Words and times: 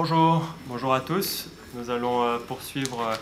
Bonjour, 0.00 0.44
bonjour 0.68 0.94
à 0.94 1.00
tous. 1.00 1.48
Nous 1.74 1.90
allons 1.90 2.22
euh, 2.22 2.38
poursuivre 2.38 3.00
euh, 3.00 3.16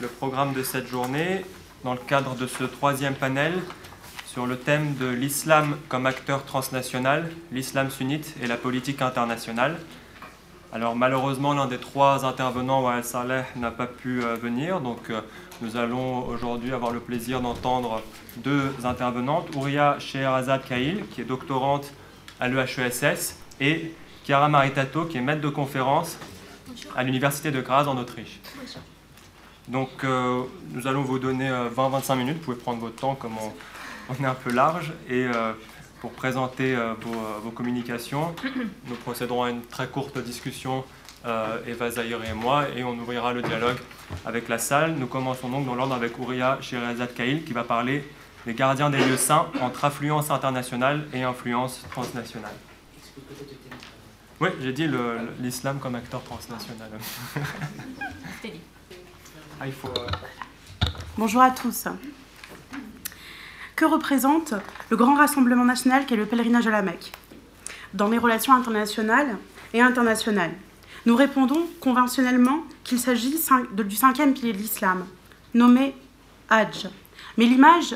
le 0.00 0.08
programme 0.08 0.52
de 0.52 0.64
cette 0.64 0.88
journée 0.88 1.44
dans 1.84 1.92
le 1.92 2.00
cadre 2.00 2.34
de 2.34 2.48
ce 2.48 2.64
troisième 2.64 3.14
panel 3.14 3.52
sur 4.26 4.46
le 4.46 4.58
thème 4.58 4.96
de 4.96 5.06
l'islam 5.06 5.78
comme 5.88 6.06
acteur 6.06 6.44
transnational, 6.44 7.30
l'islam 7.52 7.88
sunnite 7.88 8.34
et 8.42 8.48
la 8.48 8.56
politique 8.56 9.00
internationale. 9.00 9.78
Alors 10.72 10.96
malheureusement, 10.96 11.54
l'un 11.54 11.66
des 11.66 11.78
trois 11.78 12.24
intervenants, 12.24 12.82
Wael 12.82 13.04
Saleh, 13.04 13.44
n'a 13.54 13.70
pas 13.70 13.86
pu 13.86 14.24
euh, 14.24 14.34
venir, 14.34 14.80
donc 14.80 15.12
nous 15.60 15.76
allons 15.76 16.26
aujourd'hui 16.26 16.72
avoir 16.72 16.90
le 16.90 16.98
plaisir 16.98 17.40
d'entendre 17.40 18.02
deux 18.38 18.74
intervenantes, 18.82 19.54
Ouria 19.54 20.00
Scheherazade 20.00 20.64
Kail, 20.64 21.04
qui 21.12 21.20
est 21.20 21.26
doctorante 21.26 21.92
à 22.40 22.48
l'EHESS, 22.48 23.36
et 23.60 23.94
Chiara 24.24 24.48
Maritato, 24.48 25.04
qui 25.04 25.18
est 25.18 25.20
maître 25.20 25.40
de 25.40 25.48
conférence 25.48 26.18
à 26.96 27.02
l'Université 27.02 27.50
de 27.50 27.60
Graz 27.60 27.88
en 27.88 27.96
Autriche. 27.96 28.40
Donc 29.68 30.04
euh, 30.04 30.42
nous 30.70 30.86
allons 30.86 31.02
vous 31.02 31.18
donner 31.18 31.48
20-25 31.48 32.12
euh, 32.12 32.16
minutes, 32.16 32.36
vous 32.38 32.44
pouvez 32.44 32.56
prendre 32.56 32.80
votre 32.80 32.96
temps 32.96 33.14
comme 33.14 33.34
on, 33.38 34.22
est 34.22 34.26
un 34.26 34.34
peu 34.34 34.52
large, 34.52 34.92
et 35.08 35.24
euh, 35.24 35.52
pour 36.00 36.12
présenter 36.12 36.76
vos, 37.44 37.50
communications, 37.50 38.34
nous 38.88 38.94
procéderons 38.96 39.44
à 39.44 39.50
une 39.50 39.62
très 39.62 39.86
courte 39.86 40.18
discussion, 40.18 40.84
Eva 41.66 41.90
Zahir 41.92 42.18
et 42.24 42.34
moi, 42.34 42.64
et 42.76 42.82
on 42.82 42.98
ouvrira 42.98 43.32
le 43.32 43.42
dialogue 43.42 43.78
avec 44.26 44.48
la 44.48 44.58
salle. 44.58 44.94
Nous 44.98 45.06
commençons 45.06 45.48
donc 45.48 45.64
dans 45.64 45.76
l'ordre 45.76 45.94
avec 45.94 46.18
Ouria 46.18 46.58
Shirazad 46.60 47.14
Kail 47.14 47.44
qui 47.44 47.52
va 47.52 47.62
parler 47.62 48.04
des 48.46 48.54
gardiens 48.54 48.90
des 48.90 48.98
lieux 48.98 49.16
saints 49.16 49.46
entre 49.60 49.84
influence 49.84 50.32
internationale 50.32 51.06
et 51.14 51.22
influence 51.22 51.84
transnationale. 51.92 52.50
Oui, 54.42 54.48
j'ai 54.60 54.72
dit 54.72 54.88
l'islam 55.40 55.78
comme 55.78 55.94
acteur 55.94 56.20
transnational. 56.24 56.90
ah, 59.60 59.66
il 59.68 59.72
faut, 59.72 59.86
euh, 59.86 60.88
Bonjour 61.16 61.42
à 61.42 61.52
tous. 61.52 61.86
Que 63.76 63.84
représente 63.84 64.54
le 64.90 64.96
grand 64.96 65.14
rassemblement 65.14 65.64
national 65.64 66.06
qu'est 66.06 66.16
le 66.16 66.26
pèlerinage 66.26 66.66
à 66.66 66.72
la 66.72 66.82
Mecque 66.82 67.12
Dans 67.94 68.08
les 68.08 68.18
relations 68.18 68.52
internationales 68.52 69.36
et 69.74 69.80
internationales, 69.80 70.54
nous 71.06 71.14
répondons 71.14 71.68
conventionnellement 71.78 72.64
qu'il 72.82 72.98
s'agit 72.98 73.36
du 73.76 73.94
cinquième 73.94 74.34
pilier 74.34 74.54
de 74.54 74.58
l'islam, 74.58 75.06
nommé 75.54 75.94
Hajj. 76.50 76.88
Mais 77.38 77.44
l'image 77.44 77.94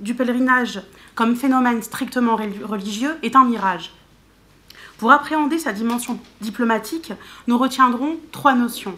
du 0.00 0.16
pèlerinage 0.16 0.82
comme 1.14 1.36
phénomène 1.36 1.80
strictement 1.80 2.34
religieux 2.34 3.16
est 3.22 3.36
un 3.36 3.44
mirage. 3.44 3.92
Pour 4.98 5.12
appréhender 5.12 5.58
sa 5.58 5.72
dimension 5.72 6.18
diplomatique, 6.40 7.12
nous 7.46 7.58
retiendrons 7.58 8.16
trois 8.32 8.54
notions. 8.54 8.96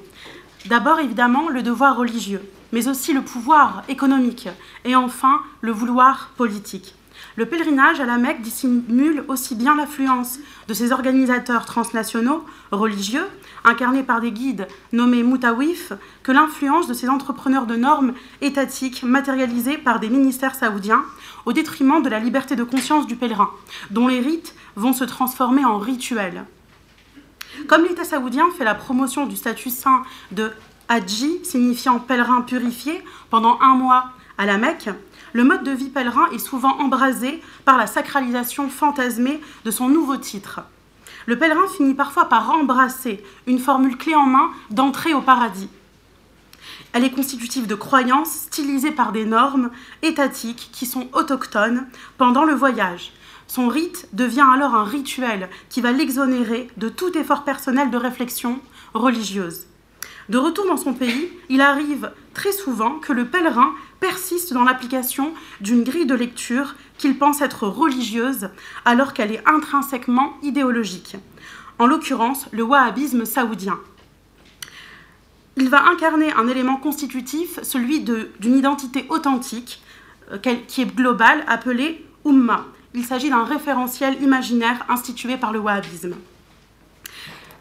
D'abord, 0.67 1.01
évidemment, 1.01 1.49
le 1.49 1.63
devoir 1.63 1.97
religieux, 1.97 2.43
mais 2.73 2.87
aussi 2.87 3.13
le 3.13 3.23
pouvoir 3.23 3.83
économique 3.89 4.49
et 4.85 4.95
enfin 4.95 5.41
le 5.61 5.73
vouloir 5.73 6.31
politique. 6.37 6.95
Le 7.35 7.47
pèlerinage 7.47 8.01
à 8.01 8.05
la 8.05 8.17
Mecque 8.17 8.43
dissimule 8.43 9.25
aussi 9.27 9.57
bien 9.57 9.77
l'affluence 9.77 10.39
de 10.69 10.75
ses 10.75 10.93
organisateurs 10.93 11.65
transnationaux 11.65 12.45
religieux, 12.71 13.27
incarnés 13.65 14.03
par 14.05 14.21
des 14.21 14.31
guides 14.33 14.69
nommés 14.93 15.23
Moutawif, 15.25 15.93
que 16.23 16.33
l'influence 16.33 16.87
de 16.87 16.95
ces 16.95 17.09
entrepreneurs 17.09 17.67
de 17.67 17.77
normes 17.77 18.15
étatiques 18.41 19.03
matérialisés 19.03 19.79
par 19.79 19.99
des 19.99 20.11
ministères 20.11 20.55
saoudiens, 20.55 21.05
au 21.45 21.53
détriment 21.53 22.03
de 22.03 22.09
la 22.09 22.21
liberté 22.21 22.57
de 22.57 22.65
conscience 22.65 23.07
du 23.07 23.17
pèlerin, 23.17 23.51
dont 23.91 24.07
les 24.07 24.21
rites 24.21 24.55
vont 24.79 24.93
se 24.93 25.05
transformer 25.05 25.65
en 25.65 25.79
rituels. 25.79 26.45
Comme 27.67 27.85
l'État 27.85 28.05
saoudien 28.05 28.47
fait 28.57 28.65
la 28.65 28.75
promotion 28.75 29.27
du 29.27 29.37
statut 29.37 29.71
saint 29.71 30.05
de 30.31 30.53
Hadji, 30.89 31.41
signifiant 31.45 31.99
pèlerin 31.99 32.43
purifié, 32.43 33.03
pendant 33.31 33.59
un 33.61 33.75
mois 33.75 34.11
à 34.39 34.47
la 34.47 34.57
Mecque, 34.57 34.91
le 35.33 35.45
mode 35.45 35.65
de 35.65 35.73
vie 35.73 35.91
pèlerin 35.91 36.31
est 36.33 36.39
souvent 36.39 36.79
embrasé 36.79 37.43
par 37.65 37.77
la 37.77 37.87
sacralisation 37.87 38.71
fantasmée 38.71 39.41
de 39.65 39.71
son 39.71 39.89
nouveau 39.89 40.17
titre. 40.17 40.61
Le 41.27 41.37
pèlerin 41.39 41.67
finit 41.77 41.95
parfois 41.95 42.29
par 42.29 42.51
embrasser 42.51 43.23
une 43.47 43.59
formule 43.59 43.99
clé 43.99 44.15
en 44.15 44.27
main 44.27 44.51
d'entrée 44.71 45.13
au 45.13 45.21
paradis. 45.21 45.69
Elle 46.93 47.05
est 47.05 47.11
constitutive 47.11 47.67
de 47.67 47.75
croyances 47.75 48.33
stylisées 48.33 48.93
par 48.93 49.13
des 49.13 49.27
normes 49.27 49.71
étatiques 50.03 50.71
qui 50.73 50.87
sont 50.87 51.09
autochtones 51.13 51.87
pendant 52.17 52.45
le 52.45 52.55
voyage. 52.55 53.13
Son 53.49 53.69
rite 53.69 54.09
devient 54.13 54.47
alors 54.55 54.75
un 54.75 54.85
rituel 54.85 55.49
qui 55.71 55.81
va 55.81 55.91
l'exonérer 55.91 56.69
de 56.77 56.89
tout 56.89 57.17
effort 57.17 57.45
personnel 57.45 57.91
de 57.91 57.97
réflexion 57.97 58.61
religieuse. 58.93 59.67
De 60.29 60.37
retour 60.37 60.67
dans 60.67 60.77
son 60.77 60.93
pays, 60.93 61.31
il 61.49 61.63
arrive 61.63 62.13
très 62.35 62.53
souvent 62.53 62.99
que 62.99 63.15
le 63.15 63.25
pèlerin 63.25 63.73
persiste 64.01 64.53
dans 64.53 64.65
l'application 64.65 65.33
d'une 65.63 65.83
grille 65.83 66.05
de 66.05 66.15
lecture 66.15 66.75
qu'il 66.99 67.17
pense 67.17 67.41
être 67.41 67.67
religieuse 67.67 68.51
alors 68.85 69.15
qu'elle 69.15 69.33
est 69.33 69.43
intrinsèquement 69.49 70.35
idéologique. 70.43 71.17
En 71.79 71.87
l'occurrence, 71.87 72.47
le 72.53 72.63
wahhabisme 72.63 73.25
saoudien. 73.25 73.79
Il 75.57 75.71
va 75.71 75.89
incarner 75.89 76.33
un 76.35 76.47
élément 76.47 76.77
constitutif, 76.77 77.59
celui 77.63 78.01
d'une 78.01 78.57
identité 78.57 79.07
authentique, 79.09 79.83
euh, 80.31 80.39
qui 80.39 80.83
est 80.83 80.95
globale, 80.95 81.45
appelée 81.49 82.05
Ummah. 82.27 82.67
Il 82.95 83.05
s'agit 83.05 83.31
d'un 83.31 83.45
référentiel 83.45 84.23
imaginaire 84.23 84.85
institué 84.89 85.37
par 85.37 85.53
le 85.53 85.59
wahhabisme. 85.59 86.15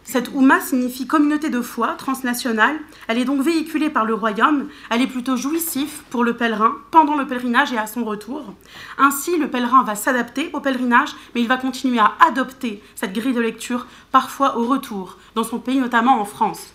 Cette 0.09 0.29
Oumma 0.33 0.61
signifie 0.61 1.05
communauté 1.05 1.49
de 1.49 1.59
foi 1.59 1.89
transnationale. 1.97 2.77
Elle 3.09 3.17
est 3.17 3.25
donc 3.25 3.41
véhiculée 3.41 3.89
par 3.89 4.05
le 4.05 4.13
royaume. 4.13 4.69
Elle 4.89 5.01
est 5.01 5.07
plutôt 5.07 5.35
jouissive 5.35 6.01
pour 6.09 6.23
le 6.23 6.37
pèlerin 6.37 6.75
pendant 6.91 7.17
le 7.17 7.27
pèlerinage 7.27 7.73
et 7.73 7.77
à 7.77 7.87
son 7.87 8.05
retour. 8.05 8.53
Ainsi, 8.97 9.37
le 9.37 9.49
pèlerin 9.49 9.83
va 9.83 9.95
s'adapter 9.95 10.49
au 10.53 10.61
pèlerinage, 10.61 11.13
mais 11.35 11.41
il 11.41 11.47
va 11.49 11.57
continuer 11.57 11.99
à 11.99 12.13
adopter 12.25 12.81
cette 12.95 13.11
grille 13.11 13.33
de 13.33 13.41
lecture, 13.41 13.85
parfois 14.13 14.57
au 14.57 14.65
retour, 14.65 15.17
dans 15.35 15.43
son 15.43 15.59
pays, 15.59 15.79
notamment 15.79 16.21
en 16.21 16.25
France. 16.25 16.71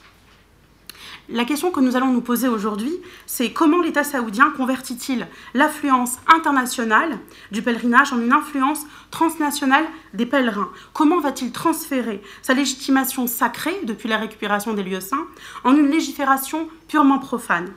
La 1.33 1.47
question 1.47 1.71
que 1.71 1.81
nous 1.81 1.97
allons 1.97 2.13
nous 2.13 2.21
poser 2.21 2.47
aujourd'hui, 2.47 2.93
c'est 3.25 3.55
comment 3.55 3.81
l'État 3.81 4.05
saoudien 4.05 4.51
convertit-il 4.55 5.27
l'affluence 5.55 6.19
internationale 6.27 7.19
du 7.51 7.63
pèlerinage 7.63 8.13
en 8.13 8.21
une 8.21 8.35
influence 8.35 8.83
transnationale 9.11 9.87
des 10.13 10.27
pèlerins? 10.27 10.69
Comment 10.93 11.21
va-t-il 11.21 11.51
transférer 11.51 12.21
sa 12.43 12.53
légitimation 12.53 13.27
sacrée 13.27 13.81
depuis 13.85 14.11
la 14.11 14.19
récupération 14.19 14.75
des 14.75 14.83
lieux 14.83 15.01
saints 15.01 15.27
en 15.65 15.75
une 15.75 15.89
légifération 15.89 16.69
purement 16.87 17.19
profane? 17.19 17.71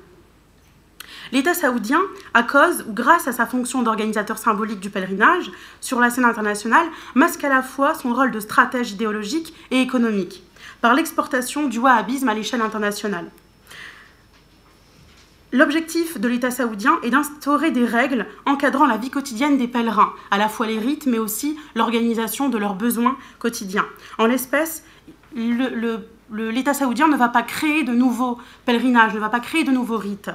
L'État 1.31 1.53
saoudien, 1.53 2.01
à 2.33 2.43
cause 2.43 2.83
ou 2.89 2.91
grâce 2.91 3.29
à 3.29 3.31
sa 3.31 3.45
fonction 3.45 3.83
d'organisateur 3.83 4.37
symbolique 4.37 4.81
du 4.81 4.89
pèlerinage 4.89 5.49
sur 5.79 6.01
la 6.01 6.09
scène 6.09 6.25
internationale, 6.25 6.87
masque 7.13 7.45
à 7.45 7.49
la 7.49 7.61
fois 7.61 7.93
son 7.93 8.13
rôle 8.13 8.31
de 8.31 8.41
stratège 8.41 8.91
idéologique 8.91 9.53
et 9.71 9.79
économique 9.79 10.43
par 10.81 10.93
l'exportation 10.93 11.69
du 11.69 11.79
wahhabisme 11.79 12.27
à 12.27 12.33
l'échelle 12.33 12.61
internationale. 12.61 13.31
L'objectif 15.55 16.19
de 16.19 16.27
l'État 16.27 16.51
saoudien 16.51 16.99
est 17.01 17.11
d'instaurer 17.11 17.71
des 17.71 17.85
règles 17.85 18.25
encadrant 18.45 18.85
la 18.85 18.97
vie 18.97 19.09
quotidienne 19.09 19.57
des 19.57 19.69
pèlerins, 19.69 20.11
à 20.29 20.37
la 20.37 20.49
fois 20.49 20.67
les 20.67 20.77
rites, 20.77 21.05
mais 21.05 21.17
aussi 21.17 21.57
l'organisation 21.75 22.49
de 22.49 22.57
leurs 22.57 22.75
besoins 22.75 23.15
quotidiens. 23.39 23.85
En 24.17 24.25
l'espèce, 24.25 24.83
l'État 25.33 26.73
saoudien 26.73 27.07
ne 27.07 27.15
va 27.15 27.29
pas 27.29 27.41
créer 27.41 27.83
de 27.83 27.93
nouveaux 27.93 28.37
pèlerinages, 28.65 29.13
ne 29.13 29.19
va 29.21 29.29
pas 29.29 29.39
créer 29.39 29.63
de 29.63 29.71
nouveaux 29.71 29.97
rites. 29.97 30.29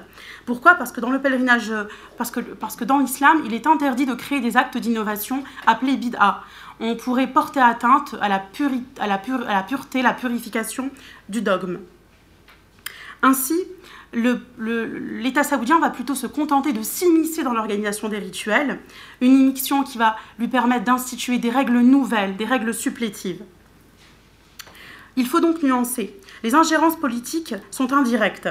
Pourquoi? 0.46 0.74
Parce 0.76 0.90
que 0.90 1.02
dans 1.02 1.10
le 1.10 1.20
pèlerinage, 1.20 1.70
parce 2.16 2.30
que, 2.30 2.40
parce 2.40 2.76
que 2.76 2.84
dans 2.84 2.98
l'islam, 2.98 3.42
il 3.44 3.52
est 3.52 3.66
interdit 3.66 4.06
de 4.06 4.14
créer 4.14 4.40
des 4.40 4.56
actes 4.56 4.78
d'innovation 4.78 5.44
appelés 5.66 5.98
bid'a 5.98 6.44
on 6.82 6.96
pourrait 6.96 7.26
porter 7.26 7.60
atteinte 7.60 8.16
à 8.22 8.30
la, 8.30 8.42
à 8.98 9.06
la, 9.06 9.20
à 9.48 9.52
la 9.52 9.62
pureté, 9.64 10.00
la 10.00 10.14
purification 10.14 10.90
du 11.28 11.42
dogme. 11.42 11.78
Ainsi, 13.22 13.66
l'État 14.12 15.44
saoudien 15.44 15.78
va 15.78 15.90
plutôt 15.90 16.14
se 16.14 16.26
contenter 16.26 16.72
de 16.72 16.82
s'immiscer 16.82 17.42
dans 17.42 17.52
l'organisation 17.52 18.08
des 18.08 18.18
rituels, 18.18 18.80
une 19.20 19.32
immixtion 19.32 19.82
qui 19.82 19.98
va 19.98 20.16
lui 20.38 20.48
permettre 20.48 20.84
d'instituer 20.84 21.38
des 21.38 21.50
règles 21.50 21.78
nouvelles, 21.80 22.36
des 22.36 22.44
règles 22.44 22.74
supplétives. 22.74 23.42
Il 25.16 25.26
faut 25.26 25.40
donc 25.40 25.62
nuancer. 25.62 26.18
Les 26.42 26.54
ingérences 26.54 26.96
politiques 26.96 27.54
sont 27.70 27.92
indirectes. 27.92 28.48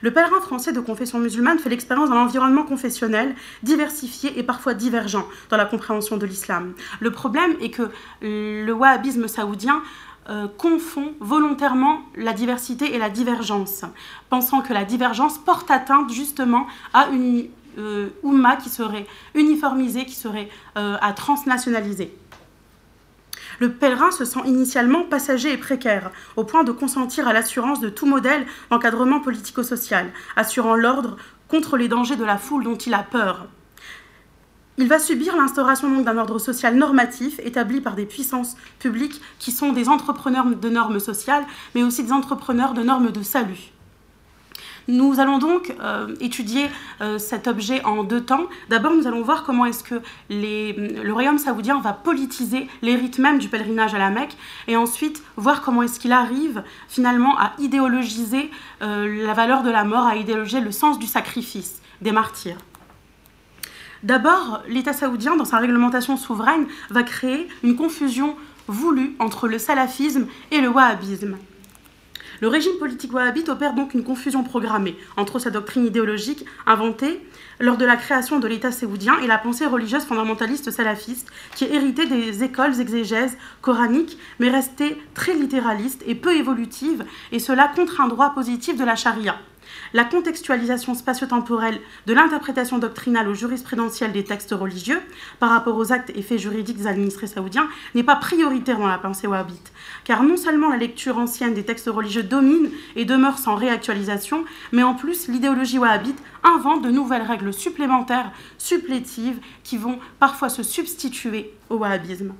Le 0.00 0.12
pèlerin 0.12 0.40
français 0.40 0.72
de 0.72 0.80
confession 0.80 1.18
musulmane 1.18 1.58
fait 1.58 1.70
l'expérience 1.70 2.10
d'un 2.10 2.16
environnement 2.16 2.64
confessionnel 2.64 3.34
diversifié 3.62 4.38
et 4.38 4.42
parfois 4.42 4.74
divergent 4.74 5.26
dans 5.48 5.56
la 5.56 5.64
compréhension 5.64 6.16
de 6.16 6.26
l'islam. 6.26 6.74
Le 7.00 7.10
problème 7.10 7.54
est 7.60 7.70
que 7.70 7.90
le 8.20 8.72
wahhabisme 8.72 9.28
saoudien 9.28 9.82
euh, 10.30 10.48
confond 10.56 11.12
volontairement 11.20 12.00
la 12.16 12.32
diversité 12.32 12.94
et 12.94 12.98
la 12.98 13.10
divergence, 13.10 13.82
pensant 14.30 14.62
que 14.62 14.72
la 14.72 14.84
divergence 14.84 15.36
porte 15.36 15.70
atteinte 15.70 16.10
justement 16.10 16.66
à 16.94 17.08
une 17.08 17.46
euh, 17.78 18.08
qui 18.62 18.70
serait 18.70 19.06
uniformisée, 19.34 20.06
qui 20.06 20.14
serait 20.14 20.48
euh, 20.76 20.96
à 21.00 21.12
transnationaliser. 21.12 22.14
Le 23.58 23.72
pèlerin 23.72 24.10
se 24.10 24.24
sent 24.24 24.40
initialement 24.46 25.02
passager 25.02 25.52
et 25.52 25.56
précaire, 25.56 26.10
au 26.36 26.44
point 26.44 26.64
de 26.64 26.72
consentir 26.72 27.28
à 27.28 27.32
l'assurance 27.32 27.80
de 27.80 27.88
tout 27.88 28.06
modèle 28.06 28.46
d'encadrement 28.70 29.20
politico-social, 29.20 30.10
assurant 30.36 30.74
l'ordre 30.74 31.16
contre 31.48 31.76
les 31.76 31.88
dangers 31.88 32.16
de 32.16 32.24
la 32.24 32.38
foule 32.38 32.64
dont 32.64 32.76
il 32.76 32.94
a 32.94 33.02
peur. 33.02 33.46
Il 34.76 34.88
va 34.88 34.98
subir 34.98 35.36
l'instauration 35.36 36.00
d'un 36.00 36.18
ordre 36.18 36.40
social 36.40 36.74
normatif 36.74 37.38
établi 37.44 37.80
par 37.80 37.94
des 37.94 38.06
puissances 38.06 38.56
publiques 38.80 39.20
qui 39.38 39.52
sont 39.52 39.72
des 39.72 39.88
entrepreneurs 39.88 40.46
de 40.46 40.68
normes 40.68 40.98
sociales, 40.98 41.44
mais 41.76 41.84
aussi 41.84 42.02
des 42.02 42.12
entrepreneurs 42.12 42.74
de 42.74 42.82
normes 42.82 43.12
de 43.12 43.22
salut. 43.22 43.70
Nous 44.88 45.18
allons 45.18 45.38
donc 45.38 45.72
euh, 45.80 46.14
étudier 46.20 46.66
euh, 47.00 47.18
cet 47.18 47.46
objet 47.46 47.82
en 47.84 48.04
deux 48.04 48.20
temps. 48.20 48.44
D'abord, 48.68 48.92
nous 48.92 49.06
allons 49.06 49.22
voir 49.22 49.44
comment 49.44 49.64
est-ce 49.64 49.82
que 49.82 50.02
le 50.28 51.10
royaume 51.10 51.38
saoudien 51.38 51.80
va 51.80 51.92
politiser 51.92 52.68
les 52.82 52.96
rites 52.96 53.18
même 53.18 53.38
du 53.38 53.48
pèlerinage 53.48 53.94
à 53.94 53.98
la 53.98 54.10
Mecque, 54.10 54.36
et 54.68 54.76
ensuite 54.76 55.22
voir 55.36 55.62
comment 55.62 55.82
est-ce 55.82 56.00
qu'il 56.00 56.12
arrive 56.12 56.64
finalement 56.88 57.38
à 57.38 57.52
idéologiser 57.58 58.50
euh, 58.82 59.24
la 59.24 59.34
valeur 59.34 59.62
de 59.62 59.70
la 59.70 59.84
mort, 59.84 60.06
à 60.06 60.16
idéologiser 60.16 60.60
le 60.60 60.72
sens 60.72 60.98
du 60.98 61.06
sacrifice 61.06 61.80
des 62.02 62.12
martyrs. 62.12 62.58
D'abord, 64.04 64.62
l'État 64.68 64.92
saoudien, 64.92 65.34
dans 65.34 65.46
sa 65.46 65.58
réglementation 65.58 66.18
souveraine, 66.18 66.66
va 66.90 67.04
créer 67.04 67.48
une 67.62 67.74
confusion 67.74 68.36
voulue 68.68 69.16
entre 69.18 69.48
le 69.48 69.58
salafisme 69.58 70.26
et 70.50 70.60
le 70.60 70.68
wahhabisme. 70.68 71.38
Le 72.42 72.48
régime 72.48 72.76
politique 72.78 73.14
wahhabite 73.14 73.48
opère 73.48 73.72
donc 73.72 73.94
une 73.94 74.04
confusion 74.04 74.42
programmée 74.42 74.94
entre 75.16 75.38
sa 75.38 75.48
doctrine 75.48 75.86
idéologique 75.86 76.44
inventée 76.66 77.26
lors 77.60 77.78
de 77.78 77.86
la 77.86 77.96
création 77.96 78.40
de 78.40 78.46
l'État 78.46 78.72
saoudien 78.72 79.18
et 79.20 79.26
la 79.26 79.38
pensée 79.38 79.64
religieuse 79.64 80.04
fondamentaliste 80.04 80.70
salafiste 80.70 81.30
qui 81.54 81.64
est 81.64 81.72
héritée 81.72 82.04
des 82.04 82.44
écoles 82.44 82.78
exégèses 82.82 83.38
coraniques 83.62 84.18
mais 84.38 84.50
restée 84.50 85.00
très 85.14 85.32
littéraliste 85.32 86.02
et 86.06 86.14
peu 86.14 86.36
évolutive 86.36 87.06
et 87.32 87.38
cela 87.38 87.68
contre 87.68 88.02
un 88.02 88.08
droit 88.08 88.34
positif 88.34 88.76
de 88.76 88.84
la 88.84 88.96
charia 88.96 89.36
la 89.94 90.04
contextualisation 90.04 90.94
spatio-temporelle 90.94 91.80
de 92.06 92.12
l'interprétation 92.12 92.78
doctrinale 92.78 93.28
ou 93.28 93.34
jurisprudentielle 93.34 94.12
des 94.12 94.24
textes 94.24 94.52
religieux 94.52 95.00
par 95.38 95.50
rapport 95.50 95.76
aux 95.76 95.92
actes 95.92 96.10
et 96.14 96.20
faits 96.20 96.40
juridiques 96.40 96.84
administrés 96.84 97.28
saoudiens 97.28 97.68
n'est 97.94 98.02
pas 98.02 98.16
prioritaire 98.16 98.78
dans 98.78 98.88
la 98.88 98.98
pensée 98.98 99.28
wahhabite, 99.28 99.72
car 100.02 100.24
non 100.24 100.36
seulement 100.36 100.68
la 100.68 100.76
lecture 100.76 101.16
ancienne 101.16 101.54
des 101.54 101.64
textes 101.64 101.88
religieux 101.88 102.24
domine 102.24 102.70
et 102.96 103.04
demeure 103.04 103.38
sans 103.38 103.54
réactualisation, 103.54 104.44
mais 104.72 104.82
en 104.82 104.94
plus 104.94 105.28
l'idéologie 105.28 105.78
wahhabite 105.78 106.20
invente 106.42 106.82
de 106.82 106.90
nouvelles 106.90 107.22
règles 107.22 107.54
supplémentaires, 107.54 108.32
supplétives, 108.58 109.38
qui 109.62 109.78
vont 109.78 110.00
parfois 110.18 110.48
se 110.48 110.64
substituer 110.64 111.54
au 111.70 111.76
wahhabisme. 111.76 112.34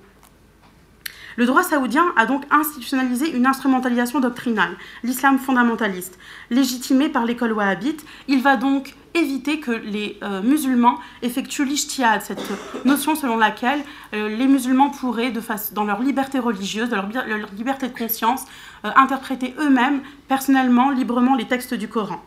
Le 1.36 1.46
droit 1.46 1.62
saoudien 1.62 2.12
a 2.16 2.26
donc 2.26 2.44
institutionnalisé 2.50 3.30
une 3.30 3.46
instrumentalisation 3.46 4.20
doctrinale, 4.20 4.76
l'islam 5.02 5.38
fondamentaliste, 5.38 6.18
légitimé 6.50 7.08
par 7.08 7.24
l'école 7.24 7.52
wahhabite. 7.52 8.04
Il 8.28 8.42
va 8.42 8.56
donc 8.56 8.94
éviter 9.14 9.60
que 9.60 9.70
les 9.70 10.18
euh, 10.22 10.42
musulmans 10.42 10.98
effectuent 11.22 11.64
l'ishtihad, 11.64 12.22
cette 12.22 12.42
notion 12.84 13.14
selon 13.14 13.36
laquelle 13.36 13.80
euh, 14.12 14.28
les 14.28 14.46
musulmans 14.46 14.90
pourraient, 14.90 15.32
dans 15.72 15.84
leur 15.84 16.02
liberté 16.02 16.38
religieuse, 16.38 16.90
dans 16.90 16.96
leur, 16.96 17.52
liberté 17.56 17.88
de 17.88 17.96
conscience, 17.96 18.44
euh, 18.84 18.90
interpréter 18.96 19.54
eux-mêmes, 19.58 20.02
personnellement, 20.28 20.90
librement 20.90 21.36
les 21.36 21.46
textes 21.46 21.74
du 21.74 21.88
Coran. 21.88 22.22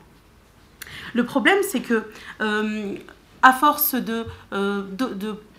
Le 1.13 1.25
problème, 1.25 1.57
c'est 1.63 1.79
que, 1.79 2.03
à 3.41 3.53
force 3.53 3.95
de 3.95 4.25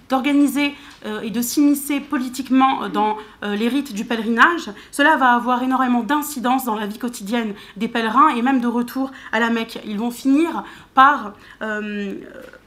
d'organiser 0.08 0.74
euh, 1.06 1.20
et 1.20 1.30
de 1.30 1.40
s'immiscer 1.40 2.00
politiquement 2.00 2.88
dans 2.88 3.16
euh, 3.42 3.54
les 3.54 3.68
rites 3.68 3.92
du 3.92 4.04
pèlerinage, 4.04 4.70
cela 4.90 5.16
va 5.16 5.34
avoir 5.34 5.62
énormément 5.62 6.02
d'incidence 6.02 6.64
dans 6.64 6.74
la 6.74 6.86
vie 6.86 6.98
quotidienne 6.98 7.54
des 7.76 7.88
pèlerins 7.88 8.30
et 8.30 8.42
même 8.42 8.60
de 8.60 8.66
retour 8.66 9.12
à 9.32 9.40
la 9.40 9.50
Mecque. 9.50 9.78
Ils 9.84 9.98
vont 9.98 10.10
finir 10.10 10.64
par 10.94 11.34
euh, 11.62 12.14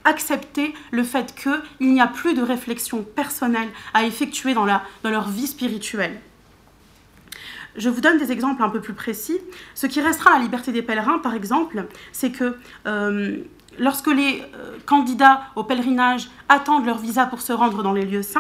accepter 0.04 0.74
le 0.92 1.04
fait 1.04 1.36
qu'il 1.36 1.94
n'y 1.94 2.02
a 2.02 2.08
plus 2.08 2.34
de 2.34 2.42
réflexion 2.42 3.04
personnelle 3.04 3.70
à 3.94 4.06
effectuer 4.06 4.54
dans 4.54 4.66
leur 4.66 5.30
vie 5.30 5.48
spirituelle. 5.48 6.20
Je 7.78 7.90
vous 7.90 8.02
donne 8.02 8.18
des 8.18 8.32
exemples 8.34 8.64
un 8.64 8.70
peu 8.70 8.82
plus 8.82 8.94
précis. 8.94 9.40
Ce 9.76 9.88
qui 9.88 10.02
restera 10.02 10.32
à 10.32 10.38
la 10.38 10.44
liberté 10.44 10.74
des 10.74 10.82
pèlerins, 10.82 11.20
par 11.20 11.34
exemple, 11.34 11.86
c'est 12.12 12.32
que 12.32 12.58
lorsque 13.80 14.08
les 14.08 14.44
euh, 14.56 14.78
candidats 14.86 15.42
au 15.56 15.64
pèlerinage 15.64 16.30
attendent 16.50 16.86
leur 16.86 16.98
visa 16.98 17.26
pour 17.26 17.42
se 17.42 17.54
rendre 17.54 17.84
dans 17.84 17.94
les 17.94 18.06
lieux 18.06 18.24
saints, 18.24 18.40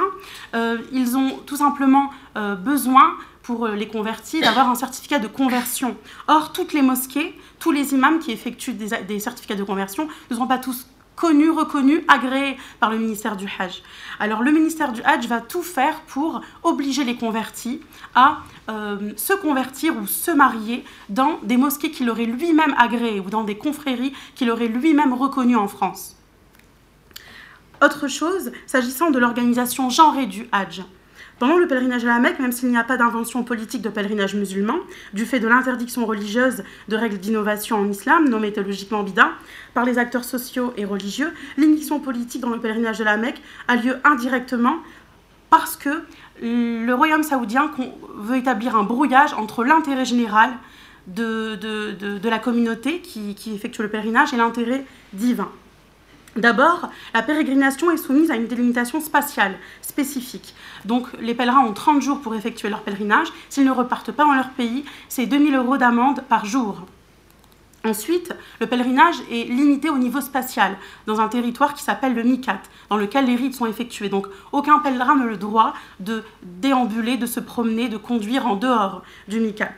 euh, 0.55 0.77
ils 0.91 1.17
ont 1.17 1.37
tout 1.45 1.57
simplement 1.57 2.09
euh, 2.35 2.55
besoin 2.55 3.13
pour 3.43 3.67
les 3.67 3.87
convertis 3.87 4.39
d'avoir 4.39 4.69
un 4.69 4.75
certificat 4.75 5.17
de 5.17 5.27
conversion. 5.27 5.97
Or, 6.27 6.53
toutes 6.53 6.73
les 6.73 6.83
mosquées, 6.83 7.35
tous 7.59 7.71
les 7.71 7.93
imams 7.93 8.19
qui 8.19 8.31
effectuent 8.31 8.73
des, 8.73 9.19
certificats 9.19 9.55
de 9.55 9.63
conversion 9.63 10.07
ne 10.29 10.35
sont 10.35 10.45
pas 10.45 10.59
tous 10.59 10.85
connus, 11.21 11.51
reconnus, 11.51 12.01
agréés 12.07 12.57
par 12.79 12.89
le 12.89 12.97
ministère 12.97 13.37
du 13.37 13.47
Hajj. 13.59 13.83
Alors 14.19 14.41
le 14.41 14.51
ministère 14.51 14.91
du 14.91 15.03
Hajj 15.03 15.27
va 15.27 15.39
tout 15.39 15.61
faire 15.61 16.01
pour 16.07 16.41
obliger 16.63 17.03
les 17.03 17.15
convertis 17.15 17.79
à 18.15 18.39
euh, 18.69 19.11
se 19.17 19.33
convertir 19.33 19.95
ou 19.97 20.07
se 20.07 20.31
marier 20.31 20.83
dans 21.09 21.37
des 21.43 21.57
mosquées 21.57 21.91
qu'il 21.91 22.09
aurait 22.09 22.25
lui-même 22.25 22.73
agréées 22.75 23.19
ou 23.19 23.29
dans 23.29 23.43
des 23.43 23.55
confréries 23.55 24.13
qu'il 24.33 24.49
aurait 24.49 24.67
lui-même 24.67 25.13
reconnues 25.13 25.55
en 25.55 25.67
France. 25.67 26.17
Autre 27.83 28.07
chose, 28.07 28.51
s'agissant 28.65 29.11
de 29.11 29.19
l'organisation 29.19 29.91
genrée 29.91 30.25
du 30.25 30.47
Hajj. 30.51 30.81
Pendant 31.41 31.57
le 31.57 31.65
pèlerinage 31.65 32.03
à 32.05 32.09
la 32.09 32.19
Mecque, 32.19 32.37
même 32.37 32.51
s'il 32.51 32.69
n'y 32.69 32.77
a 32.77 32.83
pas 32.83 32.97
d'invention 32.97 33.43
politique 33.43 33.81
de 33.81 33.89
pèlerinage 33.89 34.35
musulman, 34.35 34.75
du 35.13 35.25
fait 35.25 35.39
de 35.39 35.47
l'interdiction 35.47 36.05
religieuse 36.05 36.63
de 36.87 36.95
règles 36.95 37.17
d'innovation 37.17 37.77
en 37.77 37.89
islam, 37.89 38.29
nommées 38.29 38.53
théologiquement 38.53 39.01
bida, 39.01 39.31
par 39.73 39.83
les 39.83 39.97
acteurs 39.97 40.23
sociaux 40.23 40.71
et 40.77 40.85
religieux, 40.85 41.33
l'émission 41.57 41.99
politique 41.99 42.41
dans 42.41 42.51
le 42.51 42.59
pèlerinage 42.59 42.99
de 42.99 43.03
la 43.03 43.17
Mecque 43.17 43.41
a 43.67 43.75
lieu 43.75 43.95
indirectement 44.03 44.75
parce 45.49 45.77
que 45.77 46.03
le 46.43 46.93
royaume 46.93 47.23
saoudien 47.23 47.71
veut 48.17 48.37
établir 48.37 48.75
un 48.75 48.83
brouillage 48.83 49.33
entre 49.33 49.63
l'intérêt 49.63 50.05
général 50.05 50.51
de, 51.07 52.19
la 52.23 52.37
communauté 52.37 52.99
qui 52.99 53.35
effectue 53.55 53.81
le 53.81 53.89
pèlerinage 53.89 54.31
et 54.35 54.37
l'intérêt 54.37 54.85
divin. 55.13 55.49
D'abord, 56.37 56.89
la 57.13 57.23
pérégrination 57.23 57.91
est 57.91 57.97
soumise 57.97 58.31
à 58.31 58.35
une 58.35 58.47
délimitation 58.47 59.01
spatiale 59.01 59.57
spécifique. 59.81 60.55
Donc 60.85 61.07
les 61.19 61.33
pèlerins 61.33 61.65
ont 61.65 61.73
30 61.73 62.01
jours 62.01 62.21
pour 62.21 62.35
effectuer 62.35 62.69
leur 62.69 62.83
pèlerinage. 62.83 63.27
S'ils 63.49 63.65
ne 63.65 63.71
repartent 63.71 64.13
pas 64.13 64.23
dans 64.23 64.33
leur 64.33 64.51
pays, 64.51 64.85
c'est 65.09 65.25
2000 65.25 65.55
euros 65.55 65.77
d'amende 65.77 66.23
par 66.29 66.45
jour. 66.45 66.85
Ensuite, 67.83 68.33
le 68.59 68.67
pèlerinage 68.67 69.15
est 69.29 69.49
limité 69.49 69.89
au 69.89 69.97
niveau 69.97 70.21
spatial, 70.21 70.77
dans 71.07 71.19
un 71.19 71.27
territoire 71.27 71.73
qui 71.73 71.83
s'appelle 71.83 72.13
le 72.13 72.23
Mikat, 72.23 72.61
dans 72.89 72.97
lequel 72.97 73.25
les 73.25 73.35
rites 73.35 73.55
sont 73.55 73.65
effectués. 73.65 74.07
Donc 74.07 74.27
aucun 74.51 74.79
pèlerin 74.79 75.15
n'a 75.15 75.25
le 75.25 75.37
droit 75.37 75.73
de 75.99 76.23
déambuler, 76.43 77.17
de 77.17 77.25
se 77.25 77.39
promener, 77.39 77.89
de 77.89 77.97
conduire 77.97 78.45
en 78.45 78.55
dehors 78.55 79.01
du 79.27 79.39
Mikat. 79.39 79.73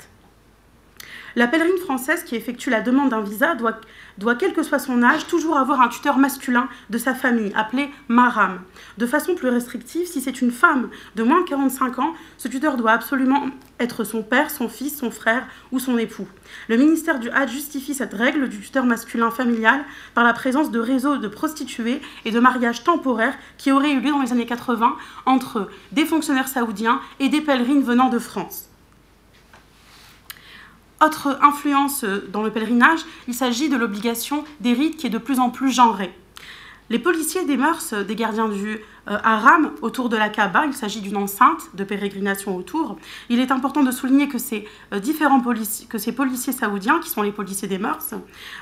La 1.35 1.47
pèlerine 1.47 1.77
française 1.77 2.23
qui 2.23 2.35
effectue 2.35 2.69
la 2.69 2.81
demande 2.81 3.09
d'un 3.09 3.21
visa 3.21 3.55
doit, 3.55 3.79
doit, 4.17 4.35
quel 4.35 4.53
que 4.53 4.63
soit 4.63 4.79
son 4.79 5.03
âge, 5.03 5.27
toujours 5.27 5.57
avoir 5.57 5.81
un 5.81 5.87
tuteur 5.87 6.17
masculin 6.17 6.67
de 6.89 6.97
sa 6.97 7.13
famille, 7.13 7.51
appelé 7.55 7.89
maram. 8.07 8.59
De 8.97 9.05
façon 9.05 9.35
plus 9.35 9.49
restrictive, 9.49 10.07
si 10.07 10.21
c'est 10.21 10.41
une 10.41 10.51
femme 10.51 10.89
de 11.15 11.23
moins 11.23 11.41
de 11.41 11.47
45 11.47 11.99
ans, 11.99 12.13
ce 12.37 12.47
tuteur 12.47 12.77
doit 12.77 12.91
absolument 12.91 13.47
être 13.79 14.03
son 14.03 14.23
père, 14.23 14.49
son 14.49 14.69
fils, 14.69 14.97
son 14.97 15.11
frère 15.11 15.47
ou 15.71 15.79
son 15.79 15.97
époux. 15.97 16.27
Le 16.69 16.77
ministère 16.77 17.19
du 17.19 17.29
Hajj 17.29 17.51
justifie 17.51 17.93
cette 17.93 18.13
règle 18.13 18.49
du 18.49 18.59
tuteur 18.59 18.85
masculin 18.85 19.31
familial 19.31 19.83
par 20.13 20.23
la 20.23 20.33
présence 20.33 20.71
de 20.71 20.79
réseaux 20.79 21.17
de 21.17 21.27
prostituées 21.27 22.01
et 22.25 22.31
de 22.31 22.39
mariages 22.39 22.83
temporaires 22.83 23.35
qui 23.57 23.71
auraient 23.71 23.91
eu 23.91 23.99
lieu 23.99 24.11
dans 24.11 24.21
les 24.21 24.31
années 24.31 24.45
80 24.45 24.95
entre 25.25 25.69
des 25.91 26.05
fonctionnaires 26.05 26.47
saoudiens 26.47 27.01
et 27.19 27.29
des 27.29 27.41
pèlerines 27.41 27.83
venant 27.83 28.09
de 28.09 28.19
France. 28.19 28.69
Autre 31.03 31.37
influence 31.41 32.05
euh, 32.05 32.29
dans 32.31 32.43
le 32.43 32.49
pèlerinage, 32.49 33.01
il 33.27 33.33
s'agit 33.33 33.67
de 33.67 33.75
l'obligation 33.75 34.45
des 34.61 34.71
rites 34.71 34.95
qui 34.95 35.07
est 35.07 35.09
de 35.09 35.17
plus 35.17 35.39
en 35.39 35.49
plus 35.49 35.69
genrée. 35.69 36.13
Les 36.89 36.99
policiers 36.99 37.43
des 37.43 37.57
mœurs 37.57 37.91
euh, 37.91 38.03
des 38.05 38.15
gardiens 38.15 38.47
du 38.47 38.79
euh, 39.09 39.17
haram 39.23 39.71
autour 39.81 40.09
de 40.09 40.17
la 40.17 40.29
Kaaba, 40.29 40.65
il 40.65 40.73
s'agit 40.73 41.01
d'une 41.01 41.17
enceinte 41.17 41.69
de 41.73 41.83
pérégrination 41.83 42.55
autour. 42.55 42.97
Il 43.29 43.39
est 43.39 43.51
important 43.51 43.83
de 43.83 43.91
souligner 43.91 44.27
que 44.27 44.37
ces 44.37 44.67
différents 45.01 45.41
policiers, 45.41 45.87
que 45.87 45.97
ces 45.97 46.13
policiers 46.13 46.53
saoudiens, 46.53 46.99
qui 46.99 47.09
sont 47.09 47.21
les 47.21 47.31
policiers 47.31 47.67
des 47.67 47.77
mœurs, 47.77 48.13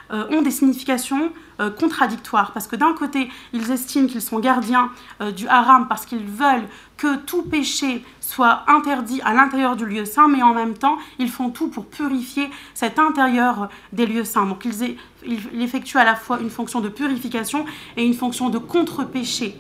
ont 0.10 0.41
des 0.41 0.51
significations 0.51 1.31
contradictoires. 1.79 2.51
Parce 2.53 2.67
que 2.67 2.75
d'un 2.75 2.93
côté, 2.93 3.29
ils 3.53 3.71
estiment 3.71 4.07
qu'ils 4.07 4.21
sont 4.21 4.39
gardiens 4.39 4.89
du 5.36 5.48
haram 5.48 5.88
parce 5.88 6.05
qu'ils 6.05 6.25
veulent 6.25 6.67
que 7.01 7.17
tout 7.17 7.41
péché 7.41 8.05
soit 8.19 8.63
interdit 8.67 9.21
à 9.24 9.33
l'intérieur 9.33 9.75
du 9.75 9.86
lieu 9.88 10.05
saint, 10.05 10.27
mais 10.27 10.43
en 10.43 10.53
même 10.53 10.75
temps, 10.75 10.98
ils 11.17 11.29
font 11.29 11.50
tout 11.50 11.67
pour 11.67 11.88
purifier 11.88 12.48
cet 12.75 13.00
intérieur 13.00 13.69
des 13.91 14.05
lieux 14.05 14.24
saints. 14.24 14.45
Donc 14.45 14.65
ils, 14.65 15.62
effectuent 15.62 15.98
à 15.98 16.05
la 16.05 16.15
fois 16.15 16.39
une 16.39 16.51
fonction 16.51 16.79
de 16.79 16.89
purification 16.89 17.65
et 17.98 18.05
une 18.05 18.13
fonction 18.13 18.50
de 18.50 18.60
contre-péché 18.60 19.57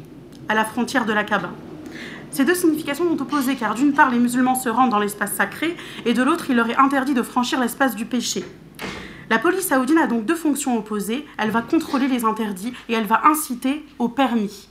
à 0.51 0.53
la 0.53 0.65
frontière 0.65 1.05
de 1.05 1.13
la 1.13 1.23
Kaaba. 1.23 1.49
Ces 2.29 2.43
deux 2.43 2.55
significations 2.55 3.07
sont 3.07 3.21
opposées 3.21 3.55
car 3.55 3.73
d'une 3.73 3.93
part 3.93 4.09
les 4.09 4.19
musulmans 4.19 4.55
se 4.55 4.67
rendent 4.67 4.89
dans 4.89 4.99
l'espace 4.99 5.31
sacré 5.31 5.77
et 6.05 6.13
de 6.13 6.21
l'autre 6.21 6.49
il 6.49 6.57
leur 6.57 6.69
est 6.69 6.75
interdit 6.75 7.13
de 7.13 7.23
franchir 7.23 7.59
l'espace 7.61 7.95
du 7.95 8.05
péché. 8.05 8.43
La 9.29 9.39
police 9.39 9.67
saoudienne 9.67 9.97
a 9.97 10.07
donc 10.07 10.25
deux 10.25 10.35
fonctions 10.35 10.77
opposées. 10.77 11.25
Elle 11.37 11.51
va 11.51 11.61
contrôler 11.61 12.09
les 12.09 12.25
interdits 12.25 12.73
et 12.89 12.93
elle 12.93 13.05
va 13.05 13.21
inciter 13.27 13.85
au 13.97 14.09
permis. 14.09 14.67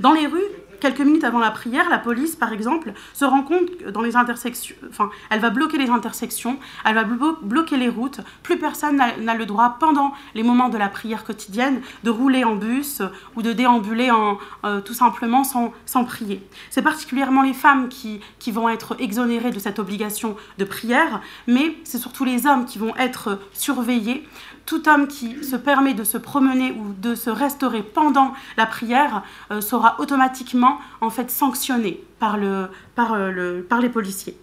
Dans 0.00 0.12
les 0.12 0.26
rues, 0.26 0.50
quelques 0.80 1.00
minutes 1.00 1.24
avant 1.24 1.38
la 1.38 1.50
prière, 1.50 1.88
la 1.88 1.98
police, 1.98 2.36
par 2.36 2.52
exemple, 2.52 2.92
se 3.14 3.24
rend 3.24 3.42
compte 3.42 3.76
que 3.78 3.90
dans 3.90 4.02
les 4.02 4.16
intersections, 4.16 4.76
enfin, 4.88 5.10
elle 5.30 5.40
va 5.40 5.50
bloquer 5.50 5.78
les 5.78 5.90
intersections, 5.90 6.58
elle 6.84 6.94
va 6.94 7.04
bloquer 7.04 7.76
les 7.76 7.88
routes. 7.88 8.20
Plus 8.42 8.58
personne 8.58 8.96
n'a 8.96 9.34
le 9.34 9.46
droit, 9.46 9.76
pendant 9.80 10.12
les 10.34 10.42
moments 10.42 10.68
de 10.68 10.78
la 10.78 10.88
prière 10.88 11.24
quotidienne, 11.24 11.80
de 12.04 12.10
rouler 12.10 12.44
en 12.44 12.56
bus 12.56 13.02
ou 13.36 13.42
de 13.42 13.52
déambuler 13.52 14.10
en, 14.10 14.38
euh, 14.64 14.80
tout 14.80 14.94
simplement 14.94 15.44
sans, 15.44 15.72
sans 15.86 16.04
prier. 16.04 16.42
C'est 16.70 16.82
particulièrement 16.82 17.42
les 17.42 17.54
femmes 17.54 17.88
qui, 17.88 18.20
qui 18.38 18.52
vont 18.52 18.68
être 18.68 18.96
exonérées 19.00 19.50
de 19.50 19.58
cette 19.58 19.78
obligation 19.78 20.36
de 20.58 20.64
prière, 20.64 21.20
mais 21.46 21.76
c'est 21.84 21.98
surtout 21.98 22.24
les 22.24 22.46
hommes 22.46 22.64
qui 22.64 22.78
vont 22.78 22.94
être 22.96 23.38
surveillés 23.52 24.26
tout 24.68 24.86
homme 24.86 25.08
qui 25.08 25.42
se 25.42 25.56
permet 25.56 25.94
de 25.94 26.04
se 26.04 26.18
promener 26.18 26.72
ou 26.72 26.92
de 26.92 27.14
se 27.14 27.30
restaurer 27.30 27.82
pendant 27.82 28.34
la 28.58 28.66
prière 28.66 29.22
euh, 29.50 29.62
sera 29.62 29.98
automatiquement 29.98 30.78
en 31.00 31.08
fait 31.08 31.30
sanctionné 31.30 32.04
euh, 32.22 32.66
par 32.94 33.80
les 33.80 33.88
policiers. 33.88 34.36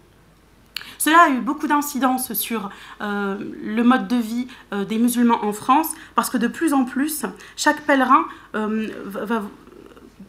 Cela 0.98 1.26
a 1.26 1.30
eu 1.30 1.42
beaucoup 1.42 1.68
d'incidences 1.68 2.34
sur 2.34 2.72
euh, 3.02 3.38
le 3.64 3.84
mode 3.84 4.08
de 4.08 4.16
vie 4.16 4.48
des 4.72 4.98
musulmans 4.98 5.44
en 5.44 5.54
France, 5.54 5.90
parce 6.16 6.32
que 6.32 6.38
de 6.38 6.48
plus 6.48 6.74
en 6.74 6.86
plus, 6.86 7.26
chaque 7.56 7.82
pèlerin 7.82 8.26
va, 8.54 9.44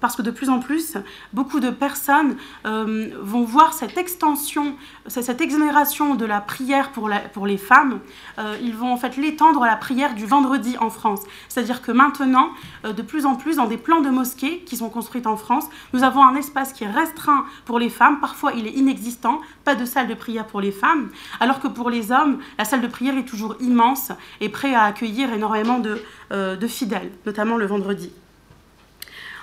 parce 0.01 0.17
que 0.17 0.23
de 0.23 0.31
plus 0.31 0.51
en 0.51 0.59
plus, 0.59 0.97
beaucoup 1.33 1.61
de 1.61 1.71
personnes 1.71 2.37
euh, 2.67 3.11
vont 3.21 3.45
voir 3.45 3.73
cette 3.73 3.97
extension, 3.97 4.75
cette 5.07 5.41
exonération 5.41 6.15
de 6.15 6.25
la 6.25 6.41
prière 6.41 6.91
pour, 6.93 7.09
les 7.47 7.57
femmes, 7.57 8.01
euh, 8.39 8.57
ils 8.63 8.75
vont 8.75 8.93
en 8.93 8.97
fait 8.97 9.17
l'étendre 9.17 9.63
à 9.63 9.67
la 9.67 9.77
prière 9.77 10.15
du 10.15 10.27
vendredi 10.27 10.77
en 10.79 10.91
France. 10.91 11.21
C'est-à-dire 11.49 11.83
que 11.83 11.93
maintenant, 11.93 12.51
euh, 12.85 12.93
de 12.93 13.03
plus 13.03 13.27
en 13.27 13.37
plus, 13.37 13.57
dans 13.57 13.67
des 13.67 13.79
plans 13.79 14.01
de 14.01 14.11
mosquées 14.11 14.61
qui 14.61 14.77
sont 14.77 14.91
construites 14.91 15.27
en 15.27 15.37
France, 15.37 15.65
nous 15.93 16.03
avons 16.03 16.23
un 16.23 16.37
espace 16.37 16.73
qui 16.73 16.85
est 16.85 16.91
restreint 16.91 17.45
pour 17.65 17.79
les 17.79 17.91
femmes, 17.91 18.21
parfois 18.21 18.53
il 18.53 18.67
est 18.67 18.73
inexistant, 18.73 19.41
pas 19.65 19.75
de 19.75 19.85
salle 19.85 20.09
de 20.09 20.15
prière 20.15 20.47
pour 20.47 20.61
les 20.61 20.73
femmes, 20.73 21.09
alors 21.41 21.61
que 21.61 21.69
pour 21.69 21.91
les 21.91 22.13
hommes, 22.13 22.39
la 22.59 22.65
salle 22.65 22.81
de 22.81 22.87
prière 22.87 23.17
est 23.17 23.25
toujours 23.25 23.57
immense 23.61 24.13
et 24.41 24.49
prêt 24.49 24.75
à 24.75 24.85
accueillir 24.85 25.33
énormément 25.33 25.79
de 25.79 26.67
fidèles, 26.67 27.13
notamment 27.25 27.57
le 27.57 27.67
vendredi. 27.67 28.11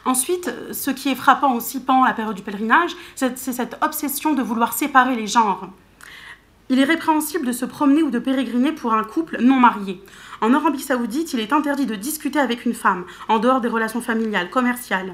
Ensuite, 0.05 0.53
ce 0.73 0.91
qui 0.91 1.09
est 1.09 1.15
frappant 1.15 1.53
aussi 1.53 1.79
pendant 1.79 2.03
la 2.03 2.13
période 2.13 2.35
du 2.35 2.41
pèlerinage, 2.41 2.91
c'est 3.15 3.37
cette 3.37 3.77
obsession 3.81 4.33
de 4.33 4.41
vouloir 4.41 4.73
séparer 4.73 5.15
les 5.15 5.27
genres. 5.27 5.69
Il 6.69 6.79
est 6.79 6.85
répréhensible 6.85 7.45
de 7.45 7.51
se 7.51 7.65
promener 7.65 8.03
ou 8.03 8.09
de 8.09 8.19
pérégriner 8.19 8.71
pour 8.71 8.93
un 8.93 9.03
couple 9.03 9.37
non 9.41 9.55
marié. 9.55 10.01
En 10.41 10.53
Arabie 10.53 10.81
saoudite, 10.81 11.33
il 11.33 11.39
est 11.39 11.53
interdit 11.53 11.85
de 11.85 11.95
discuter 11.95 12.39
avec 12.39 12.65
une 12.65 12.73
femme, 12.73 13.05
en 13.29 13.39
dehors 13.39 13.61
des 13.61 13.69
relations 13.69 14.01
familiales, 14.01 14.49
commerciales, 14.49 15.13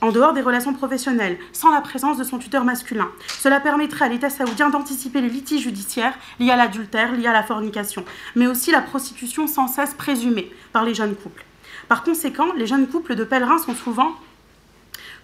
en 0.00 0.12
dehors 0.12 0.32
des 0.32 0.42
relations 0.42 0.74
professionnelles, 0.74 1.38
sans 1.52 1.70
la 1.70 1.80
présence 1.80 2.18
de 2.18 2.24
son 2.24 2.38
tuteur 2.38 2.64
masculin. 2.64 3.08
Cela 3.38 3.58
permettrait 3.58 4.04
à 4.04 4.08
l'État 4.08 4.30
saoudien 4.30 4.68
d'anticiper 4.68 5.20
les 5.20 5.28
litiges 5.28 5.62
judiciaires 5.62 6.14
liés 6.40 6.50
à 6.50 6.56
l'adultère, 6.56 7.12
liés 7.12 7.26
à 7.26 7.32
la 7.32 7.42
fornication, 7.42 8.04
mais 8.36 8.46
aussi 8.46 8.70
la 8.70 8.82
prostitution 8.82 9.46
sans 9.46 9.66
cesse 9.66 9.94
présumée 9.94 10.52
par 10.72 10.84
les 10.84 10.94
jeunes 10.94 11.16
couples. 11.16 11.44
Par 11.88 12.02
conséquent, 12.02 12.52
les 12.56 12.66
jeunes 12.66 12.86
couples 12.86 13.14
de 13.14 13.24
pèlerins 13.24 13.58
sont 13.58 13.74
souvent 13.74 14.12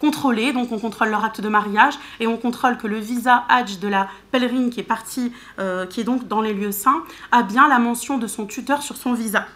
contrôlés, 0.01 0.53
donc 0.53 0.73
on 0.73 0.79
contrôle 0.79 1.09
leur 1.09 1.25
acte 1.25 1.41
de 1.41 1.49
mariage 1.49 1.95
et 2.21 2.27
on 2.27 2.37
contrôle 2.37 2.77
que 2.79 2.87
le 2.87 2.99
visa 2.99 3.45
Hajj 3.49 3.79
de 3.79 3.89
la 3.89 4.09
pèlerine 4.33 4.71
qui 4.71 4.81
est 4.81 4.85
partie, 4.85 5.33
euh, 5.59 5.87
qui 5.87 6.01
est 6.01 6.05
donc 6.05 6.27
dans 6.27 6.41
les 6.41 6.55
lieux 6.55 6.73
saints, 6.73 7.05
a 7.33 7.43
bien 7.43 7.69
la 7.69 7.79
mention 7.79 8.19
de 8.19 8.27
son 8.27 8.47
tuteur 8.47 8.83
sur 8.83 8.97
son 8.97 9.13
visa. 9.13 9.47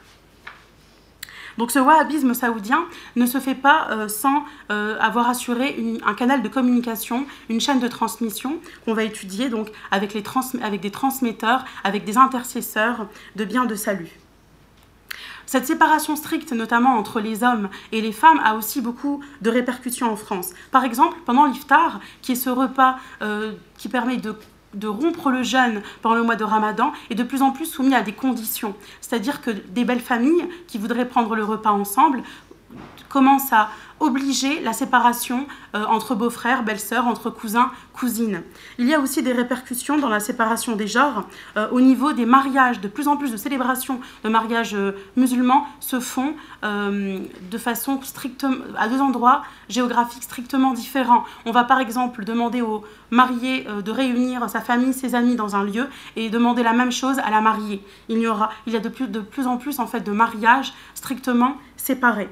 Donc 1.56 1.72
ce 1.72 1.80
wahhabisme 1.80 2.34
saoudien 2.34 2.84
ne 3.16 3.26
se 3.26 3.40
fait 3.40 3.56
pas 3.56 3.88
euh, 3.90 4.06
sans 4.06 4.44
euh, 4.70 4.96
avoir 5.00 5.28
assuré 5.28 5.98
un 6.06 6.14
canal 6.14 6.40
de 6.40 6.48
communication, 6.48 7.26
une 7.48 7.60
chaîne 7.60 7.80
de 7.80 7.88
transmission 7.88 8.58
qu'on 8.84 8.94
va 8.94 9.02
étudier 9.02 9.50
avec 9.90 10.12
des 10.12 10.22
transmetteurs, 10.22 11.64
avec 11.82 12.04
des 12.04 12.16
intercesseurs 12.16 13.08
de 13.34 13.44
biens 13.44 13.64
de 13.64 13.74
salut. 13.74 14.18
Cette 15.48 15.66
séparation 15.66 16.14
stricte, 16.14 16.52
notamment 16.52 16.98
entre 16.98 17.20
les 17.20 17.42
hommes 17.42 17.70
et 17.90 18.02
les 18.02 18.12
femmes, 18.12 18.38
a 18.44 18.54
aussi 18.54 18.82
beaucoup 18.82 19.22
de 19.40 19.48
répercussions 19.48 20.12
en 20.12 20.16
France. 20.16 20.50
Par 20.70 20.84
exemple, 20.84 21.16
pendant 21.24 21.46
l'iftar, 21.46 22.00
qui 22.20 22.32
est 22.32 22.34
ce 22.34 22.50
repas 22.50 22.98
euh, 23.22 23.52
qui 23.78 23.88
permet 23.88 24.18
de 24.18 24.34
de 24.74 24.86
rompre 24.86 25.30
le 25.30 25.42
jeûne 25.42 25.80
pendant 26.02 26.16
le 26.16 26.22
mois 26.22 26.36
de 26.36 26.44
Ramadan 26.44 26.92
est 27.08 27.14
de 27.14 27.22
plus 27.22 27.40
en 27.40 27.52
plus 27.52 27.64
soumis 27.64 27.94
à 27.94 28.02
des 28.02 28.12
conditions. 28.12 28.74
C'est-à-dire 29.00 29.40
que 29.40 29.50
des 29.50 29.84
belles 29.84 29.98
familles 29.98 30.46
qui 30.66 30.76
voudraient 30.76 31.08
prendre 31.08 31.34
le 31.34 31.42
repas 31.42 31.70
ensemble 31.70 32.22
commencent 33.08 33.52
à 33.52 33.68
obliger 34.00 34.60
la 34.60 34.72
séparation 34.72 35.46
euh, 35.74 35.84
entre 35.86 36.14
beaux-frères, 36.14 36.62
belles-sœurs, 36.62 37.06
entre 37.06 37.30
cousins, 37.30 37.70
cousines. 37.92 38.42
Il 38.78 38.86
y 38.86 38.94
a 38.94 39.00
aussi 39.00 39.22
des 39.22 39.32
répercussions 39.32 39.98
dans 39.98 40.08
la 40.08 40.20
séparation 40.20 40.76
des 40.76 40.86
genres 40.86 41.24
euh, 41.56 41.68
au 41.70 41.80
niveau 41.80 42.12
des 42.12 42.26
mariages. 42.26 42.80
De 42.80 42.88
plus 42.88 43.08
en 43.08 43.16
plus 43.16 43.32
de 43.32 43.36
célébrations 43.36 44.00
de 44.22 44.28
mariages 44.28 44.74
euh, 44.74 44.92
musulmans 45.16 45.66
se 45.80 46.00
font 46.00 46.34
de 46.62 47.58
façon 47.58 48.00
strictement, 48.02 48.56
à 48.76 48.88
deux 48.88 49.00
endroits 49.00 49.42
géographiques 49.68 50.22
strictement 50.22 50.72
différents. 50.72 51.24
On 51.46 51.52
va 51.52 51.64
par 51.64 51.80
exemple 51.80 52.24
demander 52.24 52.60
au 52.60 52.84
marié 53.10 53.66
de 53.84 53.90
réunir 53.90 54.48
sa 54.50 54.60
famille, 54.60 54.92
ses 54.92 55.14
amis 55.14 55.36
dans 55.36 55.56
un 55.56 55.64
lieu 55.64 55.88
et 56.16 56.30
demander 56.30 56.62
la 56.62 56.72
même 56.72 56.92
chose 56.92 57.18
à 57.20 57.30
la 57.30 57.40
mariée. 57.40 57.82
Il 58.08 58.18
y 58.18 58.26
aura, 58.26 58.50
il 58.66 58.72
y 58.72 58.76
a 58.76 58.80
de 58.80 58.88
plus, 58.88 59.08
de 59.08 59.20
plus 59.20 59.46
en 59.46 59.56
plus 59.56 59.78
en 59.78 59.86
fait 59.86 60.00
de 60.00 60.12
mariages 60.12 60.74
strictement 60.94 61.56
séparés. 61.76 62.28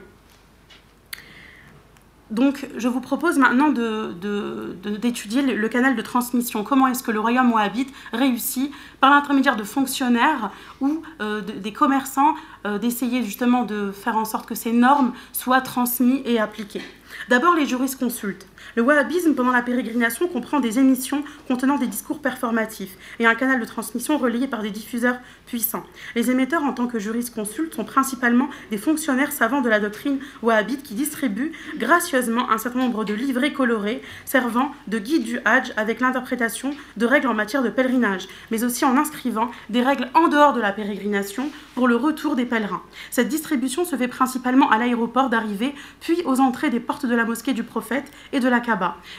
Donc, 2.30 2.66
je 2.76 2.88
vous 2.88 3.00
propose 3.00 3.38
maintenant 3.38 3.70
d'étudier 3.70 5.42
le, 5.42 5.68
canal 5.68 5.94
de 5.94 6.02
transmission. 6.02 6.64
Comment 6.64 6.88
est-ce 6.88 7.04
que 7.04 7.12
le 7.12 7.20
royaume 7.20 7.52
wahhabite 7.52 7.92
réussit, 8.12 8.72
par 9.00 9.10
l'intermédiaire 9.10 9.54
de 9.54 9.62
fonctionnaires 9.62 10.50
ou 10.80 11.02
euh, 11.20 11.40
des 11.40 11.72
commerçants, 11.72 12.34
euh, 12.66 12.78
d'essayer 12.78 13.22
justement 13.22 13.62
de 13.62 13.92
faire 13.92 14.16
en 14.16 14.24
sorte 14.24 14.46
que 14.46 14.56
ces 14.56 14.72
normes 14.72 15.12
soient 15.32 15.60
transmises 15.60 16.22
et 16.24 16.40
appliquées. 16.40 16.82
D'abord, 17.28 17.54
les 17.54 17.66
jurisconsultes. 17.66 18.46
Le 18.76 18.82
wahhabisme 18.82 19.34
pendant 19.34 19.52
la 19.52 19.62
pérégrination 19.62 20.28
comprend 20.28 20.60
des 20.60 20.78
émissions 20.78 21.24
contenant 21.48 21.78
des 21.78 21.86
discours 21.86 22.20
performatifs 22.20 22.98
et 23.18 23.24
un 23.24 23.34
canal 23.34 23.58
de 23.58 23.64
transmission 23.64 24.18
relayé 24.18 24.48
par 24.48 24.60
des 24.60 24.68
diffuseurs 24.68 25.16
puissants. 25.46 25.82
Les 26.14 26.30
émetteurs 26.30 26.62
en 26.62 26.74
tant 26.74 26.86
que 26.86 26.98
jurisconsultes 26.98 27.74
sont 27.74 27.86
principalement 27.86 28.50
des 28.70 28.76
fonctionnaires 28.76 29.32
savants 29.32 29.62
de 29.62 29.70
la 29.70 29.80
doctrine 29.80 30.18
wahhabite 30.42 30.82
qui 30.82 30.92
distribuent 30.92 31.52
gracieusement 31.78 32.50
un 32.50 32.58
certain 32.58 32.80
nombre 32.80 33.06
de 33.06 33.14
livrets 33.14 33.54
colorés 33.54 34.02
servant 34.26 34.72
de 34.88 34.98
guide 34.98 35.24
du 35.24 35.40
Hajj 35.46 35.72
avec 35.78 36.00
l'interprétation 36.00 36.72
de 36.98 37.06
règles 37.06 37.28
en 37.28 37.34
matière 37.34 37.62
de 37.62 37.70
pèlerinage, 37.70 38.28
mais 38.50 38.62
aussi 38.62 38.84
en 38.84 38.98
inscrivant 38.98 39.50
des 39.70 39.80
règles 39.80 40.10
en 40.12 40.28
dehors 40.28 40.52
de 40.52 40.60
la 40.60 40.72
pérégrination 40.72 41.48
pour 41.74 41.88
le 41.88 41.96
retour 41.96 42.36
des 42.36 42.44
pèlerins. 42.44 42.82
Cette 43.10 43.28
distribution 43.28 43.86
se 43.86 43.96
fait 43.96 44.08
principalement 44.08 44.68
à 44.68 44.76
l'aéroport 44.76 45.30
d'arrivée, 45.30 45.74
puis 46.00 46.20
aux 46.26 46.40
entrées 46.40 46.68
des 46.68 46.80
portes 46.80 47.06
de 47.06 47.14
la 47.14 47.24
mosquée 47.24 47.54
du 47.54 47.62
prophète 47.62 48.12
et 48.34 48.40
de 48.40 48.48
la 48.50 48.60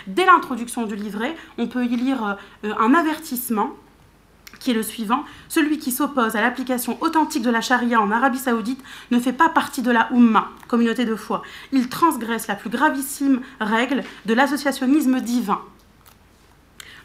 Dès 0.08 0.26
l'introduction 0.26 0.86
du 0.86 0.96
livret, 0.96 1.36
on 1.58 1.68
peut 1.68 1.86
y 1.86 1.96
lire 1.96 2.38
euh, 2.64 2.74
un 2.80 2.94
avertissement 2.94 3.72
qui 4.60 4.72
est 4.72 4.74
le 4.74 4.84
suivant. 4.84 5.24
Celui 5.50 5.78
qui 5.78 5.92
s'oppose 5.92 6.36
à 6.36 6.42
l'application 6.42 6.98
authentique 7.02 7.44
de 7.44 7.50
la 7.50 7.62
charia 7.62 8.02
en 8.02 8.12
Arabie 8.12 8.40
saoudite 8.40 8.84
ne 9.12 9.20
fait 9.20 9.34
pas 9.34 9.50
partie 9.50 9.82
de 9.82 9.92
la 9.92 10.10
Ummah, 10.12 10.50
communauté 10.68 11.06
de 11.06 11.16
foi. 11.16 11.44
Il 11.72 11.90
transgresse 11.90 12.48
la 12.48 12.56
plus 12.56 12.70
gravissime 12.70 13.42
règle 13.60 14.04
de 14.26 14.34
l'associationnisme 14.34 15.22
divin. 15.22 15.62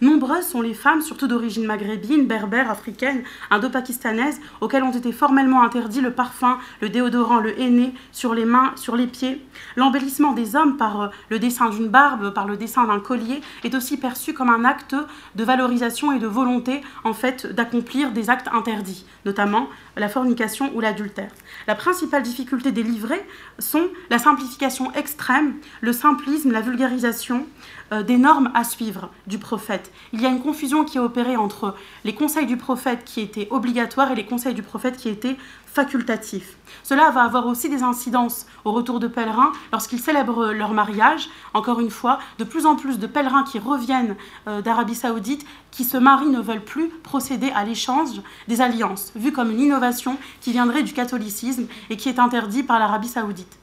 Nombreuses 0.03 0.49
sont 0.49 0.63
les 0.63 0.75
femmes, 0.75 1.01
surtout 1.01 1.29
d'origine 1.29 1.65
maghrébine, 1.65 2.27
berbère, 2.27 2.69
africaine, 2.69 3.23
indo-pakistanaises, 3.53 4.41
auxquelles 4.61 4.83
ont 4.83 4.91
été 4.91 5.13
formellement 5.13 5.63
interdits 5.63 6.01
le 6.01 6.11
parfum, 6.11 6.59
le 6.81 6.89
déodorant, 6.89 7.39
le 7.39 7.57
henné 7.57 7.95
sur 8.11 8.35
les 8.35 8.45
mains, 8.45 8.73
sur 8.75 8.97
les 8.97 9.07
pieds. 9.07 9.41
L'embellissement 9.77 10.33
des 10.33 10.57
hommes 10.57 10.77
par 10.77 11.03
euh, 11.03 11.09
le 11.29 11.39
dessin 11.39 11.71
d'une 11.71 11.87
barbe, 11.87 12.35
par 12.35 12.49
le 12.49 12.57
dessin 12.57 12.85
d'un 12.85 12.99
collier, 12.99 13.43
est 13.63 13.77
aussi 13.77 13.97
perçu 13.97 14.35
comme 14.35 14.51
un 14.51 14.65
acte 14.65 14.97
de 15.37 15.45
valorisation 15.45 16.11
et 16.11 16.19
de 16.19 16.27
volonté, 16.27 16.81
en 17.05 17.15
fait, 17.15 17.47
d'accomplir 17.47 18.11
des 18.11 18.29
actes 18.29 18.49
interdits, 18.53 19.07
notamment 19.25 19.69
la 19.97 20.09
fornication 20.09 20.73
ou 20.75 20.81
l'adultère. 20.81 21.31
La 21.69 21.77
principale 21.77 22.25
difficulté 22.25 22.73
des 22.73 22.83
livrets 22.83 23.25
sont 23.61 23.89
la 24.11 24.19
simplification 24.19 24.93
extrême, 24.95 25.55
le 25.81 25.93
simplisme, 25.93 26.51
la 26.51 26.61
vulgarisation, 26.61 27.47
euh, 27.93 28.03
des 28.03 28.17
normes 28.17 28.51
à 28.55 28.65
suivre 28.65 29.11
du 29.27 29.39
prophète. 29.39 29.93
Il 30.13 30.23
y 30.23 30.27
a 30.27 30.31
une 30.31 30.41
confusion 30.41 30.85
qui 30.85 30.97
est 30.97 31.01
opérée 31.01 31.37
entre 31.37 31.75
les 32.05 32.15
conseils 32.15 32.47
du 32.47 32.57
prophète 32.57 33.05
qui 33.05 33.21
étaient 33.21 33.49
obligatoires 33.51 34.11
et 34.11 34.15
les 34.15 34.25
conseils 34.25 34.55
du 34.55 34.63
prophète 34.63 34.97
qui 34.97 35.09
étaient 35.11 35.37
facultatifs. 35.67 36.57
Cela 36.83 37.11
va 37.11 37.23
avoir 37.23 37.47
aussi 37.47 37.69
des 37.69 37.83
incidences 37.83 38.47
au 38.65 38.73
retour 38.73 38.99
de 38.99 39.09
pèlerins 39.09 39.53
lorsqu'ils 39.73 40.01
célèbrent 40.01 40.53
leur 40.53 40.73
mariage. 40.73 41.29
Encore 41.55 41.81
une 41.81 41.91
fois, 41.91 42.19
de 42.39 42.45
plus 42.45 42.67
en 42.67 42.77
plus 42.77 42.99
de 42.99 43.07
pèlerins 43.07 43.45
qui 43.45 43.59
reviennent 43.59 44.17
euh, 44.49 44.63
d'Arabie 44.63 44.95
saoudite, 44.95 45.45
qui 45.71 45.85
se 45.85 45.97
marient, 45.97 46.31
ne 46.31 46.41
veulent 46.41 46.65
plus 46.65 46.89
procéder 46.89 47.51
à 47.55 47.65
l'échange 47.65 48.23
des 48.49 48.61
alliances, 48.61 49.13
vu 49.17 49.33
comme 49.33 49.51
une 49.51 49.61
innovation 49.61 50.19
qui 50.41 50.53
viendrait 50.53 50.83
du 50.83 50.93
catholicisme 50.93 51.67
et 51.91 51.97
qui 51.97 52.09
est 52.09 52.19
interdit 52.19 52.63
par 52.63 52.79
l'Arabie 52.79 53.09
saoudite. 53.09 53.62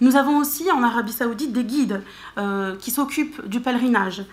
Nous 0.00 0.16
avons 0.16 0.38
aussi 0.38 0.70
en 0.70 0.82
Arabie 0.82 1.12
saoudite 1.12 1.52
des 1.52 1.64
guides 1.64 2.02
euh, 2.38 2.76
qui 2.76 2.90
s'occupent 2.90 3.46
du 3.46 3.60
pèlerinage. 3.60 4.24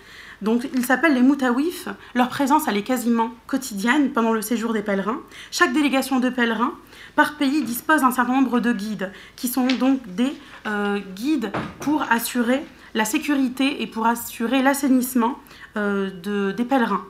Donc, 0.41 0.67
ils 0.73 0.85
s'appellent 0.85 1.13
les 1.13 1.21
moutawifs. 1.21 1.87
Leur 2.15 2.27
présence, 2.27 2.63
elle 2.67 2.75
est 2.75 2.83
quasiment 2.83 3.31
quotidienne 3.47 4.11
pendant 4.11 4.33
le 4.33 4.41
séjour 4.41 4.73
des 4.73 4.81
pèlerins. 4.81 5.21
Chaque 5.51 5.71
délégation 5.71 6.19
de 6.19 6.29
pèlerins 6.29 6.73
par 7.15 7.37
pays 7.37 7.63
dispose 7.63 8.01
d'un 8.01 8.11
certain 8.11 8.33
nombre 8.33 8.59
de 8.59 8.73
guides, 8.73 9.11
qui 9.37 9.47
sont 9.47 9.67
donc 9.67 10.01
des 10.15 10.33
euh, 10.67 10.99
guides 11.15 11.51
pour 11.79 12.03
assurer 12.11 12.61
la 12.93 13.05
sécurité 13.05 13.81
et 13.81 13.87
pour 13.87 14.05
assurer 14.05 14.61
l'assainissement 14.61 15.39
euh, 15.77 16.51
des 16.51 16.65
pèlerins. 16.65 17.05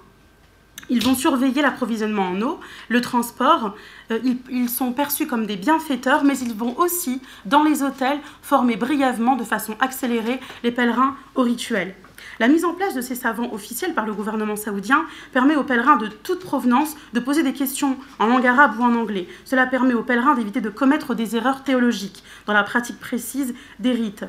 Ils 0.89 1.03
vont 1.03 1.15
surveiller 1.15 1.61
l'approvisionnement 1.61 2.29
en 2.29 2.41
eau, 2.41 2.59
le 2.89 3.01
transport. 3.01 3.75
Euh, 4.11 4.19
ils, 4.49 4.69
sont 4.69 4.91
perçus 4.91 5.27
comme 5.27 5.45
des 5.45 5.55
bienfaiteurs, 5.55 6.23
mais 6.23 6.37
ils 6.37 6.53
vont 6.53 6.77
aussi, 6.77 7.21
dans 7.45 7.63
les 7.63 7.83
hôtels, 7.83 8.19
former 8.41 8.75
brièvement, 8.75 9.35
de 9.35 9.43
façon 9.43 9.75
accélérée, 9.79 10.39
les 10.63 10.71
pèlerins 10.71 11.15
au 11.35 11.41
rituel. 11.41 11.95
La 12.39 12.47
mise 12.47 12.65
en 12.65 12.73
place 12.73 12.95
de 12.95 13.01
ces 13.01 13.15
savants 13.15 13.53
officiels 13.53 13.93
par 13.93 14.05
le 14.05 14.13
gouvernement 14.13 14.55
saoudien 14.55 15.05
permet 15.31 15.55
aux 15.55 15.63
pèlerins 15.63 15.97
de 15.97 16.07
toute 16.07 16.39
provenance 16.39 16.95
de 17.13 17.19
poser 17.19 17.43
des 17.43 17.53
questions 17.53 17.97
en 18.19 18.27
langue 18.27 18.47
arabe 18.47 18.79
ou 18.79 18.83
en 18.83 18.95
anglais. 18.95 19.27
Cela 19.45 19.67
permet 19.67 19.93
aux 19.93 20.03
pèlerins 20.03 20.33
d'éviter 20.33 20.61
de 20.61 20.69
commettre 20.69 21.13
des 21.15 21.35
erreurs 21.35 21.63
théologiques 21.63 22.23
dans 22.47 22.53
la 22.53 22.63
pratique 22.63 22.99
précise 22.99 23.53
des 23.79 23.91
rites. 23.91 24.25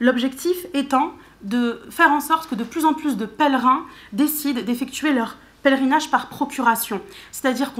L'objectif 0.00 0.66
étant 0.74 1.14
de 1.42 1.80
faire 1.90 2.10
en 2.10 2.20
sorte 2.20 2.48
que 2.48 2.54
de 2.54 2.64
plus 2.64 2.84
en 2.84 2.94
plus 2.94 3.16
de 3.16 3.26
pèlerins 3.26 3.84
décident 4.12 4.62
d'effectuer 4.62 5.12
leur 5.12 5.36
pèlerinage 5.62 6.10
par 6.10 6.28
procuration. 6.28 7.00
C'est-à-dire 7.32 7.72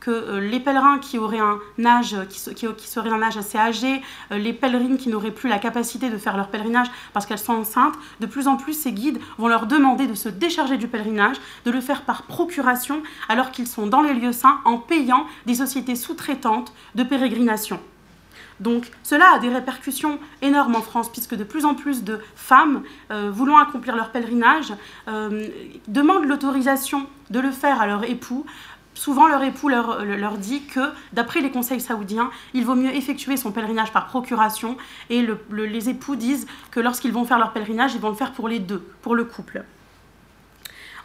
que 0.00 0.10
euh, 0.10 0.40
les 0.40 0.60
pèlerins 0.60 0.98
qui 0.98 1.18
auraient 1.18 1.38
un 1.38 1.58
âge, 1.84 2.16
qui, 2.28 2.66
âge 2.66 3.36
assez 3.36 3.58
âgé, 3.58 4.02
euh, 4.32 4.38
les 4.38 4.52
pèlerines 4.52 4.96
qui 4.96 5.08
n'auraient 5.08 5.30
plus 5.30 5.48
la 5.48 5.58
capacité 5.58 6.08
de 6.10 6.16
faire 6.18 6.36
leur 6.36 6.48
pèlerinage 6.48 6.88
parce 7.12 7.26
qu'elles 7.26 7.38
sont 7.38 7.52
enceintes, 7.54 7.94
de 8.20 8.26
plus 8.26 8.48
en 8.48 8.56
plus 8.56 8.72
ces 8.72 8.92
guides 8.92 9.20
vont 9.38 9.48
leur 9.48 9.66
demander 9.66 10.06
de 10.06 10.14
se 10.14 10.28
décharger 10.28 10.78
du 10.78 10.88
pèlerinage, 10.88 11.36
de 11.64 11.70
le 11.70 11.80
faire 11.80 12.02
par 12.02 12.22
procuration 12.22 13.02
alors 13.28 13.50
qu'ils 13.50 13.66
sont 13.66 13.86
dans 13.86 14.02
les 14.02 14.14
lieux 14.14 14.32
saints 14.32 14.60
en 14.64 14.78
payant 14.78 15.26
des 15.44 15.56
sociétés 15.56 15.96
sous-traitantes 15.96 16.72
de 16.94 17.02
pérégrination. 17.02 17.80
Donc 18.60 18.90
cela 19.02 19.34
a 19.34 19.38
des 19.38 19.48
répercussions 19.48 20.18
énormes 20.42 20.76
en 20.76 20.82
France, 20.82 21.10
puisque 21.10 21.34
de 21.34 21.44
plus 21.44 21.64
en 21.64 21.74
plus 21.74 22.04
de 22.04 22.20
femmes 22.34 22.82
euh, 23.10 23.30
voulant 23.30 23.58
accomplir 23.58 23.96
leur 23.96 24.10
pèlerinage 24.10 24.72
euh, 25.08 25.48
demandent 25.88 26.24
l'autorisation 26.24 27.06
de 27.30 27.40
le 27.40 27.50
faire 27.50 27.80
à 27.80 27.86
leur 27.86 28.04
époux. 28.04 28.46
Souvent, 28.94 29.26
leur 29.26 29.42
époux 29.42 29.68
leur, 29.68 30.38
dit 30.38 30.62
que, 30.64 30.80
d'après 31.12 31.42
les 31.42 31.50
conseils 31.50 31.82
saoudiens, 31.82 32.30
il 32.54 32.64
vaut 32.64 32.74
mieux 32.74 32.94
effectuer 32.94 33.36
son 33.36 33.52
pèlerinage 33.52 33.92
par 33.92 34.06
procuration. 34.06 34.78
Et 35.10 35.26
les 35.52 35.88
époux 35.90 36.16
disent 36.16 36.46
que 36.70 36.80
lorsqu'ils 36.80 37.12
vont 37.12 37.26
faire 37.26 37.38
leur 37.38 37.52
pèlerinage, 37.52 37.94
ils 37.94 38.00
vont 38.00 38.08
le 38.08 38.14
faire 38.14 38.32
pour 38.32 38.48
les 38.48 38.58
deux, 38.58 38.82
pour 39.02 39.14
le 39.14 39.24
couple. 39.24 39.64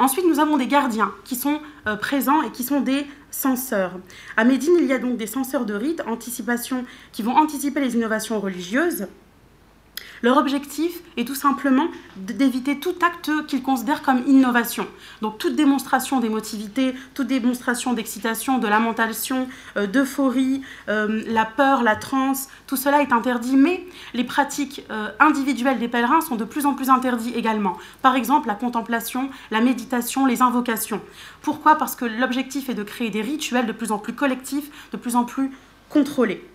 Ensuite, 0.02 0.26
nous 0.26 0.40
avons 0.40 0.58
des 0.58 0.66
gardiens 0.66 1.12
qui 1.26 1.36
sont 1.36 1.60
euh, 1.86 1.96
présents 1.96 2.42
et 2.42 2.50
qui 2.50 2.64
sont 2.64 2.80
des 2.80 3.06
censeurs. 3.32 4.00
À 4.38 4.44
Médine, 4.44 4.76
il 4.80 4.86
y 4.86 4.94
a 4.94 5.00
donc 5.00 5.18
des 5.18 5.28
censeurs 5.28 5.66
de 5.66 5.74
rites, 5.74 6.04
anticipation, 6.06 6.86
qui 7.12 7.24
vont 7.24 7.36
anticiper 7.36 7.80
les 7.80 7.96
innovations 7.96 8.40
religieuses. 8.40 9.08
Leur 10.24 10.38
objectif 10.38 11.02
est 11.18 11.28
tout 11.28 11.36
simplement 11.36 11.88
d'éviter 12.16 12.80
tout 12.80 12.94
acte 13.02 13.32
qu'ils 13.48 13.64
considèrent 13.64 14.04
comme 14.04 14.22
innovation. 14.28 14.88
Donc 15.22 15.40
toute 15.40 15.56
démonstration 15.56 16.20
d'émotivité, 16.20 16.94
toute 17.16 17.28
démonstration 17.28 17.94
d'excitation, 17.94 18.60
de 18.60 18.68
lamentation, 18.68 19.48
euh, 19.78 19.88
d'euphorie, 19.88 20.62
euh, 20.90 21.24
la 21.28 21.46
peur, 21.46 21.82
la 21.82 21.96
transe, 21.96 22.50
tout 22.68 22.76
cela 22.78 23.02
est 23.02 23.12
interdit, 23.12 23.56
mais 23.56 23.84
les 24.14 24.24
pratiques 24.24 24.86
euh, 24.92 25.10
individuelles 25.20 25.80
des 25.80 25.88
pèlerins 25.88 26.22
sont 26.22 26.36
de 26.36 26.46
plus 26.46 26.68
en 26.68 26.76
plus 26.76 26.90
interdites 26.90 27.36
également. 27.36 27.78
Par 28.04 28.16
exemple, 28.16 28.48
la 28.48 28.56
contemplation, 28.56 29.30
la 29.50 29.62
méditation, 29.62 30.28
les 30.28 30.44
invocations. 30.44 31.02
Pourquoi? 31.42 31.76
Parce 31.76 31.96
que 31.96 32.06
l'objectif 32.06 32.70
est 32.70 32.76
de 32.76 32.84
créer 32.84 33.10
des 33.10 33.22
rituels 33.22 33.66
de 33.66 33.72
plus 33.72 33.92
en 33.92 33.98
plus 33.98 34.14
collectifs, 34.14 34.70
de 34.92 34.98
plus 34.98 35.16
en 35.16 35.24
plus 35.24 35.52
contrôlés. 35.90 36.51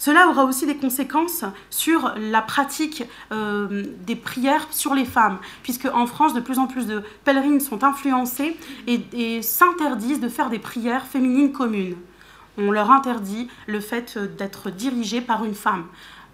Cela 0.00 0.28
aura 0.28 0.46
aussi 0.46 0.64
des 0.64 0.78
conséquences 0.78 1.44
sur 1.68 2.14
la 2.16 2.40
pratique 2.40 3.04
euh, 3.32 3.84
des 4.06 4.16
prières 4.16 4.66
sur 4.70 4.94
les 4.94 5.04
femmes, 5.04 5.36
puisque 5.62 5.84
en 5.84 6.06
France, 6.06 6.32
de 6.32 6.40
plus 6.40 6.58
en 6.58 6.66
plus 6.66 6.86
de 6.86 7.02
pèlerines 7.26 7.60
sont 7.60 7.84
influencées 7.84 8.56
et, 8.86 9.42
s'interdisent 9.42 10.20
de 10.20 10.30
faire 10.30 10.48
des 10.48 10.58
prières 10.58 11.04
féminines 11.04 11.52
communes. 11.52 11.96
On 12.56 12.70
leur 12.70 12.90
interdit 12.90 13.48
le 13.66 13.80
fait 13.80 14.16
d'être 14.16 14.70
dirigées 14.70 15.20
par 15.20 15.44
une 15.44 15.54
femme, 15.54 15.84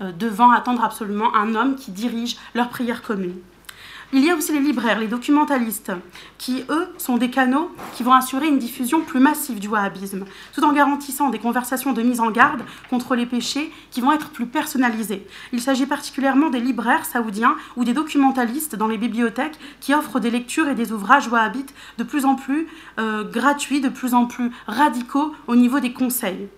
euh, 0.01 0.13
devant 0.13 0.53
attendre 0.53 0.85
absolument 0.85 1.35
un 1.35 1.57
homme 1.57 1.75
qui 1.75 1.91
dirige 1.91 2.37
leurs 2.55 2.69
prières 2.69 3.03
communes. 3.03 3.41
Il 4.13 4.25
y 4.25 4.31
a 4.31 4.37
aussi 4.37 4.53
les 4.53 4.61
libraires, 4.61 5.01
les 5.01 5.09
documentalistes, 5.09 5.91
qui, 6.39 6.65
eux, 6.71 6.87
sont 6.97 7.17
des 7.17 7.29
canaux 7.29 7.73
qui 7.93 8.05
vont 8.05 8.13
assurer 8.13 8.47
une 8.47 8.59
diffusion 8.59 9.01
plus 9.01 9.19
massive 9.19 9.59
du 9.59 9.67
wahhabisme, 9.67 10.25
tout 10.55 10.63
en 10.63 10.73
garantissant 10.73 11.29
des 11.29 11.41
conversations 11.41 11.93
de 11.93 12.03
mise 12.03 12.21
en 12.21 12.31
garde 12.31 12.63
contre 12.89 13.17
les 13.17 13.27
péchés 13.27 13.73
qui 13.91 14.01
vont 14.01 14.13
être 14.13 14.31
plus 14.31 14.47
personnalisées. 14.47 15.27
Il 15.53 15.61
s'agit 15.61 15.87
particulièrement 15.87 16.51
des 16.51 16.61
libraires 16.61 17.05
saoudiens 17.05 17.57
ou 17.77 17.83
des 17.83 17.95
documentalistes 17.95 18.77
dans 18.77 18.87
les 18.87 18.97
bibliothèques 18.97 19.59
qui 19.81 19.93
offrent 19.93 20.21
des 20.21 20.31
lectures 20.31 20.69
et 20.69 20.77
des 20.77 20.93
ouvrages 20.93 21.27
wahhabites 21.27 21.75
de 21.99 22.05
plus 22.05 22.27
en 22.27 22.37
plus 22.37 22.69
euh, 23.01 23.25
gratuits, 23.25 23.81
de 23.81 23.89
plus 23.89 24.15
en 24.15 24.27
plus 24.27 24.53
radicaux 24.69 25.35
au 25.49 25.57
niveau 25.57 25.81
des 25.81 25.93
conseils 25.93 26.49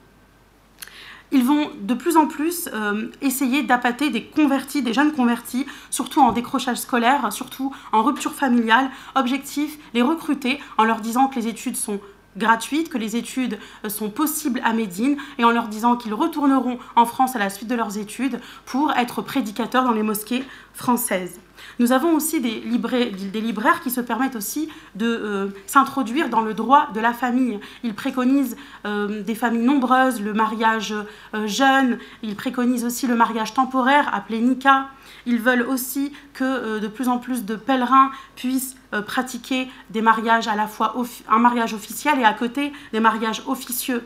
ils 1.31 1.45
vont 1.45 1.71
de 1.81 1.95
plus 1.95 2.17
en 2.17 2.27
plus 2.27 2.69
euh, 2.73 3.11
essayer 3.21 3.63
d'appâter 3.63 4.11
des 4.11 4.25
convertis, 4.25 4.83
des 4.83 4.93
jeunes 4.93 5.13
convertis, 5.13 5.67
surtout 5.91 6.21
en 6.21 6.33
décrochage 6.33 6.79
scolaire, 6.79 7.33
surtout 7.33 7.75
en 7.93 8.03
rupture 8.03 8.33
familiale. 8.33 8.91
Objectif, 9.15 9.79
les 9.95 10.03
recruter 10.03 10.59
en 10.79 10.85
leur 10.85 11.01
disant 11.01 11.29
que 11.29 11.37
les 11.37 11.49
études 11.49 11.77
sont 11.77 12.01
gratuites, 12.37 12.89
que 12.89 12.99
les 12.99 13.17
études 13.17 13.59
euh, 13.85 13.89
sont 13.89 14.11
possibles 14.11 14.61
à 14.65 14.73
Médine 14.73 15.17
et 15.39 15.45
en 15.45 15.51
leur 15.51 15.69
disant 15.69 15.97
qu'ils 15.97 16.15
retourneront 16.15 16.79
en 16.97 17.05
France 17.05 17.37
à 17.37 17.39
la 17.39 17.51
suite 17.51 17.69
de 17.69 17.75
leurs 17.75 17.99
études 17.99 18.41
pour 18.65 18.93
être 18.93 19.23
prédicateurs 19.23 19.85
dans 19.85 19.93
les 19.93 20.03
mosquées 20.03 20.45
françaises. 20.73 21.41
Nous 21.79 21.93
avons 21.93 22.15
aussi 22.15 22.41
des, 22.41 22.61
libraires, 22.61 23.81
qui 23.83 23.91
se 23.91 24.01
permettent 24.01 24.37
aussi 24.37 24.69
de 24.97 25.07
euh, 25.07 25.49
s'introduire 25.67 26.29
dans 26.29 26.41
le 26.41 26.55
droit 26.55 26.89
de 26.93 27.01
la 27.01 27.13
famille. 27.13 27.61
Ils 27.85 27.95
préconisent 27.95 28.57
euh, 28.85 29.23
des 29.23 29.35
familles 29.35 29.65
nombreuses, 29.65 30.21
le 30.21 30.33
mariage 30.33 30.95
euh, 31.35 31.47
jeune, 31.47 31.99
ils 32.23 32.35
préconisent 32.35 32.85
aussi 32.85 33.07
le 33.07 33.15
mariage 33.15 33.55
temporaire 33.55 34.13
appelé 34.13 34.41
Nika. 34.41 34.89
Ils 35.27 35.39
veulent 35.39 35.63
aussi 35.63 36.13
que 36.35 36.79
de 36.79 36.89
plus 36.89 37.09
en 37.09 37.19
plus 37.19 37.45
de 37.45 37.55
pèlerins 37.55 38.11
puissent 38.35 38.77
pratiquer 39.07 39.69
des 39.91 40.01
mariages 40.01 40.49
à 40.49 40.55
la 40.55 40.67
fois 40.67 40.95
un 41.29 41.39
mariage 41.39 41.75
officiel 41.75 42.19
et 42.19 42.25
à 42.25 42.33
côté 42.33 42.73
des 42.93 43.01
mariages 43.01 43.43
officieux. 43.47 44.03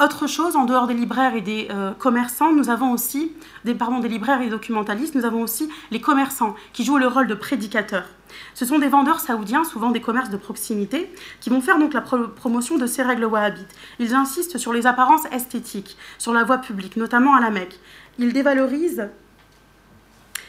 Autre 0.00 0.26
chose, 0.26 0.56
en 0.56 0.64
dehors 0.64 0.88
des 0.88 0.94
libraires 0.94 1.36
et 1.36 1.40
des 1.40 1.68
euh, 1.70 1.92
commerçants, 1.92 2.52
nous 2.52 2.68
avons 2.68 2.90
aussi, 2.90 3.30
des, 3.64 3.74
pardon, 3.74 4.00
des 4.00 4.08
libraires 4.08 4.40
et 4.40 4.46
des 4.46 4.50
documentalistes, 4.50 5.14
nous 5.14 5.24
avons 5.24 5.40
aussi 5.40 5.70
les 5.92 6.00
commerçants 6.00 6.56
qui 6.72 6.84
jouent 6.84 6.98
le 6.98 7.06
rôle 7.06 7.28
de 7.28 7.34
prédicateurs. 7.34 8.08
Ce 8.54 8.64
sont 8.64 8.80
des 8.80 8.88
vendeurs 8.88 9.20
saoudiens, 9.20 9.62
souvent 9.62 9.92
des 9.92 10.00
commerces 10.00 10.30
de 10.30 10.36
proximité, 10.36 11.12
qui 11.40 11.48
vont 11.48 11.60
faire 11.60 11.78
donc 11.78 11.94
la 11.94 12.00
promotion 12.00 12.76
de 12.76 12.86
ces 12.86 13.04
règles 13.04 13.24
wahhabites. 13.24 13.72
Ils 14.00 14.14
insistent 14.14 14.58
sur 14.58 14.72
les 14.72 14.88
apparences 14.88 15.26
esthétiques, 15.30 15.96
sur 16.18 16.32
la 16.32 16.42
voie 16.42 16.58
publique, 16.58 16.96
notamment 16.96 17.36
à 17.36 17.40
la 17.40 17.50
Mecque. 17.50 17.78
Ils 18.18 18.32
dévalorisent, 18.32 19.08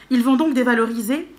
ils 0.10 0.24
vont 0.24 0.38
donc 0.38 0.56
dévaloriser 0.56 1.35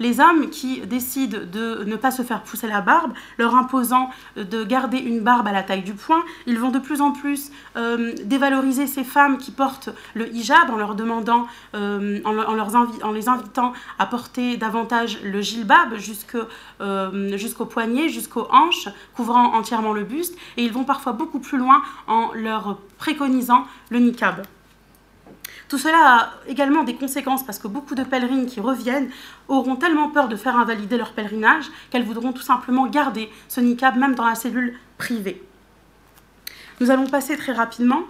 les 0.00 0.20
hommes 0.20 0.50
qui 0.50 0.80
décident 0.80 1.38
de 1.50 1.84
ne 1.84 1.96
pas 1.96 2.10
se 2.10 2.22
faire 2.22 2.42
pousser 2.42 2.66
la 2.66 2.80
barbe, 2.80 3.12
leur 3.38 3.54
imposant 3.54 4.10
de 4.36 4.64
garder 4.64 4.98
une 4.98 5.20
barbe 5.20 5.46
à 5.48 5.52
la 5.52 5.62
taille 5.62 5.82
du 5.82 5.94
poing, 5.94 6.22
ils 6.46 6.58
vont 6.58 6.70
de 6.70 6.78
plus 6.78 7.00
en 7.00 7.12
plus 7.12 7.50
euh, 7.76 8.14
dévaloriser 8.24 8.86
ces 8.86 9.04
femmes 9.04 9.38
qui 9.38 9.50
portent 9.50 9.90
le 10.14 10.32
hijab 10.34 10.70
en 10.70 10.76
leur 10.76 10.94
demandant, 10.94 11.46
euh, 11.74 12.20
en, 12.24 13.12
les 13.12 13.28
invitant 13.28 13.72
à 13.98 14.06
porter 14.06 14.56
davantage 14.56 15.18
le 15.22 15.40
jilbab 15.40 15.94
euh, 16.80 17.36
jusqu'au 17.36 17.66
poignet, 17.66 18.08
jusqu'aux 18.08 18.48
hanches, 18.50 18.88
couvrant 19.14 19.54
entièrement 19.54 19.92
le 19.92 20.04
buste, 20.04 20.36
et 20.56 20.64
ils 20.64 20.72
vont 20.72 20.84
parfois 20.84 21.12
beaucoup 21.12 21.38
plus 21.38 21.58
loin 21.58 21.82
en 22.06 22.32
leur 22.34 22.78
préconisant 22.98 23.66
le 23.90 23.98
niqab. 23.98 24.42
Tout 25.68 25.78
cela 25.78 25.98
a 25.98 26.30
également 26.46 26.84
des 26.84 26.94
conséquences 26.94 27.44
parce 27.44 27.58
que 27.58 27.66
beaucoup 27.66 27.94
de 27.94 28.04
pèlerines 28.04 28.46
qui 28.46 28.60
reviennent 28.60 29.10
auront 29.48 29.76
tellement 29.76 30.10
peur 30.10 30.28
de 30.28 30.36
faire 30.36 30.56
invalider 30.56 30.96
leur 30.96 31.12
pèlerinage 31.12 31.66
qu'elles 31.90 32.04
voudront 32.04 32.32
tout 32.32 32.42
simplement 32.42 32.86
garder 32.86 33.30
ce 33.48 33.60
niqab 33.60 33.96
même 33.96 34.14
dans 34.14 34.24
la 34.26 34.36
cellule 34.36 34.78
privée. 34.96 35.42
Nous 36.80 36.90
allons 36.90 37.06
passer 37.06 37.36
très 37.36 37.52
rapidement 37.52 38.02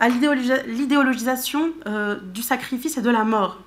à 0.00 0.08
l'idéologisation 0.08 1.72
euh, 1.86 2.16
du 2.20 2.42
sacrifice 2.42 2.98
et 2.98 3.02
de 3.02 3.10
la 3.10 3.24
mort. 3.24 3.58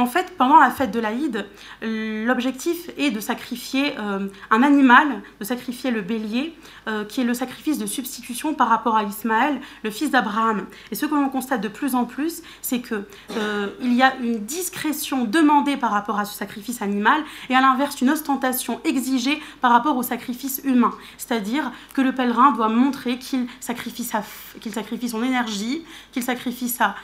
En 0.00 0.06
fait, 0.06 0.32
pendant 0.38 0.58
la 0.58 0.70
fête 0.70 0.92
de 0.92 0.98
l'Aïd, 0.98 1.44
l'objectif 1.82 2.88
est 2.96 3.10
de 3.10 3.20
sacrifier 3.20 3.98
euh, 3.98 4.28
un 4.50 4.62
animal, 4.62 5.20
de 5.38 5.44
sacrifier 5.44 5.90
le 5.90 6.00
bélier, 6.00 6.56
euh, 6.88 7.04
qui 7.04 7.20
est 7.20 7.24
le 7.24 7.34
sacrifice 7.34 7.76
de 7.76 7.84
substitution 7.84 8.54
par 8.54 8.70
rapport 8.70 8.96
à 8.96 9.02
Ismaël, 9.02 9.60
le 9.84 9.90
fils 9.90 10.10
d'Abraham. 10.10 10.64
Et 10.90 10.94
ce 10.94 11.04
que 11.04 11.14
l'on 11.14 11.28
constate 11.28 11.60
de 11.60 11.68
plus 11.68 11.94
en 11.94 12.06
plus, 12.06 12.42
c'est 12.62 12.80
qu'il 12.80 13.04
euh, 13.36 13.68
y 13.82 14.00
a 14.00 14.16
une 14.16 14.38
discrétion 14.38 15.26
demandée 15.26 15.76
par 15.76 15.90
rapport 15.90 16.18
à 16.18 16.24
ce 16.24 16.34
sacrifice 16.34 16.80
animal, 16.80 17.22
et 17.50 17.54
à 17.54 17.60
l'inverse, 17.60 18.00
une 18.00 18.08
ostentation 18.08 18.80
exigée 18.84 19.38
par 19.60 19.70
rapport 19.70 19.98
au 19.98 20.02
sacrifice 20.02 20.62
humain. 20.64 20.94
C'est-à-dire 21.18 21.72
que 21.92 22.00
le 22.00 22.14
pèlerin 22.14 22.52
doit 22.52 22.70
montrer 22.70 23.18
qu'il 23.18 23.48
sacrifie, 23.60 24.08
qu'il 24.62 24.72
sacrifie 24.72 25.10
son 25.10 25.22
énergie, 25.22 25.84
qu'il 26.10 26.22
sacrifie 26.22 26.70
sa, 26.70 26.94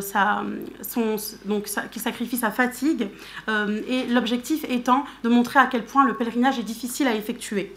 sa, 0.00 0.42
son, 0.80 1.16
donc, 1.44 1.68
qu'il 1.90 2.00
sacrifie 2.00 2.37
sa 2.38 2.50
fatigue, 2.50 3.08
euh, 3.48 3.80
et 3.88 4.06
l'objectif 4.06 4.64
étant 4.68 5.04
de 5.22 5.28
montrer 5.28 5.58
à 5.58 5.66
quel 5.66 5.84
point 5.84 6.06
le 6.06 6.14
pèlerinage 6.14 6.58
est 6.58 6.64
difficile 6.64 7.06
à 7.06 7.14
effectuer. 7.14 7.74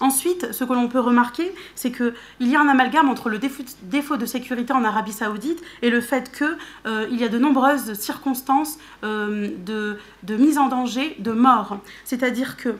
Ensuite, 0.00 0.52
ce 0.52 0.62
que 0.62 0.72
l'on 0.72 0.86
peut 0.86 1.00
remarquer, 1.00 1.52
c'est 1.74 1.90
qu'il 1.90 2.12
y 2.40 2.54
a 2.54 2.60
un 2.60 2.68
amalgame 2.68 3.08
entre 3.08 3.28
le 3.28 3.38
défaut 3.38 4.16
de 4.16 4.26
sécurité 4.26 4.72
en 4.72 4.84
Arabie 4.84 5.12
saoudite 5.12 5.60
et 5.82 5.90
le 5.90 6.00
fait 6.00 6.30
qu'il 6.30 6.56
euh, 6.86 7.08
y 7.10 7.24
a 7.24 7.28
de 7.28 7.38
nombreuses 7.38 7.94
circonstances 7.94 8.78
euh, 9.02 9.50
de, 9.66 10.36
mise 10.36 10.56
en 10.56 10.68
danger, 10.68 11.16
de 11.18 11.32
mort. 11.32 11.78
C'est-à-dire 12.04 12.56
que 12.56 12.76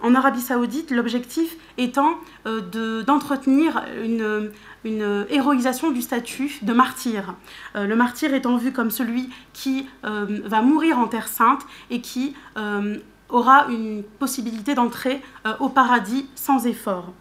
en 0.00 0.14
Arabie 0.14 0.42
saoudite, 0.42 0.92
l'objectif 0.92 1.56
étant 1.76 2.20
d'entretenir 2.44 3.82
une, 4.00 4.52
une 4.84 5.26
héroïsation 5.30 5.90
du 5.90 6.02
statut 6.02 6.58
de 6.62 6.72
martyr. 6.72 7.34
Euh, 7.74 7.86
le 7.86 7.96
martyr 7.96 8.34
étant 8.34 8.56
vu 8.56 8.72
comme 8.72 8.90
celui 8.90 9.30
qui 9.52 9.88
euh, 10.04 10.40
va 10.44 10.62
mourir 10.62 10.98
en 10.98 11.06
terre 11.06 11.28
sainte 11.28 11.62
et 11.90 12.00
qui 12.00 12.34
euh, 12.56 12.98
aura 13.28 13.66
une 13.68 14.04
possibilité 14.18 14.74
d'entrer 14.74 15.20
au 15.58 15.68
paradis 15.68 16.28
sans 16.36 16.64
effort. 16.66 17.12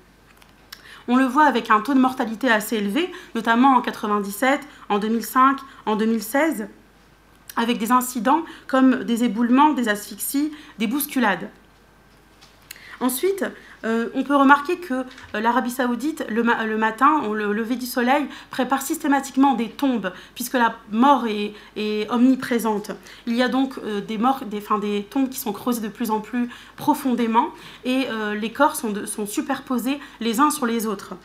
On 1.07 1.15
le 1.15 1.25
voit 1.25 1.45
avec 1.45 1.71
un 1.71 1.81
taux 1.81 1.95
de 1.95 1.99
mortalité 1.99 2.49
assez 2.49 2.77
élevé, 2.77 3.11
notamment 3.33 3.75
en 3.75 3.81
97, 3.81 4.61
en 4.89 4.99
2005, 4.99 5.57
en 5.87 5.95
2016, 5.95 6.67
avec 7.55 7.77
des 7.79 7.91
incidents 7.91 8.43
comme 8.67 9.03
des 9.03 9.23
éboulements, 9.23 9.73
des 9.73 9.89
asphyxies, 9.89 10.51
des 10.77 10.87
bousculades. 10.87 11.49
Ensuite, 12.99 13.45
euh, 13.85 14.09
on 14.15 14.23
peut 14.23 14.35
remarquer 14.35 14.77
que 14.77 14.93
euh, 14.93 15.03
l'Arabie 15.39 15.69
saoudite, 15.69 16.25
le, 16.29 16.43
matin, 16.77 17.21
au 17.27 17.33
lever 17.33 17.75
du 17.75 17.85
soleil, 17.85 18.27
prépare 18.49 18.81
systématiquement 18.81 19.53
des 19.53 19.69
tombes, 19.69 20.11
puisque 20.33 20.53
la 20.53 20.75
mort 20.91 21.25
est, 21.27 21.53
omniprésente. 22.09 22.91
Il 23.27 23.35
y 23.35 23.43
a 23.43 23.47
donc 23.47 23.77
euh, 23.77 24.01
des, 24.01 24.17
morts, 24.17 24.43
des 24.45 25.03
tombes 25.03 25.29
qui 25.29 25.39
sont 25.39 25.53
creusées 25.53 25.81
de 25.81 25.87
plus 25.87 26.09
en 26.11 26.19
plus 26.19 26.49
profondément, 26.75 27.49
et 27.83 28.07
les 28.39 28.51
corps 28.51 28.75
sont 28.75 29.25
superposés 29.25 29.99
les 30.19 30.39
uns 30.39 30.49
sur 30.49 30.65
les 30.65 30.87
autres. 30.87 31.15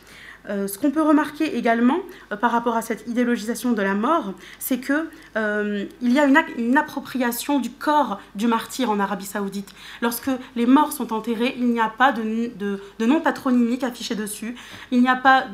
Euh, 0.49 0.67
ce 0.67 0.77
qu'on 0.79 0.91
peut 0.91 1.01
remarquer 1.01 1.55
également 1.55 1.99
euh, 2.31 2.35
par 2.35 2.51
rapport 2.51 2.75
à 2.75 2.81
cette 2.81 3.07
idéologisation 3.07 3.73
de 3.73 3.81
la 3.81 3.93
mort, 3.93 4.33
c'est 4.59 4.79
qu'il 4.79 5.05
euh, 5.35 5.85
y 6.01 6.19
a 6.19 6.25
une, 6.25 6.77
appropriation 6.77 7.59
du 7.59 7.69
corps 7.69 8.19
du 8.33 8.47
martyr 8.47 8.89
en 8.89 8.99
Arabie 8.99 9.25
saoudite. 9.25 9.69
Lorsque 10.01 10.31
les 10.55 10.65
morts 10.65 10.93
sont 10.93 11.13
enterrés, 11.13 11.55
il 11.57 11.67
n'y 11.67 11.79
a 11.79 11.89
pas 11.89 12.11
de, 12.11 12.79
nom 12.99 13.21
patronymique 13.21 13.83
affiché 13.83 14.15
dessus, 14.15 14.55
il 14.91 15.01
n'y 15.01 15.09
a 15.09 15.15
pas 15.15 15.45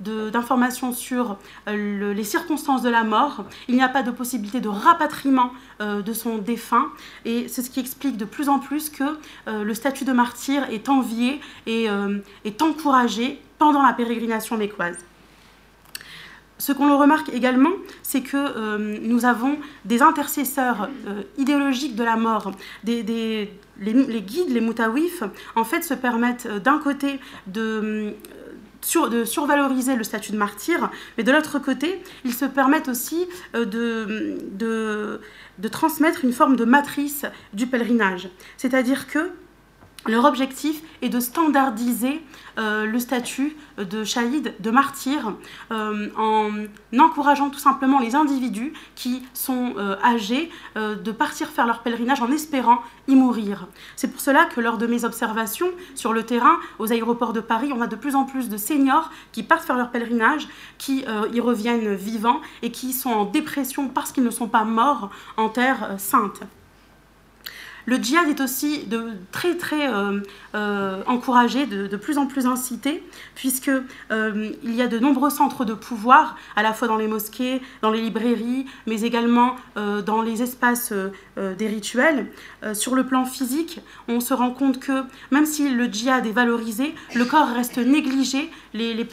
d'informations 0.00 0.92
sur 0.92 1.36
les 1.66 2.24
circonstances 2.24 2.82
de 2.82 2.88
la 2.88 3.04
mort, 3.04 3.44
il 3.68 3.74
n'y 3.74 3.82
a 3.82 3.88
pas 3.88 4.02
de 4.02 4.10
possibilité 4.10 4.60
de 4.60 4.68
rapatriement 4.68 5.52
de 5.80 6.12
son 6.12 6.38
défunt, 6.38 6.86
et 7.24 7.48
c'est 7.48 7.62
ce 7.62 7.70
qui 7.70 7.80
explique 7.80 8.16
de 8.16 8.24
plus 8.24 8.48
en 8.48 8.58
plus 8.58 8.90
que 8.90 9.04
le 9.46 9.74
statut 9.74 10.04
de 10.04 10.12
martyr 10.12 10.64
est 10.70 10.88
envié 10.88 11.40
et 11.66 11.86
est 12.44 12.62
encouragé 12.62 13.40
pendant 13.58 13.82
la 13.82 13.92
pérégrination 13.92 14.56
mécoise. 14.56 14.96
Ce 16.58 16.72
qu'on 16.72 16.96
remarque 16.98 17.28
également, 17.28 17.72
c'est 18.02 18.22
que 18.22 18.36
euh, 18.36 18.98
nous 19.02 19.26
avons 19.26 19.58
des 19.84 20.00
intercesseurs 20.00 20.88
euh, 21.06 21.22
idéologiques 21.36 21.96
de 21.96 22.04
la 22.04 22.16
mort, 22.16 22.52
des, 22.82 23.50
les, 23.78 24.22
guides, 24.22 24.48
les 24.48 24.62
moutawifs, 24.62 25.22
en 25.54 25.64
fait, 25.64 25.82
se 25.82 25.92
permettent 25.92 26.46
euh, 26.46 26.58
d'un 26.58 26.78
côté 26.78 27.20
de, 27.46 28.14
survaloriser 28.80 29.96
le 29.96 30.04
statut 30.04 30.32
de 30.32 30.38
martyr, 30.38 30.90
mais 31.18 31.24
de 31.24 31.32
l'autre 31.32 31.58
côté, 31.58 32.00
ils 32.24 32.32
se 32.32 32.44
permettent 32.44 32.88
aussi 32.88 33.26
de 33.52 35.18
transmettre 35.70 36.24
une 36.24 36.32
forme 36.32 36.54
de 36.54 36.64
matrice 36.64 37.26
du 37.52 37.66
pèlerinage. 37.66 38.28
C'est-à-dire 38.56 39.08
que 39.08 39.32
leur 40.08 40.24
objectif 40.24 40.82
est 41.02 41.08
de 41.08 41.20
standardiser 41.20 42.22
euh, 42.58 42.86
le 42.86 42.98
statut 42.98 43.56
de 43.76 44.04
shahid, 44.04 44.54
de 44.60 44.70
martyr, 44.70 45.34
euh, 45.70 46.08
en 46.16 46.50
encourageant 46.98 47.50
tout 47.50 47.58
simplement 47.58 48.00
les 48.00 48.14
individus 48.14 48.72
qui 48.94 49.22
sont 49.34 49.74
euh, 49.76 49.96
âgés 50.02 50.50
de 50.76 51.12
partir 51.12 51.48
faire 51.48 51.66
leur 51.66 51.82
pèlerinage 51.82 52.22
en 52.22 52.30
espérant 52.30 52.80
y 53.08 53.14
mourir. 53.14 53.66
C'est 53.96 54.08
pour 54.08 54.20
cela 54.20 54.46
que 54.46 54.60
lors 54.60 54.78
de 54.78 54.86
mes 54.86 55.04
observations 55.04 55.68
sur 55.94 56.12
le 56.12 56.22
terrain, 56.22 56.58
aux 56.78 56.92
aéroports 56.92 57.32
de 57.32 57.40
Paris, 57.40 57.72
on 57.74 57.80
a 57.80 57.86
de 57.86 57.96
plus 57.96 58.14
en 58.14 58.24
plus 58.24 58.48
de 58.48 58.56
seniors 58.56 59.10
qui 59.32 59.42
partent 59.42 59.64
faire 59.64 59.76
leur 59.76 59.90
pèlerinage, 59.90 60.48
qui 60.78 61.04
y 61.32 61.40
reviennent 61.40 61.94
vivants 61.94 62.40
et 62.62 62.70
qui 62.70 62.92
sont 62.92 63.10
en 63.10 63.24
dépression 63.24 63.88
parce 63.88 64.12
qu'ils 64.12 64.24
ne 64.24 64.30
sont 64.30 64.48
pas 64.48 64.64
morts 64.64 65.10
en 65.36 65.48
terre 65.48 65.94
sainte. 65.98 66.42
Le 67.86 67.98
djihad 67.98 68.28
est 68.28 68.40
aussi 68.40 68.88
très 69.30 69.56
très 69.56 69.88
euh, 69.88 70.20
euh, 70.56 71.02
encouragé, 71.06 71.66
de, 71.66 71.96
plus 71.96 72.18
en 72.18 72.26
plus 72.26 72.46
incité, 72.46 73.02
puisque 73.36 73.70
euh, 74.10 74.50
il 74.64 74.74
y 74.74 74.82
a 74.82 74.88
de 74.88 74.98
nombreux 74.98 75.30
centres 75.30 75.64
de 75.64 75.72
pouvoir, 75.72 76.36
à 76.56 76.64
la 76.64 76.72
fois 76.72 76.88
dans 76.88 76.96
les 76.96 77.06
mosquées, 77.06 77.62
dans 77.82 77.92
les 77.92 78.00
librairies, 78.00 78.66
mais 78.86 79.02
également 79.02 79.56
dans 80.04 80.22
les 80.22 80.42
espaces 80.42 80.92
des 81.36 81.66
rituels. 81.66 82.26
sur 82.72 82.94
le 82.94 83.06
plan 83.06 83.24
physique, 83.24 83.80
on 84.08 84.20
se 84.20 84.34
rend 84.34 84.50
compte 84.50 84.80
que 84.80 85.04
même 85.30 85.46
si 85.46 85.68
le 85.68 85.86
djihad 85.86 86.26
est 86.26 86.32
valorisé, 86.32 86.94
le 87.14 87.24
corps 87.24 87.48
reste 87.48 87.78
négligé. 87.78 88.50
Les, 88.74 88.94
les, 88.94 89.04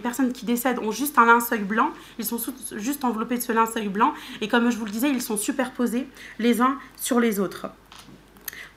personnes 0.00 0.32
qui 0.32 0.46
décèdent 0.46 0.78
ont 0.80 0.90
juste 0.90 1.18
un 1.18 1.26
linceul 1.26 1.64
blanc, 1.64 1.90
ils 2.18 2.24
sont 2.24 2.38
juste 2.76 3.04
enveloppés 3.04 3.36
de 3.36 3.42
ce 3.42 3.52
linceul 3.52 3.88
blanc, 3.88 4.12
et 4.40 4.48
comme 4.48 4.70
je 4.70 4.76
vous 4.76 4.84
le 4.84 4.90
disais, 4.90 5.10
ils 5.10 5.22
sont 5.22 5.36
superposés 5.36 6.06
les 6.38 6.60
uns 6.60 6.76
sur 6.96 7.20
les 7.20 7.40
autres. 7.40 7.67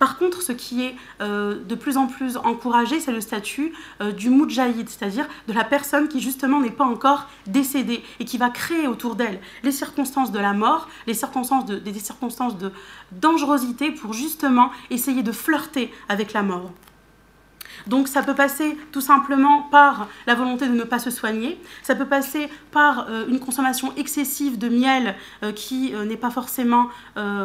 Par 0.02 0.18
contre, 0.18 0.42
ce 0.42 0.52
qui 0.52 0.84
est 0.84 0.96
euh, 1.22 1.64
de 1.64 1.76
plus 1.76 1.96
en 1.96 2.08
plus 2.08 2.36
encouragé, 2.38 3.00
c'est 3.00 3.12
le 3.12 3.22
statut 3.22 3.72
euh, 4.02 4.12
du 4.12 4.32
moudjahid, 4.32 4.90
c'est-à-dire 4.90 5.28
de 5.48 5.54
la 5.54 5.64
personne 5.64 6.08
qui 6.08 6.20
justement 6.20 6.60
n'est 6.60 6.72
pas 6.72 6.86
encore 6.86 7.28
décédée 7.46 8.02
et 8.20 8.26
qui 8.26 8.40
va 8.40 8.50
créer 8.50 8.88
autour 8.88 9.14
d'elle 9.16 9.40
les 9.62 9.72
circonstances 9.72 10.32
de 10.32 10.40
la 10.40 10.54
mort, 10.54 10.90
les 11.06 11.14
circonstances 11.14 11.68
des 11.68 11.94
circonstances 12.00 12.58
de 12.58 12.72
dangerosité 13.12 13.92
pour 13.92 14.14
justement 14.14 14.72
essayer 14.90 15.22
de 15.22 15.32
flirter 15.32 15.94
avec 16.10 16.34
la 16.34 16.42
mort. 16.42 16.72
Donc 17.88 18.08
ça 18.08 18.24
peut 18.24 18.36
passer 18.36 18.78
tout 18.92 19.02
simplement 19.02 19.64
par 19.64 20.08
la 20.28 20.36
volonté 20.36 20.68
de 20.68 20.74
ne 20.74 20.84
pas 20.84 21.00
se 21.00 21.10
soigner, 21.10 21.60
ça 21.84 21.96
peut 21.96 22.06
passer 22.06 22.50
par 22.72 23.08
euh, 23.10 23.26
une 23.28 23.40
consommation 23.40 23.94
excessive 23.98 24.58
de 24.58 24.70
miel 24.70 25.16
euh, 25.44 25.52
qui 25.52 25.94
euh, 25.94 26.06
n'est 26.06 26.18
pas 26.18 26.32
forcément 26.32 26.90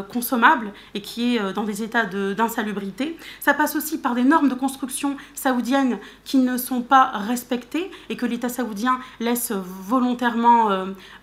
consommable 0.09 0.72
et 0.94 1.01
qui 1.01 1.37
est 1.37 1.53
dans 1.53 1.64
des 1.64 1.83
états 1.83 2.05
d'insalubrité, 2.05 3.16
ça 3.40 3.53
passe 3.53 3.77
aussi 3.77 3.99
par 3.99 4.14
des 4.14 4.22
normes 4.22 4.49
de 4.49 4.55
construction 4.55 5.16
saoudiennes 5.35 5.99
qui 6.25 6.38
ne 6.38 6.57
sont 6.57 6.83
pas 6.83 7.11
respectées 7.14 7.90
et 8.09 8.16
que 8.16 8.27
l'État 8.27 8.49
saoudien 8.49 8.99
laisse 9.20 9.53
volontairement 9.53 10.70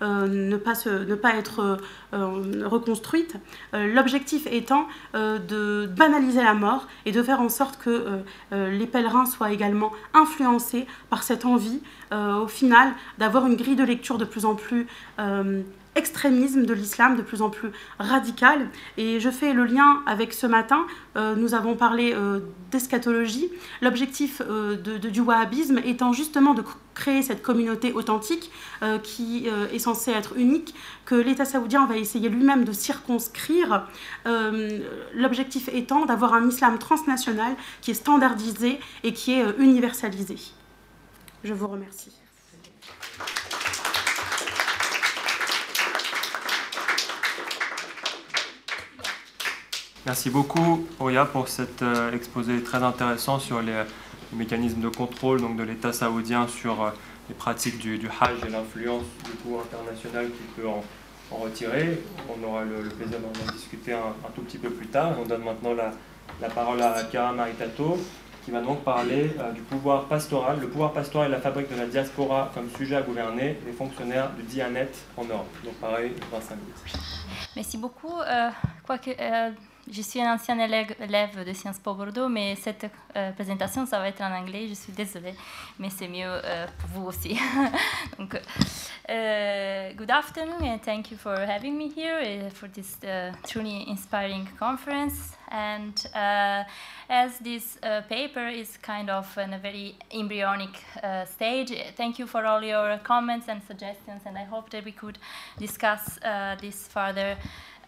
ne, 0.01 0.57
pas 0.57 0.73
ne 0.85 1.15
pas 1.15 1.35
être 1.35 1.77
reconstruite. 2.11 3.35
L'objectif 3.73 4.47
étant 4.51 4.87
de 5.13 5.87
banaliser 5.87 6.43
la 6.43 6.53
mort 6.53 6.87
et 7.05 7.11
de 7.11 7.23
faire 7.23 7.41
en 7.41 7.49
sorte 7.49 7.77
que 7.77 8.05
les 8.51 8.87
pèlerins 9.03 9.25
soient 9.25 9.51
également 9.51 9.91
influencés 10.13 10.87
par 11.09 11.23
cette 11.23 11.45
envie, 11.45 11.81
euh, 12.13 12.43
au 12.43 12.47
final, 12.47 12.93
d'avoir 13.17 13.45
une 13.45 13.55
grille 13.55 13.75
de 13.75 13.83
lecture 13.83 14.17
de 14.17 14.25
plus 14.25 14.45
en 14.45 14.55
plus 14.55 14.87
euh, 15.19 15.61
extrémisme 15.95 16.65
de 16.65 16.73
l'islam 16.73 17.15
de 17.15 17.21
plus 17.21 17.41
en 17.41 17.49
plus 17.49 17.69
radical. 17.99 18.69
Et 18.97 19.19
je 19.19 19.29
fais 19.29 19.53
le 19.53 19.65
lien 19.65 20.01
avec 20.05 20.33
ce 20.33 20.47
matin, 20.47 20.85
euh, 21.15 21.35
nous 21.35 21.53
avons 21.53 21.75
parlé 21.75 22.15
d'eschatologie, 22.71 23.49
l'objectif 23.81 24.41
de, 24.41 24.97
du 24.97 25.21
wahhabisme 25.21 25.79
étant 25.85 26.13
justement 26.13 26.53
de 26.53 26.63
créer 26.93 27.21
cette 27.21 27.41
communauté 27.41 27.91
authentique 27.93 28.51
euh, 28.81 28.99
qui 28.99 29.47
euh, 29.47 29.67
est 29.69 29.79
censée 29.79 30.11
être 30.11 30.37
unique, 30.37 30.73
que 31.05 31.15
l'État 31.15 31.45
saoudien 31.45 31.85
va 31.85 31.97
essayer 31.97 32.29
lui-même 32.29 32.63
de 32.63 32.71
circonscrire, 32.71 33.87
euh, 34.25 34.79
l'objectif 35.13 35.69
étant 35.73 36.05
d'avoir 36.05 36.33
un 36.33 36.47
islam 36.47 36.77
transnational 36.79 37.55
qui 37.81 37.91
est 37.91 37.95
standardisé 37.95 38.79
et 39.03 39.13
qui 39.13 39.33
est 39.33 39.45
universalisé. 39.57 40.37
Je 41.43 41.53
vous 41.53 41.67
remercie. 41.67 42.22
Merci 50.05 50.29
beaucoup, 50.29 50.87
Oya, 50.99 51.25
pour 51.25 51.47
cet 51.47 51.83
exposé 52.13 52.61
très 52.61 52.83
intéressant 52.83 53.39
sur 53.39 53.61
les 53.61 53.83
mécanismes 54.35 54.81
de 54.81 54.89
contrôle 54.89 55.41
donc, 55.41 55.57
de 55.57 55.63
l'État 55.63 55.93
saoudien 55.93 56.47
sur 56.47 56.83
euh, 56.83 56.89
les 57.29 57.35
pratiques 57.35 57.77
du, 57.77 57.99
Hajj 58.07 58.45
et 58.45 58.49
l'influence 58.49 59.03
du 59.23 59.31
pouvoir 59.31 59.63
international 59.65 60.27
qui 60.27 60.61
peut 60.61 60.67
en, 60.67 60.83
retirer. 61.31 61.99
On 62.29 62.47
aura 62.47 62.63
le, 62.63 62.89
plaisir 62.89 63.17
d'en 63.19 63.53
discuter 63.53 63.91
un, 63.93 64.13
tout 64.35 64.41
petit 64.41 64.59
peu 64.59 64.69
plus 64.69 64.85
tard. 64.85 65.15
On 65.19 65.25
donne 65.25 65.43
maintenant 65.43 65.73
la, 65.73 66.49
parole 66.49 66.79
à 66.79 67.01
Kara 67.11 67.31
Maritato 67.31 67.97
qui 68.45 68.51
va 68.51 68.61
donc 68.61 68.83
parler 68.83 69.31
euh, 69.39 69.51
du 69.51 69.61
pouvoir 69.61 70.05
pastoral, 70.05 70.59
le 70.59 70.67
pouvoir 70.67 70.91
pastoral 70.91 71.29
et 71.29 71.31
la 71.31 71.39
fabrique 71.39 71.73
de 71.73 71.79
la 71.79 71.87
diaspora 71.87 72.51
comme 72.53 72.69
sujet 72.77 72.97
à 72.97 73.01
gouverner, 73.01 73.57
les 73.65 73.71
fonctionnaires 73.71 74.29
du 74.33 74.43
Dianet 74.43 74.91
en 75.17 75.23
Europe. 75.23 75.47
Donc 75.63 75.73
pareil, 75.75 76.11
25 76.31 76.55
minutes. 76.55 76.75
Merci 77.55 77.77
beaucoup. 77.77 78.19
Euh, 78.19 78.49
euh, 79.07 79.49
je 79.91 80.01
suis 80.01 80.21
un 80.21 80.33
ancien 80.33 80.57
élève 80.59 81.45
de 81.45 81.53
Sciences 81.53 81.79
Po 81.79 81.93
Bordeaux, 81.93 82.29
mais 82.29 82.55
cette 82.55 82.89
euh, 83.15 83.31
présentation, 83.31 83.85
ça 83.85 83.99
va 83.99 84.07
être 84.07 84.21
en 84.21 84.31
anglais. 84.31 84.67
Je 84.69 84.73
suis 84.73 84.93
désolée, 84.93 85.35
mais 85.77 85.89
c'est 85.89 86.07
mieux 86.07 86.25
euh, 86.25 86.65
pour 86.79 86.89
vous 86.89 87.07
aussi. 87.07 87.37
Donc, 88.17 88.35
uh, 89.09 89.93
good 89.95 90.09
afternoon, 90.09 90.63
and 90.63 90.79
thank 90.79 91.11
you 91.11 91.17
for 91.17 91.37
having 91.37 91.77
me 91.77 91.89
here 91.93 92.19
uh, 92.21 92.49
for 92.49 92.69
this 92.69 92.97
uh, 93.03 93.33
truly 93.45 93.85
inspiring 93.89 94.47
conference. 94.57 95.35
And 95.51 95.93
uh, 96.15 96.63
as 97.09 97.37
this 97.39 97.77
uh, 97.83 98.01
paper 98.09 98.47
is 98.47 98.77
kind 98.77 99.09
of 99.09 99.37
in 99.37 99.53
a 99.53 99.59
very 99.59 99.95
embryonic 100.11 100.81
uh, 101.03 101.25
stage, 101.25 101.73
thank 101.95 102.17
you 102.17 102.25
for 102.25 102.45
all 102.45 102.63
your 102.63 102.97
comments 103.03 103.47
and 103.49 103.61
suggestions, 103.67 104.21
and 104.25 104.37
I 104.37 104.45
hope 104.45 104.69
that 104.71 104.85
we 104.85 104.93
could 104.93 105.19
discuss 105.59 106.17
this 106.59 106.87
further. 106.87 107.37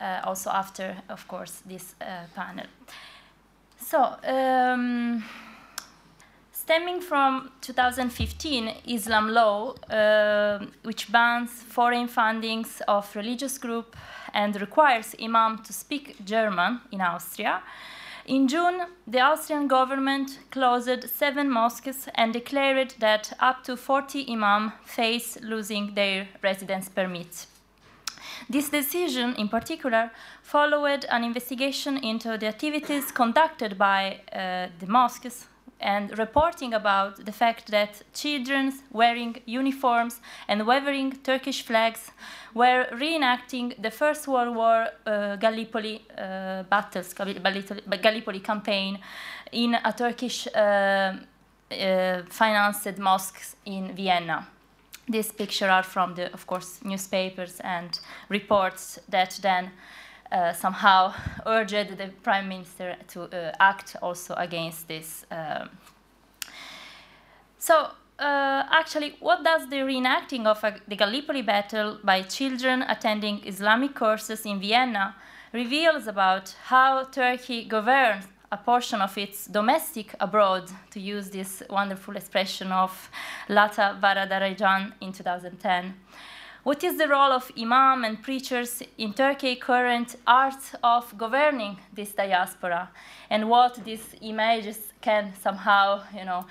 Uh, 0.01 0.19
also 0.25 0.49
after, 0.49 0.95
of 1.09 1.25
course, 1.27 1.61
this 1.65 1.95
uh, 2.01 2.25
panel. 2.35 2.65
So, 3.77 4.15
um, 4.23 5.23
stemming 6.51 6.99
from 6.99 7.51
2015 7.61 8.73
Islam 8.87 9.29
law, 9.29 9.75
uh, 9.89 10.65
which 10.83 11.11
bans 11.11 11.51
foreign 11.51 12.07
fundings 12.07 12.81
of 12.87 13.15
religious 13.15 13.57
group 13.57 13.95
and 14.33 14.59
requires 14.59 15.15
imam 15.21 15.59
to 15.63 15.71
speak 15.71 16.25
German 16.25 16.81
in 16.91 17.01
Austria. 17.01 17.61
In 18.25 18.47
June, 18.47 18.87
the 19.07 19.21
Austrian 19.21 19.67
government 19.67 20.39
closed 20.49 21.07
seven 21.09 21.49
mosques 21.49 22.07
and 22.15 22.33
declared 22.33 22.95
that 22.99 23.31
up 23.39 23.63
to 23.65 23.77
40 23.77 24.25
imam 24.31 24.73
face 24.83 25.37
losing 25.41 25.93
their 25.93 26.27
residence 26.41 26.89
permits. 26.89 27.47
This 28.49 28.69
decision, 28.69 29.35
in 29.35 29.49
particular, 29.49 30.11
followed 30.43 31.05
an 31.09 31.23
investigation 31.23 31.97
into 31.97 32.37
the 32.37 32.47
activities 32.47 33.11
conducted 33.11 33.77
by 33.77 34.21
uh, 34.31 34.67
the 34.79 34.87
mosques 34.87 35.47
and 35.79 36.17
reporting 36.17 36.73
about 36.73 37.25
the 37.25 37.31
fact 37.31 37.71
that 37.71 38.01
children 38.13 38.71
wearing 38.91 39.35
uniforms 39.45 40.21
and 40.47 40.65
waving 40.65 41.11
Turkish 41.23 41.63
flags 41.63 42.11
were 42.53 42.87
reenacting 42.93 43.79
the 43.81 43.91
First 43.91 44.27
World 44.27 44.55
War 44.55 44.87
uh, 45.05 45.35
Gallipoli 45.37 46.05
uh, 46.17 46.63
battles, 46.63 47.13
Gallipoli 47.13 48.39
campaign 48.39 48.99
in 49.51 49.75
a 49.75 49.93
Turkish 49.93 50.47
uh, 50.55 51.13
uh 51.71 52.21
financed 52.29 52.99
mosque 52.99 53.41
in 53.65 53.95
Vienna 53.95 54.47
these 55.07 55.31
pictures 55.31 55.69
are 55.69 55.83
from 55.83 56.15
the, 56.15 56.33
of 56.33 56.47
course, 56.47 56.79
newspapers 56.83 57.59
and 57.61 57.99
reports 58.29 58.99
that 59.09 59.39
then 59.41 59.71
uh, 60.31 60.53
somehow 60.53 61.13
urged 61.45 61.97
the 61.97 62.09
prime 62.23 62.49
minister 62.49 62.95
to 63.09 63.23
uh, 63.23 63.51
act 63.59 63.95
also 64.01 64.33
against 64.35 64.87
this. 64.87 65.25
Um. 65.31 65.69
so, 67.59 67.91
uh, 68.17 68.63
actually, 68.71 69.15
what 69.19 69.43
does 69.43 69.69
the 69.69 69.77
reenacting 69.77 70.45
of 70.45 70.61
the 70.87 70.95
Gallipoli 70.95 71.41
battle 71.41 71.99
by 72.03 72.21
children 72.21 72.81
attending 72.83 73.45
Islamic 73.45 73.93
courses 73.93 74.45
in 74.45 74.59
Vienna 74.59 75.15
reveals 75.51 76.07
about 76.07 76.55
how 76.65 77.03
Turkey 77.03 77.65
governs 77.65 78.25
a 78.55 78.57
portion 78.57 79.01
of 79.01 79.17
its 79.17 79.47
domestic 79.47 80.15
abroad, 80.21 80.71
to 80.91 80.99
use 80.99 81.29
this 81.29 81.61
wonderful 81.69 82.15
expression 82.15 82.71
of 82.71 83.09
Lata 83.49 83.97
Varadarajan 84.01 84.93
in 85.01 85.11
2010. 85.11 85.93
What 86.63 86.83
is 86.83 86.97
the 86.97 87.07
role 87.07 87.31
of 87.31 87.51
imam 87.55 88.05
and 88.05 88.23
preachers 88.23 88.81
in 88.97 89.13
Turkey 89.13 89.55
current 89.55 90.15
art 90.25 90.63
of 90.81 91.15
governing 91.17 91.77
this 91.93 92.13
diaspora, 92.13 92.89
and 93.29 93.49
what 93.49 93.83
these 93.83 94.15
images 94.21 94.93
can 95.01 95.33
somehow, 95.43 96.01
you 96.17 96.25
know, 96.25 96.45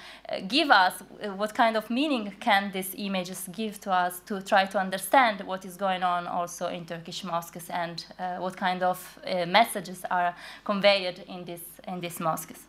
give 0.46 0.70
us? 0.70 1.02
What 1.36 1.54
kind 1.54 1.76
of 1.76 1.90
meaning 1.90 2.32
can 2.38 2.70
these 2.70 2.94
images 2.96 3.48
give 3.50 3.80
to 3.80 3.90
us 3.90 4.20
to 4.26 4.40
try 4.42 4.66
to 4.66 4.78
understand 4.78 5.40
what 5.40 5.64
is 5.64 5.76
going 5.76 6.02
on 6.04 6.28
also 6.28 6.68
in 6.68 6.84
Turkish 6.84 7.24
mosques 7.24 7.68
and 7.70 8.04
uh, 8.18 8.36
what 8.36 8.56
kind 8.56 8.82
of 8.82 9.18
uh, 9.26 9.46
messages 9.46 10.04
are 10.10 10.36
conveyed 10.64 11.24
in 11.26 11.44
this 11.44 11.73
in 11.87 12.01
these 12.01 12.20
mosques? 12.20 12.66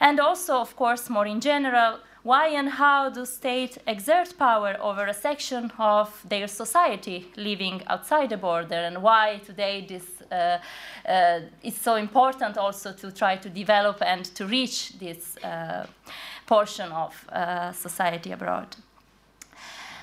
And 0.00 0.18
also, 0.18 0.60
of 0.60 0.76
course, 0.76 1.10
more 1.10 1.26
in 1.26 1.40
general 1.40 2.00
why 2.22 2.48
and 2.48 2.68
how 2.68 3.08
do 3.08 3.24
states 3.24 3.78
exert 3.86 4.36
power 4.38 4.76
over 4.80 5.06
a 5.06 5.14
section 5.14 5.72
of 5.78 6.22
their 6.28 6.46
society 6.46 7.26
living 7.36 7.82
outside 7.86 8.28
the 8.28 8.36
border 8.36 8.74
and 8.74 9.02
why 9.02 9.40
today 9.44 9.86
this 9.88 10.04
uh, 10.30 10.58
uh, 11.08 11.40
is 11.62 11.76
so 11.76 11.94
important 11.94 12.58
also 12.58 12.92
to 12.92 13.10
try 13.10 13.36
to 13.36 13.48
develop 13.48 14.02
and 14.02 14.24
to 14.34 14.46
reach 14.46 14.98
this 14.98 15.36
uh, 15.38 15.86
portion 16.46 16.92
of 16.92 17.26
uh, 17.30 17.72
society 17.72 18.32
abroad. 18.32 18.76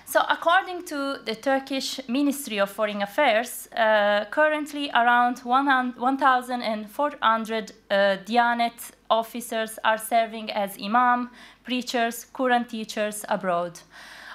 So, 0.09 0.21
according 0.29 0.83
to 0.83 1.17
the 1.25 1.35
Turkish 1.35 1.99
Ministry 2.07 2.59
of 2.59 2.69
Foreign 2.69 3.01
Affairs, 3.01 3.67
uh, 3.75 4.23
currently 4.31 4.89
around 4.91 5.39
1,400 5.39 7.71
uh, 7.91 7.95
Diyanet 8.25 8.91
officers 9.09 9.77
are 9.83 9.97
serving 9.97 10.49
as 10.51 10.77
imam, 10.81 11.29
preachers, 11.65 12.25
Quran 12.33 12.69
teachers 12.69 13.25
abroad. 13.27 13.81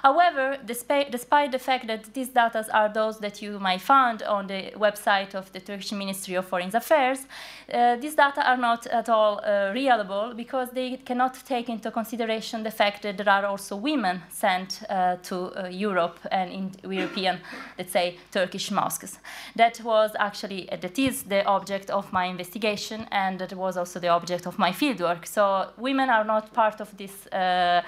However, 0.03 0.57
despite, 0.65 1.11
despite, 1.11 1.53
the 1.53 1.59
fact 1.59 1.87
that 1.87 2.13
these 2.13 2.27
data 2.27 2.65
are 2.73 2.89
those 2.89 3.19
that 3.19 3.41
you 3.41 3.57
might 3.57 3.79
find 3.79 4.21
on 4.23 4.47
the 4.47 4.73
website 4.75 5.33
of 5.33 5.49
the 5.53 5.61
Turkish 5.61 5.93
Ministry 5.93 6.35
of 6.35 6.45
Foreign 6.45 6.75
Affairs, 6.75 7.25
uh, 7.73 7.95
these 7.95 8.13
data 8.13 8.45
are 8.45 8.57
not 8.57 8.85
at 8.87 9.07
all 9.07 9.39
uh, 9.39 9.71
reliable 9.73 10.33
because 10.35 10.71
they 10.71 10.97
cannot 11.05 11.35
take 11.45 11.69
into 11.69 11.89
consideration 11.89 12.63
the 12.63 12.71
fact 12.71 13.03
that 13.03 13.15
there 13.15 13.29
are 13.29 13.45
also 13.45 13.77
women 13.77 14.21
sent 14.27 14.83
uh, 14.89 15.15
to 15.23 15.35
uh, 15.37 15.69
Europe 15.69 16.19
and 16.31 16.51
in 16.51 16.71
European, 16.83 17.39
let's 17.77 17.93
say, 17.93 18.17
Turkish 18.29 18.71
mosques. 18.71 19.19
That 19.55 19.79
was 19.85 20.11
actually, 20.19 20.69
uh, 20.69 20.75
that 20.81 20.99
is 20.99 21.23
the 21.23 21.45
object 21.45 21.89
of 21.89 22.11
my 22.11 22.25
investigation 22.25 23.07
and 23.09 23.39
that 23.39 23.53
was 23.53 23.77
also 23.77 24.01
the 24.01 24.09
object 24.09 24.47
of 24.47 24.59
my 24.59 24.73
fieldwork. 24.73 25.25
So 25.25 25.69
women 25.77 26.09
are 26.09 26.25
not 26.25 26.51
part 26.51 26.81
of 26.81 26.89
this, 26.97 27.25
uh, 27.27 27.81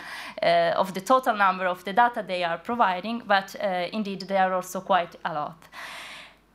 of 0.77 0.93
the 0.93 1.01
total 1.01 1.35
number 1.35 1.65
of 1.65 1.83
the 1.83 1.91
data 1.91 2.04
data 2.05 2.25
they 2.27 2.43
are 2.43 2.57
providing, 2.57 3.21
but 3.27 3.55
uh, 3.55 3.87
indeed 3.91 4.21
they 4.21 4.37
are 4.37 4.53
also 4.53 4.81
quite 4.81 5.15
a 5.23 5.33
lot. 5.33 5.57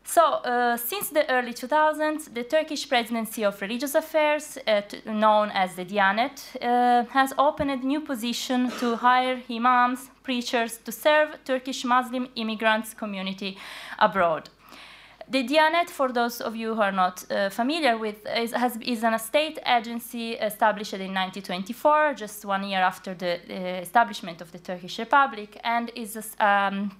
So, 0.04 0.22
uh, 0.22 0.76
since 0.76 1.10
the 1.10 1.24
early 1.30 1.52
2000s, 1.52 2.34
the 2.34 2.42
Turkish 2.42 2.88
Presidency 2.88 3.44
of 3.44 3.60
Religious 3.62 3.94
Affairs, 3.94 4.58
uh, 4.66 4.82
known 5.06 5.50
as 5.50 5.76
the 5.76 5.84
Diyanet, 5.84 6.36
uh, 6.60 7.04
has 7.10 7.32
opened 7.38 7.70
a 7.70 7.76
new 7.76 8.00
position 8.00 8.70
to 8.80 8.96
hire 8.96 9.40
imams, 9.48 10.10
preachers 10.24 10.78
to 10.78 10.90
serve 10.90 11.38
Turkish 11.44 11.84
Muslim 11.84 12.28
immigrants 12.34 12.92
community 12.92 13.56
abroad. 14.00 14.50
The 15.30 15.44
Diyanet, 15.44 15.88
for 15.88 16.10
those 16.10 16.40
of 16.40 16.56
you 16.56 16.74
who 16.74 16.80
are 16.80 16.90
not 16.90 17.24
uh, 17.30 17.50
familiar 17.50 17.96
with, 17.96 18.26
is, 18.36 18.50
has, 18.50 18.76
is 18.78 19.04
an 19.04 19.16
state 19.20 19.60
agency 19.64 20.32
established 20.32 20.94
in 20.94 21.14
1924, 21.14 22.14
just 22.14 22.44
one 22.44 22.64
year 22.64 22.80
after 22.80 23.14
the 23.14 23.38
uh, 23.48 23.80
establishment 23.80 24.40
of 24.40 24.50
the 24.50 24.58
Turkish 24.58 24.98
Republic, 24.98 25.56
and 25.62 25.92
is 25.94 26.34
um, 26.40 26.90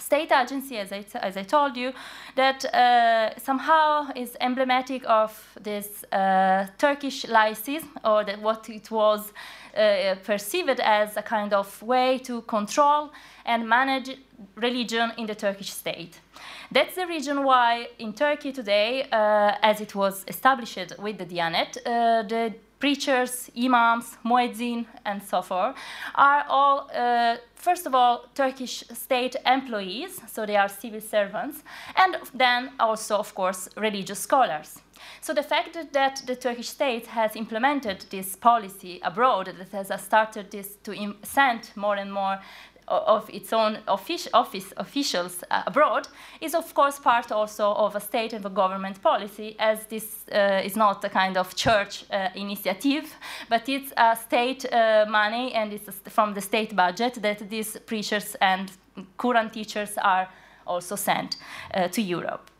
state 0.00 0.32
agency, 0.32 0.78
as 0.78 0.90
I, 0.90 1.04
as 1.14 1.36
I 1.36 1.44
told 1.44 1.76
you, 1.76 1.92
that 2.34 2.64
uh, 2.64 3.38
somehow 3.38 4.08
is 4.16 4.36
emblematic 4.40 5.04
of 5.06 5.56
this 5.60 6.02
uh, 6.10 6.66
Turkish 6.78 7.24
laicism, 7.26 7.86
or 8.04 8.24
that 8.24 8.42
what 8.42 8.68
it 8.68 8.90
was 8.90 9.32
uh, 9.76 10.16
perceived 10.24 10.80
as 10.80 11.16
a 11.16 11.22
kind 11.22 11.52
of 11.52 11.80
way 11.82 12.18
to 12.18 12.42
control 12.42 13.12
and 13.44 13.68
manage 13.68 14.18
religion 14.56 15.12
in 15.18 15.26
the 15.26 15.36
Turkish 15.36 15.70
state. 15.70 16.18
That's 16.70 16.94
the 16.96 17.06
reason 17.06 17.44
why 17.44 17.88
in 17.98 18.12
Turkey 18.12 18.52
today, 18.52 19.06
uh, 19.12 19.54
as 19.62 19.80
it 19.80 19.94
was 19.94 20.24
established 20.26 20.92
with 20.98 21.18
the 21.18 21.24
Diyanet, 21.24 21.76
uh, 21.78 22.22
the 22.22 22.54
preachers, 22.78 23.50
imams, 23.56 24.18
muezzin, 24.24 24.84
and 25.04 25.22
so 25.22 25.42
forth, 25.42 25.76
are 26.14 26.44
all, 26.48 26.90
uh, 26.94 27.36
first 27.54 27.86
of 27.86 27.94
all, 27.94 28.26
Turkish 28.34 28.84
state 28.92 29.36
employees, 29.46 30.20
so 30.26 30.44
they 30.44 30.56
are 30.56 30.68
civil 30.68 31.00
servants, 31.00 31.62
and 31.96 32.16
then 32.34 32.72
also, 32.78 33.16
of 33.16 33.34
course, 33.34 33.68
religious 33.76 34.18
scholars. 34.18 34.82
So 35.20 35.32
the 35.32 35.42
fact 35.42 35.78
that 35.92 36.22
the 36.26 36.36
Turkish 36.36 36.68
state 36.68 37.06
has 37.06 37.36
implemented 37.36 38.04
this 38.10 38.36
policy 38.36 39.00
abroad, 39.02 39.54
that 39.58 39.88
has 39.88 40.02
started 40.02 40.50
this 40.50 40.76
to 40.84 41.14
send 41.22 41.70
more 41.76 41.96
and 41.96 42.12
more 42.12 42.38
of 42.88 43.28
its 43.30 43.52
own 43.52 43.78
office, 43.88 44.28
office 44.32 44.72
officials 44.76 45.42
uh, 45.50 45.62
abroad 45.66 46.08
is 46.40 46.54
of 46.54 46.72
course 46.74 46.98
part 46.98 47.32
also 47.32 47.72
of 47.72 47.96
a 47.96 48.00
state 48.00 48.32
and 48.32 48.44
a 48.46 48.50
government 48.50 49.02
policy 49.02 49.56
as 49.58 49.86
this 49.86 50.24
uh, 50.32 50.60
is 50.64 50.76
not 50.76 51.04
a 51.04 51.08
kind 51.08 51.36
of 51.36 51.54
church 51.56 52.04
uh, 52.10 52.28
initiative 52.34 53.14
but 53.48 53.68
it's 53.68 53.92
a 53.96 54.16
state 54.16 54.64
uh, 54.72 55.04
money 55.08 55.52
and 55.54 55.72
it's 55.72 55.90
from 56.08 56.34
the 56.34 56.40
state 56.40 56.76
budget 56.76 57.14
that 57.22 57.50
these 57.50 57.78
preachers 57.86 58.36
and 58.40 58.70
Quran 59.18 59.52
teachers 59.52 59.98
are 59.98 60.28
also 60.66 60.96
sent 60.96 61.36
uh, 61.74 61.88
to 61.88 62.02
Europe. 62.02 62.50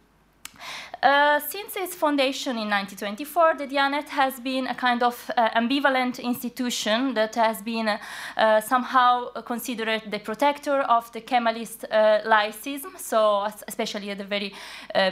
Uh, 1.06 1.38
since 1.38 1.76
its 1.76 1.94
foundation 1.94 2.58
in 2.58 2.68
1924, 2.68 3.54
the 3.58 3.66
Dianet 3.68 4.08
has 4.08 4.40
been 4.40 4.66
a 4.66 4.74
kind 4.74 5.04
of 5.04 5.30
uh, 5.36 5.50
ambivalent 5.50 6.20
institution 6.20 7.14
that 7.14 7.32
has 7.36 7.62
been 7.62 7.86
uh, 7.86 7.98
uh 8.36 8.60
somehow 8.60 9.30
considered 9.42 10.02
the 10.10 10.18
protector 10.18 10.80
of 10.80 11.12
the 11.12 11.20
Kemalist 11.20 11.84
uh, 11.84 12.22
laicism, 12.26 12.98
so 12.98 13.46
especially 13.68 14.10
at 14.10 14.18
the 14.18 14.24
very 14.24 14.52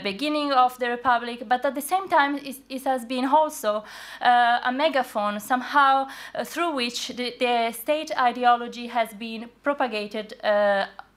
beginning 0.03 0.51
of 0.51 0.77
the 0.79 0.89
Republic, 0.89 1.43
but 1.47 1.63
at 1.63 1.75
the 1.75 1.81
same 1.81 2.09
time, 2.09 2.35
it, 2.39 2.57
it 2.67 2.83
has 2.83 3.05
been 3.05 3.25
also 3.25 3.83
a 4.21 4.71
megaphone 4.73 5.39
somehow 5.39 6.07
through 6.43 6.71
which 6.75 7.07
the, 7.15 7.35
the, 7.39 7.71
state 7.71 8.11
ideology 8.17 8.87
has 8.87 9.13
been 9.13 9.49
propagated 9.63 10.33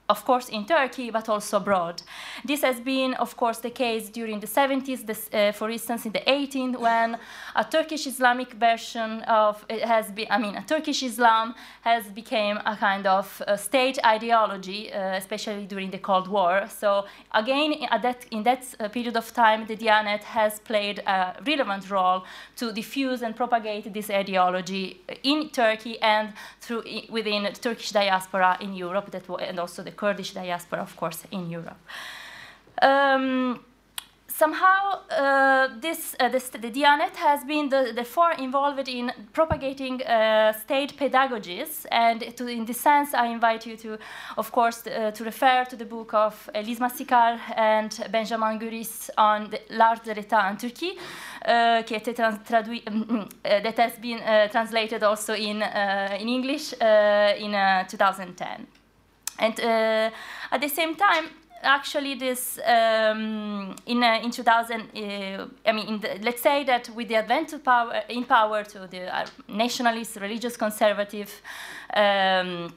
of 0.09 0.25
course, 0.25 0.49
in 0.49 0.65
Turkey, 0.65 1.11
but 1.11 1.29
also 1.29 1.57
abroad. 1.57 2.01
This 2.43 2.61
has 2.63 2.79
been, 2.79 3.13
of 3.15 3.37
course, 3.37 3.59
the 3.59 3.69
case 3.69 4.09
during 4.09 4.39
the 4.39 4.47
70s, 4.47 5.05
this, 5.05 5.29
uh, 5.31 5.51
for 5.51 5.69
instance, 5.69 6.05
in 6.05 6.11
the 6.11 6.21
18th, 6.21 6.79
when 6.79 7.17
a 7.55 7.63
Turkish 7.63 8.07
Islamic 8.07 8.53
version 8.53 9.21
of 9.23 9.63
it 9.69 9.83
has 9.83 10.11
been, 10.11 10.27
I 10.29 10.39
mean, 10.39 10.55
a 10.55 10.63
Turkish 10.63 11.03
Islam 11.03 11.53
has 11.81 12.05
become 12.07 12.57
a 12.65 12.75
kind 12.75 13.05
of 13.05 13.41
uh, 13.47 13.55
state 13.55 13.99
ideology, 14.03 14.91
uh, 14.91 15.15
especially 15.15 15.65
during 15.65 15.91
the 15.91 15.99
Cold 15.99 16.27
War. 16.27 16.65
So 16.67 17.05
again, 17.33 17.75
that, 18.01 18.25
in 18.31 18.43
that 18.43 18.65
uh, 18.79 18.89
period 18.89 19.15
of 19.15 19.31
time, 19.33 19.67
the 19.67 19.77
Diyanet 19.77 20.23
has 20.23 20.59
played 20.59 20.99
a 20.99 21.35
relevant 21.45 21.89
role 21.91 22.23
to 22.55 22.71
diffuse 22.71 23.21
and 23.21 23.35
propagate 23.35 23.93
this 23.93 24.09
ideology 24.09 25.01
in 25.23 25.49
Turkey 25.49 26.01
and 26.01 26.33
through 26.61 26.83
within 27.09 27.43
the 27.43 27.51
Turkish 27.51 27.91
diaspora 27.91 28.57
in 28.59 28.73
Europe, 28.73 29.11
that 29.11 29.29
and 29.39 29.59
also 29.59 29.83
the 29.83 29.91
Kurdish 29.99 30.33
diaspora, 30.33 30.81
of 30.81 30.95
course, 30.95 31.25
in 31.31 31.49
Europe. 31.49 31.79
Um, 32.81 33.59
somehow 34.27 35.01
uh, 35.09 35.67
this, 35.81 36.15
uh, 36.19 36.29
this, 36.29 36.47
the 36.49 36.71
Diyanet 36.71 37.15
has 37.17 37.43
been 37.43 37.67
the, 37.67 37.91
the 37.93 38.05
for 38.05 38.31
involved 38.31 38.87
in 38.87 39.11
propagating 39.33 40.01
uh, 40.03 40.53
state 40.53 40.95
pedagogies 40.97 41.85
and 41.91 42.21
to, 42.37 42.47
in 42.47 42.65
this 42.65 42.79
sense 42.79 43.13
I 43.13 43.27
invite 43.27 43.65
you 43.65 43.75
to 43.77 43.97
of 44.37 44.51
course 44.51 44.87
uh, 44.87 45.11
to 45.11 45.23
refer 45.25 45.65
to 45.65 45.75
the 45.75 45.85
book 45.85 46.13
of 46.13 46.49
Elise 46.55 46.79
Massicar 46.79 47.37
and 47.57 47.91
Benjamin 48.11 48.57
Guris 48.59 49.09
on 49.17 49.49
l'art 49.69 50.05
de 50.05 50.13
l'État 50.13 50.49
en 50.49 50.55
Turquie 50.55 50.97
uh, 51.45 51.81
that 53.43 53.77
has 53.77 53.99
been 53.99 54.19
uh, 54.19 54.47
translated 54.47 55.03
also 55.03 55.33
in, 55.33 55.61
in 55.61 56.29
English 56.29 56.73
in 56.73 57.51
2010 57.89 58.78
and 59.39 59.59
at 59.59 60.61
the 60.61 60.69
same 60.69 60.95
time 60.95 61.29
actually 61.61 62.15
this 62.15 62.59
um, 62.65 63.75
in 63.85 64.03
uh, 64.03 64.19
in 64.23 64.31
2000 64.31 64.81
uh, 64.81 65.45
I 65.65 65.71
mean 65.71 65.99
the, 65.99 66.19
let's 66.21 66.41
say 66.41 66.63
that 66.65 66.89
with 66.95 67.07
the 67.07 67.15
advent 67.15 67.53
of 67.53 67.63
power 67.63 68.03
in 68.09 68.23
power 68.25 68.63
to 68.63 68.87
the 68.87 69.13
uh, 69.13 69.25
nationalist 69.47 70.15
religious 70.17 70.55
conservative 70.55 71.41
um, 71.93 72.73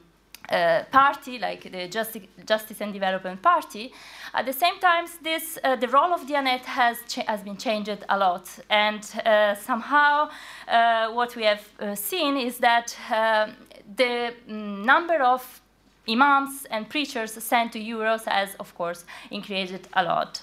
uh, 0.49 0.83
party 0.91 1.39
like 1.39 1.71
the 1.71 1.87
Justice, 1.87 2.23
Justice 2.45 2.81
and 2.81 2.91
Development 2.91 3.41
Party 3.41 3.93
at 4.33 4.45
the 4.45 4.53
same 4.53 4.77
time 4.79 5.05
this 5.21 5.57
uh, 5.63 5.77
the 5.77 5.87
role 5.87 6.13
of 6.13 6.27
Diyanet 6.27 6.65
has 6.65 6.97
has 7.27 7.41
been 7.41 7.57
changed 7.57 8.05
a 8.09 8.17
lot. 8.17 8.49
And 8.69 9.01
uh, 9.25 9.55
somehow 9.55 10.29
what 11.13 11.35
we 11.37 11.43
have 11.43 11.63
seen 11.97 12.37
is 12.37 12.57
that 12.57 12.95
the 13.95 14.33
mm, 14.49 14.83
number 14.83 15.23
of 15.23 15.62
imams 16.07 16.65
and 16.69 16.89
preachers 16.89 17.31
sent 17.31 17.73
to 17.73 17.79
Euros 17.79 18.25
has, 18.25 18.55
of 18.59 18.75
course, 18.75 19.05
increased 19.31 19.87
a 19.93 20.03
lot. 20.03 20.41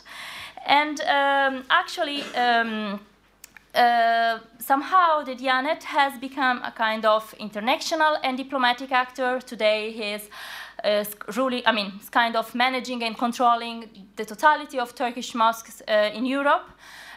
And 0.66 1.00
um, 1.02 1.64
actually, 1.70 2.22
um, 2.34 3.00
uh, 3.74 4.38
somehow 4.58 5.22
the 5.22 5.34
Diyanet 5.34 5.82
has 5.84 6.18
become 6.18 6.60
a 6.64 6.72
kind 6.72 7.04
of 7.04 7.34
international 7.38 8.16
and 8.24 8.36
diplomatic 8.36 8.90
actor. 8.92 9.40
Today 9.40 9.92
he 9.92 10.12
is 10.14 10.28
uh, 10.84 11.04
ruling, 11.36 11.62
I 11.66 11.72
mean, 11.72 11.92
kind 12.10 12.36
of 12.36 12.54
managing 12.54 13.04
and 13.04 13.16
controlling 13.16 14.08
the 14.16 14.24
totality 14.24 14.78
of 14.78 14.94
Turkish 14.94 15.34
mosques 15.34 15.82
uh, 15.86 16.10
in 16.12 16.26
Europe 16.26 16.68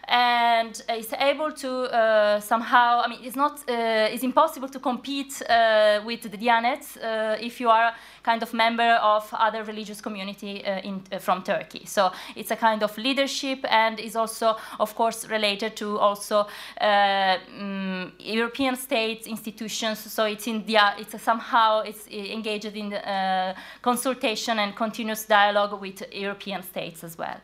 and 0.07 0.83
is 0.89 1.13
able 1.13 1.51
to 1.51 1.83
uh, 1.83 2.39
somehow, 2.39 3.01
I 3.03 3.07
mean, 3.07 3.19
it's 3.23 3.35
not, 3.35 3.59
uh, 3.69 4.09
it's 4.11 4.23
impossible 4.23 4.67
to 4.69 4.79
compete 4.79 5.41
uh, 5.49 6.01
with 6.05 6.23
the 6.23 6.37
Diyanet 6.37 6.97
if 7.41 7.59
you 7.59 7.69
are 7.69 7.93
kind 8.21 8.41
of 8.43 8.53
member 8.53 8.97
of 9.01 9.27
other 9.33 9.63
religious 9.63 10.01
community 10.01 10.63
in, 10.83 11.01
from 11.19 11.43
Turkey. 11.43 11.85
So 11.85 12.11
it's 12.35 12.51
a 12.51 12.55
kind 12.55 12.83
of 12.83 12.97
leadership 12.97 13.59
and 13.69 13.99
is 13.99 14.15
also, 14.15 14.55
of 14.79 14.95
course, 14.95 15.27
related 15.27 15.75
to 15.77 15.99
also 15.99 16.47
um, 16.79 18.13
European 18.19 18.75
states, 18.75 19.27
institutions. 19.27 19.99
So 19.99 20.25
it's 20.25 20.47
in 20.47 20.65
the, 20.65 20.77
it's 20.97 21.21
somehow 21.21 21.81
it's 21.81 22.07
engaged 22.07 22.75
in 22.75 22.89
the, 22.89 23.55
consultation 23.81 24.59
and 24.59 24.75
continuous 24.75 25.25
dialogue 25.25 25.79
with 25.79 26.03
European 26.13 26.63
states 26.63 27.03
as 27.03 27.17
well. 27.17 27.39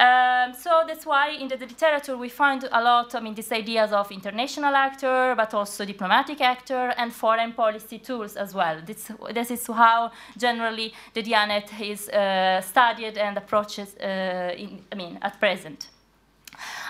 Um, 0.00 0.54
so 0.54 0.82
that's 0.86 1.04
why 1.04 1.28
in 1.28 1.48
the, 1.48 1.58
the, 1.58 1.66
literature 1.66 2.16
we 2.16 2.30
find 2.30 2.66
a 2.72 2.82
lot, 2.82 3.14
I 3.14 3.20
mean, 3.20 3.34
these 3.34 3.52
ideas 3.52 3.92
of 3.92 4.10
international 4.10 4.74
actor, 4.74 5.34
but 5.36 5.52
also 5.52 5.84
diplomatic 5.84 6.40
actor 6.40 6.94
and 6.96 7.12
foreign 7.12 7.52
policy 7.52 7.98
tools 7.98 8.34
as 8.34 8.54
well. 8.54 8.80
This, 8.86 9.10
this 9.34 9.50
is 9.50 9.66
how 9.66 10.10
generally 10.38 10.94
the 11.12 11.22
Dianet 11.22 11.78
is 11.78 12.08
uh, 12.08 12.62
studied 12.62 13.18
and 13.18 13.36
approaches, 13.36 13.94
uh, 13.96 14.54
in, 14.56 14.82
I 14.90 14.94
mean, 14.94 15.18
at 15.20 15.38
present. 15.38 15.88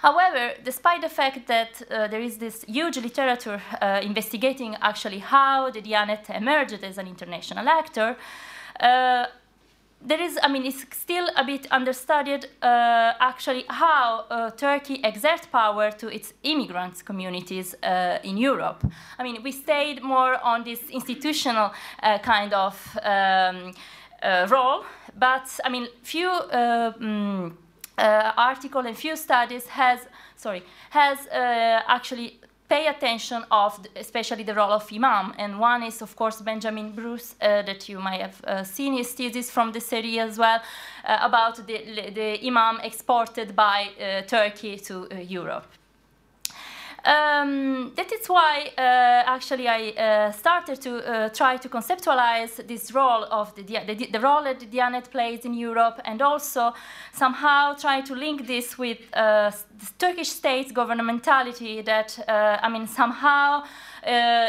However, 0.03 0.55
despite 0.62 1.03
the 1.03 1.09
fact 1.09 1.49
that 1.49 1.83
uh, 1.90 2.07
there 2.07 2.20
is 2.20 2.38
this 2.38 2.64
huge 2.68 2.96
literature 2.99 3.61
uh, 3.83 4.01
investigating 4.05 4.77
actually 4.81 5.18
how 5.18 5.68
the 5.73 5.83
Diyanet 5.83 6.31
emerged 6.31 6.85
as 6.85 6.96
an 6.96 7.09
international 7.09 7.68
actor, 7.68 8.16
uh, 8.79 9.27
there 10.03 10.21
is, 10.21 10.39
I 10.43 10.49
mean, 10.49 10.65
it's 10.65 10.85
still 10.93 11.29
a 11.37 11.45
bit 11.45 11.67
understudied 11.71 12.47
uh, 12.63 13.13
actually 13.21 13.65
how 13.69 14.25
uh, 14.31 14.51
Turkey 14.51 15.03
exerts 15.05 15.47
power 15.47 15.91
to 15.91 16.09
its 16.09 16.33
immigrants 16.43 17.03
communities 17.03 17.75
uh, 17.83 18.19
in 18.23 18.39
Europe. 18.39 18.85
I 19.19 19.23
mean, 19.23 19.43
we 19.43 19.53
stayed 19.53 20.03
more 20.03 20.43
on 20.43 20.65
this 20.65 20.81
institutional 20.91 21.73
uh, 22.03 22.19
kind 22.19 22.55
of 22.55 22.99
um, 23.03 23.73
uh, 24.23 24.47
role, 24.51 24.85
but 25.19 25.61
I 25.65 25.69
mean, 25.69 25.89
few 26.03 26.31
um, 26.31 27.59
article 27.99 28.87
and 28.87 28.97
few 28.97 29.17
studies 29.17 29.67
has, 29.67 30.01
sorry, 30.37 30.63
has 30.89 31.29
actually 31.31 32.39
pay 32.71 32.87
attention 32.87 33.45
of 33.51 33.83
the, 33.83 33.89
especially 33.97 34.45
the 34.45 34.55
role 34.55 34.73
of 34.73 34.91
imam. 34.93 35.35
And 35.39 35.59
one 35.59 35.83
is 35.83 36.03
of 36.03 36.15
course 36.17 36.41
benjamin 36.41 36.93
bruce 36.93 37.35
uh, 37.41 37.63
that 37.63 37.89
you 37.89 37.99
might 37.99 38.21
have 38.21 38.45
uh, 38.45 38.65
seen 38.65 38.93
his 38.95 39.12
thesis 39.12 39.51
from 39.51 39.73
the 39.73 39.81
series 39.81 40.18
as 40.18 40.39
well 40.39 40.61
uh, 41.05 41.18
about 41.29 41.57
the, 41.66 42.11
the 42.14 42.47
imam 42.47 42.81
exported 42.83 43.57
by 43.57 43.79
uh, 43.91 44.23
turkey 44.23 44.77
to 44.79 44.95
uh, 45.11 45.16
europe 45.16 45.66
Um, 47.05 47.92
that 47.96 48.12
is 48.12 48.26
why 48.28 48.72
uh, 48.76 48.80
actually 49.26 49.68
I 49.68 49.88
uh, 49.90 50.32
started 50.32 50.82
to 50.82 50.98
uh, 50.98 51.28
try 51.30 51.57
to 51.57 51.68
conceptualize 51.68 52.66
this 52.66 52.92
role 52.92 53.24
of 53.30 53.55
the, 53.55 53.62
the, 53.62 54.09
the, 54.12 54.20
role 54.20 54.44
that 54.44 54.61
the 54.61 54.66
Diyanet 54.66 55.11
plays 55.11 55.46
in 55.46 55.55
Europe 55.55 56.01
and 56.05 56.20
also 56.20 56.74
somehow 57.14 57.72
try 57.74 58.03
to 58.03 58.14
link 58.14 58.46
this 58.46 58.76
with 58.76 58.98
uh, 59.14 59.51
the 59.51 59.90
Turkish 59.98 60.28
state's 60.28 60.72
governmentality 60.72 61.82
that, 61.86 62.18
uh, 62.28 62.59
I 62.61 62.68
mean, 62.68 62.86
somehow 62.86 63.64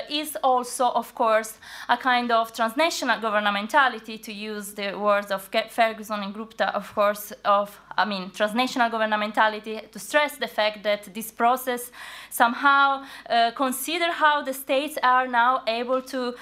is 0.10 0.38
also, 0.44 0.86
of 0.86 1.14
course, 1.16 1.58
a 1.90 1.98
kind 1.98 2.32
of 2.32 2.54
transnational 2.54 3.20
governmentality, 3.20 4.22
to 4.22 4.32
use 4.32 4.74
the 4.74 4.98
words 4.98 5.32
of 5.32 5.50
Ferguson 5.70 6.24
and 6.24 6.34
Gupta, 6.34 6.76
of 6.76 6.94
course, 6.94 7.34
of, 7.46 7.80
I 7.98 8.06
mean, 8.06 8.32
transnational 8.32 8.90
governmentality, 8.90 9.92
to 9.92 10.00
stress 10.00 10.38
the 10.38 10.48
fact 10.48 10.84
that 10.84 11.14
this 11.14 11.32
process 11.32 11.92
somehow 12.30 13.04
uh, 13.30 13.52
consider 13.52 14.12
how 14.12 14.42
the 14.42 14.54
states 14.54 14.98
are 15.04 15.28
now 15.28 15.64
able 15.68 16.02
to 16.02 16.36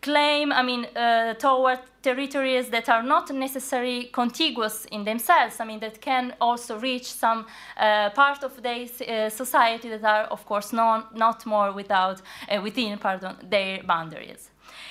claim, 0.00 0.52
I 0.52 0.62
mean, 0.62 0.86
uh, 0.96 1.34
toward 1.34 1.80
territories 2.06 2.68
that 2.70 2.88
are 2.88 3.02
not 3.02 3.30
necessarily 3.30 4.04
contiguous 4.12 4.86
in 4.92 5.04
themselves, 5.04 5.60
I 5.60 5.64
mean, 5.64 5.80
that 5.80 6.00
can 6.00 6.34
also 6.40 6.78
reach 6.78 7.08
some 7.12 7.46
uh, 7.76 8.10
part 8.10 8.44
of 8.44 8.62
their 8.62 8.84
uh, 8.86 9.28
society 9.30 9.88
that 9.88 10.04
are, 10.04 10.24
of 10.30 10.46
course, 10.46 10.72
non, 10.72 11.04
not 11.14 11.46
more 11.46 11.72
without, 11.72 12.22
uh, 12.22 12.60
within 12.62 12.98
pardon, 12.98 13.36
their 13.50 13.82
boundaries. 13.82 14.50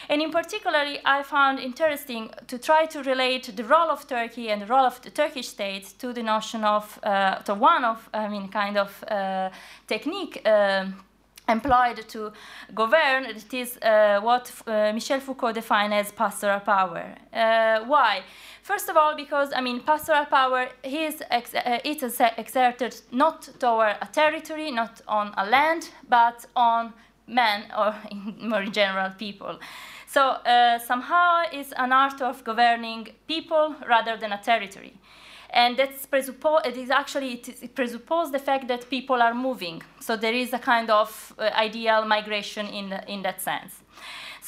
And 0.10 0.22
in 0.22 0.32
particular, 0.32 0.84
I 1.06 1.24
found 1.24 1.60
interesting 1.60 2.32
to 2.48 2.58
try 2.58 2.86
to 2.88 3.04
relate 3.04 3.56
the 3.56 3.64
role 3.64 3.90
of 3.90 4.08
Turkey 4.08 4.50
and 4.52 4.62
the 4.62 4.68
role 4.68 4.86
of 4.86 5.02
the 5.02 5.10
Turkish 5.10 5.48
state 5.48 5.94
to 6.00 6.14
the 6.14 6.24
notion 6.24 6.64
of, 6.64 7.00
uh, 7.04 7.36
to 7.46 7.54
one 7.54 7.86
of, 7.86 8.10
I 8.14 8.28
mean, 8.28 8.50
kind 8.50 8.78
of 8.78 9.04
uh, 9.04 9.50
technique 9.88 10.42
um, 10.46 10.96
employed 11.48 12.08
to 12.08 12.32
govern, 12.74 13.26
it 13.26 13.54
is 13.54 13.78
uh, 13.78 14.20
what 14.22 14.52
uh, 14.68 14.92
Michel 14.94 15.20
Foucault 15.20 15.54
defined 15.54 15.94
as 15.94 16.12
pastoral 16.12 16.60
power. 16.60 17.16
Uh, 17.34 17.80
why? 17.86 18.24
First 18.62 18.90
of 18.90 18.98
all, 18.98 19.16
because 19.16 19.52
I 19.56 19.62
mean, 19.62 19.82
pastoral 19.82 20.26
power 20.26 20.70
is 20.84 21.22
ex 21.30 21.54
uh, 21.54 21.80
it 21.84 22.02
is 22.04 22.20
exerted 22.38 22.96
not 23.12 23.50
toward 23.60 23.98
a 24.02 24.08
territory, 24.12 24.72
not 24.72 25.02
on 25.08 25.34
a 25.38 25.46
land, 25.46 25.90
but 26.10 26.46
on 26.56 26.94
men 27.28 27.64
or 27.78 27.96
in 28.12 28.50
more 28.50 28.66
general 28.66 29.12
people. 29.18 29.60
So 30.08 30.22
uh, 30.22 30.80
somehow 30.80 31.44
it's 31.52 31.74
an 31.74 31.92
art 31.92 32.22
of 32.22 32.44
governing 32.44 33.10
people 33.28 33.76
rather 33.88 34.18
than 34.18 34.32
a 34.32 34.42
territory 34.42 34.94
and 35.56 35.78
that's 35.78 36.06
it 36.66 36.78
is 36.78 36.90
actually 36.90 37.34
it, 37.34 37.74
presupposes 37.74 38.32
the 38.32 38.40
fact 38.40 38.68
that 38.68 38.90
people 38.90 39.22
are 39.22 39.34
moving. 39.34 39.82
So 40.02 40.18
there 40.18 40.34
is 40.34 40.54
a 40.54 40.60
kind 40.60 40.90
of 40.90 41.34
uh, 41.40 41.50
ideal 41.56 42.06
migration 42.06 42.68
in 42.68 42.92
in 43.08 43.24
that 43.24 43.42
sense. 43.42 43.74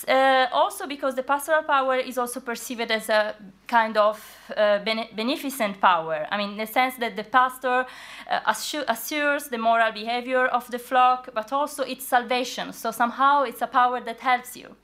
Uh, 0.07 0.45
also 0.51 0.85
because 0.85 1.15
the 1.15 1.23
pastoral 1.23 1.63
power 1.63 1.95
is 1.95 2.17
also 2.17 2.39
perceived 2.39 2.91
as 2.91 3.09
a 3.09 3.35
kind 3.67 3.97
of 3.97 4.36
uh, 4.55 4.79
bene 4.79 5.07
beneficent 5.15 5.79
power. 5.81 6.27
I 6.31 6.37
mean, 6.37 6.51
in 6.51 6.57
the 6.57 6.67
sense 6.67 6.95
that 6.97 7.15
the 7.15 7.23
pastor 7.23 7.85
uh, 8.29 8.53
assures 8.87 9.47
the 9.49 9.57
moral 9.57 9.91
behavior 9.91 10.45
of 10.45 10.69
the 10.71 10.79
flock, 10.79 11.29
but 11.33 11.51
also 11.51 11.83
its 11.83 12.05
salvation. 12.05 12.73
So 12.73 12.91
somehow 12.91 13.43
it's 13.43 13.61
a 13.61 13.67
power 13.67 13.99
that 14.01 14.19
helps 14.19 14.55
you. 14.55 14.75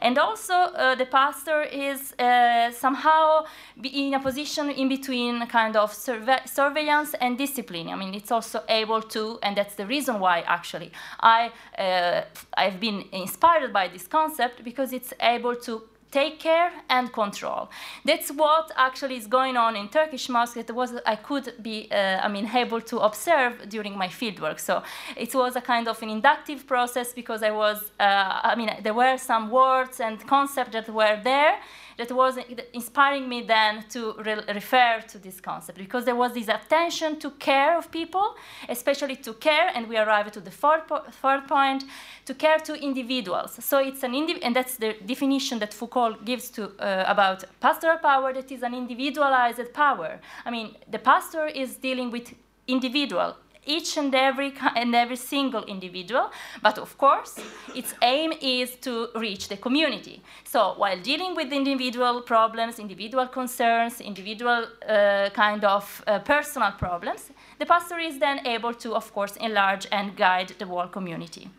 And 0.00 0.18
also, 0.18 0.54
uh, 0.54 0.94
the 0.94 1.06
pastor 1.06 1.62
is 1.62 2.14
uh, 2.18 2.70
somehow 2.70 3.44
in 3.82 4.14
a 4.14 4.20
position 4.20 4.70
in 4.70 4.88
between 4.88 5.46
kind 5.46 5.76
of 5.76 5.92
surve 5.92 6.30
surveillance 6.46 7.14
and 7.20 7.36
discipline. 7.36 7.88
I 7.88 7.96
mean, 7.96 8.14
it's 8.14 8.30
also 8.30 8.62
able 8.68 9.02
to, 9.02 9.38
and 9.42 9.56
that's 9.56 9.74
the 9.74 9.86
reason 9.86 10.20
why 10.20 10.40
actually 10.46 10.92
I, 11.20 11.50
uh, 11.76 12.22
I've 12.54 12.78
been 12.78 13.04
inspired 13.12 13.72
by 13.72 13.88
this 13.88 14.06
concept 14.06 14.62
because 14.62 14.92
it's 14.92 15.12
able 15.20 15.56
to 15.56 15.82
take 16.10 16.38
care 16.38 16.70
and 16.88 17.12
control. 17.12 17.68
That's 18.04 18.30
what 18.30 18.70
actually 18.76 19.16
is 19.16 19.26
going 19.26 19.56
on 19.56 19.76
in 19.76 19.88
Turkish 19.88 20.28
mosques. 20.28 20.56
It 20.56 20.70
was 20.74 20.94
I 21.06 21.16
could 21.16 21.54
be, 21.62 21.88
uh, 21.90 22.20
I 22.22 22.28
mean, 22.28 22.48
able 22.54 22.80
to 22.80 22.98
observe 22.98 23.68
during 23.68 23.96
my 23.96 24.08
fieldwork. 24.08 24.58
So 24.60 24.82
it 25.16 25.34
was 25.34 25.56
a 25.56 25.60
kind 25.60 25.88
of 25.88 26.02
an 26.02 26.08
inductive 26.08 26.66
process 26.66 27.12
because 27.12 27.42
I 27.42 27.50
was, 27.50 27.90
uh, 28.00 28.40
I 28.42 28.54
mean, 28.56 28.70
there 28.82 28.94
were 28.94 29.18
some 29.18 29.50
words 29.50 30.00
and 30.00 30.24
concepts 30.26 30.72
that 30.72 30.88
were 30.88 31.20
there 31.22 31.58
that 31.98 32.12
was 32.12 32.38
inspiring 32.72 33.28
me 33.28 33.42
then 33.42 33.84
to 33.90 34.14
re 34.24 34.34
refer 34.54 35.02
to 35.08 35.18
this 35.18 35.40
concept 35.40 35.78
because 35.78 36.04
there 36.04 36.14
was 36.14 36.32
this 36.32 36.48
attention 36.48 37.18
to 37.18 37.30
care 37.32 37.76
of 37.76 37.90
people, 37.90 38.36
especially 38.68 39.16
to 39.16 39.34
care, 39.34 39.70
and 39.74 39.88
we 39.88 39.98
arrive 39.98 40.30
to 40.32 40.40
the 40.40 40.50
third, 40.50 40.86
po 40.86 41.02
point, 41.48 41.84
to 42.24 42.34
care 42.34 42.58
to 42.60 42.74
individuals. 42.74 43.52
So 43.64 43.78
it's 43.78 44.02
an 44.02 44.12
indiv 44.12 44.38
and 44.42 44.54
that's 44.54 44.76
the 44.76 44.94
definition 45.04 45.58
that 45.58 45.74
Foucault 45.74 46.18
gives 46.24 46.50
to 46.50 46.62
uh, 46.78 47.04
about 47.06 47.44
pastoral 47.60 47.98
power. 47.98 48.32
That 48.32 48.50
is 48.52 48.62
an 48.62 48.74
individualized 48.74 49.72
power. 49.74 50.20
I 50.44 50.50
mean, 50.50 50.76
the 50.90 50.98
pastor 50.98 51.46
is 51.46 51.76
dealing 51.76 52.10
with 52.10 52.34
individual 52.68 53.36
each 53.68 53.96
and 53.96 54.14
every 54.14 54.52
and 54.74 54.94
every 54.94 55.16
single 55.16 55.64
individual 55.64 56.30
but 56.62 56.78
of 56.78 56.96
course 56.98 57.38
its 57.74 57.94
aim 58.02 58.32
is 58.40 58.76
to 58.76 59.08
reach 59.14 59.48
the 59.48 59.56
community. 59.56 60.22
So 60.44 60.74
while 60.76 61.00
dealing 61.10 61.36
with 61.36 61.52
individual 61.52 62.22
problems 62.22 62.78
individual 62.78 63.26
concerns 63.26 64.00
individual 64.00 64.66
uh, 64.88 65.30
kind 65.34 65.64
of 65.64 66.02
uh, 66.06 66.18
personal 66.20 66.72
problems 66.72 67.30
the 67.58 67.66
pastor 67.66 67.98
is 67.98 68.18
then 68.18 68.46
able 68.46 68.74
to 68.74 68.94
of 68.94 69.12
course 69.12 69.36
enlarge 69.36 69.86
and 69.92 70.16
guide 70.16 70.54
the 70.58 70.66
whole 70.66 70.88
community. 70.88 71.50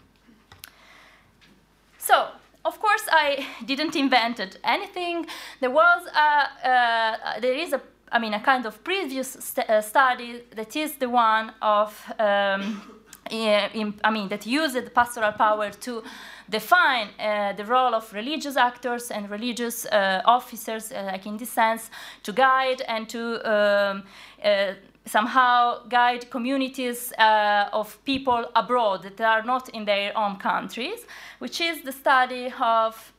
So 1.97 2.29
of 2.65 2.79
course 2.79 3.05
I 3.11 3.45
didn't 3.65 3.95
invent 3.95 4.57
anything. 4.63 5.27
There 5.59 5.71
was 5.71 6.01
a, 6.07 6.69
uh, 6.69 7.39
there 7.39 7.53
is 7.53 7.73
a 7.73 7.81
I 8.11 8.19
mean, 8.19 8.33
a 8.33 8.39
kind 8.39 8.65
of 8.65 8.83
previous 8.83 9.37
st 9.39 9.69
uh, 9.69 9.81
study 9.81 10.43
that 10.55 10.75
is 10.75 10.95
the 10.97 11.07
one 11.07 11.51
of, 11.61 12.11
um, 12.19 12.81
in, 13.29 13.93
I 14.03 14.11
mean, 14.11 14.29
that 14.29 14.45
used 14.45 14.93
pastoral 14.93 15.31
power 15.33 15.69
to 15.69 16.03
define 16.49 17.09
uh, 17.19 17.53
the 17.53 17.65
role 17.65 17.93
of 17.93 18.11
religious 18.13 18.57
actors 18.57 19.11
and 19.11 19.29
religious 19.29 19.85
uh, 19.85 20.21
officers, 20.25 20.91
uh, 20.91 21.03
like 21.11 21.25
in 21.27 21.37
this 21.37 21.51
sense, 21.51 21.91
to 22.23 22.31
guide 22.31 22.81
and 22.87 23.07
to 23.09 23.21
um, 23.45 24.03
uh, 24.43 24.73
somehow 25.05 25.85
guide 25.87 26.29
communities 26.31 27.13
uh, 27.17 27.69
of 27.71 28.03
people 28.05 28.45
abroad 28.55 29.03
that 29.03 29.21
are 29.21 29.43
not 29.43 29.69
in 29.69 29.85
their 29.85 30.17
own 30.17 30.37
countries, 30.37 31.05
which 31.39 31.61
is 31.61 31.83
the 31.83 31.91
study 31.91 32.51
of 32.59 33.13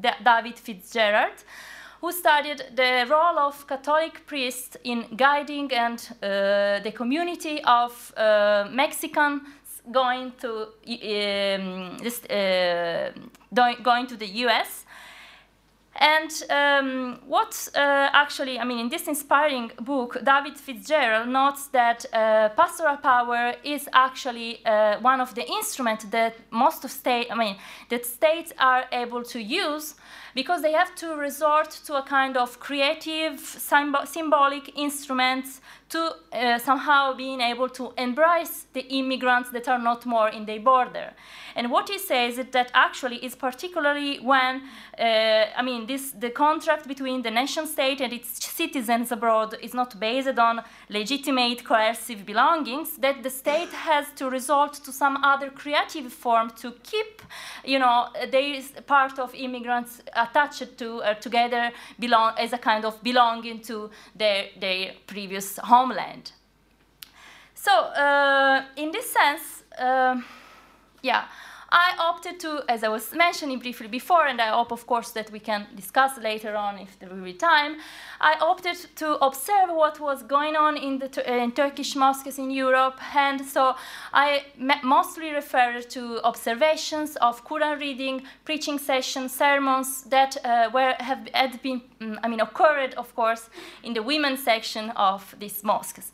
David 0.00 0.58
Fitzgerald, 0.58 1.44
who 2.00 2.12
studied 2.12 2.62
the 2.76 3.06
role 3.08 3.38
of 3.38 3.66
Catholic 3.66 4.26
priests 4.26 4.76
in 4.84 5.06
guiding 5.16 5.72
and 5.72 5.98
uh, 6.22 6.80
the 6.80 6.92
community 6.94 7.60
of 7.64 8.12
uh, 8.16 8.68
Mexicans 8.70 9.42
going 9.90 10.32
to 10.40 10.62
um, 10.62 11.98
this, 11.98 12.24
uh, 12.24 13.10
going 13.82 14.06
to 14.06 14.16
the 14.16 14.26
U.S. 14.44 14.84
And 16.00 16.30
um, 16.48 17.18
what 17.26 17.68
uh, 17.74 17.78
actually, 18.12 18.60
I 18.60 18.64
mean, 18.64 18.78
in 18.78 18.88
this 18.88 19.08
inspiring 19.08 19.72
book, 19.80 20.16
David 20.24 20.56
Fitzgerald 20.56 21.28
notes 21.28 21.66
that 21.68 22.06
uh, 22.12 22.50
pastoral 22.50 22.98
power 22.98 23.54
is 23.64 23.88
actually 23.92 24.64
uh, 24.64 25.00
one 25.00 25.20
of 25.20 25.34
the 25.34 25.44
instruments 25.44 26.04
that 26.10 26.36
most 26.52 26.84
of 26.84 26.92
state, 26.92 27.26
I 27.32 27.34
mean, 27.34 27.56
that 27.88 28.06
states 28.06 28.52
are 28.60 28.84
able 28.92 29.24
to 29.24 29.42
use 29.42 29.96
because 30.40 30.62
they 30.62 30.70
have 30.70 30.94
to 30.94 31.16
resort 31.16 31.70
to 31.86 31.96
a 31.96 32.02
kind 32.02 32.36
of 32.36 32.60
creative, 32.60 33.40
symb 33.70 34.06
symbolic 34.06 34.66
instruments 34.76 35.60
to 35.88 36.00
uh, 36.32 36.58
somehow 36.58 37.14
being 37.14 37.40
able 37.40 37.68
to 37.68 37.92
embrace 37.96 38.66
the 38.72 38.84
immigrants 39.00 39.50
that 39.50 39.66
are 39.68 39.78
not 39.78 40.04
more 40.06 40.28
in 40.28 40.44
their 40.44 40.60
border. 40.60 41.14
And 41.56 41.70
what 41.70 41.88
he 41.88 41.98
says 41.98 42.38
is 42.38 42.46
that 42.52 42.70
actually 42.74 43.16
is 43.24 43.34
particularly 43.34 44.18
when, 44.18 44.62
uh, 44.98 45.46
I 45.56 45.62
mean, 45.62 45.86
this 45.86 46.12
the 46.12 46.30
contract 46.30 46.86
between 46.86 47.22
the 47.22 47.30
nation 47.30 47.66
state 47.66 48.00
and 48.00 48.12
its 48.12 48.28
citizens 48.44 49.10
abroad 49.12 49.56
is 49.62 49.74
not 49.74 49.98
based 49.98 50.38
on 50.38 50.62
legitimate 50.88 51.64
coercive 51.64 52.24
belongings, 52.24 52.98
that 52.98 53.22
the 53.22 53.30
state 53.30 53.72
has 53.72 54.06
to 54.16 54.30
resort 54.30 54.74
to 54.84 54.92
some 54.92 55.16
other 55.24 55.50
creative 55.50 56.12
form 56.12 56.50
to 56.62 56.72
keep, 56.82 57.22
you 57.64 57.78
know, 57.78 58.08
there 58.30 58.54
is 58.54 58.72
part 58.86 59.18
of 59.18 59.34
immigrants 59.34 60.02
attached 60.28 60.78
to, 60.78 61.02
uh, 61.02 61.14
together 61.14 61.70
belong 61.98 62.34
as 62.38 62.52
a 62.52 62.58
kind 62.58 62.84
of 62.84 63.02
belonging 63.02 63.60
to 63.62 63.90
their, 64.14 64.46
their 64.60 64.92
previous 65.06 65.58
homeland. 65.58 66.32
So, 67.54 67.72
uh, 67.72 68.64
in 68.76 68.92
this 68.92 69.12
sense, 69.12 69.64
uh, 69.78 70.20
yeah, 71.02 71.24
I 71.70 71.94
opted 71.98 72.40
to, 72.40 72.64
as 72.68 72.82
I 72.82 72.88
was 72.88 73.12
mentioning 73.12 73.58
briefly 73.58 73.88
before, 73.88 74.26
and 74.26 74.40
I 74.40 74.48
hope, 74.48 74.72
of 74.72 74.86
course, 74.86 75.10
that 75.10 75.30
we 75.30 75.38
can 75.38 75.66
discuss 75.76 76.16
later 76.18 76.56
on 76.56 76.78
if 76.78 76.98
there 76.98 77.10
will 77.10 77.22
be 77.22 77.34
time, 77.34 77.76
I 78.20 78.36
opted 78.40 78.76
to 78.96 79.16
observe 79.22 79.68
what 79.68 80.00
was 80.00 80.22
going 80.22 80.56
on 80.56 80.78
in 80.78 80.98
the 80.98 81.08
in 81.42 81.52
Turkish 81.52 81.94
mosques 81.94 82.38
in 82.38 82.50
Europe, 82.50 82.98
and 83.14 83.44
so 83.44 83.76
I 84.14 84.44
mostly 84.82 85.30
referred 85.30 85.90
to 85.90 86.22
observations 86.24 87.16
of 87.16 87.44
Quran 87.44 87.78
reading, 87.78 88.22
preaching 88.46 88.78
sessions, 88.78 89.34
sermons 89.34 90.04
that 90.04 90.38
uh, 90.44 90.70
were 90.72 90.94
have 91.00 91.28
had 91.34 91.60
been, 91.62 91.82
mm, 92.00 92.18
I 92.22 92.28
mean, 92.28 92.40
occurred, 92.40 92.94
of 92.94 93.14
course, 93.14 93.50
in 93.82 93.92
the 93.92 94.02
women's 94.02 94.42
section 94.42 94.90
of 94.96 95.34
these 95.38 95.62
mosques. 95.62 96.12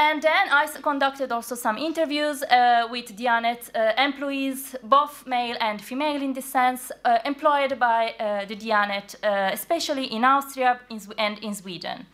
And 0.00 0.22
then 0.22 0.48
I 0.52 0.66
conducted 0.80 1.32
also 1.32 1.56
some 1.56 1.76
interviews 1.76 2.44
uh, 2.44 2.86
with 2.88 3.16
Diyanet 3.16 3.68
uh, 3.74 4.00
employees, 4.00 4.76
both 4.84 5.26
male 5.26 5.56
and 5.60 5.82
female 5.82 6.22
in 6.22 6.32
this 6.32 6.44
sense, 6.44 6.92
uh, 7.04 7.18
employed 7.24 7.80
by 7.80 8.14
the 8.48 8.54
Diyanet, 8.54 9.16
uh, 9.24 9.50
especially 9.52 10.04
in 10.04 10.24
Austria 10.24 10.78
and 11.18 11.38
in 11.40 11.52
Sweden. 11.52 12.06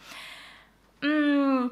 Mm, 1.03 1.71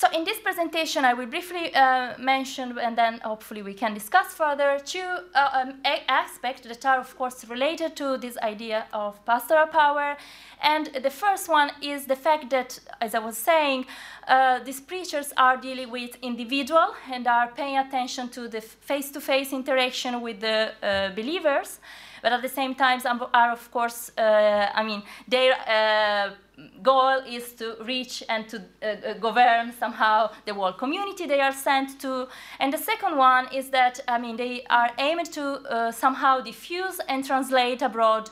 so 0.00 0.08
in 0.14 0.24
this 0.24 0.38
presentation, 0.38 1.04
I 1.04 1.12
will 1.12 1.26
briefly 1.26 1.74
uh, 1.74 2.14
mention, 2.18 2.78
and 2.78 2.96
then 2.96 3.20
hopefully 3.22 3.60
we 3.60 3.74
can 3.74 3.92
discuss 3.92 4.28
further, 4.32 4.80
two 4.82 5.04
uh, 5.34 5.50
um, 5.52 5.74
aspects 6.08 6.62
that 6.66 6.86
are, 6.86 6.98
of 6.98 7.14
course, 7.18 7.44
related 7.46 7.96
to 7.96 8.16
this 8.16 8.38
idea 8.38 8.86
of 8.94 9.22
pastoral 9.26 9.66
power. 9.66 10.16
And 10.62 10.86
the 11.02 11.10
first 11.10 11.50
one 11.50 11.70
is 11.82 12.06
the 12.06 12.16
fact 12.16 12.48
that, 12.48 12.80
as 13.02 13.14
I 13.14 13.18
was 13.18 13.36
saying, 13.36 13.84
uh, 14.26 14.60
these 14.60 14.80
preachers 14.80 15.34
are 15.36 15.58
dealing 15.58 15.90
with 15.90 16.16
individual 16.22 16.94
and 17.12 17.26
are 17.26 17.48
paying 17.48 17.76
attention 17.76 18.30
to 18.30 18.48
the 18.48 18.62
face-to-face 18.62 19.52
interaction 19.52 20.22
with 20.22 20.40
the 20.40 20.72
uh, 20.82 21.10
believers, 21.10 21.78
but 22.22 22.32
at 22.32 22.42
the 22.42 22.48
same 22.48 22.74
time 22.74 23.00
are, 23.34 23.52
of 23.52 23.70
course, 23.70 24.10
uh, 24.18 24.70
I 24.74 24.82
mean, 24.82 25.02
they 25.28 25.50
uh, 25.50 26.30
goal 26.82 27.22
is 27.26 27.52
to 27.54 27.76
reach 27.84 28.22
and 28.28 28.48
to 28.48 28.58
uh, 28.82 29.14
govern 29.14 29.72
somehow 29.78 30.30
the 30.44 30.54
whole 30.54 30.72
community 30.72 31.26
they 31.26 31.40
are 31.40 31.52
sent 31.52 32.00
to. 32.00 32.28
And 32.58 32.72
the 32.72 32.78
second 32.78 33.16
one 33.16 33.48
is 33.54 33.70
that, 33.70 34.00
I 34.08 34.18
mean, 34.18 34.36
they 34.36 34.64
are 34.68 34.90
aimed 34.98 35.32
to 35.32 35.92
somehow 35.92 36.40
diffuse 36.40 37.00
and 37.08 37.24
translate 37.24 37.82
abroad 37.82 38.30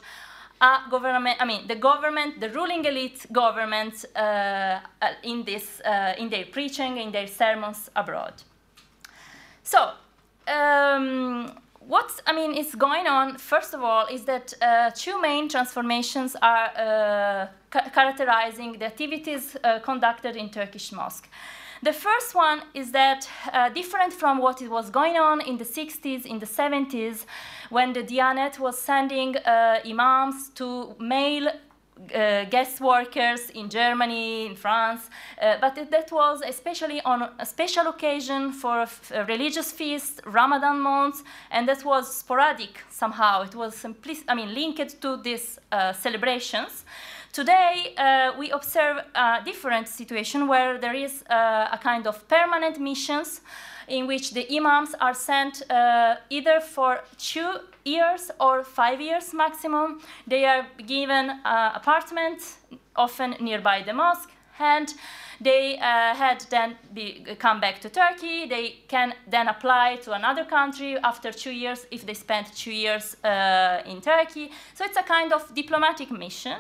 government, 0.91 1.37
I 1.41 1.45
mean, 1.45 1.67
the 1.69 1.77
government, 1.77 2.41
the 2.41 2.51
ruling 2.51 2.85
elite 2.85 3.27
government 3.33 4.05
uh 4.17 4.81
in, 5.23 5.45
this, 5.45 5.81
uh, 5.85 6.15
in 6.19 6.29
their 6.29 6.45
preaching, 6.47 6.99
in 6.99 7.13
their 7.13 7.29
sermons 7.29 7.91
abroad. 7.95 8.35
So, 9.63 9.91
um, 10.49 11.53
what 11.89 12.21
I 12.27 12.35
mean 12.35 12.53
is 12.53 12.75
going 12.75 13.07
on, 13.07 13.39
first 13.39 13.73
of 13.73 13.83
all, 13.83 14.07
is 14.07 14.25
that 14.25 14.53
uh, 14.61 14.91
two 14.95 15.21
main 15.21 15.49
transformations 15.49 16.37
are 16.43 16.67
uh, 16.77 17.47
ca 17.71 17.91
characterizing 17.95 18.79
the 18.79 18.85
activities 18.85 19.57
uh, 19.57 19.79
conducted 19.81 20.37
in 20.37 20.51
Turkish 20.51 20.93
mosque. 20.93 21.29
The 21.83 21.93
first 21.93 22.35
one 22.35 22.61
is 22.75 22.91
that, 22.93 23.29
uh, 23.53 23.71
different 23.71 24.13
from 24.13 24.39
what 24.39 24.61
it 24.61 24.69
was 24.69 24.91
going 24.91 25.17
on 25.17 25.41
in 25.41 25.57
the 25.57 25.65
60s, 25.65 26.27
in 26.27 26.39
the 26.41 26.47
70s, 26.47 27.25
when 27.71 27.93
the 27.93 28.03
Dianet 28.03 28.59
was 28.59 28.77
sending 28.79 29.37
uh, 29.37 29.79
imams 29.87 30.51
to 30.57 30.95
male 30.99 31.49
uh, 32.15 32.45
guest 32.45 32.81
workers 32.81 33.51
in 33.51 33.69
Germany, 33.69 34.47
in 34.47 34.57
France, 34.57 35.11
uh, 35.41 35.57
but 35.61 35.77
it, 35.79 35.91
that 35.91 36.11
was 36.13 36.41
especially 36.47 37.01
on 37.03 37.31
a 37.39 37.47
special 37.47 37.89
occasion 37.89 38.53
for 38.53 38.87
a, 39.13 39.25
religious 39.25 39.73
feast, 39.73 40.21
Ramadan 40.25 40.81
month, 40.81 41.23
and 41.51 41.69
that 41.69 41.85
was 41.85 42.17
sporadic 42.17 42.85
somehow. 42.91 43.43
It 43.43 43.55
was 43.55 43.75
simply, 43.77 44.19
I 44.29 44.35
mean, 44.35 44.55
linked 44.55 45.01
to 45.03 45.17
these 45.17 45.59
uh, 45.71 45.93
celebrations. 45.93 46.85
Today, 47.33 47.95
uh, 47.97 48.33
we 48.39 48.51
observe 48.51 49.05
a 49.15 49.41
different 49.45 49.87
situation 49.87 50.49
where 50.49 50.79
there 50.79 50.95
is 50.95 51.23
uh, 51.31 51.69
a 51.71 51.79
kind 51.79 52.07
of 52.07 52.27
permanent 52.27 52.81
missions 52.81 53.43
in 53.87 54.07
which 54.07 54.33
the 54.33 54.47
imams 54.57 54.95
are 55.01 55.15
sent 55.15 55.63
uh, 55.71 56.17
either 56.31 56.61
for 56.61 57.01
two 57.17 57.49
years 57.85 58.31
or 58.41 58.65
five 58.65 59.01
years 59.01 59.35
maximum. 59.35 60.01
They 60.27 60.45
are 60.45 60.67
given 60.87 61.31
uh, 61.31 61.73
apartments, 61.75 62.59
often 62.97 63.37
nearby 63.41 63.83
the 63.83 63.93
mosque, 63.93 64.31
and 64.59 64.93
they 65.41 65.79
uh, 65.79 66.15
had 66.15 66.45
then 66.51 66.77
be, 66.93 67.25
come 67.39 67.61
back 67.61 67.81
to 67.81 67.89
Turkey. 67.89 68.47
They 68.47 68.81
can 68.89 69.15
then 69.31 69.49
apply 69.49 69.97
to 70.03 70.13
another 70.13 70.45
country 70.45 70.99
after 70.99 71.33
two 71.33 71.53
years 71.53 71.87
if 71.91 72.05
they 72.05 72.15
spent 72.15 72.55
two 72.57 72.73
years 72.73 73.17
uh, 73.25 73.83
in 73.87 74.01
Turkey. 74.01 74.51
So 74.75 74.85
it's 74.85 74.97
a 74.97 75.03
kind 75.03 75.33
of 75.33 75.55
diplomatic 75.55 76.11
mission, 76.11 76.59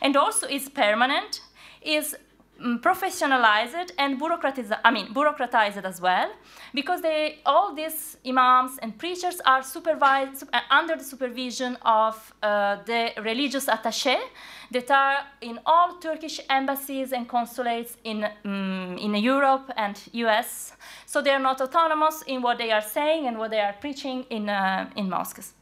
and 0.00 0.16
also 0.16 0.46
it's 0.46 0.68
permanent. 0.68 1.42
Is 1.82 2.14
Mm, 2.62 2.78
professionalized 2.82 3.90
and 3.96 4.20
bureaucratized, 4.20 4.78
I 4.84 4.90
mean, 4.90 5.14
bureaucratized 5.14 5.82
as 5.82 5.98
well, 5.98 6.30
because 6.74 7.00
they, 7.00 7.38
all 7.46 7.74
these 7.74 8.18
imams 8.26 8.76
and 8.82 8.98
preachers 8.98 9.40
are 9.46 9.62
supervised 9.62 10.44
uh, 10.52 10.60
under 10.70 10.94
the 10.94 11.04
supervision 11.04 11.78
of 11.80 12.34
uh, 12.42 12.76
the 12.84 13.12
religious 13.22 13.64
attaché 13.64 14.18
that 14.72 14.90
are 14.90 15.24
in 15.40 15.58
all 15.64 15.98
Turkish 16.00 16.38
embassies 16.50 17.12
and 17.12 17.26
consulates 17.26 17.96
in, 18.04 18.28
um, 18.44 18.98
in 19.00 19.14
Europe 19.14 19.70
and 19.78 19.98
US. 20.12 20.74
So 21.06 21.22
they 21.22 21.30
are 21.30 21.38
not 21.38 21.62
autonomous 21.62 22.22
in 22.26 22.42
what 22.42 22.58
they 22.58 22.72
are 22.72 22.82
saying 22.82 23.26
and 23.26 23.38
what 23.38 23.52
they 23.52 23.60
are 23.60 23.74
preaching 23.80 24.26
in, 24.28 24.50
uh, 24.50 24.90
in 24.96 25.08
mosques. 25.08 25.54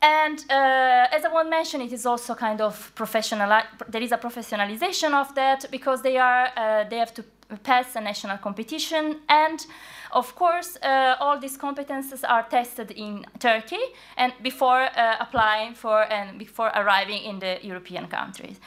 And 0.00 0.38
uh, 0.48 1.08
as 1.10 1.24
I 1.24 1.28
want 1.32 1.46
to 1.46 1.50
mention, 1.50 1.80
it 1.80 1.92
is 1.92 2.06
also 2.06 2.34
kind 2.34 2.60
of 2.60 2.92
professional. 2.94 3.62
There 3.88 4.02
is 4.02 4.12
a 4.12 4.18
professionalization 4.18 5.12
of 5.12 5.34
that 5.34 5.66
because 5.70 6.02
they 6.02 6.16
are 6.18 6.48
uh, 6.56 6.84
they 6.88 6.98
have 6.98 7.12
to 7.14 7.24
pass 7.64 7.96
a 7.96 8.00
national 8.00 8.38
competition, 8.38 9.16
and 9.28 9.66
of 10.12 10.34
course, 10.36 10.76
uh, 10.82 11.16
all 11.18 11.40
these 11.40 11.58
competences 11.58 12.22
are 12.28 12.44
tested 12.44 12.92
in 12.92 13.26
Turkey 13.40 13.80
and 14.16 14.32
before 14.42 14.82
uh, 14.82 15.16
applying 15.18 15.74
for 15.74 16.02
and 16.12 16.38
before 16.38 16.70
arriving 16.76 17.22
in 17.24 17.40
the 17.40 17.58
European 17.62 18.06
countries 18.06 18.60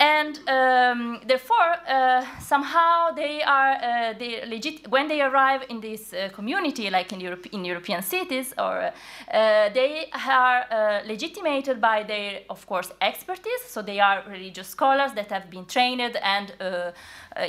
and 0.00 0.40
um, 0.48 1.20
therefore 1.26 1.76
uh, 1.88 2.24
somehow 2.40 3.12
they 3.12 3.42
are 3.42 3.74
uh, 3.74 4.12
they 4.18 4.44
legit 4.46 4.88
when 4.88 5.06
they 5.06 5.22
arrive 5.22 5.62
in 5.68 5.80
this 5.80 6.12
uh, 6.12 6.28
community 6.32 6.90
like 6.90 7.12
in, 7.12 7.20
Europe, 7.20 7.46
in 7.52 7.64
European 7.64 8.02
cities 8.02 8.52
or 8.58 8.90
uh, 8.90 9.68
they 9.72 10.06
are 10.26 10.64
uh, 10.70 11.00
legitimated 11.06 11.80
by 11.80 12.02
their 12.02 12.40
of 12.50 12.66
course 12.66 12.90
expertise. 13.00 13.62
So 13.66 13.82
they 13.82 14.00
are 14.00 14.24
religious 14.28 14.68
scholars 14.68 15.12
that 15.14 15.30
have 15.30 15.48
been 15.48 15.66
trained 15.66 16.16
and 16.16 16.52
uh, 16.60 16.90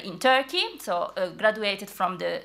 in 0.04 0.20
Turkey 0.20 0.64
so 0.80 1.12
graduated 1.38 1.90
from 1.90 2.18
the 2.18 2.42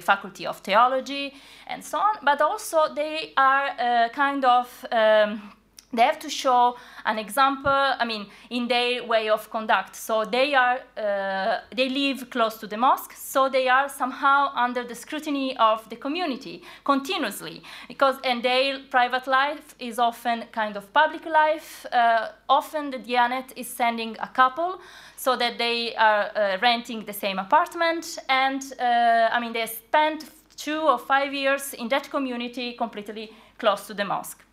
faculty 0.00 0.46
of 0.46 0.58
theology 0.58 1.34
and 1.66 1.84
so 1.84 1.98
on. 1.98 2.16
But 2.22 2.40
also 2.40 2.94
they 2.94 3.32
are 3.36 4.08
kind 4.12 4.44
of 4.44 4.86
um, 4.92 5.52
they 5.92 6.02
have 6.02 6.18
to 6.18 6.30
show 6.30 6.76
an 7.04 7.18
example 7.18 7.70
i 7.98 8.04
mean 8.04 8.26
in 8.50 8.68
their 8.68 9.04
way 9.06 9.28
of 9.28 9.50
conduct. 9.50 9.96
So 9.96 10.24
they 10.24 10.54
are 10.54 10.80
uh, 10.96 11.60
they 11.74 11.88
live 11.88 12.30
close 12.30 12.56
to 12.58 12.66
the 12.66 12.76
mosque 12.76 13.12
so 13.16 13.48
they 13.48 13.68
are 13.68 13.88
somehow 13.88 14.52
under 14.54 14.84
the 14.84 14.94
scrutiny 14.94 15.56
of 15.56 15.88
the 15.88 15.96
community 15.96 16.62
continuously. 16.84 17.62
Because 17.88 18.16
and 18.24 18.42
their 18.42 18.80
private 18.90 19.26
life 19.26 19.74
is 19.78 19.98
often 19.98 20.44
kind 20.52 20.76
of 20.76 20.92
public 20.92 21.24
life. 21.26 21.86
Uh, 21.92 22.28
often 22.48 22.90
the 22.90 22.98
diyanet 22.98 23.52
is 23.56 23.68
sending 23.68 24.16
a 24.20 24.28
couple 24.28 24.80
so 25.16 25.36
that 25.36 25.58
they 25.58 25.94
are 25.96 26.30
uh, 26.34 26.58
renting 26.60 27.04
the 27.04 27.12
same 27.12 27.38
apartment. 27.38 28.18
And 28.28 28.62
uh, 28.80 29.28
i 29.32 29.40
mean 29.40 29.52
they 29.52 29.66
spend 29.66 30.24
two 30.56 30.80
or 30.80 30.98
five 30.98 31.32
years 31.32 31.74
in 31.74 31.88
that 31.88 32.10
community 32.10 32.74
completely 32.74 33.32
close 33.58 33.86
to 33.86 33.94
the 33.94 34.04
mosque 34.04 34.44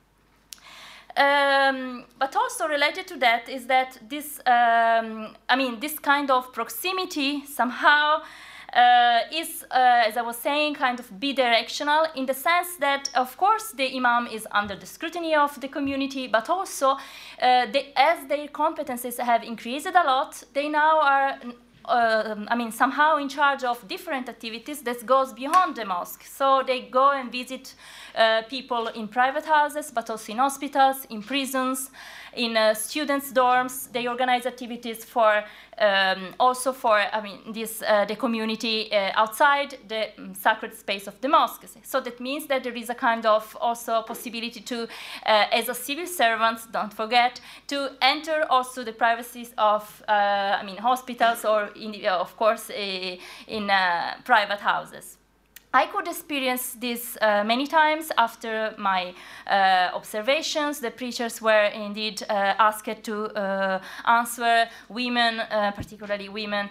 um, 1.17 2.05
but 2.19 2.35
also 2.35 2.67
related 2.67 3.07
to 3.07 3.17
that 3.17 3.49
is 3.49 3.65
that 3.65 3.97
this, 4.07 4.39
um, 4.45 5.35
I 5.49 5.55
mean, 5.55 5.79
this 5.79 5.99
kind 5.99 6.29
of 6.29 6.53
proximity 6.53 7.43
somehow 7.45 8.21
uh, 8.73 9.19
is, 9.31 9.65
uh, 9.71 10.03
as 10.07 10.17
I 10.17 10.21
was 10.21 10.37
saying, 10.37 10.75
kind 10.75 10.99
of 10.99 11.09
bidirectional 11.09 12.15
in 12.15 12.25
the 12.25 12.33
sense 12.33 12.77
that, 12.79 13.09
of 13.15 13.35
course, 13.37 13.71
the 13.71 13.95
imam 13.95 14.27
is 14.27 14.47
under 14.51 14.75
the 14.75 14.85
scrutiny 14.85 15.35
of 15.35 15.59
the 15.59 15.67
community, 15.67 16.27
but 16.27 16.49
also, 16.49 16.91
uh, 16.91 17.65
they, 17.71 17.93
as 17.95 18.27
their 18.27 18.47
competences 18.47 19.17
have 19.19 19.43
increased 19.43 19.87
a 19.87 20.03
lot, 20.03 20.43
they 20.53 20.69
now 20.69 20.99
are 21.01 21.39
uh, 21.87 22.35
I 22.47 22.55
mean, 22.55 22.71
somehow 22.71 23.17
in 23.17 23.29
charge 23.29 23.63
of 23.63 23.87
different 23.87 24.29
activities 24.29 24.81
that 24.81 25.05
goes 25.05 25.33
beyond 25.33 25.75
the 25.75 25.85
mosque. 25.85 26.23
So 26.23 26.63
they 26.65 26.81
go 26.81 27.11
and 27.11 27.31
visit 27.31 27.75
uh, 28.15 28.41
people 28.49 28.87
in 28.87 29.07
private 29.07 29.45
houses, 29.45 29.91
but 29.91 30.09
also 30.09 30.31
in 30.31 30.37
hospitals, 30.39 31.05
in 31.09 31.23
prisons, 31.23 31.89
in 32.37 32.55
uh, 32.55 32.73
students' 32.73 33.31
dorms. 33.33 33.91
They 33.91 34.07
organize 34.07 34.45
activities 34.45 35.03
for 35.03 35.43
um, 35.79 36.33
also 36.39 36.73
for 36.73 36.97
I 36.97 37.21
mean 37.21 37.53
this 37.53 37.81
uh, 37.81 38.05
the 38.05 38.15
community 38.15 38.91
uh, 38.91 39.11
outside 39.15 39.77
the 39.87 40.09
um, 40.17 40.33
sacred 40.33 40.73
space 40.73 41.07
of 41.07 41.19
the 41.21 41.27
mosque. 41.27 41.65
So 41.83 41.99
that 42.01 42.19
means 42.19 42.47
that 42.47 42.63
there 42.63 42.75
is 42.75 42.89
a 42.89 42.95
kind 42.95 43.25
of 43.25 43.55
also 43.61 44.01
possibility 44.01 44.61
to, 44.61 44.83
uh, 44.83 45.45
as 45.51 45.69
a 45.69 45.75
civil 45.75 46.07
servant, 46.07 46.59
don't 46.71 46.93
forget 46.93 47.41
to 47.67 47.91
enter 48.01 48.45
also 48.49 48.83
the 48.83 48.93
privacies 48.93 49.53
of 49.57 50.03
uh, 50.07 50.11
I 50.59 50.63
mean 50.63 50.77
hospitals 50.77 51.45
or 51.45 51.69
in, 51.75 52.05
of 52.05 52.35
course 52.37 52.69
in 52.69 53.67
private 54.23 54.59
houses. 54.59 55.16
I 55.77 55.85
could 55.85 56.07
experience 56.07 56.73
this 56.73 57.17
uh, 57.21 57.43
many 57.43 57.67
times 57.67 58.11
after 58.17 58.73
my 58.79 59.13
uh, 59.45 59.91
observations. 59.93 60.79
The 60.79 60.89
preachers 60.89 61.39
were 61.39 61.65
indeed 61.65 62.23
uh, 62.23 62.55
asked 62.57 63.03
to 63.03 63.25
uh, 63.25 63.79
answer 64.05 64.69
women, 64.89 65.39
uh, 65.39 65.71
particularly 65.75 66.29
women, 66.29 66.69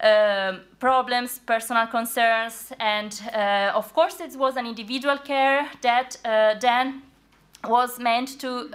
um, 0.00 0.60
problems, 0.78 1.40
personal 1.40 1.88
concerns, 1.88 2.72
and 2.78 3.12
uh, 3.32 3.72
of 3.74 3.92
course, 3.92 4.20
it 4.20 4.36
was 4.38 4.56
an 4.56 4.66
individual 4.66 5.18
care 5.18 5.68
that 5.82 6.16
then 6.60 7.02
was 7.64 7.98
meant 7.98 8.38
to 8.38 8.68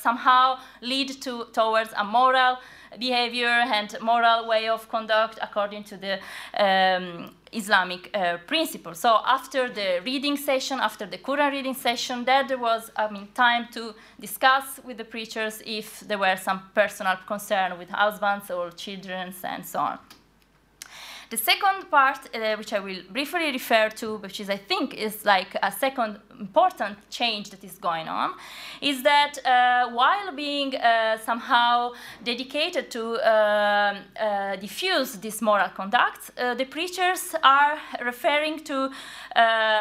somehow 0.00 0.58
lead 0.80 1.08
to 1.22 1.46
towards 1.52 1.92
a 1.96 2.04
moral 2.04 2.58
behavior 2.98 3.48
and 3.48 3.96
moral 4.00 4.46
way 4.48 4.68
of 4.68 4.88
conduct 4.88 5.38
according 5.42 5.84
to 5.84 5.96
the 5.96 6.18
um, 6.58 7.34
Islamic 7.52 8.10
uh, 8.14 8.38
principles. 8.46 8.98
So 8.98 9.20
after 9.26 9.68
the 9.68 10.00
reading 10.04 10.36
session, 10.36 10.80
after 10.80 11.06
the 11.06 11.18
Quran 11.18 11.52
reading 11.52 11.74
session, 11.74 12.24
there, 12.24 12.46
there 12.46 12.58
was 12.58 12.90
I 12.96 13.10
mean 13.10 13.28
time 13.34 13.68
to 13.72 13.94
discuss 14.20 14.80
with 14.84 14.96
the 14.98 15.04
preachers 15.04 15.62
if 15.64 16.00
there 16.00 16.18
were 16.18 16.36
some 16.36 16.62
personal 16.74 17.16
concern 17.26 17.78
with 17.78 17.90
husbands 17.90 18.50
or 18.50 18.70
children 18.70 19.34
and 19.44 19.66
so 19.66 19.78
on. 19.78 19.98
The 21.30 21.36
second 21.36 21.90
part, 21.90 22.20
uh, 22.34 22.56
which 22.56 22.72
I 22.72 22.78
will 22.78 23.02
briefly 23.12 23.52
refer 23.52 23.90
to, 23.90 24.16
which 24.16 24.40
is 24.40 24.48
I 24.48 24.56
think 24.56 24.94
is 24.94 25.26
like 25.26 25.54
a 25.62 25.70
second 25.70 26.20
important 26.40 26.96
change 27.10 27.50
that 27.50 27.62
is 27.62 27.76
going 27.76 28.08
on, 28.08 28.32
is 28.80 29.02
that 29.02 29.36
uh, 29.44 29.90
while 29.90 30.32
being 30.34 30.74
uh, 30.74 31.18
somehow 31.18 31.92
dedicated 32.24 32.90
to 32.92 33.16
uh, 33.16 33.96
uh, 34.18 34.56
diffuse 34.56 35.16
this 35.16 35.42
moral 35.42 35.68
conduct, 35.68 36.30
uh, 36.38 36.54
the 36.54 36.64
preachers 36.64 37.34
are 37.42 37.78
referring 38.02 38.64
to 38.64 38.90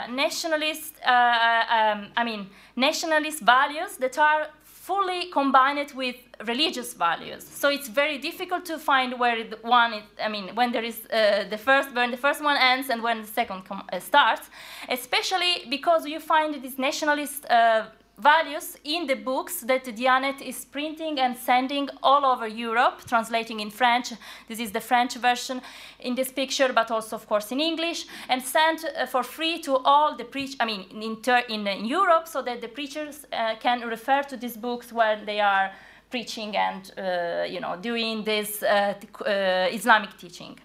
nationalist, 0.09 0.95
um, 1.05 2.07
I 2.17 2.23
mean, 2.25 2.49
nationalist 2.75 3.39
values 3.39 3.95
that 3.97 4.17
are 4.17 4.49
fully 4.88 5.21
combine 5.39 5.77
it 5.77 5.93
with 5.93 6.15
religious 6.45 6.93
values. 6.93 7.43
So 7.61 7.67
it's 7.75 7.89
very 7.89 8.17
difficult 8.29 8.63
to 8.71 8.77
find 8.79 9.19
where 9.19 9.43
the 9.51 9.57
one 9.61 9.91
is, 9.99 10.03
I 10.27 10.29
mean, 10.35 10.55
when 10.55 10.71
there 10.71 10.85
is 10.91 10.97
uh, 11.05 11.43
the 11.53 11.57
first, 11.57 11.88
when 11.93 12.09
the 12.11 12.21
first 12.25 12.41
one 12.41 12.57
ends 12.71 12.89
and 12.89 12.99
when 13.03 13.17
the 13.21 13.31
second 13.39 13.63
uh, 13.69 13.99
starts, 13.99 14.49
especially 14.88 15.53
because 15.69 16.01
you 16.13 16.19
find 16.19 16.49
these 16.63 16.77
nationalist 16.77 17.45
uh, 17.49 17.88
values 18.18 18.78
in 18.84 19.05
the 19.05 19.15
books 19.15 19.61
that 19.61 19.86
Dianet 19.86 20.41
is 20.41 20.65
printing 20.65 21.20
and 21.20 21.38
sending 21.38 21.88
all 22.01 22.26
over 22.26 22.47
Europe, 22.47 23.01
translating 23.05 23.59
in 23.59 23.70
French. 23.70 24.13
This 24.47 24.59
is 24.59 24.72
the 24.72 24.82
French 24.82 25.15
version 25.15 25.61
in 25.99 26.15
this 26.15 26.32
picture, 26.32 26.74
but 26.74 26.89
also, 26.89 27.15
of 27.15 27.28
course, 27.28 27.51
in 27.51 27.59
English, 27.59 28.05
and 28.28 28.41
sent 28.41 28.86
uh, 28.86 29.05
for 29.05 29.24
free 29.24 29.59
to 29.61 29.78
all 29.78 30.15
the 30.15 30.26
preach. 30.26 30.55
I 30.59 30.65
mean, 30.65 30.86
in, 30.91 31.18
in, 31.49 31.68
in, 31.68 31.86
Europe, 31.86 32.28
so 32.28 32.41
that 32.41 32.61
the 32.61 32.68
preachers 32.68 33.26
uh, 33.32 33.55
can 33.59 33.82
refer 33.82 34.24
to 34.24 34.38
these 34.38 34.57
books 34.57 34.91
when 34.91 35.26
they 35.26 35.39
are 35.39 35.72
preaching 36.09 36.55
and, 36.55 36.91
uh, 36.97 37.43
you 37.43 37.59
know, 37.59 37.76
doing 37.80 38.24
this 38.24 38.63
uh, 38.63 38.93
uh, 39.26 39.68
Islamic 39.72 40.18
teaching. 40.18 40.57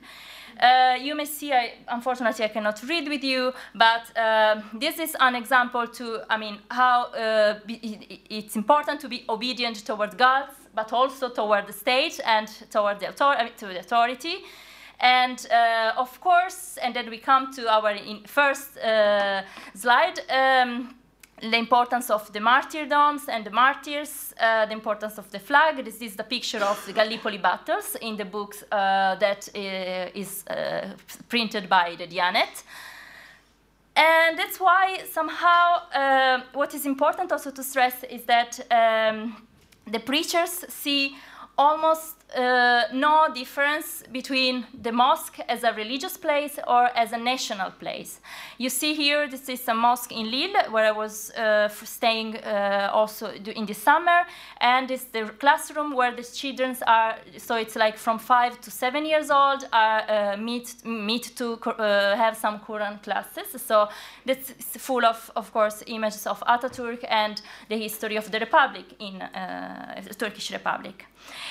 Uh, 0.62 0.96
you 1.00 1.16
may 1.16 1.24
see, 1.24 1.52
I, 1.52 1.72
unfortunately, 1.88 2.44
I 2.44 2.48
cannot 2.48 2.80
read 2.88 3.08
with 3.08 3.24
you, 3.24 3.52
but 3.74 4.16
uh, 4.16 4.62
this 4.78 5.00
is 5.00 5.16
an 5.18 5.34
example 5.34 5.88
to, 5.88 6.20
I 6.30 6.36
mean, 6.36 6.58
how 6.70 7.06
uh, 7.06 7.58
it's 7.66 8.54
important 8.54 9.00
to 9.00 9.08
be 9.08 9.24
obedient 9.28 9.84
toward 9.84 10.16
God, 10.16 10.50
but 10.72 10.92
also 10.92 11.30
toward 11.30 11.66
the 11.66 11.72
state 11.72 12.20
and 12.24 12.46
toward 12.70 13.00
the, 13.00 13.08
author- 13.08 13.50
to 13.56 13.66
the 13.66 13.80
authority. 13.80 14.36
And 15.00 15.44
uh, 15.50 15.94
of 15.96 16.20
course, 16.20 16.78
and 16.80 16.94
then 16.94 17.10
we 17.10 17.18
come 17.18 17.52
to 17.54 17.68
our 17.68 17.98
first 18.28 18.78
uh, 18.78 19.42
slide. 19.74 20.20
Um, 20.30 20.94
the 21.50 21.56
importance 21.56 22.08
of 22.08 22.32
the 22.32 22.40
martyrdoms 22.40 23.28
and 23.28 23.44
the 23.44 23.50
martyrs, 23.50 24.32
uh, 24.38 24.64
the 24.66 24.72
importance 24.72 25.18
of 25.18 25.28
the 25.32 25.40
flag. 25.40 25.84
This 25.84 26.00
is 26.00 26.14
the 26.14 26.22
picture 26.24 26.62
of 26.62 26.84
the 26.86 26.92
Gallipoli 26.92 27.38
battles 27.38 27.96
in 28.00 28.16
the 28.16 28.24
books 28.24 28.62
uh, 28.70 29.16
that 29.16 29.48
uh, 29.54 30.18
is 30.18 30.44
uh, 30.46 30.94
printed 31.28 31.68
by 31.68 31.96
the 31.98 32.06
Dianet. 32.06 32.62
And 33.96 34.38
that's 34.38 34.60
why 34.60 35.00
somehow 35.10 35.82
uh, 35.92 36.40
what 36.54 36.74
is 36.74 36.86
important 36.86 37.32
also 37.32 37.50
to 37.50 37.62
stress 37.62 38.04
is 38.04 38.24
that 38.24 38.60
um, 38.70 39.36
the 39.90 39.98
preachers 39.98 40.64
see 40.68 41.16
almost 41.58 42.16
uh, 42.34 42.84
no 42.92 43.28
difference 43.34 44.02
between 44.10 44.66
the 44.82 44.90
mosque 44.90 45.38
as 45.48 45.64
a 45.64 45.72
religious 45.74 46.16
place 46.16 46.58
or 46.66 46.88
as 46.96 47.12
a 47.12 47.18
national 47.18 47.70
place. 47.72 48.20
You 48.58 48.70
see 48.70 48.94
here, 48.94 49.28
this 49.28 49.48
is 49.48 49.68
a 49.68 49.74
mosque 49.74 50.12
in 50.12 50.30
Lille 50.30 50.70
where 50.70 50.86
I 50.86 50.92
was 50.92 51.30
uh, 51.32 51.68
staying 51.68 52.36
uh, 52.38 52.90
also 52.92 53.30
in 53.32 53.66
the 53.66 53.74
summer, 53.74 54.24
and 54.60 54.90
it's 54.90 55.04
the 55.04 55.24
classroom 55.38 55.94
where 55.94 56.14
the 56.14 56.22
children 56.22 56.76
are. 56.86 57.16
So 57.36 57.56
it's 57.56 57.76
like 57.76 57.98
from 57.98 58.18
five 58.18 58.60
to 58.62 58.70
seven 58.70 59.04
years 59.04 59.30
old 59.30 59.68
are 59.72 60.02
uh, 60.08 60.36
meet 60.38 60.74
meet 60.84 61.36
to 61.36 61.54
uh, 61.54 62.16
have 62.16 62.36
some 62.36 62.60
Quran 62.60 63.02
classes. 63.02 63.60
So 63.60 63.88
that's 64.24 64.52
full 64.78 65.04
of, 65.04 65.30
of 65.36 65.52
course, 65.52 65.84
images 65.86 66.26
of 66.26 66.40
Ataturk 66.46 67.04
and 67.08 67.42
the 67.68 67.76
history 67.76 68.16
of 68.16 68.30
the 68.30 68.38
Republic 68.38 68.86
in 68.98 69.20
uh, 69.20 70.00
Turkish 70.16 70.50
Republic. 70.50 71.06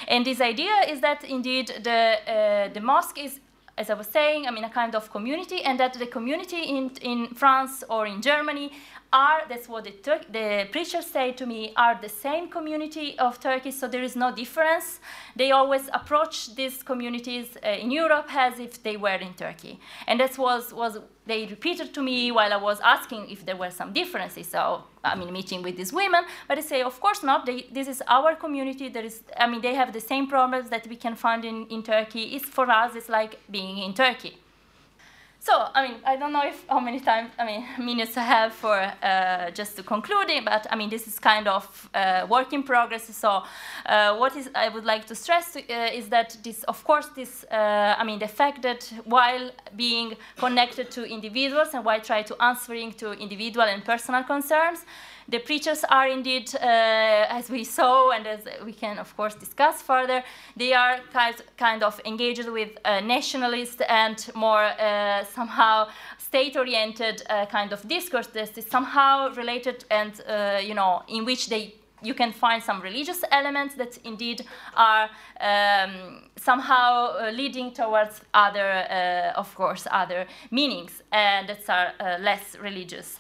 And 0.08 0.26
this 0.26 0.42
idea 0.42 0.74
is 0.88 1.02
that 1.02 1.24
indeed 1.24 1.68
the, 1.84 2.18
uh, 2.28 2.74
the 2.74 2.82
mosque 2.82 3.18
is, 3.18 3.40
as 3.78 3.90
I 3.90 3.94
was 3.94 4.08
saying, 4.08 4.48
I 4.48 4.52
mean, 4.52 4.64
a 4.64 4.70
kind 4.70 4.96
of 4.96 5.12
community, 5.12 5.64
and 5.64 5.80
that 5.80 5.94
the 5.94 6.08
community 6.08 6.62
in, 6.64 6.92
in 7.02 7.28
France 7.36 7.84
or 7.90 8.06
in 8.06 8.22
Germany 8.22 8.72
are, 9.14 9.42
that's 9.50 9.68
what 9.68 9.84
the, 9.84 9.92
Tur- 9.92 10.22
the 10.32 10.68
preachers 10.72 11.06
say 11.06 11.32
to 11.34 11.46
me, 11.46 11.74
are 11.76 12.00
the 12.02 12.10
same 12.10 12.50
community 12.50 13.18
of 13.20 13.40
Turkey, 13.40 13.72
so 13.72 13.88
there 13.88 14.04
is 14.04 14.16
no 14.16 14.34
difference. 14.34 15.00
They 15.36 15.52
always 15.52 15.90
approach 15.94 16.56
these 16.56 16.82
communities 16.82 17.58
uh, 17.64 17.70
in 17.70 17.92
Europe 17.92 18.28
as 18.34 18.60
if 18.60 18.82
they 18.84 18.98
were 18.98 19.16
in 19.16 19.34
Turkey. 19.34 19.80
And 20.08 20.20
that 20.20 20.38
was, 20.38 20.74
was, 20.74 21.00
they 21.26 21.46
repeated 21.46 21.94
to 21.94 22.02
me 22.02 22.32
while 22.32 22.54
I 22.54 22.58
was 22.58 22.80
asking 22.80 23.30
if 23.30 23.46
there 23.46 23.58
were 23.58 23.72
some 23.72 23.92
differences. 23.92 24.48
So, 24.48 24.84
I 25.04 25.16
mean, 25.16 25.32
meeting 25.34 25.62
with 25.62 25.76
these 25.78 25.92
women, 25.92 26.24
but 26.48 26.56
they 26.56 26.62
say, 26.62 26.82
of 26.82 27.00
course 27.02 27.22
not, 27.24 27.46
they, 27.46 27.68
this 27.72 27.88
is 27.88 28.02
our 28.08 28.36
community. 28.36 28.90
There 28.90 29.06
is, 29.06 29.24
I 29.38 29.48
mean, 29.48 29.62
they 29.62 29.76
have 29.76 29.92
the 29.92 30.02
same 30.02 30.28
problems 30.28 30.70
that 30.70 30.88
we 30.88 30.96
can 30.96 31.16
find 31.16 31.44
in, 31.44 31.68
in 31.68 31.84
Turkey. 31.84 32.36
It's 32.36 32.46
for 32.46 32.70
us, 32.70 32.96
it's 32.96 33.10
like 33.10 33.40
being 33.50 33.78
in 33.80 33.94
Turkey. 33.94 34.38
So, 35.44 35.54
I 35.74 35.88
mean, 35.88 35.98
I 36.06 36.18
don't 36.18 36.34
know 36.34 36.44
if 36.46 36.64
how 36.70 36.80
many 36.80 37.00
times, 37.00 37.32
I 37.40 37.46
mean, 37.48 37.66
minutes 37.80 38.16
I 38.16 38.22
have 38.22 38.54
for 38.54 38.78
uh, 38.78 39.50
just 39.50 39.76
to 39.78 39.82
concluding, 39.82 40.46
but 40.46 40.68
I 40.70 40.76
mean, 40.76 40.92
this 40.92 41.08
is 41.08 41.18
kind 41.18 41.48
of 41.48 41.90
uh, 41.96 42.28
work 42.30 42.54
in 42.54 42.62
progress. 42.62 43.06
So, 43.16 43.42
uh, 43.88 44.18
what 44.18 44.36
is 44.36 44.52
I 44.54 44.70
would 44.70 44.86
like 44.86 45.06
to 45.06 45.16
stress 45.16 45.56
uh, 45.56 45.62
is 45.92 46.10
that 46.10 46.38
this, 46.44 46.62
of 46.66 46.84
course, 46.84 47.08
this, 47.16 47.44
uh, 47.52 47.96
I 47.98 48.04
mean, 48.04 48.20
the 48.20 48.28
fact 48.28 48.62
that 48.62 48.84
while 49.06 49.50
being 49.76 50.14
connected 50.38 50.92
to 50.92 51.06
individuals 51.06 51.70
and 51.74 51.84
while 51.84 52.02
trying 52.02 52.26
to 52.26 52.36
answering 52.40 52.92
to 53.00 53.14
individual 53.14 53.66
and 53.66 53.84
personal 53.84 54.24
concerns, 54.24 54.86
the 55.32 55.40
preachers 55.40 55.86
are 55.90 56.08
indeed, 56.08 56.54
uh, 56.56 57.26
as 57.30 57.50
we 57.50 57.64
saw 57.64 58.12
and 58.12 58.28
as 58.28 58.42
we 58.66 58.74
can, 58.74 59.00
of 59.00 59.16
course, 59.16 59.34
discuss 59.36 59.82
further, 59.82 60.24
they 60.58 60.74
are 60.74 61.00
kind 61.58 61.84
of 61.84 62.02
engaged 62.06 62.50
with 62.50 62.78
uh, 62.84 63.00
nationalist 63.00 63.82
and 63.88 64.30
more 64.36 64.66
uh, 64.66 65.24
somehow 65.24 65.88
state-oriented 66.18 67.24
uh, 67.30 67.46
kind 67.46 67.72
of 67.72 67.88
discourse 67.88 68.28
that 68.28 68.58
is 68.58 68.66
somehow 68.66 69.34
related 69.36 69.86
and, 69.90 70.22
uh, 70.28 70.60
you 70.62 70.74
know, 70.74 71.02
in 71.08 71.26
which 71.26 71.48
they 71.48 71.76
you 72.04 72.16
can 72.16 72.32
find 72.32 72.64
some 72.64 72.82
religious 72.82 73.24
elements 73.32 73.76
that 73.76 73.96
indeed 74.04 74.44
are 74.76 75.08
um, 75.40 76.24
somehow 76.36 77.16
uh, 77.16 77.32
leading 77.32 77.72
towards 77.72 78.22
other, 78.34 78.72
uh, 78.90 79.40
of 79.40 79.54
course, 79.54 79.86
other 79.92 80.26
meanings, 80.50 81.04
and 81.12 81.48
that 81.48 81.70
are 81.70 81.94
uh, 82.00 82.18
less 82.20 82.58
religious, 82.60 83.20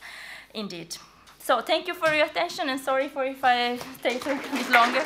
indeed. 0.55 0.97
So 1.43 1.59
thank 1.65 1.87
you 1.87 1.95
for 1.95 2.13
your 2.13 2.27
attention 2.27 2.69
and 2.69 2.77
sorry 2.77 3.09
for 3.09 3.23
if 3.23 3.43
I 3.43 3.73
a 3.73 3.77
bit 4.03 4.69
longer. 4.71 5.01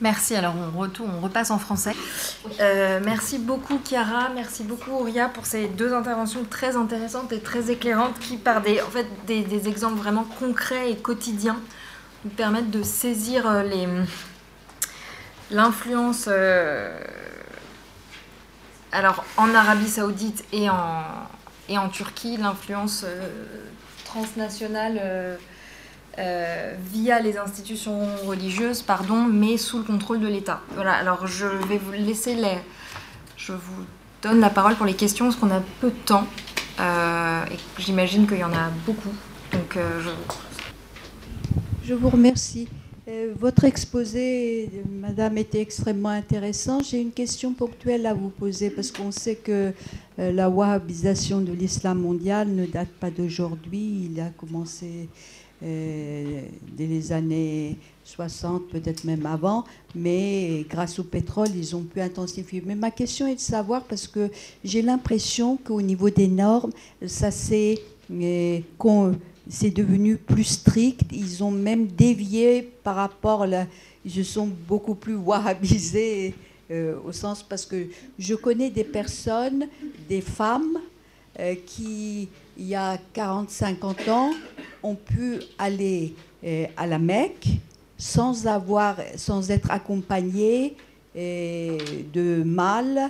Merci. 0.00 0.36
Alors 0.36 0.54
on 0.56 0.78
retourne, 0.78 1.10
on 1.18 1.20
repasse 1.20 1.50
en 1.50 1.58
français. 1.58 1.96
Euh, 2.60 3.00
merci 3.04 3.38
beaucoup 3.38 3.80
Chiara, 3.84 4.28
merci 4.28 4.62
beaucoup 4.62 4.92
Ouria 4.92 5.28
pour 5.28 5.46
ces 5.46 5.66
deux 5.66 5.92
interventions 5.92 6.44
très 6.44 6.76
intéressantes 6.76 7.32
et 7.32 7.40
très 7.40 7.70
éclairantes 7.70 8.18
qui 8.20 8.36
par 8.36 8.60
des, 8.60 8.80
en 8.82 8.90
fait, 8.90 9.06
des, 9.26 9.42
des 9.42 9.68
exemples 9.68 9.96
vraiment 9.96 10.24
concrets 10.38 10.92
et 10.92 10.96
quotidiens 10.96 11.58
nous 12.24 12.30
permettre 12.30 12.70
de 12.70 12.82
saisir 12.82 13.48
euh, 13.48 13.62
les, 13.62 13.88
l'influence 15.50 16.26
euh, 16.28 16.96
alors 18.92 19.24
en 19.36 19.52
Arabie 19.54 19.88
Saoudite 19.88 20.44
et 20.52 20.70
en, 20.70 20.76
et 21.68 21.78
en 21.78 21.88
Turquie, 21.88 22.36
l'influence 22.36 23.04
euh, 23.04 23.28
transnationale 24.04 25.38
via 26.92 27.20
les 27.20 27.36
institutions 27.36 28.08
religieuses, 28.24 28.80
pardon, 28.80 29.24
mais 29.24 29.58
sous 29.58 29.78
le 29.78 29.84
contrôle 29.84 30.18
de 30.18 30.26
l'État. 30.26 30.62
Voilà, 30.74 30.94
alors 30.94 31.26
je 31.26 31.46
vais 31.46 31.76
vous 31.76 31.92
laisser 31.92 32.34
les... 32.34 32.56
Je 33.36 33.52
vous 33.52 33.84
donne 34.22 34.40
la 34.40 34.48
parole 34.48 34.76
pour 34.76 34.86
les 34.86 34.94
questions 34.94 35.26
parce 35.26 35.36
qu'on 35.36 35.50
a 35.50 35.60
peu 35.82 35.90
de 35.90 36.04
temps 36.06 36.26
et 36.78 37.56
j'imagine 37.78 38.26
qu'il 38.26 38.38
y 38.38 38.44
en 38.44 38.52
a 38.54 38.70
beaucoup. 38.86 39.12
Donc 39.52 39.76
je... 39.76 40.10
Je 41.84 41.92
vous 41.92 42.08
remercie. 42.08 42.66
Euh, 43.08 43.32
votre 43.38 43.64
exposé, 43.64 44.68
Madame, 44.90 45.38
était 45.38 45.60
extrêmement 45.60 46.08
intéressant. 46.08 46.82
J'ai 46.82 47.00
une 47.00 47.12
question 47.12 47.52
ponctuelle 47.52 48.04
à 48.04 48.14
vous 48.14 48.30
poser 48.30 48.68
parce 48.68 48.90
qu'on 48.90 49.12
sait 49.12 49.36
que 49.36 49.72
euh, 50.18 50.32
la 50.32 50.50
wahhabisation 50.50 51.40
de 51.40 51.52
l'islam 51.52 52.00
mondial 52.00 52.48
ne 52.48 52.66
date 52.66 52.88
pas 52.88 53.10
d'aujourd'hui. 53.10 54.10
Il 54.10 54.20
a 54.20 54.30
commencé 54.30 55.08
euh, 55.62 56.42
dès 56.76 56.86
les 56.86 57.12
années 57.12 57.76
60, 58.02 58.70
peut-être 58.70 59.04
même 59.04 59.24
avant, 59.24 59.64
mais 59.94 60.66
grâce 60.68 60.98
au 60.98 61.04
pétrole, 61.04 61.50
ils 61.54 61.76
ont 61.76 61.82
pu 61.82 62.00
intensifier. 62.00 62.60
Mais 62.66 62.74
ma 62.74 62.90
question 62.90 63.28
est 63.28 63.36
de 63.36 63.40
savoir, 63.40 63.84
parce 63.84 64.08
que 64.08 64.30
j'ai 64.64 64.82
l'impression 64.82 65.56
qu'au 65.56 65.80
niveau 65.80 66.10
des 66.10 66.26
normes, 66.26 66.72
ça 67.06 67.30
s'est 67.30 67.78
c'est 69.48 69.70
devenu 69.70 70.16
plus 70.16 70.44
strict. 70.44 71.02
Ils 71.12 71.42
ont 71.44 71.50
même 71.50 71.86
dévié 71.86 72.62
par 72.82 72.96
rapport 72.96 73.42
à 73.42 73.66
Ils 74.04 74.10
se 74.10 74.22
sont 74.22 74.46
beaucoup 74.46 74.94
plus 74.94 75.16
wahhabisés 75.16 76.34
euh, 76.70 76.96
au 77.04 77.12
sens 77.12 77.44
parce 77.44 77.64
que 77.64 77.86
je 78.18 78.34
connais 78.34 78.70
des 78.70 78.84
personnes, 78.84 79.68
des 80.08 80.20
femmes 80.20 80.78
euh, 81.38 81.54
qui, 81.64 82.28
il 82.56 82.66
y 82.66 82.74
a 82.74 82.98
40-50 83.14 84.10
ans, 84.10 84.32
ont 84.82 84.96
pu 84.96 85.40
aller 85.58 86.14
euh, 86.44 86.66
à 86.76 86.86
la 86.86 86.98
Mecque 86.98 87.46
sans 87.98 88.46
avoir, 88.46 88.96
sans 89.16 89.50
être 89.50 89.70
accompagnées 89.70 90.76
de 91.14 92.42
mâles, 92.42 93.08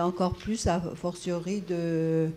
encore 0.00 0.34
plus 0.36 0.66
a 0.66 0.80
fortiori 0.94 1.60
de 1.60 2.30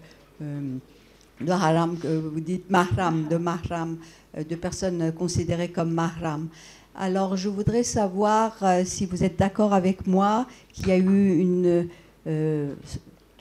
de 1.42 1.52
haram, 1.52 1.98
que 1.98 2.08
vous 2.08 2.40
dites 2.40 2.70
mahram, 2.70 3.28
de 3.28 3.38
mahram, 3.38 3.98
euh, 4.38 4.44
de 4.44 4.56
personnes 4.56 5.12
considérées 5.14 5.70
comme 5.70 5.92
mahram. 5.94 6.48
Alors 6.96 7.36
je 7.36 7.50
voudrais 7.50 7.84
savoir 7.84 8.56
euh, 8.62 8.84
si 8.86 9.06
vous 9.06 9.24
êtes 9.24 9.38
d'accord 9.38 9.74
avec 9.74 10.08
moi 10.08 10.48
qu'il 10.72 10.88
y 10.88 10.92
a 10.92 10.98
eu 10.98 11.38
une... 11.40 11.88
Euh, 12.28 12.74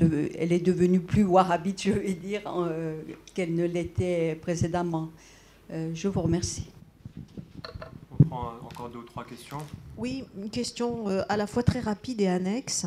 elle 0.01 0.53
est 0.53 0.64
devenue 0.64 0.99
plus 0.99 1.22
wahhabite, 1.22 1.82
je 1.82 1.92
vais 1.92 2.14
dire, 2.14 2.42
qu'elle 3.32 3.55
ne 3.55 3.64
l'était 3.64 4.36
précédemment. 4.42 5.11
je 5.70 6.09
vous 6.09 6.20
remercie. 6.20 6.66
On 8.11 8.24
prend 8.24 8.53
encore 8.64 8.88
deux 8.88 8.99
ou 8.99 9.05
trois 9.05 9.24
questions. 9.24 9.59
Oui, 9.97 10.24
une 10.36 10.51
question 10.51 11.07
à 11.28 11.36
la 11.36 11.47
fois 11.47 11.62
très 11.62 11.78
rapide 11.78 12.20
et 12.20 12.26
annexe 12.26 12.86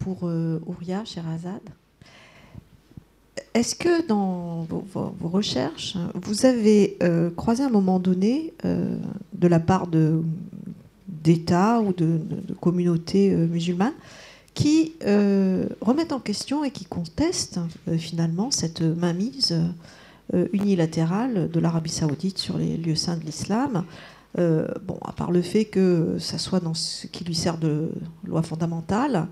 pour 0.00 0.24
Ouria 0.66 1.04
Sherazade. 1.04 1.70
Est-ce 3.54 3.74
que 3.74 4.06
dans 4.06 4.62
vos, 4.62 5.14
recherches, 5.22 5.96
vous 6.14 6.46
avez 6.46 6.96
euh, 7.02 7.30
croisé 7.30 7.62
à 7.62 7.66
un 7.66 7.70
moment 7.70 7.98
donné, 7.98 8.54
euh, 8.64 8.96
de 9.34 9.46
la 9.46 9.60
part 9.60 9.88
d'États 11.06 11.80
ou 11.80 11.92
de, 11.92 12.18
communautés 12.60 13.30
euh, 13.30 13.46
musulmanes, 13.46 13.92
qui 14.54 14.92
remettent 15.80 16.12
en 16.12 16.20
question 16.20 16.62
et 16.62 16.70
qui 16.70 16.84
contestent 16.84 17.58
finalement 17.96 18.50
cette 18.50 18.82
mainmise 18.82 19.58
unilatérale 20.52 21.50
de 21.50 21.58
l'Arabie 21.58 21.88
saoudite 21.88 22.36
sur 22.36 22.58
les 22.58 22.76
lieux 22.76 22.94
saints 22.94 23.16
de 23.16 23.24
l'islam 23.24 23.86
bon, 24.36 24.98
à 25.06 25.12
part 25.12 25.30
le 25.30 25.40
fait 25.40 25.64
que 25.64 26.18
ça 26.18 26.36
soit 26.36 26.60
dans 26.60 26.74
ce 26.74 27.06
qui 27.06 27.24
lui 27.24 27.34
sert 27.34 27.56
de 27.56 27.92
loi 28.24 28.42
fondamentale, 28.42 29.26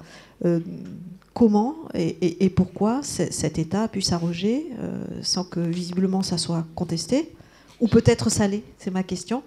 comment 1.40 1.74
et, 1.94 2.50
pourquoi 2.50 3.00
cet 3.02 3.58
État 3.58 3.84
a 3.84 3.88
pu 3.88 4.02
s'arroger 4.02 4.66
euh, 4.78 5.02
sans 5.22 5.42
que 5.42 5.58
visiblement 5.58 6.22
ça 6.22 6.36
soit 6.36 6.66
contesté, 6.74 7.32
ou 7.80 7.88
peut-être 7.88 8.28
salé, 8.28 8.62
c'est 8.76 8.90
ma 8.90 9.02
question, 9.02 9.42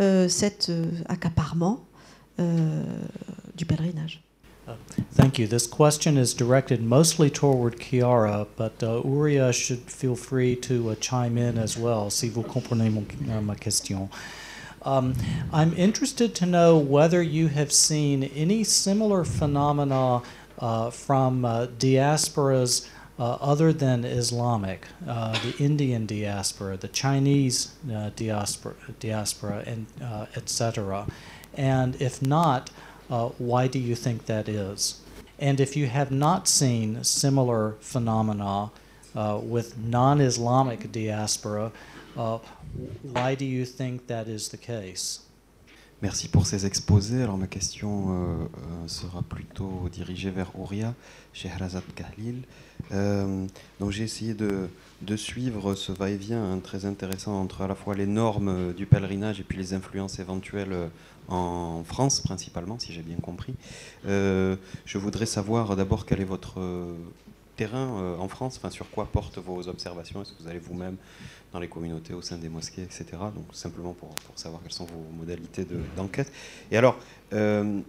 euh, 0.00 0.26
cet 0.26 0.70
euh, 0.70 0.86
accaparement 1.06 1.80
du 3.54 3.64
pèlerinage. 3.66 4.22
Thank 5.16 5.38
you. 5.38 5.46
This 5.46 5.68
question 5.68 6.16
is 6.16 6.34
directed 6.34 6.82
mostly 6.82 7.30
toward 7.30 7.78
Kiara, 7.78 8.46
but 8.56 8.82
uh, 8.82 9.02
Uria 9.04 9.52
should 9.52 9.82
feel 9.86 10.16
free 10.16 10.56
to 10.62 10.90
uh, 10.90 10.94
chime 10.98 11.38
in 11.38 11.58
as 11.58 11.76
well, 11.76 12.10
si 12.10 12.28
vous 12.28 12.42
comprenez 12.42 12.90
ma 12.90 13.54
question. 13.54 14.08
Um, 14.84 15.14
I'm 15.52 15.72
interested 15.76 16.34
to 16.36 16.46
know 16.46 16.76
whether 16.76 17.22
you 17.22 17.48
have 17.48 17.70
seen 17.70 18.24
any 18.34 18.64
similar 18.64 19.24
phenomena 19.24 20.22
from 20.90 21.44
uh, 21.44 21.66
diasporas 21.66 22.88
uh, 23.18 23.34
other 23.40 23.72
than 23.72 24.04
Islamic, 24.04 24.86
the 25.00 25.54
Indian 25.58 26.06
diaspora, 26.06 26.76
the 26.76 26.88
Chinese 26.88 27.74
diaspora, 28.16 28.74
diaspora, 28.98 29.62
and 29.66 29.86
etc. 30.34 31.06
And 31.54 32.00
if 32.00 32.20
not, 32.20 32.70
why 33.38 33.68
do 33.68 33.78
you 33.78 33.94
think 33.94 34.26
that 34.26 34.48
is? 34.48 35.00
And 35.38 35.60
if 35.60 35.76
you 35.76 35.86
have 35.86 36.10
not 36.10 36.48
seen 36.48 37.02
similar 37.02 37.76
phenomena 37.80 38.70
uh, 39.14 39.40
with 39.42 39.76
non 39.78 40.20
Islamic 40.20 40.90
diaspora, 40.92 41.72
uh, 42.16 42.38
why 43.02 43.34
do 43.34 43.44
you 43.44 43.64
think 43.64 44.06
that 44.06 44.28
is 44.28 44.48
the 44.48 44.56
case? 44.56 45.23
Merci 46.04 46.28
pour 46.28 46.46
ces 46.46 46.66
exposés. 46.66 47.22
Alors 47.22 47.38
ma 47.38 47.46
question 47.46 48.10
euh, 48.10 48.44
euh, 48.44 48.88
sera 48.88 49.22
plutôt 49.22 49.88
dirigée 49.90 50.28
vers 50.28 50.50
Ouria, 50.54 50.92
chez 51.32 51.48
Harazat 51.48 51.80
Kahlil. 51.94 52.42
Euh, 52.92 53.46
donc 53.80 53.90
j'ai 53.90 54.04
essayé 54.04 54.34
de, 54.34 54.68
suivre 55.16 55.74
ce 55.74 55.92
va-et-vient 55.92 56.44
hein, 56.44 56.58
très 56.58 56.84
intéressant 56.84 57.40
entre 57.40 57.62
à 57.62 57.68
la 57.68 57.74
fois 57.74 57.94
les 57.94 58.04
normes 58.04 58.74
du 58.74 58.84
pèlerinage 58.84 59.40
et 59.40 59.44
puis 59.44 59.56
les 59.56 59.72
influences 59.72 60.18
éventuelles 60.18 60.76
en 61.28 61.82
France 61.84 62.20
principalement, 62.20 62.78
si 62.78 62.92
j'ai 62.92 63.00
bien 63.00 63.16
compris. 63.16 63.54
je 64.04 64.98
voudrais 64.98 65.24
savoir 65.24 65.74
d'abord 65.74 66.04
quel 66.04 66.20
est 66.20 66.24
votre 66.24 66.60
terrain 67.56 68.16
en 68.18 68.28
France, 68.28 68.58
enfin 68.58 68.68
sur 68.68 68.90
quoi 68.90 69.06
portent 69.06 69.38
vos 69.38 69.68
observations, 69.68 70.20
est-ce 70.20 70.34
que 70.34 70.42
vous 70.42 70.48
allez 70.50 70.58
vous-même 70.58 70.96
dans 71.54 71.60
les 71.60 71.68
communautés, 71.68 72.12
au 72.12 72.20
sein 72.20 72.36
des 72.36 72.48
mosquées, 72.48 72.82
etc. 72.82 73.06
Donc 73.34 73.46
simplement 73.52 73.92
pour, 73.92 74.08
pour 74.08 74.38
savoir 74.38 74.60
quelles 74.62 74.72
sont 74.72 74.86
vos 74.86 75.06
modalités 75.16 75.64
d'enquête. 75.96 76.30
Et 76.72 76.76
alors, 76.76 76.98
euh, 77.32 77.80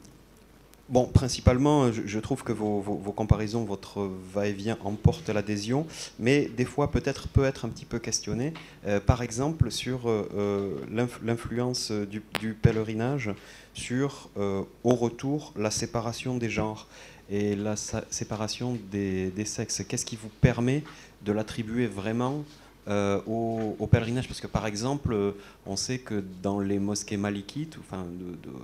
bon, 0.88 1.06
principalement, 1.08 1.92
je, 1.92 2.20
trouve 2.20 2.44
que 2.44 2.54
vos, 2.54 2.80
vos, 2.80 3.12
comparaisons, 3.12 3.64
votre 3.64 4.08
va-et-vient 4.32 4.78
emporte 4.84 5.30
l'adhésion, 5.30 5.88
mais 6.20 6.46
des 6.46 6.64
fois 6.64 6.92
peut-être 6.92 7.28
peut 7.28 7.44
être 7.44 7.66
un 7.66 7.70
petit 7.70 7.86
peu 7.86 7.98
questionné. 7.98 8.54
Euh, 8.86 9.00
par 9.00 9.24
exemple, 9.24 9.72
sur 9.72 10.04
euh, 10.06 10.76
l'influence 11.24 11.92
du, 11.92 12.54
pèlerinage 12.54 13.32
sur, 13.74 14.30
au 14.36 14.96
retour, 14.96 15.54
la 15.58 15.72
séparation 15.72 16.38
des 16.38 16.52
genres 16.52 16.88
et 17.32 17.56
la 17.56 17.76
séparation 17.76 18.78
des 18.92 19.46
sexes. 19.46 19.84
Qu'est-ce 19.88 20.06
qui 20.06 20.18
vous 20.18 20.30
permet 20.40 20.84
de 21.24 21.32
l'attribuer 21.32 21.88
vraiment 21.88 22.46
euh, 22.88 23.20
au, 23.26 23.88
pèlerinage 23.88 24.28
Parce 24.28 24.40
que 24.40 24.48
par 24.48 24.68
exemple, 24.68 25.14
euh, 25.14 25.32
on 25.66 25.76
sait 25.76 25.98
que 25.98 26.24
dans 26.44 26.60
les 26.60 26.78
mosquées 26.78 27.18
malikites, 27.18 27.78
enfin 27.80 28.06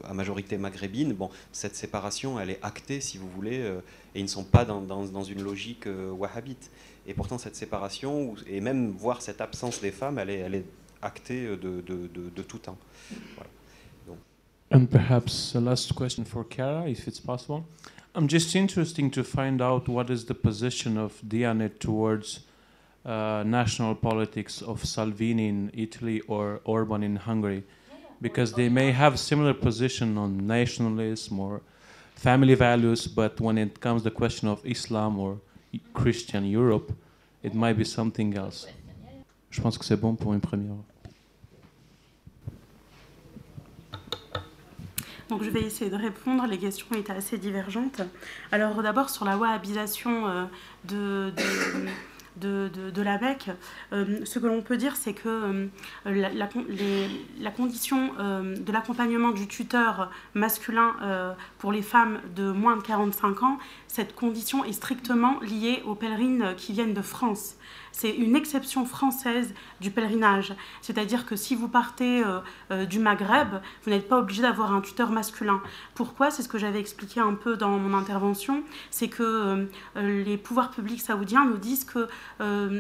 à 0.08 0.14
majorité 0.14 0.58
maghrébine, 0.58 1.14
bon, 1.14 1.30
cette 1.52 1.76
séparation, 1.76 2.40
elle 2.40 2.52
est 2.52 2.60
actée, 2.62 3.02
si 3.02 3.18
vous 3.18 3.30
voulez, 3.30 3.60
euh, 3.60 3.80
et 4.14 4.20
ils 4.20 4.24
ne 4.24 4.28
sont 4.28 4.44
pas 4.44 4.64
dans, 4.64 5.24
une 5.24 5.44
logique 5.44 5.88
wahhabite. 6.18 6.70
Et 7.08 7.14
pourtant, 7.14 7.38
cette 7.38 7.56
séparation, 7.56 8.36
et 8.48 8.62
même 8.62 8.92
voir 8.92 9.22
cette 9.22 9.42
absence 9.42 9.82
des 9.82 9.92
femmes, 9.92 10.20
elle 10.20 10.30
est, 10.30 10.66
actée 11.02 11.48
de, 11.58 12.42
tout 12.44 12.60
temps. 12.60 12.78
Voilà. 13.36 13.50
Donc. 14.06 14.18
And 14.72 14.86
perhaps 14.86 15.56
a 15.56 15.60
last 15.60 15.94
question 15.96 16.26
for 16.26 16.48
Kara, 16.48 16.88
if 16.88 17.08
it's 17.08 17.20
possible. 17.20 17.64
I'm 18.14 18.28
just 18.28 18.56
interesting 18.56 19.10
to 19.12 19.24
find 19.24 19.62
out 19.62 19.88
what 19.88 20.12
is 20.12 20.26
the 20.26 20.36
position 20.36 20.98
of 20.98 21.14
Dianet 21.24 21.80
towards 21.80 22.42
uh, 23.06 23.44
national 23.46 23.96
politics 23.96 24.62
of 24.62 24.86
Salvini 24.86 25.48
in 25.48 25.72
Italy 25.74 26.22
or 26.28 26.62
Orban 26.64 27.04
in 27.04 27.16
Hungary, 27.16 27.64
because 28.22 28.54
they 28.54 28.70
may 28.70 28.92
have 28.92 29.20
similar 29.20 29.54
position 29.54 30.18
on 30.18 30.46
nationalism 30.46 31.40
or 31.40 31.62
family 32.16 32.56
values, 32.56 33.08
but 33.08 33.40
when 33.40 33.58
it 33.58 33.80
comes 33.80 34.04
to 34.04 34.10
the 34.10 34.16
question 34.16 34.48
of 34.48 34.64
Islam 34.66 35.20
or 35.20 35.40
Christian 35.94 36.46
Europe, 36.46 36.94
it 37.44 37.54
might 37.56 37.78
be 37.78 37.84
something 37.84 38.36
else. 38.36 38.68
Je 39.50 39.62
pense 39.62 39.78
que 39.78 39.84
c'est 39.84 39.98
bon 39.98 40.16
pour 40.16 40.34
une 40.34 40.40
première. 40.40 40.76
Donc 45.30 45.44
je 45.44 45.50
vais 45.50 45.62
essayer 45.62 45.90
de 45.90 45.96
répondre. 45.96 46.46
Les 46.46 46.58
questions 46.58 46.88
étaient 46.94 47.14
assez 47.14 47.38
divergentes. 47.38 48.02
Alors 48.52 48.84
d'abord 48.84 49.10
sur 49.10 49.24
la 49.24 49.38
wahhabisation 49.38 50.28
euh, 50.28 50.44
de, 50.84 51.32
de, 52.38 53.02
la 53.02 53.18
Mecque, 53.18 53.50
euh, 53.94 54.20
ce 54.26 54.40
que 54.40 54.48
l'on 54.48 54.62
peut 54.62 54.78
dire, 54.78 54.96
c'est 54.96 55.14
que 55.14 55.28
euh, 55.28 55.68
la, 56.06 56.30
la, 56.30 57.52
condition 57.52 58.12
de 58.18 58.72
l'accompagnement 58.72 59.32
du 59.32 59.48
tuteur 59.48 60.12
masculin 60.34 61.36
pour 61.60 61.72
les 61.72 61.82
femmes 61.82 62.20
de 62.36 62.52
moins 62.52 62.78
de 62.78 62.82
45 62.82 63.44
ans, 63.44 63.58
cette 63.88 64.16
condition 64.16 64.64
est 64.64 64.74
strictement 64.74 65.40
liée 65.42 65.82
aux 65.86 65.96
pèlerines 65.96 66.56
qui 66.58 66.74
viennent 66.74 66.94
de 66.94 67.02
France 67.02 67.56
c'est 67.92 68.12
une 68.12 68.36
exception 68.36 68.86
française 68.86 69.54
du 69.80 69.92
pèlerinage. 69.92 70.54
C'est-à-dire 70.82 71.26
que 71.26 71.36
si 71.36 71.56
vous 71.56 71.68
partez 71.68 72.24
euh, 72.24 72.40
euh, 72.72 72.86
du 72.86 73.00
Maghreb, 73.00 73.62
vous 73.84 73.92
n'êtes 73.92 74.08
pas 74.08 74.20
obligé 74.20 74.42
d'avoir 74.42 74.74
un 74.74 74.82
tuteur 74.82 75.12
masculin. 75.12 75.62
Pourquoi? 75.96 76.32
C'est 76.32 76.42
ce 76.42 76.50
que 76.50 76.58
j'avais 76.58 76.80
expliqué 76.80 77.20
un 77.20 77.34
peu 77.34 77.58
dans 77.58 77.78
mon 77.78 77.98
intervention. 77.98 78.64
C'est 78.90 79.08
que 79.08 79.24
euh, 79.24 79.66
les 80.24 80.38
pouvoirs 80.38 80.72
publics 80.72 81.02
saoudiens 81.02 81.46
nous 81.46 81.58
disent 81.58 81.86
que 81.86 82.08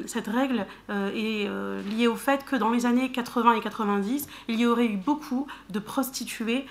cette 0.05 0.27
règle 0.27 0.65
est 0.89 1.47
liée 1.89 2.07
au 2.07 2.15
fait 2.15 2.43
que 2.45 2.55
dans 2.55 2.69
les 2.71 2.85
années 2.85 3.11
80 3.11 3.53
et 3.53 3.61
90, 3.61 4.27
il 4.47 4.59
y 4.59 4.65
aurait 4.65 4.87
eu 4.87 4.97
beaucoup 4.97 5.47
de 5.69 5.79
prostituées 5.79 6.65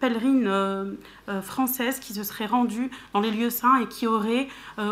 pèlerines 0.00 0.96
françaises 1.42 2.00
qui 2.00 2.14
se 2.14 2.22
seraient 2.22 2.46
rendues 2.46 2.90
dans 3.12 3.20
les 3.20 3.30
lieux 3.30 3.50
saints 3.50 3.80
et 3.80 3.86
qui 3.86 4.06
auraient 4.06 4.48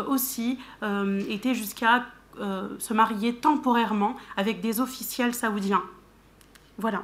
aussi 0.07 0.59
été 1.29 1.55
jusqu'à 1.55 2.05
euh, 2.39 2.69
se 2.79 2.93
marier 2.93 3.35
temporairement 3.35 4.15
avec 4.37 4.61
des 4.61 4.79
officiels 4.79 5.33
saoudiens. 5.33 5.83
Voilà. 6.77 7.03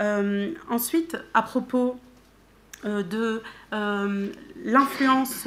Euh, 0.00 0.54
ensuite, 0.70 1.16
à 1.34 1.42
propos 1.42 1.98
de 2.84 3.42
l'influence 4.64 5.46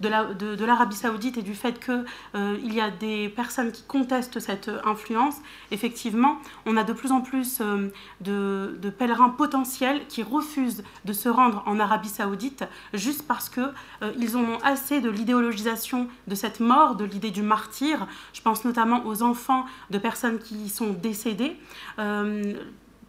de 0.00 0.64
l'Arabie 0.64 0.96
saoudite 0.96 1.38
et 1.38 1.42
du 1.42 1.54
fait 1.54 1.80
qu'il 1.80 2.04
euh, 2.34 2.58
y 2.62 2.80
a 2.80 2.90
des 2.90 3.28
personnes 3.28 3.72
qui 3.72 3.82
contestent 3.82 4.40
cette 4.40 4.70
influence, 4.84 5.36
effectivement, 5.70 6.38
on 6.66 6.76
a 6.76 6.84
de 6.84 6.92
plus 6.92 7.12
en 7.12 7.20
plus 7.20 7.60
euh, 7.60 7.88
de, 8.20 8.90
pèlerins 8.90 9.30
potentiels 9.30 10.06
qui 10.08 10.22
refusent 10.22 10.82
de 11.04 11.12
se 11.12 11.28
rendre 11.28 11.62
en 11.66 11.78
Arabie 11.78 12.08
saoudite 12.08 12.64
juste 12.94 13.26
parce 13.26 13.48
qu'ils 13.48 13.64
euh, 14.02 14.34
ont 14.36 14.58
assez 14.62 15.00
de 15.00 15.10
l'idéologisation 15.10 16.08
de 16.26 16.34
cette 16.34 16.60
mort, 16.60 16.94
de 16.96 17.04
l'idée 17.04 17.30
du 17.30 17.42
martyr. 17.42 18.06
Je 18.32 18.40
pense 18.40 18.64
notamment 18.64 19.04
aux 19.06 19.22
enfants 19.22 19.66
de 19.90 19.98
personnes 19.98 20.38
qui 20.38 20.68
sont 20.68 20.92
décédées 20.92 21.56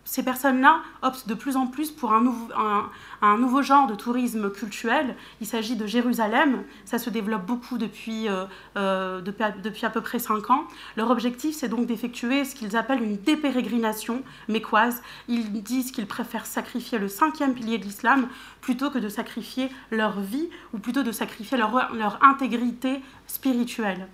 ces 0.10 0.24
personnes-là 0.24 0.82
optent 1.04 1.28
de 1.28 1.36
plus 1.36 1.56
en 1.56 1.68
plus 1.68 1.92
pour 1.92 2.14
un 2.14 2.22
nouveau, 2.22 3.62
genre 3.62 3.86
de 3.86 3.94
tourisme 3.94 4.50
culturel. 4.50 5.16
Il 5.40 5.46
s'agit 5.46 5.76
de 5.76 5.86
Jérusalem. 5.86 6.64
Ça 6.84 6.98
se 6.98 7.12
développe 7.12 7.46
beaucoup 7.46 7.78
depuis, 7.78 8.28
euh, 8.28 8.46
euh, 8.76 9.22
depuis, 9.22 9.86
à 9.86 9.90
peu 9.92 10.02
près 10.02 10.18
5 10.18 10.50
ans. 10.50 10.64
Leur 10.98 11.12
objectif, 11.12 11.56
c'est 11.56 11.70
donc 11.70 11.86
d'effectuer 11.86 12.44
ce 12.44 12.56
qu'ils 12.56 12.76
appellent 12.76 13.04
une 13.04 13.18
dépérégrination 13.18 14.24
mécoise. 14.48 15.04
Ils 15.28 15.62
disent 15.62 15.92
qu'ils 15.92 16.08
préfèrent 16.08 16.48
sacrifier 16.48 16.98
le 16.98 17.08
cinquième 17.08 17.54
pilier 17.54 17.78
de 17.78 17.84
l'islam 17.84 18.30
plutôt 18.62 18.90
que 18.90 18.98
de 18.98 19.10
sacrifier 19.10 19.70
leur 19.92 20.20
vie 20.22 20.50
ou 20.74 20.80
plutôt 20.80 21.04
de 21.04 21.12
sacrifier 21.12 21.60
leur 21.60 22.18
intégrité 22.24 23.00
spirituelle. 23.28 24.08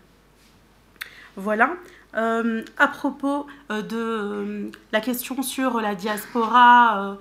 Voilà. 1.38 1.70
Euh, 2.16 2.64
à 2.78 2.88
propos 2.88 3.46
euh, 3.72 3.82
de 3.82 3.98
euh, 3.98 4.72
la 4.94 5.02
question 5.02 5.42
sur 5.44 5.82
la 5.82 5.96
diaspora 5.96 7.18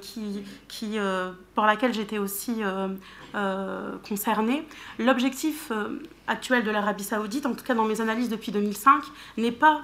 qui, 0.00 0.98
pour 1.54 1.64
laquelle 1.64 1.94
j'étais 1.94 2.18
aussi 2.18 2.62
concernée, 4.08 4.66
l'objectif 4.98 5.72
actuel 6.26 6.64
de 6.64 6.70
l'Arabie 6.70 7.04
saoudite, 7.04 7.46
en 7.46 7.54
tout 7.54 7.64
cas 7.64 7.74
dans 7.74 7.84
mes 7.84 8.00
analyses 8.00 8.28
depuis 8.28 8.52
2005, 8.52 9.02
n'est 9.36 9.50
pas 9.50 9.82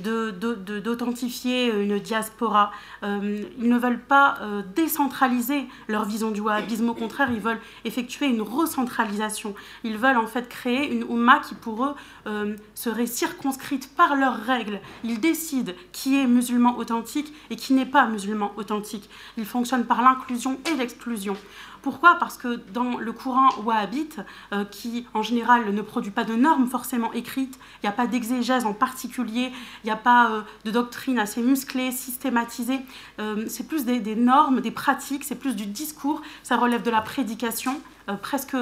d'authentifier 0.00 1.72
une 1.72 1.98
diaspora. 1.98 2.70
Euh, 3.02 3.42
ils 3.58 3.68
ne 3.68 3.78
veulent 3.78 4.00
pas 4.00 4.38
euh, 4.40 4.62
décentraliser 4.74 5.66
leur 5.88 6.04
vision 6.04 6.30
du 6.30 6.40
wahhabisme, 6.40 6.88
au 6.88 6.94
contraire, 6.94 7.30
ils 7.32 7.40
veulent 7.40 7.60
effectuer 7.84 8.26
une 8.26 8.42
recentralisation. 8.42 9.54
Ils 9.84 9.98
veulent 9.98 10.16
en 10.16 10.26
fait 10.26 10.48
créer 10.48 10.90
une 10.92 11.04
Oumma 11.04 11.40
qui 11.40 11.54
pour 11.54 11.84
eux 11.84 11.94
euh, 12.26 12.56
serait 12.74 13.06
circonscrite 13.06 13.94
par 13.96 14.16
leurs 14.16 14.36
règles. 14.36 14.80
Ils 15.04 15.20
décident 15.20 15.72
qui 15.92 16.18
est 16.18 16.26
musulman 16.26 16.76
authentique 16.78 17.32
et 17.50 17.56
qui 17.56 17.72
n'est 17.72 17.86
pas 17.86 18.06
musulman 18.06 18.52
authentique. 18.56 19.08
Ils 19.36 19.46
fonctionnent 19.46 19.86
par 19.86 20.02
l'inclusion 20.02 20.58
et 20.70 20.76
l'exclusion. 20.76 21.36
Pourquoi? 21.82 22.16
Parce 22.18 22.36
que 22.36 22.56
dans 22.72 22.98
le 22.98 23.12
courant 23.12 23.48
wahhabite, 23.62 24.20
euh, 24.52 24.64
qui 24.64 25.06
en 25.14 25.22
général 25.22 25.72
ne 25.72 25.82
produit 25.82 26.10
pas 26.10 26.24
de 26.24 26.34
normes 26.34 26.66
forcément 26.66 27.12
écrites, 27.12 27.58
il 27.82 27.86
n'y 27.86 27.88
a 27.88 27.92
pas 27.92 28.06
d'exégèse 28.06 28.64
en 28.64 28.72
particulier, 28.72 29.52
il 29.84 29.86
n'y 29.86 29.90
a 29.90 29.96
pas 29.96 30.30
euh, 30.30 30.42
de 30.64 30.70
doctrine 30.70 31.18
assez 31.18 31.42
musclée, 31.42 31.92
systématisée, 31.92 32.80
euh, 33.20 33.44
c'est 33.48 33.68
plus 33.68 33.84
des, 33.84 34.00
des, 34.00 34.16
normes, 34.16 34.60
des 34.60 34.70
pratiques, 34.70 35.24
c'est 35.24 35.38
plus 35.38 35.54
du 35.54 35.66
discours, 35.66 36.22
ça 36.42 36.56
relève 36.56 36.82
de 36.82 36.90
la 36.90 37.00
prédication, 37.00 37.80
presque 38.22 38.56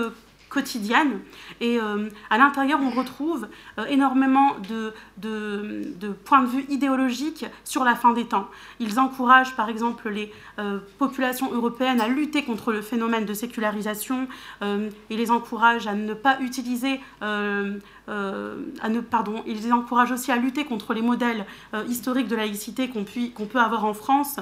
quotidienne. 0.48 1.20
Et 1.60 1.78
euh, 1.80 2.08
à 2.30 2.38
l'intérieur, 2.38 2.78
on 2.82 2.90
retrouve 2.90 3.48
euh, 3.78 3.84
énormément 3.86 4.56
de, 4.68 4.92
de, 5.18 6.08
points 6.24 6.42
de 6.42 6.48
vue 6.48 6.66
idéologiques 6.68 7.46
sur 7.64 7.84
la 7.84 7.94
fin 7.94 8.12
des 8.12 8.26
temps. 8.26 8.48
Ils 8.80 8.98
encouragent, 8.98 9.56
par 9.56 9.68
exemple, 9.68 10.08
les 10.08 10.32
euh, 10.58 10.78
populations 10.98 11.52
européennes 11.52 12.00
à 12.00 12.08
lutter 12.08 12.44
contre 12.44 12.72
le 12.72 12.80
phénomène 12.80 13.24
de 13.24 13.34
sécularisation 13.34 14.28
et 14.62 15.16
les 15.16 15.30
encouragent 15.30 15.86
à 15.86 15.94
ne 15.94 16.14
pas 16.14 16.38
utiliser... 16.40 17.00
à 17.20 18.88
ne, 18.88 19.00
pardon, 19.00 19.42
ils 19.46 19.60
les 19.60 19.72
encouragent 19.72 20.12
aussi 20.12 20.30
à 20.32 20.36
lutter 20.36 20.64
contre 20.64 20.94
les 20.94 21.02
modèles 21.02 21.44
historiques 21.88 22.28
de 22.28 22.36
laïcité 22.36 22.88
qu'on 22.88 23.04
qu'on 23.34 23.46
peut 23.46 23.58
avoir 23.58 23.84
en 23.84 23.94
France 23.94 24.36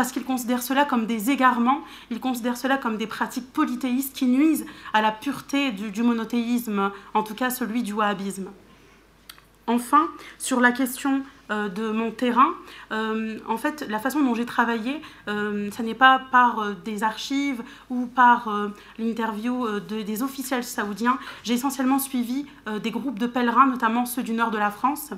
parce 0.00 0.12
qu'ils 0.12 0.24
considèrent 0.24 0.62
cela 0.62 0.86
comme 0.86 1.04
des 1.04 1.30
égarements, 1.30 1.82
ils 2.10 2.20
considèrent 2.20 2.56
cela 2.56 2.78
comme 2.78 2.96
des 2.96 3.06
pratiques 3.06 3.52
polythéistes 3.52 4.16
qui 4.16 4.24
nuisent 4.24 4.64
à 4.94 5.02
la 5.02 5.12
pureté 5.12 5.72
du, 5.72 6.02
monothéisme, 6.02 6.90
en 7.12 7.22
tout 7.22 7.34
cas 7.34 7.50
celui 7.50 7.82
du 7.82 7.92
wahhabisme. 7.92 8.48
Enfin, 9.66 10.08
sur 10.38 10.58
la 10.58 10.72
question 10.72 11.20
de 11.50 11.90
mon 11.90 12.10
terrain. 12.10 12.50
Euh, 12.92 13.38
en 13.48 13.56
fait, 13.56 13.84
la 13.88 13.98
façon 13.98 14.20
dont 14.20 14.34
j'ai 14.34 14.46
travaillé, 14.46 15.02
euh, 15.28 15.70
ça 15.70 15.82
n'est 15.82 15.94
pas 15.94 16.22
par 16.30 16.74
des 16.84 17.02
archives 17.02 17.62
ou 17.88 18.06
par 18.06 18.48
l'interview 18.98 19.80
des 19.80 20.22
officiels 20.22 20.64
saoudiens. 20.64 21.18
J'ai 21.42 21.54
essentiellement 21.54 21.98
suivi 21.98 22.46
des 22.82 22.90
groupes 22.90 23.18
de 23.18 23.26
pèlerins, 23.26 23.66
notamment 23.66 24.06
ceux 24.06 24.22
du 24.22 24.32
nord 24.32 24.50
de 24.50 24.58
la 24.58 24.70
France. 24.70 25.10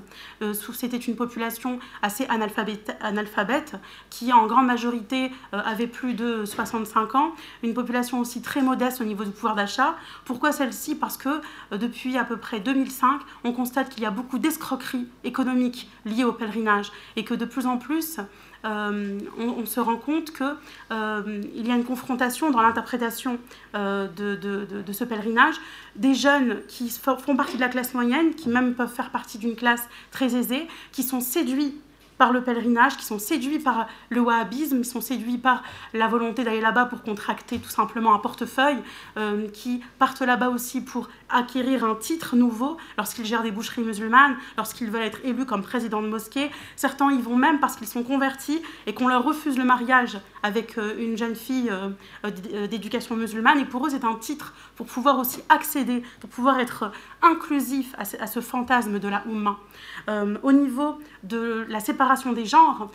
C'était 0.72 0.96
une 0.96 1.16
population 1.16 1.78
assez 2.00 2.24
analphabète, 2.26 2.96
analphabète, 3.00 3.74
qui 4.10 4.32
en 4.32 4.46
grande 4.46 4.66
majorité 4.66 5.30
avait 5.52 5.86
plus 5.86 6.14
de 6.14 6.44
65 6.44 7.14
ans. 7.14 7.32
Une 7.62 7.74
population 7.74 8.20
aussi 8.20 8.42
très 8.42 8.62
modeste 8.62 9.00
au 9.00 9.04
niveau 9.04 9.24
du 9.24 9.30
pouvoir 9.30 9.54
d'achat. 9.54 9.96
Pourquoi 10.24 10.52
celle-ci? 10.52 10.94
Parce 10.94 11.16
que 11.16 11.40
depuis 11.72 12.16
à 12.16 12.24
peu 12.24 12.36
près 12.36 12.60
2005, 12.60 13.20
on 13.44 13.52
constate 13.52 13.90
qu'il 13.90 14.02
y 14.02 14.06
a 14.06 14.10
beaucoup 14.10 14.38
d'escroqueries 14.38 15.08
économiques 15.24 15.90
liées 16.04 16.21
au 16.24 16.32
pèlerinage 16.32 16.92
et 17.16 17.24
que 17.24 17.34
de 17.34 17.44
plus 17.44 17.66
en 17.66 17.78
plus, 17.78 18.18
euh, 18.64 19.18
on, 19.38 19.66
se 19.66 19.80
rend 19.80 19.96
compte 19.96 20.30
qu'il 20.32 20.46
euh, 20.92 21.42
y 21.54 21.70
a 21.70 21.74
une 21.74 21.84
confrontation 21.84 22.50
dans 22.50 22.62
l'interprétation 22.62 23.38
euh, 23.74 24.06
de, 24.08 24.36
de, 24.36 24.92
ce 24.92 25.04
pèlerinage. 25.04 25.56
Des 25.96 26.14
jeunes 26.14 26.60
qui 26.68 26.90
font 26.90 27.36
partie 27.36 27.56
de 27.56 27.60
la 27.60 27.68
classe 27.68 27.94
moyenne, 27.94 28.34
qui 28.34 28.48
même 28.48 28.74
peuvent 28.74 28.92
faire 28.92 29.10
partie 29.10 29.38
d'une 29.38 29.56
classe 29.56 29.88
très 30.10 30.36
aisée, 30.36 30.68
qui 30.92 31.02
sont 31.02 31.20
séduits 31.20 31.74
par 32.22 32.32
le 32.32 32.40
pèlerinage, 32.40 32.96
qui 32.96 33.04
sont 33.04 33.18
séduits 33.18 33.58
par 33.58 33.88
le 34.10 34.20
wahhabisme, 34.20 34.82
qui 34.82 34.88
sont 34.88 35.00
séduits 35.00 35.38
par 35.38 35.64
la 35.92 36.06
volonté 36.06 36.44
d'aller 36.44 36.60
là-bas 36.60 36.84
pour 36.84 37.02
contracter 37.02 37.58
tout 37.58 37.68
simplement 37.68 38.14
un 38.14 38.18
portefeuille, 38.18 38.78
euh, 39.16 39.48
qui 39.48 39.82
partent 39.98 40.22
là-bas 40.22 40.50
aussi 40.50 40.82
pour 40.82 41.08
acquérir 41.32 41.84
un 41.84 41.94
titre 41.94 42.36
nouveau 42.36 42.76
lorsqu'ils 42.98 43.24
gèrent 43.24 43.42
des 43.42 43.50
boucheries 43.50 43.82
musulmanes, 43.82 44.36
lorsqu'ils 44.56 44.90
veulent 44.90 45.02
être 45.02 45.20
élus 45.24 45.46
comme 45.46 45.62
président 45.62 46.02
de 46.02 46.08
mosquée. 46.08 46.50
Certains 46.76 47.10
y 47.12 47.20
vont 47.20 47.36
même 47.36 47.60
parce 47.60 47.76
qu'ils 47.76 47.88
sont 47.88 48.02
convertis 48.02 48.60
et 48.86 48.94
qu'on 48.94 49.08
leur 49.08 49.24
refuse 49.24 49.56
le 49.56 49.64
mariage 49.64 50.18
avec 50.42 50.76
euh, 50.76 50.94
une 50.98 51.16
jeune 51.16 51.36
fille 51.36 51.70
euh, 51.70 52.66
d'éducation 52.66 53.16
musulmane. 53.16 53.58
Et 53.60 53.64
pour 53.64 53.86
eux, 53.86 53.90
c'est 53.90 54.04
un 54.04 54.16
titre 54.16 54.54
pour 54.76 54.86
pouvoir 54.86 55.18
aussi 55.18 55.40
accéder, 55.48 56.02
pour 56.20 56.28
pouvoir 56.28 56.58
être 56.58 56.90
inclusif 57.22 57.94
à 57.96 58.26
ce, 58.26 58.40
fantasme 58.40 58.98
de 58.98 59.08
la 59.08 59.22
Oumma. 59.26 59.58
au 60.42 60.52
niveau 60.52 60.98
de 61.22 61.64
la 61.68 61.78
séparation 61.78 61.92
séparation 61.92 62.32
des 62.32 62.46
genres, 62.46 62.90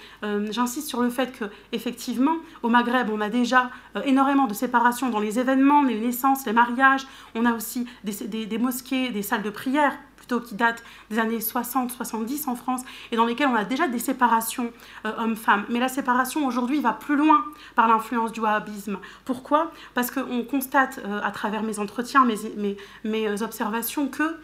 j'insiste 0.49 0.89
sur 0.89 1.01
le 1.01 1.09
fait 1.09 1.31
que 1.31 1.45
effectivement, 1.71 2.35
au 2.61 2.67
Maghreb, 2.67 3.09
on 3.09 3.21
a 3.21 3.29
déjà 3.29 3.69
énormément 4.05 4.47
de 4.47 4.53
séparation 4.53 5.09
dans 5.09 5.19
les 5.19 5.39
événements, 5.39 5.83
les 5.83 5.99
naissances, 5.99 6.45
les 6.45 6.51
mariages. 6.51 7.07
On 7.35 7.45
a 7.45 7.53
aussi 7.53 7.87
des 8.03 8.11
mosquées, 8.57 9.09
des 9.09 9.21
salles 9.21 9.43
de 9.43 9.49
prière 9.49 9.93
qui 10.35 10.55
datent 10.55 10.83
des 11.09 11.19
années 11.19 11.39
60-70 11.39 12.49
en 12.49 12.55
France, 12.55 12.81
et 13.11 13.15
dans 13.15 13.25
lesquelles 13.25 13.47
on 13.47 13.55
a 13.55 13.63
déjà 13.63 13.87
des 13.87 13.99
séparations 13.99 14.71
euh, 15.05 15.11
hommes-femmes. 15.17 15.65
Mais 15.69 15.79
la 15.79 15.87
séparation 15.87 16.45
aujourd'hui 16.45 16.81
va 16.81 16.93
plus 16.93 17.15
loin 17.15 17.43
par 17.75 17.87
l'influence 17.87 18.31
du 18.31 18.41
wahhabisme. 18.41 18.99
Pourquoi? 19.25 19.71
Parce 19.93 20.11
qu'on 20.11 20.43
constate 20.43 20.99
euh, 21.05 21.21
à 21.23 21.31
travers 21.31 21.63
mes 21.63 21.79
entretiens, 21.79 22.25
mes, 22.25 22.77
mes, 23.03 23.41
observations, 23.41 24.07
que 24.07 24.35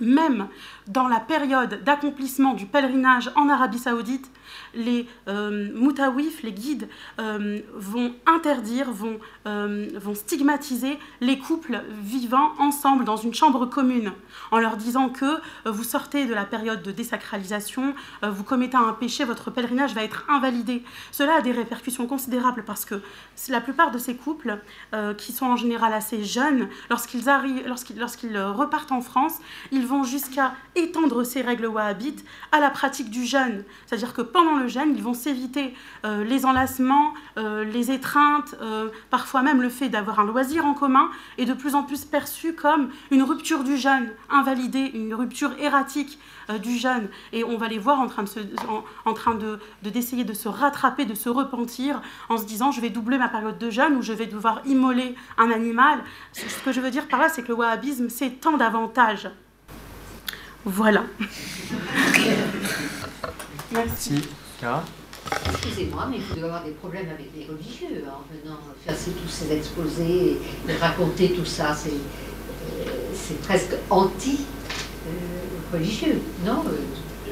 même 0.00 0.48
dans 0.86 1.08
la 1.08 1.20
période 1.20 1.82
d'accomplissement 1.84 2.54
du 2.54 2.66
pèlerinage 2.66 3.30
en 3.36 3.48
Arabie 3.48 3.78
saoudite, 3.78 4.30
les 4.74 5.06
euh, 5.28 5.70
moutawifs, 5.74 6.42
les 6.42 6.52
guides, 6.52 6.88
euh, 7.18 7.60
vont 7.74 8.14
interdire, 8.26 8.90
vont, 8.90 9.18
euh, 9.46 9.88
vont 9.94 10.14
stigmatiser 10.14 10.98
les 11.20 11.38
couples 11.38 11.82
vivant 12.02 12.52
ensemble 12.58 13.04
dans 13.04 13.16
une 13.16 13.34
chambre 13.34 13.66
commune, 13.66 14.12
en 14.50 14.58
leur 14.58 14.76
disant 14.76 15.08
que 15.08 15.40
vous 15.64 15.84
sortez 15.84 16.26
de 16.26 16.34
la 16.34 16.44
période 16.44 16.82
de 16.82 16.92
désacralisation, 16.92 17.94
vous 18.22 18.44
commettez 18.44 18.76
un 18.76 18.92
péché, 18.92 19.24
votre 19.24 19.50
pèlerinage 19.50 19.94
va 19.94 20.02
être 20.02 20.24
invalidé. 20.28 20.82
Cela 21.12 21.36
a 21.36 21.40
des 21.40 21.52
répercussions 21.52 22.06
considérables 22.06 22.64
parce 22.64 22.84
que 22.84 23.00
la 23.48 23.60
plupart 23.60 23.90
de 23.90 23.98
ces 23.98 24.16
couples, 24.16 24.58
qui 25.16 25.32
sont 25.32 25.46
en 25.46 25.56
général 25.56 25.92
assez 25.92 26.24
jeunes, 26.24 26.68
lorsqu'ils 26.88 27.24
lorsqu'ils, 27.66 27.98
lorsqu'ils 27.98 28.38
repartent 28.38 28.92
en 28.92 29.00
France, 29.00 29.38
ils 29.72 29.86
vont 29.90 30.04
jusqu'à 30.04 30.54
étendre 30.76 31.24
ces 31.24 31.42
règles 31.42 31.66
wahhabites 31.66 32.24
à 32.52 32.60
la 32.60 32.70
pratique 32.70 33.10
du 33.10 33.24
jeûne. 33.26 33.64
C'est-à-dire 33.86 34.14
que 34.14 34.22
pendant 34.22 34.54
le 34.54 34.68
jeûne, 34.68 34.94
ils 34.94 35.02
vont 35.02 35.14
s'éviter 35.14 35.74
euh, 36.06 36.24
les 36.24 36.46
enlacements, 36.46 37.12
euh, 37.36 37.64
les 37.64 37.90
étreintes, 37.90 38.54
euh, 38.62 38.88
parfois 39.10 39.42
même 39.42 39.60
le 39.60 39.68
fait 39.68 39.88
d'avoir 39.88 40.20
un 40.20 40.24
loisir 40.24 40.64
en 40.64 40.74
commun 40.74 41.10
est 41.38 41.44
de 41.44 41.54
plus 41.54 41.74
en 41.74 41.82
plus 41.82 42.04
perçu 42.04 42.54
comme 42.54 42.90
une 43.10 43.22
rupture 43.22 43.64
du 43.64 43.76
jeûne, 43.76 44.10
invalidée, 44.30 44.92
une 44.94 45.12
rupture 45.12 45.52
erratique 45.58 46.18
du 46.62 46.76
jeûne. 46.76 47.08
Et 47.32 47.44
on 47.44 47.56
va 47.58 47.68
les 47.68 47.78
voir 47.78 48.00
en 48.00 48.06
train, 48.06 48.22
de, 48.22 48.30
en, 49.04 49.14
train 49.14 49.34
de, 49.34 49.58
d'essayer 49.82 50.24
de 50.24 50.32
se 50.32 50.48
rattraper, 50.48 51.04
de 51.04 51.14
se 51.14 51.28
repentir 51.28 52.00
en 52.28 52.38
se 52.38 52.44
disant 52.44 52.72
je 52.72 52.80
vais 52.80 52.90
doubler 52.90 53.18
ma 53.18 53.28
période 53.28 53.58
de 53.58 53.70
jeûne 53.70 53.96
ou 53.96 54.02
je 54.02 54.12
vais 54.12 54.26
devoir 54.26 54.60
immoler 54.66 55.14
un 55.38 55.50
animal. 55.50 56.00
Ce 56.32 56.62
que 56.64 56.72
je 56.72 56.80
veux 56.80 56.90
dire 56.90 57.06
par 57.06 57.20
là, 57.20 57.28
c'est 57.28 57.42
que 57.42 57.48
le 57.48 57.54
wahhabisme, 57.54 58.08
c'est 58.08 58.40
tant 58.40 58.56
d'avantages 58.56 59.28
voilà. 60.64 61.04
Merci. 63.72 64.14
Excusez-moi, 65.52 66.08
mais 66.10 66.18
vous 66.18 66.34
devez 66.34 66.46
avoir 66.46 66.64
des 66.64 66.72
problèmes 66.72 67.08
avec 67.08 67.30
les 67.36 67.44
religieux 67.44 68.02
hein, 68.06 68.14
en 68.16 68.24
venant 68.32 68.58
faire 68.84 68.96
tous 68.96 69.28
ces 69.28 69.52
exposés 69.52 70.38
et 70.68 70.72
raconter 70.80 71.30
tout 71.30 71.44
ça. 71.44 71.72
C'est 71.74 71.90
euh, 71.90 73.12
presque 73.42 73.76
anti-religieux, 73.90 76.20
non 76.44 76.64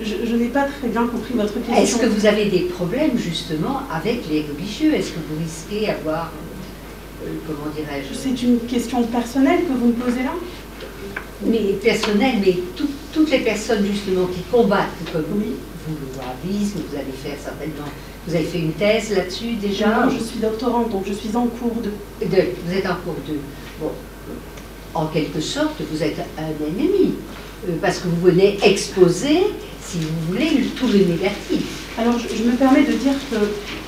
je, 0.03 0.37
n'ai 0.37 0.49
pas 0.49 0.65
très 0.65 0.89
bien 0.89 1.07
compris 1.07 1.35
votre 1.35 1.55
question. 1.55 1.75
Est-ce 1.75 1.97
que 1.97 2.07
vous 2.07 2.27
avez 2.27 2.47
des 2.47 2.61
problèmes 2.61 3.19
justement 3.19 3.83
avec 3.93 4.29
les 4.31 4.43
religieux? 4.43 4.95
Est-ce 4.95 5.11
que 5.11 5.19
vous 5.19 5.39
risquez 5.41 5.87
d'avoir, 5.87 6.33
euh, 7.25 7.29
comment 7.47 7.71
dirais-je? 7.75 8.15
C'est 8.15 8.43
une 8.43 8.61
question 8.61 9.03
personnelle 9.05 9.65
que 9.65 9.73
vous 9.73 9.89
me 9.89 9.93
posez 9.93 10.23
là? 10.23 10.35
Mais 11.45 11.75
personnelle, 11.83 12.37
mais 12.45 12.59
tout, 12.77 12.89
toutes 13.13 13.31
les 13.31 13.41
personnes 13.41 13.87
justement 13.87 14.27
qui 14.27 14.41
combattent 14.51 14.89
comme 15.13 15.23
vous, 15.31 15.41
vous 15.87 15.95
le 15.95 16.19
wahhabisme, 16.19 16.81
vous 16.89 16.97
allez 16.97 17.13
faire 17.13 17.39
certainement, 17.43 17.89
vous 18.27 18.35
avez 18.35 18.45
fait 18.45 18.59
une 18.59 18.73
thèse 18.73 19.17
là-dessus 19.17 19.55
déjà? 19.55 19.89
Non, 19.89 20.11
je 20.11 20.23
suis 20.23 20.39
doctorante, 20.41 20.91
donc 20.91 21.05
je 21.07 21.13
suis 21.13 21.35
en 21.37 21.47
cours 21.47 21.81
de. 21.83 21.91
vous 22.21 22.77
êtes 22.77 22.87
en 22.87 22.97
cours 22.97 23.17
de. 23.27 23.35
Bon, 23.81 23.91
en 24.95 25.07
quelque 25.07 25.41
sorte, 25.41 25.81
vous 25.91 26.03
êtes 26.03 26.19
un 26.37 26.67
ennemi, 26.67 27.15
euh, 27.69 27.73
parce 27.81 27.99
que 27.99 28.09
vous 28.09 28.21
venez 28.21 28.59
exposer, 28.63 29.39
si 29.81 29.99
vous 29.99 30.33
voulez, 30.33 30.65
tout 30.77 30.89
le 30.89 30.99
négatif. 30.99 31.87
Alors, 31.99 32.15
je, 32.19 32.43
me 32.43 32.57
permets 32.57 32.83
de 32.83 32.93
dire 32.93 33.15
que 33.31 33.37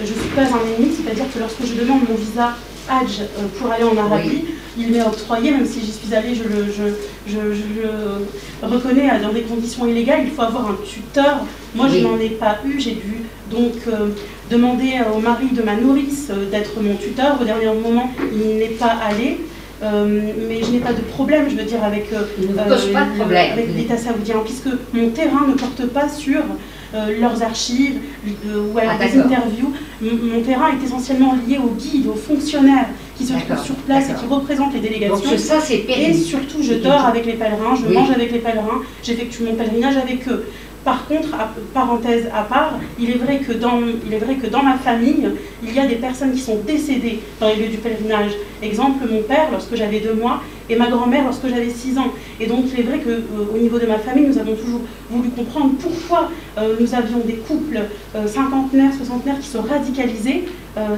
je 0.01 0.13
ne 0.13 0.19
suis 0.19 0.31
pas 0.35 0.43
un 0.43 0.79
ennemi, 0.79 0.95
c'est-à-dire 0.95 1.27
que 1.33 1.39
lorsque 1.39 1.65
je 1.65 1.75
demande 1.75 2.09
mon 2.09 2.15
visa 2.15 2.57
Hajj 2.91 3.21
euh, 3.21 3.47
pour 3.59 3.71
aller 3.71 3.85
en 3.85 3.97
Arabie, 3.97 4.45
il 4.79 4.91
m'est 4.91 5.03
octroyé, 5.03 5.53
même 5.53 5.67
si 5.67 5.81
j'y 5.81 5.93
suis 5.93 6.15
allée, 6.15 6.35
je 6.35 6.45
le, 6.45 6.67
je, 6.67 7.33
je, 7.55 8.67
reconnais 8.67 9.09
dans 9.23 9.33
des 9.33 9.43
conditions 9.43 9.87
illégales, 9.87 10.21
il 10.25 10.31
faut 10.31 10.43
avoir 10.43 10.69
un 10.69 10.77
tuteur. 10.85 11.45
Moi, 11.75 11.87
je 11.89 11.99
n'en 11.99 12.19
ai 12.19 12.31
pas 12.31 12.59
eu, 12.65 12.81
j'ai 12.81 12.93
dû 12.93 13.23
donc 13.51 13.75
euh, 13.89 14.09
demander 14.51 14.95
au 15.15 15.21
mari 15.21 15.47
de 15.53 15.63
ma 15.63 15.77
nourrice 15.77 16.29
euh, 16.31 16.51
d'être 16.51 16.81
mon 16.81 16.95
tuteur. 16.97 17.39
Au 17.41 17.45
dernier 17.45 17.67
moment, 17.67 18.11
il 18.33 18.59
n'est 18.59 18.77
pas 18.77 18.97
allé. 19.09 19.39
mais 19.83 20.63
je 20.63 20.71
n'ai 20.71 20.81
pas 20.81 20.93
de 20.93 21.01
problème, 21.01 21.49
je 21.49 21.57
veux 21.57 21.65
dire, 21.65 21.83
avec, 21.83 22.09
avec 22.13 23.77
l'État 23.77 23.97
saoudien, 23.97 24.37
puisque 24.45 24.69
mon 24.93 25.09
terrain 25.11 25.47
ne 25.49 25.55
porte 25.55 25.87
pas 25.87 26.09
sur 26.09 26.41
euh, 26.41 26.57
leurs 26.93 27.43
archives 27.43 28.01
euh, 28.47 28.73
ou 28.73 28.79
alors 28.79 28.95
ah, 29.01 29.05
des 29.05 29.19
interviews. 29.19 29.73
mon 30.01 30.41
terrain 30.43 30.69
est 30.71 30.85
essentiellement 30.85 31.37
lié 31.47 31.59
aux 31.59 31.75
guides, 31.75 32.07
aux 32.09 32.15
fonctionnaires 32.15 32.89
qui 33.17 33.27
se 33.27 33.33
trouvent 33.33 33.65
sur 33.65 33.75
place 33.77 34.11
et 34.11 34.15
qui 34.15 34.27
représentent 34.27 34.75
les 34.75 34.81
délégations. 34.81 35.39
ça, 35.39 35.59
et 35.71 36.15
surtout, 36.15 36.63
je 36.63 36.75
dors 36.75 37.05
avec 37.05 37.27
les 37.27 37.35
pèlerins, 37.35 37.77
je 37.77 37.93
mange 37.93 38.11
avec 38.11 38.33
les 38.33 38.39
pèlerins, 38.39 38.83
j'effectue 39.03 39.45
mon 39.45 39.55
pèlerinage 39.55 39.97
avec 39.97 40.27
eux. 40.29 40.47
Par 40.85 41.07
contre, 41.07 41.29
parenthèse 41.75 42.31
à 42.35 42.43
part, 42.43 42.73
il 42.99 43.11
est, 43.11 43.19
vrai 43.19 43.39
que 43.39 43.53
dans, 43.53 43.81
il 44.07 44.15
est 44.15 44.19
vrai 44.19 44.37
que 44.37 44.47
dans 44.47 44.63
ma 44.63 44.79
famille, 44.79 45.29
il 45.63 45.75
y 45.75 45.79
a 45.79 45.87
des 45.87 45.97
personnes 45.97 46.33
qui 46.33 46.41
sont 46.41 46.59
décédées 46.67 47.21
dans 47.39 47.49
les 47.49 47.57
lieux 47.57 47.69
du 47.69 47.77
pèlerinage. 47.77 48.33
Exemple, 48.63 49.07
mon 49.11 49.21
père, 49.23 49.49
lorsque 49.53 49.75
j'avais 49.75 50.01
deux 50.01 50.15
mois, 50.15 50.41
et 50.71 50.77
ma 50.77 50.89
grand-mère 50.89 51.25
lorsque 51.25 51.49
j'avais 51.49 51.69
6 51.69 51.99
ans. 51.99 52.13
Et 52.39 52.47
donc 52.47 52.67
il 52.73 52.81
est 52.81 52.85
vrai 52.85 53.01
qu'au 53.01 53.11
euh, 53.11 53.59
niveau 53.59 53.79
de 53.79 53.87
ma 53.87 53.99
famille, 53.99 54.27
nous 54.27 54.39
avons 54.39 54.55
toujours 54.55 54.81
voulu 55.11 55.29
comprendre 55.31 55.75
pourquoi 55.81 56.31
euh, 56.57 56.77
nous 56.81 56.95
avions 56.95 57.19
des 57.27 57.35
couples 57.35 57.81
euh, 58.15 58.27
cinquantenaires, 58.27 58.95
soixantenaires 58.95 59.41
qui 59.41 59.49
se 59.49 59.59
radicalisaient, 59.59 60.45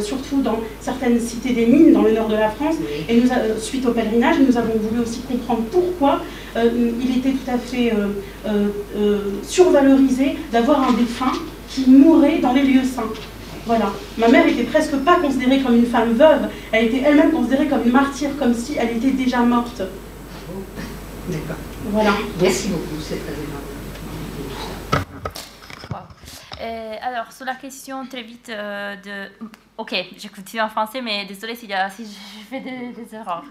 surtout 0.01 0.43
dans 0.43 0.61
certaines 0.81 1.19
cités 1.19 1.55
des 1.55 1.65
mines 1.65 1.95
dans 1.95 2.03
le 2.03 2.13
nord 2.13 2.29
de 2.29 2.37
la 2.37 2.51
France. 2.51 2.77
Et 3.09 3.17
nous, 3.19 3.29
suite 3.59 3.87
au 3.87 3.93
pèlerinage, 3.93 4.37
nous 4.47 4.59
avons 4.59 4.75
voulu 4.79 5.01
aussi 5.01 5.21
comprendre 5.21 5.63
pourquoi 5.73 6.21
il 6.55 7.17
était 7.17 7.31
tout 7.31 7.51
à 7.51 7.57
fait 7.57 7.91
survalorisé 9.43 10.37
d'avoir 10.53 10.91
un 10.91 10.93
défunt 10.93 11.33
qui 11.71 11.89
mourait 11.89 12.39
dans 12.39 12.53
les 12.53 12.65
lieux 12.65 12.85
saints. 12.85 13.11
Voilà. 13.67 13.93
Ma 14.19 14.29
mère 14.29 14.47
était 14.47 14.65
presque 14.65 14.97
pas 14.99 15.17
considérée 15.17 15.61
comme 15.61 15.77
une 15.77 15.87
femme 15.87 16.15
veuve, 16.15 16.49
elle 16.73 16.87
était 16.87 17.03
elle-même 17.07 17.31
considérée 17.31 17.69
comme 17.69 17.83
une 17.85 17.93
martyre, 17.93 18.31
comme 18.39 18.55
si 18.55 18.77
elle 18.79 18.97
était 18.97 19.13
déjà 19.13 19.39
morte. 19.39 19.83
D'accord. 21.29 21.57
Voilà. 21.91 22.11
Merci 22.41 22.69
beaucoup, 22.69 23.01
c'est 23.01 23.25
très 23.25 23.33
Euh, 26.63 26.97
alors, 27.03 27.33
sur 27.33 27.45
la 27.45 27.57
question 27.57 28.07
très 28.07 28.23
vite 28.23 28.49
euh, 28.49 28.97
de 28.97 29.31
Ok, 29.79 29.95
je 30.19 30.29
continue 30.29 30.61
en 30.61 30.69
français, 30.69 31.01
mais 31.01 31.25
désolé 31.25 31.57
si, 31.57 31.67
je 31.67 32.45
fais 32.51 32.61
des, 32.61 33.15
erreurs. 33.15 33.43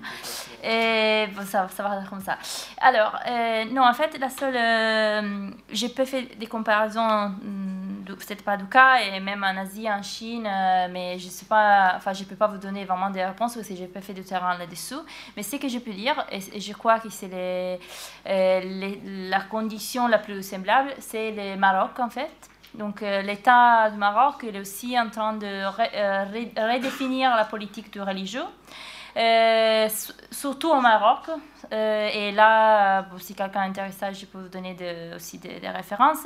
Et 0.63 1.25
bon, 1.35 1.43
ça, 1.45 1.67
ça 1.67 1.81
va 1.81 2.03
comme 2.07 2.21
ça. 2.21 2.37
Alors, 2.79 3.19
euh, 3.27 3.65
non, 3.65 3.83
en 3.83 3.93
fait, 3.93 4.17
la 4.19 4.29
seule. 4.29 4.55
Euh, 4.55 5.49
j'ai 5.71 5.89
peu 5.89 6.05
fait 6.05 6.37
des 6.37 6.45
comparaisons, 6.45 7.29
mm, 7.29 8.05
c'est 8.19 8.43
pas 8.43 8.55
du 8.55 8.65
cas, 8.65 8.99
et 9.01 9.19
même 9.19 9.43
en 9.43 9.59
Asie, 9.59 9.89
en 9.89 10.03
Chine, 10.03 10.47
euh, 10.47 10.87
mais 10.91 11.17
je 11.17 11.27
sais 11.27 11.45
pas. 11.45 11.93
Enfin, 11.95 12.13
je 12.13 12.23
peux 12.23 12.35
pas 12.35 12.47
vous 12.47 12.59
donner 12.59 12.85
vraiment 12.85 13.09
des 13.09 13.25
réponses 13.25 13.55
parce 13.55 13.67
que 13.67 13.75
j'ai 13.75 13.87
pas 13.87 14.01
fait 14.01 14.13
du 14.13 14.23
terrain 14.23 14.55
là-dessous. 14.59 15.01
Mais 15.35 15.41
ce 15.41 15.55
que 15.55 15.67
je 15.67 15.79
peux 15.79 15.91
dire, 15.91 16.23
et, 16.31 16.61
je 16.61 16.73
crois 16.73 16.99
que 16.99 17.09
c'est 17.09 17.79
la 18.25 19.41
condition 19.49 20.07
la 20.07 20.19
plus 20.19 20.43
semblable, 20.43 20.93
c'est 20.99 21.31
le 21.31 21.57
Maroc, 21.57 21.99
en 21.99 22.09
fait. 22.11 22.50
Donc 22.73 23.03
euh, 23.03 23.21
l'État 23.21 23.89
du 23.89 23.97
Maroc 23.97 24.43
est 24.43 24.59
aussi 24.59 24.97
en 24.99 25.09
train 25.09 25.33
de 25.33 25.45
euh, 25.45 26.23
redéfinir 26.73 27.35
la 27.35 27.45
politique 27.45 27.91
du 27.91 28.01
religieux. 28.01 28.45
Euh, 29.17 29.89
surtout 30.31 30.69
au 30.69 30.81
Maroc. 30.81 31.29
et 31.71 32.31
là, 32.31 33.05
si 33.19 33.33
quelqu'un 33.35 33.63
est 33.63 33.69
intéressé, 33.69 34.13
je 34.13 34.25
peux 34.25 34.39
vous 34.39 34.49
donner 34.49 34.75
aussi 35.15 35.37
des, 35.37 35.69
références. 35.69 36.25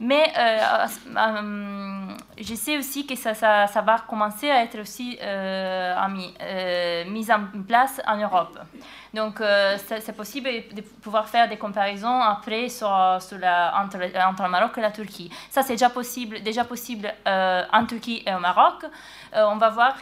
Mais 0.00 0.32
je 2.38 2.54
sais 2.54 2.78
aussi 2.78 3.06
que 3.06 3.14
ça, 3.16 3.32
va 3.32 3.96
commencer 4.08 4.50
à 4.50 4.62
être 4.64 4.78
aussi 4.80 5.18
mis 7.10 7.32
en 7.32 7.62
place 7.66 8.00
en 8.06 8.16
Europe. 8.16 8.58
Donc, 9.14 9.40
euh, 9.40 9.76
c'est 9.86 10.16
possible 10.16 10.48
de 10.72 10.80
pouvoir 10.80 11.28
faire 11.28 11.48
des 11.48 11.58
comparaisons 11.58 12.20
après 12.22 12.68
sur, 12.70 12.88
entre, 12.88 13.36
entre, 13.36 13.98
le 13.98 14.48
Maroc 14.48 14.78
et 14.78 14.80
la 14.80 14.90
Turquie. 14.90 15.30
Ça, 15.50 15.62
c'est 15.62 15.74
déjà 15.74 15.90
possible, 15.90 16.42
déjà 16.42 16.64
possible 16.64 17.12
euh, 17.26 17.62
en 17.72 17.84
Turquie 17.84 18.22
et 18.26 18.34
au 18.34 18.38
Maroc. 18.38 18.86
Euh, 19.34 19.46
on 19.46 19.56
va 19.56 19.70
voir 19.70 19.96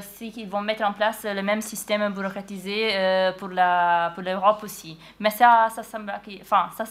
s'ils 0.00 0.48
vont 0.48 0.62
mettre 0.62 0.84
en 0.84 0.92
place 0.92 1.24
le 1.24 1.42
même 1.42 1.60
système 1.60 2.12
bureaucratisé 2.12 3.32
pour 3.38 3.48
l'Europe 3.48 4.14
pour 4.14 4.22
l'Europe 4.22 4.62
aussi. 4.62 4.98
Mais 5.18 5.30
ça, 5.30 5.68
ça 5.74 5.82
semble, 5.82 6.12
enfin, 6.40 6.70
ça, 6.76 6.84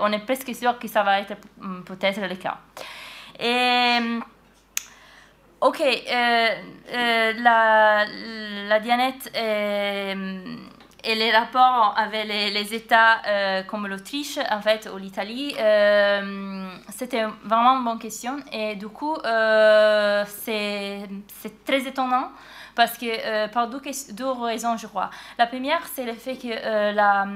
on 0.00 0.12
est 0.12 0.24
presque 0.24 0.54
sûr 0.54 0.78
que 0.78 0.86
ça 0.86 1.02
va 1.02 1.20
être 1.20 1.34
mm, 1.58 1.82
peut-être 1.82 2.20
le 2.20 2.36
cas. 2.36 2.58
Ok, 5.60 5.82
la, 7.42 8.04
la 8.68 8.80
Dianette 8.80 9.30
et 11.04 11.14
les 11.14 11.30
rapports 11.30 11.94
avec 11.96 12.26
les, 12.26 12.74
États 12.74 13.22
euh, 13.26 13.62
comme 13.62 13.86
l'Autriche, 13.86 14.38
en 14.50 14.60
fait, 14.60 14.88
ou 14.92 14.96
l'Italie, 14.98 15.54
euh, 15.58 16.68
c'était 16.88 17.24
vraiment 17.44 17.78
une 17.78 17.84
bonne 17.84 17.98
question. 17.98 18.36
Et 18.52 18.74
du 18.76 18.88
coup, 18.88 19.14
euh, 19.24 20.24
c'est 20.42 21.08
très 21.64 21.86
étonnant 21.86 22.30
parce 22.74 22.96
que, 22.98 23.46
par 23.48 23.68
deux, 23.68 23.80
deux, 24.12 24.30
raisons, 24.30 24.76
je 24.76 24.86
crois. 24.86 25.10
La 25.38 25.46
première, 25.46 25.86
c'est 25.94 26.04
le 26.04 26.14
fait 26.14 26.36
que 26.36 26.94
la 26.94 27.26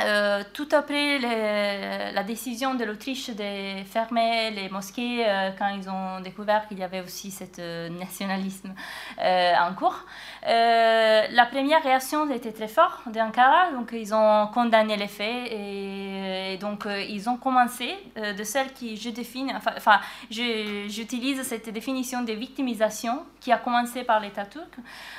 euh, 0.00 0.42
tout 0.52 0.68
après 0.72 1.18
la 1.18 2.22
décision 2.22 2.74
de 2.74 2.84
l'Autriche 2.84 3.28
de 3.28 3.84
fermer 3.84 4.50
les 4.50 4.68
mosquées 4.68 5.24
euh, 5.26 5.50
quand 5.56 5.68
ils 5.68 5.88
ont 5.88 6.20
découvert 6.20 6.66
qu'il 6.66 6.78
y 6.78 6.82
avait 6.82 7.02
aussi 7.02 7.30
ce 7.30 7.44
euh, 7.58 7.88
nationalisme 7.90 8.74
en 9.18 9.74
cours, 9.74 10.04
la 10.44 11.46
première 11.46 11.82
réaction 11.82 12.28
était 12.30 12.52
très 12.52 12.68
forte 12.68 13.08
d'Ankara, 13.08 13.72
donc 13.72 13.90
ils 13.92 14.14
ont 14.14 14.48
condamné 14.52 14.96
les 14.96 15.08
faits 15.08 15.52
et, 15.52 16.58
donc 16.60 16.86
ils 16.86 17.28
ont 17.28 17.36
commencé 17.36 17.96
de 18.16 18.44
celle 18.44 18.72
qui 18.72 18.96
je 18.96 19.10
définis, 19.10 19.52
enfin, 19.54 20.00
j'utilise 20.30 21.42
cette 21.42 21.68
définition 21.70 22.22
de 22.22 22.32
victimisation 22.32 23.24
qui 23.40 23.50
a 23.52 23.58
commencé 23.58 24.04
par 24.04 24.20
l'État 24.20 24.46
turc. 24.46 24.74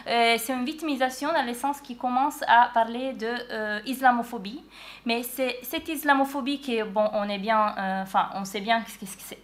C'est 0.06 0.54
une 0.54 0.66
victimisation 0.66 1.32
dans 1.34 1.46
le 1.46 1.54
sens 1.54 1.82
qui 1.82 1.96
commence 1.98 2.44
à 2.48 2.70
parler 2.74 3.14
de 3.14 3.88
islamophobie 3.88 4.64
mais 5.06 5.24
c'est 5.24 5.60
cette 5.64 5.88
islamophobie 5.90 6.60
qui, 6.60 6.82
bon, 6.84 7.10
on 7.14 7.28
est 7.28 7.38
bien, 7.38 7.76
euh, 7.78 8.04
enfin, 8.04 8.30
on 8.36 8.46
sait 8.46 8.62
bien 8.62 8.84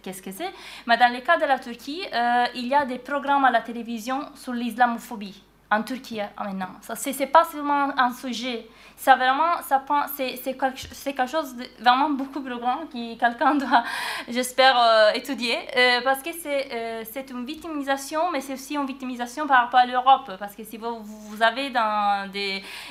qu'est-ce 0.02 0.22
que 0.22 0.30
c'est, 0.30 0.52
mais 0.86 0.96
dans 0.96 1.12
le 1.12 1.20
cas 1.20 1.36
de 1.36 1.44
la 1.44 1.58
Turquie, 1.58 2.02
euh, 2.12 2.46
il 2.54 2.66
y 2.66 2.74
a 2.74 2.84
des 2.86 2.98
programmes 2.98 3.44
à 3.44 3.50
la 3.50 3.60
télévision 3.60 4.20
sur 4.34 4.52
l'islamophobie 4.52 5.42
en 5.70 5.82
Turquie 5.82 6.20
hein, 6.20 6.30
maintenant. 6.38 6.70
Ce 6.82 7.18
n'est 7.18 7.26
pas 7.26 7.44
seulement 7.44 7.90
un 7.96 8.12
sujet. 8.12 8.66
Ça 8.96 9.16
vraiment, 9.16 9.62
ça 9.66 9.82
c'est 10.14 10.54
quelque 10.54 11.26
chose 11.26 11.56
de 11.56 11.64
vraiment 11.82 12.10
beaucoup 12.10 12.42
plus 12.42 12.58
grand 12.58 12.86
que 12.92 13.18
quelqu'un 13.18 13.54
doit, 13.62 13.82
j'espère, 14.28 14.78
euh, 14.78 15.12
étudier, 15.12 15.56
euh, 15.74 16.00
parce 16.04 16.22
que 16.22 16.28
euh, 16.28 17.02
c'est 17.10 17.30
une 17.30 17.46
victimisation, 17.46 18.30
mais 18.30 18.42
c'est 18.42 18.52
aussi 18.52 18.74
une 18.74 18.84
victimisation 18.84 19.46
par 19.46 19.62
rapport 19.64 19.80
à 19.80 19.86
l'Europe, 19.86 20.32
parce 20.38 20.54
que 20.54 20.64
si 20.64 20.76
vous, 20.76 21.00
vous 21.02 21.42
avez 21.42 21.70
dans 21.70 22.30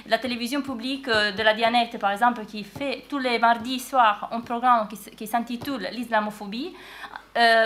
la 0.07 0.17
télévision 0.17 0.63
publique 0.63 1.05
de 1.05 1.43
la 1.43 1.53
Dianette, 1.53 1.99
par 1.99 2.09
exemple, 2.09 2.43
qui 2.45 2.63
fait 2.63 3.05
tous 3.07 3.19
les 3.19 3.37
mardis 3.37 3.79
soirs 3.79 4.29
un 4.31 4.41
programme 4.41 4.87
qui, 4.87 4.97
qui 5.15 5.27
s'intitule 5.27 5.89
l'islamophobie, 5.91 6.73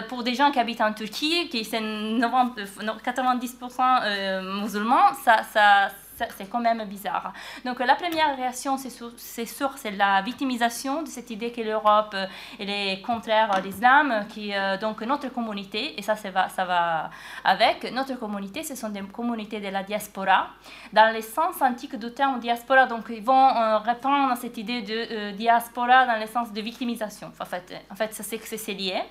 pour 0.09 0.23
des 0.23 0.35
gens 0.35 0.51
qui 0.51 0.59
habitent 0.59 0.81
en 0.81 0.93
Turquie, 0.93 1.49
qui 1.49 1.65
sont 1.65 1.77
90% 1.77 4.61
musulmans, 4.61 5.13
ça, 5.23 5.43
ça, 5.43 5.89
c'est 6.37 6.49
quand 6.49 6.59
même 6.59 6.83
bizarre. 6.85 7.33
Donc 7.65 7.79
la 7.79 7.95
première 7.95 8.35
réaction, 8.35 8.77
c'est 8.77 9.45
sûr, 9.45 9.71
c'est 9.77 9.91
la 9.91 10.21
victimisation 10.21 11.03
de 11.03 11.07
cette 11.07 11.29
idée 11.29 11.51
que 11.51 11.61
l'Europe 11.61 12.13
euh, 12.13 12.25
est 12.59 13.01
contraire 13.01 13.51
à 13.51 13.59
l'islam, 13.59 14.25
qui 14.29 14.53
euh, 14.53 14.77
donc 14.77 15.01
notre 15.01 15.29
communauté, 15.29 15.97
et 15.97 16.01
ça, 16.01 16.15
ça 16.15 16.29
va, 16.29 16.49
ça 16.49 16.65
va 16.65 17.09
avec, 17.43 17.91
notre 17.91 18.15
communauté, 18.15 18.63
ce 18.63 18.75
sont 18.75 18.89
des 18.89 19.01
communautés 19.01 19.59
de 19.59 19.69
la 19.69 19.83
diaspora. 19.83 20.49
Dans 20.91 21.13
le 21.13 21.21
sens 21.21 21.61
antique 21.61 21.97
du 21.97 22.11
terme 22.13 22.39
diaspora, 22.39 22.85
donc 22.85 23.05
ils 23.09 23.23
vont 23.23 23.33
euh, 23.33 23.79
reprendre 23.79 24.35
cette 24.37 24.57
idée 24.57 24.81
de 24.81 25.31
diaspora 25.31 26.05
dans 26.05 26.19
le 26.19 26.27
sens 26.27 26.51
de 26.51 26.61
victimisation. 26.61 27.31
En 27.39 27.45
fait, 27.45 27.73
en 27.91 27.95
fait 27.95 28.13
c'est 28.13 28.37
que 28.37 28.57
c'est 28.57 28.73
lié. 28.73 29.01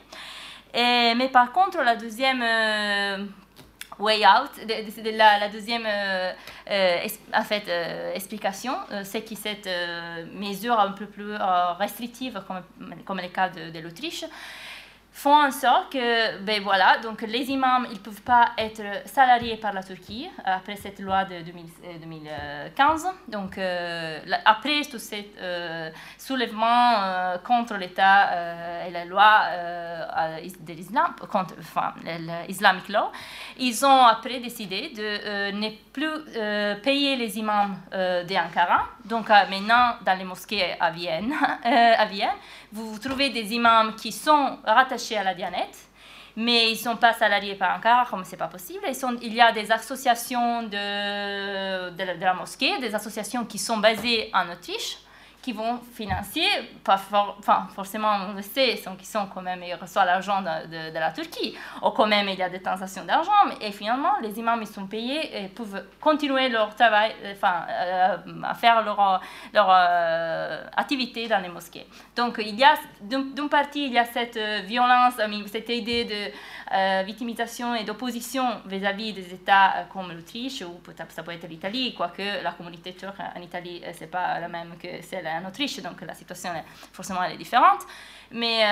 Mais 0.75 1.29
par 1.33 1.53
contre, 1.53 1.79
la 1.83 1.97
deuxième 1.97 2.43
way 3.99 4.25
out. 4.27 4.51
la, 4.67 5.49
deuxième 5.49 5.85
euh, 5.87 6.33
euh, 6.71 7.07
euh, 7.69 8.15
explication, 8.15 8.73
c'est 9.05 9.23
que 9.23 9.35
cette 9.35 9.69
mesure 10.35 10.79
un 10.79 10.93
peu 10.93 11.07
plus 11.07 11.35
restrictive, 11.79 12.43
comme 13.05 13.21
le 13.21 13.29
cas 13.29 13.49
de 13.49 13.79
l'Autriche, 13.79 14.25
font 15.13 15.35
en 15.35 15.51
sorte 15.51 15.93
que, 15.93 16.39
ben 16.39 16.63
voilà, 16.63 16.99
donc 16.99 17.21
les 17.21 17.51
imams, 17.51 17.87
ils 17.91 17.99
ne 17.99 18.03
peuvent 18.03 18.23
pas 18.23 18.53
être 18.57 18.83
salariés 19.07 19.57
par 19.57 19.75
la 19.75 19.83
Turquie 19.83 20.29
après 20.45 20.77
cette 20.77 21.01
loi 21.01 21.25
de 21.25 21.43
2015. 21.43 23.09
Donc, 23.29 23.59
euh, 23.59 24.19
après 24.45 24.81
tout 24.91 24.99
ce 24.99 25.17
euh, 25.39 25.91
soulèvement 26.17 26.95
euh, 27.03 27.39
contre 27.39 27.75
l'État 27.75 28.87
et 28.87 28.91
la 28.91 29.05
loi 29.05 29.43
de 30.61 30.73
l'islam, 30.73 31.15
contre, 31.31 31.55
enfin, 31.59 31.93
l'Islamic 32.49 32.89
Law, 32.89 33.13
ils 33.59 33.85
ont 33.85 34.05
après 34.07 34.41
décidé 34.41 34.93
de 34.97 35.53
ne 35.53 35.69
plus 35.93 36.81
payer 36.83 37.17
les 37.17 37.39
imams 37.39 37.77
d'Ankara. 38.27 38.87
Donc, 39.05 39.29
maintenant, 39.29 39.97
dans 40.05 40.19
les 40.19 40.25
mosquées 40.25 40.75
à 40.81 40.91
Vienne 40.91 41.35
vous 42.73 42.99
trouvez 42.99 43.31
des 43.31 43.53
imams 43.53 43.95
qui 43.97 44.13
sont 44.13 44.59
rattachés 44.65 45.17
à 45.17 45.25
la 45.25 45.35
Dianette, 45.35 45.77
mais 46.37 46.71
ils 46.71 46.75
ne 46.75 46.79
sont 46.79 46.97
pas 46.97 47.13
salariés 47.13 47.55
par 47.55 47.77
Ankara, 47.77 48.07
comme 48.09 48.25
ce 48.25 48.33
n'est 48.33 48.39
pas 48.39 48.49
possible. 48.49 48.81
il 49.21 49.35
y 49.35 49.41
a 49.41 49.53
des 49.53 49.71
associations 49.71 50.63
de, 50.63 52.21
la 52.21 52.35
mosquée, 52.35 52.79
des 52.79 52.95
associations 52.95 53.45
qui 53.45 53.59
sont 53.59 53.77
basées 53.77 54.31
en 54.33 54.51
Autriche, 54.51 54.99
qui 55.43 55.53
vont 55.53 55.81
financer, 55.93 56.45
pas 56.85 57.01
forcément 57.75 58.13
on 58.29 58.35
le 58.35 58.43
sait, 58.43 58.77
sont, 58.77 59.27
quand 59.27 59.43
même, 59.43 59.63
ils 59.65 59.75
reçoivent 59.75 60.07
l'argent 60.07 60.41
de, 60.41 60.91
de, 60.93 60.99
la 60.99 61.11
Turquie, 61.11 61.57
ou 61.83 61.91
quand 61.91 62.07
même 62.07 62.29
il 62.29 62.39
y 62.39 62.43
a 62.43 62.49
des 62.49 62.63
transactions 62.63 63.05
d'argent, 63.05 63.33
et 63.61 63.73
finalement 63.73 64.13
les 64.23 64.39
imams 64.39 64.63
ils 64.63 64.69
sont 64.69 64.87
payés 64.87 65.45
et 65.45 65.49
peuvent 65.49 65.85
continuer 66.01 66.49
leur 66.49 66.75
travail, 66.77 67.13
enfin, 67.33 67.67
euh, 67.69 68.17
à 68.45 68.55
faire 68.55 68.83
leur, 68.85 69.21
leur 69.53 69.67
euh, 69.69 70.65
activité 70.77 71.27
dans 71.27 71.41
les 71.43 71.49
mosquées. 71.49 71.87
Donc 72.15 72.37
il 72.39 72.59
y 72.59 72.65
a, 72.65 72.75
d'une 73.01 73.49
partie, 73.49 73.87
il 73.87 73.93
y 73.93 73.99
a 73.99 74.05
cette 74.05 74.37
euh, 74.37 74.61
violence, 74.65 75.15
cette 75.47 75.69
idée 75.69 76.05
de 76.05 76.62
victimisation 77.05 77.75
et 77.75 77.85
d'opposition 77.85 78.61
vis-à-vis 78.67 79.13
des 79.13 79.35
États 79.35 79.87
comme 79.93 80.13
l'Autriche, 80.13 80.63
ou 80.63 80.79
peut-être 80.83 81.11
ça 81.13 81.23
peut 81.23 81.33
être 81.33 81.49
l'Italie, 81.49 81.95
quoique 81.95 82.43
la 82.43 82.53
communauté 82.53 82.95
turque 82.95 83.21
en 83.21 83.41
Italie, 83.41 83.83
c'est 83.93 84.11
pas 84.11 84.41
la 84.41 84.49
même 84.49 84.75
que 84.81 85.03
celle 85.03 85.27
en 85.27 85.49
Autriche, 85.49 85.81
donc 85.81 86.01
la 86.03 86.15
situation 86.15 86.51
forcément 86.93 87.23
elle 87.23 87.33
est 87.33 87.37
différente. 87.37 87.81
Mais, 88.33 88.63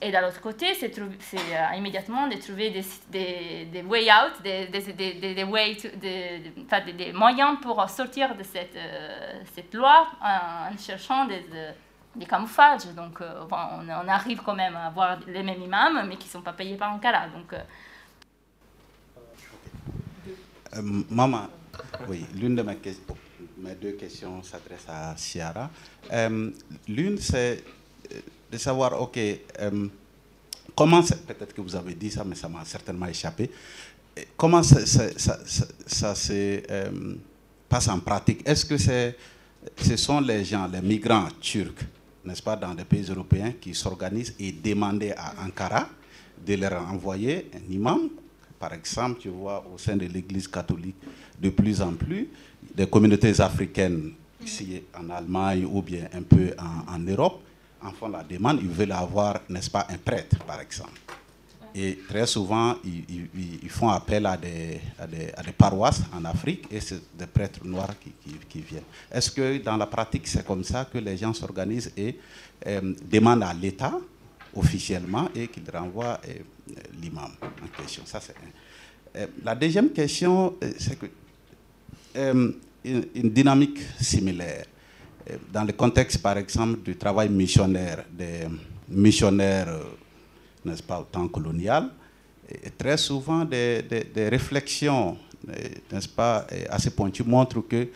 et 0.00 0.10
d'un 0.10 0.28
autre 0.28 0.40
côté, 0.40 0.74
c'est 0.74 0.98
euh, 0.98 1.76
immédiatement 1.76 2.26
de 2.26 2.36
trouver 2.36 2.70
des, 2.70 3.64
des, 3.72 3.82
way 3.82 4.08
out, 4.12 4.42
des, 4.42 4.66
des, 4.66 5.44
way 5.44 5.76
des, 6.92 7.12
moyens 7.12 7.58
pour 7.62 7.88
sortir 7.88 8.34
de 8.36 8.42
cette, 8.42 8.76
cette 9.54 9.72
loi 9.74 10.06
en, 10.20 10.76
cherchant 10.76 11.24
des, 11.24 11.44
des 12.14 12.26
camouflages. 12.26 12.86
Donc 12.94 13.20
on, 13.20 13.48
on, 13.50 14.08
arrive 14.08 14.42
quand 14.42 14.54
même 14.54 14.76
à 14.76 14.86
avoir 14.86 15.18
les 15.26 15.42
mêmes 15.42 15.62
imams, 15.62 16.06
mais 16.08 16.16
qui 16.16 16.26
ne 16.26 16.32
sont 16.32 16.42
pas 16.42 16.52
payés 16.52 16.76
par 16.76 16.92
Ankara. 16.92 17.28
Donc, 17.28 17.54
maman, 21.10 21.48
oui, 22.08 22.24
l'une 22.34 22.56
de 22.56 22.62
mes 22.62 22.76
mes 23.58 23.74
deux 23.74 23.92
questions 23.92 24.42
s'adressent 24.42 24.88
à 24.88 25.14
Ciara. 25.16 25.70
Euh, 26.12 26.50
l'une, 26.88 27.18
c'est 27.18 27.62
euh, 28.12 28.20
de 28.50 28.58
savoir, 28.58 29.00
OK, 29.00 29.18
euh, 29.18 29.88
comment, 30.74 31.02
peut-être 31.02 31.54
que 31.54 31.60
vous 31.60 31.74
avez 31.74 31.94
dit 31.94 32.10
ça, 32.10 32.24
mais 32.24 32.34
ça 32.34 32.48
m'a 32.48 32.64
certainement 32.64 33.06
échappé, 33.06 33.50
comment 34.36 34.62
ça, 34.62 34.84
se 34.86 36.60
passe 37.68 37.88
en 37.88 38.00
pratique? 38.00 38.42
Est-ce 38.46 38.66
que 38.66 38.76
ce 38.76 39.96
sont 39.96 40.20
les 40.20 40.44
gens, 40.44 40.68
les 40.68 40.82
migrants 40.82 41.28
turcs, 41.40 41.84
n'est-ce 42.24 42.42
pas, 42.42 42.56
dans 42.56 42.74
des 42.74 42.84
pays 42.84 43.04
européens 43.10 43.52
qui 43.60 43.74
s'organisent 43.74 44.34
et 44.38 44.52
demandent 44.52 45.04
à 45.16 45.44
Ankara 45.44 45.88
de 46.46 46.54
leur 46.54 46.82
envoyer 46.90 47.50
un 47.54 47.72
imam 47.72 48.08
par 48.64 48.72
exemple, 48.72 49.20
tu 49.20 49.28
vois 49.28 49.62
au 49.74 49.76
sein 49.76 49.94
de 49.94 50.06
l'Église 50.06 50.48
catholique 50.48 50.96
de 51.38 51.50
plus 51.50 51.82
en 51.82 51.92
plus, 51.92 52.28
des 52.74 52.86
communautés 52.86 53.38
africaines 53.38 54.12
ici 54.42 54.80
en 54.98 55.10
Allemagne 55.10 55.66
ou 55.70 55.82
bien 55.82 56.08
un 56.14 56.22
peu 56.22 56.54
en, 56.88 56.98
Europe 57.00 57.42
en 57.82 57.90
font 57.92 58.08
la 58.08 58.22
demande, 58.24 58.60
ils 58.62 58.68
veulent 58.68 58.92
avoir, 58.92 59.40
n'est-ce 59.50 59.70
pas, 59.70 59.86
un 59.90 59.98
prêtre, 59.98 60.38
par 60.46 60.62
exemple. 60.62 60.98
Et 61.76 61.98
très 62.08 62.24
souvent, 62.26 62.76
ils, 62.84 63.68
font 63.68 63.88
appel 63.88 64.24
à 64.26 64.36
des, 64.36 64.80
paroisses 65.58 66.02
en 66.16 66.24
Afrique 66.24 66.66
et 66.70 66.80
c'est 66.80 67.00
des 67.18 67.26
prêtres 67.26 67.64
noirs 67.64 67.94
qui, 68.48 68.60
viennent. 68.60 68.84
Est-ce 69.10 69.32
que 69.32 69.58
dans 69.58 69.76
la 69.76 69.86
pratique, 69.86 70.28
c'est 70.28 70.46
comme 70.46 70.62
ça 70.62 70.84
que 70.84 70.98
les 70.98 71.16
gens 71.16 71.34
s'organisent 71.34 71.92
et 71.96 72.16
euh, 72.68 72.94
demandent 73.10 73.42
à 73.42 73.52
l'État 73.52 73.98
officiellement 74.54 75.28
et 75.34 75.48
qu'il 75.48 75.64
renvoie 75.72 76.20
euh, 76.28 76.34
l'imam 77.02 77.32
en 77.42 77.82
question? 77.82 78.04
Ça, 78.06 78.20
euh, 79.16 79.26
la 79.42 79.56
deuxième 79.56 79.90
question, 79.90 80.54
euh, 80.62 80.72
c'est 80.78 80.96
que 80.96 81.06
une, 82.84 83.30
dynamique 83.30 83.80
similaire 84.00 84.66
dans 85.52 85.64
le 85.64 85.72
contexte, 85.72 86.18
par 86.22 86.38
exemple, 86.38 86.80
du 86.82 86.96
travail 86.96 87.28
missionnaire 87.30 88.04
des 88.12 88.46
missionnaires 88.88 89.74
n'est-ce 90.64 90.82
pas, 90.82 91.00
au 91.00 91.04
temps 91.04 91.28
colonial, 91.28 91.90
et 92.62 92.70
très 92.70 92.96
souvent 92.96 93.44
des, 93.44 93.82
des, 93.82 94.28
réflexions, 94.28 95.16
n'est-ce 95.90 96.08
pas, 96.08 96.46
assez 96.68 96.90
pointues 96.90 97.24
montrent 97.24 97.60
que 97.62 97.88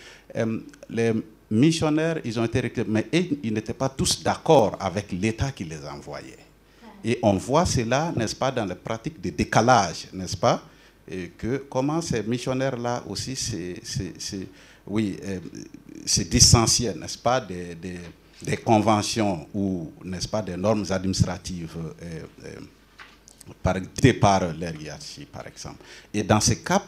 les 0.89 1.13
missionnaires, 1.51 2.21
ils 2.25 2.39
ont 2.39 2.45
été 2.45 2.73
mais 2.87 3.07
ils 3.43 3.53
n'étaient 3.53 3.75
pas 3.75 3.89
tous 3.89 4.23
d'accord 4.23 4.77
avec 4.81 5.13
l'État 5.13 5.51
qui 5.53 5.65
les 5.65 5.85
envoyait. 5.87 6.39
Et 7.05 7.19
on 7.23 7.35
voit 7.35 7.65
cela, 7.67 8.13
n'est-ce 8.17 8.35
pas, 8.35 8.51
dans 8.51 8.65
les 8.67 8.75
pratiques 8.75 9.21
de 9.21 9.31
décalage, 9.31 10.09
n'est-ce 10.13 10.37
pas, 10.37 10.63
et 11.11 11.29
que 11.29 11.65
comment 11.71 12.01
ces 12.01 12.23
missionnaires-là 12.23 13.03
aussi, 13.09 13.35
c'est, 13.37 14.47
oui, 14.87 15.17
euh, 15.25 15.39
distancier, 16.25 16.93
n'est-ce 16.95 17.19
pas, 17.19 17.41
des, 17.41 17.75
des, 17.75 17.99
des, 18.43 18.57
conventions 18.57 19.47
ou, 19.55 19.93
n'est-ce 20.05 20.29
pas, 20.29 20.43
des 20.43 20.57
normes 20.57 20.85
administratives 20.91 21.77
euh, 22.03 22.23
euh, 22.45 22.55
par, 23.63 23.77
par 24.21 24.43
par 25.33 25.47
exemple. 25.47 25.83
Et 26.13 26.23
dans 26.23 26.41
ces 26.41 26.61
cas 26.63 26.83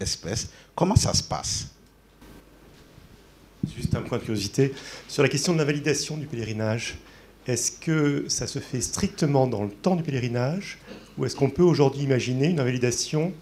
espèces, 0.00 0.48
comment 0.74 0.96
ça 0.96 1.14
se 1.14 1.22
passe? 1.22 1.66
Juste 3.76 3.94
un 3.94 4.02
point 4.02 4.18
de 4.18 4.24
curiosité. 4.24 4.74
Sur 5.08 5.22
la 5.22 5.28
question 5.28 5.52
de 5.52 5.58
la 5.58 5.64
validation 5.64 6.16
du 6.16 6.26
pèlerinage, 6.26 6.96
est-ce 7.46 7.72
que 7.72 8.24
ça 8.28 8.46
se 8.46 8.58
fait 8.58 8.80
strictement 8.80 9.46
dans 9.46 9.64
le 9.64 9.70
temps 9.70 9.96
du 9.96 10.02
pèlerinage 10.02 10.78
ou 11.18 11.24
est-ce 11.26 11.36
qu'on 11.36 11.50
peut 11.50 11.62
aujourd'hui 11.62 12.02
imaginer 12.02 12.48
une 12.48 12.56
validation 12.56 13.32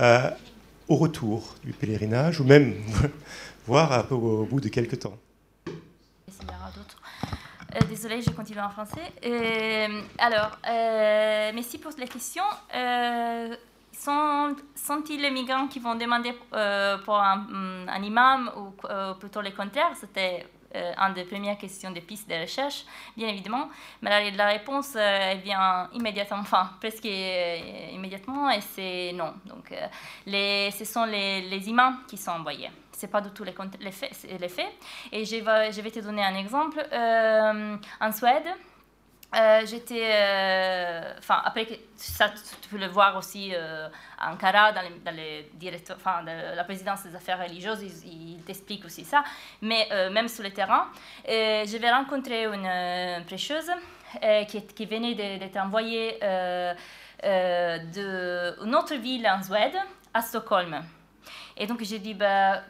euh, 0.00 0.30
au 0.88 0.96
retour 0.96 1.54
du 1.64 1.72
pèlerinage 1.72 2.40
ou 2.40 2.44
même 2.44 2.74
voir 3.66 3.92
un 3.92 4.02
peu 4.02 4.14
au, 4.14 4.44
bout 4.44 4.60
de 4.60 4.68
quelques 4.68 4.98
temps? 4.98 5.16
Euh, 7.74 7.86
désolée, 7.88 8.22
je 8.22 8.30
continue 8.30 8.60
en 8.60 8.70
français. 8.70 9.12
Euh, 9.24 10.02
alors, 10.18 10.58
merci 11.54 11.78
pour 11.78 11.92
la 11.98 12.06
question 12.06 12.42
sont, 13.94 14.56
sont-ils 14.74 15.20
les 15.20 15.30
migrants 15.30 15.68
qui 15.68 15.78
vont 15.78 15.94
demander 15.94 16.34
euh, 16.52 16.98
pour 16.98 17.16
un, 17.16 18.02
imam 18.02 18.50
ou 18.56 18.86
euh, 18.86 19.14
plutôt 19.14 19.40
les 19.40 19.52
contraires 19.52 19.92
C'était 19.94 20.46
euh, 20.74 20.92
une 20.98 21.14
des 21.14 21.24
premières 21.24 21.56
questions 21.56 21.90
des 21.90 22.00
pistes 22.00 22.28
de 22.28 22.34
recherche, 22.34 22.84
bien 23.16 23.28
évidemment. 23.28 23.68
Mais 24.02 24.30
la, 24.32 24.46
réponse, 24.48 24.96
vient 25.42 25.88
immédiatement, 25.92 26.38
enfin 26.40 26.70
presque 26.80 27.04
immédiatement, 27.04 28.50
et 28.50 28.60
c'est 28.60 29.12
non. 29.14 29.34
Donc, 29.46 29.72
ce 30.26 30.84
sont 30.84 31.04
les, 31.04 31.68
imams 31.68 31.98
qui 32.08 32.16
sont 32.16 32.32
envoyés. 32.32 32.70
Ce 33.04 33.06
n'est 33.06 33.12
pas 33.12 33.20
du 33.20 33.28
tout 33.32 33.44
les, 33.44 33.52
faits. 33.92 34.72
Et 35.12 35.26
je 35.26 35.82
vais, 35.82 35.90
te 35.90 36.00
donner 36.00 36.24
un 36.24 36.34
exemple. 36.36 36.82
en 38.00 38.12
Suède, 38.12 38.46
euh, 39.36 39.66
j'étais, 39.66 40.10
euh, 40.12 41.12
enfin 41.18 41.42
après 41.44 41.66
ça 41.96 42.28
tu 42.28 42.68
peux 42.70 42.78
le 42.78 42.86
voir 42.86 43.16
aussi 43.16 43.50
euh, 43.52 43.88
à 44.18 44.32
Ankara 44.32 44.72
dans, 44.72 44.80
les, 44.80 44.90
dans 45.04 45.14
les 45.14 45.82
enfin 45.92 46.22
la 46.22 46.64
présidence 46.64 47.02
des 47.02 47.14
affaires 47.16 47.42
religieuses, 47.42 47.82
ils, 48.06 48.40
t'expliquent 48.46 48.86
aussi 48.86 49.04
ça. 49.04 49.22
Mais 49.60 49.86
même 50.10 50.28
sur 50.28 50.44
le 50.44 50.50
terrain, 50.50 50.86
je 51.26 51.76
vais 51.76 51.90
rencontrer 51.90 52.44
une 52.44 53.24
prêcheuse 53.26 53.70
qui, 54.48 54.66
qui, 54.66 54.86
venait 54.86 55.14
d'être 55.14 55.56
envoyée 55.58 56.18
d'une 57.22 58.74
autre 58.74 58.94
ville 58.94 59.28
en 59.28 59.42
Suède 59.42 59.76
à 60.14 60.22
Stockholm. 60.22 60.82
Et 61.56 61.66
donc 61.66 61.82
j'ai 61.82 61.98
dit 61.98 62.14
bah, 62.14 62.62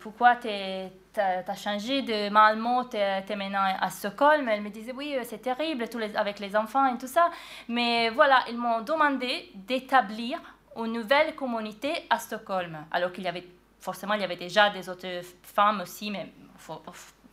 pourquoi 0.00 0.36
tu 0.36 0.48
as, 0.48 1.54
changé 1.54 2.02
de 2.02 2.28
Malmö, 2.28 2.88
tu 2.90 2.96
es, 2.96 3.36
maintenant 3.36 3.64
à 3.80 3.90
Stockholm? 3.90 4.48
Elle 4.48 4.62
me 4.62 4.70
disait, 4.70 4.92
oui, 4.92 5.16
c'est 5.24 5.42
terrible 5.42 5.84
avec 6.14 6.40
les 6.40 6.56
enfants 6.56 6.94
et 6.94 6.98
tout 6.98 7.06
ça. 7.06 7.30
Mais 7.68 8.10
voilà, 8.10 8.44
ils 8.48 8.58
m'ont 8.58 8.80
demandé 8.80 9.50
d'établir 9.54 10.40
une 10.76 10.92
nouvelle 10.92 11.34
communauté 11.34 12.06
à 12.10 12.18
Stockholm. 12.18 12.84
Alors 12.90 13.12
qu'il 13.12 13.24
y 13.24 13.28
avait, 13.28 13.46
forcément, 13.80 14.14
il 14.14 14.20
y 14.20 14.24
avait 14.24 14.36
déjà 14.36 14.70
des 14.70 14.88
autres 14.88 15.20
femmes 15.42 15.80
aussi, 15.80 16.10
mais 16.10 16.32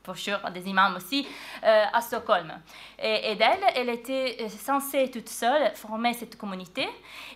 pour 0.03 0.17
sûr, 0.17 0.39
des 0.53 0.67
imams 0.67 0.95
aussi, 0.95 1.27
euh, 1.63 1.85
à 1.93 2.01
Stockholm. 2.01 2.51
Et, 2.99 3.35
d'elle, 3.35 3.63
elle 3.75 3.89
était 3.89 4.47
censée 4.49 5.09
toute 5.11 5.29
seule 5.29 5.71
former 5.75 6.13
cette 6.13 6.37
communauté. 6.37 6.87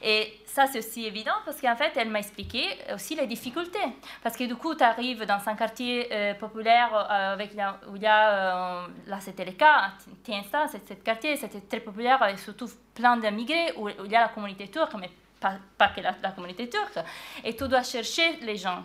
Et 0.01 0.41
ça, 0.45 0.67
c'est 0.67 0.79
aussi 0.79 1.05
évident 1.05 1.33
parce 1.43 1.59
qu'en 1.61 1.75
fait, 1.75 1.91
elle 1.95 2.09
m'a 2.09 2.19
expliqué 2.19 2.63
aussi 2.93 3.15
les 3.15 3.27
difficultés. 3.27 3.79
Parce 4.23 4.35
que 4.37 4.43
du 4.45 4.55
coup, 4.55 4.75
tu 4.75 4.83
arrives 4.83 5.25
dans 5.25 5.41
un 5.45 5.55
quartier 5.55 6.07
euh, 6.11 6.33
populaire 6.35 6.89
euh, 6.93 7.33
avec, 7.33 7.51
où 7.89 7.95
il 7.95 8.01
y 8.01 8.07
a, 8.07 8.87
là 9.07 9.19
c'était 9.19 9.45
le 9.45 9.53
cas, 9.53 9.91
tiens 10.23 10.43
ça, 10.49 10.67
ce 10.67 10.93
quartier, 10.93 11.35
c'était 11.35 11.61
très 11.61 11.79
populaire 11.79 12.23
et 12.27 12.37
surtout 12.37 12.69
plein 12.93 13.17
d'immigrés 13.17 13.73
où, 13.77 13.89
il 13.89 14.11
y 14.11 14.15
a 14.15 14.21
la 14.21 14.29
communauté 14.29 14.67
turque, 14.69 14.93
mais 14.95 15.09
pas, 15.39 15.89
que 15.89 16.01
la 16.01 16.31
communauté 16.31 16.69
turque. 16.69 16.99
Et 17.43 17.55
tu 17.55 17.67
dois 17.67 17.83
chercher 17.83 18.37
les 18.41 18.57
gens 18.57 18.83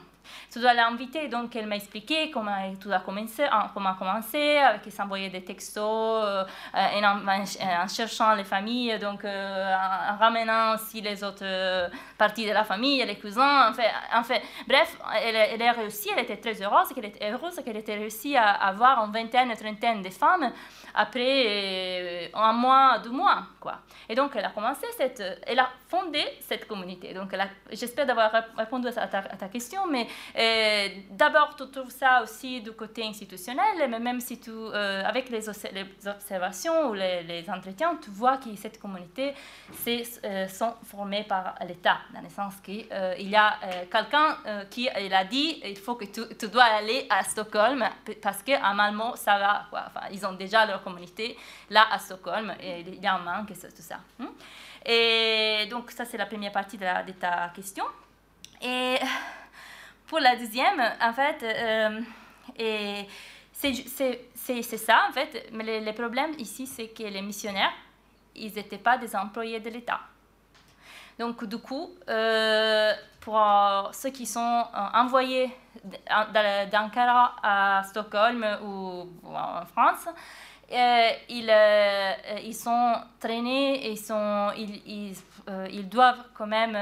tu 0.53 0.59
dois 0.59 0.75
l'inviter, 0.75 1.29
donc 1.29 1.55
elle 1.57 1.67
m'a 1.67 1.77
expliqué 1.77 2.31
comment 2.31 2.75
tout 2.81 2.93
a 2.93 3.01
commencé, 3.01 3.45
comment 3.75 3.95
commencé, 3.95 4.57
avec 4.59 4.91
s'envoyer 4.93 5.31
des 5.31 5.43
textos, 5.43 6.25
euh, 6.25 6.45
en, 6.75 7.89
cherchant 7.89 8.35
les 8.35 8.45
familles, 8.45 8.99
donc 8.99 9.25
euh, 9.25 9.75
en, 9.75 10.17
ramenant 10.17 10.75
aussi 10.75 11.01
les 11.01 11.23
autres 11.23 11.91
parties 12.19 12.47
de 12.47 12.53
la 12.53 12.65
famille, 12.65 13.05
les 13.05 13.19
cousins, 13.19 13.71
en 13.71 14.23
fait, 14.23 14.43
bref, 14.67 14.97
elle, 15.23 15.37
elle, 15.37 15.63
a 15.63 15.73
réussi, 15.73 16.09
elle 16.13 16.25
était 16.25 16.37
très 16.37 16.61
heureuse, 16.63 16.89
qu'elle 16.95 17.07
était 17.07 17.31
heureuse 17.31 17.61
qu'elle 17.65 17.77
était 17.77 17.97
réussi 17.97 18.37
à 18.37 18.51
avoir 18.51 19.05
une 19.05 19.13
vingtaine, 19.13 19.51
une 19.51 19.57
trentaine 19.57 20.03
de 20.03 20.11
femmes 20.11 20.53
après 20.95 21.45
euh, 21.47 22.29
un 22.35 22.53
mois, 22.53 22.99
deux 22.99 23.11
mois, 23.11 23.47
quoi. 23.59 23.79
Et 24.09 24.15
donc, 24.15 24.33
elle 24.35 24.45
a 24.45 24.51
commencé 24.51 24.87
cette, 24.97 25.23
elle 25.47 25.59
a 25.59 25.69
fondé 25.89 26.23
cette 26.41 26.67
communauté. 26.67 27.13
Donc, 27.15 27.35
j'espère 27.73 28.07
d'avoir 28.07 28.33
répondu 28.57 28.89
à 28.89 29.07
ta, 29.07 29.49
question, 29.49 29.87
mais 29.87 30.07
euh, 30.37 30.89
d'abord, 31.11 31.55
tu 31.57 31.69
trouves 31.71 31.91
ça 31.91 32.23
aussi 32.23 32.61
du 32.61 32.73
côté 32.73 33.05
institutionnel, 33.05 33.89
mais 33.89 33.99
même 34.01 34.21
si 34.21 34.41
tu, 34.41 34.51
euh, 34.51 35.03
avec 35.05 35.29
les, 35.31 35.41
les, 35.73 36.09
observations 36.09 36.91
ou 36.91 36.95
les, 36.95 37.45
entretiens, 37.49 37.97
tu 38.03 38.11
vois 38.11 38.39
que 38.39 38.55
cette 38.57 38.81
communauté 38.81 39.35
euh, 39.87 40.49
sont 40.49 40.75
formées 40.85 41.25
par 41.25 41.55
l'État, 41.67 41.99
dans 42.15 42.21
le 42.21 42.29
sens 42.29 42.55
qu'il 42.63 42.87
y 42.87 43.37
a 43.37 43.59
quelqu'un 43.91 44.37
qui 44.71 44.89
il 45.01 45.15
a 45.15 45.25
dit 45.25 45.61
il 45.65 45.79
faut 45.79 45.95
que 45.95 46.05
tu, 46.05 46.23
tu, 46.39 46.49
dois 46.49 46.65
aller 46.65 47.07
à 47.11 47.23
Stockholm 47.25 47.85
parce 48.23 48.43
qu'à 48.43 48.73
Malmö, 48.73 49.17
ça 49.17 49.39
va. 49.39 49.67
Enfin, 49.73 50.07
ils 50.13 50.25
ont 50.27 50.33
déjà 50.33 50.67
leur 50.67 50.80
communauté 50.81 51.37
là 51.71 51.87
à 51.91 51.99
Stockholm 51.99 52.55
et 52.61 52.81
il 52.81 53.01
y 53.03 53.07
a 53.07 53.15
un 53.15 53.19
manque, 53.21 53.49
tout 53.49 53.83
ça. 53.83 54.01
Hmm? 54.19 54.27
Et 54.85 55.67
donc, 55.71 55.91
ça, 55.91 56.05
c'est 56.05 56.17
la 56.17 56.27
première 56.27 56.53
partie 56.53 56.79
de, 56.79 56.85
la, 56.85 57.05
ta 57.19 57.51
question. 57.55 57.85
Et 58.63 58.97
pour 60.07 60.21
la 60.21 60.37
deuxième, 60.37 60.81
en 61.01 61.13
fait, 61.13 61.43
euh, 61.43 62.01
c'est 63.53 64.63
ça, 64.79 65.07
en 65.09 65.13
fait. 65.13 65.49
Mais 65.53 65.81
le, 65.81 65.93
problème 65.93 66.33
ici, 66.39 66.67
c'est 66.67 66.89
que 66.89 67.03
les 67.03 67.23
missionnaires, 67.23 67.73
ils 68.35 68.53
n'étaient 68.53 68.79
pas 68.79 68.97
des 68.99 69.15
employés 69.15 69.61
de 69.61 69.71
l'État. 69.71 70.01
Donc, 71.19 71.45
du 71.45 71.59
coup, 71.59 71.91
euh, 72.09 72.95
pour 73.21 73.39
ceux 73.93 74.09
qui 74.11 74.25
sont 74.25 74.41
euh, 74.41 74.79
envoyés 74.95 75.51
d'Ankara 76.73 77.37
à 77.43 77.83
Stockholm 77.85 78.47
ou, 78.65 79.07
en 79.27 79.67
France, 79.67 80.09
ils, 80.71 81.53
ils 82.45 82.55
sont 82.55 82.95
traînés 83.19 83.87
et 83.87 83.93
ils, 83.93 83.99
sont, 83.99 84.51
ils, 84.57 85.15
ils, 85.71 85.89
doivent 85.89 86.25
quand 86.35 86.47
même 86.47 86.77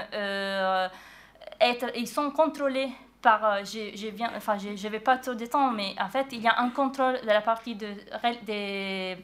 être, 1.61 1.87
ils 1.97 2.09
sont 2.09 2.31
contrôlés 2.31 2.91
par, 3.21 3.45
euh, 3.45 3.65
je, 3.65 4.09
viens, 4.09 4.31
enfin, 4.37 4.57
je 4.59 4.69
ne 4.69 4.93
vais 4.93 5.01
pas 5.01 5.17
trop 5.17 5.35
de 5.35 5.47
temps, 5.47 5.71
mais 5.73 5.95
en 6.01 6.09
fait, 6.09 6.27
il 6.33 6.41
y 6.41 6.47
a 6.47 6.59
un 6.61 6.71
contrôle 6.71 7.21
de 7.21 7.27
la 7.27 7.41
partie 7.41 7.75
de, 7.75 7.89
des, 8.45 9.17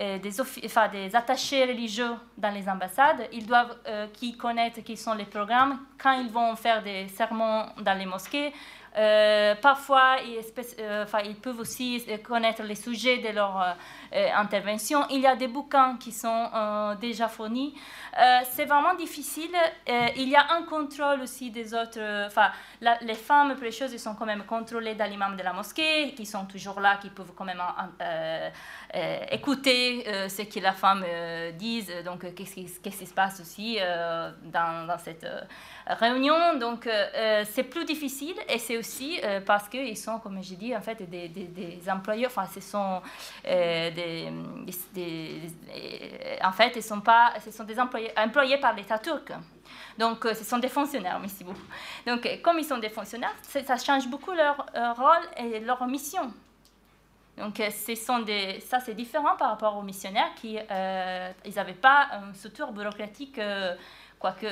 euh, 0.00 0.18
des, 0.18 0.40
enfin, 0.64 0.88
des 0.88 1.14
attachés 1.14 1.64
religieux 1.64 2.14
dans 2.36 2.50
les 2.50 2.68
ambassades. 2.68 3.28
Ils 3.32 3.46
doivent 3.46 3.76
euh, 3.86 4.08
qui 4.12 4.36
connaître 4.36 4.80
qui 4.80 4.96
sont 4.96 5.14
les 5.14 5.24
programmes 5.24 5.78
quand 5.98 6.12
ils 6.12 6.30
vont 6.30 6.56
faire 6.56 6.82
des 6.82 7.08
sermons 7.08 7.66
dans 7.80 7.96
les 7.96 8.06
mosquées. 8.06 8.52
Parfois, 9.60 10.16
ils, 10.24 10.40
enfin, 11.02 11.18
ils, 11.24 11.36
peuvent 11.36 11.60
aussi 11.60 12.04
connaître 12.24 12.62
les 12.62 12.74
sujets 12.74 13.18
de 13.18 13.28
leur 13.28 13.76
intervention. 14.12 15.04
Il 15.10 15.20
y 15.20 15.26
a 15.26 15.36
des 15.36 15.48
bouquins 15.48 15.96
qui 15.98 16.12
sont 16.12 16.96
déjà 17.00 17.28
fournis. 17.28 17.74
Euh, 18.18 18.40
c'est 18.50 18.64
vraiment 18.64 18.94
difficile. 18.94 19.54
Euh, 19.88 20.06
il 20.16 20.28
y 20.28 20.36
a 20.36 20.52
un 20.54 20.62
contrôle 20.62 21.20
aussi 21.20 21.50
des 21.50 21.74
autres. 21.74 22.00
Enfin, 22.26 22.50
les 22.80 23.14
femmes 23.14 23.54
précieuses 23.56 23.96
sont 23.98 24.14
quand 24.14 24.24
même 24.24 24.44
contrôlées 24.44 24.94
dans 24.94 25.08
l'imam 25.10 25.36
de 25.36 25.42
la 25.42 25.52
mosquée, 25.52 26.14
qui 26.14 26.24
sont 26.24 26.46
toujours 26.46 26.80
là, 26.80 26.96
qui 26.96 27.10
peuvent 27.10 27.32
quand 27.36 27.44
même 27.44 27.62
euh, 28.00 28.50
écouter 29.30 30.04
ce 30.28 30.42
que 30.42 30.60
la 30.60 30.72
femme 30.72 31.04
dit. 31.58 31.86
Donc, 32.04 32.34
qu'est-ce 32.34 32.54
qui, 32.54 33.06
se 33.06 33.14
passe 33.14 33.40
aussi 33.40 33.78
dans, 34.44 34.98
cette 34.98 35.26
réunion. 35.86 36.58
Donc, 36.58 36.88
c'est 37.44 37.64
plus 37.64 37.84
difficile 37.84 38.34
et 38.48 38.58
c'est 38.58 38.76
aussi 38.76 39.20
parce 39.44 39.68
qu'ils 39.68 39.96
sont, 39.96 40.18
comme 40.18 40.42
j'ai 40.42 40.56
dit, 40.56 40.74
en 40.76 40.80
fait, 40.80 41.02
des, 41.08 41.28
des, 41.28 41.80
employeurs, 41.90 42.30
enfin, 42.30 42.46
ce 42.52 42.60
sont 42.60 43.00
des, 43.44 44.28
En 46.42 46.52
fait, 46.52 46.72
ils 46.76 46.82
sont 46.82 47.00
pas, 47.00 47.34
ce 47.44 47.50
sont 47.50 47.64
des 47.64 47.78
employés, 47.78 48.10
employés 48.16 48.58
par 48.58 48.74
l'État 48.74 48.98
turc. 48.98 49.32
Donc, 49.98 50.24
ce 50.24 50.44
sont 50.44 50.58
des 50.58 50.68
fonctionnaires, 50.68 51.18
merci 51.18 51.44
beaucoup. 51.44 51.66
Donc, 52.06 52.28
comme 52.42 52.58
ils 52.58 52.64
sont 52.64 52.78
des 52.78 52.90
fonctionnaires, 52.90 53.34
ça 53.42 53.76
change 53.76 54.08
beaucoup 54.08 54.32
leur 54.32 54.56
rôle 54.96 55.26
et 55.36 55.60
leur 55.60 55.86
mission. 55.86 56.32
Donc, 57.36 57.56
ce 57.70 57.94
sont 57.94 58.20
des, 58.20 58.60
ça, 58.60 58.80
c'est 58.80 58.94
différent 58.94 59.36
par 59.36 59.50
rapport 59.50 59.76
aux 59.76 59.82
missionnaires 59.82 60.34
qui 60.36 60.54
n'avaient 60.54 61.74
pas 61.74 62.08
ce 62.34 62.48
tour 62.48 62.72
bureaucratique 62.72 63.38
quoique 64.18 64.46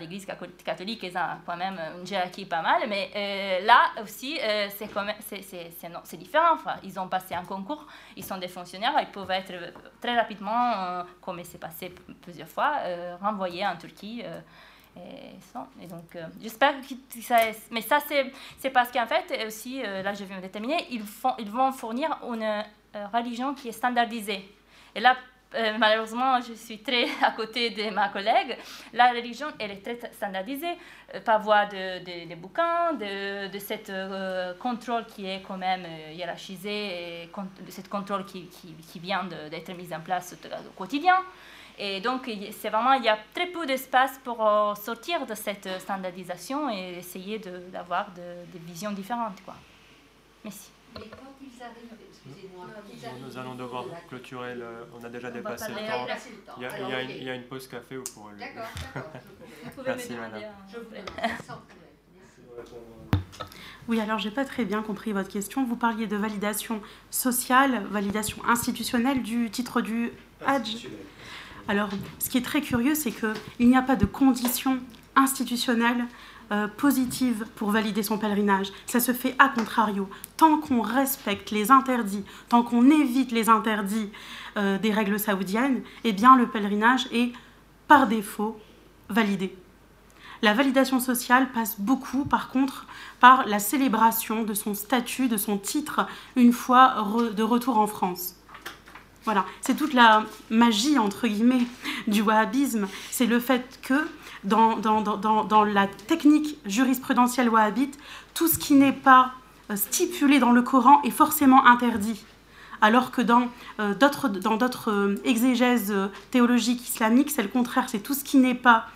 l'Église 0.00 0.26
catholique 0.64 1.04
a 1.14 1.38
quand 1.44 1.56
même 1.56 1.78
une 1.98 2.08
hiérarchie 2.08 2.46
pas 2.46 2.62
mal, 2.62 2.82
mais 2.88 3.10
euh, 3.14 3.66
là 3.66 3.90
aussi, 4.02 4.38
euh, 4.40 4.68
c'est 4.70 6.16
différent. 6.16 6.56
Ils 6.82 6.98
ont 6.98 7.08
passé 7.08 7.34
un 7.34 7.44
concours, 7.44 7.86
ils 8.16 8.24
sont 8.24 8.38
des 8.38 8.48
fonctionnaires, 8.48 8.94
ils 9.00 9.10
peuvent 9.10 9.30
être 9.30 9.52
très 10.00 10.16
rapidement, 10.16 10.72
euh, 10.72 11.02
comme 11.20 11.42
c'est 11.44 11.58
passé 11.58 11.94
plusieurs 12.22 12.48
fois, 12.48 12.78
renvoyés 13.20 13.66
en 13.66 13.76
Turquie. 13.76 14.22
Et, 14.96 15.86
donc, 15.86 16.16
j'espère. 16.40 16.74
Mais 17.70 17.80
ça, 17.80 17.98
c'est 18.58 18.70
parce 18.70 18.90
qu'en 18.90 19.06
fait, 19.06 19.46
aussi, 19.46 19.82
là, 19.82 20.12
je 20.14 20.24
viens 20.24 20.40
de 20.40 20.48
terminer, 20.48 20.86
ils, 20.90 21.02
font, 21.02 21.34
ils 21.38 21.50
vont 21.50 21.72
fournir 21.72 22.18
une 22.24 22.64
religion 23.12 23.54
qui 23.54 23.68
est 23.68 23.72
standardisée. 23.72 24.54
Et 24.94 25.00
là, 25.00 25.16
euh, 25.54 25.76
malheureusement, 25.78 26.40
je 26.40 26.54
suis 26.54 26.78
très 26.78 27.06
à 27.22 27.30
côté 27.32 27.70
de 27.70 27.90
ma 27.90 28.08
collègue. 28.08 28.56
La 28.92 29.10
religion, 29.10 29.48
elle 29.58 29.72
est 29.72 29.82
très 29.82 29.98
standardisée 30.12 30.78
euh, 31.14 31.20
par 31.20 31.40
voie 31.40 31.66
de, 31.66 32.28
de, 32.28 32.34
bouquins, 32.34 32.94
de, 32.94 33.48
de 33.48 33.58
ce 33.58 33.74
euh, 33.90 34.54
contrôle 34.54 35.04
qui 35.06 35.26
est 35.26 35.42
quand 35.46 35.58
même 35.58 35.86
hiérarchisé, 36.12 37.28
de 37.36 37.70
ce 37.70 37.80
contrôle 37.82 38.24
qui, 38.24 38.46
qui, 38.46 38.74
qui 38.74 38.98
vient 38.98 39.24
d'être 39.24 39.72
mis 39.74 39.92
en 39.94 40.00
place 40.00 40.34
au 40.34 40.70
quotidien. 40.70 41.16
Et 41.78 42.00
donc, 42.00 42.30
c'est 42.52 42.68
vraiment, 42.68 42.92
il 42.92 43.04
y 43.04 43.08
a 43.08 43.18
très 43.34 43.46
peu 43.46 43.64
d'espace 43.66 44.20
pour 44.22 44.36
sortir 44.76 45.26
de 45.26 45.34
cette 45.34 45.68
standardisation 45.80 46.70
et 46.70 46.98
essayer 46.98 47.38
d'avoir 47.38 48.10
des 48.10 48.58
visions 48.58 48.92
différentes. 48.92 49.42
Quoi. 49.44 49.54
Merci. 50.44 50.70
Mais 50.94 51.06
quand 51.10 51.32
ils 51.40 51.62
arrivent 51.62 51.91
nous 53.20 53.38
allons 53.38 53.54
devoir 53.54 53.84
clôturer 54.08 54.54
le. 54.54 54.86
On 54.98 55.04
a 55.04 55.08
déjà 55.08 55.30
dépassé 55.30 55.70
le 55.70 55.76
temps. 55.76 56.06
Il 56.56 56.62
y, 56.62 56.66
a, 56.66 56.80
il, 56.80 56.88
y 56.88 56.92
a 56.92 57.02
une, 57.02 57.10
il 57.10 57.22
y, 57.24 57.30
a, 57.30 57.34
une, 57.34 57.44
pause 57.44 57.66
café 57.68 57.96
où 57.96 58.04
pour 58.14 58.30
le. 58.30 58.38
D'accord, 58.38 58.64
d'accord. 58.94 59.84
Merci, 59.86 60.12
madame. 60.14 60.42
Je 60.72 60.78
vous 60.78 60.86
remercie. 60.88 61.52
Oui, 63.88 63.98
alors 64.00 64.18
j'ai 64.18 64.30
pas 64.30 64.44
très 64.44 64.64
bien 64.64 64.82
compris 64.82 65.12
votre 65.12 65.28
question. 65.28 65.64
Vous 65.64 65.76
parliez 65.76 66.06
de 66.06 66.16
validation 66.16 66.80
sociale, 67.10 67.82
validation 67.90 68.38
institutionnelle 68.48 69.22
du 69.22 69.50
titre 69.50 69.80
du 69.80 70.12
Hadj. 70.46 70.86
Alors, 71.68 71.88
ce 72.18 72.28
qui 72.28 72.38
est 72.38 72.42
très 72.42 72.60
curieux, 72.60 72.94
c'est 72.94 73.12
qu'il 73.12 73.68
n'y 73.68 73.76
a 73.76 73.82
pas 73.82 73.96
de 73.96 74.06
conditions 74.06 74.78
institutionnelles 75.16 76.04
euh, 76.52 76.68
positive 76.68 77.46
pour 77.56 77.70
valider 77.70 78.02
son 78.02 78.18
pèlerinage. 78.18 78.68
Ça 78.86 79.00
se 79.00 79.12
fait 79.12 79.34
à 79.38 79.48
contrario. 79.48 80.08
Tant 80.36 80.58
qu'on 80.58 80.82
respecte 80.82 81.50
les 81.50 81.70
interdits, 81.70 82.24
tant 82.50 82.62
qu'on 82.62 82.90
évite 82.90 83.32
les 83.32 83.48
interdits 83.48 84.10
euh, 84.58 84.78
des 84.78 84.92
règles 84.92 85.18
saoudiennes, 85.18 85.82
eh 86.04 86.12
bien 86.12 86.36
le 86.36 86.46
pèlerinage 86.46 87.08
est 87.10 87.32
par 87.88 88.06
défaut 88.06 88.60
validé. 89.08 89.56
La 90.42 90.52
validation 90.52 91.00
sociale 91.00 91.50
passe 91.52 91.80
beaucoup, 91.80 92.26
par 92.26 92.50
contre, 92.50 92.86
par 93.18 93.46
la 93.46 93.58
célébration 93.58 94.42
de 94.42 94.52
son 94.52 94.74
statut, 94.74 95.28
de 95.28 95.36
son 95.38 95.56
titre, 95.56 96.06
une 96.36 96.52
fois 96.52 96.96
de 97.34 97.42
retour 97.42 97.78
en 97.78 97.86
France. 97.86 98.34
Voilà, 99.24 99.46
c'est 99.60 99.76
toute 99.76 99.94
la 99.94 100.24
magie, 100.50 100.98
entre 100.98 101.28
guillemets, 101.28 101.66
du 102.08 102.22
wahhabisme. 102.22 102.88
C'est 103.10 103.26
le 103.26 103.38
fait 103.38 103.78
que 103.82 104.06
dans, 104.44 104.76
dans, 104.76 105.00
dans, 105.00 105.44
dans, 105.44 105.64
la 105.64 105.86
technique 105.86 106.58
jurisprudentielle 106.66 107.48
wahhabite, 107.48 107.98
tout 108.34 108.48
ce 108.48 108.58
qui 108.58 108.74
n'est 108.74 108.92
pas 108.92 109.32
euh, 109.70 109.76
stipulé 109.76 110.38
dans 110.38 110.52
le 110.52 110.62
Coran 110.62 111.00
est 111.02 111.10
forcément 111.10 111.66
interdit. 111.66 112.24
Alors 112.80 113.12
que 113.12 113.22
dans 113.22 113.48
euh, 113.78 113.94
d'autres 113.94 114.28
dans 114.28 114.56
d'autres 114.56 114.90
euh, 114.90 115.20
exégèses 115.24 115.94
théologiques 116.30 116.88
islamiques, 116.88 117.30
c'est 117.30 117.42
le 117.42 117.48
contraire, 117.48 117.88
c'est 117.88 118.00
tout 118.00 118.14
ce 118.14 118.24
qui 118.24 118.38
n'est 118.38 118.56
pas 118.56 118.86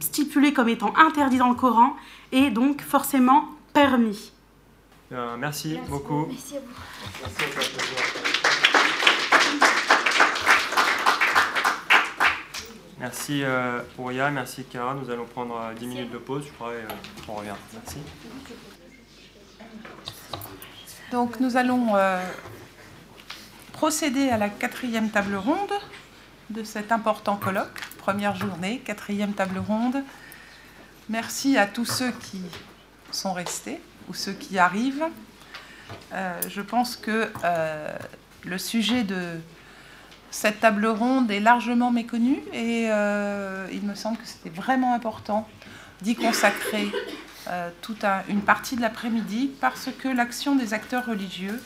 stipulé 0.00 0.52
comme 0.52 0.68
étant 0.68 0.92
interdit 0.96 1.38
dans 1.38 1.48
le 1.48 1.54
Coran 1.54 1.94
et 2.32 2.50
donc 2.50 2.82
forcément 2.82 3.44
permis. 3.72 4.32
merci, 5.38 5.78
beaucoup. 5.88 6.26
Merci 6.26 6.56
à 6.56 6.60
vous. 6.60 6.66
Merci 7.22 8.35
euh, 13.00 14.30
merci 14.32 14.64
Kara. 14.64 14.94
Nous 14.94 15.10
allons 15.10 15.26
prendre 15.26 15.72
10 15.78 15.84
euh, 15.84 15.88
minutes 15.88 16.10
de 16.12 16.18
pause, 16.18 16.44
je 16.46 16.52
crois, 16.52 16.72
et 16.72 16.76
euh, 16.76 17.28
on 17.28 17.34
revient. 17.34 17.54
Merci. 17.74 17.98
Donc 21.12 21.38
nous 21.40 21.56
allons 21.56 21.94
euh, 21.94 22.22
procéder 23.72 24.30
à 24.30 24.38
la 24.38 24.48
quatrième 24.48 25.10
table 25.10 25.36
ronde 25.36 25.72
de 26.50 26.64
cet 26.64 26.90
important 26.90 27.36
colloque. 27.36 27.80
Première 27.98 28.34
journée, 28.36 28.78
quatrième 28.78 29.34
table 29.34 29.58
ronde. 29.58 30.02
Merci 31.08 31.58
à 31.58 31.66
tous 31.66 31.84
ceux 31.84 32.12
qui 32.12 32.40
sont 33.12 33.32
restés 33.32 33.80
ou 34.08 34.14
ceux 34.14 34.32
qui 34.32 34.58
arrivent. 34.58 35.06
je 36.12 36.60
pense 36.60 36.96
que 36.96 37.30
le 38.44 38.58
sujet 38.58 39.04
de 39.04 39.38
cette 40.36 40.60
table 40.60 40.86
ronde 40.86 41.30
est 41.30 41.40
largement 41.40 41.90
méconnue 41.90 42.42
et 42.52 42.88
euh, 42.90 43.66
il 43.72 43.80
me 43.80 43.94
semble 43.94 44.18
que 44.18 44.26
c'était 44.26 44.50
vraiment 44.50 44.92
important 44.92 45.48
d'y 46.02 46.14
consacrer 46.14 46.92
euh, 47.48 47.70
toute 47.80 48.04
une 48.28 48.42
partie 48.42 48.76
de 48.76 48.82
l'après-midi 48.82 49.50
parce 49.62 49.88
que 49.98 50.08
l'action 50.08 50.54
des 50.54 50.74
acteurs 50.74 51.06
religieux, 51.06 51.58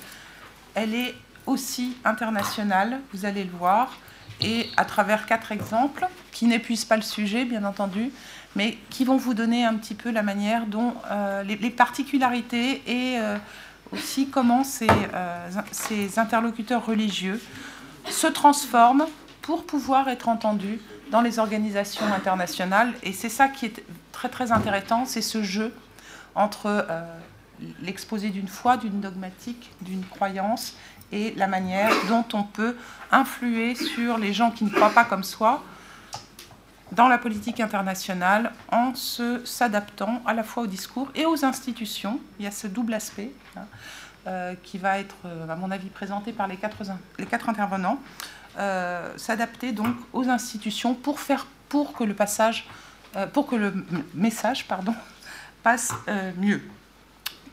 elle 0.74 0.94
est 0.94 1.16
aussi 1.47 1.97
internationale, 2.05 3.01
vous 3.12 3.24
allez 3.24 3.42
le 3.42 3.51
voir, 3.51 3.98
et 4.40 4.70
à 4.76 4.84
travers 4.84 5.26
quatre 5.26 5.51
exemples 5.51 6.06
qui 6.30 6.47
n'épuisent 6.47 6.84
pas 6.84 6.97
le 6.97 7.02
sujet, 7.02 7.44
bien 7.44 7.64
entendu, 7.64 8.12
mais 8.55 8.78
qui 8.88 9.05
vont 9.05 9.16
vous 9.16 9.34
donner 9.34 9.64
un 9.64 9.74
petit 9.74 9.97
peu 9.97 10.12
la 10.12 10.22
manière 10.22 10.66
dont 10.66 10.94
euh, 11.10 11.42
les, 11.42 11.70
particularités 11.70 12.82
et 12.86 13.18
aussi 13.90 14.28
comment 14.28 14.62
ces, 14.62 14.86
ces 15.72 16.20
interlocuteurs 16.20 16.86
religieux 16.86 17.40
se 18.09 18.27
transforment 18.27 19.06
pour 19.43 19.64
pouvoir 19.64 20.09
être 20.09 20.28
entendus 20.28 20.81
dans 21.10 21.20
les 21.20 21.39
organisations 21.39 22.06
internationales. 22.06 22.93
Et 23.02 23.12
c'est 23.12 23.28
ça 23.28 23.48
qui 23.48 23.66
est 23.66 23.85
très 24.12 24.28
très 24.28 24.52
intéressant, 24.52 25.05
c'est 25.06 25.22
ce 25.22 25.43
jeu 25.43 25.74
entre 26.35 26.66
euh, 26.66 27.02
l'exposé 27.82 28.31
d'une 28.31 28.48
foi, 28.48 28.77
d'une 28.77 29.01
dogmatique, 29.01 29.70
d'une 29.81 30.05
croyance 30.05 30.74
et 31.12 31.32
la 31.36 31.48
manière 31.48 31.90
dont 32.09 32.24
on 32.32 32.44
peut 32.44 32.77
influer 33.10 33.74
sur 33.74 34.18
les 34.18 34.32
gens 34.32 34.51
qui 34.51 34.64
ne 34.64 34.70
croient 34.70 34.90
pas 34.90 35.05
comme 35.05 35.24
soi 35.24 35.62
dans 36.93 37.09
la 37.09 37.18
politique 37.18 37.60
internationale 37.60 38.52
en 38.70 38.93
s'adaptant 38.94 40.22
à 40.27 40.35
la 40.35 40.43
fois 40.43 40.64
au 40.64 40.66
discours 40.66 41.09
et 41.14 41.24
aux 41.24 41.44
institutions. 41.44 42.20
Il 42.39 42.44
y 42.44 42.48
a 42.48 42.51
ce 42.51 42.66
double 42.66 42.94
aspect. 42.94 43.32
Hein. 43.56 43.66
Euh, 44.26 44.55
qui 44.62 44.76
va 44.76 44.98
être, 44.98 45.16
euh, 45.24 45.48
à 45.48 45.56
mon 45.56 45.70
avis, 45.70 45.88
présenté 45.88 46.32
par 46.32 46.47
les 46.47 46.59
quatre, 46.59 47.48
intervenants, 47.48 47.98
euh, 48.59 49.16
s'adapter 49.16 49.72
donc 49.72 49.97
aux 50.12 50.28
institutions 50.28 50.94
pour 50.94 51.20
faire 51.20 51.47
pour 51.70 51.94
que 51.94 52.05
le 52.05 52.12
passage, 52.12 52.68
pour 53.32 53.47
que 53.47 53.56
le 53.56 53.72
message, 54.12 54.66
passe 55.62 55.94
mieux. 56.36 56.60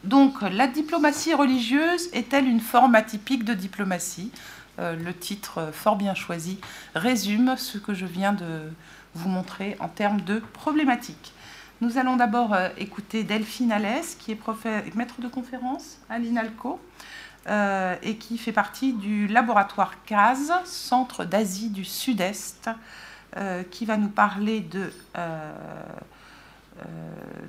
Donc, 0.03 0.41
la 0.41 0.68
diplomatie 0.68 1.34
religieuse 1.34 2.10
est-elle 2.11 2.48
une 2.48 2.60
forme 2.60 2.95
atypique 2.95 3.45
de 3.45 3.53
diplomatie? 3.53 4.31
Le 4.77 5.11
titre 5.11 5.69
fort 5.72 5.95
bien 5.95 6.15
choisi 6.15 6.60
résume 6.95 7.56
ce 7.57 7.77
que 7.77 7.94
je 7.94 8.07
viens 8.07 8.34
de 8.34 8.72
vous 9.14 9.30
montrer 9.30 9.77
en 9.80 9.88
termes 9.88 10.22
de 10.22 10.39
problématiques. 10.39 11.31
Nous 11.80 11.99
allons 11.99 12.16
d'abord 12.16 12.54
euh, 12.54 12.70
écouter 12.78 13.24
Delphine 13.24 13.72
Alès, 13.72 14.16
qui 14.16 14.32
est 14.32 14.95
maître 14.95 15.22
de 15.22 15.28
conférence 15.28 15.99
à 16.10 16.18
l'INALCO 16.18 16.80
euh, 17.48 17.95
et 18.02 18.16
qui 18.16 18.40
fait 18.40 18.52
partie 18.52 18.94
du 18.94 19.28
laboratoire 19.28 20.04
CAS, 20.06 20.52
Centre 20.66 21.24
d'Asie 21.24 21.70
du 21.70 21.86
Sud-Est, 21.86 22.72
euh, 23.36 23.62
qui 23.70 23.86
va 23.86 23.98
nous 23.98 24.10
parler 24.10 24.68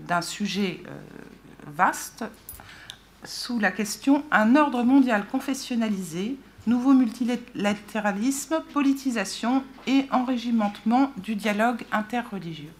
d'un 0.06 0.20
sujet 0.20 0.82
vaste 1.66 2.24
sous 3.24 3.58
la 3.58 3.70
question 3.70 4.24
Un 4.30 4.56
ordre 4.56 4.82
mondial 4.82 5.26
confessionnalisé, 5.26 6.36
nouveau 6.66 6.92
multilatéralisme, 6.92 8.62
politisation 8.74 9.64
et 9.86 10.06
enrégimentement 10.10 11.12
du 11.16 11.34
dialogue 11.34 11.86
interreligieux. 11.92 12.72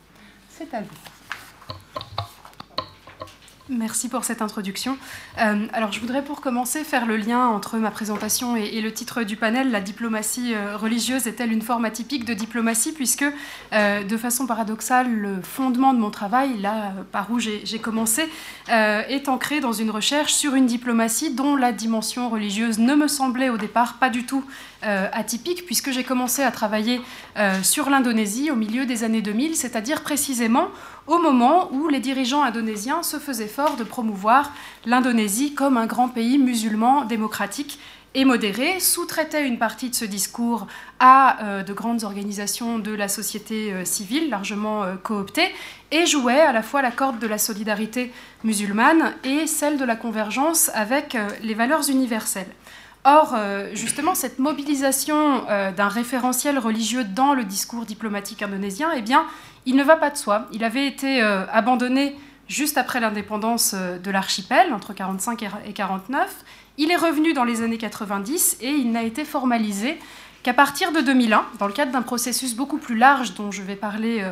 C'est 0.50 0.74
à 0.74 0.82
vous. 0.82 1.17
Merci 3.70 4.08
pour 4.08 4.24
cette 4.24 4.40
introduction. 4.40 4.96
Euh, 5.38 5.66
alors, 5.74 5.92
je 5.92 6.00
voudrais 6.00 6.24
pour 6.24 6.40
commencer 6.40 6.84
faire 6.84 7.04
le 7.04 7.18
lien 7.18 7.48
entre 7.48 7.76
ma 7.76 7.90
présentation 7.90 8.56
et, 8.56 8.80
le 8.80 8.92
titre 8.92 9.24
du 9.24 9.36
panel. 9.36 9.70
La 9.70 9.82
diplomatie 9.82 10.54
euh, 10.54 10.74
religieuse 10.74 11.26
est-elle 11.26 11.52
une 11.52 11.60
forme 11.60 11.84
atypique 11.84 12.24
de 12.24 12.32
diplomatie 12.32 12.92
Puisque, 12.92 13.26
euh, 13.74 14.04
de 14.04 14.16
façon 14.16 14.46
paradoxale, 14.46 15.14
le 15.14 15.42
fondement 15.42 15.92
de 15.92 15.98
mon 15.98 16.10
travail, 16.10 16.58
là 16.58 16.94
par 17.12 17.30
où 17.30 17.38
j'ai 17.38 17.78
commencé, 17.78 18.28
est 18.68 19.28
ancré 19.28 19.60
dans 19.60 19.72
une 19.72 19.90
recherche 19.90 20.32
sur 20.32 20.54
une 20.54 20.66
diplomatie 20.66 21.34
dont 21.34 21.56
la 21.56 21.72
dimension 21.72 22.30
religieuse 22.30 22.78
ne 22.78 22.94
me 22.94 23.06
semblait 23.06 23.50
au 23.50 23.56
départ 23.56 23.98
pas 23.98 24.08
du 24.08 24.24
tout 24.24 24.44
atypique, 24.82 25.66
puisque 25.66 25.90
j'ai 25.90 26.04
commencé 26.04 26.42
à 26.42 26.50
travailler 26.50 27.00
sur 27.62 27.90
l'Indonésie 27.90 28.50
au 28.50 28.56
milieu 28.56 28.86
des 28.86 29.04
années 29.04 29.22
2000, 29.22 29.56
c'est-à-dire 29.56 30.02
précisément 30.02 30.68
au 31.08 31.18
moment 31.18 31.72
où 31.72 31.88
les 31.88 32.00
dirigeants 32.00 32.42
indonésiens 32.42 33.02
se 33.02 33.18
faisaient 33.18 33.48
fort 33.48 33.76
de 33.76 33.84
promouvoir 33.84 34.52
l'Indonésie 34.84 35.54
comme 35.54 35.76
un 35.76 35.86
grand 35.86 36.08
pays 36.08 36.38
musulman 36.38 37.06
démocratique 37.06 37.80
et 38.14 38.24
modéré, 38.24 38.80
sous-traitaient 38.80 39.46
une 39.46 39.58
partie 39.58 39.90
de 39.90 39.94
ce 39.94 40.04
discours 40.04 40.66
à 40.98 41.42
euh, 41.42 41.62
de 41.62 41.72
grandes 41.72 42.04
organisations 42.04 42.78
de 42.78 42.92
la 42.92 43.08
société 43.08 43.72
euh, 43.72 43.84
civile, 43.84 44.30
largement 44.30 44.82
euh, 44.82 44.96
cooptées, 44.96 45.50
et 45.90 46.06
jouaient 46.06 46.40
à 46.40 46.52
la 46.52 46.62
fois 46.62 46.82
la 46.82 46.90
corde 46.90 47.18
de 47.18 47.26
la 47.26 47.38
solidarité 47.38 48.12
musulmane 48.44 49.14
et 49.24 49.46
celle 49.46 49.78
de 49.78 49.84
la 49.84 49.96
convergence 49.96 50.70
avec 50.74 51.16
les 51.42 51.54
valeurs 51.54 51.88
universelles. 51.88 52.50
Or, 53.04 53.34
justement, 53.72 54.14
cette 54.14 54.38
mobilisation 54.38 55.44
d'un 55.74 55.88
référentiel 55.88 56.58
religieux 56.58 57.04
dans 57.04 57.32
le 57.32 57.44
discours 57.44 57.86
diplomatique 57.86 58.42
indonésien, 58.42 58.90
eh 58.94 59.00
bien, 59.00 59.24
il 59.68 59.76
ne 59.76 59.84
va 59.84 59.96
pas 59.96 60.08
de 60.08 60.16
soi. 60.16 60.46
Il 60.50 60.64
avait 60.64 60.86
été 60.86 61.22
euh, 61.22 61.44
abandonné 61.52 62.16
juste 62.48 62.78
après 62.78 63.00
l'indépendance 63.00 63.74
euh, 63.76 63.98
de 63.98 64.10
l'archipel, 64.10 64.72
entre 64.72 64.92
1945 64.92 65.42
et 65.42 65.46
1949. 65.46 66.44
Il 66.78 66.90
est 66.90 66.96
revenu 66.96 67.34
dans 67.34 67.44
les 67.44 67.60
années 67.60 67.76
90 67.76 68.58
et 68.62 68.70
il 68.70 68.90
n'a 68.92 69.02
été 69.02 69.26
formalisé 69.26 69.98
qu'à 70.42 70.54
partir 70.54 70.90
de 70.92 71.02
2001, 71.02 71.44
dans 71.58 71.66
le 71.66 71.74
cadre 71.74 71.92
d'un 71.92 72.00
processus 72.00 72.56
beaucoup 72.56 72.78
plus 72.78 72.96
large 72.96 73.34
dont 73.34 73.50
je 73.50 73.60
vais 73.60 73.76
parler 73.76 74.24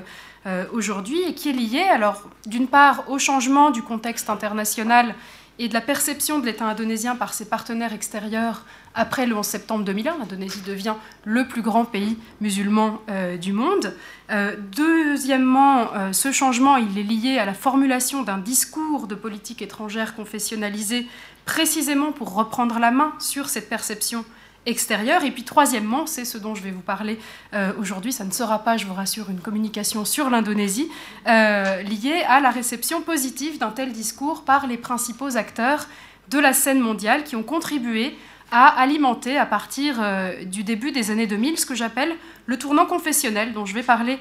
euh, 0.47 0.65
aujourd'hui 0.73 1.21
et 1.29 1.35
qui 1.35 1.51
est 1.51 1.53
lié, 1.53 1.83
alors 1.83 2.23
d'une 2.47 2.67
part, 2.67 3.05
au 3.11 3.19
changement 3.19 3.71
du 3.71 3.83
contexte 3.83 4.31
international 4.31 5.15
et 5.59 5.69
de 5.69 5.75
la 5.75 5.81
perception 5.81 6.39
de 6.39 6.47
l'État 6.47 6.67
indonésien 6.67 7.17
par 7.17 7.33
ses 7.33 7.47
partenaires 7.47 7.93
extérieurs 7.93 8.65
après 8.95 9.27
le 9.27 9.37
11 9.37 9.47
septembre 9.47 9.85
2001. 9.85 10.19
L'Indonésie 10.19 10.61
devient 10.67 10.95
le 11.25 11.47
plus 11.49 11.63
grand 11.63 11.85
pays 11.85 12.19
musulman 12.41 13.01
euh, 13.09 13.37
du 13.37 13.53
monde. 13.53 13.95
Euh, 14.31 14.57
deuxièmement, 14.77 15.95
euh, 15.95 16.13
ce 16.13 16.33
changement 16.33 16.77
il 16.77 16.99
est 16.99 17.03
lié 17.03 17.39
à 17.39 17.47
la 17.47 17.55
formulation 17.55 18.23
d'un 18.23 18.39
discours 18.39 19.07
de 19.07 19.15
politique 19.15 19.63
étrangère 19.63 20.15
confessionnalisé 20.15 21.07
précisément 21.45 22.13
pour 22.13 22.35
reprendre 22.35 22.79
la 22.79 22.91
main 22.91 23.13
sur 23.19 23.49
cette 23.49 23.69
perception 23.69 24.25
extérieure. 24.67 25.25
Et 25.25 25.31
puis 25.31 25.45
troisièmement, 25.45 26.07
c'est 26.07 26.25
ce 26.25 26.37
dont 26.37 26.55
je 26.55 26.63
vais 26.63 26.71
vous 26.71 26.81
parler 26.81 27.19
euh, 27.55 27.73
aujourd'hui, 27.79 28.13
ça 28.13 28.25
ne 28.25 28.33
sera 28.33 28.59
pas, 28.59 28.77
je 28.77 28.87
vous 28.87 28.95
rassure, 28.95 29.31
une 29.31 29.41
communication 29.41 30.05
sur 30.05 30.29
l'Indonésie, 30.29 30.91
euh, 31.27 31.83
liée 31.83 32.23
à 32.29 32.41
la 32.41 32.51
réception 32.51 33.01
positive 33.01 33.59
d'un 33.59 33.71
tel 33.71 33.93
discours 33.93 34.45
par 34.45 34.67
les 34.67 34.77
principaux 34.77 35.37
acteurs 35.37 35.87
de 36.29 36.39
la 36.39 36.53
scène 36.53 36.81
mondiale 36.81 37.25
qui 37.25 37.37
ont 37.37 37.45
contribué 37.45 38.17
à 38.53 38.67
alimenter 38.81 39.39
à 39.39 39.47
partir 39.47 39.97
euh, 40.01 40.45
du 40.45 40.65
début 40.65 40.93
des 40.93 41.11
années 41.11 41.27
2000 41.27 41.59
ce 41.59 41.67
que 41.67 41.75
j'appelle 41.75 42.15
le 42.47 42.59
tournant 42.59 42.87
confessionnel 42.87 43.53
dont 43.53 43.65
je 43.65 43.75
vais 43.75 43.83
parler 43.83 44.19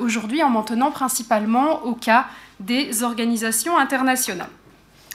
aujourd'hui 0.00 0.42
en 0.42 0.48
m'en 0.48 0.62
tenant 0.62 0.90
principalement 0.90 1.84
au 1.84 1.92
cas 1.92 2.24
des 2.60 3.02
organisations 3.02 3.76
internationales. 3.76 4.48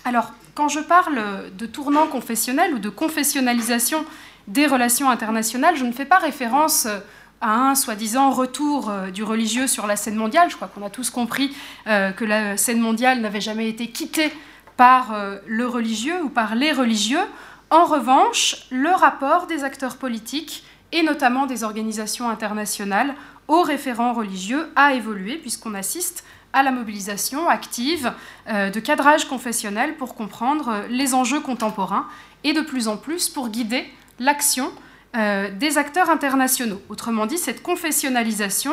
Alors, 0.06 0.34
quand 0.54 0.68
je 0.68 0.80
parle 0.80 1.50
de 1.58 1.66
tournant 1.66 2.06
confessionnel 2.06 2.76
ou 2.76 2.78
de 2.80 2.90
confessionnalisation 2.90 4.06
des 4.48 4.66
relations 4.68 5.10
internationales, 5.10 5.76
je 5.76 5.86
ne 5.86 5.92
fais 5.92 6.06
pas 6.06 6.18
référence 6.18 6.86
euh, 6.86 7.00
à 7.42 7.70
un 7.70 7.76
soi-disant 7.76 8.32
retour 8.32 8.90
euh, 8.90 9.10
du 9.10 9.24
religieux 9.24 9.68
sur 9.68 9.88
la 9.88 9.96
scène 9.96 10.16
mondiale. 10.16 10.50
Je 10.50 10.56
crois 10.56 10.68
qu'on 10.68 10.86
a 10.86 10.90
tous 10.90 11.10
compris 11.10 11.56
euh, 11.88 12.12
que 12.12 12.26
la 12.26 12.58
scène 12.58 12.80
mondiale 12.80 13.22
n'avait 13.22 13.42
jamais 13.42 13.70
été 13.70 13.88
quittée 13.88 14.32
par 14.78 15.14
le 15.46 15.68
religieux 15.68 16.24
ou 16.24 16.30
par 16.30 16.56
les 16.56 16.72
religieux. 16.72 17.22
En 17.70 17.86
revanche, 17.86 18.66
le 18.72 18.90
rapport 18.90 19.46
des 19.46 19.64
acteurs 19.64 19.98
politiques 19.98 20.64
et 20.92 21.04
notamment 21.04 21.46
des 21.46 21.64
organisations 21.64 22.30
internationales 22.30 23.14
aux 23.48 23.62
référents 23.62 24.14
religieux 24.14 24.72
a 24.76 24.96
évolué 24.96 25.36
puisqu'on 25.36 25.76
assiste 25.76 26.24
à 26.52 26.64
la 26.64 26.72
mobilisation 26.72 27.48
active 27.48 28.12
de 28.48 28.80
cadrage 28.80 29.26
confessionnel 29.26 29.98
pour 29.98 30.16
comprendre 30.16 30.86
les 30.90 31.14
enjeux 31.14 31.42
contemporains 31.42 32.08
et 32.44 32.54
de 32.54 32.62
plus 32.62 32.88
en 32.88 32.98
plus 32.98 33.30
pour 33.30 33.50
guider 33.50 33.86
l'action 34.22 34.72
euh, 35.18 35.50
des 35.52 35.78
acteurs 35.78 36.10
internationaux. 36.10 36.82
Autrement 36.88 37.26
dit, 37.26 37.38
cette 37.38 37.62
confessionnalisation, 37.62 38.72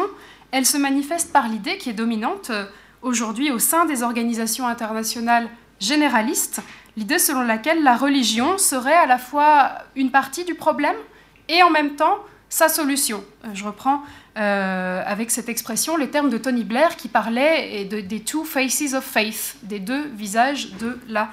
elle 0.52 0.66
se 0.66 0.76
manifeste 0.76 1.32
par 1.32 1.48
l'idée 1.48 1.78
qui 1.78 1.90
est 1.90 1.94
dominante 1.94 2.50
euh, 2.50 2.66
aujourd'hui 3.02 3.50
au 3.50 3.58
sein 3.58 3.86
des 3.86 4.02
organisations 4.02 4.68
internationales 4.68 5.48
généralistes, 5.80 6.60
l'idée 6.96 7.18
selon 7.18 7.42
laquelle 7.42 7.82
la 7.82 7.96
religion 7.96 8.58
serait 8.58 8.96
à 8.96 9.06
la 9.06 9.18
fois 9.18 9.70
une 9.96 10.10
partie 10.10 10.44
du 10.44 10.54
problème 10.54 10.96
et 11.48 11.62
en 11.62 11.70
même 11.70 11.96
temps 11.96 12.18
sa 12.48 12.68
solution. 12.68 13.24
Euh, 13.44 13.48
je 13.54 13.64
reprends 13.64 14.02
avec 14.40 15.32
cette 15.32 15.48
expression 15.48 15.96
les 15.96 16.10
termes 16.10 16.30
de 16.30 16.38
Tony 16.38 16.62
Blair 16.62 16.94
qui 16.94 17.08
parlait 17.08 17.84
des 17.86 18.20
two 18.20 18.44
faces 18.44 18.94
of 18.94 19.02
faith, 19.02 19.56
des 19.64 19.80
deux 19.80 20.06
visages 20.14 20.74
de 20.74 20.96
la 21.08 21.22
euh, 21.22 21.26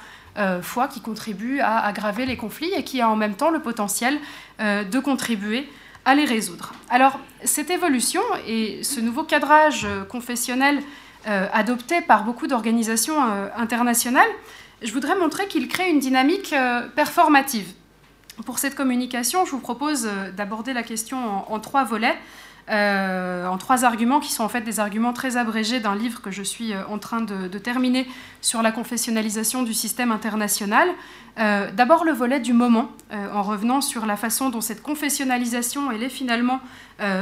foi 0.61 0.87
qui 0.87 1.01
contribue 1.01 1.59
à 1.59 1.85
aggraver 1.85 2.25
les 2.25 2.37
conflits 2.37 2.71
et 2.75 2.83
qui 2.83 3.01
a 3.01 3.09
en 3.09 3.15
même 3.15 3.35
temps 3.35 3.51
le 3.51 3.61
potentiel 3.61 4.17
euh, 4.59 4.83
de 4.83 4.99
contribuer 4.99 5.69
à 6.03 6.13
les 6.13 6.25
résoudre. 6.25 6.73
Alors, 6.89 7.19
cette 7.43 7.69
évolution 7.69 8.21
et 8.47 8.83
ce 8.83 8.99
nouveau 8.99 9.23
cadrage 9.23 9.85
euh, 9.85 10.03
confessionnel 10.03 10.79
adopté 11.53 12.01
par 12.01 12.23
beaucoup 12.23 12.45
d'organisations 12.45 13.19
internationales, 13.57 14.29
je 14.83 14.91
voudrais 14.91 15.17
montrer 15.17 15.47
qu'il 15.47 15.67
crée 15.67 15.89
une 15.89 15.97
dynamique 15.97 16.53
performative. 16.95 17.65
Pour 18.45 18.59
cette 18.59 18.75
communication, 18.75 19.43
je 19.43 19.49
vous 19.49 19.59
propose 19.59 20.07
d'aborder 20.37 20.73
la 20.73 20.83
question 20.83 21.51
en 21.51 21.59
trois 21.59 21.83
volets. 21.83 22.15
Euh, 22.67 23.45
en 23.45 23.59
trois 23.59 23.85
arguments 23.85 24.19
qui 24.19 24.31
sont 24.31 24.43
en 24.43 24.49
fait 24.49 24.61
des 24.61 24.79
arguments 24.79 25.13
très 25.13 25.37
abrégés 25.37 25.79
d'un 25.79 25.95
livre 25.95 26.21
que 26.21 26.31
je 26.31 26.41
suis 26.41 26.73
euh, 26.73 26.81
en 26.89 26.97
train 26.97 27.21
de, 27.21 27.47
terminer 27.59 28.07
sur 28.41 28.63
la 28.63 28.71
confessionnalisation 28.71 29.61
du 29.61 29.73
système 29.73 30.11
international. 30.11 30.89
Euh, 31.37 31.69
d'abord 31.71 32.05
le 32.05 32.11
volet 32.11 32.39
du 32.39 32.53
moment, 32.53 32.89
en 33.11 33.43
revenant 33.43 33.81
sur 33.81 34.05
la 34.05 34.17
façon 34.17 34.49
dont 34.49 34.61
cette 34.61 34.81
confessionnalisation, 34.81 35.91
elle 35.91 36.03
est 36.03 36.09
finalement, 36.09 36.59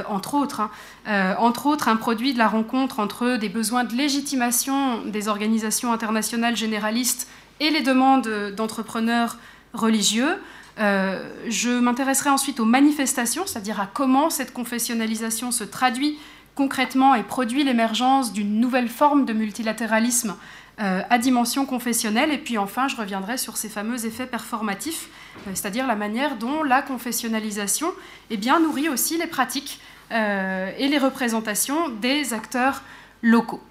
entre, 0.08 0.36
autres, 0.36 0.62
hein, 1.08 1.36
entre 1.40 1.66
autres, 1.66 1.88
un 1.88 1.96
produit 1.96 2.34
de 2.34 2.38
la 2.38 2.48
rencontre 2.48 3.00
entre 3.00 3.38
des 3.38 3.50
besoins 3.50 3.84
de 3.84 3.94
légitimation 3.94 5.02
des 5.06 5.28
organisations 5.28 5.94
internationales 5.94 6.56
généralistes 6.56 7.28
et 7.60 7.70
les 7.70 7.82
demandes 7.82 8.28
d'entrepreneurs 8.56 9.38
religieux. 9.74 10.38
Euh, 10.80 11.30
je 11.48 11.70
m'intéresserai 11.70 12.30
ensuite 12.30 12.60
aux 12.60 12.66
manifestations, 12.66 13.46
c'est-à-dire 13.46 13.80
à 13.80 13.88
comment 13.88 14.30
cette 14.30 14.54
confessionnalisation 14.54 15.52
se 15.52 15.64
traduit 15.64 16.18
concrètement 16.56 17.16
et 17.16 17.24
produit 17.24 17.64
l'émergence 17.64 18.34
d'une 18.34 18.60
nouvelle 18.60 18.90
forme 18.90 19.26
de 19.26 19.34
multilatéralisme 19.34 20.36
euh, 20.82 21.02
à 21.10 21.18
dimension 21.18 21.66
confessionnelle. 21.66 22.32
Et 22.32 22.38
puis 22.38 22.58
enfin, 22.58 22.88
je 22.88 22.96
reviendrai 22.96 23.38
sur 23.38 23.58
ces 23.58 23.70
fameux 23.70 24.06
effets 24.06 24.26
performatifs, 24.26 25.10
euh, 25.48 25.52
c'est-à-dire 25.54 25.86
la 25.86 25.96
manière 25.96 26.38
dont 26.38 26.64
la 26.64 26.82
confessionnalisation 26.82 27.92
eh 28.30 28.38
bien, 28.38 28.60
nourrit 28.60 28.90
aussi 28.90 29.18
les 29.18 29.28
pratiques 29.28 29.80
et 30.12 30.88
les 30.90 31.00
représentations 31.00 31.90
des 31.90 32.36
acteurs 32.36 32.84
locaux. 33.24 33.64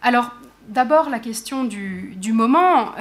Alors, 0.00 0.30
d'abord, 0.68 1.10
la 1.10 1.18
question 1.18 1.64
du, 1.64 2.14
du 2.14 2.32
moment. 2.32 2.92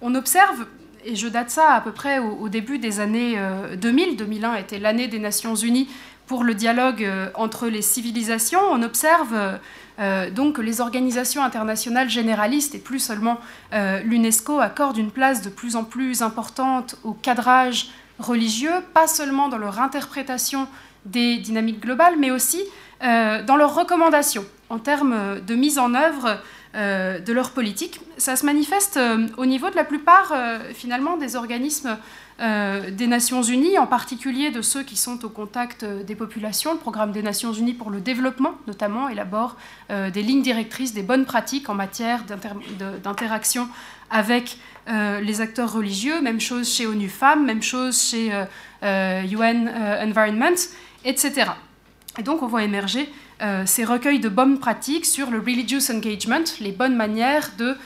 on 0.00 0.14
observe 0.16 0.66
et 1.04 1.16
je 1.16 1.28
date 1.28 1.50
ça 1.50 1.72
à 1.72 1.80
peu 1.80 1.92
près 1.92 2.18
au, 2.18 2.48
début 2.48 2.78
des 2.78 3.00
années 3.00 3.38
2000. 3.76 4.08
Euh, 4.08 4.14
2001 4.16 4.54
était 4.56 4.78
l'année 4.78 5.08
des 5.08 5.18
Nations 5.18 5.54
Unies 5.54 5.88
pour 6.26 6.44
le 6.44 6.54
dialogue 6.54 7.04
euh, 7.04 7.28
entre 7.34 7.68
les 7.68 7.82
civilisations. 7.82 8.60
On 8.70 8.82
observe 8.82 9.58
euh, 9.98 10.30
donc 10.30 10.56
que 10.56 10.62
les 10.62 10.80
organisations 10.80 11.42
internationales 11.42 12.08
généralistes 12.08 12.74
et 12.74 12.78
plus 12.78 13.00
seulement 13.00 13.38
l'UNESCO 13.72 14.60
accordent 14.60 14.96
une 14.96 15.10
place 15.10 15.42
de 15.42 15.50
plus 15.50 15.76
en 15.76 15.84
plus 15.84 16.22
importante 16.22 16.96
au 17.04 17.12
cadrage 17.12 17.88
religieux, 18.18 18.72
pas 18.94 19.06
seulement 19.06 19.48
dans 19.48 19.58
leur 19.58 19.80
interprétation 19.80 20.68
des 21.04 21.36
dynamiques 21.38 21.80
globales, 21.80 22.14
mais 22.18 22.30
aussi 22.30 22.62
dans 23.02 23.56
leurs 23.56 23.74
recommandations 23.74 24.44
en 24.70 24.78
termes 24.78 25.40
de 25.40 25.54
mise 25.54 25.78
en 25.78 25.94
œuvre 25.94 26.40
euh, 26.76 27.18
de 27.18 27.32
leur 27.32 27.50
politique. 27.50 27.98
Ça 28.20 28.36
se 28.36 28.44
manifeste 28.44 28.98
euh, 28.98 29.28
au 29.38 29.46
niveau 29.46 29.70
de 29.70 29.76
la 29.76 29.84
plupart, 29.84 30.30
euh, 30.32 30.58
finalement, 30.74 31.16
des 31.16 31.36
organismes 31.36 31.96
des 32.42 33.06
Nations 33.06 33.42
Unies, 33.42 33.76
en 33.76 33.86
particulier 33.86 34.50
de 34.50 34.62
ceux 34.62 34.82
qui 34.82 34.96
sont 34.96 35.26
au 35.26 35.28
contact 35.28 35.84
des 35.84 36.14
populations. 36.14 36.72
Le 36.72 36.78
programme 36.78 37.12
des 37.12 37.22
Nations 37.22 37.52
Unies 37.52 37.74
pour 37.74 37.90
le 37.90 38.00
développement, 38.00 38.54
notamment, 38.66 39.10
élabore 39.10 39.58
des 39.90 40.22
lignes 40.22 40.40
directrices, 40.40 40.94
des 40.94 41.02
bonnes 41.02 41.26
pratiques 41.26 41.68
en 41.68 41.74
matière 41.74 42.24
d'interaction 43.04 43.68
avec 44.08 44.56
les 44.88 45.42
acteurs 45.42 45.70
religieux, 45.70 46.22
même 46.22 46.40
chose 46.40 46.66
chez 46.66 46.86
ONU 46.86 47.10
Femmes, 47.10 47.44
même 47.44 47.62
chose 47.62 48.00
chez 48.00 48.28
UN 48.82 49.68
Environment, 50.02 50.56
etc. 51.04 51.50
Et 52.18 52.22
donc 52.22 52.42
on 52.42 52.46
voit 52.46 52.62
émerger 52.62 53.06
ces 53.64 53.84
recueils 53.84 54.20
de 54.20 54.28
bonnes 54.28 54.58
pratiques 54.58 55.06
sur 55.06 55.30
le 55.30 55.38
religious 55.38 55.90
engagement, 55.90 56.44
les 56.60 56.72
bonnes 56.72 56.94
manières 56.94 57.50
de 57.56 57.76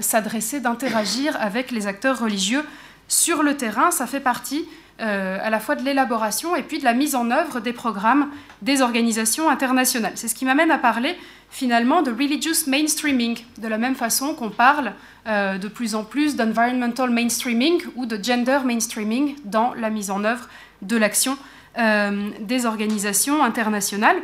s'adresser, 0.00 0.60
d'interagir 0.60 1.36
avec 1.40 1.70
les 1.72 1.86
acteurs 1.86 2.20
religieux 2.20 2.62
sur 3.08 3.42
le 3.42 3.56
terrain. 3.56 3.90
Ça 3.90 4.06
fait 4.06 4.20
partie 4.20 4.66
euh, 4.98 5.36
à 5.42 5.50
la 5.50 5.60
fois 5.60 5.74
de 5.74 5.84
l'élaboration 5.84 6.56
et 6.56 6.62
puis 6.62 6.78
de 6.78 6.84
la 6.84 6.94
mise 6.94 7.14
en 7.14 7.30
œuvre 7.30 7.60
des 7.60 7.74
programmes 7.74 8.30
des 8.62 8.80
organisations 8.80 9.50
internationales. 9.50 10.12
C'est 10.14 10.26
ce 10.26 10.34
qui 10.34 10.46
m'amène 10.46 10.70
à 10.70 10.78
parler 10.78 11.14
finalement 11.50 12.00
de 12.00 12.10
religious 12.10 12.66
mainstreaming, 12.66 13.38
de 13.58 13.68
la 13.68 13.76
même 13.76 13.94
façon 13.94 14.34
qu'on 14.34 14.48
parle 14.48 14.94
euh, 15.26 15.58
de 15.58 15.68
plus 15.68 15.94
en 15.94 16.02
plus 16.02 16.34
d'environmental 16.34 17.10
mainstreaming 17.10 17.82
ou 17.94 18.06
de 18.06 18.18
gender 18.22 18.60
mainstreaming 18.64 19.36
dans 19.44 19.74
la 19.74 19.90
mise 19.90 20.10
en 20.10 20.24
œuvre 20.24 20.48
de 20.80 20.96
l'action 20.96 21.36
euh, 21.78 22.30
des 22.40 22.64
organisations 22.64 23.44
internationales. 23.44 24.16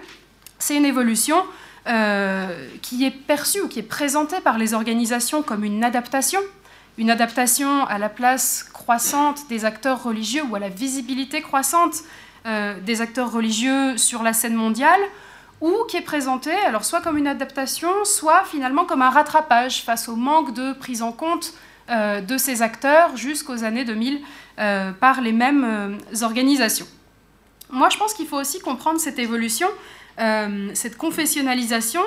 C'est 0.62 0.76
une 0.76 0.84
évolution 0.86 1.36
qui 2.80 3.04
est 3.04 3.10
perçue 3.10 3.60
ou 3.62 3.68
qui 3.68 3.80
est 3.80 3.82
présentée 3.82 4.40
par 4.40 4.56
les 4.56 4.72
organisations 4.72 5.42
comme 5.42 5.64
une 5.64 5.82
adaptation 5.82 6.38
une 6.98 7.10
adaptation 7.10 7.86
à 7.86 7.98
la 7.98 8.08
place 8.08 8.64
croissante 8.72 9.48
des 9.48 9.64
acteurs 9.64 10.02
religieux 10.02 10.42
ou 10.48 10.54
à 10.56 10.58
la 10.58 10.68
visibilité 10.68 11.40
croissante 11.40 11.96
euh, 12.46 12.78
des 12.80 13.00
acteurs 13.00 13.32
religieux 13.32 13.96
sur 13.96 14.22
la 14.22 14.32
scène 14.32 14.54
mondiale, 14.54 15.00
ou 15.60 15.72
qui 15.88 15.96
est 15.96 16.02
présentée 16.02 16.56
alors 16.66 16.84
soit 16.84 17.00
comme 17.00 17.16
une 17.16 17.28
adaptation, 17.28 17.88
soit 18.04 18.44
finalement 18.44 18.84
comme 18.84 19.00
un 19.00 19.10
rattrapage 19.10 19.82
face 19.82 20.08
au 20.08 20.16
manque 20.16 20.52
de 20.54 20.72
prise 20.72 21.02
en 21.02 21.12
compte 21.12 21.54
euh, 21.88 22.20
de 22.20 22.36
ces 22.36 22.62
acteurs 22.62 23.16
jusqu'aux 23.16 23.64
années 23.64 23.84
2000 23.84 24.20
euh, 24.58 24.92
par 24.92 25.20
les 25.20 25.32
mêmes 25.32 25.98
organisations. 26.20 26.86
Moi, 27.70 27.88
je 27.88 27.96
pense 27.96 28.12
qu'il 28.12 28.26
faut 28.26 28.38
aussi 28.38 28.60
comprendre 28.60 29.00
cette 29.00 29.18
évolution, 29.18 29.68
cette 30.74 30.96
confessionnalisation, 30.96 32.02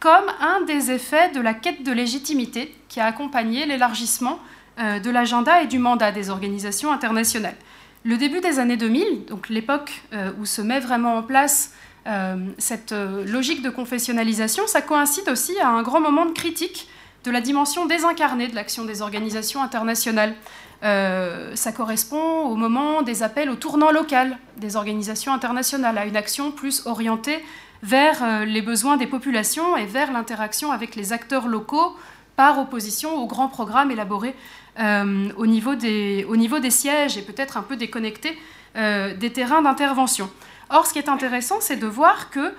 comme 0.00 0.26
un 0.40 0.62
des 0.62 0.90
effets 0.90 1.30
de 1.30 1.40
la 1.40 1.54
quête 1.54 1.82
de 1.82 1.92
légitimité 1.92 2.74
qui 2.88 3.00
a 3.00 3.06
accompagné 3.06 3.66
l'élargissement 3.66 4.38
euh, 4.78 4.98
de 4.98 5.10
l'agenda 5.10 5.62
et 5.62 5.66
du 5.66 5.78
mandat 5.78 6.12
des 6.12 6.28
organisations 6.28 6.92
internationales. 6.92 7.56
Le 8.04 8.16
début 8.18 8.40
des 8.40 8.58
années 8.58 8.76
2000, 8.76 9.24
donc 9.24 9.48
l'époque 9.48 10.02
euh, 10.12 10.32
où 10.38 10.44
se 10.44 10.60
met 10.60 10.80
vraiment 10.80 11.16
en 11.16 11.22
place 11.22 11.72
euh, 12.06 12.36
cette 12.58 12.92
logique 12.92 13.62
de 13.62 13.70
confessionnalisation, 13.70 14.66
ça 14.66 14.82
coïncide 14.82 15.28
aussi 15.28 15.58
à 15.60 15.68
un 15.68 15.82
grand 15.82 16.00
moment 16.00 16.26
de 16.26 16.32
critique 16.32 16.88
de 17.26 17.30
la 17.30 17.40
dimension 17.40 17.84
désincarnée 17.84 18.48
de 18.48 18.54
l'action 18.54 18.84
des 18.84 19.02
organisations 19.02 19.62
internationales. 19.62 20.34
ça 20.82 21.72
correspond 21.72 22.44
au 22.44 22.56
moment 22.56 23.02
des 23.02 23.22
appels 23.22 23.50
au 23.50 23.56
tournant 23.56 23.90
local 23.90 24.38
des 24.56 24.76
organisations 24.76 25.32
internationales, 25.32 25.98
à 25.98 26.06
une 26.06 26.16
action 26.16 26.52
plus 26.52 26.86
orientée 26.86 27.42
vers 27.82 28.22
euh, 28.22 28.44
les 28.44 28.62
besoins 28.62 28.96
des 28.96 29.06
populations 29.06 29.76
et 29.76 29.86
vers 29.86 30.12
l'interaction 30.12 30.72
avec 30.72 30.96
les 30.96 31.12
acteurs 31.12 31.48
locaux 31.48 31.96
par 32.34 32.58
opposition 32.58 33.14
aux 33.14 33.26
grands 33.26 33.48
programmes 33.48 33.90
élaborés 33.90 34.34
euh, 34.78 35.30
au, 35.36 35.46
niveau 35.46 35.74
des, 35.74 36.70
sièges 36.70 37.16
et 37.16 37.22
peut-être 37.22 37.56
un 37.56 37.62
peu 37.62 37.76
déconnectés 37.76 38.36
euh, 38.76 39.14
des 39.14 39.32
terrains 39.32 39.62
d'intervention. 39.62 40.30
Or, 40.68 40.86
ce 40.86 40.92
qui 40.92 40.98
est 40.98 41.08
intéressant, 41.08 41.58
c'est 41.60 41.76
de 41.76 41.86
voir 41.86 42.28
que 42.28 42.52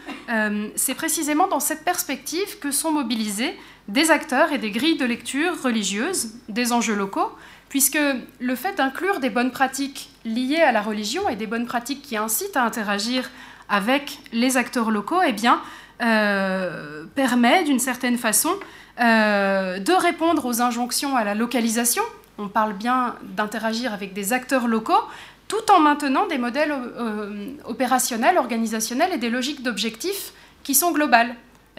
c'est 0.75 0.95
précisément 0.95 1.47
dans 1.49 1.59
cette 1.59 1.83
perspective 1.83 2.57
que 2.59 2.71
sont 2.71 2.89
mobilisés 2.89 3.53
des 3.87 4.11
acteurs 4.11 4.51
et 4.51 4.57
des 4.57 4.71
grilles 4.71 4.97
de 4.97 5.05
lecture 5.05 5.61
religieuses 5.61 6.31
des 6.49 6.73
enjeux 6.73 6.95
locaux, 6.95 7.31
puisque 7.69 7.99
le 8.39 8.55
fait 8.55 8.75
d'inclure 8.75 9.19
des 9.19 9.29
bonnes 9.29 9.51
pratiques 9.51 10.09
liées 10.25 10.61
à 10.61 10.71
la 10.71 10.81
religion 10.81 11.27
et 11.29 11.35
des 11.35 11.47
bonnes 11.47 11.65
pratiques 11.65 12.01
qui 12.01 12.17
incitent 12.17 12.57
à 12.57 12.63
interagir 12.63 13.29
avec 13.69 14.19
les 14.31 14.57
acteurs 14.57 14.91
locaux, 14.91 15.21
eh 15.25 15.33
bien, 15.33 15.61
euh, 16.01 17.05
permet 17.15 17.63
d'une 17.63 17.79
certaine 17.79 18.17
façon 18.17 18.51
euh, 18.99 19.79
de 19.79 19.93
répondre 19.93 20.45
aux 20.45 20.61
injonctions 20.61 21.15
à 21.15 21.23
la 21.23 21.33
localisation. 21.33 22.03
On 22.37 22.47
parle 22.47 22.73
bien 22.73 23.15
d'interagir 23.35 23.93
avec 23.93 24.13
des 24.13 24.31
acteurs 24.31 24.67
locaux, 24.67 25.01
tout 25.47 25.71
en 25.71 25.79
maintenant 25.79 26.27
des 26.27 26.37
modèles 26.37 26.71
euh, 26.71 27.51
opérationnels, 27.65 28.37
organisationnels 28.37 29.11
et 29.13 29.17
des 29.17 29.29
logiques 29.29 29.63
d'objectifs 29.63 30.33
qui 30.63 30.75
sont 30.75 30.91
globales 30.91 31.33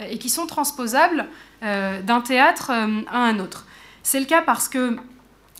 et 0.07 0.17
qui 0.17 0.29
sont 0.29 0.47
transposables 0.47 1.27
d'un 1.61 2.21
théâtre 2.21 2.71
à 2.71 3.17
un 3.17 3.39
autre. 3.39 3.65
C'est 4.03 4.19
le 4.19 4.25
cas 4.25 4.41
parce 4.41 4.69
que 4.69 4.97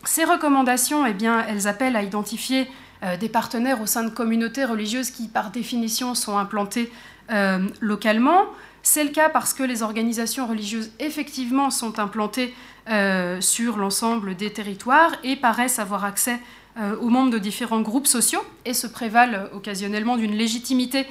ces 0.03 0.23
recommandations, 0.23 1.05
eh 1.05 1.13
bien, 1.13 1.45
elles 1.47 1.67
appellent 1.67 1.95
à 1.95 2.03
identifier 2.03 2.67
euh, 3.03 3.17
des 3.17 3.29
partenaires 3.29 3.81
au 3.81 3.85
sein 3.85 4.03
de 4.03 4.09
communautés 4.09 4.65
religieuses 4.65 5.11
qui, 5.11 5.27
par 5.27 5.51
définition, 5.51 6.15
sont 6.15 6.37
implantées 6.37 6.91
euh, 7.31 7.59
localement. 7.79 8.45
C'est 8.81 9.03
le 9.03 9.09
cas 9.09 9.29
parce 9.29 9.53
que 9.53 9.63
les 9.63 9.83
organisations 9.83 10.47
religieuses, 10.47 10.91
effectivement, 10.99 11.69
sont 11.69 11.99
implantées 11.99 12.53
euh, 12.89 13.39
sur 13.41 13.77
l'ensemble 13.77 14.35
des 14.35 14.51
territoires 14.51 15.11
et 15.23 15.35
paraissent 15.35 15.79
avoir 15.79 16.05
accès 16.05 16.39
aux 17.01 17.09
membres 17.09 17.31
de 17.31 17.37
différents 17.37 17.81
groupes 17.81 18.07
sociaux 18.07 18.41
et 18.65 18.73
se 18.73 18.87
prévalent 18.87 19.47
occasionnellement 19.53 20.17
d'une 20.17 20.35
légitimité 20.35 21.05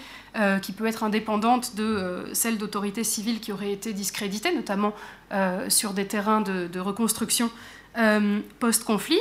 qui 0.62 0.72
peut 0.72 0.86
être 0.86 1.04
indépendante 1.04 1.74
de 1.76 2.24
celle 2.32 2.58
d'autorités 2.58 3.04
civiles 3.04 3.40
qui 3.40 3.52
auraient 3.52 3.72
été 3.72 3.92
discréditées, 3.92 4.54
notamment 4.54 4.94
sur 5.68 5.92
des 5.92 6.06
terrains 6.06 6.40
de 6.40 6.80
reconstruction 6.80 7.50
post-conflit. 8.60 9.18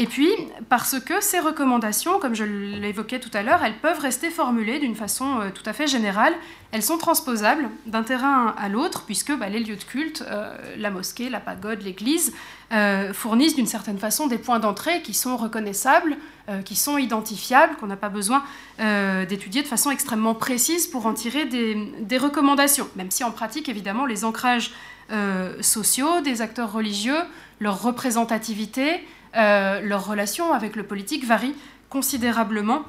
Et 0.00 0.06
puis, 0.06 0.30
parce 0.70 0.98
que 0.98 1.20
ces 1.20 1.40
recommandations, 1.40 2.18
comme 2.20 2.34
je 2.34 2.44
l'évoquais 2.44 3.20
tout 3.20 3.28
à 3.34 3.42
l'heure, 3.42 3.62
elles 3.62 3.76
peuvent 3.76 4.00
rester 4.00 4.30
formulées 4.30 4.78
d'une 4.78 4.94
façon 4.94 5.40
euh, 5.40 5.50
tout 5.50 5.62
à 5.66 5.74
fait 5.74 5.86
générale. 5.86 6.32
Elles 6.72 6.82
sont 6.82 6.96
transposables 6.96 7.68
d'un 7.84 8.02
terrain 8.02 8.54
à 8.56 8.70
l'autre, 8.70 9.02
puisque 9.04 9.36
bah, 9.36 9.50
les 9.50 9.60
lieux 9.60 9.76
de 9.76 9.84
culte, 9.84 10.24
euh, 10.26 10.56
la 10.78 10.88
mosquée, 10.88 11.28
la 11.28 11.38
pagode, 11.38 11.82
l'église, 11.82 12.32
euh, 12.72 13.12
fournissent 13.12 13.56
d'une 13.56 13.66
certaine 13.66 13.98
façon 13.98 14.26
des 14.26 14.38
points 14.38 14.58
d'entrée 14.58 15.02
qui 15.02 15.12
sont 15.12 15.36
reconnaissables, 15.36 16.16
qui 16.64 16.74
sont 16.74 16.98
identifiables, 16.98 17.76
qu'on 17.76 17.86
n'a 17.86 17.96
pas 17.96 18.08
besoin 18.08 18.42
d'étudier 19.28 19.62
de 19.62 19.68
façon 19.68 19.92
extrêmement 19.92 20.34
précise 20.34 20.88
pour 20.88 21.06
en 21.06 21.14
tirer 21.14 21.44
des, 21.44 21.76
des, 22.00 22.18
recommandations. 22.18 22.88
Même 22.96 23.12
si 23.12 23.22
en 23.22 23.30
pratique, 23.30 23.68
évidemment, 23.68 24.04
les 24.04 24.24
ancrages 24.24 24.72
sociaux 25.60 26.22
des 26.22 26.42
acteurs 26.42 26.72
religieux, 26.72 27.20
leur 27.60 27.82
représentativité, 27.82 29.00
euh, 29.36 29.80
leur 29.80 30.06
relation 30.06 30.52
avec 30.52 30.74
le 30.74 30.82
politique 30.82 31.24
varie 31.24 31.54
considérablement 31.88 32.82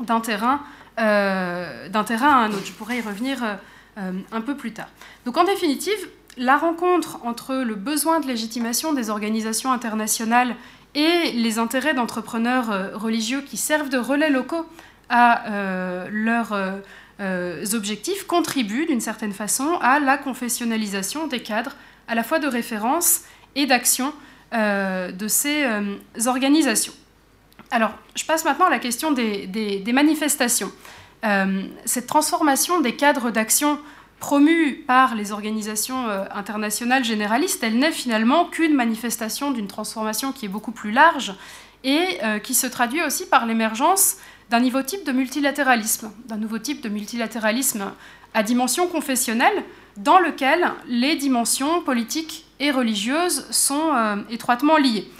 d'un 0.00 0.20
terrain, 0.20 0.60
euh, 0.98 1.88
à 1.92 2.26
un 2.26 2.50
autre. 2.50 2.64
Je 2.64 2.72
pourrais 2.72 2.98
y 2.98 3.00
revenir 3.00 3.42
euh, 3.42 4.12
un 4.32 4.40
peu 4.40 4.56
plus 4.56 4.72
tard. 4.72 4.88
Donc 5.26 5.36
en 5.36 5.44
définitive, 5.44 5.98
la 6.36 6.56
rencontre 6.56 7.18
entre 7.24 7.54
le 7.54 7.74
besoin 7.74 8.20
de 8.20 8.26
légitimation 8.26 8.92
des 8.92 9.10
organisations 9.10 9.72
internationales 9.72 10.56
et 10.94 11.32
les 11.32 11.58
intérêts 11.58 11.94
d'entrepreneurs 11.94 12.92
religieux 12.94 13.42
qui 13.42 13.56
servent 13.56 13.88
de 13.88 13.98
relais 13.98 14.30
locaux 14.30 14.66
à 15.08 15.44
leurs 16.10 16.52
objectifs 17.74 18.26
contribue 18.26 18.86
d'une 18.86 19.00
certaine 19.00 19.32
façon 19.32 19.78
à 19.80 20.00
la 20.00 20.18
confessionnalisation 20.18 21.26
des 21.26 21.40
cadres 21.40 21.76
à 22.08 22.14
la 22.14 22.24
fois 22.24 22.38
de 22.38 22.48
référence 22.48 23.22
et 23.54 23.66
d'action 23.66 24.12
euh, 24.54 25.10
de 25.10 25.26
ces 25.26 25.64
euh, 25.64 25.96
organisations. 26.26 26.92
Alors, 27.72 27.90
je 28.14 28.24
passe 28.24 28.44
maintenant 28.44 28.66
à 28.66 28.70
la 28.70 28.78
question 28.78 29.10
des, 29.10 29.82
manifestations. 29.92 30.70
Euh, 31.24 31.64
cette 31.86 32.06
transformation 32.06 32.80
des 32.80 32.94
cadres 32.94 33.32
d'action 33.32 33.80
promus 34.20 34.84
par 34.86 35.16
les 35.16 35.32
organisations 35.32 36.08
internationales 36.32 37.04
généralistes, 37.04 37.64
elle 37.64 37.78
n'est 37.78 37.90
finalement 37.90 38.44
qu'une 38.44 38.74
manifestation 38.74 39.50
d'une 39.50 39.66
transformation 39.66 40.30
qui 40.30 40.46
est 40.46 40.48
beaucoup 40.48 40.70
plus 40.70 40.92
large 40.92 41.34
et 41.82 42.20
qui 42.42 42.54
se 42.54 42.66
traduit 42.66 43.02
aussi 43.02 43.26
par 43.26 43.44
l'émergence 43.44 44.16
d'un 44.48 44.60
nouveau 44.60 44.82
type 44.82 45.04
de 45.04 45.12
multilatéralisme, 45.12 46.10
d'un 46.26 46.38
nouveau 46.38 46.58
type 46.58 46.80
de 46.80 46.88
multilatéralisme 46.88 47.92
à 48.32 48.42
dimension 48.42 48.86
confessionnelle, 48.86 49.64
dans 49.98 50.20
lequel 50.20 50.70
les 50.86 51.16
dimensions 51.16 51.82
politiques 51.82 52.43
religieuses 52.70 53.46
sont 53.50 53.94
euh, 53.94 54.16
étroitement 54.30 54.76
liées. 54.76 55.10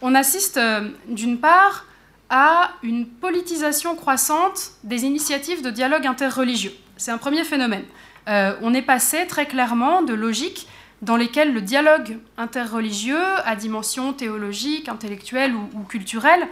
On 0.00 0.14
assiste 0.14 0.56
euh, 0.56 0.88
d'une 1.08 1.38
part 1.38 1.86
à 2.30 2.72
une 2.82 3.06
politisation 3.06 3.94
croissante 3.94 4.72
des 4.84 5.04
initiatives 5.04 5.62
de 5.62 5.70
dialogue 5.70 6.06
interreligieux. 6.06 6.72
C'est 6.96 7.10
un 7.10 7.18
premier 7.18 7.44
phénomène. 7.44 7.84
Euh, 8.28 8.54
on 8.62 8.72
est 8.74 8.82
passé 8.82 9.26
très 9.26 9.46
clairement 9.46 10.02
de 10.02 10.14
logiques 10.14 10.68
dans 11.02 11.16
lesquelles 11.16 11.52
le 11.52 11.60
dialogue 11.60 12.18
interreligieux 12.38 13.24
à 13.44 13.56
dimension 13.56 14.12
théologique, 14.12 14.88
intellectuelle 14.88 15.54
ou, 15.54 15.68
ou 15.74 15.82
culturelle 15.82 16.46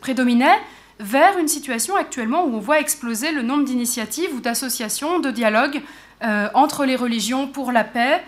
prédominait 0.00 0.58
vers 1.00 1.38
une 1.38 1.48
situation 1.48 1.96
actuellement 1.96 2.44
où 2.44 2.54
on 2.54 2.60
voit 2.60 2.80
exploser 2.80 3.32
le 3.32 3.42
nombre 3.42 3.64
d'initiatives 3.64 4.34
ou 4.34 4.40
d'associations 4.40 5.18
de 5.18 5.30
dialogue 5.30 5.82
euh, 6.24 6.48
entre 6.54 6.84
les 6.84 6.96
religions 6.96 7.46
pour 7.46 7.72
la 7.72 7.84
paix, 7.84 8.22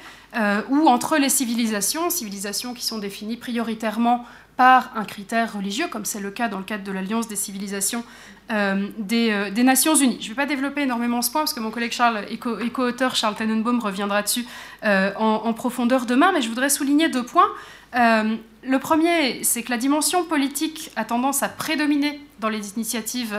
ou 0.68 0.86
entre 0.86 1.16
les 1.16 1.30
civilisations, 1.30 2.10
civilisations 2.10 2.74
qui 2.74 2.84
sont 2.84 2.98
définies 2.98 3.38
prioritairement 3.38 4.26
par 4.56 4.90
un 4.96 5.04
critère 5.04 5.54
religieux, 5.54 5.86
comme 5.90 6.04
c'est 6.04 6.20
le 6.20 6.30
cas 6.30 6.48
dans 6.48 6.58
le 6.58 6.64
cadre 6.64 6.84
de 6.84 6.92
l'Alliance 6.92 7.28
des 7.28 7.36
civilisations 7.36 8.04
euh, 8.52 8.88
des, 8.96 9.62
Nations 9.64 9.94
Unies. 9.94 10.18
Je 10.20 10.26
ne 10.26 10.28
vais 10.30 10.42
pas 10.42 10.46
développer 10.46 10.82
énormément 10.82 11.20
ce 11.20 11.30
point 11.30 11.42
parce 11.42 11.52
que 11.52 11.58
mon 11.60 11.72
collègue 11.72 11.92
Charles 11.92 12.24
et 12.30 12.38
co-auteur 12.38 13.16
Charles 13.16 13.34
Tenenbaum 13.34 13.80
reviendra 13.80 14.22
dessus 14.22 14.46
euh, 14.84 15.12
en, 15.16 15.52
profondeur 15.52 16.06
demain, 16.06 16.30
mais 16.32 16.42
je 16.42 16.48
voudrais 16.48 16.70
souligner 16.70 17.08
deux 17.08 17.24
points. 17.24 17.48
Euh, 17.96 18.36
le 18.62 18.78
premier, 18.78 19.42
c'est 19.42 19.62
que 19.62 19.70
la 19.70 19.78
dimension 19.78 20.24
politique 20.24 20.90
a 20.96 21.04
tendance 21.04 21.42
à 21.42 21.48
prédominer 21.48 22.20
dans 22.40 22.48
les 22.48 22.74
initiatives 22.74 23.36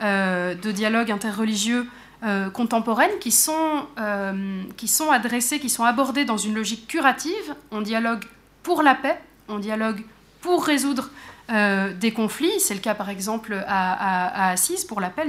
de 0.00 0.70
dialogue 0.72 1.12
interreligieux 1.12 1.86
contemporaines 2.52 3.18
qui 3.20 3.32
sont, 3.32 3.86
qui 4.76 4.86
sont 4.86 5.10
adressées, 5.10 5.58
qui 5.58 5.68
sont 5.68 5.84
abordées 5.84 6.24
dans 6.24 6.36
une 6.36 6.54
logique 6.54 6.86
curative. 6.86 7.54
On 7.72 7.80
dialogue 7.80 8.24
pour 8.62 8.82
la 8.82 8.94
paix, 8.94 9.18
on 9.48 9.58
dialogue 9.58 10.02
pour 10.40 10.64
résoudre 10.64 11.10
euh, 11.50 11.92
des 11.92 12.12
conflits. 12.12 12.60
C'est 12.60 12.74
le 12.74 12.80
cas 12.80 12.94
par 12.94 13.10
exemple 13.10 13.64
à, 13.66 14.50
Assise 14.50 14.84
pour 14.84 15.00
la 15.00 15.10
paix, 15.10 15.24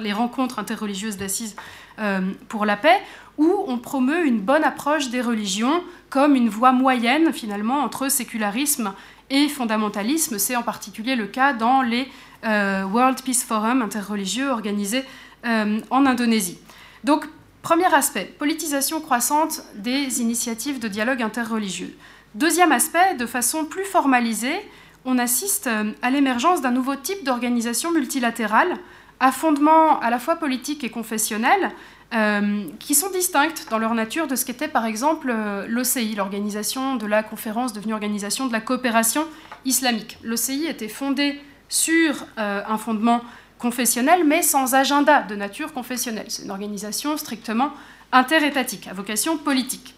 les 0.00 0.12
rencontres 0.12 0.58
interreligieuses 0.58 1.16
d'Assise 1.16 1.54
euh, 1.98 2.20
pour 2.48 2.64
la 2.66 2.76
paix, 2.76 2.98
où 3.38 3.64
on 3.66 3.78
promeut 3.78 4.26
une 4.26 4.40
bonne 4.40 4.64
approche 4.64 5.10
des 5.10 5.20
religions 5.20 5.82
comme 6.08 6.34
une 6.34 6.48
voie 6.48 6.72
moyenne 6.72 7.32
finalement 7.32 7.80
entre 7.80 8.10
sécularisme 8.10 8.92
et 9.30 9.48
fondamentalisme. 9.48 10.38
C'est 10.38 10.56
en 10.56 10.62
particulier 10.62 11.14
le 11.14 11.26
cas 11.26 11.52
dans 11.52 11.82
les 11.82 12.08
euh, 12.44 12.84
World 12.84 13.22
Peace 13.22 13.44
Forum 13.46 13.82
interreligieux 13.82 14.50
organisés 14.50 15.04
en 15.44 16.06
Indonésie. 16.06 16.58
Donc, 17.04 17.26
premier 17.62 17.92
aspect, 17.94 18.24
politisation 18.38 19.00
croissante 19.00 19.62
des 19.74 20.20
initiatives 20.20 20.78
de 20.78 20.88
dialogue 20.88 21.22
interreligieux. 21.22 21.96
Deuxième 22.34 22.72
aspect, 22.72 23.14
de 23.18 23.26
façon 23.26 23.64
plus 23.64 23.84
formalisée, 23.84 24.60
on 25.04 25.18
assiste 25.18 25.66
euh, 25.66 25.92
à 26.02 26.10
l'émergence 26.10 26.60
d'un 26.60 26.70
nouveau 26.70 26.94
type 26.94 27.24
d'organisation 27.24 27.90
multilatérale 27.90 28.76
à 29.18 29.32
fondement 29.32 29.98
à 30.00 30.10
la 30.10 30.18
fois 30.18 30.36
politique 30.36 30.84
et 30.84 30.90
confessionnel, 30.90 31.70
euh, 32.14 32.64
qui 32.78 32.94
sont 32.94 33.10
distinctes 33.10 33.66
dans 33.70 33.78
leur 33.78 33.94
nature 33.94 34.26
de 34.26 34.34
ce 34.36 34.44
qu'était 34.44 34.68
par 34.68 34.86
exemple 34.86 35.30
euh, 35.30 35.66
l'OCI, 35.68 36.14
l'organisation 36.14 36.96
de 36.96 37.06
la 37.06 37.22
conférence 37.22 37.72
devenue 37.72 37.94
organisation 37.94 38.46
de 38.46 38.52
la 38.52 38.60
coopération 38.60 39.26
islamique. 39.64 40.18
L'OCI 40.22 40.66
était 40.66 40.88
fondée 40.88 41.40
sur 41.68 42.26
un 42.36 42.78
fondement 42.78 43.20
confessionnel, 43.60 44.24
mais 44.24 44.42
sans 44.42 44.74
agenda 44.74 45.22
de 45.22 45.36
nature 45.36 45.72
confessionnelle. 45.72 46.26
C'est 46.28 46.44
une 46.44 46.50
organisation 46.50 47.16
strictement 47.16 47.70
interétatique, 48.10 48.88
à 48.88 48.94
vocation 48.94 49.38
politique. 49.38 49.94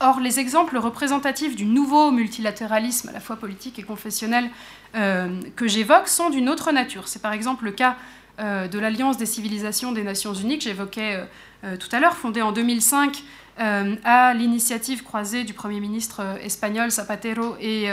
Or, 0.00 0.20
les 0.20 0.38
exemples 0.38 0.78
représentatifs 0.78 1.56
du 1.56 1.64
nouveau 1.64 2.12
multilatéralisme, 2.12 3.08
à 3.08 3.12
la 3.12 3.20
fois 3.20 3.36
politique 3.36 3.78
et 3.78 3.82
confessionnel, 3.82 4.48
euh, 4.94 5.40
que 5.56 5.66
j'évoque 5.66 6.08
sont 6.08 6.30
d'une 6.30 6.48
autre 6.48 6.70
nature. 6.70 7.08
C'est 7.08 7.20
par 7.20 7.32
exemple 7.32 7.64
le 7.64 7.72
cas 7.72 7.96
euh, 8.38 8.68
de 8.68 8.78
l'Alliance 8.78 9.16
des 9.16 9.26
civilisations 9.26 9.90
des 9.90 10.04
Nations 10.04 10.34
Unies 10.34 10.58
que 10.58 10.64
j'évoquais 10.64 11.26
euh, 11.64 11.76
tout 11.76 11.88
à 11.90 11.98
l'heure, 11.98 12.16
fondée 12.16 12.42
en 12.42 12.52
2005 12.52 13.22
à 14.04 14.34
l'initiative 14.34 15.02
croisée 15.02 15.42
du 15.42 15.52
Premier 15.52 15.80
ministre 15.80 16.22
espagnol 16.44 16.92
Zapatero 16.92 17.56
et 17.60 17.88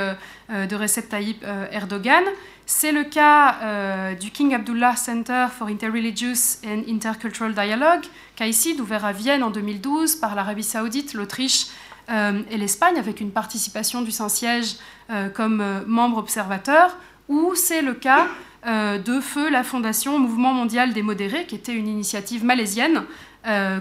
de 0.48 0.76
Recep 0.76 1.10
Tayyip 1.10 1.44
Erdogan. 1.72 2.24
C'est 2.68 2.92
le 2.92 3.04
cas 3.04 4.16
du 4.16 4.32
King 4.32 4.56
Abdullah 4.56 4.96
Center 4.96 5.48
for 5.56 5.68
Interreligious 5.68 6.60
and 6.66 6.82
Intercultural 6.88 7.54
Dialogue, 7.54 8.06
CAICID, 8.36 8.80
ouvert 8.82 9.06
à 9.06 9.12
Vienne 9.12 9.44
en 9.44 9.52
2012 9.52 10.16
par 10.16 10.34
l'Arabie 10.34 10.64
saoudite, 10.64 11.14
l'Autriche, 11.14 11.68
euh, 12.10 12.42
et 12.52 12.58
l'Espagne, 12.58 12.98
avec 12.98 13.20
une 13.20 13.32
participation 13.32 14.02
du 14.02 14.12
Saint-Siège 14.12 14.76
euh, 15.10 15.30
comme 15.30 15.62
euh, 15.62 15.80
membre 15.88 16.18
observateur, 16.18 16.98
ou 17.28 17.56
c'est 17.56 17.82
le 17.82 17.94
cas 17.94 18.28
de 18.68 19.20
Feu, 19.20 19.52
la 19.52 19.64
Fondation 19.64 20.18
Mouvement 20.18 20.52
mondial 20.52 20.92
des 20.92 21.04
modérés, 21.04 21.46
qui 21.46 21.54
était 21.54 21.72
une 21.76 21.88
initiative 21.88 22.44
malaisienne 22.44 23.04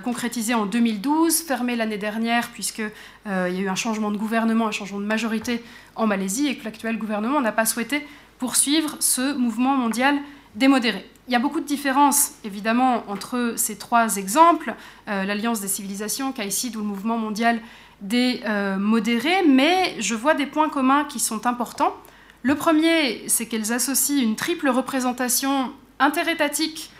concrétisée 0.04 0.52
en 0.52 0.66
2012, 0.66 1.40
fermée 1.40 1.74
l'année 1.74 1.96
dernière, 1.96 2.50
puisqu'il 2.50 2.90
y 3.24 3.30
a 3.30 3.48
eu 3.48 3.68
un 3.70 3.74
changement 3.74 4.10
de 4.10 4.18
gouvernement, 4.18 4.66
un 4.66 4.72
changement 4.72 5.00
de 5.00 5.06
majorité 5.06 5.64
en 5.96 6.06
Malaisie, 6.06 6.48
et 6.48 6.58
que 6.58 6.66
l'actuel 6.66 6.98
gouvernement 6.98 7.40
n'a 7.40 7.52
pas 7.52 7.64
souhaité 7.64 8.06
poursuivre 8.38 8.96
ce 9.00 9.34
mouvement 9.34 9.76
mondial 9.76 10.16
des 10.54 10.68
modérés. 10.68 11.08
Il 11.26 11.32
y 11.32 11.36
a 11.36 11.38
beaucoup 11.38 11.60
de 11.60 11.66
différences, 11.66 12.32
évidemment, 12.44 13.02
entre 13.08 13.54
ces 13.56 13.78
trois 13.78 14.16
exemples, 14.16 14.74
l'Alliance 15.06 15.62
des 15.62 15.68
civilisations, 15.68 16.32
CAICID 16.32 16.76
ou 16.76 16.80
le 16.80 16.84
mouvement 16.84 17.16
mondial 17.16 17.60
des 18.00 18.42
euh, 18.44 18.76
modérés, 18.76 19.44
mais 19.46 19.96
je 19.98 20.14
vois 20.14 20.34
des 20.34 20.46
points 20.46 20.68
communs 20.68 21.04
qui 21.04 21.18
sont 21.18 21.46
importants. 21.46 21.94
Le 22.42 22.54
premier, 22.54 23.24
c'est 23.28 23.46
qu'elles 23.46 23.72
associent 23.72 24.22
une 24.22 24.36
triple 24.36 24.68
représentation 24.68 25.72
interétatique, 25.98 26.90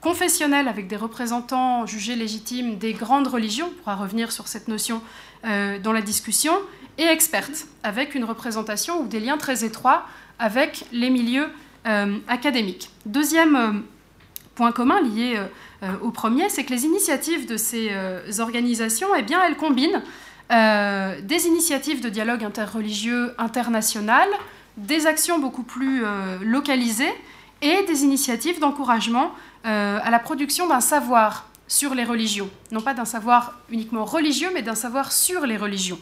confessionnelle, 0.00 0.68
avec 0.68 0.86
des 0.86 0.96
représentants 0.96 1.86
jugés 1.86 2.16
légitimes 2.16 2.78
des 2.78 2.92
grandes 2.92 3.26
religions, 3.26 3.70
on 3.70 3.78
pourra 3.80 3.96
revenir 3.96 4.32
sur 4.32 4.48
cette 4.48 4.68
notion 4.68 5.02
euh, 5.44 5.78
dans 5.78 5.92
la 5.92 6.02
discussion, 6.02 6.54
et 6.96 7.04
experte, 7.04 7.66
avec 7.82 8.14
une 8.14 8.24
représentation 8.24 9.00
ou 9.02 9.06
des 9.06 9.20
liens 9.20 9.36
très 9.36 9.64
étroits 9.64 10.06
avec 10.44 10.84
les 10.92 11.10
milieux 11.10 11.48
euh, 11.86 12.18
académiques. 12.28 12.90
Deuxième 13.06 13.82
point 14.54 14.72
commun 14.72 15.00
lié 15.00 15.40
au 16.00 16.10
premier, 16.10 16.48
c'est 16.48 16.64
que 16.64 16.70
les 16.70 16.84
initiatives 16.84 17.46
de 17.46 17.56
ces 17.56 17.90
organisations, 18.38 19.08
eh 19.18 19.22
bien, 19.22 19.40
elles 19.44 19.56
combinent 19.56 20.00
euh, 20.52 21.20
des 21.22 21.46
initiatives 21.46 22.02
de 22.02 22.10
dialogue 22.10 22.44
interreligieux 22.44 23.34
international, 23.38 24.28
des 24.76 25.06
actions 25.06 25.38
beaucoup 25.38 25.62
plus 25.62 26.04
euh, 26.04 26.38
localisées 26.42 27.12
et 27.62 27.84
des 27.86 28.02
initiatives 28.02 28.60
d'encouragement 28.60 29.32
euh, 29.64 29.98
à 30.02 30.10
la 30.10 30.18
production 30.18 30.68
d'un 30.68 30.80
savoir 30.80 31.48
sur 31.66 31.94
les 31.94 32.04
religions. 32.04 32.50
Non 32.72 32.82
pas 32.82 32.92
d'un 32.92 33.06
savoir 33.06 33.58
uniquement 33.70 34.04
religieux, 34.04 34.50
mais 34.52 34.60
d'un 34.60 34.74
savoir 34.74 35.12
sur 35.12 35.46
les 35.46 35.56
religions. 35.56 35.98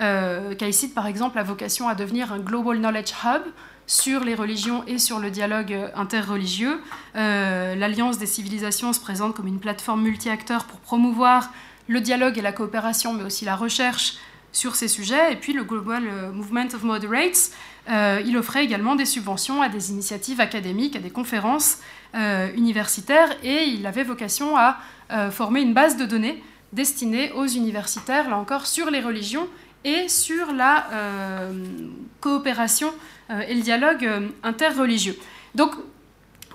Euh, 0.00 0.54
par 0.94 1.06
exemple, 1.06 1.38
a 1.38 1.42
vocation 1.42 1.86
à 1.86 1.94
devenir 1.94 2.32
un 2.32 2.38
Global 2.38 2.78
Knowledge 2.78 3.12
Hub 3.24 3.42
sur 3.86 4.24
les 4.24 4.34
religions 4.34 4.84
et 4.86 4.98
sur 4.98 5.18
le 5.18 5.30
dialogue 5.30 5.76
interreligieux. 5.94 6.80
L'Alliance 7.14 8.18
des 8.18 8.26
civilisations 8.26 8.92
se 8.92 9.00
présente 9.00 9.34
comme 9.34 9.46
une 9.46 9.60
plateforme 9.60 10.02
multi-acteurs 10.02 10.64
pour 10.64 10.78
promouvoir 10.80 11.50
le 11.88 12.00
dialogue 12.00 12.38
et 12.38 12.42
la 12.42 12.52
coopération, 12.52 13.12
mais 13.12 13.24
aussi 13.24 13.44
la 13.44 13.56
recherche 13.56 14.14
sur 14.52 14.76
ces 14.76 14.88
sujets. 14.88 15.32
Et 15.32 15.36
puis 15.36 15.52
le 15.52 15.64
Global 15.64 16.04
euh, 16.06 16.32
Movement 16.32 16.68
of 16.74 16.82
Moderates, 16.82 17.50
euh, 17.90 18.22
il 18.24 18.36
offrait 18.36 18.64
également 18.64 18.94
des 18.94 19.06
subventions 19.06 19.62
à 19.62 19.68
des 19.68 19.90
initiatives 19.90 20.40
académiques, 20.40 20.94
à 20.94 21.00
des 21.00 21.10
conférences 21.10 21.78
euh, 22.14 22.52
universitaires, 22.54 23.34
et 23.42 23.64
il 23.64 23.86
avait 23.86 24.04
vocation 24.04 24.56
à 24.56 24.78
former 25.30 25.60
une 25.60 25.74
base 25.74 25.98
de 25.98 26.06
données 26.06 26.42
destinée 26.72 27.32
aux 27.32 27.46
universitaires, 27.46 28.30
là 28.30 28.38
encore, 28.38 28.66
sur 28.66 28.90
les 28.90 29.00
religions 29.00 29.46
et 29.84 30.08
sur 30.08 30.52
la 30.52 30.86
coopération 32.20 32.92
et 33.30 33.54
le 33.54 33.62
dialogue 33.62 34.08
interreligieux. 34.42 35.16
Donc 35.54 35.72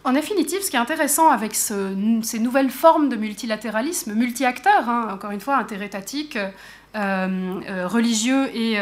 en 0.07 0.13
définitive, 0.13 0.61
ce 0.61 0.69
qui 0.69 0.77
est 0.77 0.79
intéressant 0.79 1.29
avec 1.29 1.53
ces 1.53 2.39
nouvelles 2.39 2.69
formes 2.69 3.09
de 3.09 3.17
multilatéralisme, 3.17 4.13
multi-acteurs, 4.13 4.87
hein, 4.87 5.09
encore 5.11 5.31
une 5.31 5.41
fois, 5.41 5.57
interétatiques, 5.57 6.37
euh, 6.95 7.59
euh, 7.69 7.87
religieux 7.87 8.49
et, 8.55 8.79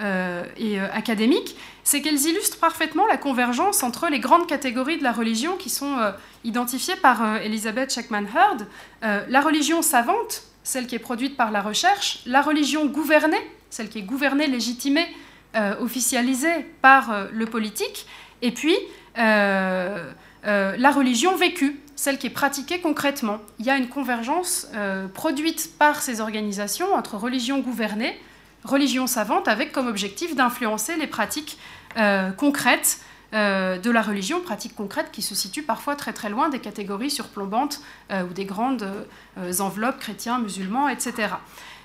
euh, 0.00 0.44
et 0.56 0.78
académiques, 0.78 1.56
c'est 1.82 2.00
qu'elles 2.00 2.22
illustrent 2.22 2.60
parfaitement 2.60 3.06
la 3.08 3.16
convergence 3.16 3.82
entre 3.82 4.08
les 4.08 4.20
grandes 4.20 4.46
catégories 4.46 4.98
de 4.98 5.02
la 5.02 5.10
religion 5.10 5.56
qui 5.56 5.68
sont 5.68 5.96
identifiées 6.44 6.96
par 6.96 7.38
Elisabeth 7.38 7.92
Sheckman-Hurd. 7.92 8.66
la 9.02 9.40
religion 9.40 9.82
savante, 9.82 10.44
celle 10.62 10.86
qui 10.86 10.94
est 10.94 11.00
produite 11.00 11.36
par 11.36 11.50
la 11.50 11.60
recherche, 11.60 12.20
la 12.24 12.40
religion 12.40 12.86
gouvernée, 12.86 13.44
celle 13.70 13.88
qui 13.88 13.98
est 13.98 14.02
gouvernée, 14.02 14.46
légitimée, 14.46 15.06
officialisée 15.80 16.66
par 16.82 17.28
le 17.32 17.46
politique, 17.46 18.06
et 18.42 18.52
puis 18.52 18.76
euh, 20.46 20.76
la 20.76 20.90
religion 20.92 21.36
vécue, 21.36 21.80
celle 21.96 22.18
qui 22.18 22.28
est 22.28 22.30
pratiquée 22.30 22.80
concrètement. 22.80 23.38
Il 23.58 23.66
y 23.66 23.70
a 23.70 23.76
une 23.76 23.88
convergence 23.88 24.68
euh, 24.74 25.08
produite 25.08 25.72
par 25.78 26.00
ces 26.00 26.20
organisations 26.20 26.94
entre 26.94 27.16
religion 27.16 27.58
gouvernée, 27.58 28.18
religion 28.64 29.06
savante, 29.06 29.48
avec 29.48 29.72
comme 29.72 29.88
objectif 29.88 30.36
d'influencer 30.36 30.96
les 30.96 31.08
pratiques 31.08 31.58
euh, 31.96 32.30
concrètes 32.30 33.00
de 33.30 33.90
la 33.90 34.00
religion, 34.00 34.40
pratiques 34.40 34.74
concrètes 34.74 35.10
qui 35.12 35.20
se 35.20 35.34
situent 35.34 35.62
parfois 35.62 35.96
très 35.96 36.14
très 36.14 36.30
loin 36.30 36.48
des 36.48 36.60
catégories 36.60 37.10
surplombantes 37.10 37.82
ou 38.10 38.32
des 38.32 38.46
grandes 38.46 38.90
enveloppes 39.60 39.98
chrétiens, 39.98 40.38
musulmans, 40.38 40.88
etc. 40.88 41.34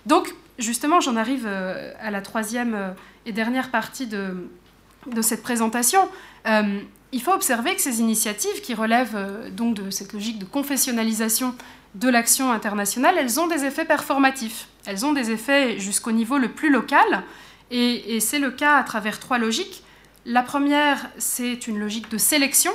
Donc 0.06 0.34
justement, 0.60 1.00
j'en 1.00 1.16
arrive 1.16 1.48
à 1.48 2.12
la 2.12 2.22
troisième 2.22 2.94
et 3.26 3.32
dernière 3.32 3.72
partie 3.72 4.08
de, 4.08 4.50
cette 5.22 5.44
présentation 5.44 6.08
il 7.14 7.22
faut 7.22 7.32
observer 7.32 7.76
que 7.76 7.82
ces 7.82 8.02
initiatives, 8.02 8.60
qui 8.62 8.74
relèvent 8.74 9.16
euh, 9.16 9.50
donc 9.50 9.76
de 9.76 9.90
cette 9.92 10.12
logique 10.12 10.40
de 10.40 10.46
confessionnalisation 10.46 11.56
de 11.96 12.10
l'action 12.10 12.52
internationale, 12.52 13.16
elles 13.20 13.40
ont 13.40 13.48
des 13.48 13.66
effets 13.66 13.86
performatifs. 13.86 14.68
Elles 14.86 15.06
ont 15.06 15.14
des 15.14 15.30
effets 15.30 15.80
jusqu'au 15.80 16.12
niveau 16.12 16.40
le 16.40 16.50
plus 16.50 16.72
local, 16.72 17.24
et, 17.72 18.20
c'est 18.20 18.40
le 18.40 18.52
cas 18.52 18.78
à 18.78 18.84
travers 18.84 19.20
trois 19.20 19.38
logiques. 19.38 19.84
La 20.26 20.44
première, 20.44 21.10
c'est 21.18 21.68
une 21.68 21.80
logique 21.80 22.10
de 22.10 22.18
sélection, 22.18 22.72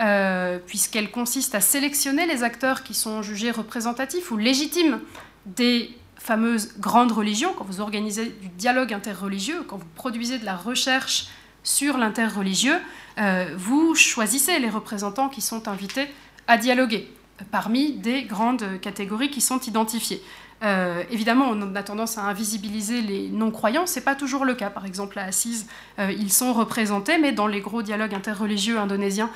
euh, 0.00 0.58
puisqu'elle 0.66 1.10
consiste 1.10 1.54
à 1.54 1.60
sélectionner 1.60 2.26
les 2.26 2.42
acteurs 2.42 2.82
qui 2.82 2.94
sont 2.94 3.22
jugés 3.22 3.50
représentatifs 3.50 4.30
ou 4.30 4.36
légitimes 4.36 5.00
des 5.44 5.90
fameuses 6.16 6.74
grandes 6.78 7.12
religions, 7.12 7.52
quand 7.56 7.64
vous 7.64 7.80
organisez 7.80 8.26
du 8.26 8.48
dialogue 8.48 8.92
interreligieux, 8.92 9.62
quand 9.68 9.76
vous 9.76 9.86
produisez 9.94 10.38
de 10.38 10.44
la 10.44 10.56
recherche 10.56 11.28
sur 11.62 11.98
l'interreligieux, 11.98 12.78
euh, 13.18 13.46
vous 13.56 13.94
choisissez 13.94 14.58
les 14.58 14.70
représentants 14.70 15.28
qui 15.28 15.40
sont 15.40 15.68
invités 15.68 16.08
à 16.46 16.56
dialoguer 16.56 17.12
parmi 17.50 17.92
des 17.92 18.22
grandes 18.22 18.80
catégories 18.80 19.30
qui 19.30 19.40
sont 19.40 19.60
identifiées. 19.60 20.22
Euh, 20.62 21.02
évidemment, 21.10 21.50
on 21.50 21.74
a 21.74 21.82
tendance 21.82 22.16
à 22.16 22.22
invisibiliser 22.22 23.02
les 23.02 23.28
non-croyants, 23.28 23.86
ce 23.86 23.98
n'est 23.98 24.04
pas 24.04 24.14
toujours 24.14 24.46
le 24.46 24.54
cas. 24.54 24.70
Par 24.70 24.86
exemple, 24.86 25.18
à 25.18 25.24
Assise, 25.24 25.66
euh, 25.98 26.10
ils 26.12 26.32
sont 26.32 26.54
représentés, 26.54 27.18
mais 27.18 27.32
dans 27.32 27.46
les 27.46 27.60
gros 27.60 27.82
dialogues 27.82 28.14
interreligieux 28.14 28.78
indonésiens 28.78 29.30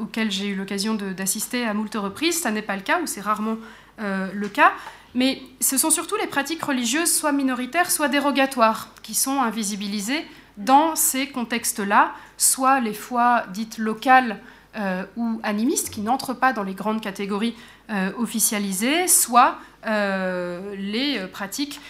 auxquels 0.00 0.30
j'ai 0.30 0.48
eu 0.48 0.54
l'occasion 0.56 0.94
d'assister 0.94 1.64
à 1.64 1.74
moult 1.74 1.94
reprises, 1.94 2.40
ça 2.40 2.50
n'est 2.50 2.62
pas 2.62 2.76
le 2.76 2.82
cas, 2.82 3.00
ou 3.00 3.06
c'est 3.06 3.20
rarement 3.20 3.56
le 3.98 4.48
cas. 4.48 4.72
Mais 5.16 5.40
ce 5.62 5.78
sont 5.78 5.90
surtout 5.90 6.16
les 6.16 6.26
pratiques 6.26 6.62
religieuses, 6.62 7.10
soit 7.10 7.32
minoritaires, 7.32 7.90
soit 7.90 8.08
dérogatoires, 8.08 8.90
qui 9.02 9.14
sont 9.14 9.40
invisibilisées 9.40 10.22
dans 10.58 10.94
ces 10.94 11.26
contextes-là, 11.28 12.12
soit 12.36 12.80
les 12.80 12.92
foi 12.92 13.44
dites 13.54 13.78
locales 13.78 14.38
euh, 14.76 15.04
ou 15.16 15.40
animistes, 15.42 15.88
qui 15.88 16.02
n'entrent 16.02 16.34
pas 16.34 16.52
dans 16.52 16.62
les 16.62 16.74
grandes 16.74 17.00
catégories 17.00 17.54
euh, 17.88 18.10
officialisées, 18.18 19.08
soit 19.08 19.56
euh, 19.86 20.74
les 20.76 21.26
pratiques 21.28 21.80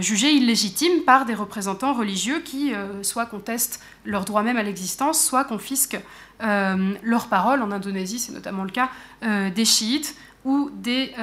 jugées 0.00 0.32
illégitimes 0.32 1.04
par 1.06 1.26
des 1.26 1.34
représentants 1.34 1.94
religieux 1.94 2.40
qui 2.40 2.72
soit 3.02 3.26
contestent 3.26 3.80
leur 4.04 4.24
droit 4.24 4.42
même 4.42 4.56
à 4.56 4.62
l'existence, 4.62 5.24
soit 5.24 5.44
confisquent 5.44 6.00
leurs 6.40 7.28
paroles. 7.28 7.62
En 7.62 7.70
Indonésie, 7.70 8.18
c'est 8.18 8.32
notamment 8.32 8.64
le 8.64 8.70
cas 8.70 8.90
des 9.22 9.64
chiites 9.64 10.16
ou 10.44 10.70
des, 10.74 11.14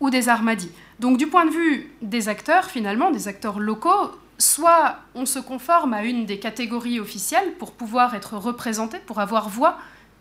ou 0.00 0.10
des 0.10 0.28
Ahmadis. 0.28 0.70
Donc 1.00 1.18
du 1.18 1.26
point 1.26 1.46
de 1.46 1.50
vue 1.50 1.90
des 2.02 2.28
acteurs, 2.28 2.66
finalement, 2.66 3.10
des 3.10 3.28
acteurs 3.28 3.58
locaux, 3.58 4.12
soit 4.38 4.98
on 5.14 5.26
se 5.26 5.38
conforme 5.38 5.94
à 5.94 6.04
une 6.04 6.26
des 6.26 6.38
catégories 6.38 7.00
officielles 7.00 7.52
pour 7.58 7.72
pouvoir 7.72 8.14
être 8.14 8.36
représenté, 8.36 8.98
pour 9.06 9.20
avoir 9.20 9.48
voix 9.48 9.78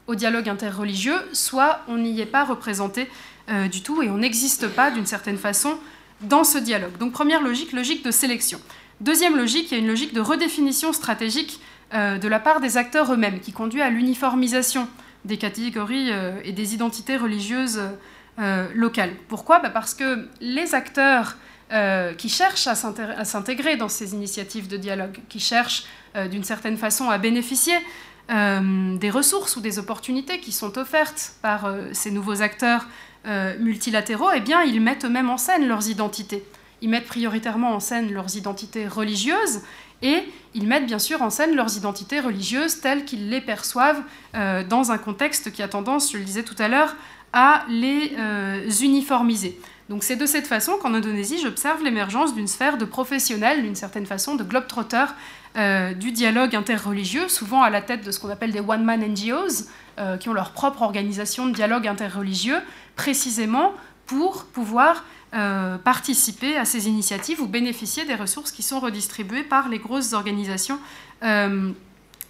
au 0.07 0.15
dialogue 0.15 0.49
interreligieux, 0.49 1.19
soit 1.33 1.81
on 1.87 1.97
n'y 1.97 2.19
est 2.19 2.25
pas 2.25 2.43
représenté 2.43 3.09
euh, 3.49 3.67
du 3.67 3.81
tout 3.81 4.01
et 4.01 4.09
on 4.09 4.17
n'existe 4.17 4.67
pas 4.67 4.89
d'une 4.89 5.05
certaine 5.05 5.37
façon 5.37 5.77
dans 6.21 6.43
ce 6.43 6.57
dialogue. 6.57 6.97
Donc 6.97 7.11
première 7.11 7.41
logique, 7.41 7.73
logique 7.73 8.03
de 8.03 8.11
sélection. 8.11 8.59
Deuxième 9.01 9.35
logique, 9.35 9.71
il 9.71 9.75
y 9.75 9.77
a 9.77 9.83
une 9.83 9.87
logique 9.87 10.13
de 10.13 10.21
redéfinition 10.21 10.91
stratégique 10.93 11.59
euh, 11.93 12.17
de 12.17 12.27
la 12.27 12.39
part 12.39 12.59
des 12.59 12.77
acteurs 12.77 13.13
eux-mêmes 13.13 13.39
qui 13.39 13.51
conduit 13.51 13.81
à 13.81 13.89
l'uniformisation 13.89 14.87
des 15.25 15.37
catégories 15.37 16.11
euh, 16.11 16.39
et 16.43 16.51
des 16.51 16.73
identités 16.73 17.17
religieuses 17.17 17.81
locales. 18.75 19.13
Pourquoi? 19.27 19.59
Bah, 19.59 19.69
Parce 19.71 19.93
que 19.93 20.27
les 20.41 20.75
acteurs 20.75 21.35
euh, 21.73 22.13
qui 22.13 22.29
cherchent 22.29 22.67
à 22.67 22.75
s'intégrer 22.75 23.75
dans 23.75 23.89
ces 23.89 24.13
initiatives 24.13 24.69
de 24.69 24.77
dialogue, 24.77 25.19
qui 25.27 25.41
cherchent 25.41 25.83
euh, 26.15 26.29
d'une 26.29 26.45
certaine 26.45 26.77
façon 26.77 27.09
à 27.09 27.17
bénéficier 27.17 27.73
euh, 28.31 28.95
des 28.95 29.09
ressources 29.09 29.57
ou 29.57 29.59
des 29.59 29.77
opportunités 29.77 30.39
qui 30.39 30.53
sont 30.53 30.77
offertes 30.77 31.33
par 31.41 31.69
ces 31.91 32.11
nouveaux 32.11 32.41
acteurs 32.41 32.87
multilatéraux, 33.59 34.29
eh 34.33 34.39
bien, 34.39 34.61
ils 34.63 34.79
mettent 34.79 35.03
eux-mêmes 35.03 35.29
en 35.29 35.37
scène 35.37 35.67
leurs 35.67 35.89
identités. 35.89 36.45
Ils 36.81 36.89
mettent 36.89 37.07
prioritairement 37.07 37.73
en 37.73 37.81
scène 37.81 38.13
leurs 38.13 38.37
identités 38.37 38.87
religieuses 38.87 39.59
et 40.01 40.23
ils 40.53 40.65
mettent 40.65 40.85
bien 40.85 40.99
sûr 40.99 41.21
en 41.21 41.29
scène 41.29 41.53
leurs 41.53 41.75
identités 41.75 42.21
religieuses 42.21 42.79
telles 42.79 43.03
qu'ils 43.03 43.29
les 43.29 43.41
perçoivent 43.41 44.01
dans 44.33 44.91
un 44.91 44.97
contexte 44.97 45.51
qui 45.51 45.61
a 45.61 45.67
tendance, 45.67 46.13
je 46.13 46.17
le 46.17 46.23
disais 46.23 46.43
tout 46.43 46.55
à 46.57 46.69
l'heure, 46.69 46.95
à 47.39 47.65
les 47.69 48.15
uniformiser. 48.81 49.59
Donc 49.89 50.03
c'est 50.03 50.17
de 50.17 50.25
cette 50.25 50.47
façon 50.47 50.73
qu'en 50.81 50.93
Indonésie, 50.93 51.39
j'observe 51.41 51.81
l'émergence 51.83 52.35
d'une 52.35 52.47
sphère 52.47 52.77
de 52.77 52.83
professionnels, 52.83 53.61
d'une 53.61 53.75
certaine 53.75 54.05
façon, 54.05 54.35
de 54.35 54.43
globetrotters 54.43 55.13
euh, 55.55 55.93
du 55.93 56.11
dialogue 56.11 56.55
interreligieux, 56.55 57.29
souvent 57.29 57.61
à 57.61 57.69
la 57.69 57.81
tête 57.81 58.03
de 58.05 58.11
ce 58.11 58.19
qu'on 58.19 58.29
appelle 58.29 58.51
des 58.51 58.59
one-man 58.59 59.01
NGOs, 59.01 59.67
euh, 59.97 60.17
qui 60.17 60.29
ont 60.29 60.33
leur 60.33 60.51
propre 60.51 60.81
organisation 60.81 61.47
de 61.47 61.53
dialogue 61.53 61.87
interreligieux, 61.87 62.59
précisément 62.95 63.73
pour 64.05 64.45
pouvoir 64.45 65.05
euh, 65.33 65.77
participer 65.77 66.57
à 66.57 66.65
ces 66.65 66.87
initiatives 66.87 67.41
ou 67.41 67.47
bénéficier 67.47 68.03
des 68.03 68.15
ressources 68.15 68.51
qui 68.51 68.63
sont 68.63 68.79
redistribuées 68.79 69.43
par 69.43 69.69
les 69.69 69.79
grosses 69.79 70.13
organisations 70.13 70.79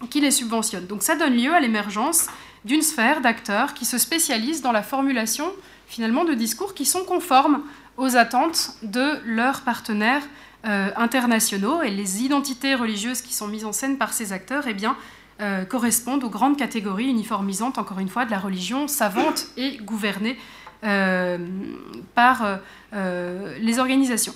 qui 0.09 0.21
les 0.21 0.31
subventionnent. 0.31 0.85
Donc 0.85 1.03
ça 1.03 1.15
donne 1.15 1.35
lieu 1.35 1.53
à 1.53 1.59
l'émergence 1.59 2.27
d'une 2.67 2.81
sphère 2.81 3.21
d'acteurs 3.21 3.73
qui 3.73 3.85
se 3.85 3.97
spécialisent 3.97 4.61
dans 4.61 4.73
la 4.73 4.83
formulation 4.83 5.51
finalement 5.87 6.25
de 6.25 6.33
discours 6.33 6.73
qui 6.73 6.85
sont 6.85 7.05
conformes 7.05 7.63
aux 7.95 8.15
attentes 8.15 8.71
de 8.83 9.19
leurs 9.25 9.61
partenaires 9.61 10.21
euh, 10.65 10.89
internationaux 10.97 11.81
et 11.81 11.89
les 11.89 12.23
identités 12.23 12.75
religieuses 12.75 13.21
qui 13.21 13.33
sont 13.33 13.47
mises 13.47 13.65
en 13.65 13.71
scène 13.71 13.97
par 13.97 14.11
ces 14.11 14.33
acteurs 14.33 14.65
eh 14.67 14.73
bien, 14.73 14.97
euh, 15.39 15.65
correspondent 15.65 16.23
aux 16.23 16.29
grandes 16.29 16.57
catégories 16.57 17.07
uniformisantes, 17.07 17.77
encore 17.77 17.99
une 17.99 18.09
fois, 18.09 18.25
de 18.25 18.31
la 18.31 18.39
religion 18.39 18.87
savante 18.87 19.47
et 19.55 19.77
gouvernée 19.77 20.37
euh, 20.83 21.37
par 22.15 22.59
les 22.91 23.79
organisations. 23.79 24.33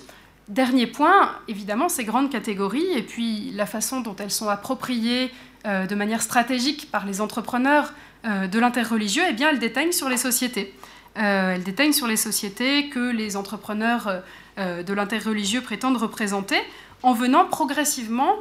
Dernier 0.48 0.86
point, 0.86 1.32
évidemment, 1.48 1.88
ces 1.88 2.04
grandes 2.04 2.30
catégories 2.30 2.92
et 2.96 3.02
puis 3.02 3.50
la 3.52 3.66
façon 3.66 4.00
dont 4.00 4.16
elles 4.16 4.30
sont 4.30 4.48
appropriées 4.48 5.30
de 5.64 5.94
manière 5.94 6.20
stratégique 6.20 6.90
par 6.90 7.06
les 7.06 7.20
entrepreneurs 7.20 7.94
de 8.24 8.58
l'interreligieux, 8.58 9.24
eh 9.28 9.32
bien, 9.32 9.50
elles 9.50 9.58
déteignent 9.58 9.92
sur 9.92 10.08
les 10.08 10.16
sociétés. 10.16 10.74
Euh, 11.18 11.54
elle 11.54 11.62
déteigne 11.62 11.92
sur 11.92 12.06
les 12.06 12.16
sociétés 12.16 12.88
que 12.88 13.10
les 13.10 13.36
entrepreneurs 13.36 14.08
euh, 14.08 14.20
euh, 14.58 14.82
de 14.82 14.94
l'interreligieux 14.94 15.60
prétendent 15.60 15.98
représenter, 15.98 16.56
en 17.02 17.12
venant 17.12 17.46
progressivement 17.46 18.36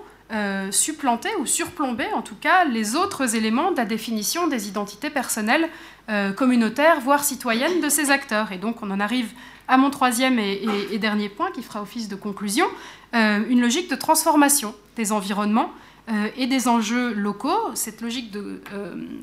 supplanter 0.71 1.27
ou 1.41 1.45
surplomber 1.45 2.05
en 2.13 2.21
tout 2.21 2.37
cas 2.39 2.63
les 2.63 2.95
autres 2.95 3.35
éléments 3.35 3.71
de 3.71 3.75
la 3.75 3.83
définition 3.83 4.47
des 4.47 4.69
identités 4.69 5.09
personnelles, 5.09 5.67
communautaires, 6.37 7.01
voire 7.01 7.25
citoyennes 7.25 7.81
de 7.81 7.89
ces 7.89 8.11
acteurs. 8.11 8.53
Et 8.53 8.57
donc 8.57 8.81
on 8.81 8.89
en 8.91 9.01
arrive 9.01 9.29
à 9.67 9.75
mon 9.75 9.89
troisième 9.89 10.39
et 10.39 10.97
dernier 10.99 11.27
point 11.27 11.51
qui 11.51 11.61
fera 11.61 11.81
office 11.81 12.07
de 12.07 12.15
conclusion, 12.15 12.65
une 13.13 13.59
logique 13.59 13.89
de 13.91 13.95
transformation 13.97 14.73
des 14.95 15.11
environnements 15.11 15.69
et 16.35 16.47
des 16.47 16.67
enjeux 16.67 17.13
locaux, 17.13 17.73
cette 17.73 18.01
logique 18.01 18.31
de 18.31 18.61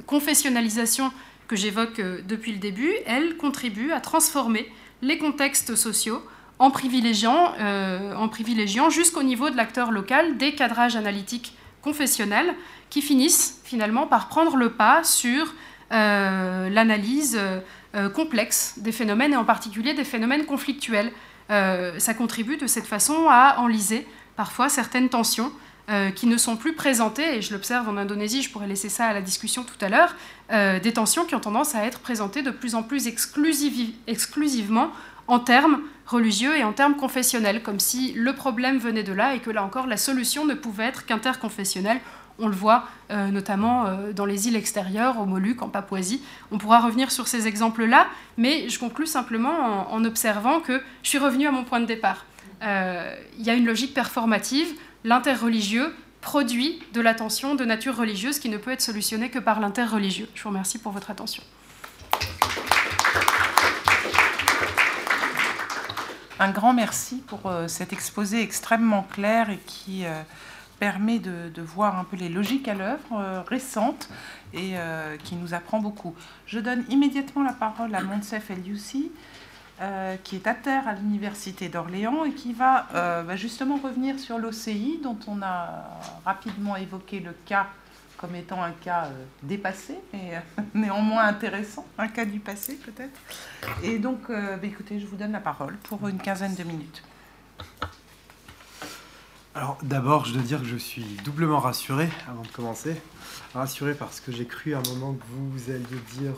confessionnalisation 0.07 1.11
que 1.49 1.57
j'évoque 1.57 1.99
euh, 1.99 2.21
depuis 2.29 2.53
le 2.53 2.59
début, 2.59 2.93
elle 3.07 3.37
contribue 3.37 3.91
à 3.91 4.01
transformer 4.01 4.71
les 5.03 5.19
contextes 5.19 5.75
sociaux 5.75 6.23
en 6.61 6.71
privilégiant, 6.71 7.55
euh, 7.61 8.27
privilégiant 8.29 8.91
jusqu'au 8.91 9.23
niveau 9.23 9.49
de 9.51 9.57
l'acteur 9.57 9.91
local 9.91 10.37
des 10.37 10.55
cadrages 10.55 10.97
analytiques 10.97 11.57
confessionnels 11.83 12.55
qui 12.91 13.01
finissent 13.01 13.61
finalement 13.65 14.07
par 14.07 14.29
prendre 14.29 14.57
le 14.57 14.71
pas 14.71 15.05
sur 15.05 15.55
euh, 15.93 16.69
l'analyse 16.69 17.41
complexe 18.15 18.75
des 18.79 18.93
phénomènes 18.93 19.33
et 19.33 19.37
en 19.37 19.45
particulier 19.45 19.95
des 19.95 20.05
phénomènes 20.05 20.45
conflictuels. 20.45 21.11
ça 21.49 22.15
contribue 22.15 22.59
de 22.59 22.67
cette 22.67 22.87
façon 22.87 23.29
à 23.31 23.59
enliser 23.61 24.07
parfois 24.37 24.69
certaines 24.69 25.09
tensions 25.09 25.51
euh, 25.91 26.11
qui 26.11 26.27
ne 26.27 26.37
sont 26.37 26.59
plus 26.59 26.75
présentées, 26.75 27.37
et 27.39 27.41
je 27.41 27.51
l'observe 27.55 27.89
en 27.89 27.97
Indonésie, 27.97 28.43
je 28.43 28.51
pourrais 28.51 28.67
laisser 28.67 28.91
ça 28.91 29.07
à 29.07 29.15
la 29.15 29.23
discussion 29.23 29.65
tout 29.65 29.83
à 29.83 29.89
l'heure, 29.89 30.15
euh, 30.53 30.79
des 30.79 30.93
tensions 30.93 31.25
qui 31.25 31.35
ont 31.35 31.41
tendance 31.41 31.75
à 31.75 31.83
être 31.87 32.01
présentées 32.01 32.43
de 32.43 32.51
plus 32.51 32.75
en 32.75 32.83
plus 32.83 33.07
exclusivement 33.07 34.91
en 35.29 35.39
termes 35.39 35.81
religieux 36.05 36.59
et 36.59 36.63
en 36.63 36.75
termes 36.75 36.95
confessionnels, 36.95 37.63
comme 37.63 37.81
si 37.81 38.13
le 38.13 38.35
problème 38.35 38.77
venait 38.77 39.03
de 39.03 39.15
là 39.15 39.35
et 39.35 39.39
que 39.39 39.49
là 39.49 39.65
encore 39.65 39.87
la 39.87 39.97
solution 39.97 40.45
ne 40.45 40.53
pouvait 40.53 40.85
être 40.85 41.07
qu'interconfessionnelle. 41.07 42.01
On 42.39 42.49
le 42.49 42.55
voit 42.55 42.87
euh, 43.11 43.29
notamment 43.29 43.87
dans 44.15 44.27
les 44.27 44.47
îles 44.47 44.57
extérieures, 44.57 45.19
aux 45.19 45.25
Moluques, 45.25 45.63
en 45.63 45.71
Papouasie. 45.71 46.21
On 46.53 46.59
pourra 46.59 46.81
revenir 46.81 47.11
sur 47.11 47.29
ces 47.29 47.47
exemples-là, 47.47 48.09
mais 48.37 48.69
je 48.69 48.79
conclus 48.79 49.07
simplement 49.07 49.91
en, 49.91 50.05
observant 50.05 50.61
que 50.61 50.83
je 51.03 51.09
suis 51.09 51.19
revenue 51.19 51.47
à 51.47 51.51
mon 51.51 51.65
point 51.65 51.81
de 51.81 51.87
départ. 51.87 52.27
Il 52.61 53.45
y 53.45 53.51
a 53.51 53.55
une 53.55 53.65
logique 53.65 53.95
performative 53.95 54.69
l'interreligieux 55.05 55.95
produit 56.21 56.83
de 56.93 57.01
l'attention 57.01 57.55
de 57.55 57.65
nature 57.65 57.97
religieuse 57.97 58.39
qui 58.39 58.49
ne 58.49 58.57
peut 58.57 58.73
être 58.73 58.81
solutionnée 58.81 59.31
que 59.31 59.39
par 59.39 59.61
l'interreligieux. 59.61 60.29
Je 60.35 60.43
vous 60.43 60.49
remercie 60.49 60.79
pour 60.79 60.93
votre 60.93 61.11
attention. 61.11 61.43
Un 66.41 66.51
grand 66.51 66.73
merci 66.73 67.17
pour 67.27 67.47
euh, 67.47 67.67
cet 67.67 67.93
exposé 67.93 68.41
extrêmement 68.43 69.03
clair 69.03 69.51
et 69.51 69.59
qui 69.67 70.05
euh, 70.05 70.23
permet 70.79 71.19
de, 71.19 71.49
de, 71.53 71.63
voir 71.63 71.99
un 71.99 72.05
peu 72.05 72.17
les 72.17 72.29
logiques 72.29 72.69
à 72.69 72.75
l'œuvre 72.75 73.45
récentes 73.49 74.09
et 74.55 74.75
qui 75.25 75.35
nous 75.35 75.53
apprend 75.53 75.81
beaucoup. 75.81 76.15
Je 76.47 76.61
donne 76.61 76.85
immédiatement 76.89 77.43
la 77.43 77.53
parole 77.53 77.93
à 77.97 78.01
Monsef 78.01 78.51
Eliussi, 78.51 79.11
euh, 79.81 80.17
qui 80.25 80.35
est 80.35 80.47
à 80.49 80.55
terre 80.55 80.89
à 80.89 80.95
l'Université 80.95 81.69
d'Orléans 81.69 82.25
et 82.25 82.33
qui 82.33 82.53
va 82.53 82.89
euh, 82.95 83.23
bah, 83.23 83.37
justement 83.37 83.77
revenir 83.77 84.19
sur 84.19 84.39
l'OCI, 84.39 84.99
dont 85.03 85.19
on 85.29 85.41
a 85.41 86.01
rapidement 86.25 86.75
évoqué 86.75 87.21
le 87.21 87.33
cas 87.47 87.69
comme 88.17 88.35
étant 88.35 88.61
un 88.61 88.73
cas 88.73 89.05
euh, 89.05 89.25
dépassé, 89.45 89.97
mais 90.13 90.43
néanmoins 90.75 91.25
intéressant, 91.25 91.87
un 91.97 92.09
cas 92.09 92.25
du 92.25 92.41
passé 92.41 92.75
peut-être. 92.75 93.21
Et 93.85 93.99
donc, 93.99 94.29
bah, 94.29 94.59
écoutez, 94.65 94.99
je 94.99 95.07
vous 95.07 95.17
donne 95.17 95.33
la 95.33 95.41
parole 95.41 95.77
pour 95.85 96.09
une 96.09 96.19
quinzaine 96.19 96.57
de 96.57 96.65
minutes. 96.65 97.03
Alors 99.55 99.79
d'abord, 99.83 100.25
je 100.25 100.35
dois 100.35 100.43
dire 100.43 100.61
que 100.61 100.67
je 100.69 100.77
suis 100.77 101.05
doublement 101.25 101.59
rassuré 101.59 102.09
avant 102.29 102.43
de 102.43 102.49
commencer. 102.49 102.97
Rassuré 103.55 103.95
parce 103.95 104.21
que 104.21 104.31
j'ai 104.31 104.45
cru 104.45 104.75
à 104.75 104.79
un 104.79 104.83
moment 104.95 105.15
que 105.15 105.25
vous 105.31 105.71
alliez 105.71 106.01
dire 106.21 106.35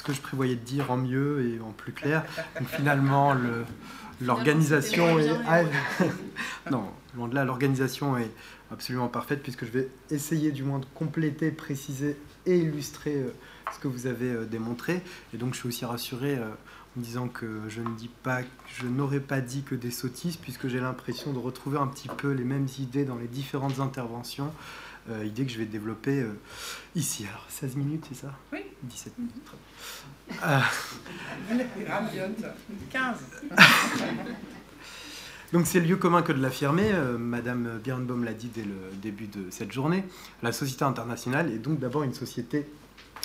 ce 0.00 0.02
que 0.02 0.14
je 0.14 0.22
prévoyais 0.22 0.54
de 0.54 0.64
dire 0.64 0.90
en 0.90 0.96
mieux 0.96 1.44
et 1.44 1.60
en 1.60 1.72
plus 1.72 1.92
clair. 1.92 2.24
Donc 2.58 2.68
finalement, 2.68 3.36
l'organisation 4.22 5.18
est... 5.18 5.28
non, 6.70 6.88
loin 7.14 7.28
de 7.28 7.34
là, 7.34 7.44
l'organisation 7.44 8.16
est 8.16 8.30
absolument 8.72 9.08
parfaite 9.08 9.42
puisque 9.42 9.66
je 9.66 9.70
vais 9.70 9.88
essayer 10.10 10.52
du 10.52 10.62
moins 10.62 10.78
de 10.78 10.86
compléter, 10.94 11.50
préciser 11.50 12.16
et 12.46 12.56
illustrer 12.56 13.16
euh, 13.16 13.34
ce 13.74 13.78
que 13.78 13.88
vous 13.88 14.06
avez 14.06 14.30
euh, 14.30 14.46
démontré. 14.46 15.02
Et 15.34 15.36
donc 15.36 15.52
je 15.52 15.58
suis 15.58 15.68
aussi 15.68 15.84
rassuré 15.84 16.38
euh, 16.38 16.48
en 16.96 17.00
disant 17.00 17.28
que 17.28 17.60
je 17.68 17.82
ne 17.82 17.94
dis 17.96 18.10
pas, 18.22 18.40
je 18.68 18.86
n'aurais 18.86 19.20
pas 19.20 19.42
dit 19.42 19.64
que 19.64 19.74
des 19.74 19.90
sottises 19.90 20.38
puisque 20.38 20.68
j'ai 20.68 20.80
l'impression 20.80 21.34
de 21.34 21.38
retrouver 21.38 21.76
un 21.76 21.88
petit 21.88 22.08
peu 22.08 22.30
les 22.30 22.44
mêmes 22.44 22.68
idées 22.78 23.04
dans 23.04 23.16
les 23.16 23.28
différentes 23.28 23.80
interventions. 23.80 24.50
Euh, 25.10 25.26
idée 25.26 25.44
que 25.44 25.52
je 25.52 25.58
vais 25.58 25.66
développer 25.66 26.24
ici. 26.94 27.26
Alors, 27.26 27.44
16 27.48 27.76
minutes, 27.76 28.06
c'est 28.08 28.22
ça? 28.22 28.32
Oui. 28.50 28.60
17 28.84 29.18
minutes. 29.18 29.32
Euh... 29.52 29.69
15. 32.90 33.16
Donc 35.52 35.66
c'est 35.66 35.80
lieu 35.80 35.96
commun 35.96 36.22
que 36.22 36.32
de 36.32 36.40
l'affirmer, 36.40 36.92
euh, 36.92 37.18
Madame 37.18 37.80
Birnbaum 37.82 38.22
l'a 38.22 38.34
dit 38.34 38.50
dès 38.54 38.62
le 38.62 38.76
début 39.02 39.26
de 39.26 39.50
cette 39.50 39.72
journée, 39.72 40.04
la 40.44 40.52
société 40.52 40.84
internationale 40.84 41.50
est 41.50 41.58
donc 41.58 41.80
d'abord 41.80 42.04
une 42.04 42.14
société 42.14 42.70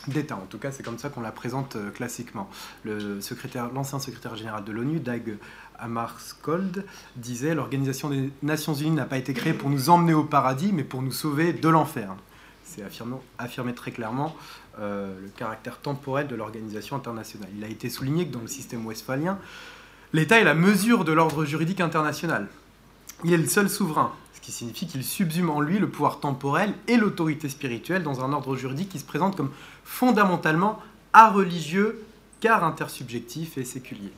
d'État. 0.08 0.36
En 0.36 0.48
tout 0.48 0.58
cas, 0.58 0.72
c'est 0.72 0.84
comme 0.84 0.98
ça 0.98 1.10
qu'on 1.10 1.22
la 1.22 1.32
présente 1.32 1.78
classiquement. 1.94 2.50
Le 2.84 3.22
secrétaire, 3.22 3.72
l'ancien 3.72 4.00
secrétaire 4.00 4.36
général 4.36 4.64
de 4.64 4.72
l'ONU, 4.72 5.00
Dag 5.00 5.38
Hammarskjöld 5.80 6.86
disait 7.16 7.56
l'Organisation 7.56 8.10
des 8.10 8.32
Nations 8.44 8.74
Unies 8.74 8.92
n'a 8.92 9.06
pas 9.06 9.18
été 9.18 9.34
créée 9.34 9.54
pour 9.54 9.70
nous 9.70 9.90
emmener 9.90 10.14
au 10.14 10.24
paradis, 10.24 10.72
mais 10.74 10.84
pour 10.84 11.02
nous 11.02 11.12
sauver 11.12 11.54
de 11.54 11.70
l'enfer. 11.70 12.16
C'est 12.64 12.84
affirmé, 13.38 13.74
très 13.74 13.92
clairement 13.92 14.36
euh, 14.80 15.14
le 15.22 15.30
caractère 15.30 15.80
temporel 15.80 16.28
de 16.28 16.36
l'organisation 16.36 16.96
internationale. 16.96 17.50
Il 17.58 17.64
a 17.64 17.68
été 17.68 17.90
souligné 17.90 18.28
que 18.28 18.34
dans 18.34 18.42
le 18.42 18.48
système 18.48 18.86
westphalien, 18.86 19.38
l'État 20.14 20.40
est 20.40 20.44
la 20.44 20.56
mesure 20.56 21.06
de 21.06 21.14
l'ordre 21.14 21.46
juridique 21.46 21.82
international. 21.82 22.48
Il 23.24 23.34
est 23.34 23.38
le 23.38 23.48
seul 23.48 23.70
souverain, 23.70 24.12
ce 24.34 24.42
qui 24.42 24.52
signifie 24.52 24.88
qu'il 24.88 25.04
subsume 25.04 25.50
en 25.50 25.62
lui 25.62 25.80
le 25.80 25.90
pouvoir 25.90 26.20
temporel 26.20 26.74
et 26.88 26.98
l'autorité 26.98 27.48
spirituelle 27.48 28.04
dans 28.04 28.24
un 28.24 28.34
ordre 28.34 28.56
juridique 28.56 28.90
qui 28.90 29.00
se 29.00 29.06
présente 29.06 29.38
comme 29.38 29.52
fondamentalement 29.84 30.82
areligieux 31.14 32.04
car 32.42 32.64
intersubjectif 32.64 33.58
et 33.58 33.64
séculier. 33.64 34.12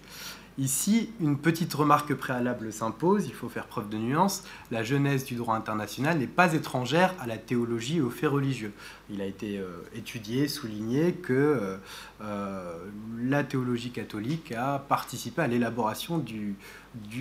Ici, 0.60 1.12
une 1.20 1.38
petite 1.38 1.72
remarque 1.76 2.16
préalable 2.16 2.74
s'impose, 2.74 3.28
il 3.28 3.34
faut 3.34 3.48
faire 3.48 3.68
preuve 3.68 3.90
de 3.90 3.98
nuance. 3.98 4.44
La 4.72 4.82
genèse 4.82 5.24
du 5.24 5.36
droit 5.36 5.56
international 5.56 6.18
n'est 6.18 6.26
pas 6.26 6.54
étrangère 6.56 7.14
à 7.20 7.28
la 7.28 7.38
théologie 7.38 7.98
et 7.98 8.02
aux 8.02 8.10
faits 8.10 8.32
religieux. 8.32 8.74
Il 9.12 9.22
a 9.22 9.26
été 9.26 9.60
euh, 9.60 9.84
étudié, 9.94 10.48
souligné 10.48 11.14
que 11.14 11.34
euh, 11.34 11.78
euh, 12.24 12.76
la 13.22 13.44
théologie 13.44 13.92
catholique 13.92 14.52
a 14.52 14.80
participé 14.80 15.44
à 15.44 15.48
l'élaboration 15.48 16.18
du, 16.18 16.56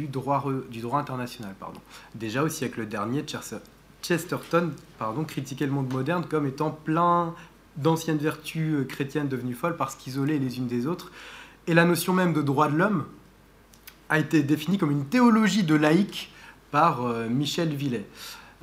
droit 0.09 0.43
international. 0.99 1.55
Pardon. 1.61 1.81
Déjà 2.15 2.43
au 2.43 2.49
siècle 2.49 2.87
dernier, 2.89 3.23
Chesterton 4.01 4.73
pardon, 4.99 5.25
critiquait 5.25 5.67
le 5.67 5.73
monde 5.73 5.93
moderne 5.93 6.25
comme 6.27 6.47
étant 6.47 6.71
plein 6.71 7.35
d'anciennes 7.77 8.17
vertus 8.17 8.87
chrétiennes 8.89 9.29
devenues 9.29 9.53
folles 9.53 9.77
parce 9.77 9.95
qu'isolées 9.95 10.39
les 10.39 10.57
unes 10.57 10.69
des 10.69 10.87
autres. 10.87 11.13
Et 11.67 11.75
la 11.75 11.85
notion 11.85 12.15
même 12.15 12.33
de 12.33 12.41
droit 12.41 12.71
de 12.71 12.77
l'homme, 12.77 13.05
a 14.09 14.19
été 14.19 14.43
définie 14.43 14.79
comme 14.79 14.91
une 14.91 15.07
théologie 15.07 15.65
de 15.65 15.75
laïque 15.75 16.31
par 16.71 17.05
euh, 17.05 17.29
Michel 17.29 17.75
Villet. 17.75 18.07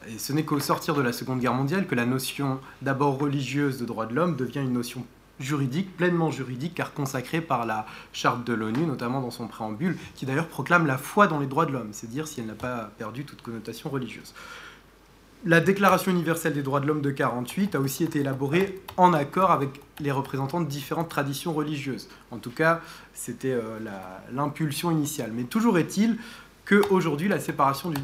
Et 0.08 0.18
ce 0.18 0.34
n'est 0.34 0.44
qu'au 0.44 0.60
sortir 0.60 0.96
de 0.96 1.02
la 1.02 1.14
Seconde 1.14 1.40
Guerre 1.40 1.54
mondiale 1.54 1.88
que 1.88 1.96
la 1.96 2.06
notion 2.06 2.60
d'abord 2.82 3.18
religieuse 3.18 3.80
de 3.80 3.86
droits 3.86 4.06
de 4.06 4.14
l'homme 4.14 4.36
devient 4.36 4.60
une 4.60 4.74
notion 4.74 5.06
juridique, 5.40 5.96
pleinement 5.98 6.32
juridique, 6.32 6.76
car 6.76 6.94
consacrée 6.94 7.42
par 7.42 7.66
la 7.66 7.86
charte 8.12 8.46
de 8.46 8.54
l'ONU, 8.54 8.86
notamment 8.86 9.22
dans 9.22 9.32
son 9.32 9.48
préambule, 9.48 9.98
qui 10.16 10.26
d'ailleurs 10.26 10.48
proclame 10.48 10.86
la 10.86 10.98
foi 10.98 11.28
dans 11.28 11.40
les 11.40 11.48
droits 11.48 11.66
de 11.66 11.72
l'homme, 11.72 11.90
c'est 11.92 12.10
dire 12.10 12.28
si 12.28 12.40
elle 12.40 12.48
n'a 12.48 12.54
pas 12.54 12.92
perdu 12.98 13.26
toute 13.26 13.42
connotation 13.42 13.90
religieuse. 13.90 14.34
La 15.46 15.60
Déclaration 15.60 16.10
universelle 16.10 16.54
des 16.54 16.64
droits 16.64 16.80
de 16.80 16.86
l'homme 16.86 17.02
de 17.02 17.12
48 17.12 17.76
a 17.76 17.82
aussi 17.82 18.06
été 18.06 18.20
élaborée 18.20 18.82
en 18.96 19.12
accord 19.12 19.52
avec 19.52 19.82
les 20.00 20.12
représentants 20.12 20.62
de 20.62 20.70
différentes 20.70 21.10
traditions 21.10 21.52
religieuses. 21.52 22.08
En 22.32 22.38
tout 22.38 22.50
cas, 22.50 22.80
c'était 23.14 23.52
euh, 23.52 23.78
l'impulsion 24.32 24.90
initiale. 24.90 25.32
Mais 25.34 25.44
toujours 25.44 25.78
est-il 25.78 26.18
qu'aujourd'hui, 26.66 27.28
la 27.28 27.42
séparation 27.42 27.90
du 27.90 28.00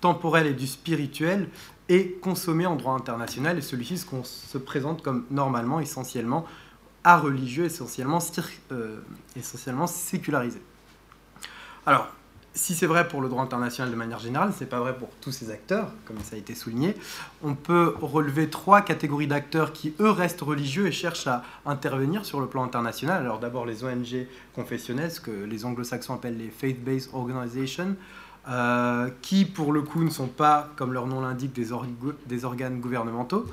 temporel 0.00 0.46
et 0.46 0.54
du 0.54 0.66
spirituel 0.66 1.50
est 1.90 2.18
consommée 2.20 2.64
en 2.64 2.76
droit 2.76 2.94
international 2.94 3.58
et 3.58 3.62
celui-ci 3.62 3.98
se 3.98 4.56
présente 4.56 5.02
comme 5.02 5.26
normalement, 5.30 5.80
essentiellement, 5.80 6.46
à 7.04 7.18
religieux, 7.18 7.66
essentiellement, 7.66 8.18
euh, 8.72 9.00
essentiellement 9.36 9.86
sécularisé. 9.86 10.62
Alors, 11.84 12.08
si 12.54 12.74
c'est 12.74 12.86
vrai 12.86 13.06
pour 13.06 13.20
le 13.20 13.28
droit 13.28 13.42
international 13.42 13.90
de 13.90 13.96
manière 13.96 14.18
générale, 14.18 14.52
ce 14.52 14.64
n'est 14.64 14.70
pas 14.70 14.80
vrai 14.80 14.96
pour 14.96 15.08
tous 15.20 15.32
ces 15.32 15.50
acteurs, 15.50 15.92
comme 16.04 16.18
ça 16.22 16.34
a 16.34 16.38
été 16.38 16.54
souligné. 16.54 16.96
On 17.42 17.54
peut 17.54 17.94
relever 18.00 18.50
trois 18.50 18.82
catégories 18.82 19.26
d'acteurs 19.26 19.72
qui, 19.72 19.94
eux, 20.00 20.10
restent 20.10 20.40
religieux 20.40 20.86
et 20.86 20.92
cherchent 20.92 21.26
à 21.26 21.44
intervenir 21.66 22.24
sur 22.24 22.40
le 22.40 22.46
plan 22.46 22.64
international. 22.64 23.22
Alors 23.22 23.38
d'abord 23.38 23.64
les 23.64 23.84
ONG 23.84 24.26
confessionnelles, 24.54 25.12
ce 25.12 25.20
que 25.20 25.30
les 25.30 25.64
anglo-saxons 25.64 26.14
appellent 26.14 26.38
les 26.38 26.50
faith-based 26.50 27.10
organizations, 27.12 27.96
euh, 28.48 29.10
qui 29.22 29.44
pour 29.44 29.72
le 29.72 29.82
coup 29.82 30.02
ne 30.02 30.10
sont 30.10 30.26
pas, 30.26 30.70
comme 30.76 30.92
leur 30.92 31.06
nom 31.06 31.20
l'indique, 31.20 31.52
des, 31.52 31.68
des, 32.26 32.44
organes 32.44 32.80
gouvernementaux. 32.80 33.46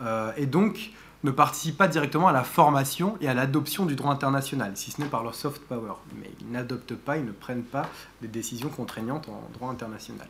Euh, 0.00 0.30
et 0.36 0.46
donc 0.46 0.92
ne 1.24 1.30
participent 1.30 1.76
pas 1.76 1.88
directement 1.88 2.28
à 2.28 2.32
la 2.32 2.44
formation 2.44 3.18
et 3.20 3.28
à 3.28 3.34
l'adoption 3.34 3.86
du 3.86 3.96
droit 3.96 4.12
international, 4.12 4.72
si 4.76 4.90
ce 4.90 5.00
n'est 5.00 5.08
par 5.08 5.24
leur 5.24 5.34
soft 5.34 5.62
power. 5.62 5.94
Mais 6.20 6.30
ils 6.40 6.50
n'adoptent 6.50 6.94
pas, 6.94 7.16
ils 7.16 7.24
ne 7.24 7.32
prennent 7.32 7.64
pas 7.64 7.88
des 8.22 8.28
décisions 8.28 8.68
contraignantes 8.68 9.28
en 9.28 9.48
droit 9.52 9.70
international. 9.70 10.28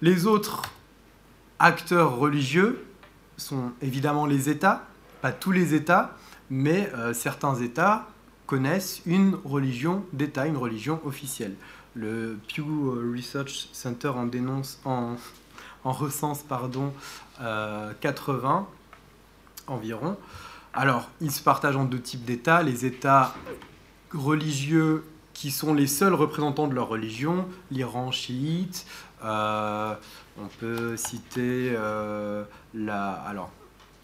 Les 0.00 0.26
autres 0.26 0.62
acteurs 1.58 2.16
religieux 2.16 2.84
sont 3.36 3.72
évidemment 3.82 4.26
les 4.26 4.48
États, 4.48 4.86
pas 5.20 5.32
tous 5.32 5.52
les 5.52 5.74
États, 5.74 6.16
mais 6.48 6.90
euh, 6.94 7.12
certains 7.12 7.54
États 7.56 8.06
connaissent 8.46 9.02
une 9.04 9.36
religion 9.44 10.04
d'État, 10.12 10.46
une 10.46 10.56
religion 10.56 11.00
officielle. 11.04 11.56
Le 11.94 12.38
Pew 12.48 12.62
Research 13.14 13.68
Center 13.72 14.08
en 14.08 14.26
dénonce, 14.26 14.78
en, 14.84 15.16
en 15.84 15.92
recense 15.92 16.42
pardon, 16.42 16.92
80 17.38 17.42
euh, 17.42 18.75
environ. 19.66 20.16
Alors, 20.72 21.08
ils 21.20 21.30
se 21.30 21.42
partagent 21.42 21.76
en 21.76 21.84
deux 21.84 22.00
types 22.00 22.24
d'États. 22.24 22.62
Les 22.62 22.84
États 22.84 23.34
religieux 24.12 25.04
qui 25.32 25.50
sont 25.50 25.74
les 25.74 25.86
seuls 25.86 26.14
représentants 26.14 26.66
de 26.66 26.74
leur 26.74 26.88
religion, 26.88 27.46
l'Iran 27.70 28.10
chiite. 28.10 28.86
Euh, 29.24 29.94
on 30.38 30.46
peut 30.60 30.96
citer 30.96 31.74
euh, 31.76 32.44
la... 32.74 33.12
Alors, 33.12 33.50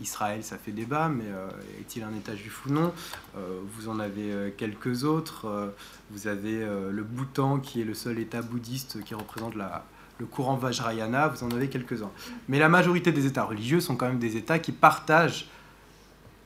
Israël, 0.01 0.43
ça 0.43 0.59
fait 0.59 0.73
débat, 0.73 1.09
mais 1.09 1.25
euh, 1.27 1.49
est-il 1.81 2.03
un 2.03 2.15
État 2.15 2.35
juif 2.35 2.67
ou 2.67 2.73
non? 2.73 2.93
Vous 3.35 3.89
en 3.89 4.01
avez 4.01 4.53
quelques 4.57 5.05
autres. 5.05 5.73
vous 6.11 6.27
avez 6.27 6.67
le 6.91 7.03
Bhoutan, 7.03 7.61
qui 7.61 7.81
est 7.81 7.85
le 7.85 7.95
seul 7.95 8.19
État 8.19 8.43
bouddhiste 8.43 9.03
qui 9.05 9.15
représente 9.15 9.55
la, 9.55 9.85
le 10.19 10.27
courant 10.27 10.57
Vajrayana. 10.57 11.29
Vous 11.29 11.45
en 11.45 11.51
avez 11.51 11.69
quelques-uns. 11.69 12.11
Mais 12.49 12.59
la 12.59 12.69
majorité 12.69 13.13
des 13.13 13.27
États 13.27 13.45
religieux 13.45 13.81
sont 13.81 13.97
quand 13.97 14.07
même 14.07 14.19
des 14.19 14.37
États 14.37 14.59
qui 14.59 14.73
partagent 14.73 15.47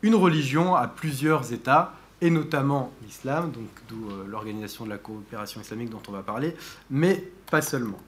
une 0.07 0.15
religion 0.15 0.77
à 0.77 0.87
plusieurs 0.87 1.53
États, 1.53 1.93
et 2.21 2.31
notamment 2.31 2.93
l'islam, 3.03 3.51
donc 3.51 3.69
d'où 3.89 4.09
euh, 4.09 4.25
l'organisation 4.27 4.85
de 4.85 4.91
la 4.91 4.99
coopération 4.99 5.61
islamique 5.61 5.91
dont 5.91 6.03
on 6.09 6.13
va 6.13 6.23
parler, 6.23 6.55
mais 6.91 7.29
pas 7.51 7.61
seulement. 7.61 7.99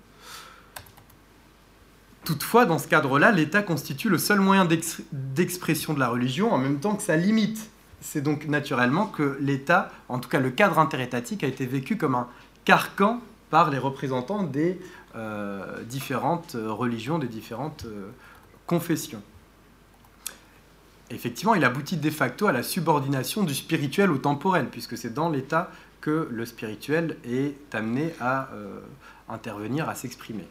Toutefois, 2.24 2.66
dans 2.66 2.78
ce 2.78 2.86
cadre-là, 2.86 3.32
l'État 3.32 3.62
constitue 3.62 4.08
le 4.08 4.18
seul 4.18 4.38
moyen 4.38 4.66
d'expression 5.12 5.92
de 5.92 5.98
la 5.98 6.08
religion 6.08 6.52
en 6.52 6.58
même 6.58 6.78
temps 6.78 6.94
que 6.94 7.02
sa 7.02 7.16
limite. 7.16 7.68
C'est 8.00 8.20
donc 8.20 8.46
naturellement 8.46 9.06
que 9.06 9.36
l'État, 9.40 9.90
en 10.08 10.20
tout 10.20 10.28
cas 10.28 10.38
le 10.38 10.50
cadre 10.50 10.78
interétatique, 10.78 11.42
a 11.42 11.48
été 11.48 11.66
vécu 11.66 11.96
comme 11.96 12.14
un 12.14 12.28
carcan 12.64 13.20
par 13.50 13.70
les 13.70 13.78
représentants 13.78 14.42
des 14.42 14.78
euh, 15.16 15.82
différentes 15.84 16.54
religions, 16.54 17.18
des 17.18 17.28
différentes 17.28 17.86
euh, 17.86 18.10
confession. 18.66 19.20
Effectivement, 21.10 21.54
il 21.54 21.64
aboutit 21.64 21.96
de 21.96 22.10
facto 22.10 22.46
à 22.46 22.52
la 22.52 22.62
subordination 22.62 23.42
du 23.42 23.54
spirituel 23.54 24.10
au 24.10 24.18
temporel, 24.18 24.68
puisque 24.70 24.98
c'est 24.98 25.14
dans 25.14 25.30
l'État 25.30 25.70
que 26.00 26.28
le 26.30 26.46
spirituel 26.46 27.16
est 27.24 27.56
amené 27.74 28.14
à 28.20 28.50
euh, 28.52 28.80
intervenir, 29.28 29.88
à 29.88 29.94
s'exprimer. 29.94 30.46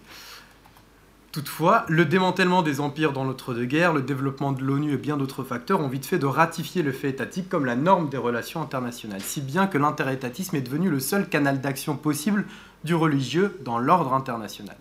Toutefois, 1.31 1.85
le 1.88 2.05
démantèlement 2.05 2.63
des 2.63 2.79
empires 2.79 3.13
dans 3.13 3.23
l'entre-deux-guerres, 3.23 3.93
le 3.93 4.01
développement 4.01 4.53
de 4.53 4.63
l'ONU 4.63 4.93
et 4.93 4.97
bien 4.97 5.17
d'autres 5.17 5.43
facteurs 5.43 5.81
ont 5.81 5.88
vite 5.88 6.07
fait 6.07 6.17
de 6.17 6.25
ratifier 6.25 6.81
le 6.81 6.91
fait 6.91 7.09
étatique 7.09 7.49
comme 7.49 7.65
la 7.65 7.75
norme 7.75 8.09
des 8.09 8.17
relations 8.17 8.61
internationales, 8.61 9.21
si 9.21 9.41
bien 9.41 9.67
que 9.67 9.77
l'interétatisme 9.77 10.55
est 10.55 10.61
devenu 10.61 10.89
le 10.89 10.99
seul 10.99 11.29
canal 11.29 11.61
d'action 11.61 11.95
possible 11.95 12.45
du 12.84 12.95
religieux 12.95 13.59
dans 13.63 13.77
l'ordre 13.77 14.13
international. 14.13 14.77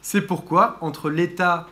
C'est 0.00 0.20
pourquoi, 0.20 0.76
entre 0.80 1.10
l'État 1.10 1.66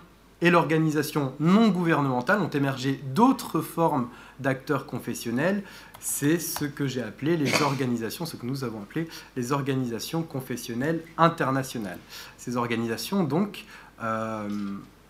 et 0.44 0.50
l'organisation 0.50 1.32
non 1.40 1.68
gouvernementale, 1.68 2.42
ont 2.42 2.50
émergé 2.50 3.00
d'autres 3.14 3.62
formes 3.62 4.08
d'acteurs 4.40 4.84
confessionnels. 4.84 5.62
C'est 6.00 6.38
ce 6.38 6.66
que 6.66 6.86
j'ai 6.86 7.02
appelé 7.02 7.38
les 7.38 7.62
organisations, 7.62 8.26
ce 8.26 8.36
que 8.36 8.44
nous 8.44 8.62
avons 8.62 8.82
appelé 8.82 9.08
les 9.36 9.52
organisations 9.52 10.22
confessionnelles 10.22 11.00
internationales. 11.16 11.98
Ces 12.36 12.58
organisations, 12.58 13.24
donc, 13.24 13.64
euh, 14.02 14.48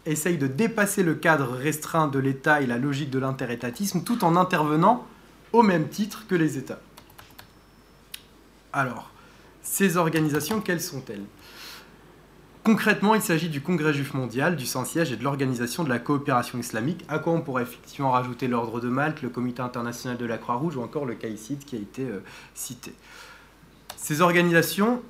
essaye 0.07 0.39
de 0.39 0.47
dépasser 0.47 1.03
le 1.03 1.17
cadre 1.17 1.51
restreint 1.51 2.07
de 2.07 2.21
l'État 2.21 2.61
et 2.61 2.67
la 2.67 2.79
logique 2.79 3.11
de 3.11 3.19
l'interétatisme 3.19 4.05
tout 4.05 4.23
en 4.23 4.37
intervenant 4.37 5.05
au 5.53 5.63
même 5.63 5.89
titre 5.89 6.29
que 6.29 6.37
les 6.37 6.59
États. 6.59 6.81
Alors, 8.73 9.11
ces 9.65 9.97
organisations, 9.97 10.61
quelles 10.61 10.81
sont-elles? 10.81 11.25
Concrètement, 12.65 13.15
il 13.15 13.21
s'agit 13.21 13.51
du 13.51 13.61
Congrès 13.61 13.93
juif 13.93 14.15
mondial, 14.15 14.57
du 14.57 14.65
Saint-Siège 14.65 15.13
et 15.13 15.17
de 15.17 15.23
l'Organisation 15.23 15.85
de 15.85 15.91
la 15.91 15.99
coopération 15.99 16.59
islamique, 16.59 17.05
à 17.11 17.19
quoi 17.19 17.35
on 17.35 17.43
pourrait 17.43 17.65
effectivement 17.65 18.11
rajouter 18.11 18.49
l'Ordre 18.49 18.81
de 18.81 18.89
Malte, 18.89 19.21
le 19.21 19.29
Comité 19.29 19.61
international 19.61 20.17
de 20.17 20.25
la 20.25 20.39
Croix-Rouge 20.39 20.77
ou 20.77 20.83
encore 20.83 21.05
le 21.05 21.15
CAICID 21.15 21.63
qui 21.67 21.77
a 21.77 21.79
été 21.79 22.05
euh, 22.05 22.25
cité. 22.55 22.95
Ces 23.99 24.23
organisations 24.23 25.03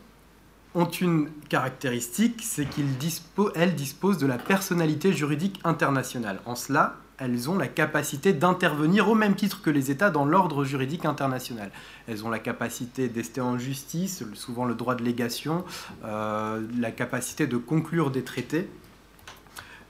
ont 0.74 0.88
une 0.88 1.30
caractéristique, 1.48 2.40
c'est 2.42 2.64
qu'elles 2.64 3.76
disposent 3.76 4.18
de 4.18 4.26
la 4.26 4.38
personnalité 4.38 5.12
juridique 5.12 5.60
internationale. 5.62 6.40
En 6.46 6.56
cela, 6.56 6.96
elles 7.18 7.48
ont 7.48 7.56
la 7.56 7.68
capacité 7.68 8.32
d'intervenir 8.32 9.08
au 9.08 9.14
même 9.14 9.36
titre 9.36 9.62
que 9.62 9.70
les 9.70 9.90
États 9.90 10.10
dans 10.10 10.24
l'ordre 10.24 10.64
juridique 10.64 11.04
international. 11.04 11.70
Elles 12.08 12.24
ont 12.24 12.30
la 12.30 12.38
capacité 12.38 13.08
d'ester 13.08 13.40
en 13.40 13.58
justice, 13.58 14.24
souvent 14.34 14.64
le 14.64 14.74
droit 14.74 14.94
de 14.94 15.04
légation, 15.04 15.64
euh, 16.04 16.60
la 16.78 16.90
capacité 16.90 17.46
de 17.46 17.56
conclure 17.56 18.10
des 18.10 18.22
traités, 18.22 18.68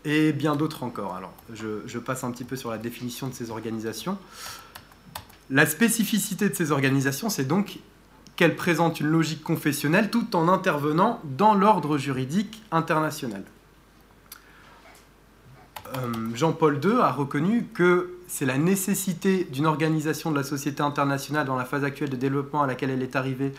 et 0.05 0.32
bien 0.32 0.55
d'autres 0.55 0.82
encore. 0.82 1.14
Alors, 1.14 1.32
je, 1.55 1.98
passe 1.98 2.24
un 2.24 2.30
petit 2.30 2.44
peu 2.44 2.56
sur 2.56 2.70
la 2.70 2.78
définition 2.78 3.28
de 3.28 3.34
ces 3.34 3.51
organisations. 3.51 4.18
La 5.51 5.66
spécificité 5.66 6.48
de 6.48 6.55
ces 6.55 6.72
organisations, 6.72 7.30
c'est 7.30 7.44
donc 7.44 7.78
qu'elle 8.36 8.56
présente 8.56 9.01
une 9.01 9.06
logique 9.06 9.42
confessionnelle 9.42 10.10
tout 10.10 10.36
en 10.36 10.48
intervenant 10.48 11.20
dans 11.24 11.55
l'ordre 11.55 11.96
juridique 11.96 12.62
international. 12.70 13.44
Euh, 15.96 16.34
Jean-Paul 16.34 16.80
II 16.82 17.00
a 17.00 17.12
reconnu 17.12 17.66
que 17.72 18.18
c'est 18.26 18.46
la 18.46 18.58
nécessité 18.58 19.44
d'une 19.44 19.66
organisation 19.66 20.30
de 20.30 20.36
la 20.36 20.42
société 20.42 20.82
internationale 20.82 21.46
dans 21.46 21.56
la 21.56 21.64
phase 21.64 21.84
actuelle 21.84 22.10
de 22.10 22.16
développement 22.16 22.62
à 22.62 22.66
laquelle 22.66 22.90
elle 22.90 23.02
est 23.02 23.16
arrivée, 23.16 23.52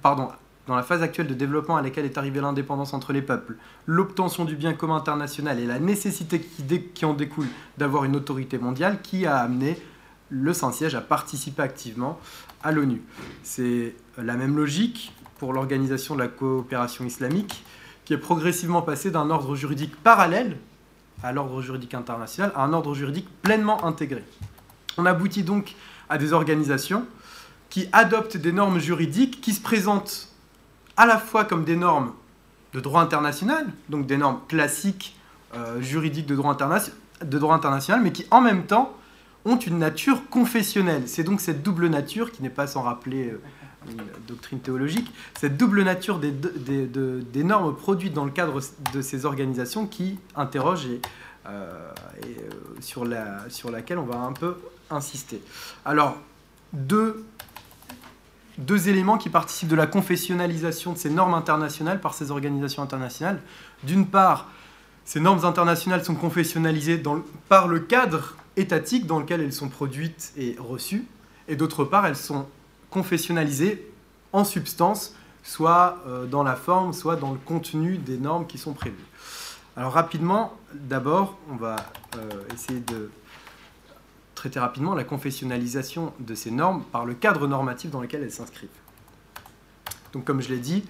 pardon, 0.00 0.28
dans 0.66 0.76
la 0.76 0.82
phase 0.82 1.02
actuelle 1.02 1.26
de 1.26 1.34
développement 1.34 1.76
à 1.76 1.82
laquelle 1.82 2.04
est 2.04 2.16
arrivée 2.16 2.40
l'indépendance 2.40 2.94
entre 2.94 3.12
les 3.12 3.20
peuples, 3.20 3.56
l'obtention 3.86 4.44
du 4.44 4.56
bien 4.56 4.72
commun 4.74 4.96
international 4.96 5.58
et 5.58 5.66
la 5.66 5.80
nécessité 5.80 6.40
qui, 6.40 6.82
qui 6.94 7.04
en 7.04 7.14
découle 7.14 7.48
d'avoir 7.78 8.04
une 8.04 8.16
autorité 8.16 8.58
mondiale 8.58 9.00
qui 9.02 9.26
a 9.26 9.38
amené 9.38 9.76
le 10.30 10.54
Saint-Siège 10.54 10.94
à 10.94 11.00
participer 11.00 11.62
activement 11.62 12.18
à 12.62 12.72
l'ONU. 12.72 13.02
C'est 13.42 13.94
la 14.16 14.36
même 14.36 14.56
logique 14.56 15.12
pour 15.38 15.52
l'organisation 15.52 16.14
de 16.14 16.20
la 16.20 16.28
coopération 16.28 17.04
islamique 17.04 17.64
qui 18.04 18.14
est 18.14 18.18
progressivement 18.18 18.82
passée 18.82 19.10
d'un 19.10 19.28
ordre 19.30 19.56
juridique 19.56 19.94
parallèle 20.02 20.56
à 21.22 21.32
l'ordre 21.32 21.62
juridique 21.62 21.94
international 21.94 22.52
à 22.54 22.64
un 22.64 22.72
ordre 22.72 22.94
juridique 22.94 23.28
pleinement 23.42 23.84
intégré. 23.84 24.24
On 24.98 25.06
aboutit 25.06 25.42
donc 25.42 25.74
à 26.08 26.18
des 26.18 26.32
organisations 26.32 27.04
qui 27.70 27.88
adoptent 27.92 28.36
des 28.36 28.52
normes 28.52 28.78
juridiques 28.78 29.40
qui 29.40 29.52
se 29.52 29.60
présentent 29.60 30.28
à 30.96 31.06
la 31.06 31.18
fois 31.18 31.44
comme 31.44 31.64
des 31.64 31.76
normes 31.76 32.12
de 32.74 32.80
droit 32.80 33.00
international, 33.00 33.66
donc 33.88 34.06
des 34.06 34.16
normes 34.16 34.40
classiques 34.48 35.16
euh, 35.54 35.80
juridiques 35.80 36.26
de 36.26 36.34
droit, 36.34 36.50
international, 36.50 38.00
mais 38.02 38.12
qui 38.12 38.26
en 38.30 38.40
même 38.40 38.64
temps 38.64 38.94
ont 39.44 39.56
une 39.56 39.78
nature 39.78 40.28
confessionnelle. 40.30 41.04
C'est 41.06 41.24
donc 41.24 41.40
cette 41.40 41.62
double 41.62 41.88
nature, 41.88 42.30
qui 42.32 42.42
n'est 42.42 42.50
pas 42.50 42.66
sans 42.66 42.82
rappeler 42.82 43.30
euh, 43.30 43.40
une 43.90 44.02
doctrine 44.26 44.60
théologique, 44.60 45.12
cette 45.38 45.56
double 45.56 45.82
nature 45.82 46.18
des, 46.18 47.44
normes 47.44 47.74
produites 47.74 48.12
dans 48.12 48.24
le 48.24 48.30
cadre 48.30 48.60
de 48.92 49.02
ces 49.02 49.24
organisations 49.24 49.86
qui 49.86 50.18
interrogent 50.36 50.86
et, 50.86 51.00
euh, 51.46 51.92
euh, 52.24 52.50
sur, 52.80 53.04
la, 53.04 53.48
sur 53.48 53.70
laquelle 53.70 53.98
on 53.98 54.04
va 54.04 54.18
un 54.18 54.32
peu 54.32 54.56
insister. 54.90 55.42
Alors, 55.84 56.18
deux, 56.72 57.24
deux 58.58 58.88
éléments 58.88 59.18
qui 59.18 59.28
participent 59.28 59.68
de 59.68 59.76
la 59.76 59.86
confessionnalisation 59.86 60.92
de 60.92 60.98
ces 60.98 61.10
normes 61.10 61.34
internationales 61.34 62.00
par 62.00 62.14
ces 62.14 62.30
organisations 62.30 62.82
internationales. 62.82 63.40
D'une 63.82 64.06
part, 64.06 64.50
ces 65.04 65.20
normes 65.20 65.44
internationales 65.44 66.04
sont 66.04 66.14
confessionnalisées 66.14 67.02
par 67.48 67.68
le 67.68 67.80
cadre 67.80 68.36
étatiques 68.56 69.06
dans 69.06 69.18
lequel 69.18 69.40
elles 69.40 69.52
sont 69.52 69.68
produites 69.68 70.32
et 70.36 70.56
reçues, 70.58 71.06
et 71.48 71.56
d'autre 71.56 71.84
part, 71.84 72.06
elles 72.06 72.16
sont 72.16 72.46
confessionnalisées 72.92 73.90
en 74.32 74.44
substance, 74.44 75.14
soit 75.42 75.98
euh, 76.06 76.26
dans 76.26 76.42
la 76.42 76.54
forme, 76.54 76.92
soit 76.92 77.16
dans 77.16 77.32
le 77.32 77.38
contenu 77.38 77.96
des 77.96 78.18
normes 78.18 78.46
qui 78.46 78.58
sont 78.58 78.74
prévues. 78.74 78.94
Alors 79.76 79.92
rapidement, 79.92 80.56
d'abord, 80.74 81.38
on 81.50 81.56
va 81.56 81.76
euh, 82.16 82.28
essayer 82.54 82.80
de 82.80 83.10
traiter 84.34 84.60
rapidement 84.60 84.94
la 84.94 85.04
confessionnalisation 85.04 86.12
de 86.20 86.34
ces 86.34 86.50
normes 86.50 86.84
par 86.84 87.04
le 87.04 87.14
cadre 87.14 87.46
normatif 87.46 87.90
dans 87.90 88.00
lequel 88.00 88.22
elles 88.22 88.32
s'inscrivent. 88.32 88.68
Donc 90.12 90.24
comme 90.24 90.42
je 90.42 90.50
l'ai 90.50 90.58
dit, 90.58 90.84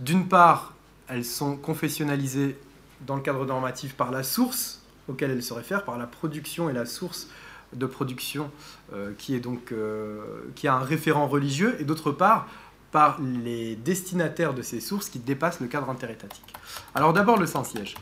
d'une 0.00 0.28
part, 0.28 0.74
elles 1.08 1.24
sont 1.24 1.56
confessionnalisées 1.56 2.58
dans 3.06 3.16
le 3.16 3.22
cadre 3.22 3.46
normatif 3.46 3.94
par 3.94 4.10
la 4.10 4.22
source, 4.22 4.82
auquel 5.08 5.30
elle 5.30 5.42
se 5.42 5.54
réfère 5.54 5.84
par 5.84 5.98
la 5.98 6.06
production 6.06 6.68
et 6.68 6.72
la 6.72 6.84
source 6.84 7.28
de 7.72 7.86
production 7.86 8.50
euh, 8.92 9.12
qui 9.16 9.34
est 9.34 9.40
donc 9.40 9.72
euh, 9.72 10.42
qui 10.54 10.68
a 10.68 10.74
un 10.74 10.80
référent 10.80 11.26
religieux 11.26 11.76
et 11.80 11.84
d'autre 11.84 12.12
part 12.12 12.48
par 12.90 13.20
les 13.20 13.76
destinataires 13.76 14.54
de 14.54 14.62
ces 14.62 14.80
sources 14.80 15.08
qui 15.08 15.20
dépassent 15.20 15.60
le 15.60 15.68
cadre 15.68 15.90
interétatique. 15.90 16.54
Alors 16.94 17.12
d'abord 17.12 17.38
le 17.38 17.46
Saint-Siège. 17.46 17.94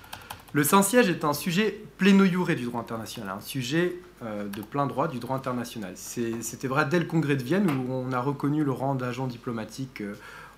Le 0.54 0.64
Saint-Siège 0.64 1.10
est 1.10 1.24
un 1.24 1.34
sujet 1.34 1.82
pléno 1.98 2.24
du 2.24 2.64
droit 2.64 2.80
international, 2.80 3.36
un 3.36 3.40
sujet 3.42 4.00
euh, 4.22 4.48
de 4.48 4.62
plein 4.62 4.86
droit 4.86 5.06
du 5.06 5.18
droit 5.18 5.36
international. 5.36 5.92
C'était 5.96 6.68
vrai 6.68 6.86
dès 6.86 6.98
le 6.98 7.04
congrès 7.04 7.36
de 7.36 7.42
Vienne 7.42 7.70
où 7.70 7.92
on 7.92 8.12
a 8.12 8.20
reconnu 8.20 8.64
le 8.64 8.72
rang 8.72 8.94
d'agent 8.94 9.26
diplomatique 9.26 10.02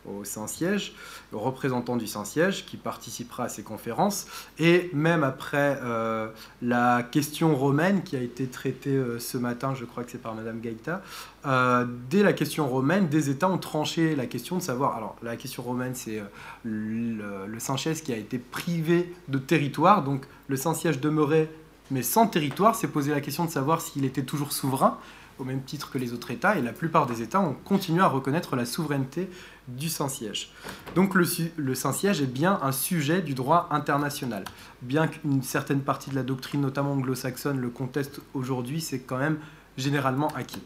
au 0.06 0.24
Saint-Siège, 0.24 0.94
le 1.32 1.38
représentant 1.38 1.96
du 1.96 2.06
Saint-Siège 2.06 2.64
qui 2.66 2.76
participera 2.76 3.44
à 3.44 3.48
ces 3.48 3.62
conférences, 3.62 4.26
et 4.58 4.90
même 4.92 5.24
après 5.24 5.78
euh, 5.82 6.28
la 6.62 7.02
question 7.02 7.54
romaine 7.54 8.02
qui 8.02 8.16
a 8.16 8.20
été 8.20 8.46
traitée 8.46 8.96
euh, 8.96 9.18
ce 9.18 9.38
matin, 9.38 9.74
je 9.74 9.84
crois 9.84 10.04
que 10.04 10.10
c'est 10.10 10.22
par 10.22 10.34
Madame 10.34 10.60
Gaïta, 10.60 11.02
euh, 11.46 11.86
dès 12.08 12.22
la 12.22 12.32
question 12.32 12.68
romaine, 12.68 13.08
des 13.08 13.30
États 13.30 13.48
ont 13.48 13.58
tranché 13.58 14.16
la 14.16 14.26
question 14.26 14.56
de 14.56 14.62
savoir, 14.62 14.96
alors 14.96 15.16
la 15.22 15.36
question 15.36 15.62
romaine 15.62 15.94
c'est 15.94 16.22
le, 16.64 17.46
le 17.46 17.58
Saint-Siège 17.58 18.02
qui 18.02 18.12
a 18.12 18.16
été 18.16 18.38
privé 18.38 19.14
de 19.28 19.38
territoire, 19.38 20.02
donc 20.02 20.26
le 20.48 20.56
Saint-Siège 20.56 21.00
demeurait 21.00 21.50
mais 21.90 22.02
sans 22.02 22.26
territoire, 22.26 22.74
c'est 22.74 22.88
poser 22.88 23.10
la 23.10 23.20
question 23.20 23.44
de 23.44 23.50
savoir 23.50 23.80
s'il 23.80 24.04
était 24.04 24.22
toujours 24.22 24.52
souverain, 24.52 24.98
au 25.38 25.44
même 25.44 25.62
titre 25.62 25.90
que 25.90 25.98
les 25.98 26.12
autres 26.12 26.30
États, 26.30 26.56
et 26.56 26.62
la 26.62 26.72
plupart 26.72 27.06
des 27.06 27.22
États 27.22 27.40
ont 27.40 27.56
continué 27.64 28.02
à 28.02 28.06
reconnaître 28.06 28.56
la 28.56 28.66
souveraineté 28.66 29.28
du 29.76 29.88
Saint-Siège. 29.88 30.52
Donc 30.94 31.14
le, 31.14 31.74
Saint-Siège 31.74 32.20
est 32.20 32.26
bien 32.26 32.58
un 32.62 32.72
sujet 32.72 33.22
du 33.22 33.34
droit 33.34 33.68
international. 33.70 34.44
Bien 34.82 35.08
qu'une 35.08 35.42
certaine 35.42 35.80
partie 35.80 36.10
de 36.10 36.14
la 36.14 36.22
doctrine, 36.22 36.60
notamment 36.60 36.92
anglo-saxonne, 36.92 37.60
le 37.60 37.70
conteste 37.70 38.20
aujourd'hui, 38.34 38.80
c'est 38.80 39.00
quand 39.00 39.18
même 39.18 39.38
généralement 39.76 40.28
acquis. 40.28 40.62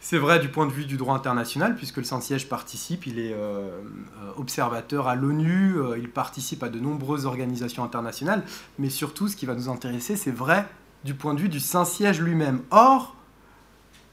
C'est 0.00 0.18
vrai 0.18 0.38
du 0.38 0.48
point 0.48 0.66
de 0.66 0.72
vue 0.72 0.86
du 0.86 0.96
droit 0.96 1.14
international, 1.14 1.74
puisque 1.74 1.96
le 1.96 2.04
Saint-Siège 2.04 2.48
participe, 2.48 3.06
il 3.06 3.18
est 3.18 3.34
euh, 3.34 3.36
euh, 3.38 4.32
observateur 4.36 5.08
à 5.08 5.16
l'ONU, 5.16 5.76
euh, 5.76 5.98
il 5.98 6.08
participe 6.08 6.62
à 6.62 6.68
de 6.68 6.78
nombreuses 6.78 7.26
organisations 7.26 7.82
internationales, 7.82 8.44
mais 8.78 8.90
surtout, 8.90 9.26
ce 9.26 9.36
qui 9.36 9.44
va 9.44 9.54
nous 9.54 9.68
intéresser, 9.68 10.16
c'est 10.16 10.30
vrai 10.30 10.66
du 11.04 11.14
point 11.14 11.34
de 11.34 11.40
vue 11.40 11.48
du 11.48 11.60
Saint-Siège 11.60 12.20
lui-même. 12.20 12.62
Or, 12.70 13.16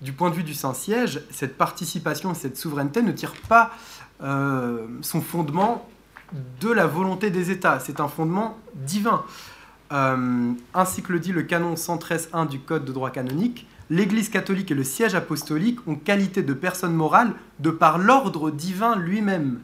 du 0.02 0.14
point 0.14 0.30
de 0.30 0.36
vue 0.36 0.44
du 0.44 0.54
Saint-Siège, 0.54 1.22
cette 1.32 1.58
participation 1.58 2.32
et 2.32 2.36
cette 2.36 2.58
souveraineté 2.58 3.02
ne 3.02 3.12
tirent 3.12 3.36
pas 3.48 3.72
euh, 4.24 4.86
son 5.02 5.22
fondement 5.22 5.88
de 6.60 6.70
la 6.70 6.88
volonté 6.88 7.30
des 7.30 7.52
États. 7.52 7.80
C'est 7.80 8.00
un 8.00 8.08
fondement 8.08 8.58
divin. 8.74 9.24
Euh, 9.92 10.52
ainsi 10.74 11.02
que 11.04 11.14
le 11.14 11.20
dit 11.20 11.32
le 11.32 11.44
canon 11.44 11.76
113.1 11.76 12.48
du 12.48 12.60
Code 12.60 12.86
de 12.86 12.92
droit 12.92 13.12
canonique, 13.12 13.68
l'Église 13.90 14.30
catholique 14.30 14.72
et 14.72 14.76
le 14.76 14.84
siège 14.84 15.16
apostolique 15.16 15.80
ont 15.88 15.96
qualité 15.96 16.42
de 16.42 16.54
personne 16.54 16.94
morale 16.94 17.34
de 17.60 17.70
par 17.70 17.98
l'ordre 17.98 18.52
divin 18.52 18.96
lui-même. 18.96 19.60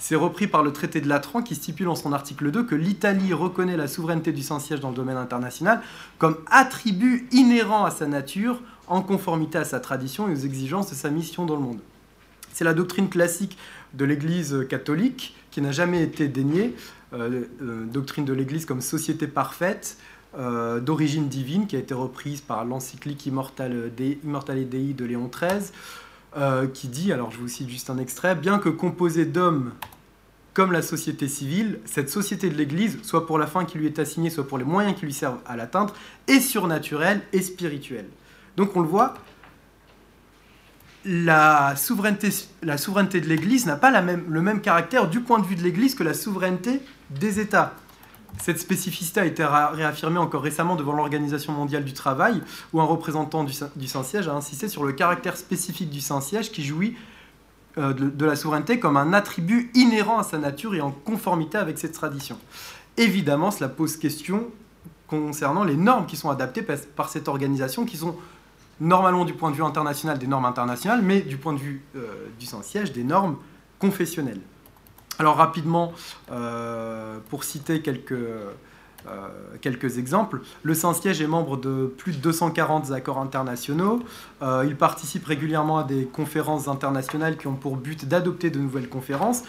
C'est 0.00 0.16
repris 0.16 0.46
par 0.46 0.62
le 0.62 0.72
traité 0.72 1.02
de 1.02 1.08
Latran 1.08 1.42
qui 1.42 1.54
stipule 1.54 1.88
en 1.88 1.94
son 1.94 2.12
article 2.14 2.50
2 2.50 2.64
que 2.64 2.74
l'Italie 2.74 3.34
reconnaît 3.34 3.76
la 3.76 3.86
souveraineté 3.86 4.32
du 4.32 4.42
Saint-Siège 4.42 4.80
dans 4.80 4.88
le 4.88 4.94
domaine 4.94 5.18
international 5.18 5.82
comme 6.18 6.38
attribut 6.50 7.28
inhérent 7.32 7.84
à 7.84 7.90
sa 7.90 8.06
nature, 8.06 8.60
en 8.90 9.02
conformité 9.02 9.56
à 9.56 9.64
sa 9.64 9.80
tradition 9.80 10.28
et 10.28 10.32
aux 10.32 10.44
exigences 10.44 10.90
de 10.90 10.94
sa 10.94 11.08
mission 11.08 11.46
dans 11.46 11.54
le 11.54 11.62
monde. 11.62 11.78
C'est 12.52 12.64
la 12.64 12.74
doctrine 12.74 13.08
classique 13.08 13.56
de 13.94 14.04
l'Église 14.04 14.66
catholique 14.68 15.34
qui 15.50 15.62
n'a 15.62 15.72
jamais 15.72 16.02
été 16.02 16.28
déniée, 16.28 16.74
euh, 17.12 17.44
euh, 17.62 17.84
doctrine 17.86 18.24
de 18.24 18.32
l'Église 18.32 18.66
comme 18.66 18.80
société 18.80 19.26
parfaite, 19.28 19.96
euh, 20.36 20.80
d'origine 20.80 21.28
divine, 21.28 21.66
qui 21.66 21.76
a 21.76 21.78
été 21.78 21.94
reprise 21.94 22.40
par 22.40 22.64
l'encyclique 22.64 23.24
Immortale 23.26 23.92
Dei, 23.96 24.18
Immortale 24.24 24.68
Dei 24.68 24.92
de 24.92 25.04
Léon 25.04 25.30
XIII, 25.32 25.70
qui 26.72 26.86
dit, 26.88 27.12
alors 27.12 27.32
je 27.32 27.38
vous 27.38 27.48
cite 27.48 27.68
juste 27.68 27.90
un 27.90 27.98
extrait, 27.98 28.36
bien 28.36 28.58
que 28.58 28.68
composée 28.68 29.24
d'hommes 29.24 29.72
comme 30.54 30.72
la 30.72 30.82
société 30.82 31.28
civile, 31.28 31.78
cette 31.84 32.10
société 32.10 32.50
de 32.50 32.56
l'Église, 32.56 32.98
soit 33.02 33.26
pour 33.26 33.38
la 33.38 33.46
fin 33.46 33.64
qui 33.64 33.78
lui 33.78 33.86
est 33.86 33.98
assignée, 33.98 34.30
soit 34.30 34.46
pour 34.46 34.58
les 34.58 34.64
moyens 34.64 34.96
qui 34.96 35.06
lui 35.06 35.12
servent 35.12 35.40
à 35.46 35.56
l'atteindre, 35.56 35.94
est 36.26 36.40
surnaturelle 36.40 37.22
et 37.32 37.42
spirituelle. 37.42 38.06
Donc 38.60 38.76
on 38.76 38.80
le 38.80 38.88
voit, 38.88 39.14
la 41.06 41.76
souveraineté, 41.76 42.28
de 42.30 43.26
l'Église 43.26 43.64
n'a 43.64 43.76
pas 43.76 43.90
le 44.02 44.42
même 44.42 44.60
caractère 44.60 45.08
du 45.08 45.20
point 45.20 45.38
de 45.38 45.46
vue 45.46 45.56
de 45.56 45.62
l'Église 45.62 45.94
que 45.94 46.02
la 46.02 46.12
souveraineté 46.12 46.82
des 47.08 47.40
États. 47.40 47.72
Cette 48.38 48.58
spécificité 48.58 49.20
a 49.20 49.24
été 49.24 49.42
réaffirmée 49.46 50.18
encore 50.18 50.42
récemment 50.42 50.76
devant 50.76 50.92
l'Organisation 50.92 51.54
mondiale 51.54 51.84
du 51.84 51.94
travail, 51.94 52.42
où 52.74 52.82
un 52.82 52.84
représentant 52.84 53.44
du, 53.44 53.86
Saint-Siège 53.86 54.28
a 54.28 54.34
insisté 54.34 54.68
sur 54.68 54.84
le 54.84 54.92
caractère 54.92 55.38
spécifique 55.38 55.88
du 55.88 56.02
Saint-Siège 56.02 56.52
qui 56.52 56.62
jouit 56.62 56.98
euh, 57.78 57.94
de, 57.94 58.26
la 58.26 58.36
souveraineté 58.36 58.78
comme 58.78 58.98
un 58.98 59.14
attribut 59.14 59.70
inhérent 59.72 60.18
à 60.18 60.22
sa 60.22 60.36
nature 60.36 60.74
et 60.74 60.82
en 60.82 60.90
conformité 60.90 61.56
avec 61.56 61.78
cette 61.78 61.92
tradition. 61.92 62.36
Évidemment, 62.98 63.50
cela 63.50 63.70
pose 63.70 63.96
question 63.96 64.48
concernant 65.06 65.64
les 65.64 65.76
normes 65.78 66.04
qui 66.04 66.18
sont 66.18 66.28
adaptées 66.28 66.62
par 66.62 67.08
cette 67.08 67.26
organisation, 67.26 67.86
qui 67.86 67.96
sont 67.96 68.16
normalement 68.80 69.24
du 69.24 69.34
point 69.34 69.50
de 69.50 69.56
vue 69.56 69.62
international 69.62 70.18
des 70.18 70.26
normes 70.26 70.46
internationales, 70.46 71.02
mais 71.02 71.20
du 71.20 71.36
point 71.36 71.52
de 71.52 71.58
vue 71.58 71.82
euh, 71.96 72.26
du 72.38 72.46
Saint-Siège 72.46 72.92
des 72.92 73.04
normes 73.04 73.36
confessionnelles. 73.78 74.40
Alors 75.18 75.36
rapidement, 75.36 75.92
euh, 76.32 77.18
pour 77.28 77.44
citer 77.44 77.82
quelques, 77.82 78.12
euh, 78.12 79.28
quelques 79.60 79.98
exemples, 79.98 80.40
le 80.62 80.72
Saint-Siège 80.72 81.20
est 81.20 81.26
membre 81.26 81.58
de 81.58 81.92
plus 81.98 82.12
de 82.12 82.22
240 82.22 82.90
accords 82.92 83.18
internationaux. 83.18 84.00
il 84.42 84.76
participe 84.76 85.26
régulièrement 85.26 85.78
à 85.78 85.84
des 85.84 86.06
conférences 86.06 86.68
internationales 86.68 87.36
qui 87.36 87.46
ont 87.48 87.54
pour 87.54 87.76
but 87.76 88.06
d'adopter 88.06 88.48
de 88.48 88.58
nouvelles 88.58 88.88
conférences. 88.88 89.42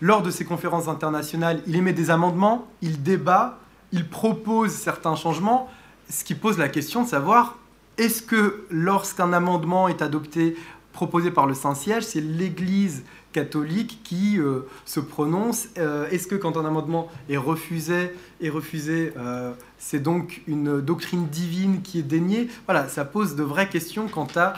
Lors 0.00 0.22
de 0.22 0.32
ces 0.32 0.44
conférences 0.44 0.88
internationales, 0.88 1.62
il 1.68 1.76
émet 1.76 1.92
des 1.92 2.10
amendements, 2.10 2.66
il 2.80 3.04
débat, 3.04 3.60
il 3.92 4.08
propose 4.08 4.72
certains 4.72 5.14
changements, 5.14 5.70
ce 6.10 6.24
qui 6.24 6.34
pose 6.34 6.58
la 6.58 6.68
question 6.68 7.04
de 7.04 7.08
savoir 7.08 7.58
est-ce 7.98 8.22
que 8.22 8.64
lorsqu'un 8.70 9.32
amendement 9.32 9.88
est 9.88 10.02
adopté, 10.02 10.56
proposé 10.92 11.30
par 11.30 11.46
le 11.46 11.54
Saint-Siège, 11.54 12.04
c'est 12.04 12.20
l'Église 12.20 13.02
catholique 13.32 14.00
qui 14.04 14.38
euh, 14.38 14.60
se 14.84 15.00
prononce 15.00 15.68
euh, 15.78 16.08
Est-ce 16.10 16.26
que 16.26 16.34
quand 16.34 16.56
un 16.56 16.64
amendement 16.64 17.08
est 17.28 17.38
refusé, 17.38 18.12
est 18.40 18.50
refusé 18.50 19.12
euh, 19.16 19.52
c'est 19.78 20.00
donc 20.00 20.42
une 20.46 20.80
doctrine 20.80 21.26
divine 21.28 21.82
qui 21.82 21.98
est 21.98 22.02
déniée? 22.02 22.48
Voilà, 22.66 22.88
ça 22.88 23.04
pose 23.04 23.34
de 23.34 23.42
vraies 23.42 23.68
questions 23.68 24.06
quant 24.06 24.28
à, 24.36 24.54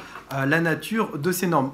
la 0.47 0.61
nature 0.61 1.19
de 1.19 1.32
ces 1.32 1.47
normes. 1.47 1.70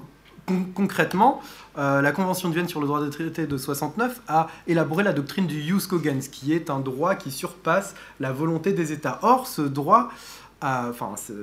concrètement, 0.75 1.41
la 1.77 2.13
Convention 2.13 2.49
de 2.51 2.55
Vienne 2.55 2.69
sur 2.69 2.81
le 2.81 2.87
droit 2.87 3.03
des 3.03 3.11
traités 3.11 3.47
de 3.47 3.57
69 3.57 4.21
a 4.29 4.49
élaboré 4.67 5.03
la 5.03 5.13
doctrine 5.13 5.47
du 5.47 5.63
jus 5.63 5.87
cogens, 5.89 6.29
qui 6.31 6.53
est 6.53 6.69
un 6.69 6.81
droit 6.81 7.15
qui 7.15 7.31
surpasse 7.31 7.95
la 8.19 8.33
volonté 8.33 8.73
des 8.73 8.93
États. 8.93 9.19
Or, 9.23 9.47
ce 9.47 9.63
droit 9.63 10.11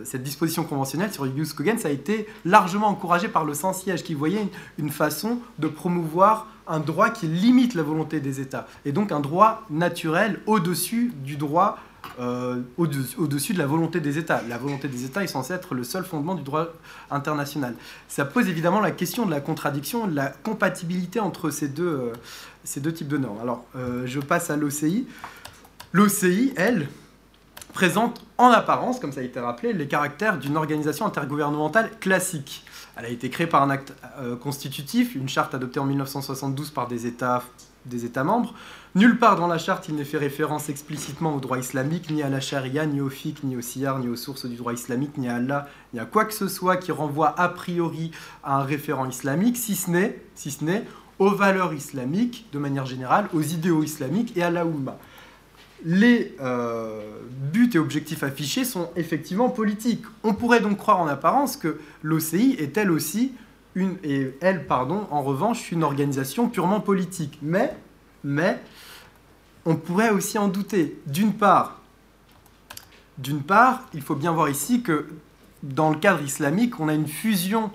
cette 0.03 0.23
disposition 0.23 0.63
conventionnelle 0.63 1.11
sur 1.11 1.27
Cogan, 1.55 1.77
ça 1.77 1.87
a 1.87 1.91
été 1.91 2.27
largement 2.45 2.87
encouragé 2.87 3.27
par 3.27 3.45
le 3.45 3.53
Saint-Siège, 3.53 4.03
qui 4.03 4.13
voyait 4.13 4.47
une, 4.77 4.89
façon 4.89 5.39
de 5.59 5.67
promouvoir 5.67 6.47
un 6.67 6.79
droit 6.79 7.09
qui 7.09 7.27
limite 7.27 7.73
la 7.73 7.83
volonté 7.83 8.19
des 8.19 8.39
États, 8.41 8.67
et 8.85 8.91
donc 8.91 9.11
un 9.11 9.19
droit 9.19 9.63
naturel 9.69 10.39
au-dessus 10.45 11.13
du 11.23 11.35
droit, 11.35 11.77
euh, 12.19 12.61
au-dessus 12.77 13.53
de 13.53 13.59
la 13.59 13.65
volonté 13.65 13.99
des 13.99 14.17
États. 14.17 14.41
La 14.47 14.57
volonté 14.57 14.87
des 14.87 15.03
États 15.03 15.23
est 15.23 15.27
censée 15.27 15.53
être 15.53 15.75
le 15.75 15.83
seul 15.83 16.03
fondement 16.03 16.35
du 16.35 16.43
droit 16.43 16.67
international. 17.11 17.75
Ça 18.07 18.25
pose 18.25 18.47
évidemment 18.47 18.79
la 18.79 18.91
question 18.91 19.25
de 19.25 19.31
la 19.31 19.41
contradiction, 19.41 20.07
de 20.07 20.15
la 20.15 20.27
compatibilité 20.27 21.19
entre 21.19 21.49
ces 21.49 21.67
deux, 21.67 21.87
euh, 21.87 22.13
ces 22.63 22.79
deux 22.79 22.93
types 22.93 23.07
de 23.07 23.17
normes. 23.17 23.39
Alors, 23.41 23.65
euh, 23.75 24.03
je 24.05 24.19
passe 24.19 24.49
à 24.49 24.55
l'OCI. 24.55 25.07
L'OCI, 25.91 26.53
elle, 26.55 26.87
présente 27.73 28.25
en 28.37 28.49
apparence, 28.49 28.99
comme 28.99 29.11
ça 29.11 29.21
a 29.21 29.23
été 29.23 29.39
rappelé, 29.39 29.73
les 29.73 29.87
caractères 29.87 30.37
d'une 30.37 30.57
organisation 30.57 31.05
intergouvernementale 31.05 31.91
classique. 31.99 32.63
Elle 32.95 33.05
a 33.05 33.09
été 33.09 33.29
créée 33.29 33.47
par 33.47 33.61
un 33.61 33.69
acte 33.69 33.93
euh, 34.19 34.35
constitutif, 34.35 35.15
une 35.15 35.29
charte 35.29 35.53
adoptée 35.53 35.79
en 35.79 35.85
1972 35.85 36.71
par 36.71 36.87
des 36.87 37.05
États, 37.05 37.43
des 37.85 38.05
États 38.05 38.23
membres. 38.23 38.53
Nulle 38.95 39.19
part 39.19 39.35
dans 39.35 39.45
la 39.45 39.59
charte 39.59 39.87
il 39.89 39.95
n'est 39.95 40.05
fait 40.05 40.17
référence 40.17 40.69
explicitement 40.69 41.35
au 41.35 41.39
droit 41.39 41.59
islamique, 41.59 42.09
ni 42.09 42.23
à 42.23 42.29
la 42.29 42.39
charia, 42.39 42.87
ni 42.87 42.99
au 42.99 43.09
fiqh, 43.09 43.43
ni 43.43 43.55
au 43.55 43.61
siyar, 43.61 43.99
ni 43.99 44.07
aux 44.07 44.15
sources 44.15 44.47
du 44.47 44.55
droit 44.55 44.73
islamique, 44.73 45.17
ni 45.17 45.29
à 45.29 45.35
Allah, 45.35 45.67
ni 45.93 45.99
à 45.99 46.05
quoi 46.05 46.25
que 46.25 46.33
ce 46.33 46.47
soit 46.47 46.77
qui 46.77 46.91
renvoie 46.91 47.39
a 47.39 47.49
priori 47.49 48.11
à 48.43 48.57
un 48.57 48.63
référent 48.63 49.05
islamique, 49.05 49.57
si 49.57 49.75
ce 49.75 49.91
n'est, 49.91 50.19
si 50.33 50.49
ce 50.49 50.63
n'est 50.63 50.83
aux 51.19 51.31
valeurs 51.31 51.73
islamiques 51.73 52.47
de 52.51 52.59
manière 52.59 52.87
générale, 52.87 53.27
aux 53.33 53.41
idéaux 53.41 53.83
islamiques 53.83 54.35
et 54.35 54.43
à 54.43 54.49
la 54.49 54.65
Ummah 54.65 54.97
les 55.85 56.35
euh, 56.41 57.01
buts 57.51 57.69
et 57.73 57.79
objectifs 57.79 58.23
affichés 58.23 58.65
sont 58.65 58.89
effectivement 58.95 59.49
politiques. 59.49 60.03
On 60.23 60.33
pourrait 60.33 60.61
donc 60.61 60.77
croire 60.77 60.99
en 60.99 61.07
apparence 61.07 61.57
que 61.57 61.79
l'OCI 62.03 62.55
est 62.59 62.77
elle 62.77 62.91
aussi 62.91 63.33
une, 63.75 63.97
et 64.03 64.35
elle, 64.41 64.65
pardon, 64.65 65.07
en 65.11 65.21
revanche, 65.21 65.71
une 65.71 65.83
organisation 65.83 66.49
purement 66.49 66.79
politique. 66.79 67.37
Mais, 67.41 67.75
mais, 68.23 68.59
on 69.65 69.75
pourrait 69.75 70.09
aussi 70.09 70.37
en 70.37 70.47
douter. 70.47 70.99
D'une 71.05 71.33
part, 71.33 71.81
d'une 73.17 73.41
part, 73.41 73.85
il 73.93 74.01
faut 74.01 74.15
bien 74.15 74.31
voir 74.31 74.49
ici 74.49 74.81
que 74.81 75.07
dans 75.63 75.89
le 75.89 75.97
cadre 75.97 76.23
islamique, 76.23 76.79
on 76.79 76.87
a 76.87 76.93
une 76.93 77.07
fusion 77.07 77.71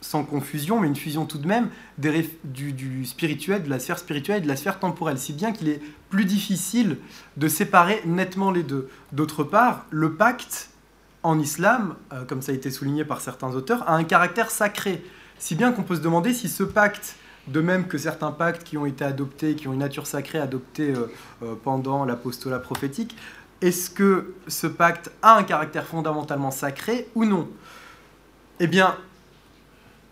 sans 0.00 0.24
confusion, 0.24 0.80
mais 0.80 0.86
une 0.86 0.96
fusion 0.96 1.26
tout 1.26 1.38
de 1.38 1.46
même 1.46 1.70
du, 1.98 3.04
spirituel, 3.04 3.64
de 3.64 3.70
la 3.70 3.78
sphère 3.78 3.98
spirituelle 3.98 4.38
et 4.38 4.40
de 4.40 4.48
la 4.48 4.56
sphère 4.56 4.78
temporelle, 4.78 5.18
si 5.18 5.32
bien 5.32 5.52
qu'il 5.52 5.68
est 5.68 5.80
plus 6.10 6.24
difficile 6.24 6.98
de 7.36 7.48
séparer 7.48 8.00
nettement 8.06 8.50
les 8.50 8.62
deux. 8.62 8.88
D'autre 9.12 9.44
part, 9.44 9.86
le 9.90 10.14
pacte 10.14 10.70
en 11.22 11.38
islam, 11.38 11.96
euh, 12.12 12.24
comme 12.24 12.42
ça 12.42 12.52
a 12.52 12.54
été 12.54 12.70
souligné 12.70 13.04
par 13.04 13.20
certains 13.20 13.54
auteurs, 13.54 13.88
a 13.88 13.94
un 13.94 14.04
caractère 14.04 14.50
sacré, 14.50 15.02
si 15.38 15.54
bien 15.54 15.72
qu'on 15.72 15.82
peut 15.82 15.96
se 15.96 16.00
demander 16.00 16.32
si 16.32 16.48
ce 16.48 16.62
pacte, 16.62 17.16
de 17.48 17.60
même 17.60 17.88
que 17.88 17.98
certains 17.98 18.30
pactes 18.30 18.62
qui 18.62 18.76
ont 18.76 18.86
été 18.86 19.04
adoptés, 19.04 19.54
qui 19.54 19.68
ont 19.68 19.72
une 19.72 19.78
nature 19.78 20.06
sacrée 20.06 20.38
adoptée 20.38 20.94
euh, 20.94 21.10
euh, 21.42 21.54
pendant 21.62 22.04
l'apostolat 22.04 22.60
prophétique, 22.60 23.16
est-ce 23.60 23.90
que 23.90 24.34
ce 24.46 24.68
pacte 24.68 25.10
a 25.22 25.36
un 25.36 25.42
caractère 25.42 25.86
fondamentalement 25.86 26.52
sacré 26.52 27.08
ou 27.16 27.24
non? 27.24 27.48
Eh 28.60 28.68
bien, 28.68 28.96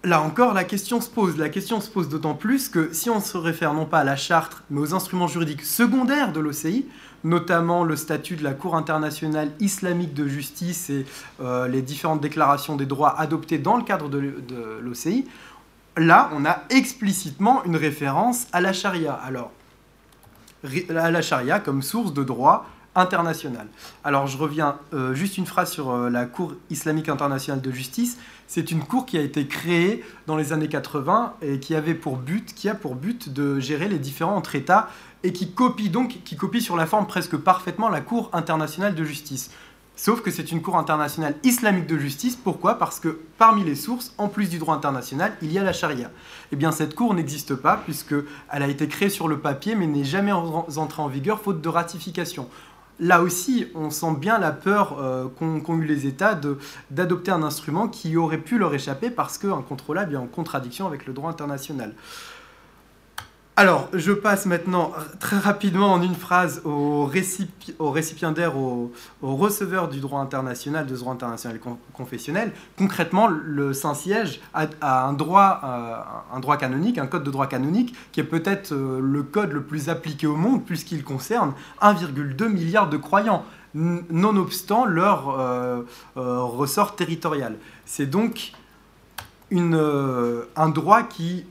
là 0.07 0.23
encore, 0.23 0.55
la 0.55 0.63
question 0.63 1.01
se 1.01 1.11
pose. 1.11 1.37
La 1.37 1.49
question 1.49 1.81
se 1.81 1.91
pose 1.91 2.09
d'autant 2.09 2.35
plus 2.35 2.69
que 2.69 2.93
si 2.93 3.11
on 3.11 3.21
se 3.21 3.37
réfère 3.37 3.75
non 3.75 3.87
pas 3.87 3.99
à 3.99 4.05
la 4.05 4.17
charte, 4.17 4.63
mais 4.71 4.81
aux 4.81 4.95
instruments 4.95 5.27
juridiques 5.27 5.63
secondaires 5.63 6.33
de 6.33 6.39
l'OCI, 6.39 6.87
notamment 7.25 7.83
le 7.83 7.97
statut 7.97 8.37
de 8.37 8.45
la 8.45 8.55
Cour 8.55 8.77
internationale 8.77 9.51
islamique 9.59 10.15
de 10.15 10.29
justice 10.29 10.91
et 10.91 11.07
euh, 11.41 11.67
les 11.67 11.83
différentes 11.83 12.21
déclarations 12.21 12.77
des 12.77 12.87
droits 12.87 13.19
adoptées 13.19 13.59
dans 13.59 13.77
le 13.77 13.83
cadre 13.83 14.09
de, 14.09 14.33
l'OCI, 14.81 15.27
là, 15.97 16.31
on 16.35 16.45
a 16.45 16.63
explicitement 16.71 17.65
une 17.65 17.77
référence 17.77 18.47
à 18.53 18.61
la 18.61 18.73
charia. 18.73 19.13
Alors, 19.13 19.51
à 20.97 21.11
la 21.11 21.23
charia 21.23 21.59
comme 21.59 21.83
source 21.83 22.15
de 22.15 22.23
droit 22.23 22.67
international. 22.97 23.67
Alors 24.05 24.27
je 24.27 24.39
reviens 24.39 24.79
euh, 24.95 25.15
juste 25.15 25.37
une 25.37 25.47
phrase 25.47 25.71
sur 25.71 25.91
euh, 25.91 26.09
la 26.09 26.25
Cour 26.25 26.55
islamique 26.71 27.09
internationale 27.09 27.61
de 27.61 27.71
justice. 27.71 28.19
C'est 28.49 28.71
une 28.71 28.85
cour 28.85 29.07
qui 29.07 29.19
a 29.19 29.23
été 29.23 29.47
créée 29.47 30.05
dans 30.27 30.37
les 30.37 30.53
années 30.53 30.69
80 30.69 31.35
et 31.43 31.59
qui 31.59 31.75
avait 31.75 31.95
pour 31.95 32.17
but, 32.17 32.55
qui 32.55 32.69
a 32.69 32.75
pour 32.75 32.95
but 32.95 33.33
de 33.33 33.59
gérer 33.59 33.89
les 33.89 33.99
différents 33.99 34.37
entre 34.37 34.55
États 34.55 34.89
et 35.25 35.33
qui 35.33 35.51
copie 35.51 35.91
donc, 35.91 36.21
qui 36.25 36.37
copie 36.37 36.61
sur 36.61 36.77
la 36.77 36.87
forme 36.87 37.07
presque 37.07 37.37
parfaitement 37.37 37.89
la 37.89 38.01
Cour 38.01 38.31
internationale 38.33 38.95
de 38.95 39.05
justice. 39.05 39.51
Sauf 39.97 40.21
que 40.21 40.31
c'est 40.31 40.53
une 40.53 40.63
Cour 40.63 40.77
internationale 40.77 41.35
islamique 41.43 41.87
de 41.87 41.99
justice. 41.99 42.37
Pourquoi? 42.37 42.79
Parce 42.79 43.01
que 43.01 43.19
parmi 43.39 43.65
les 43.65 43.75
sources, 43.75 44.15
en 44.19 44.29
plus 44.29 44.49
du 44.49 44.59
droit 44.59 44.77
international, 44.77 45.33
il 45.43 45.51
y 45.51 45.59
a 45.59 45.65
la 45.65 45.73
charia. 45.73 46.11
Eh 46.53 46.57
bien, 46.57 46.71
cette 46.71 46.95
Cour 46.95 47.15
n'existe 47.15 47.55
pas 47.55 47.79
puisqu'elle 47.79 48.63
a 48.63 48.69
été 48.69 48.87
créée 48.87 49.09
sur 49.09 49.27
le 49.27 49.41
papier 49.41 49.75
mais 49.75 49.87
n'est 49.87 50.05
jamais 50.05 50.33
entrée 50.33 51.03
en 51.03 51.09
vigueur 51.09 51.41
faute 51.41 51.63
de 51.63 51.69
ratification. 51.69 52.49
Là 52.99 53.23
aussi, 53.23 53.67
on 53.75 53.91
sent 53.91 54.15
bien 54.19 54.39
la 54.39 54.53
peur 54.53 54.99
euh, 54.99 55.27
qu'ont 55.29 55.79
eu 55.79 55.85
les 55.85 56.07
États 56.07 56.39
d'adopter 56.91 57.31
un 57.31 57.43
instrument 57.43 57.89
qui 57.89 58.17
aurait 58.17 58.39
pu 58.39 58.59
leur 58.59 58.75
échapper 58.75 59.11
parce 59.11 59.39
qu'incontrôlable 59.39 60.15
est 60.15 60.19
en 60.19 60.27
contradiction 60.27 60.87
avec 60.87 61.07
le 61.07 61.13
droit 61.13 61.31
international. 61.31 61.95
Alors, 63.59 63.89
je 63.95 64.13
passe 64.13 64.45
maintenant 64.45 64.93
très 65.19 65.39
rapidement 65.39 65.91
en 65.95 66.03
une 66.03 66.15
phrase 66.15 66.61
au, 66.67 67.07
récipiendaire, 67.07 68.59
au, 68.59 68.93
receveur 69.23 69.89
du 69.89 70.01
droit 70.01 70.21
international, 70.21 70.85
de 70.85 70.95
droit 70.95 71.15
international 71.15 71.59
confessionnel. 71.95 72.53
Concrètement, 72.77 73.29
le 73.29 73.73
Saint-Siège 73.73 74.43
a, 74.53 75.07
un, 75.07 75.15
droit, 75.15 75.63
euh, 75.65 76.37
un 76.37 76.41
droit 76.41 76.59
canonique, 76.59 76.99
un 76.99 77.07
code 77.07 77.25
de 77.25 77.31
droit 77.31 77.47
canonique, 77.47 77.97
qui 78.13 78.21
est 78.21 78.25
peut-être 78.25 78.73
euh, 78.73 79.01
le 79.01 79.23
code 79.23 79.53
le 79.53 79.63
plus 79.63 79.89
appliqué 79.89 80.27
au 80.27 80.37
monde, 80.37 80.63
puisqu'il 80.63 81.03
concerne 81.03 81.55
1,2 81.81 82.49
milliard 82.49 82.91
de 82.91 82.99
croyants, 82.99 83.43
nonobstant 83.75 84.85
leur 84.85 85.31
euh, 85.31 85.83
ressort 86.15 86.95
territorial. 86.95 87.57
C'est 87.87 88.11
donc 88.11 88.53
un 89.51 90.69
droit 90.69 91.05
qui 91.05 91.47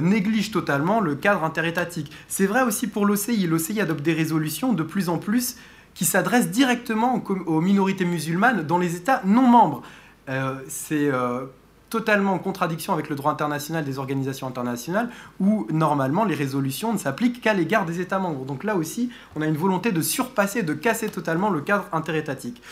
néglige 0.00 0.50
totalement 0.50 1.00
le 1.00 1.14
cadre 1.14 1.44
interétatique. 1.44 2.12
C'est 2.28 2.46
vrai 2.46 2.62
aussi 2.62 2.86
pour 2.86 3.06
l'OCI. 3.06 3.46
L'OCI 3.46 3.80
adopte 3.80 4.02
des 4.02 4.12
résolutions 4.12 4.72
de 4.72 4.82
plus 4.82 5.08
en 5.08 5.18
plus 5.18 5.56
qui 5.94 6.04
s'adressent 6.04 6.50
directement 6.50 7.22
aux, 7.46 7.60
minorités 7.60 8.04
musulmanes 8.04 8.62
dans 8.62 8.78
les 8.78 8.96
États 8.96 9.22
non 9.24 9.46
membres. 9.46 9.82
Euh, 10.28 10.54
c'est 10.68 11.08
euh, 11.08 11.46
totalement 11.90 12.34
en 12.34 12.38
contradiction 12.38 12.92
avec 12.92 13.08
le 13.08 13.16
droit 13.16 13.32
international 13.32 13.84
des 13.84 13.98
organisations 13.98 14.46
internationales 14.46 15.10
où 15.40 15.66
normalement 15.70 16.24
les 16.24 16.34
résolutions 16.34 16.92
ne 16.92 16.98
s'appliquent 16.98 17.40
qu'à 17.40 17.52
l'égard 17.52 17.84
des 17.84 18.00
États 18.00 18.18
membres. 18.18 18.44
Donc 18.44 18.64
là 18.64 18.76
aussi, 18.76 19.10
on 19.34 19.42
a 19.42 19.46
une 19.46 19.56
volonté 19.56 19.90
de 19.92 20.00
surpasser, 20.00 20.62
de 20.62 20.72
casser 20.72 21.08
totalement 21.10 21.50
le 21.50 21.60
cadre 21.60 21.86
interétatique. 21.92 22.62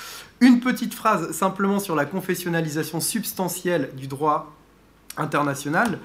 Une 0.41 0.61
petite 0.61 0.95
phrase 0.95 1.33
simplement 1.33 1.81
sur 1.81 1.97
la 1.97 2.05
confessionnalisation 2.05 3.01
substantielle 3.01 3.91
du 3.97 4.07
droit 4.07 4.55
international. 5.17 5.99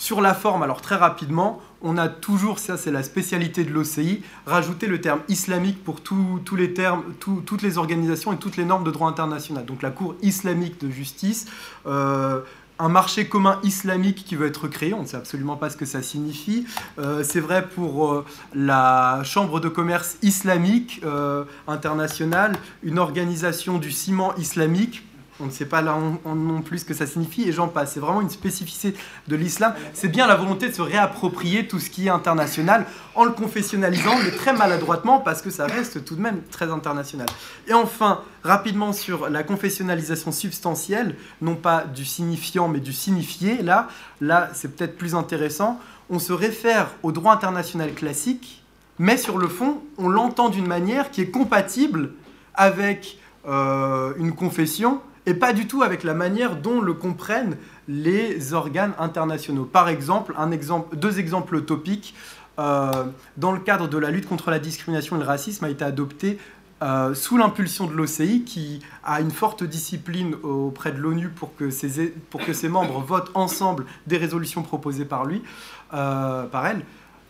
Sur 0.00 0.22
la 0.22 0.32
forme, 0.32 0.62
alors 0.62 0.80
très 0.80 0.96
rapidement, 0.96 1.60
on 1.82 1.98
a 1.98 2.08
toujours, 2.08 2.58
ça 2.58 2.78
c'est 2.78 2.90
la 2.90 3.02
spécialité 3.02 3.64
de 3.64 3.70
l'OCI, 3.70 4.22
rajouté 4.46 4.86
le 4.86 4.98
terme 4.98 5.20
islamique 5.28 5.84
pour 5.84 6.00
tous 6.00 6.56
les 6.56 6.72
termes, 6.72 7.02
toutes 7.18 7.60
les 7.60 7.76
organisations 7.76 8.32
et 8.32 8.38
toutes 8.38 8.56
les 8.56 8.64
normes 8.64 8.82
de 8.82 8.90
droit 8.90 9.10
international. 9.10 9.66
Donc 9.66 9.82
la 9.82 9.90
Cour 9.90 10.14
islamique 10.22 10.80
de 10.80 10.90
justice, 10.90 11.48
euh, 11.86 12.40
un 12.78 12.88
marché 12.88 13.28
commun 13.28 13.60
islamique 13.62 14.24
qui 14.24 14.36
veut 14.36 14.46
être 14.46 14.68
créé, 14.68 14.94
on 14.94 15.02
ne 15.02 15.06
sait 15.06 15.18
absolument 15.18 15.56
pas 15.56 15.68
ce 15.68 15.76
que 15.76 15.84
ça 15.84 16.00
signifie. 16.00 16.64
Euh, 16.98 17.22
c'est 17.22 17.40
vrai 17.40 17.68
pour 17.68 18.10
euh, 18.10 18.24
la 18.54 19.20
Chambre 19.22 19.60
de 19.60 19.68
commerce 19.68 20.16
islamique 20.22 21.02
internationale, 21.68 22.56
une 22.82 22.98
organisation 22.98 23.76
du 23.76 23.90
ciment 23.90 24.34
islamique 24.36 25.02
on 25.40 25.46
ne 25.46 25.50
sait 25.50 25.66
pas 25.66 25.82
là 25.82 25.96
non 26.26 26.62
plus 26.62 26.78
ce 26.78 26.84
que 26.84 26.94
ça 26.94 27.06
signifie, 27.06 27.48
et 27.48 27.52
j'en 27.52 27.68
passe. 27.68 27.92
C'est 27.92 28.00
vraiment 28.00 28.20
une 28.20 28.30
spécificité 28.30 28.98
de 29.28 29.36
l'islam. 29.36 29.74
C'est 29.92 30.08
bien 30.08 30.26
la 30.26 30.36
volonté 30.36 30.68
de 30.68 30.74
se 30.74 30.82
réapproprier 30.82 31.66
tout 31.66 31.78
ce 31.78 31.90
qui 31.90 32.06
est 32.06 32.10
international 32.10 32.86
en 33.14 33.24
le 33.24 33.32
confessionnalisant, 33.32 34.16
mais 34.24 34.30
très 34.30 34.52
maladroitement, 34.52 35.18
parce 35.18 35.42
que 35.42 35.50
ça 35.50 35.66
reste 35.66 36.04
tout 36.04 36.16
de 36.16 36.20
même 36.20 36.42
très 36.50 36.70
international. 36.70 37.26
Et 37.66 37.74
enfin, 37.74 38.20
rapidement 38.44 38.92
sur 38.92 39.28
la 39.28 39.42
confessionnalisation 39.42 40.32
substantielle, 40.32 41.16
non 41.40 41.56
pas 41.56 41.84
du 41.84 42.04
signifiant, 42.04 42.68
mais 42.68 42.80
du 42.80 42.92
signifié, 42.92 43.62
là, 43.62 43.88
là 44.20 44.50
c'est 44.52 44.76
peut-être 44.76 44.96
plus 44.96 45.14
intéressant. 45.14 45.80
On 46.08 46.18
se 46.18 46.32
réfère 46.32 46.90
au 47.02 47.12
droit 47.12 47.32
international 47.32 47.92
classique, 47.94 48.62
mais 48.98 49.16
sur 49.16 49.38
le 49.38 49.48
fond, 49.48 49.82
on 49.96 50.08
l'entend 50.08 50.48
d'une 50.48 50.66
manière 50.66 51.10
qui 51.10 51.22
est 51.22 51.30
compatible 51.30 52.12
avec 52.54 53.18
euh, 53.48 54.12
une 54.18 54.34
confession 54.34 55.00
et 55.30 55.34
pas 55.34 55.52
du 55.52 55.68
tout 55.68 55.84
avec 55.84 56.02
la 56.02 56.12
manière 56.12 56.56
dont 56.56 56.80
le 56.80 56.92
comprennent 56.92 57.56
les 57.86 58.52
organes 58.52 58.94
internationaux. 58.98 59.64
Par 59.64 59.88
exemple, 59.88 60.34
un 60.36 60.50
exemple 60.50 60.96
deux 60.96 61.20
exemples 61.20 61.62
topiques. 61.62 62.16
Euh, 62.58 63.04
dans 63.36 63.52
le 63.52 63.60
cadre 63.60 63.86
de 63.86 63.96
la 63.96 64.10
lutte 64.10 64.28
contre 64.28 64.50
la 64.50 64.58
discrimination 64.58 65.14
et 65.14 65.20
le 65.20 65.24
racisme, 65.24 65.64
a 65.64 65.70
été 65.70 65.84
adopté 65.84 66.38
euh, 66.82 67.14
sous 67.14 67.36
l'impulsion 67.36 67.86
de 67.86 67.92
l'OCI, 67.92 68.42
qui 68.42 68.80
a 69.04 69.20
une 69.20 69.30
forte 69.30 69.62
discipline 69.62 70.34
auprès 70.42 70.90
de 70.90 70.98
l'ONU 70.98 71.28
pour, 71.28 71.54
que 71.54 71.70
ses, 71.70 72.08
pour 72.30 72.44
que 72.44 72.52
ses 72.52 72.68
membres 72.68 72.98
votent 72.98 73.30
ensemble 73.34 73.86
des 74.08 74.16
résolutions 74.16 74.64
proposées 74.64 75.04
par 75.04 75.26
lui, 75.26 75.42
euh, 75.94 76.46
par 76.46 76.66
elle, 76.66 76.82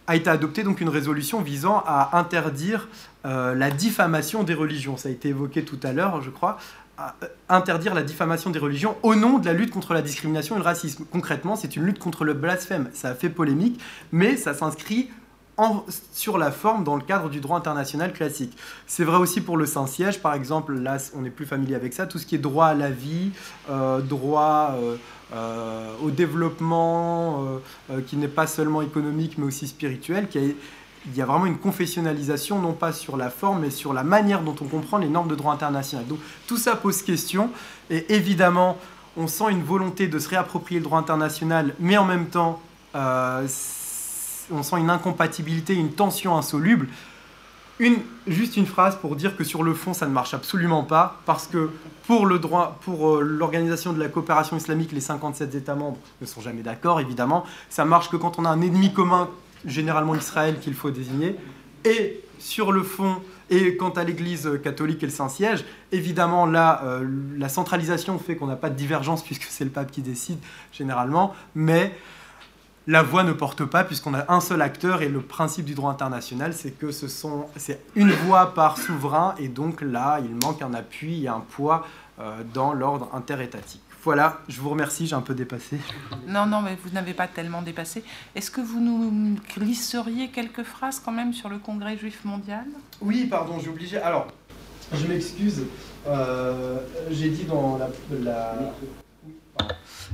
a 0.06 0.16
été 0.16 0.31
adoptée 0.31 0.62
donc 0.62 0.81
une 0.81 0.89
résolution 0.89 1.43
visant 1.43 1.85
à 1.86 2.18
interdire 2.18 2.89
la 3.22 3.70
diffamation 3.70 4.44
des 4.44 4.55
religions. 4.55 4.97
Ça 4.97 5.10
a 5.10 5.12
été 5.12 5.28
évoqué 5.28 5.62
tout 5.62 5.78
à 5.82 5.93
l'heure, 5.93 6.22
je 6.22 6.31
crois. 6.31 6.59
Euh, 7.01 7.27
interdire 7.48 7.94
la 7.94 8.02
diffamation 8.02 8.51
des 8.51 8.59
religions 8.59 8.97
au 9.02 9.16
nom 9.16 9.39
de 9.39 9.47
la 9.47 9.52
lutte 9.52 9.70
contre 9.70 9.93
la 9.93 10.02
discrimination 10.02 10.55
et 10.55 10.59
le 10.59 10.64
racisme. 10.64 11.05
Concrètement, 11.10 11.56
c'est 11.56 11.74
une 11.74 11.85
lutte 11.85 11.98
contre 11.98 12.24
le 12.24 12.32
blasphème. 12.32 12.89
Ça 12.93 13.09
a 13.09 13.14
fait 13.14 13.28
polémique, 13.28 13.81
mais 14.12 14.36
ça 14.36 14.55
s'inscrit 14.55 15.10
sur 16.14 16.39
la 16.39 16.52
forme 16.52 16.85
dans 16.85 16.97
le 16.97 17.02
cadre 17.02 17.28
du 17.28 17.40
droit 17.40 17.59
international 17.59 18.12
classique. 18.12 18.56
C'est 18.86 19.05
vrai 19.05 19.18
aussi 19.18 19.40
pour 19.40 19.56
le 19.56 19.66
Saint-Siège, 19.66 20.20
par 20.20 20.35
exemple, 20.35 20.74
là 20.74 20.97
on 21.14 21.24
est 21.24 21.31
plus 21.31 21.44
familier 21.44 21.74
avec 21.74 21.93
ça, 21.93 22.06
tout 22.06 22.18
ce 22.18 22.24
qui 22.24 22.36
est 22.36 22.39
droit 22.39 22.66
à 22.66 22.74
la 22.74 22.90
vie, 22.90 23.32
euh, 23.68 24.01
droit 24.01 24.77
euh, 25.35 25.93
au 26.02 26.10
développement, 26.10 27.44
qui 28.06 28.16
n'est 28.16 28.28
pas 28.28 28.47
seulement 28.47 28.81
économique 28.81 29.36
mais 29.36 29.44
aussi 29.44 29.66
spirituel, 29.68 30.28
qui 30.28 30.39
a 30.39 30.43
il 31.06 31.16
y 31.16 31.22
a 31.22 31.27
vraiment 31.27 31.47
une 31.47 31.59
confessionnalisation, 31.59 32.60
non 32.60 32.72
pas 32.72 32.93
sur 32.93 33.16
la 33.16 33.31
forme, 33.31 33.60
mais 33.60 33.70
sur 33.70 33.93
la 33.93 34.05
manière 34.05 34.43
dont 34.43 34.55
on 34.60 34.66
comprend 34.66 34.98
les 34.98 35.09
normes 35.09 35.28
de 35.28 35.35
droit 35.35 35.52
international. 35.52 36.06
Donc 36.06 36.18
tout 36.47 36.59
ça 36.59 36.77
pose 36.77 37.02
question, 37.02 37.51
et 37.89 38.14
évidemment, 38.14 38.77
on 39.16 39.27
sent 39.27 39.51
une 39.51 39.62
volonté 39.62 40.09
de 40.09 40.18
se 40.18 40.28
réapproprier 40.28 40.81
le 40.81 40.85
droit 40.85 40.98
international, 40.98 41.74
mais 41.81 41.97
en 41.97 42.05
même 42.05 42.27
temps, 42.27 42.60
euh, 42.94 43.47
on 44.52 44.62
sent 44.62 44.77
une 44.78 44.90
incompatibilité, 44.90 45.74
une 45.74 45.93
tension 45.93 46.36
insoluble. 46.36 46.89
Une, 47.78 47.97
juste 48.27 48.59
une 48.59 48.66
phrase 48.66 48.97
pour 48.97 49.16
dire 49.16 49.39
que 49.39 49.44
sur 49.44 49.62
le 49.62 49.72
fond, 49.72 49.94
ça 49.94 50.06
ne 50.06 50.12
marche 50.12 50.35
absolument 50.35 50.85
pas, 50.85 51.16
parce 51.24 51.47
que 51.47 51.70
pour 52.06 52.27
le 52.27 52.39
droit, 52.39 52.78
pour 52.82 53.16
euh, 53.16 53.20
l'organisation 53.22 53.94
de 53.94 53.98
la 53.98 54.09
coopération 54.09 54.56
islamique, 54.56 54.93
les 54.93 55.01
57 55.01 55.55
États 55.55 55.74
membres 55.74 55.98
ne 56.20 56.27
sont 56.27 56.43
jamais 56.43 56.62
d'accord, 56.62 57.01
évidemment. 57.01 57.44
Ça 57.70 57.86
marche 57.86 58.10
que 58.10 58.16
quand 58.16 58.39
on 58.39 58.44
a 58.44 58.51
un 58.51 58.60
ennemi 58.60 58.93
commun 58.93 59.31
généralement 59.64 60.14
Israël 60.14 60.58
qu'il 60.60 60.74
faut 60.74 60.90
désigner. 60.90 61.36
Et 61.84 62.20
sur 62.38 62.72
le 62.72 62.82
fond, 62.82 63.20
et 63.50 63.76
quant 63.76 63.90
à 63.90 64.04
l'Église 64.04 64.48
catholique 64.62 65.02
et 65.02 65.06
le 65.06 65.12
Saint-Siège, 65.12 65.64
évidemment, 65.92 66.46
là, 66.46 66.82
euh, 66.84 67.06
la 67.36 67.48
centralisation 67.48 68.18
fait 68.18 68.36
qu'on 68.36 68.46
n'a 68.46 68.56
pas 68.56 68.70
de 68.70 68.76
divergence 68.76 69.22
puisque 69.24 69.44
c'est 69.44 69.64
le 69.64 69.70
pape 69.70 69.90
qui 69.90 70.02
décide 70.02 70.38
généralement, 70.72 71.34
mais 71.54 71.92
la 72.86 73.02
voix 73.02 73.24
ne 73.24 73.32
porte 73.32 73.64
pas 73.64 73.84
puisqu'on 73.84 74.14
a 74.14 74.32
un 74.32 74.40
seul 74.40 74.62
acteur 74.62 75.02
et 75.02 75.08
le 75.08 75.20
principe 75.20 75.64
du 75.64 75.74
droit 75.74 75.90
international, 75.92 76.54
c'est 76.54 76.70
que 76.70 76.90
c'est 76.90 77.80
une 77.94 78.10
voix 78.10 78.54
par 78.54 78.78
souverain 78.78 79.34
et 79.38 79.48
donc 79.48 79.80
là, 79.82 80.20
il 80.20 80.34
manque 80.46 80.62
un 80.62 80.74
appui 80.74 81.24
et 81.24 81.28
un 81.28 81.40
poids 81.40 81.86
euh, 82.18 82.42
dans 82.54 82.72
l'ordre 82.72 83.08
interétatique. 83.12 83.82
Voilà, 84.02 84.40
je 84.48 84.60
vous 84.60 84.70
remercie, 84.70 85.06
j'ai 85.06 85.14
un 85.14 85.20
peu 85.20 85.35
dépassé. 85.35 85.77
Non, 86.27 86.47
non, 86.47 86.62
mais 86.62 86.77
vous 86.82 86.90
n'avez 86.90 87.12
pas 87.12 87.28
tellement 87.28 87.60
dépassé. 87.60 88.02
Est-ce 88.35 88.51
que 88.51 88.62
vous 88.62 88.81
nous 88.81 89.36
glisseriez 89.55 90.28
quelques 90.28 90.62
phrases 90.62 91.01
quand 91.05 91.12
même 91.12 91.35
sur 91.35 91.51
le 91.51 91.59
Congrès 91.59 91.98
juif 91.98 92.24
mondial? 92.24 92.64
Oui, 93.02 93.27
pardon, 93.27 93.59
j'ai 93.59 93.68
obligé. 93.68 93.98
Alors, 93.98 94.28
je 94.94 95.06
m'excuse. 95.06 95.64
Euh, 96.06 96.78
j'ai 97.10 97.28
dit 97.28 97.44
dans 97.44 97.78
la... 98.22 98.72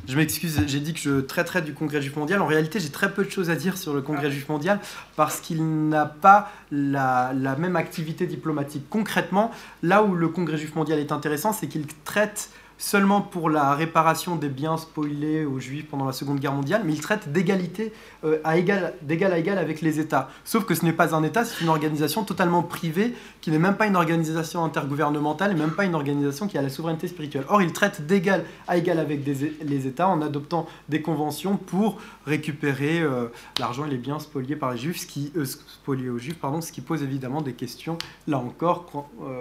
Je 0.09 0.17
m'excuse, 0.17 0.61
j'ai 0.67 0.81
dit 0.81 0.93
que 0.93 1.01
je 1.01 1.21
traiterais 1.21 1.63
du 1.63 1.73
Congrès 1.73 2.01
juif 2.01 2.17
mondial. 2.17 2.41
En 2.41 2.47
réalité, 2.47 2.81
j'ai 2.81 2.91
très 2.91 3.13
peu 3.13 3.25
de 3.25 3.31
choses 3.31 3.51
à 3.51 3.57
dire 3.57 3.77
sur 3.77 3.95
le 3.95 4.03
Congrès 4.03 4.31
juif 4.31 4.49
mondial 4.49 4.81
parce 5.17 5.41
qu'il 5.41 5.89
n'a 5.89 6.07
pas 6.07 6.51
la, 6.71 7.33
la, 7.35 7.57
même 7.57 7.77
activité 7.77 8.27
diplomatique. 8.27 8.85
Concrètement, 8.89 9.51
là 9.83 10.03
où 10.03 10.15
le 10.15 10.29
Congrès 10.29 10.59
juif 10.59 10.75
mondial 10.75 10.99
est 10.99 11.13
intéressant, 11.13 11.53
c'est 11.53 11.67
qu'il 11.67 11.87
traite 12.05 12.51
seulement 12.79 13.21
pour 13.21 13.49
la 13.51 13.75
réparation 13.75 14.37
des 14.37 14.49
biens 14.49 14.77
spoilés 14.77 15.45
aux 15.45 15.59
juifs 15.59 15.87
pendant 15.87 16.05
la 16.05 16.13
Seconde 16.13 16.41
Guerre 16.41 16.53
mondiale, 16.53 16.83
mais 16.85 16.93
il 16.93 17.01
traite 17.01 17.33
d'égalité 17.33 17.93
euh, 18.25 18.39
à 18.45 18.59
égal, 18.59 18.95
d'égal 19.03 19.33
à 19.33 19.39
égal 19.39 19.59
avec 19.59 19.81
les 19.81 19.99
États. 19.99 20.29
Sauf 20.45 20.65
que 20.65 20.75
ce 20.75 20.85
n'est 20.85 20.93
pas 20.93 21.15
un 21.15 21.23
État, 21.23 21.45
c'est 21.45 21.63
une 21.63 21.69
organisation 21.69 22.25
totalement 22.25 22.63
privée, 22.63 23.15
qui 23.41 23.51
n'est 23.51 23.59
même 23.59 23.77
pas 23.77 23.87
une 23.87 23.97
organisation 23.97 24.65
intergouvernementale, 24.65 25.53
et 25.53 25.55
même 25.55 25.71
pas 25.71 25.85
une 25.85 25.95
organisation 25.95 26.49
qui 26.49 26.59
a 26.59 26.63
la 26.63 26.69
souveraineté 26.69 27.09
spirituelle. 27.09 27.45
Or, 27.49 27.63
il 27.63 27.73
traite 27.73 28.07
d'égal 28.07 28.45
à 28.69 28.77
égal 28.77 28.99
avec 28.99 29.25
les 29.25 29.87
États 29.87 30.09
en 30.09 30.21
adoptant 30.21 30.67
des 30.89 31.01
conventions 31.01 31.57
pour 31.57 31.99
récupérer 32.27 33.01
euh, 33.01 33.29
l'argent 33.59 33.87
et 33.87 33.91
les 33.91 33.99
biens 33.99 34.19
spoliés 34.19 34.57
par 34.57 34.73
les 34.73 34.79
juifs, 34.79 35.07
ce 35.09 35.31
euh, 35.39 36.13
aux 36.13 36.19
juifs, 36.19 36.39
pardon, 36.39 36.61
ce 36.61 36.73
qui 36.73 36.81
pose 36.81 37.03
évidemment 37.03 37.41
des 37.41 37.53
questions, 37.53 37.97
là 38.27 38.39
encore, 38.39 38.87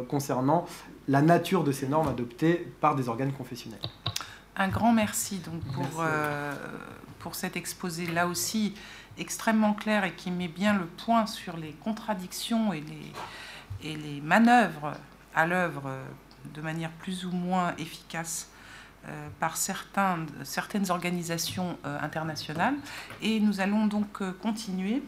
concernant 0.07 0.65
la 1.07 1.21
nature 1.21 1.63
de 1.63 1.71
ces 1.71 1.87
normes 1.87 2.07
adoptées 2.07 2.71
par 2.81 2.95
des 2.95 3.09
organes 3.09 3.33
confessionnels. 3.33 3.79
Un 4.55 4.69
grand 4.69 4.93
merci 4.93 5.39
donc 5.39 5.61
pour, 5.73 6.01
euh, 6.01 6.53
pour 7.19 7.35
cet 7.35 7.57
exposé 7.57 8.07
là 8.07 8.27
aussi 8.27 8.73
extrêmement 9.17 9.73
clair 9.73 10.03
et 10.03 10.13
qui 10.13 10.31
met 10.31 10.47
bien 10.47 10.73
le 10.73 10.85
point 10.85 11.25
sur 11.25 11.57
les 11.57 11.71
contradictions 11.71 12.73
et 12.73 12.81
les, 12.81 13.89
et 13.89 13.95
les 13.95 14.21
manœuvres 14.21 14.93
à 15.33 15.45
l'œuvre 15.45 15.89
de 16.53 16.61
manière 16.61 16.91
plus 16.91 17.25
ou 17.25 17.31
moins 17.31 17.73
efficace 17.77 18.49
par 19.39 19.55
certaines 19.57 20.89
organisations 20.89 21.77
internationales. 21.83 22.73
Et 23.21 23.39
nous 23.39 23.59
allons 23.59 23.85
donc 23.85 24.23
continuer 24.41 25.03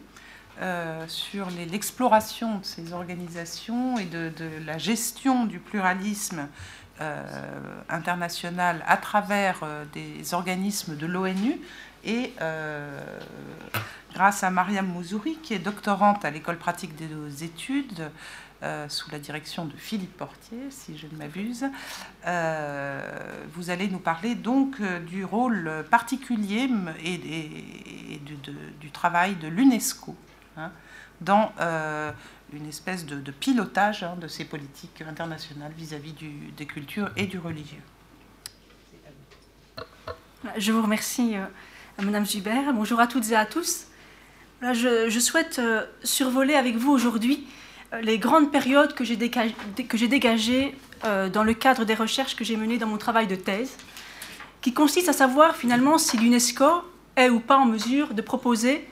sur 1.06 1.48
l'exploration 1.70 2.58
de 2.58 2.64
ces 2.64 2.92
organisations 2.92 3.98
et 3.98 4.04
de, 4.04 4.32
la 4.66 4.78
gestion 4.78 5.44
du 5.44 5.60
pluralisme 5.60 6.48
international 7.88 8.82
à 8.86 8.96
travers 8.96 9.60
des 9.92 10.34
organismes 10.34 10.96
de 10.96 11.06
l'ONU 11.06 11.60
et 12.04 12.32
grâce 14.12 14.42
à 14.42 14.50
Mariam 14.50 14.86
Mouzouri, 14.86 15.38
qui 15.42 15.54
est 15.54 15.60
doctorante 15.60 16.24
à 16.24 16.30
l'école 16.30 16.58
pratique 16.58 16.96
des 16.96 17.44
études, 17.44 18.10
euh, 18.64 18.88
sous 18.88 19.08
la 19.12 19.20
direction 19.20 19.66
de 19.66 19.76
Philippe 19.76 20.16
Portier, 20.16 20.58
si 20.70 20.98
je 20.98 21.06
ne 21.06 21.16
m'abuse. 21.16 21.64
Euh, 22.26 23.00
vous 23.52 23.70
allez 23.70 23.86
nous 23.86 24.00
parler 24.00 24.34
donc 24.34 24.80
euh, 24.80 24.98
du 24.98 25.24
rôle 25.24 25.84
particulier 25.92 26.68
et, 27.04 28.20
du 28.80 28.90
travail 28.90 29.36
de 29.36 29.46
l'UNESCO 29.46 30.16
hein, 30.58 30.72
dans 31.20 31.52
une 32.52 32.66
espèce 32.66 33.06
de, 33.06 33.30
pilotage 33.30 34.02
hein, 34.02 34.16
de 34.20 34.28
ces 34.28 34.44
politiques 34.44 35.02
internationales 35.02 35.72
vis-à-vis 35.76 36.14
des 36.56 36.66
cultures 36.66 37.10
et 37.16 37.26
du 37.26 37.38
religieux. 37.38 37.82
Je 40.56 40.72
vous 40.72 40.82
remercie, 40.82 41.34
Madame 42.00 42.24
Gubert. 42.24 42.72
Bonjour 42.72 43.00
à 43.00 43.06
toutes 43.06 43.30
et 43.30 43.36
à 43.36 43.46
tous 43.46 43.88
je, 44.62 45.20
souhaite 45.20 45.58
euh, 45.58 45.84
survoler 46.02 46.54
avec 46.54 46.76
vous 46.76 46.90
aujourd'hui 46.90 47.46
euh, 47.92 48.00
les 48.00 48.18
grandes 48.18 48.50
périodes 48.50 48.94
que 48.94 49.04
j'ai 49.04 49.16
dégagées 50.08 50.74
euh, 51.04 51.28
dans 51.28 51.44
le 51.44 51.54
cadre 51.54 51.84
des 51.84 51.94
recherches 51.94 52.36
que 52.36 52.44
j'ai 52.44 52.56
menées 52.56 52.78
dans 52.78 52.86
mon 52.86 52.98
travail 52.98 53.26
de 53.26 53.36
thèse, 53.36 53.76
qui 54.60 54.72
consiste 54.72 55.08
à 55.08 55.12
savoir 55.12 55.56
finalement 55.56 55.98
si 55.98 56.16
l'UNESCO 56.16 56.82
est 57.16 57.30
ou 57.30 57.40
pas 57.40 57.56
en 57.56 57.66
mesure 57.66 58.14
de 58.14 58.22
proposer 58.22 58.88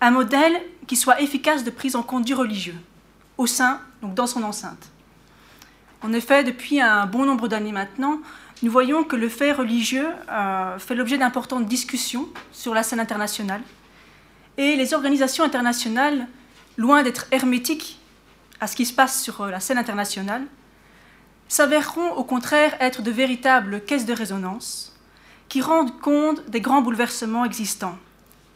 un 0.00 0.10
modèle 0.10 0.54
qui 0.90 0.96
soit 0.96 1.20
efficace 1.20 1.62
de 1.62 1.70
prise 1.70 1.94
en 1.94 2.02
compte 2.02 2.24
du 2.24 2.34
religieux 2.34 2.74
au 3.38 3.46
sein, 3.46 3.80
donc 4.02 4.14
dans 4.14 4.26
son 4.26 4.42
enceinte. 4.42 4.90
En 6.02 6.12
effet, 6.12 6.42
depuis 6.42 6.80
un 6.80 7.06
bon 7.06 7.24
nombre 7.24 7.46
d'années 7.46 7.70
maintenant, 7.70 8.18
nous 8.64 8.72
voyons 8.72 9.04
que 9.04 9.14
le 9.14 9.28
fait 9.28 9.52
religieux 9.52 10.08
fait 10.78 10.96
l'objet 10.96 11.16
d'importantes 11.16 11.66
discussions 11.66 12.26
sur 12.50 12.74
la 12.74 12.82
scène 12.82 12.98
internationale, 12.98 13.62
et 14.56 14.74
les 14.74 14.92
organisations 14.92 15.44
internationales, 15.44 16.26
loin 16.76 17.04
d'être 17.04 17.28
hermétiques 17.30 18.00
à 18.60 18.66
ce 18.66 18.74
qui 18.74 18.84
se 18.84 18.92
passe 18.92 19.22
sur 19.22 19.42
euh, 19.42 19.50
la 19.52 19.60
scène 19.60 19.78
internationale, 19.78 20.42
s'avéreront 21.46 22.14
au 22.14 22.24
contraire 22.24 22.76
être 22.80 23.00
de 23.00 23.12
véritables 23.12 23.84
caisses 23.84 24.06
de 24.06 24.12
résonance 24.12 24.92
qui 25.48 25.62
rendent 25.62 26.00
compte 26.00 26.50
des 26.50 26.60
grands 26.60 26.82
bouleversements 26.82 27.44
existants. 27.44 27.96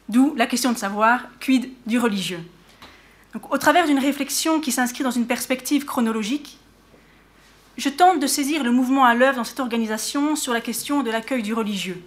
D'où 0.08 0.34
la 0.36 0.46
question 0.46 0.72
de 0.72 0.78
savoir 0.78 1.20
quid 1.40 1.70
du 1.86 1.98
religieux. 1.98 2.40
Donc, 3.32 3.52
au 3.52 3.58
travers 3.58 3.86
d'une 3.86 3.98
réflexion 3.98 4.60
qui 4.60 4.70
s'inscrit 4.70 5.02
dans 5.02 5.10
une 5.10 5.26
perspective 5.26 5.84
chronologique, 5.84 6.58
je 7.76 7.88
tente 7.88 8.20
de 8.20 8.26
saisir 8.26 8.62
le 8.62 8.70
mouvement 8.70 9.04
à 9.04 9.14
l'œuvre 9.14 9.36
dans 9.36 9.44
cette 9.44 9.60
organisation 9.60 10.36
sur 10.36 10.52
la 10.52 10.60
question 10.60 11.02
de 11.02 11.10
l'accueil 11.10 11.42
du 11.42 11.54
religieux. 11.54 12.00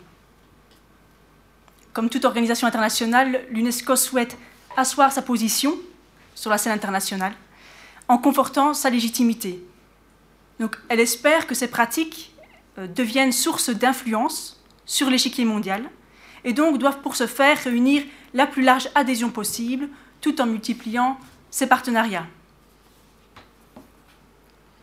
Comme 1.92 2.10
toute 2.10 2.26
organisation 2.26 2.68
internationale, 2.68 3.42
l'UNESCO 3.50 3.96
souhaite 3.96 4.38
asseoir 4.78 5.12
sa 5.12 5.22
position 5.22 5.76
sur 6.36 6.52
la 6.52 6.58
scène 6.58 6.74
internationale 6.74 7.34
en 8.08 8.18
confortant 8.18 8.74
sa 8.74 8.90
légitimité. 8.90 9.62
Elle 10.90 11.00
espère 11.00 11.48
que 11.48 11.56
ces 11.56 11.68
pratiques 11.68 12.34
euh, 12.78 12.88
deviennent 12.88 13.32
source 13.32 13.70
d'influence 13.70 14.64
sur 14.86 15.10
l'échiquier 15.10 15.46
mondial 15.46 15.90
et 16.48 16.54
donc 16.54 16.78
doivent 16.78 17.02
pour 17.02 17.18
ce 17.18 17.28
faire 17.28 17.62
réunir 17.62 18.04
la 18.34 18.48
plus 18.48 18.64
large 18.64 18.90
adhésion 18.96 19.30
possible 19.30 19.90
tout 20.22 20.40
en 20.40 20.46
multipliant 20.46 21.20
ses 21.52 21.68
partenariats. 21.68 22.26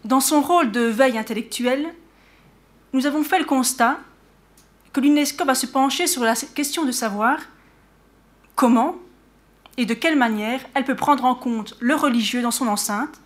Dans 0.05 0.21
son 0.21 0.43
rôle 0.43 0.71
de 0.73 0.83
veille 0.83 1.17
intellectuelle, 1.17 1.95
nous 2.93 3.07
avons 3.07 3.23
fait 3.23 3.39
le 3.39 3.47
constat 3.47 3.99
que 4.93 5.01
l'UNESCO 5.01 5.47
va 5.47 5.55
se 5.55 5.65
pencher 5.65 6.07
sur 6.07 6.23
la 6.23 6.35
question 6.37 6.85
de 6.85 6.93
savoir 6.93 7.39
comment 8.57 8.97
et 9.79 9.87
de 9.87 9.95
quelle 9.95 10.17
manière 10.17 10.61
elle 10.75 10.85
peut 10.85 10.95
prendre 10.95 11.25
en 11.25 11.35
compte 11.35 11.77
le 11.81 11.95
religieux 11.95 12.43
dans 12.43 12.51
son 12.51 12.69
enceinte, 12.69 13.23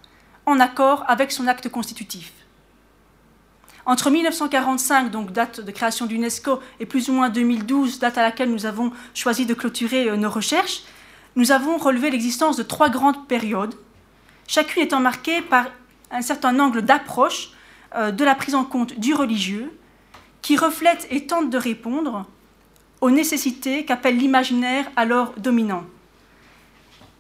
en 0.46 0.60
accord 0.60 1.04
avec 1.08 1.32
son 1.32 1.48
acte 1.48 1.68
constitutif. 1.68 2.32
Entre 3.88 4.10
1945, 4.10 5.10
donc 5.10 5.32
date 5.32 5.62
de 5.62 5.70
création 5.70 6.04
d'UNESCO, 6.04 6.60
et 6.78 6.84
plus 6.84 7.08
ou 7.08 7.14
moins 7.14 7.30
2012, 7.30 8.00
date 8.00 8.18
à 8.18 8.22
laquelle 8.22 8.50
nous 8.50 8.66
avons 8.66 8.92
choisi 9.14 9.46
de 9.46 9.54
clôturer 9.54 10.10
euh, 10.10 10.18
nos 10.18 10.28
recherches, 10.28 10.82
nous 11.36 11.52
avons 11.52 11.78
relevé 11.78 12.10
l'existence 12.10 12.58
de 12.58 12.62
trois 12.62 12.90
grandes 12.90 13.26
périodes, 13.26 13.74
chacune 14.46 14.82
étant 14.82 15.00
marquée 15.00 15.40
par 15.40 15.68
un 16.10 16.20
certain 16.20 16.60
angle 16.60 16.82
d'approche 16.82 17.52
euh, 17.94 18.10
de 18.10 18.26
la 18.26 18.34
prise 18.34 18.54
en 18.54 18.64
compte 18.64 18.92
du 19.00 19.14
religieux 19.14 19.72
qui 20.42 20.58
reflète 20.58 21.08
et 21.10 21.26
tente 21.26 21.48
de 21.48 21.56
répondre 21.56 22.26
aux 23.00 23.10
nécessités 23.10 23.86
qu'appelle 23.86 24.18
l'imaginaire 24.18 24.84
alors 24.96 25.32
dominant. 25.38 25.84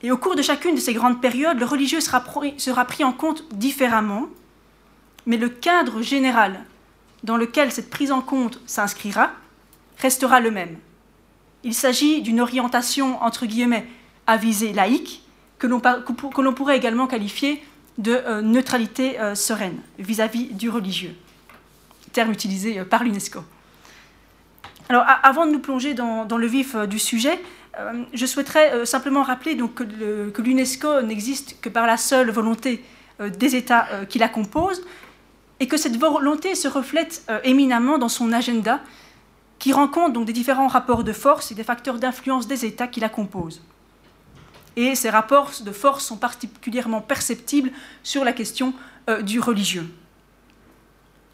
Et 0.02 0.10
au 0.10 0.18
cours 0.18 0.36
de 0.36 0.42
chacune 0.42 0.74
de 0.74 0.80
ces 0.80 0.92
grandes 0.92 1.22
périodes, 1.22 1.58
le 1.58 1.64
religieux 1.64 2.02
sera 2.02 2.20
pris 2.20 3.04
en 3.04 3.12
compte 3.12 3.48
différemment, 3.54 4.26
mais 5.28 5.36
le 5.36 5.50
cadre 5.50 6.00
général 6.00 6.64
dans 7.22 7.36
lequel 7.36 7.70
cette 7.70 7.90
prise 7.90 8.10
en 8.10 8.22
compte 8.22 8.60
s'inscrira 8.66 9.30
restera 9.98 10.40
le 10.40 10.50
même. 10.50 10.76
Il 11.64 11.74
s'agit 11.74 12.22
d'une 12.22 12.40
orientation, 12.40 13.22
entre 13.22 13.44
guillemets, 13.44 13.86
à 14.26 14.38
visée 14.38 14.72
laïque, 14.72 15.22
que 15.58 15.66
l'on 15.66 16.54
pourrait 16.54 16.76
également 16.76 17.06
qualifier 17.06 17.62
de 17.98 18.12
euh, 18.12 18.40
neutralité 18.40 19.20
euh, 19.20 19.34
sereine 19.34 19.78
vis 19.98 20.20
à 20.20 20.28
-vis 20.28 20.54
du 20.56 20.70
religieux 20.70 21.14
terme 22.12 22.32
utilisé 22.32 22.78
euh, 22.78 22.84
par 22.84 23.04
l'UNESCO. 23.04 23.40
Alors, 24.88 25.04
avant 25.22 25.44
de 25.44 25.50
nous 25.50 25.58
plonger 25.58 25.92
dans, 25.92 26.38
le 26.38 26.46
vif 26.46 26.74
du 26.74 26.98
sujet, 26.98 27.38
je 28.14 28.24
souhaiterais 28.24 28.86
simplement 28.86 29.22
rappeler 29.22 29.54
que 29.54 30.40
l'UNESCO 30.40 31.02
n'existe 31.02 31.60
que 31.60 31.68
par 31.68 31.86
la 31.86 31.98
seule 31.98 32.30
volonté 32.30 32.82
des 33.20 33.54
États 33.54 33.86
qui 34.08 34.18
la 34.18 34.30
composent 34.30 34.82
et 35.60 35.66
que 35.66 35.76
cette 35.76 35.96
volonté 35.96 36.54
se 36.54 36.68
reflète 36.68 37.30
éminemment 37.44 37.98
dans 37.98 38.08
son 38.08 38.32
agenda 38.32 38.80
qui 39.58 39.72
rend 39.72 39.88
compte 39.88 40.24
des 40.24 40.32
différents 40.32 40.68
rapports 40.68 41.02
de 41.02 41.12
force 41.12 41.50
et 41.50 41.54
des 41.54 41.64
facteurs 41.64 41.98
d'influence 41.98 42.46
des 42.46 42.64
États 42.64 42.86
qui 42.86 43.00
la 43.00 43.08
composent. 43.08 43.62
Et 44.76 44.94
ces 44.94 45.10
rapports 45.10 45.50
de 45.64 45.72
force 45.72 46.04
sont 46.04 46.16
particulièrement 46.16 47.00
perceptibles 47.00 47.72
sur 48.04 48.24
la 48.24 48.32
question 48.32 48.72
du 49.22 49.40
religieux. 49.40 49.88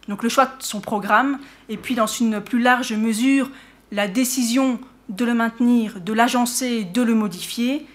Donc 0.08 0.22
le 0.22 0.30
choix 0.30 0.46
de 0.46 0.62
son 0.62 0.80
programme, 0.80 1.38
et 1.68 1.76
puis 1.76 1.94
dans 1.94 2.06
une 2.06 2.40
plus 2.40 2.60
large 2.60 2.94
mesure, 2.94 3.50
la 3.92 4.08
décision 4.08 4.80
de 5.10 5.26
le 5.26 5.34
maintenir, 5.34 6.00
de 6.00 6.14
l'agencer, 6.14 6.84
de 6.84 7.02
le 7.02 7.14
modifier, 7.14 7.86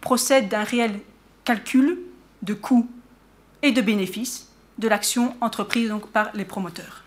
procède 0.00 0.48
d'un 0.48 0.62
réel 0.62 1.00
calcul 1.44 1.98
de 2.42 2.54
coûts 2.54 2.88
et 3.62 3.72
de 3.72 3.80
bénéfices 3.80 4.51
de 4.78 4.88
l'action 4.88 5.34
entreprise 5.40 5.88
donc 5.88 6.08
par 6.08 6.30
les 6.34 6.44
promoteurs. 6.44 7.02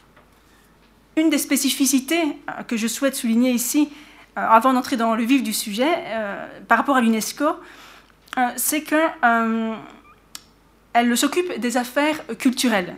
Une 1.18 1.30
des 1.30 1.38
spécificités 1.38 2.22
euh, 2.22 2.64
que 2.64 2.76
je 2.78 2.88
souhaite 2.88 3.16
souligner 3.16 3.52
ici, 3.52 3.90
euh, 4.38 4.42
avant 4.42 4.74
d'entrer 4.74 4.98
dans 4.98 5.16
le 5.16 5.24
vif 5.24 5.44
du 5.44 5.54
sujet, 5.54 5.88
euh, 6.08 6.46
par 6.68 6.78
rapport 6.78 6.98
à 6.98 7.02
l'UNESCO, 7.02 7.46
c'est 8.58 8.84
qu'elle 8.84 9.78
s'occupe 11.18 11.58
des 11.58 11.78
affaires 11.78 12.20
culturelles. 12.38 12.98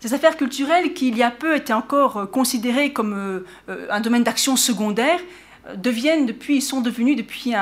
Ces 0.00 0.12
affaires 0.12 0.36
culturelles, 0.36 0.92
qui 0.92 1.08
il 1.08 1.16
y 1.16 1.22
a 1.22 1.30
peu 1.30 1.56
étaient 1.56 1.72
encore 1.72 2.30
considérées 2.30 2.92
comme 2.92 3.42
un 3.88 4.00
domaine 4.00 4.24
d'action 4.24 4.56
secondaire, 4.56 5.18
deviennent 5.76 6.26
depuis, 6.26 6.60
sont 6.60 6.80
devenues 6.80 7.16
depuis 7.16 7.52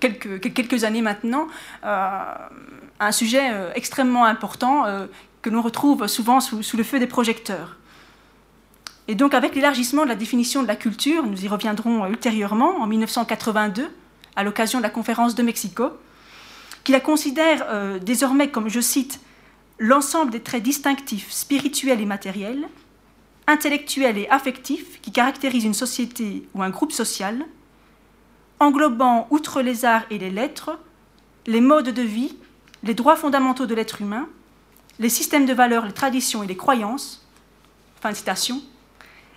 quelques, 0.00 0.84
années 0.84 1.02
maintenant 1.02 1.48
un 1.82 3.12
sujet 3.12 3.50
extrêmement 3.74 4.24
important 4.24 4.84
que 5.42 5.50
l'on 5.50 5.62
retrouve 5.62 6.06
souvent 6.06 6.40
sous, 6.40 6.62
sous, 6.62 6.76
le 6.76 6.82
feu 6.82 6.98
des 6.98 7.06
projecteurs. 7.06 7.76
Et 9.08 9.14
donc 9.14 9.34
avec 9.34 9.54
l'élargissement 9.54 10.04
de 10.04 10.08
la 10.08 10.14
définition 10.14 10.62
de 10.62 10.68
la 10.68 10.76
culture, 10.76 11.24
nous 11.24 11.44
y 11.44 11.48
reviendrons 11.48 12.06
ultérieurement, 12.06 12.76
en 12.80 12.86
1982, 12.86 13.88
à 14.34 14.44
l'occasion 14.44 14.78
de 14.78 14.82
la 14.82 14.90
conférence 14.90 15.34
de 15.34 15.42
Mexico, 15.42 15.90
qui 16.84 16.92
la 16.92 17.00
considère 17.00 18.00
désormais 18.00 18.48
comme, 18.48 18.68
je 18.68 18.80
cite, 18.80 19.20
l'ensemble 19.78 20.30
des 20.30 20.40
traits 20.40 20.62
distinctifs 20.62 21.30
spirituels 21.30 22.00
et 22.00 22.06
matériels, 22.06 22.68
intellectuels 23.46 24.18
et 24.18 24.28
affectifs 24.28 25.00
qui 25.00 25.12
caractérisent 25.12 25.64
une 25.64 25.74
société 25.74 26.48
ou 26.54 26.62
un 26.62 26.70
groupe 26.70 26.92
social, 26.92 27.44
englobant, 28.58 29.26
outre 29.30 29.62
les 29.62 29.84
arts 29.84 30.04
et 30.10 30.18
les 30.18 30.30
lettres, 30.30 30.78
les 31.46 31.60
modes 31.60 31.90
de 31.90 32.02
vie, 32.02 32.36
les 32.82 32.94
droits 32.94 33.16
fondamentaux 33.16 33.66
de 33.66 33.74
l'être 33.74 34.02
humain, 34.02 34.28
les 34.98 35.08
systèmes 35.08 35.46
de 35.46 35.52
valeurs, 35.52 35.84
les 35.84 35.92
traditions 35.92 36.42
et 36.42 36.46
les 36.46 36.56
croyances, 36.56 37.26
fin 38.00 38.10
de 38.10 38.16
citation, 38.16 38.60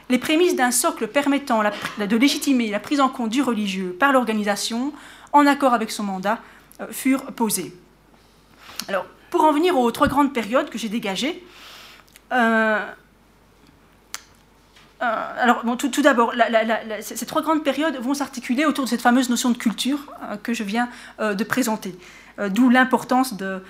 les 0.09 0.17
prémices 0.17 0.55
d'un 0.55 0.71
socle 0.71 1.07
permettant 1.07 1.61
de 1.63 2.15
légitimer 2.15 2.71
la 2.71 2.79
prise 2.79 2.99
en 2.99 3.09
compte 3.09 3.29
du 3.29 3.41
religieux 3.41 3.95
par 3.99 4.11
l'organisation, 4.11 4.91
en 5.33 5.45
accord 5.45 5.73
avec 5.73 5.91
son 5.91 6.03
mandat, 6.03 6.39
euh, 6.81 6.87
furent 6.91 7.25
posées. 7.33 7.75
Alors, 8.87 9.05
pour 9.29 9.43
en 9.43 9.51
venir 9.51 9.77
aux 9.77 9.91
trois 9.91 10.07
grandes 10.07 10.33
périodes 10.33 10.69
que 10.69 10.79
j'ai 10.79 10.89
dégagées, 10.89 11.45
euh, 12.31 12.83
euh, 15.01 15.41
alors, 15.41 15.63
tout, 15.77 16.01
d'abord, 16.01 16.33
ces 16.99 17.25
trois 17.25 17.41
grandes 17.41 17.63
périodes 17.63 17.95
vont 17.97 18.13
s'articuler 18.13 18.65
autour 18.65 18.83
de 18.83 18.89
cette 18.89 19.01
fameuse 19.01 19.29
notion 19.29 19.49
de 19.49 19.57
culture 19.57 19.99
que 20.43 20.53
je 20.53 20.63
viens 20.63 20.89
de 21.19 21.43
présenter, 21.45 21.97
d'où 22.49 22.69
l'importance 22.69 23.35
de, 23.35 23.63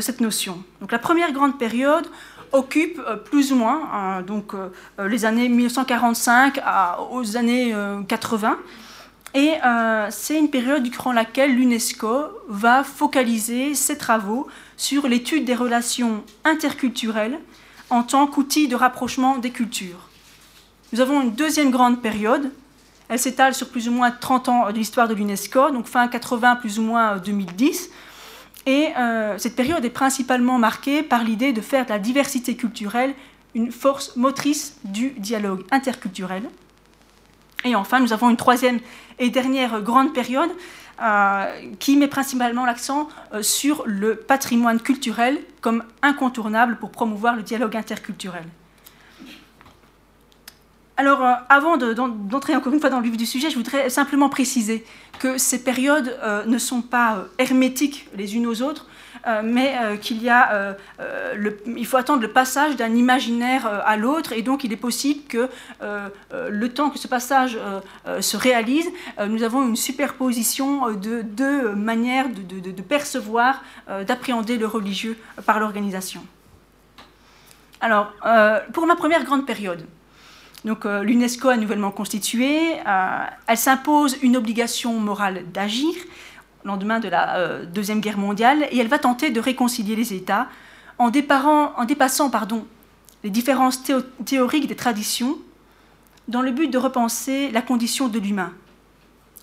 cette 0.00 0.20
notion. 0.20 0.62
Donc, 0.80 0.92
la 0.92 1.00
première 1.00 1.32
grande 1.32 1.58
période 1.58 2.06
occupe 2.52 3.00
euh, 3.06 3.16
plus 3.16 3.52
ou 3.52 3.56
moins 3.56 3.88
hein, 3.92 4.22
donc, 4.22 4.54
euh, 4.54 4.68
euh, 4.98 5.08
les 5.08 5.24
années 5.24 5.48
1945 5.48 6.60
aux 7.10 7.36
années 7.36 7.74
80. 8.08 8.58
Et 9.34 9.52
c'est 10.08 10.38
une 10.38 10.48
période 10.48 10.82
durant 10.84 11.12
laquelle 11.12 11.54
l'UNESCO 11.54 12.08
va 12.48 12.82
focaliser 12.82 13.74
ses 13.74 13.98
travaux 13.98 14.46
sur 14.78 15.08
l'étude 15.08 15.44
des 15.44 15.54
relations 15.54 16.24
interculturelles 16.44 17.38
en 17.90 18.02
tant 18.02 18.26
qu'outil 18.26 18.66
de 18.66 18.76
rapprochement 18.76 19.36
des 19.36 19.50
cultures. 19.50 20.08
Nous 20.96 21.02
avons 21.02 21.20
une 21.20 21.32
deuxième 21.32 21.70
grande 21.70 22.00
période. 22.00 22.50
Elle 23.10 23.18
s'étale 23.18 23.52
sur 23.52 23.68
plus 23.68 23.86
ou 23.86 23.92
moins 23.92 24.10
30 24.10 24.48
ans 24.48 24.72
de 24.72 24.78
l'histoire 24.78 25.08
de 25.08 25.12
l'UNESCO, 25.12 25.70
donc 25.70 25.84
fin 25.84 26.08
80 26.08 26.56
plus 26.56 26.78
ou 26.78 26.82
moins 26.84 27.18
2010, 27.18 27.90
et 28.64 28.88
euh, 28.96 29.36
cette 29.36 29.56
période 29.56 29.84
est 29.84 29.90
principalement 29.90 30.58
marquée 30.58 31.02
par 31.02 31.22
l'idée 31.22 31.52
de 31.52 31.60
faire 31.60 31.84
de 31.84 31.90
la 31.90 31.98
diversité 31.98 32.56
culturelle 32.56 33.14
une 33.54 33.72
force 33.72 34.16
motrice 34.16 34.78
du 34.84 35.10
dialogue 35.10 35.66
interculturel. 35.70 36.44
Et 37.66 37.74
enfin, 37.76 38.00
nous 38.00 38.14
avons 38.14 38.30
une 38.30 38.38
troisième 38.38 38.80
et 39.18 39.28
dernière 39.28 39.82
grande 39.82 40.14
période 40.14 40.50
euh, 41.02 41.44
qui 41.78 41.98
met 41.98 42.08
principalement 42.08 42.64
l'accent 42.64 43.10
euh, 43.34 43.42
sur 43.42 43.82
le 43.84 44.16
patrimoine 44.16 44.80
culturel 44.80 45.42
comme 45.60 45.84
incontournable 46.00 46.78
pour 46.78 46.90
promouvoir 46.90 47.36
le 47.36 47.42
dialogue 47.42 47.76
interculturel. 47.76 48.44
Alors, 50.98 51.22
euh, 51.22 51.32
avant 51.50 51.76
d'entrer 51.76 52.56
encore 52.56 52.72
une 52.72 52.80
fois 52.80 52.88
dans 52.88 53.00
le 53.00 53.04
vif 53.04 53.16
du 53.16 53.26
sujet, 53.26 53.50
je 53.50 53.56
voudrais 53.56 53.90
simplement 53.90 54.30
préciser 54.30 54.84
que 55.18 55.36
ces 55.36 55.62
périodes 55.62 56.16
euh, 56.22 56.44
ne 56.46 56.56
sont 56.56 56.80
pas 56.80 57.16
euh, 57.16 57.24
hermétiques 57.38 58.08
les 58.16 58.34
unes 58.36 58.46
aux 58.46 58.62
autres, 58.62 58.86
mais 59.42 59.74
qu'il 60.00 60.22
y 60.22 60.28
a, 60.28 60.76
il 61.66 61.84
faut 61.84 61.96
attendre 61.96 62.22
le 62.22 62.30
passage 62.30 62.76
d'un 62.76 62.94
imaginaire 62.94 63.66
à 63.66 63.96
l'autre, 63.96 64.32
et 64.32 64.42
donc 64.42 64.62
il 64.62 64.72
est 64.72 64.76
possible 64.76 65.24
que 65.28 65.48
le 66.30 66.68
temps 66.68 66.90
que 66.90 66.98
ce 67.00 67.08
passage 67.08 67.58
se 68.20 68.36
réalise, 68.36 68.88
nous 69.26 69.42
avons 69.42 69.66
une 69.66 69.74
superposition 69.74 70.92
de 70.92 71.22
deux 71.22 71.70
manières 71.70 72.28
de 72.28 72.82
percevoir, 72.82 73.64
d'appréhender 74.06 74.58
le 74.58 74.66
religieux 74.68 75.16
par 75.44 75.58
l'organisation. 75.58 76.20
Alors, 77.80 78.12
pour 78.72 78.86
ma 78.86 78.94
première 78.94 79.24
grande 79.24 79.44
période, 79.44 79.84
donc 80.66 80.84
euh, 80.84 81.04
l'UNESCO 81.04 81.52
est 81.52 81.58
nouvellement 81.58 81.92
constituée, 81.92 82.74
euh, 82.84 83.24
elle 83.46 83.56
s'impose 83.56 84.18
une 84.20 84.36
obligation 84.36 84.98
morale 84.98 85.44
d'agir 85.52 85.94
au 86.64 86.68
lendemain 86.68 86.98
de 86.98 87.08
la 87.08 87.36
euh, 87.36 87.64
Deuxième 87.64 88.00
Guerre 88.00 88.18
mondiale 88.18 88.66
et 88.72 88.78
elle 88.78 88.88
va 88.88 88.98
tenter 88.98 89.30
de 89.30 89.38
réconcilier 89.38 89.94
les 89.94 90.12
États 90.12 90.48
en, 90.98 91.10
dépassant 91.10 91.72
les 93.22 93.30
différences 93.30 93.80
théoriques 94.24 94.66
des 94.66 94.74
traditions 94.74 95.38
dans 96.26 96.42
le 96.42 96.50
but 96.50 96.66
de 96.68 96.78
repenser 96.78 97.52
la 97.52 97.62
condition 97.62 98.08
de 98.08 98.18
l'humain. 98.18 98.52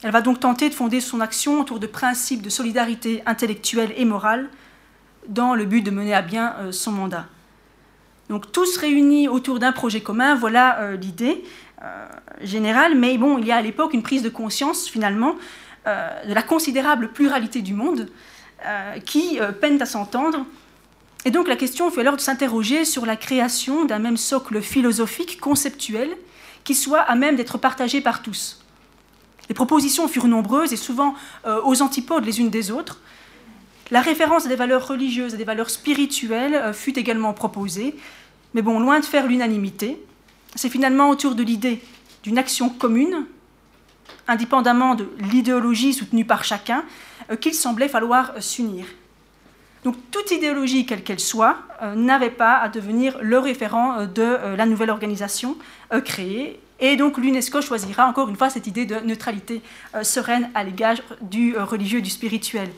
Elle 0.04 0.12
va 0.12 0.22
donc 0.22 0.42
tenter 0.42 0.68
de 0.68 0.74
fonder 0.74 1.00
son 1.00 1.22
action 1.22 1.62
autour 1.62 1.80
de 1.80 1.88
principes 1.88 2.42
de 2.42 2.50
solidarité 2.50 3.24
intellectuelle 3.26 3.94
et 3.96 4.04
morale 4.04 4.50
dans 5.30 5.56
le 5.56 5.64
but 5.64 5.84
de 5.84 5.92
mener 5.92 6.14
à 6.14 6.22
bien 6.22 6.54
son 6.72 6.92
mandat. 6.92 7.28
Donc 8.30 8.52
tous 8.52 8.78
réunis 8.78 9.28
autour 9.28 9.60
d'un 9.60 9.72
projet 9.72 10.02
commun, 10.02 10.36
voilà 10.36 10.80
euh, 10.80 10.96
l'idée 10.96 11.44
euh, 11.82 12.06
générale. 12.42 12.98
Mais 12.98 13.18
bon, 13.18 13.38
il 13.38 13.46
y 13.46 13.52
a 13.52 13.58
à 13.58 13.62
l'époque 13.62 13.94
une 13.94 14.04
prise 14.04 14.24
de 14.24 14.30
conscience 14.30 14.88
finalement 14.88 15.36
euh, 15.88 16.26
de 16.26 16.34
la 16.34 16.42
considérable 16.42 17.12
pluralité 17.12 17.62
du 17.62 17.74
monde 17.74 18.10
qui 19.04 19.42
peine 19.60 19.82
à 19.82 19.86
s'entendre. 19.86 20.46
Et 21.26 21.32
donc 21.32 21.50
la 21.50 21.58
question 21.58 21.92
fait 21.92 22.00
alors 22.00 22.16
de 22.16 22.22
s'interroger 22.22 22.86
sur 22.86 23.06
la 23.06 23.18
création 23.18 23.84
d'un 23.84 24.00
même 24.00 24.16
socle 24.16 24.62
philosophique, 24.62 25.42
conceptuel, 25.42 26.16
qui 26.64 26.74
soit 26.74 27.02
à 27.02 27.16
même 27.16 27.36
d'être 27.36 27.58
partagé 27.58 28.00
par 28.00 28.22
tous. 28.22 28.64
Les 29.50 29.54
propositions 29.54 30.08
furent 30.08 30.30
nombreuses 30.30 30.72
et 30.72 30.78
souvent 30.78 31.14
aux 31.66 31.82
antipodes 31.82 32.24
les 32.24 32.40
unes 32.40 32.50
des 32.50 32.72
autres. 32.72 33.02
La 33.92 34.02
référence 34.02 34.46
à 34.46 34.50
des 34.50 34.56
valeurs 34.56 34.88
religieuses, 34.88 35.34
à 35.34 35.38
des 35.38 35.44
valeurs 35.44 35.70
spirituelles 35.70 36.74
fut 36.74 36.98
également 36.98 37.34
proposée, 37.34 37.96
mais 38.54 38.62
bon, 38.62 38.80
loin 38.80 39.00
de 39.00 39.06
faire 39.06 39.28
l'unanimité, 39.28 39.98
c'est 40.56 40.70
finalement 40.70 41.10
autour 41.10 41.36
de 41.36 41.44
l'idée 41.44 41.82
d'une 42.24 42.38
action 42.38 42.70
commune, 42.70 43.26
indépendamment 44.28 44.96
de 44.96 45.10
l'idéologie 45.20 45.94
soutenue 45.94 46.26
par 46.26 46.44
chacun, 46.44 46.84
euh, 47.32 47.36
qu'il 47.36 47.54
semblait 47.54 47.90
falloir 47.90 48.34
euh, 48.36 48.42
s'unir. 48.42 48.86
Donc 49.84 49.96
toute 50.12 50.32
idéologie, 50.32 50.86
quelle 50.86 51.04
qu'elle 51.04 51.20
soit, 51.20 51.58
euh, 51.82 51.96
n'avait 51.96 52.30
pas 52.30 52.58
à 52.58 52.70
devenir 52.70 53.18
le 53.22 53.38
référent 53.38 54.06
de 54.06 54.56
la 54.56 54.66
nouvelle 54.66 54.90
organisation 54.90 55.58
créée. 56.06 56.58
Et 56.80 56.96
donc 56.96 57.18
l'UNESCO 57.18 57.62
choisira 57.62 58.08
encore 58.08 58.30
une 58.30 58.38
fois 58.38 58.50
cette 58.50 58.66
idée 58.66 58.86
de 58.86 58.96
neutralité 59.02 59.62
sereine 60.02 60.50
à 60.56 60.64
l'égard 60.64 60.96
du 61.22 61.58
religieux 61.58 62.00
et 62.00 62.02
du 62.02 62.10
spirituel. 62.10 62.70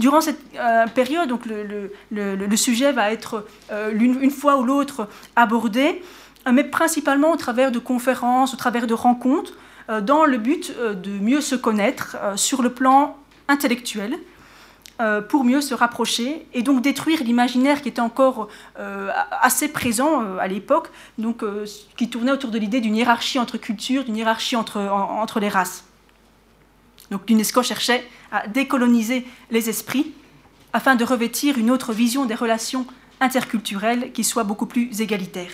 Durant 0.00 0.22
cette 0.22 0.40
euh, 0.56 0.86
période, 0.86 1.28
donc 1.28 1.42
le, 1.44 2.56
sujet 2.56 2.90
va 2.90 3.12
être 3.12 3.44
euh, 3.70 3.92
une, 3.92 4.30
fois 4.30 4.56
ou 4.56 4.64
l'autre 4.64 5.06
abordé, 5.36 6.02
euh, 6.48 6.52
mais 6.52 6.64
principalement 6.64 7.32
au 7.32 7.36
travers 7.36 7.70
de 7.70 7.78
conférences, 7.78 8.54
au 8.54 8.56
travers 8.56 8.86
de 8.86 8.94
rencontres, 8.94 9.52
dans 10.02 10.24
le 10.24 10.38
but 10.38 10.72
de 10.78 11.10
mieux 11.18 11.40
se 11.40 11.56
connaître 11.56 12.16
sur 12.36 12.62
le 12.62 12.70
plan 12.70 13.16
intellectuel, 13.48 14.16
pour 15.28 15.42
mieux 15.42 15.60
se 15.60 15.74
rapprocher 15.74 16.46
et 16.54 16.62
donc 16.62 16.80
détruire 16.80 17.24
l'imaginaire 17.24 17.82
qui 17.82 17.88
était 17.88 18.00
encore 18.00 18.46
assez 19.42 19.66
présent 19.66 20.22
à 20.38 20.46
l'époque, 20.46 20.90
donc 21.18 21.42
qui 21.96 22.08
tournait 22.08 22.30
autour 22.30 22.50
de 22.50 22.58
l'idée 22.58 22.80
d'une 22.80 22.94
hiérarchie 22.94 23.40
entre 23.40 23.56
cultures, 23.56 24.04
d'une 24.04 24.16
hiérarchie 24.16 24.54
entre, 24.54 24.78
entre 24.78 25.40
les 25.40 25.48
races. 25.48 25.89
Donc 27.10 27.28
l'UNESCO 27.28 27.62
cherchait 27.62 28.06
à 28.30 28.46
décoloniser 28.46 29.26
les 29.50 29.68
esprits 29.68 30.14
afin 30.72 30.94
de 30.94 31.04
revêtir 31.04 31.58
une 31.58 31.70
autre 31.70 31.92
vision 31.92 32.24
des 32.24 32.34
relations 32.34 32.86
interculturelles 33.20 34.12
qui 34.12 34.24
soit 34.24 34.44
beaucoup 34.44 34.66
plus 34.66 35.00
égalitaire. 35.00 35.50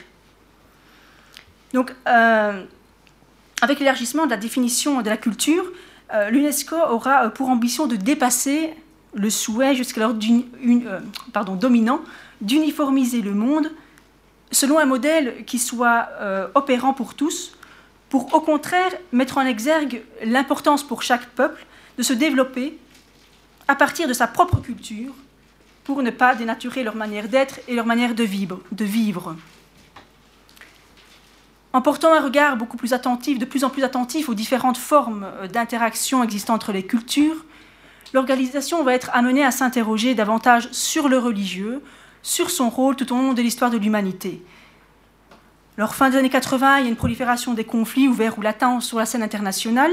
Donc, 1.72 1.94
euh, 2.06 2.64
avec 3.60 3.80
l'élargissement 3.80 4.26
de 4.26 4.30
la 4.30 4.36
définition 4.36 5.02
de 5.02 5.10
la 5.10 5.16
culture, 5.16 5.64
euh, 6.14 6.30
l'UNESCO 6.30 6.76
aura 6.90 7.24
euh, 7.24 7.28
pour 7.30 7.48
ambition 7.48 7.86
de 7.86 7.96
dépasser 7.96 8.74
le 9.14 9.30
souhait 9.30 9.74
jusqu'alors 9.74 10.14
dominant 11.58 12.00
d'uniformiser 12.42 13.22
le 13.22 13.32
monde 13.32 13.72
selon 14.52 14.78
un 14.78 14.84
modèle 14.84 15.44
qui 15.46 15.58
soit 15.58 16.08
opérant 16.54 16.92
pour 16.92 17.14
tous, 17.14 17.55
pour 18.08 18.32
au 18.34 18.40
contraire 18.40 18.92
mettre 19.12 19.38
en 19.38 19.46
exergue 19.46 20.02
l'importance 20.24 20.84
pour 20.84 21.02
chaque 21.02 21.26
peuple 21.26 21.66
de 21.98 22.02
se 22.02 22.12
développer 22.12 22.78
à 23.68 23.74
partir 23.74 24.06
de 24.06 24.12
sa 24.12 24.26
propre 24.26 24.58
culture 24.58 25.12
pour 25.84 26.02
ne 26.02 26.10
pas 26.10 26.34
dénaturer 26.34 26.82
leur 26.82 26.96
manière 26.96 27.28
d'être 27.28 27.60
et 27.68 27.74
leur 27.74 27.86
manière 27.86 28.14
de 28.14 28.24
vivre. 28.24 29.36
En 31.72 31.82
portant 31.82 32.14
un 32.14 32.20
regard 32.20 32.56
beaucoup 32.56 32.78
plus 32.78 32.94
attentif, 32.94 33.38
de 33.38 33.44
plus 33.44 33.62
en 33.62 33.68
plus 33.68 33.84
attentif 33.84 34.30
aux 34.30 34.34
différentes 34.34 34.78
formes 34.78 35.26
euh, 35.42 35.46
d'interaction 35.46 36.24
existant 36.24 36.54
entre 36.54 36.72
les 36.72 36.86
cultures, 36.86 37.44
l'organisation 38.14 38.82
va 38.82 38.94
être 38.94 39.10
amenée 39.12 39.44
à 39.44 39.50
s'interroger 39.50 40.14
davantage 40.14 40.70
sur 40.72 41.08
le 41.10 41.18
religieux, 41.18 41.82
sur 42.22 42.48
son 42.48 42.70
rôle 42.70 42.96
tout 42.96 43.12
au 43.12 43.16
long 43.16 43.34
de 43.34 43.42
l'histoire 43.42 43.70
de 43.70 43.76
l'humanité. 43.76 44.42
Lors 45.78 45.94
fin 45.94 46.08
des 46.08 46.16
années 46.16 46.30
80, 46.30 46.78
il 46.78 46.84
y 46.84 46.86
a 46.86 46.88
une 46.88 46.96
prolifération 46.96 47.52
des 47.52 47.64
conflits 47.64 48.08
ouverts 48.08 48.38
ou 48.38 48.42
latents 48.42 48.80
sur 48.80 48.98
la 48.98 49.04
scène 49.04 49.22
internationale, 49.22 49.92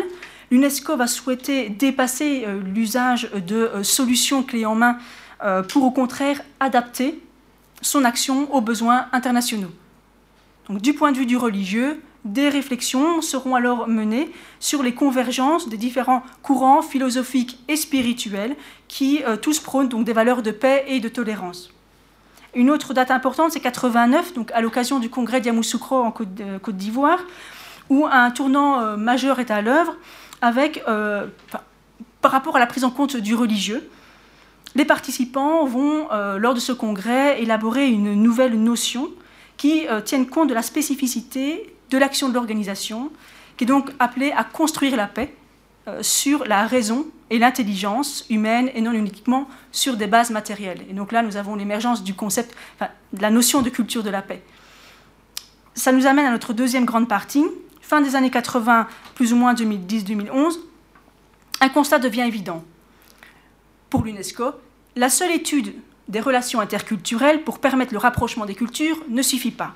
l'UNESCO 0.50 0.96
va 0.96 1.08
souhaiter 1.08 1.70
dépasser 1.70 2.44
euh, 2.46 2.62
l'usage 2.74 3.30
de 3.32 3.56
euh, 3.56 3.84
solutions 3.84 4.44
clés 4.44 4.66
en 4.66 4.76
main 4.76 4.98
euh, 5.44 5.62
pour 5.62 5.84
au 5.84 5.92
contraire 5.92 6.42
adapter 6.62 7.22
son 7.82 8.06
action 8.06 8.54
aux 8.54 8.62
besoins 8.62 9.08
internationaux. 9.12 9.72
Du 10.70 10.94
point 10.94 11.12
de 11.12 11.18
vue 11.18 11.26
du 11.26 11.36
religieux, 11.36 12.02
des 12.24 12.48
réflexions 12.48 13.22
seront 13.22 13.56
alors 13.56 13.90
menées 13.90 14.32
sur 14.62 14.84
les 14.84 14.94
convergences 14.94 15.68
des 15.68 15.76
différents 15.76 16.24
courants 16.42 16.82
philosophiques 16.82 17.60
et 17.68 17.76
spirituels 17.76 18.56
qui 18.88 19.22
tous 19.42 19.60
prônent 19.60 19.90
des 19.90 20.14
valeurs 20.14 20.42
de 20.42 20.52
paix 20.52 20.86
et 20.88 21.02
de 21.02 21.10
tolérance. 21.10 21.73
Une 22.56 22.70
autre 22.70 22.94
date 22.94 23.12
importante, 23.12 23.52
c'est 23.52 23.60
89, 23.60 24.34
donc 24.34 24.52
à 24.52 24.62
l'occasion 24.62 25.00
du 25.00 25.10
congrès 25.10 25.42
d'Yamoussoukro 25.42 26.02
en 26.02 26.12
Côte 26.12 26.78
d'Ivoire, 26.78 27.20
où 27.90 28.06
un 28.06 28.30
tournant 28.32 28.96
majeur 28.96 29.40
est 29.40 29.50
à 29.50 29.62
l'œuvre 29.62 29.96
avec, 30.42 30.84
par 32.22 32.32
rapport 32.32 32.56
à 32.56 32.60
la 32.60 32.68
prise 32.68 32.84
en 32.84 32.92
compte 32.92 33.18
du 33.18 33.34
religieux. 33.34 33.90
Les 34.76 34.86
participants 34.86 35.66
vont, 35.66 36.08
lors 36.38 36.54
de 36.54 36.60
ce 36.60 36.72
congrès, 36.72 37.42
élaborer 37.42 37.88
une 37.88 38.14
nouvelle 38.14 38.62
notion 38.62 39.10
qui 39.58 39.88
euh, 39.88 40.02
tiennent 40.02 40.28
compte 40.28 40.50
de 40.50 40.54
la 40.54 40.62
spécificité 40.62 41.74
de 41.90 41.98
l'action 41.98 42.30
de 42.30 42.34
l'organisation, 42.34 43.12
qui 43.58 43.64
est 43.64 43.68
donc 43.68 43.92
appelée 44.00 44.32
à 44.36 44.44
construire 44.44 44.96
la 44.96 45.08
paix 45.08 45.34
euh, 45.34 45.43
sur 46.02 46.46
la 46.46 46.66
raison 46.66 47.08
et 47.30 47.40
l'intelligence 47.40 48.26
humaine 48.30 48.70
et 48.74 48.82
non 48.82 48.94
uniquement 48.94 49.48
sur 49.72 49.98
des 49.98 50.08
bases 50.08 50.30
matérielles. 50.30 50.86
Et 50.90 50.94
donc 50.94 51.12
là, 51.12 51.24
nous 51.24 51.36
avons 51.36 51.56
l'émergence 51.56 52.04
du 52.04 52.14
concept, 52.14 52.56
de 52.80 53.22
la 53.22 53.32
notion 53.32 53.62
de 53.62 53.70
culture 53.70 54.04
de 54.04 54.10
la 54.10 54.22
paix. 54.22 54.44
Ça 55.76 55.92
nous 55.92 56.06
amène 56.06 56.26
à 56.26 56.32
notre 56.32 56.54
deuxième 56.54 56.86
grande 56.86 57.08
partie, 57.10 57.44
fin 57.82 58.02
des 58.02 58.16
années 58.16 58.30
80, 58.30 58.88
plus 59.16 59.34
ou 59.34 59.36
moins 59.36 59.54
2010-2011. 59.54 60.60
Un 61.62 61.70
constat 61.70 62.00
devient 62.00 62.22
évident. 62.22 62.64
Pour 63.90 64.04
l'UNESCO, 64.04 64.52
la 64.96 65.10
seule 65.10 65.32
étude 65.32 65.74
des 66.08 66.20
relations 66.20 66.60
interculturelles 66.60 67.44
pour 67.44 67.60
permettre 67.60 67.94
le 67.94 68.00
rapprochement 68.00 68.46
des 68.46 68.56
cultures 68.56 68.98
ne 69.10 69.22
suffit 69.22 69.52
pas. 69.52 69.76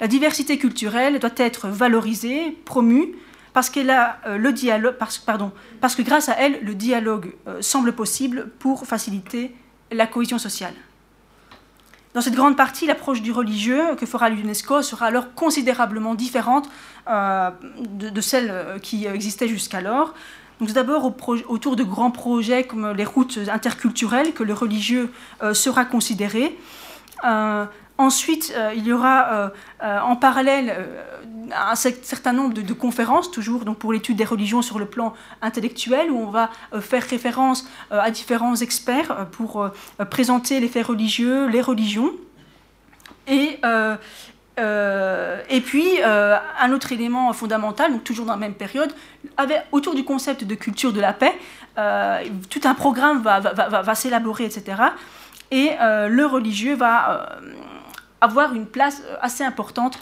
La 0.00 0.08
diversité 0.08 0.58
culturelle 0.58 1.18
doit 1.18 1.30
être 1.36 1.68
valorisée, 1.68 2.56
promue, 2.64 3.14
parce, 3.52 3.70
qu'elle 3.70 3.90
a, 3.90 4.18
euh, 4.26 4.38
le 4.38 4.52
dialogue, 4.52 4.94
pardon, 5.26 5.52
parce 5.80 5.94
que 5.94 6.02
grâce 6.02 6.28
à 6.28 6.34
elle, 6.38 6.60
le 6.62 6.74
dialogue 6.74 7.34
euh, 7.46 7.62
semble 7.62 7.92
possible 7.92 8.48
pour 8.58 8.86
faciliter 8.86 9.54
la 9.90 10.06
cohésion 10.06 10.38
sociale. 10.38 10.74
Dans 12.14 12.20
cette 12.20 12.34
grande 12.34 12.56
partie, 12.56 12.86
l'approche 12.86 13.22
du 13.22 13.32
religieux 13.32 13.94
que 13.96 14.06
fera 14.06 14.28
l'UNESCO 14.28 14.82
sera 14.82 15.06
alors 15.06 15.34
considérablement 15.34 16.14
différente 16.14 16.68
euh, 17.08 17.50
de, 17.80 18.20
celle 18.20 18.80
qui 18.82 19.06
existait 19.06 19.48
jusqu'alors. 19.48 20.14
Donc 20.60 20.72
d'abord 20.72 21.14
autour 21.48 21.76
de 21.76 21.84
grands 21.84 22.10
projets 22.10 22.64
comme 22.64 22.90
les 22.92 23.04
routes 23.04 23.38
interculturelles 23.48 24.32
que 24.32 24.42
le 24.42 24.54
religieux 24.54 25.12
sera 25.52 25.84
considéré. 25.84 26.58
Euh, 27.98 28.02
ensuite, 28.02 28.52
euh, 28.56 28.72
il 28.76 28.86
y 28.86 28.92
aura 28.92 29.50
en 29.80 30.16
parallèle 30.16 30.74
un 31.52 31.74
certain 31.74 32.32
nombre 32.32 32.54
de, 32.54 32.72
conférences, 32.72 33.30
toujours 33.30 33.64
donc 33.64 33.78
pour 33.78 33.92
l'étude 33.92 34.16
des 34.16 34.24
religions 34.24 34.62
sur 34.62 34.78
le 34.78 34.86
plan 34.86 35.14
intellectuel, 35.42 36.10
où 36.10 36.18
on 36.18 36.30
va 36.30 36.50
faire 36.80 37.02
référence 37.02 37.68
à 37.90 38.10
différents 38.10 38.56
experts 38.56 39.26
pour 39.32 39.70
présenter 40.10 40.60
les 40.60 40.68
faits 40.68 40.86
religieux, 40.86 41.48
les 41.48 41.60
religions. 41.60 42.12
Et 43.26 43.58
euh, 44.58 45.40
et 45.48 45.60
puis, 45.60 45.86
euh, 46.04 46.36
un 46.60 46.72
autre 46.72 46.92
élément 46.92 47.32
fondamental, 47.32 47.92
donc 47.92 48.04
toujours 48.04 48.26
dans 48.26 48.32
la 48.32 48.38
même 48.38 48.54
période, 48.54 48.92
autour 49.72 49.94
du 49.94 50.04
concept 50.04 50.44
de 50.44 50.54
culture 50.54 50.92
de 50.92 51.00
la 51.00 51.12
paix, 51.12 51.34
euh, 51.78 52.24
tout 52.50 52.60
un 52.64 52.74
programme 52.74 53.22
va, 53.22 53.40
va, 53.40 53.82
va, 53.82 53.94
s'élaborer, 53.94 54.44
etc. 54.44 54.82
Et 55.50 55.70
le 55.80 56.24
religieux 56.26 56.74
va 56.74 57.38
avoir 58.20 58.54
une 58.54 58.66
place 58.66 59.02
assez 59.20 59.44
importante 59.44 59.98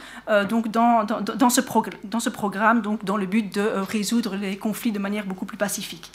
donc 0.49 0.69
dans, 0.69 1.05
dans, 1.05 1.51
ce 1.51 1.61
dans, 2.05 2.21
ce 2.21 2.31
programme, 2.31 2.81
donc 2.81 3.05
dans 3.05 3.17
le 3.17 3.27
but 3.27 3.55
de 3.55 3.61
résoudre 3.61 4.37
les 4.37 4.57
conflits 4.57 4.93
de 4.93 4.99
manière 4.99 5.27
beaucoup 5.27 5.45
plus 5.45 5.59
pacifique. 5.59 6.11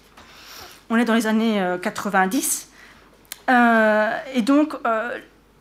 On 0.89 0.97
est 0.97 1.05
dans 1.05 1.13
les 1.13 1.27
années 1.27 1.63
90. 1.81 2.69
et 3.49 4.41
donc, 4.41 4.75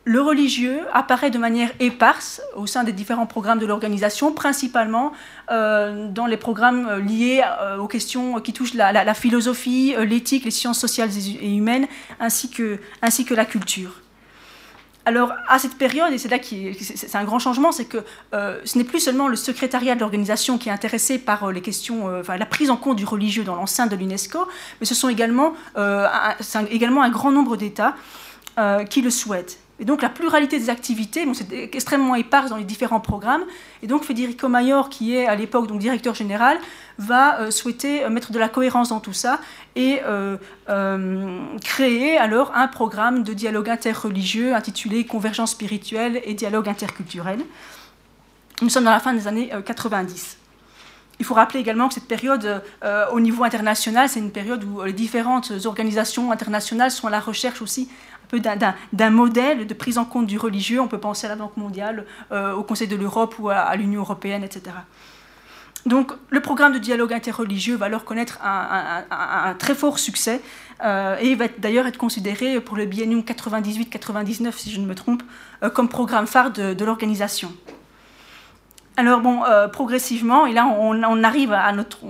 le 0.05 0.21
religieux 0.21 0.81
apparaît 0.93 1.31
de 1.31 1.39
manière 1.39 1.71
éparse 1.79 2.41
au 2.57 2.67
sein 2.67 2.85
des 2.85 2.93
différents 2.93 3.27
programmes 3.27 3.59
de 3.59 3.67
l'organisation, 3.67 4.33
principalement 4.33 5.13
euh, 5.51 6.09
dans 6.09 6.27
les 6.27 6.39
programmes 6.39 6.89
euh, 6.89 7.01
liés 7.01 7.43
euh, 7.45 7.77
aux 7.77 7.87
questions 7.87 8.41
qui 8.41 8.53
touchent 8.53 8.75
la, 8.75 9.15
philosophie, 9.15 9.95
l'éthique, 9.99 10.45
les 10.45 10.51
sciences 10.51 10.79
sociales 10.79 11.11
et 11.17 11.55
humaines, 11.55 11.87
ainsi 12.19 12.51
que, 12.51 12.79
ainsi 13.03 13.25
que 13.25 13.35
la 13.35 13.45
culture. 13.45 14.01
Alors, 15.07 15.33
à 15.49 15.59
cette 15.59 15.77
période, 15.77 16.13
et 16.13 16.19
c'est 16.19 16.29
là 16.29 16.39
qui 16.39 16.75
c'est 16.75 17.17
un 17.17 17.25
grand 17.25 17.39
changement, 17.39 17.73
c'est 17.73 17.87
que 17.87 18.05
ce 18.33 18.79
n'est 18.79 18.85
plus 18.85 19.01
seulement 19.01 19.29
le 19.29 19.37
secrétariat 19.37 19.95
de 19.95 20.01
l'organisation 20.01 20.59
qui 20.59 20.69
est 20.69 20.73
intéressé 20.73 21.19
par 21.19 21.51
les 21.51 21.63
questions, 21.63 22.07
enfin, 22.21 22.37
la 22.37 22.47
prise 22.47 22.71
en 22.71 22.77
compte 22.77 22.97
du 22.97 23.05
religieux 23.05 23.45
dans 23.45 23.55
l'enceinte 23.57 23.91
de 23.91 23.97
l'UNESCO, 23.97 24.47
mais 24.81 24.87
ce 24.87 24.95
sont 24.95 25.09
également, 25.09 25.55
également 26.71 27.03
un 27.03 27.11
grand 27.11 27.33
nombre 27.33 27.57
d'États 27.57 27.95
qui 28.91 29.01
le 29.01 29.11
souhaitent. 29.11 29.59
Et 29.79 29.87
donc 29.87 30.03
la 30.03 30.11
pluralité 30.11 30.59
des 30.59 30.69
activités, 30.69 31.27
c'est 31.33 31.51
extrêmement 31.75 32.15
éparse 32.15 32.51
dans 32.51 32.59
les 32.59 32.65
différents 32.65 33.01
programmes. 33.01 33.45
Et 33.83 33.87
donc 33.87 34.05
Federico 34.05 34.47
Mayor, 34.47 34.91
qui 34.91 35.17
est 35.17 35.27
à 35.27 35.35
l'époque 35.35 35.69
donc 35.69 35.79
directeur 35.79 36.15
général, 36.15 36.59
va 37.01 37.41
euh, 37.41 37.51
souhaiter 37.51 38.05
euh, 38.05 38.11
mettre 38.11 38.31
de 38.31 38.39
la 38.39 38.49
cohérence 38.49 38.91
dans 38.91 39.01
tout 39.01 39.15
ça 39.15 39.41
et 39.75 40.01
euh, 40.05 40.37
créer 41.65 42.19
alors 42.19 42.53
un 42.55 42.69
programme 42.69 43.23
de 43.25 43.33
dialogue 43.33 43.71
interreligieux 43.71 44.55
intitulé 44.55 45.05
Convergence 45.05 45.53
spirituelle 45.53 46.21
et 46.25 46.35
dialogue 46.35 46.69
interculturel. 46.69 47.41
Nous 48.63 48.69
sommes 48.69 48.85
dans 48.85 48.91
la 48.91 49.01
fin 49.01 49.15
des 49.15 49.27
années 49.27 49.51
90. 49.65 50.37
Il 51.19 51.25
faut 51.27 51.35
rappeler 51.35 51.61
également 51.61 51.89
que 51.89 51.95
cette 51.95 52.09
période, 52.09 52.63
au 53.13 53.21
niveau 53.21 53.45
international, 53.45 54.09
c'est 54.09 54.21
une 54.21 54.33
période 54.33 54.65
où 54.65 54.83
les 54.83 54.93
différentes 54.93 55.53
organisations 55.65 56.31
internationales 56.31 56.91
sont 56.91 57.07
à 57.07 57.11
la 57.11 57.21
recherche 57.21 57.63
aussi 57.63 57.89
d'un 58.33 59.11
modèle 59.11 59.67
de 59.67 59.75
prise 59.75 59.99
en 59.99 60.05
compte 60.05 60.27
du 60.27 60.39
religieux. 60.39 60.81
On 60.81 60.89
peut 60.89 61.01
penser 61.01 61.27
à 61.27 61.31
la 61.31 61.37
Banque 61.37 61.57
mondiale, 61.57 62.05
au 62.31 62.63
Conseil 62.63 62.89
de 62.89 62.97
l'Europe 62.97 63.35
ou 63.39 63.49
à, 63.49 63.75
l'Union 63.77 64.01
européenne, 64.01 64.45
etc. 64.45 64.73
Donc 65.87 66.13
le 66.29 66.41
programme 66.41 66.73
de 66.73 66.79
dialogue 66.79 67.13
interreligieux 67.13 67.77
va 67.77 67.87
alors 67.87 68.05
connaître 68.05 68.39
un, 68.43 69.55
très 69.59 69.75
fort 69.75 69.99
succès 69.99 70.41
euh, 70.85 71.17
et 71.19 71.35
va 71.35 71.47
d'ailleurs 71.59 71.87
être 71.87 71.97
considéré 71.97 72.61
pour 72.61 72.77
le 72.77 72.85
biennium 72.85 73.21
98-99, 73.21 74.53
si 74.53 74.71
je 74.71 74.81
ne 74.81 74.87
me 74.87 74.95
trompe, 74.95 75.23
euh, 75.63 75.71
comme 75.71 75.89
programme 75.89 76.27
phare 76.27 76.51
de, 76.51 76.85
l'organisation. 76.85 77.53
Alors 78.97 79.21
bon, 79.21 79.43
progressivement, 79.73 80.47
et 80.47 80.53
là 80.53 80.67
on 80.67 81.25
arrive 81.25 81.55
à 81.55 81.73
notre, 81.73 82.01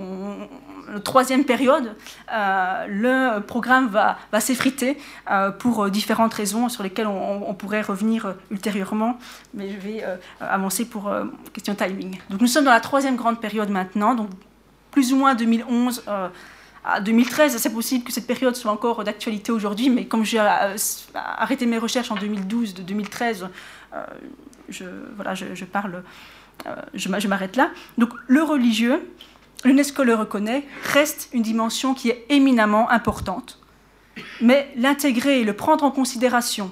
troisième 0.99 1.45
période, 1.45 1.95
euh, 2.33 2.85
le 2.87 3.39
programme 3.41 3.87
va, 3.87 4.17
s'effriter 4.39 4.97
euh, 5.29 5.51
pour 5.51 5.89
différentes 5.89 6.33
raisons 6.33 6.69
sur 6.69 6.83
lesquelles 6.83 7.07
on, 7.07 7.53
pourrait 7.53 7.81
revenir 7.81 8.35
ultérieurement, 8.49 9.17
mais 9.53 9.71
je 9.71 9.77
vais 9.77 10.03
euh, 10.03 10.15
avancer 10.39 10.85
pour 10.85 11.11
question 11.53 11.75
timing. 11.75 12.17
Donc 12.29 12.41
nous 12.41 12.47
sommes 12.47 12.65
dans 12.65 12.71
la 12.71 12.79
troisième 12.79 13.15
grande 13.15 13.39
période 13.39 13.69
maintenant, 13.69 14.15
donc 14.15 14.29
plus 14.91 15.13
ou 15.13 15.17
moins 15.17 15.35
2011 15.35 16.03
à 16.83 16.99
2013. 17.01 17.57
C'est 17.57 17.73
possible 17.73 18.03
que 18.03 18.11
cette 18.11 18.27
période 18.27 18.55
soit 18.55 18.71
encore 18.71 19.03
d'actualité 19.03 19.51
aujourd'hui, 19.51 19.89
mais 19.89 20.05
comme 20.05 20.25
j'ai 20.25 20.39
arrêté 21.13 21.65
mes 21.65 21.77
recherches 21.77 22.11
en 22.11 22.15
2012, 22.15 22.73
de 22.73 22.81
2013, 22.81 23.47
je, 24.69 24.85
voilà, 25.15 25.35
je 25.35 25.65
parle, 25.65 26.03
je 26.93 27.27
m'arrête 27.27 27.55
là. 27.55 27.69
Donc 27.97 28.09
le 28.27 28.41
religieux, 28.41 29.01
l'UNESCO 29.63 30.03
le 30.03 30.15
reconnaît, 30.15 30.65
reste 30.83 31.29
une 31.33 31.41
dimension 31.41 31.93
qui 31.93 32.09
est 32.09 32.25
éminemment 32.29 32.89
importante. 32.89 33.59
Mais 34.41 34.71
l'intégrer 34.75 35.41
et 35.41 35.43
le 35.43 35.53
prendre 35.53 35.83
en 35.83 35.91
considération 35.91 36.71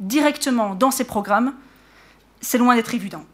directement 0.00 0.74
dans 0.74 0.90
ses 0.90 1.04
programmes, 1.04 1.54
c'est 2.40 2.58
loin 2.58 2.76
d'être 2.76 2.94
évident. 2.94 3.24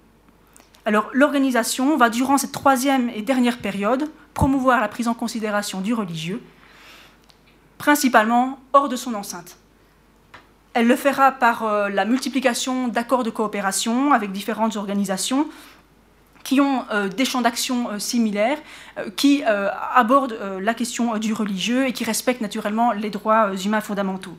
Alors 0.86 1.08
l'organisation 1.12 1.96
va, 1.96 2.10
durant 2.10 2.38
cette 2.38 2.52
troisième 2.52 3.10
et 3.10 3.22
dernière 3.22 3.58
période, 3.58 4.10
promouvoir 4.34 4.80
la 4.80 4.88
prise 4.88 5.08
en 5.08 5.14
considération 5.14 5.80
du 5.80 5.94
religieux, 5.94 6.42
principalement 7.78 8.58
hors 8.72 8.88
de 8.88 8.96
son 8.96 9.14
enceinte. 9.14 9.56
Elle 10.74 10.88
le 10.88 10.96
fera 10.96 11.30
par 11.30 11.62
euh, 11.62 11.88
la 11.88 12.04
multiplication 12.04 12.88
d'accords 12.88 13.22
de 13.22 13.30
coopération 13.30 14.12
avec 14.12 14.32
différentes 14.32 14.76
organisations, 14.76 15.48
qui 16.44 16.60
ont 16.60 16.84
euh, 16.92 17.08
des 17.08 17.24
champs 17.24 17.40
d'action 17.40 17.90
euh, 17.90 17.98
similaires, 17.98 18.58
euh, 18.98 19.10
qui 19.16 19.42
abordent 19.42 20.38
la 20.60 20.74
question 20.74 21.16
du 21.16 21.32
religieux 21.32 21.86
et 21.86 21.92
qui 21.92 22.04
respectent 22.04 22.42
naturellement 22.42 22.92
les 22.92 23.10
droits 23.10 23.50
humains 23.64 23.80
fondamentaux. 23.80 24.36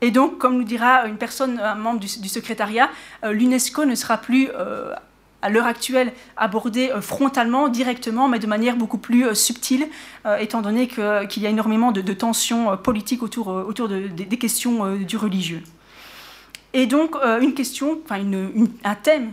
et 0.00 0.10
donc, 0.10 0.38
comme 0.38 0.58
nous 0.58 0.64
dira 0.64 1.06
une 1.06 1.16
personne, 1.16 1.58
un 1.58 1.74
membre 1.74 2.00
du, 2.00 2.28
secrétariat, 2.28 2.90
l'UNESCO 3.22 3.86
ne 3.86 3.94
sera 3.94 4.18
plus 4.18 4.50
à 5.40 5.50
l'heure 5.50 5.66
actuelle 5.66 6.12
abordée 6.36 6.90
frontalement, 7.00 7.68
directement, 7.68 8.28
mais 8.28 8.38
de 8.38 8.46
manière 8.46 8.76
beaucoup 8.76 8.98
plus 8.98 9.34
subtile, 9.34 9.88
étant 10.38 10.60
donné 10.60 10.86
qu'il 10.88 11.42
y 11.42 11.46
a 11.46 11.50
énormément 11.50 11.90
de, 11.92 12.12
tensions 12.12 12.76
politiques 12.76 13.22
autour, 13.22 13.48
autour 13.48 13.88
des 13.88 14.38
questions 14.38 14.96
du 14.96 15.16
religieux. 15.16 15.62
Et 16.72 16.86
donc, 16.86 17.16
euh, 17.16 17.40
une 17.40 17.54
question, 17.54 17.98
enfin 18.04 18.22
un 18.84 18.94
thème 18.94 19.32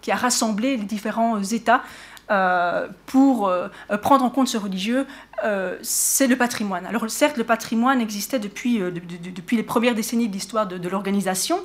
qui 0.00 0.10
a 0.10 0.16
rassemblé 0.16 0.76
les 0.76 0.84
différents 0.84 1.42
États 1.42 1.82
euh, 2.30 2.88
pour 3.06 3.48
euh, 3.48 3.68
prendre 4.02 4.22
en 4.22 4.28
compte 4.28 4.48
ce 4.48 4.58
religieux, 4.58 5.06
euh, 5.44 5.76
c'est 5.80 6.26
le 6.26 6.36
patrimoine. 6.36 6.84
Alors 6.84 7.08
certes, 7.08 7.38
le 7.38 7.44
patrimoine 7.44 8.02
existait 8.02 8.38
depuis, 8.38 8.80
depuis 8.80 9.56
les 9.56 9.62
premières 9.62 9.94
décennies 9.94 10.28
de 10.28 10.34
l'histoire 10.34 10.66
de, 10.66 10.88
l'organisation, 10.88 11.60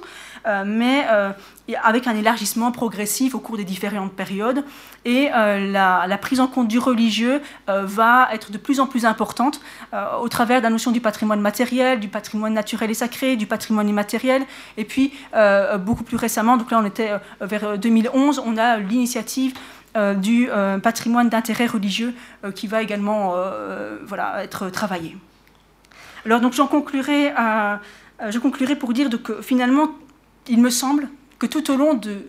mais 0.65 1.05
avec 1.81 2.07
un 2.07 2.15
élargissement 2.15 2.71
progressif 2.71 3.35
au 3.35 3.39
cours 3.39 3.57
des 3.57 3.63
différentes 3.63 4.13
périodes, 4.13 4.63
et 5.05 5.29
la, 5.29 6.05
la, 6.07 6.17
prise 6.17 6.39
en 6.39 6.47
compte 6.47 6.67
du 6.67 6.79
religieux 6.79 7.41
va 7.67 8.29
être 8.33 8.51
de 8.51 8.57
plus 8.57 8.79
en 8.79 8.85
plus 8.85 9.05
importante 9.05 9.61
au 10.21 10.27
travers 10.29 10.59
de 10.59 10.63
la 10.63 10.69
notion 10.69 10.91
du 10.91 11.01
patrimoine 11.01 11.41
matériel, 11.41 11.99
du 11.99 12.09
patrimoine 12.09 12.53
naturel 12.53 12.91
et 12.91 12.93
sacré, 12.93 13.35
du 13.35 13.47
patrimoine 13.47 13.87
immatériel, 13.87 14.43
et 14.77 14.85
puis 14.85 15.13
beaucoup 15.79 16.03
plus 16.03 16.17
récemment, 16.17 16.57
donc 16.57 16.71
là 16.71 16.79
on 16.81 16.85
était 16.85 17.11
vers 17.41 17.77
2011, 17.77 18.43
on 18.45 18.57
a 18.57 18.77
l'initiative 18.77 19.53
du 19.95 20.49
euh, 20.49 20.79
patrimoine 20.79 21.29
d'intérêt 21.29 21.67
religieux 21.67 22.15
euh, 22.43 22.51
qui 22.51 22.65
va 22.65 22.81
également 22.81 23.35
voilà, 24.05 24.43
être 24.43 24.69
travaillé. 24.69 25.17
Alors 26.25 26.39
donc 26.39 26.53
j'en 26.53 26.67
conclurai, 26.67 27.33
je 28.29 28.39
conclurai 28.39 28.75
pour 28.75 28.93
dire 28.93 29.09
que 29.21 29.41
finalement, 29.41 29.89
il 30.47 30.61
me 30.61 30.69
semble 30.69 31.09
que 31.37 31.45
tout 31.45 31.69
au 31.71 31.75
long 31.75 31.93
de, 31.93 32.25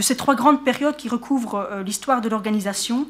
ces 0.00 0.16
trois 0.16 0.34
grandes 0.34 0.64
périodes 0.64 0.96
qui 0.96 1.08
recouvrent 1.08 1.82
l'histoire 1.84 2.20
de 2.20 2.28
l'organisation, 2.28 3.08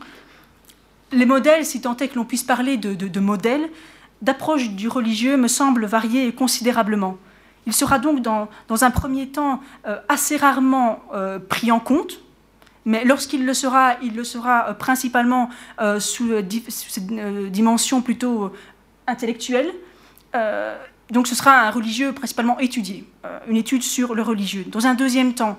les 1.11 1.27
modèles, 1.27 1.67
si 1.67 1.81
tant 1.81 1.97
est 1.97 2.09
que 2.09 2.17
l'on 2.17 2.25
puisse 2.25 2.45
parler 2.45 2.77
de, 2.77 2.95
de, 2.95 3.21
modèles, 3.21 3.69
d'approche 4.23 4.71
du 4.71 4.89
religieux 4.89 5.37
me 5.37 5.49
semblent 5.49 5.85
varier 5.85 6.33
considérablement. 6.33 7.19
Il 7.67 7.73
sera 7.73 7.99
donc 7.99 8.23
dans 8.23 8.49
un 8.71 8.91
premier 8.91 9.29
temps 9.29 9.61
assez 10.09 10.37
rarement 10.37 11.03
pris 11.49 11.73
en 11.73 11.81
compte, 11.81 12.21
mais 12.85 13.05
lorsqu'il 13.05 13.45
le 13.47 13.55
sera, 13.55 13.97
il 14.03 14.15
le 14.15 14.25
sera 14.25 14.69
euh, 14.69 14.75
principalement 14.75 15.51
euh, 15.81 16.01
sous, 16.01 16.31
cette 16.69 17.11
euh, 17.13 17.49
dimension 17.49 18.03
plutôt 18.03 18.53
intellectuelle. 19.07 19.73
donc 21.11 21.27
ce 21.27 21.35
sera 21.35 21.67
un 21.67 21.71
religieux 21.71 22.13
principalement 22.13 22.59
étudié, 22.59 23.05
une 23.49 23.57
étude 23.57 23.83
sur 23.83 24.15
le 24.15 24.23
religieux. 24.23 24.65
Dans 24.69 24.87
un 24.87 24.95
deuxième 24.95 25.35
temps, 25.35 25.59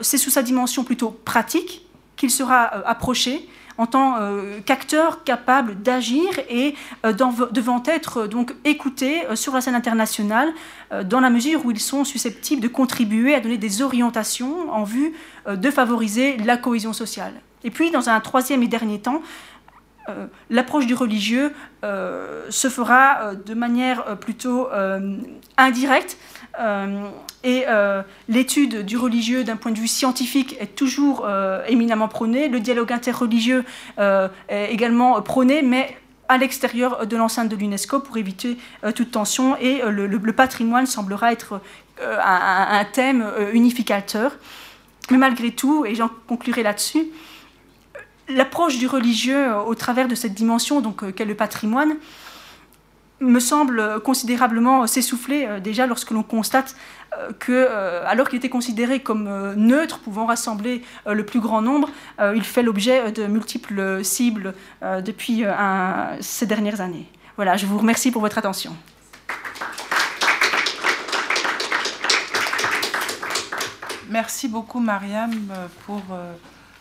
c'est 0.00 0.18
sous 0.18 0.28
sa 0.28 0.42
dimension 0.42 0.84
plutôt 0.84 1.10
pratique 1.24 1.86
qu'il 2.16 2.30
sera 2.30 2.64
approché 2.86 3.48
en 3.80 3.86
tant 3.86 4.16
euh, 4.20 4.60
qu'acteur 4.66 5.24
capable 5.24 5.80
d'agir 5.80 6.28
et 6.50 6.74
euh, 7.06 7.14
devant 7.14 7.82
être 7.86 8.18
euh, 8.18 8.26
donc 8.28 8.54
écoutés 8.64 9.22
sur 9.34 9.54
la 9.54 9.62
scène 9.62 9.74
internationale 9.74 10.52
dans 11.04 11.20
la 11.20 11.30
mesure 11.30 11.64
où 11.64 11.70
ils 11.70 11.80
sont 11.80 12.04
susceptibles 12.04 12.60
de 12.60 12.68
contribuer 12.68 13.34
à 13.34 13.40
donner 13.40 13.56
des 13.56 13.80
orientations 13.80 14.70
en 14.70 14.84
vue 14.84 15.14
de 15.48 15.70
favoriser 15.70 16.36
la 16.38 16.56
cohésion 16.56 16.92
sociale. 16.92 17.32
Et 17.62 17.70
puis, 17.70 17.90
dans 17.90 18.08
un 18.08 18.18
troisième 18.18 18.62
et 18.64 18.66
dernier 18.66 19.00
temps, 19.00 19.22
l'approche 20.48 20.86
du 20.86 20.94
religieux 20.94 21.52
se 21.82 22.68
fera 22.68 23.34
de 23.34 23.54
manière 23.54 24.18
plutôt 24.18 24.68
indirecte 25.56 26.18
et 26.58 27.64
euh, 27.68 28.02
l'étude 28.28 28.84
du 28.84 28.96
religieux 28.96 29.44
d'un 29.44 29.56
point 29.56 29.72
de 29.72 29.78
vue 29.78 29.88
scientifique 29.88 30.56
est 30.60 30.74
toujours 30.74 31.24
euh, 31.24 31.64
éminemment 31.66 32.08
prônée. 32.08 32.48
Le 32.48 32.60
dialogue 32.60 32.92
interreligieux 32.92 33.64
est 33.98 34.72
également 34.72 35.20
prôné, 35.22 35.62
mais 35.62 35.96
à 36.28 36.38
l'extérieur 36.38 37.06
de 37.06 37.16
l'enceinte 37.16 37.48
de 37.48 37.56
l'UNESCO 37.56 38.00
pour 38.00 38.16
éviter 38.16 38.56
toute 38.94 39.10
tension. 39.10 39.56
Et 39.56 39.82
le, 39.84 40.32
patrimoine 40.32 40.86
semblera 40.86 41.32
être 41.32 41.60
un, 42.00 42.84
thème 42.92 43.26
unificateur. 43.52 44.32
Mais 45.10 45.18
malgré 45.18 45.50
tout, 45.50 45.84
et 45.84 45.96
j'en 45.96 46.08
conclurai 46.28 46.62
là-dessus, 46.62 47.08
l'approche 48.28 48.78
du 48.78 48.86
religieux 48.86 49.56
au 49.66 49.74
travers 49.74 50.06
de 50.06 50.14
cette 50.14 50.34
dimension 50.34 50.80
donc 50.80 51.14
qu'est 51.14 51.24
le 51.24 51.34
patrimoine 51.34 51.96
me 53.20 53.40
semble 53.40 54.00
considérablement 54.00 54.86
s'essouffler 54.86 55.46
euh, 55.46 55.60
déjà 55.60 55.86
lorsque 55.86 56.10
l'on 56.10 56.22
constate 56.22 56.74
euh, 57.12 57.32
que, 57.38 57.52
euh, 57.52 58.02
alors 58.06 58.28
qu'il 58.28 58.38
était 58.38 58.48
considéré 58.48 59.00
comme 59.00 59.54
neutre, 59.54 59.98
pouvant 59.98 60.26
rassembler 60.26 60.82
le 61.06 61.24
plus 61.24 61.40
grand 61.40 61.62
nombre, 61.62 61.90
il 62.34 62.44
fait 62.44 62.62
l'objet 62.62 63.12
de 63.12 63.26
multiples 63.26 64.04
cibles 64.04 64.54
depuis 64.82 65.44
ces 66.20 66.46
dernières 66.46 66.80
années. 66.80 67.06
Voilà, 67.36 67.56
je 67.56 67.66
vous 67.66 67.78
remercie 67.78 68.10
pour 68.10 68.22
votre 68.22 68.38
attention. 68.38 68.76
Merci 74.08 74.48
beaucoup, 74.48 74.80
Mariam, 74.80 75.32
pour 75.86 76.02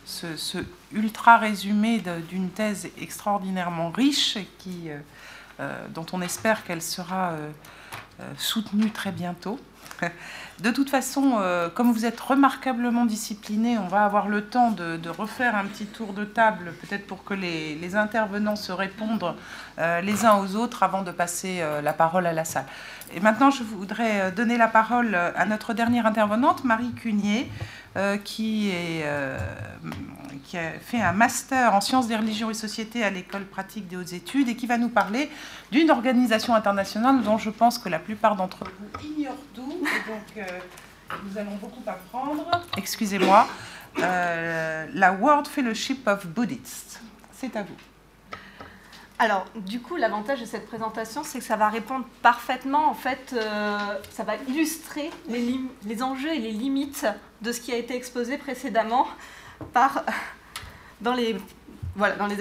ce, 0.06 0.57
ultra 0.91 1.38
résumé 1.38 2.02
d'une 2.30 2.49
thèse 2.49 2.90
extraordinairement 2.99 3.90
riche 3.90 4.38
qui 4.57 4.90
dont 5.94 6.06
on 6.14 6.22
espère 6.22 6.64
qu'elle 6.64 6.81
sera 6.81 7.31
euh, 7.31 7.49
euh, 8.22 8.23
soutenue 8.38 8.91
très 8.91 9.11
bientôt. 9.11 9.60
De 10.60 10.72
toute 10.72 10.90
façon, 10.90 11.41
comme 11.73 11.94
vous 11.94 12.06
êtes 12.06 12.19
remarquablement 12.19 13.06
discipliné, 13.06 13.77
on 13.77 13.88
va 13.88 14.03
avoir 14.03 14.27
le 14.27 14.44
temps 14.44 14.72
de, 14.72 15.10
refaire 15.10 15.56
un 15.56 15.64
petit 15.64 15.86
tour 15.86 16.11
de 16.11 16.26
table, 16.26 16.73
peut-être 16.81 17.07
pour 17.07 17.23
que 17.23 17.34
les, 17.34 17.95
intervenants 17.95 18.57
se 18.57 18.73
répondent 18.73 19.36
les 19.77 20.26
uns 20.26 20.36
aux 20.36 20.57
autres 20.57 20.84
avant 20.84 21.02
de 21.02 21.11
passer 21.11 21.64
la 21.81 21.94
parole 21.94 22.27
à 22.27 22.34
la 22.34 22.44
salle. 22.44 22.65
Et 23.14 23.22
maintenant, 23.22 23.52
je 23.52 23.64
voudrais 23.64 24.34
donner 24.34 24.57
la 24.57 24.68
parole 24.68 25.15
à 25.15 25.45
notre 25.45 25.73
dernière 25.73 26.06
intervenante, 26.06 26.65
Marie 26.65 26.91
Cunier, 26.91 27.49
euh, 27.95 28.18
euh, 28.40 29.40
qui 30.44 30.57
a 30.57 30.72
fait 30.80 31.02
un 31.02 31.11
master 31.11 31.74
en 31.74 31.82
sciences 31.82 32.07
des 32.07 32.16
religions 32.16 32.52
et 32.52 32.53
sociétés 32.53 33.03
à 33.03 33.10
l'école 33.10 33.45
pratique 33.45 33.88
des 33.88 33.98
hautes 33.98 34.14
études 34.14 34.48
et 34.48 34.56
qui 34.56 34.68
va 34.68 34.78
nous 34.78 34.90
parler 34.90 35.30
d'une 35.72 35.90
organisation 35.90 36.53
internationale 36.53 37.24
dont 37.24 37.40
je 37.40 37.49
pense 37.49 37.80
que 37.80 37.90
la 37.90 37.98
plupart 37.98 38.36
d'entre 38.36 38.66
vous 38.66 39.07
ignorent 39.07 39.34
tout. 39.56 39.61
donc, 40.07 40.38
euh, 40.38 40.44
nous 41.26 41.38
allons 41.38 41.56
beaucoup 41.56 41.82
apprendre. 41.88 42.45
Excusez-moi. 42.78 43.48
la 43.98 45.14
World 45.14 45.48
Fellowship 45.48 46.07
of 46.07 46.28
Buddhists. 46.28 47.02
C'est 47.34 47.56
à 47.56 47.64
vous. 47.64 47.76
Alors, 49.18 49.45
du 49.56 49.82
coup, 49.82 49.95
l'avantage 49.98 50.41
de 50.41 50.45
cette 50.45 50.68
présentation, 50.68 51.24
c'est 51.24 51.40
que 51.40 51.45
ça 51.45 51.57
va 51.57 51.70
répondre 51.70 52.06
parfaitement, 52.22 52.88
en 52.88 52.94
fait, 52.94 53.36
ça 54.11 54.24
va 54.24 54.36
illustrer 54.48 55.10
les, 55.28 56.03
enjeux 56.03 56.34
et 56.34 56.40
les 56.40 56.52
limites 56.52 57.06
de 57.41 57.52
ce 57.52 57.61
qui 57.61 57.72
a 57.72 57.78
été 57.78 57.95
exposé 57.95 58.38
précédemment 58.38 59.07
dans 61.01 61.14
les 61.14 61.35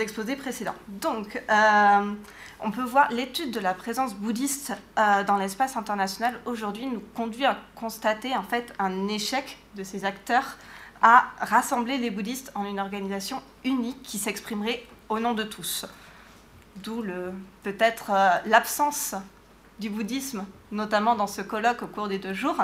exposés 0.01 0.37
précédents. 0.37 0.75
Donc, 0.89 1.43
euh, 1.51 2.15
on 2.61 2.71
peut 2.71 2.83
voir 2.83 3.11
l'étude 3.13 3.53
de 3.53 3.61
la 3.61 3.75
présence 3.75 4.15
bouddhiste 4.15 4.73
euh, 4.99 5.25
dans 5.25 5.37
l'espace 5.37 5.77
international 5.77 6.41
aujourd'hui 6.45 6.87
nous 6.87 7.03
conduit 7.15 7.45
à 7.45 7.57
constater, 7.75 8.37
en 8.37 8.43
fait, 8.43 8.73
un 8.79 9.09
échec 9.09 9.59
de 9.77 9.85
ces 9.85 10.05
acteurs 10.05 10.57
à 11.01 11.27
rassembler 11.39 11.99
les 11.99 12.11
bouddhistes 12.11 12.51
en 12.55 12.65
une 12.65 12.81
organisation 12.81 13.41
unique 13.65 14.03
qui 14.03 14.19
s'exprimerait 14.19 14.85
au 15.09 15.21
nom 15.21 15.33
de 15.33 15.45
tous 15.45 15.87
d'où 16.83 17.05
peut-être 17.63 18.11
euh, 18.11 18.31
l'absence 18.47 19.15
du 19.79 19.91
bouddhisme, 19.91 20.45
notamment 20.73 21.15
dans 21.15 21.27
ce 21.27 21.43
colloque 21.43 21.83
au 21.83 21.87
cours 21.87 22.09
des 22.09 22.19
deux 22.19 22.35
jours, 22.35 22.57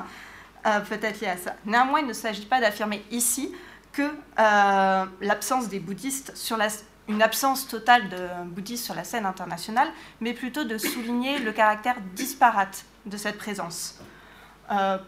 euh, 0.66 0.80
peut-être 0.80 1.20
lié 1.20 1.28
à 1.28 1.36
ça. 1.36 1.54
Néanmoins, 1.64 2.00
il 2.00 2.06
ne 2.06 2.12
s'agit 2.12 2.46
pas 2.46 2.60
d'affirmer 2.60 3.04
ici 3.10 3.52
que 3.92 4.02
euh, 4.02 5.04
l'absence 5.20 5.68
des 5.68 5.78
bouddhistes 5.78 6.36
sur 6.36 6.56
la, 6.56 6.68
une 7.08 7.22
absence 7.22 7.68
totale 7.68 8.08
de 8.08 8.28
bouddhistes 8.46 8.84
sur 8.84 8.94
la 8.94 9.04
scène 9.04 9.26
internationale, 9.26 9.88
mais 10.20 10.32
plutôt 10.32 10.64
de 10.64 10.78
souligner 10.78 11.38
le 11.38 11.52
caractère 11.52 11.96
disparate 12.14 12.84
de 13.06 13.16
cette 13.16 13.38
présence. 13.38 14.00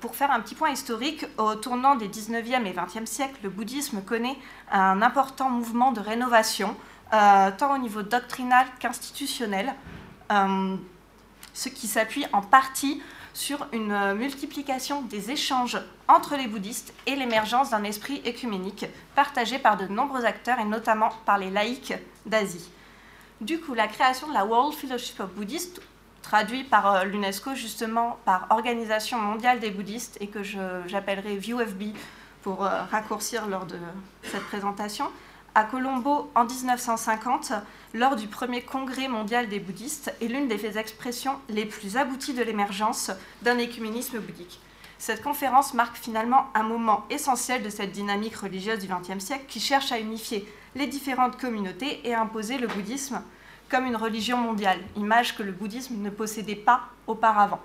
pour 0.00 0.14
faire 0.14 0.30
un 0.30 0.40
petit 0.40 0.54
point 0.54 0.70
historique, 0.70 1.26
au 1.38 1.54
tournant 1.54 1.96
des 1.96 2.08
19e 2.08 2.66
et 2.66 2.72
20e 2.72 3.06
siècles, 3.06 3.40
le 3.42 3.48
bouddhisme 3.48 4.02
connaît 4.02 4.36
un 4.70 5.00
important 5.00 5.48
mouvement 5.48 5.92
de 5.92 6.00
rénovation 6.00 6.76
euh, 7.12 7.50
tant 7.56 7.72
au 7.74 7.78
niveau 7.78 8.02
doctrinal 8.02 8.66
qu'institutionnel, 8.80 9.72
euh, 10.32 10.76
ce 11.54 11.68
qui 11.68 11.86
s'appuie 11.86 12.26
en 12.32 12.42
partie 12.42 13.00
sur 13.36 13.66
une 13.72 14.14
multiplication 14.14 15.02
des 15.02 15.30
échanges 15.30 15.78
entre 16.08 16.36
les 16.36 16.46
bouddhistes 16.46 16.94
et 17.04 17.14
l'émergence 17.14 17.68
d'un 17.68 17.84
esprit 17.84 18.22
écuménique 18.24 18.86
partagé 19.14 19.58
par 19.58 19.76
de 19.76 19.86
nombreux 19.86 20.24
acteurs 20.24 20.58
et 20.58 20.64
notamment 20.64 21.10
par 21.26 21.36
les 21.36 21.50
laïcs 21.50 21.92
d'Asie. 22.24 22.70
Du 23.42 23.60
coup, 23.60 23.74
la 23.74 23.88
création 23.88 24.26
de 24.26 24.32
la 24.32 24.46
World 24.46 24.74
Fellowship 24.74 25.20
of 25.20 25.34
Buddhists, 25.34 25.82
traduit 26.22 26.64
par 26.64 26.94
euh, 26.94 27.04
l'UNESCO 27.04 27.54
justement 27.54 28.18
par 28.24 28.46
Organisation 28.48 29.18
mondiale 29.18 29.60
des 29.60 29.70
bouddhistes 29.70 30.16
et 30.20 30.28
que 30.28 30.42
j'appellerai 30.42 31.36
ViewFB 31.36 31.94
pour 32.42 32.60
raccourcir 32.60 33.48
lors 33.48 33.66
de 33.66 33.76
cette 34.22 34.44
présentation, 34.44 35.10
à 35.56 35.64
Colombo 35.64 36.30
en 36.34 36.44
1950, 36.44 37.54
lors 37.94 38.14
du 38.14 38.28
premier 38.28 38.60
congrès 38.60 39.08
mondial 39.08 39.48
des 39.48 39.58
bouddhistes, 39.58 40.14
est 40.20 40.28
l'une 40.28 40.48
des 40.48 40.76
expressions 40.76 41.32
les 41.48 41.64
plus 41.64 41.96
abouties 41.96 42.34
de 42.34 42.42
l'émergence 42.42 43.10
d'un 43.40 43.56
écuménisme 43.56 44.18
bouddhique. 44.18 44.60
Cette 44.98 45.22
conférence 45.22 45.72
marque 45.72 45.96
finalement 45.96 46.48
un 46.54 46.62
moment 46.62 47.06
essentiel 47.08 47.62
de 47.62 47.70
cette 47.70 47.92
dynamique 47.92 48.36
religieuse 48.36 48.80
du 48.80 48.86
XXe 48.86 49.24
siècle 49.24 49.46
qui 49.48 49.58
cherche 49.58 49.92
à 49.92 49.98
unifier 49.98 50.46
les 50.74 50.86
différentes 50.86 51.40
communautés 51.40 52.06
et 52.06 52.12
à 52.12 52.20
imposer 52.20 52.58
le 52.58 52.66
bouddhisme 52.66 53.22
comme 53.70 53.86
une 53.86 53.96
religion 53.96 54.36
mondiale, 54.36 54.80
image 54.94 55.38
que 55.38 55.42
le 55.42 55.52
bouddhisme 55.52 55.96
ne 56.02 56.10
possédait 56.10 56.54
pas 56.54 56.82
auparavant. 57.06 57.60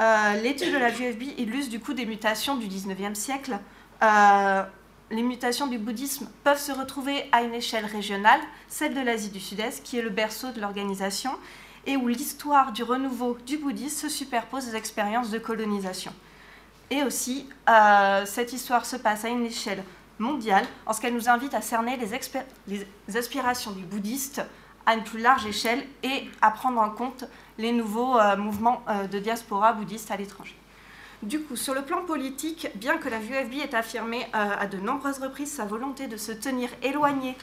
Euh, 0.00 0.42
l'étude 0.42 0.72
de 0.72 0.78
la 0.78 0.90
VFB 0.90 1.38
illustre 1.38 1.70
du 1.70 1.78
coup 1.78 1.94
des 1.94 2.04
mutations 2.04 2.56
du 2.56 2.66
XIXe 2.66 3.16
siècle. 3.16 3.60
Euh, 4.02 4.64
les 5.12 5.22
mutations 5.22 5.66
du 5.66 5.78
bouddhisme 5.78 6.28
peuvent 6.42 6.58
se 6.58 6.72
retrouver 6.72 7.28
à 7.32 7.42
une 7.42 7.52
échelle 7.52 7.84
régionale, 7.84 8.40
celle 8.66 8.94
de 8.94 9.00
l'Asie 9.00 9.28
du 9.28 9.40
Sud-Est, 9.40 9.82
qui 9.84 9.98
est 9.98 10.02
le 10.02 10.08
berceau 10.08 10.52
de 10.52 10.60
l'organisation, 10.60 11.32
et 11.86 11.98
où 11.98 12.08
l'histoire 12.08 12.72
du 12.72 12.82
renouveau 12.82 13.36
du 13.44 13.58
bouddhisme 13.58 14.08
se 14.08 14.08
superpose 14.08 14.70
aux 14.70 14.74
expériences 14.74 15.30
de 15.30 15.38
colonisation. 15.38 16.12
Et 16.90 17.02
aussi, 17.02 17.46
euh, 17.68 18.24
cette 18.24 18.54
histoire 18.54 18.86
se 18.86 18.96
passe 18.96 19.26
à 19.26 19.28
une 19.28 19.44
échelle 19.44 19.84
mondiale, 20.18 20.64
en 20.86 20.94
ce 20.94 21.00
qu'elle 21.00 21.14
nous 21.14 21.28
invite 21.28 21.52
à 21.52 21.60
cerner 21.60 21.98
les, 21.98 23.16
aspirations 23.16 23.72
du 23.72 23.82
bouddhiste 23.82 24.40
à 24.86 24.94
une 24.94 25.04
plus 25.04 25.20
large 25.20 25.44
échelle 25.44 25.86
et 26.02 26.24
à 26.40 26.50
prendre 26.50 26.80
en 26.80 26.90
compte 26.90 27.24
les 27.58 27.72
nouveaux 27.72 28.18
euh, 28.18 28.36
mouvements 28.36 28.82
euh, 28.88 29.06
de 29.06 29.18
diaspora 29.18 29.74
bouddhiste 29.74 30.10
à 30.10 30.16
l'étranger. 30.16 30.56
Du 31.22 31.40
coup, 31.40 31.54
sur 31.54 31.72
le 31.72 31.82
plan 31.82 32.02
politique, 32.02 32.68
bien 32.74 32.96
que 32.98 33.08
la 33.08 33.20
VUFB 33.20 33.54
ait 33.62 33.74
affirmé 33.76 34.26
euh, 34.34 34.56
à 34.58 34.66
de 34.66 34.78
nombreuses 34.78 35.20
reprises 35.20 35.52
sa 35.52 35.64
volonté 35.64 36.08
de 36.08 36.16
se 36.16 36.32
tenir 36.32 36.68
éloignée 36.82 37.36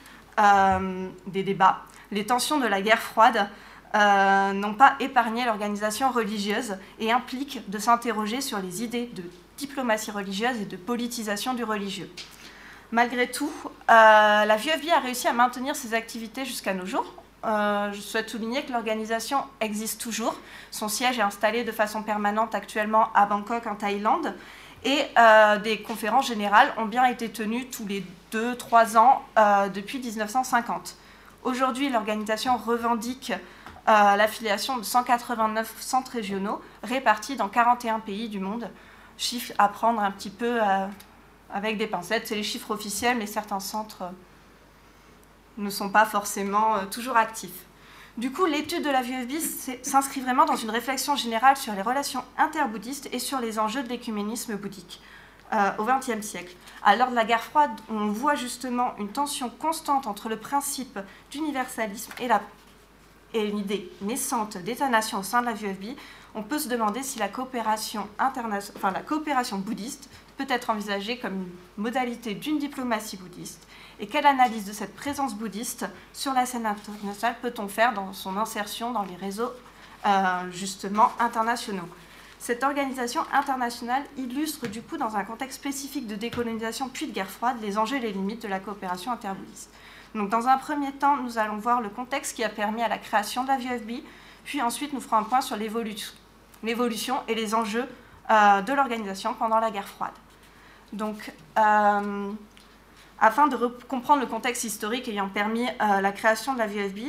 des 1.27 1.43
débats, 1.43 1.81
les 2.11 2.25
tensions 2.25 2.59
de 2.59 2.65
la 2.65 2.81
guerre 2.81 3.01
froide 3.01 3.49
n'ont 3.93 4.73
pas 4.73 4.95
épargné 5.01 5.43
l'organisation 5.43 6.11
religieuse 6.11 6.77
et 6.97 7.11
impliquent 7.11 7.69
de 7.69 7.77
s'interroger 7.77 8.39
sur 8.39 8.59
les 8.59 8.81
idées 8.81 9.09
de 9.13 9.23
diplomatie 9.57 10.11
religieuse 10.11 10.61
et 10.61 10.65
de 10.65 10.77
politisation 10.77 11.55
du 11.55 11.65
religieux. 11.65 12.09
Malgré 12.93 13.29
tout, 13.29 13.51
la 13.89 14.55
VUFB 14.55 14.89
a 14.95 15.01
réussi 15.01 15.27
à 15.27 15.33
maintenir 15.33 15.75
ses 15.75 15.93
activités 15.93 16.45
jusqu'à 16.45 16.73
nos 16.73 16.85
jours, 16.85 17.13
euh, 17.45 17.91
je 17.93 18.01
souhaite 18.01 18.29
souligner 18.29 18.63
que 18.63 18.71
l'organisation 18.71 19.43
existe 19.61 20.01
toujours. 20.01 20.35
Son 20.71 20.89
siège 20.89 21.19
est 21.19 21.23
installé 21.23 21.63
de 21.63 21.71
façon 21.71 22.03
permanente 22.03 22.53
actuellement 22.53 23.09
à 23.13 23.25
Bangkok, 23.25 23.65
en 23.67 23.75
Thaïlande. 23.75 24.35
Et 24.83 25.03
euh, 25.17 25.57
des 25.57 25.81
conférences 25.81 26.27
générales 26.27 26.73
ont 26.77 26.85
bien 26.85 27.05
été 27.05 27.29
tenues 27.29 27.67
tous 27.67 27.85
les 27.85 28.03
2-3 28.33 28.97
ans 28.97 29.23
euh, 29.37 29.69
depuis 29.69 29.99
1950. 29.99 30.95
Aujourd'hui, 31.43 31.89
l'organisation 31.89 32.57
revendique 32.57 33.33
l'affiliation 33.87 34.77
de 34.77 34.83
189 34.83 35.77
centres 35.79 36.11
régionaux 36.11 36.61
répartis 36.83 37.37
dans 37.37 37.49
41 37.49 37.99
pays 38.01 38.29
du 38.29 38.39
monde. 38.39 38.69
Chiffre 39.17 39.51
à 39.57 39.67
prendre 39.67 39.99
un 40.03 40.11
petit 40.11 40.29
peu 40.29 40.59
avec 41.51 41.79
des 41.79 41.87
pincettes. 41.87 42.27
C'est 42.27 42.35
les 42.35 42.43
chiffres 42.43 42.69
officiels, 42.69 43.17
mais 43.17 43.25
certains 43.25 43.59
centres 43.59 44.03
ne 45.59 45.69
sont 45.69 45.89
pas 45.89 46.05
forcément 46.05 46.75
euh, 46.75 46.85
toujours 46.85 47.17
actifs. 47.17 47.65
Du 48.17 48.31
coup, 48.31 48.45
l'étude 48.45 48.83
de 48.83 48.89
la 48.89 49.01
VFB 49.01 49.31
s'inscrit 49.81 50.21
vraiment 50.21 50.45
dans 50.45 50.55
une 50.55 50.71
réflexion 50.71 51.15
générale 51.15 51.55
sur 51.55 51.73
les 51.73 51.81
relations 51.81 52.23
interbouddhistes 52.37 53.07
et 53.13 53.19
sur 53.19 53.39
les 53.39 53.59
enjeux 53.59 53.83
de 53.83 53.87
l'écuménisme 53.89 54.55
bouddhique 54.55 55.01
euh, 55.53 55.71
au 55.77 55.85
XXe 55.85 56.25
siècle. 56.25 56.53
À 56.83 56.95
l'heure 56.95 57.11
de 57.11 57.15
la 57.15 57.23
guerre 57.23 57.43
froide, 57.43 57.71
on 57.89 58.07
voit 58.07 58.35
justement 58.35 58.93
une 58.97 59.09
tension 59.09 59.49
constante 59.49 60.05
entre 60.07 60.27
le 60.27 60.37
principe 60.37 60.99
d'universalisme 61.31 62.11
et, 62.19 63.47
une 63.47 63.59
idée 63.59 63.89
naissante 64.01 64.57
d'État-nation 64.57 65.19
au 65.19 65.23
sein 65.23 65.41
de 65.41 65.45
la 65.45 65.53
VFB. 65.53 65.95
On 66.35 66.43
peut 66.43 66.59
se 66.59 66.67
demander 66.67 67.03
si 67.03 67.19
la 67.19 67.29
coopération 67.29 68.07
bouddhiste 69.59 70.09
peut 70.37 70.47
être 70.49 70.69
envisagée 70.71 71.19
comme 71.19 71.35
une 71.35 71.49
modalité 71.77 72.33
d'une 72.33 72.59
diplomatie 72.59 73.17
bouddhiste 73.17 73.65
et 73.99 74.07
quelle 74.07 74.25
analyse 74.25 74.65
de 74.65 74.71
cette 74.71 74.95
présence 74.95 75.35
bouddhiste 75.35 75.85
sur 76.13 76.33
la 76.33 76.45
scène 76.45 76.65
internationale 76.65 77.35
peut-on 77.41 77.67
faire 77.67 77.93
dans 77.93 78.13
son 78.13 78.37
insertion 78.37 78.91
dans 78.91 79.03
les 79.03 79.15
réseaux 79.15 79.51
euh, 80.05 80.51
justement 80.51 81.11
internationaux? 81.19 81.87
Cette 82.39 82.63
organisation 82.63 83.21
internationale 83.33 84.03
illustre 84.15 84.67
du 84.67 84.81
coup 84.81 84.95
dans 84.95 85.17
un 85.17 85.25
contexte 85.25 85.59
spécifique 85.59 86.07
de 86.07 86.15
décolonisation 86.15 86.87
puis 86.87 87.07
de 87.07 87.11
guerre 87.11 87.29
froide 87.29 87.57
les 87.61 87.77
enjeux 87.77 87.97
et 87.97 87.99
les 87.99 88.13
limites 88.13 88.41
de 88.41 88.47
la 88.47 88.61
coopération 88.61 89.11
interbouddhiste. 89.11 89.69
Donc 90.15 90.29
dans 90.29 90.47
un 90.47 90.57
premier 90.57 90.93
temps, 90.93 91.17
nous 91.17 91.37
allons 91.37 91.57
voir 91.57 91.81
le 91.81 91.89
contexte 91.89 92.35
qui 92.35 92.43
a 92.43 92.49
permis 92.49 92.81
à 92.81 92.87
la 92.87 92.97
création 92.97 93.43
de 93.43 93.49
la 93.49 93.57
VFB, 93.57 94.03
puis 94.45 94.61
ensuite 94.61 94.93
nous 94.93 95.01
ferons 95.01 95.17
un 95.17 95.23
point 95.23 95.41
sur 95.41 95.57
l'évolution 95.57 97.15
et 97.27 97.35
les 97.35 97.53
enjeux 97.53 97.85
euh, 98.31 98.61
de 98.61 98.73
l'organisation 98.73 99.33
pendant 99.33 99.59
la 99.59 99.69
guerre 99.71 99.87
froide. 99.87 100.13
Donc, 100.93 101.31
euh, 101.57 102.31
afin 103.21 103.47
de 103.47 103.57
comprendre 103.87 104.21
le 104.21 104.27
contexte 104.27 104.63
historique 104.63 105.07
ayant 105.07 105.29
permis 105.29 105.67
euh, 105.67 106.01
la 106.01 106.11
création 106.11 106.53
de 106.53 106.59
la 106.59 106.67
VFB, 106.67 106.99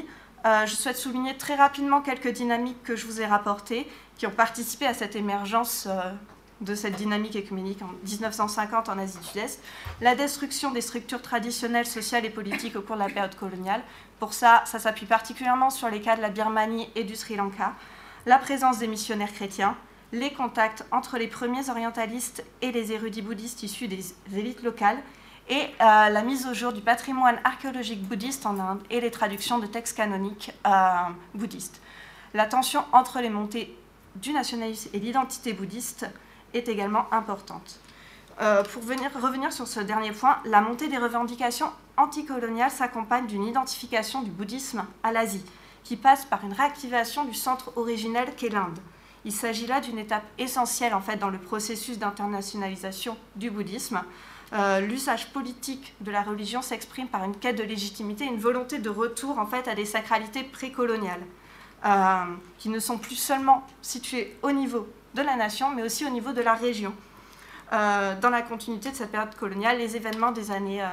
euh, 0.47 0.67
je 0.67 0.75
souhaite 0.75 0.97
souligner 0.97 1.37
très 1.37 1.55
rapidement 1.55 2.01
quelques 2.01 2.33
dynamiques 2.33 2.83
que 2.83 2.97
je 2.97 3.07
vous 3.07 3.21
ai 3.21 3.27
rapportées, 3.27 3.87
qui 4.17 4.27
ont 4.27 4.33
participé 4.33 4.87
à 4.87 4.95
cette 4.95 5.17
émergence 5.17 5.87
euh, 5.89 6.13
de 6.61 6.75
cette 6.75 6.97
dynamique 6.97 7.37
écuménique 7.37 7.81
en 7.83 7.91
1950 8.07 8.89
en 8.89 8.99
Asie 8.99 9.19
du 9.19 9.25
Sud-Est, 9.25 9.63
la 10.01 10.15
destruction 10.15 10.71
des 10.71 10.81
structures 10.81 11.23
traditionnelles 11.23 11.87
sociales 11.87 12.25
et 12.25 12.31
politiques 12.31 12.77
au 12.77 12.83
cours 12.83 12.97
de 12.97 13.03
la 13.03 13.09
période 13.09 13.35
coloniale. 13.35 13.83
Pour 14.19 14.35
ça, 14.35 14.63
ça 14.67 14.79
s'appuie 14.79 15.07
particulièrement 15.07 15.71
sur 15.71 15.89
les 15.89 16.01
cas 16.01 16.17
de 16.17 16.23
la 16.23 16.29
Birmanie 16.29 16.91
et 16.97 17.05
du 17.05 17.17
Sri 17.17 17.37
Lanka, 17.37 17.75
la 18.27 18.37
présence 18.37 18.79
des 18.79 18.89
missionnaires 18.89 19.33
chrétiens, 19.33 19.75
les 20.13 20.33
contacts 20.33 20.85
entre 20.91 21.17
les 21.17 21.29
premiers 21.29 21.71
orientalistes 21.71 22.45
et 22.61 22.73
les 22.73 22.93
érudits 22.93 23.23
bouddhistes 23.23 23.63
issus 23.63 23.89
des 23.89 24.05
élites 24.37 24.63
locales, 24.63 24.99
et 25.49 25.63
euh, 25.63 26.09
la 26.09 26.23
mise 26.23 26.47
au 26.47 26.55
jour 26.55 26.73
du 26.73 26.81
patrimoine 26.81 27.39
archéologique 27.45 28.03
bouddhiste 28.03 28.47
en 28.47 28.59
Inde 28.59 28.81
et 28.91 29.01
les 29.01 29.11
traductions 29.11 29.59
de 29.59 29.67
textes 29.67 29.97
canoniques 29.97 30.53
euh, 30.67 30.95
bouddhistes. 31.35 31.81
La 32.35 32.47
tension 32.47 32.85
entre 32.93 33.21
les 33.21 33.31
montées 33.31 33.77
du 34.17 34.33
nationalisme 34.33 34.91
et 34.93 34.99
l'identité 34.99 35.53
bouddhiste 35.53 36.07
est 36.55 36.69
également 36.69 37.13
importante. 37.13 37.81
Euh, 38.41 38.63
pour 38.63 38.83
venir, 38.83 39.11
revenir 39.21 39.53
sur 39.53 39.67
ce 39.67 39.81
dernier 39.81 40.13
point, 40.13 40.39
la 40.45 40.61
montée 40.61 40.89
des 40.89 40.99
revendications 40.99 41.71
anticoloniales 41.97 42.71
s'accompagne 42.71 43.27
d'une 43.27 43.45
identification 43.45 44.23
du 44.23 44.31
bouddhisme 44.31 44.85
à 45.03 45.13
l'Asie, 45.13 45.45
qui 45.85 45.97
passe 45.97 46.25
par 46.25 46.45
une 46.45 46.53
réactivation 46.53 47.25
du 47.25 47.35
centre 47.35 47.73
originel 47.77 48.35
qu'est 48.37 48.49
l'Inde. 48.49 48.79
Il 49.25 49.33
s'agit 49.33 49.67
là 49.67 49.81
d'une 49.81 49.99
étape 49.99 50.25
essentielle 50.39 50.95
en 50.95 51.01
fait 51.01 51.17
dans 51.17 51.29
le 51.29 51.39
processus 51.39 51.99
d'internationalisation 51.99 53.17
du 53.37 53.51
bouddhisme, 53.51 54.01
euh, 54.53 54.81
l'usage 54.81 55.29
politique 55.29 55.95
de 56.01 56.11
la 56.11 56.23
religion 56.23 56.61
s'exprime 56.61 57.07
par 57.07 57.23
une 57.25 57.37
quête 57.37 57.57
de 57.57 57.63
légitimité, 57.63 58.25
une 58.25 58.39
volonté 58.39 58.79
de 58.79 58.91
retour 58.91 59.39
en 59.39 59.47
fait 59.47 59.69
à 59.69 59.75
des 59.75 59.85
sacralités 59.85 60.43
précoloniales, 60.43 61.23
euh, 61.85 62.25
qui 62.59 62.69
ne 62.69 62.81
sont 62.81 62.99
plus 62.99 63.15
seulement 63.15 63.65
situées 63.81 64.37
au 64.43 64.51
niveau 64.51 64.89
de 65.15 65.23
la 65.23 65.37
nation, 65.37 65.71
mais 65.71 65.83
aussi 65.83 66.05
au 66.05 66.11
niveau 66.11 66.33
de 66.33 66.41
la 66.41 66.55
région. 66.55 66.93
Euh, 67.73 68.19
dans 68.21 68.31
la 68.31 68.43
continuité 68.43 68.91
de 68.91 68.97
cette 68.97 69.13
période 69.13 69.35
coloniale, 69.37 69.79
les 69.79 69.95
événements 69.95 70.33
des 70.33 70.51
années, 70.51 70.85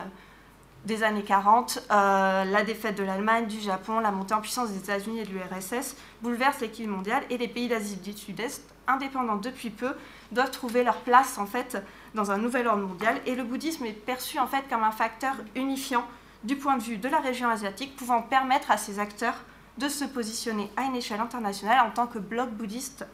des 0.85 1.01
années 1.01 1.23
40, 1.23 1.87
la 1.89 2.63
défaite 2.63 2.95
de 2.95 3.03
l'Allemagne, 3.03 3.47
du 3.47 3.59
Japon, 3.59 3.99
la 3.99 4.11
montée 4.11 4.35
en 4.35 4.41
puissance 4.41 4.69
des 4.69 4.77
États-Unis 4.77 5.21
et 5.21 5.23
de 5.23 5.31
l'URSS 5.31 5.95
bouleversent 6.21 6.61
l'équilibre 6.61 6.95
mondial 6.95 7.23
et 7.31 7.39
les 7.39 7.47
pays 7.47 7.67
d'Asie 7.67 7.95
du 7.95 8.13
Sud-Est, 8.13 8.63
indépendants 8.87 9.37
depuis 9.37 9.71
peu, 9.71 9.95
doivent 10.31 10.51
trouver 10.51 10.83
leur 10.83 10.97
place 10.97 11.39
en 11.39 11.47
fait 11.47 11.77
dans 12.15 12.31
un 12.31 12.37
nouvel 12.37 12.67
ordre 12.67 12.87
mondial 12.87 13.19
et 13.25 13.35
le 13.35 13.43
bouddhisme 13.43 13.85
est 13.85 13.93
perçu 13.93 14.39
en 14.39 14.47
fait 14.47 14.63
comme 14.69 14.83
un 14.83 14.91
facteur 14.91 15.35
unifiant 15.55 16.05
du 16.43 16.55
point 16.55 16.77
de 16.77 16.83
vue 16.83 16.97
de 16.97 17.09
la 17.09 17.19
région 17.19 17.49
asiatique 17.49 17.95
pouvant 17.95 18.21
permettre 18.21 18.71
à 18.71 18.77
ces 18.77 18.99
acteurs 18.99 19.35
de 19.77 19.89
se 19.89 20.05
positionner 20.05 20.71
à 20.75 20.83
une 20.83 20.95
échelle 20.95 21.19
internationale 21.19 21.85
en 21.85 21.91
tant 21.91 22.07
que 22.07 22.19
bloc 22.19 22.49
bouddhiste 22.49 23.05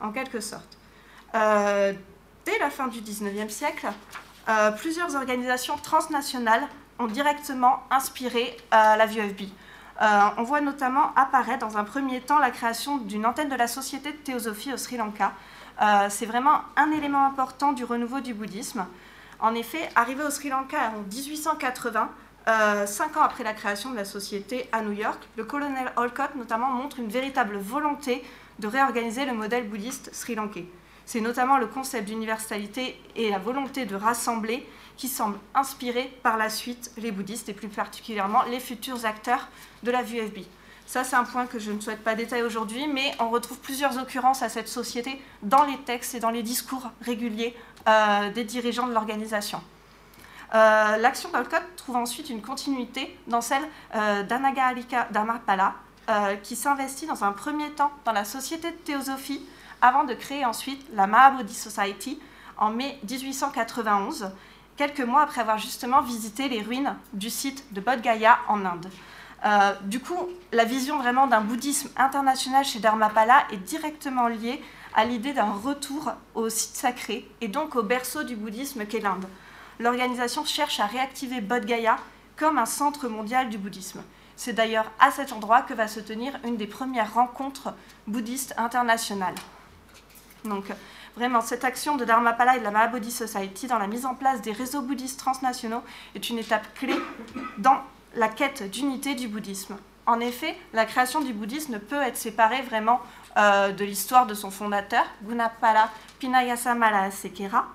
en 0.00 0.10
quelque 0.10 0.40
sorte. 0.40 0.78
Euh, 1.34 1.92
dès 2.44 2.58
la 2.58 2.70
fin 2.70 2.88
du 2.88 3.00
19e 3.00 3.48
siècle, 3.48 3.88
euh, 4.48 4.70
plusieurs 4.72 5.14
organisations 5.14 5.76
transnationales 5.76 6.66
ont 6.98 7.06
directement 7.06 7.82
inspiré 7.90 8.56
euh, 8.74 8.96
la 8.96 9.06
VFB. 9.06 9.42
on 10.36 10.42
voit 10.42 10.60
notamment 10.60 11.14
apparaître 11.14 11.66
dans 11.66 11.78
un 11.78 11.84
premier 11.84 12.20
temps 12.20 12.38
la 12.38 12.50
création 12.50 12.98
d'une 12.98 13.24
antenne 13.24 13.48
de 13.48 13.54
la 13.54 13.68
Société 13.68 14.12
de 14.12 14.16
théosophie 14.16 14.72
au 14.72 14.76
Sri 14.76 14.96
Lanka, 14.96 15.32
euh, 15.80 16.06
c'est 16.10 16.26
vraiment 16.26 16.62
un 16.76 16.90
élément 16.90 17.24
important 17.24 17.72
du 17.72 17.84
renouveau 17.84 18.20
du 18.20 18.34
bouddhisme. 18.34 18.86
En 19.40 19.54
effet, 19.54 19.88
arrivé 19.96 20.22
au 20.22 20.30
Sri 20.30 20.50
Lanka 20.50 20.92
en 20.96 21.02
1880, 21.02 22.10
euh, 22.48 22.86
cinq 22.86 23.16
ans 23.16 23.22
après 23.22 23.44
la 23.44 23.54
création 23.54 23.90
de 23.90 23.96
la 23.96 24.04
société 24.04 24.68
à 24.72 24.82
New 24.82 24.92
York, 24.92 25.18
le 25.36 25.44
colonel 25.44 25.92
Olcott 25.96 26.34
notamment 26.36 26.70
montre 26.70 26.98
une 26.98 27.08
véritable 27.08 27.56
volonté 27.56 28.24
de 28.58 28.66
réorganiser 28.66 29.24
le 29.24 29.32
modèle 29.32 29.68
bouddhiste 29.68 30.14
sri-lankais. 30.14 30.66
C'est 31.06 31.20
notamment 31.20 31.58
le 31.58 31.66
concept 31.66 32.06
d'universalité 32.06 33.00
et 33.16 33.30
la 33.30 33.38
volonté 33.38 33.86
de 33.86 33.96
rassembler 33.96 34.68
qui 34.96 35.08
semblent 35.08 35.38
inspirer 35.54 36.16
par 36.22 36.36
la 36.36 36.48
suite 36.48 36.92
les 36.96 37.10
bouddhistes 37.10 37.48
et 37.48 37.54
plus 37.54 37.68
particulièrement 37.68 38.42
les 38.44 38.60
futurs 38.60 39.04
acteurs 39.04 39.48
de 39.82 39.90
la 39.90 40.02
VFB. 40.02 40.38
Ça, 40.92 41.04
c'est 41.04 41.16
un 41.16 41.24
point 41.24 41.46
que 41.46 41.58
je 41.58 41.72
ne 41.72 41.80
souhaite 41.80 42.04
pas 42.04 42.14
détailler 42.14 42.42
aujourd'hui, 42.42 42.86
mais 42.86 43.14
on 43.18 43.30
retrouve 43.30 43.58
plusieurs 43.60 43.96
occurrences 43.96 44.42
à 44.42 44.50
cette 44.50 44.68
société 44.68 45.22
dans 45.42 45.64
les 45.64 45.78
textes 45.78 46.14
et 46.14 46.20
dans 46.20 46.28
les 46.28 46.42
discours 46.42 46.90
réguliers 47.00 47.56
euh, 47.88 48.30
des 48.30 48.44
dirigeants 48.44 48.86
de 48.86 48.92
l'organisation. 48.92 49.62
Euh, 50.54 50.98
l'action 50.98 51.30
d'Alcott 51.30 51.62
trouve 51.76 51.96
ensuite 51.96 52.28
une 52.28 52.42
continuité 52.42 53.18
dans 53.26 53.40
celle 53.40 53.62
euh, 53.94 54.22
d'Anaga 54.22 54.66
Alika 54.66 55.08
Dharmapala, 55.10 55.76
qui 56.42 56.56
s'investit 56.56 57.06
dans 57.06 57.24
un 57.24 57.32
premier 57.32 57.70
temps 57.70 57.90
dans 58.04 58.12
la 58.12 58.26
société 58.26 58.70
de 58.70 58.76
théosophie 58.76 59.40
avant 59.80 60.04
de 60.04 60.12
créer 60.12 60.44
ensuite 60.44 60.84
la 60.92 61.06
Mahabodhi 61.06 61.54
Society 61.54 62.20
en 62.58 62.68
mai 62.68 62.98
1891, 63.08 64.30
quelques 64.76 65.00
mois 65.00 65.22
après 65.22 65.40
avoir 65.40 65.56
justement 65.56 66.02
visité 66.02 66.50
les 66.50 66.60
ruines 66.60 66.94
du 67.14 67.30
site 67.30 67.64
de 67.72 67.80
Bodh 67.80 68.02
Gaya 68.02 68.40
en 68.46 68.66
Inde. 68.66 68.90
Euh, 69.44 69.74
du 69.82 70.00
coup, 70.00 70.28
la 70.52 70.64
vision 70.64 70.98
vraiment 70.98 71.26
d'un 71.26 71.40
bouddhisme 71.40 71.88
international 71.96 72.64
chez 72.64 72.78
Dharmapala 72.78 73.44
est 73.50 73.56
directement 73.56 74.28
liée 74.28 74.62
à 74.94 75.04
l'idée 75.04 75.32
d'un 75.32 75.52
retour 75.52 76.12
au 76.34 76.48
site 76.48 76.76
sacré 76.76 77.28
et 77.40 77.48
donc 77.48 77.74
au 77.74 77.82
berceau 77.82 78.22
du 78.22 78.36
bouddhisme 78.36 78.86
qu'est 78.86 79.00
l'Inde. 79.00 79.26
L'organisation 79.80 80.44
cherche 80.44 80.78
à 80.80 80.86
réactiver 80.86 81.40
Bodh 81.40 81.64
Gaya 81.64 81.96
comme 82.36 82.58
un 82.58 82.66
centre 82.66 83.08
mondial 83.08 83.48
du 83.48 83.58
bouddhisme. 83.58 84.02
C'est 84.36 84.52
d'ailleurs 84.52 84.90
à 85.00 85.10
cet 85.10 85.32
endroit 85.32 85.62
que 85.62 85.74
va 85.74 85.88
se 85.88 86.00
tenir 86.00 86.38
une 86.44 86.56
des 86.56 86.66
premières 86.66 87.12
rencontres 87.14 87.74
bouddhistes 88.06 88.54
internationales. 88.56 89.34
Donc, 90.44 90.64
vraiment, 91.16 91.40
cette 91.40 91.64
action 91.64 91.96
de 91.96 92.04
Dharmapala 92.04 92.56
et 92.56 92.58
de 92.60 92.64
la 92.64 92.70
Mahabodhi 92.70 93.10
Society 93.10 93.66
dans 93.66 93.78
la 93.78 93.86
mise 93.86 94.06
en 94.06 94.14
place 94.14 94.40
des 94.40 94.52
réseaux 94.52 94.82
bouddhistes 94.82 95.18
transnationaux 95.18 95.82
est 96.14 96.30
une 96.30 96.38
étape 96.38 96.66
clé 96.74 96.94
dans 97.58 97.80
la 98.14 98.28
quête 98.28 98.70
d'unité 98.70 99.14
du 99.14 99.28
bouddhisme. 99.28 99.76
En 100.06 100.20
effet, 100.20 100.56
la 100.72 100.84
création 100.84 101.20
du 101.20 101.32
bouddhisme 101.32 101.74
ne 101.74 101.78
peut 101.78 102.00
être 102.02 102.16
séparée 102.16 102.62
vraiment 102.62 103.00
euh, 103.36 103.70
de 103.72 103.84
l'histoire 103.84 104.26
de 104.26 104.34
son 104.34 104.50
fondateur, 104.50 105.04
Gunapala 105.22 105.90
Pinayasamala 106.18 107.10
Sekera. 107.10 107.66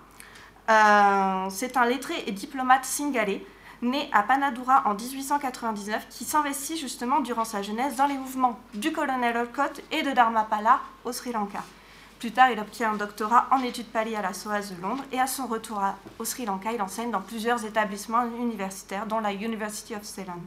Euh, 0.70 1.50
c'est 1.50 1.78
un 1.78 1.86
lettré 1.86 2.16
et 2.26 2.32
diplomate 2.34 2.84
singalais, 2.84 3.46
né 3.82 4.10
à 4.12 4.24
Panadura 4.24 4.84
en 4.86 4.96
1899, 4.96 6.08
qui 6.10 6.26
s'investit 6.26 6.78
justement 6.78 7.22
durant 7.22 7.46
sa 7.46 7.62
jeunesse 7.62 7.96
dans 7.96 8.08
les 8.08 8.18
mouvements 8.18 8.60
du 8.74 8.92
colonel 8.92 9.38
Olcott 9.38 9.82
et 9.92 10.04
de 10.04 10.12
Dharmapala 10.12 10.82
au 11.06 11.14
Sri 11.14 11.32
Lanka. 11.32 11.64
Plus 12.20 12.32
tard, 12.32 12.50
il 12.50 12.60
obtient 12.60 12.94
un 12.94 12.96
doctorat 12.96 13.48
en 13.52 13.62
études 13.62 13.88
pali 13.88 14.16
à 14.16 14.24
la 14.24 14.34
SOAS 14.34 14.74
de 14.76 14.82
Londres 14.82 15.04
et 15.12 15.20
à 15.20 15.28
son 15.28 15.46
retour 15.46 15.82
au 16.18 16.26
Sri 16.26 16.46
Lanka, 16.46 16.72
il 16.72 16.82
enseigne 16.82 17.12
dans 17.12 17.22
plusieurs 17.22 17.64
établissements 17.64 18.26
universitaires, 18.26 19.06
dont 19.06 19.20
la 19.20 19.34
University 19.34 19.96
of 19.96 20.04
Ceylon. 20.04 20.42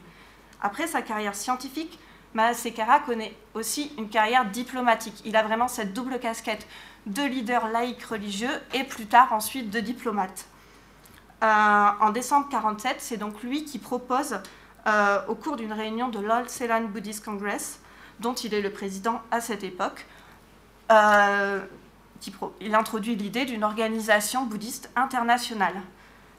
Après 0.61 0.89
sa 0.89 1.01
carrière 1.01 1.37
scientifique, 1.37 2.01
Mahasekara 2.35 3.01
connaît 3.01 3.37
aussi 3.55 3.93
une 3.99 4.09
carrière 4.09 4.45
diplomatique. 4.47 5.23
Il 5.25 5.37
a 5.37 5.45
vraiment 5.45 5.69
cette 5.69 5.93
double 5.93 6.19
casquette 6.19 6.67
de 7.07 7.23
leader 7.23 7.69
laïque 7.69 8.03
religieux 8.03 8.61
et 8.75 8.83
plus 8.83 9.07
tard 9.07 9.33
ensuite 9.33 9.71
de 9.71 9.79
diplomate. 9.79 10.47
Euh, 11.43 11.47
en 11.47 12.11
décembre 12.11 12.47
1947, 12.47 12.97
c'est 12.99 13.17
donc 13.17 13.43
lui 13.43 13.65
qui 13.65 13.79
propose, 13.79 14.41
euh, 14.87 15.21
au 15.29 15.35
cours 15.37 15.57
d'une 15.57 15.73
réunion 15.73 16.09
de 16.09 16.19
l'All 16.19 16.49
Ceylon 16.49 16.89
Buddhist 16.89 17.25
Congress, 17.25 17.81
dont 18.19 18.35
il 18.35 18.55
est 18.55 18.61
le 18.61 18.71
président 18.73 19.23
à 19.31 19.41
cette 19.41 19.65
époque, 19.65 20.05
euh, 20.91 21.61
il 22.61 22.75
introduit 22.75 23.17
l'idée 23.17 23.45
d'une 23.45 23.65
organisation 23.65 24.45
bouddhiste 24.45 24.91
internationale. 24.97 25.81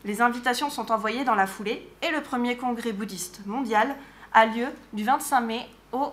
Les 0.03 0.21
invitations 0.21 0.69
sont 0.69 0.91
envoyées 0.91 1.23
dans 1.23 1.35
la 1.35 1.47
foulée 1.47 1.87
et 2.01 2.11
le 2.11 2.21
premier 2.21 2.57
congrès 2.57 2.91
bouddhiste 2.91 3.45
mondial 3.45 3.95
a 4.33 4.45
lieu 4.45 4.67
du 4.93 5.03
25 5.03 5.41
mai 5.41 5.69
au 5.91 6.11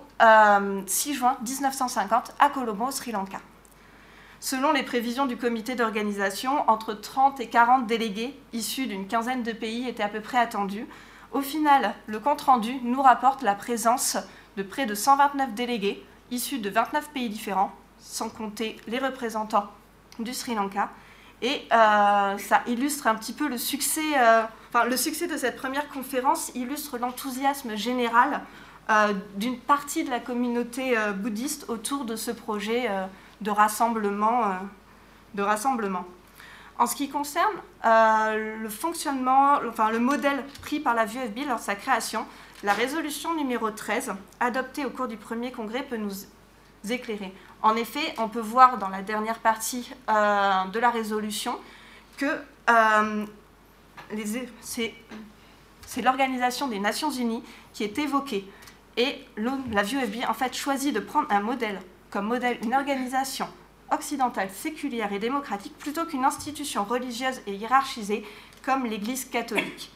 6 0.87 1.11
euh, 1.11 1.15
juin 1.15 1.37
1950 1.43 2.35
à 2.39 2.51
Colombo, 2.51 2.87
au 2.87 2.91
Sri 2.91 3.13
Lanka. 3.13 3.39
Selon 4.41 4.73
les 4.73 4.83
prévisions 4.83 5.27
du 5.27 5.37
comité 5.37 5.75
d'organisation, 5.75 6.69
entre 6.71 6.95
30 6.95 7.41
et 7.41 7.49
40 7.49 7.87
délégués 7.87 8.39
issus 8.53 8.87
d'une 8.87 9.09
quinzaine 9.09 9.43
de 9.43 9.53
pays 9.53 9.89
étaient 9.89 10.03
à 10.03 10.09
peu 10.09 10.21
près 10.21 10.39
attendus. 10.39 10.87
Au 11.33 11.41
final, 11.41 11.95
le 12.07 12.21
compte-rendu 12.21 12.75
nous 12.83 13.03
rapporte 13.03 13.43
la 13.43 13.55
présence 13.55 14.17
de 14.57 14.63
près 14.63 14.87
de 14.87 14.95
129 14.95 15.55
délégués 15.55 16.05
issus 16.31 16.59
de 16.59 16.71
29 16.71 17.11
pays 17.11 17.29
différents, 17.29 17.73
sans 18.09 18.31
compter 18.31 18.77
les 18.87 18.99
représentants 18.99 19.67
du 20.19 20.33
Sri 20.33 20.55
Lanka. 20.55 20.89
Et 21.43 21.67
euh, 21.73 22.39
ça 22.39 22.63
illustre 22.67 23.07
un 23.07 23.15
petit 23.15 23.33
peu 23.33 23.49
le 23.49 23.59
succès, 23.59 24.19
euh, 24.19 24.43
enfin, 24.71 24.85
le 24.87 24.97
succès 24.97 25.27
de 25.29 25.37
cette 25.37 25.57
première 25.57 25.89
conférence 25.89 26.51
illustre 26.55 26.99
l'enthousiasme 26.99 27.77
général 27.77 28.41
euh, 28.91 29.13
d'une 29.37 29.59
partie 29.59 30.05
de 30.05 30.11
la 30.11 30.21
communauté 30.21 30.97
bouddhiste 31.17 31.67
autour 31.69 32.07
de 32.07 32.17
ce 32.17 32.31
projet 32.31 32.89
de, 33.43 33.51
rassemblement. 33.51 34.47
En 36.79 36.87
ce 36.87 36.97
qui 36.97 37.11
concerne 37.11 37.55
le 37.85 38.69
fonctionnement, 38.69 39.59
enfin, 39.69 39.91
le 39.91 40.01
modèle 40.01 40.43
pris 40.63 40.81
par 40.81 40.95
la 40.95 41.05
VUFB 41.05 41.47
lors 41.47 41.59
de 41.59 41.65
sa 41.65 41.75
création, 41.75 42.25
la 42.65 42.73
résolution 42.73 43.37
numéro 43.37 43.71
13, 43.71 44.15
adoptée 44.41 44.87
au 44.87 44.91
cours 44.91 45.09
du 45.09 45.19
premier 45.19 45.53
congrès, 45.53 45.83
peut 45.83 45.99
nous 45.99 46.13
éclairer. 46.91 47.33
En 47.63 47.75
effet, 47.75 48.15
on 48.19 48.29
peut 48.29 48.41
voir 48.41 48.79
dans 48.79 48.89
la 48.89 49.03
dernière 49.03 49.39
partie 49.39 49.91
euh, 50.09 50.65
de 50.67 50.79
la 50.79 50.91
résolution 50.91 51.59
que 52.17 52.41
euh, 52.71 53.27
c'est 54.61 54.93
l'Organisation 56.03 56.69
des 56.69 56.79
Nations 56.79 57.11
Unies 57.11 57.43
qui 57.73 57.85
est 57.85 57.99
évoquée. 57.99 58.49
Et 58.97 59.25
la 59.37 59.83
VUFB 59.83 60.25
en 60.29 60.35
fait 60.35 60.55
choisit 60.55 60.95
de 60.95 61.01
prendre 61.01 61.31
un 61.31 61.41
modèle 61.41 61.81
comme 62.11 62.27
modèle 62.27 62.59
une 62.63 62.75
organisation 62.75 63.47
occidentale, 63.91 64.51
séculière 64.51 65.13
et 65.13 65.19
démocratique 65.19 65.77
plutôt 65.79 66.05
qu'une 66.05 66.25
institution 66.25 66.85
religieuse 66.85 67.41
et 67.47 67.55
hiérarchisée 67.55 68.25
comme 68.63 68.87
l'Église 68.87 69.25
catholique. 69.25 69.91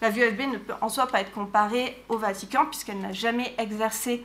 La 0.00 0.10
VUFB 0.10 0.40
ne 0.52 0.58
peut 0.58 0.74
en 0.80 0.88
soi 0.88 1.06
pas 1.06 1.20
être 1.20 1.32
comparée 1.32 2.02
au 2.08 2.18
Vatican 2.18 2.66
puisqu'elle 2.66 3.00
n'a 3.00 3.12
jamais 3.12 3.54
exercé 3.58 4.24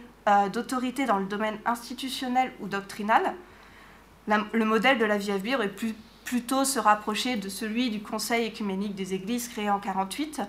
d'autorité 0.52 1.06
dans 1.06 1.18
le 1.18 1.26
domaine 1.26 1.58
institutionnel 1.66 2.52
ou 2.60 2.68
doctrinal, 2.68 3.36
le 4.28 4.66
modèle 4.66 4.98
de 4.98 5.06
la 5.06 5.18
VFB 5.18 5.56
aurait 5.56 5.70
pu 5.70 5.96
plutôt 6.24 6.64
se 6.64 6.78
rapprocher 6.78 7.38
de 7.38 7.50
celui 7.50 7.90
du 7.90 8.02
Conseil 8.02 8.46
écuménique 8.46 8.94
des 8.94 9.16
Églises 9.16 9.48
créé 9.48 9.70
en 9.70 9.80
1948. 9.80 10.42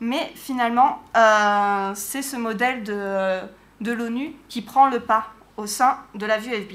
Mais 0.00 0.30
finalement, 0.34 1.02
euh, 1.16 1.92
c'est 1.94 2.20
ce 2.20 2.36
modèle 2.36 2.82
de, 2.82 3.40
de 3.80 3.92
l'ONU 3.92 4.34
qui 4.48 4.60
prend 4.60 4.88
le 4.90 5.00
pas 5.00 5.28
au 5.56 5.66
sein 5.66 5.98
de 6.14 6.26
la 6.26 6.36
VFB. 6.36 6.74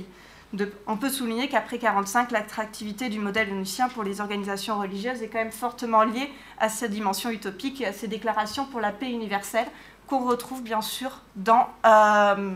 on 0.87 0.97
peut 0.97 1.09
souligner 1.09 1.47
qu'après 1.47 1.75
1945, 1.75 2.31
l'attractivité 2.31 3.09
du 3.09 3.19
modèle 3.19 3.51
onusien 3.51 3.89
pour 3.89 4.03
les 4.03 4.19
organisations 4.21 4.79
religieuses 4.79 5.21
est 5.21 5.27
quand 5.27 5.37
même 5.37 5.51
fortement 5.51 6.03
liée 6.03 6.31
à 6.57 6.69
sa 6.69 6.87
dimension 6.87 7.29
utopique 7.29 7.81
et 7.81 7.85
à 7.85 7.93
ses 7.93 8.07
déclarations 8.07 8.65
pour 8.65 8.79
la 8.79 8.91
paix 8.91 9.11
universelle, 9.11 9.67
qu'on 10.09 10.25
retrouve 10.25 10.63
bien 10.63 10.81
sûr 10.81 11.21
dans, 11.35 11.69
euh, 11.85 12.53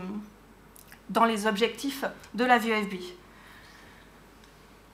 dans 1.08 1.24
les 1.24 1.46
objectifs 1.46 2.04
de 2.34 2.44
la 2.44 2.58
VFB. 2.58 2.94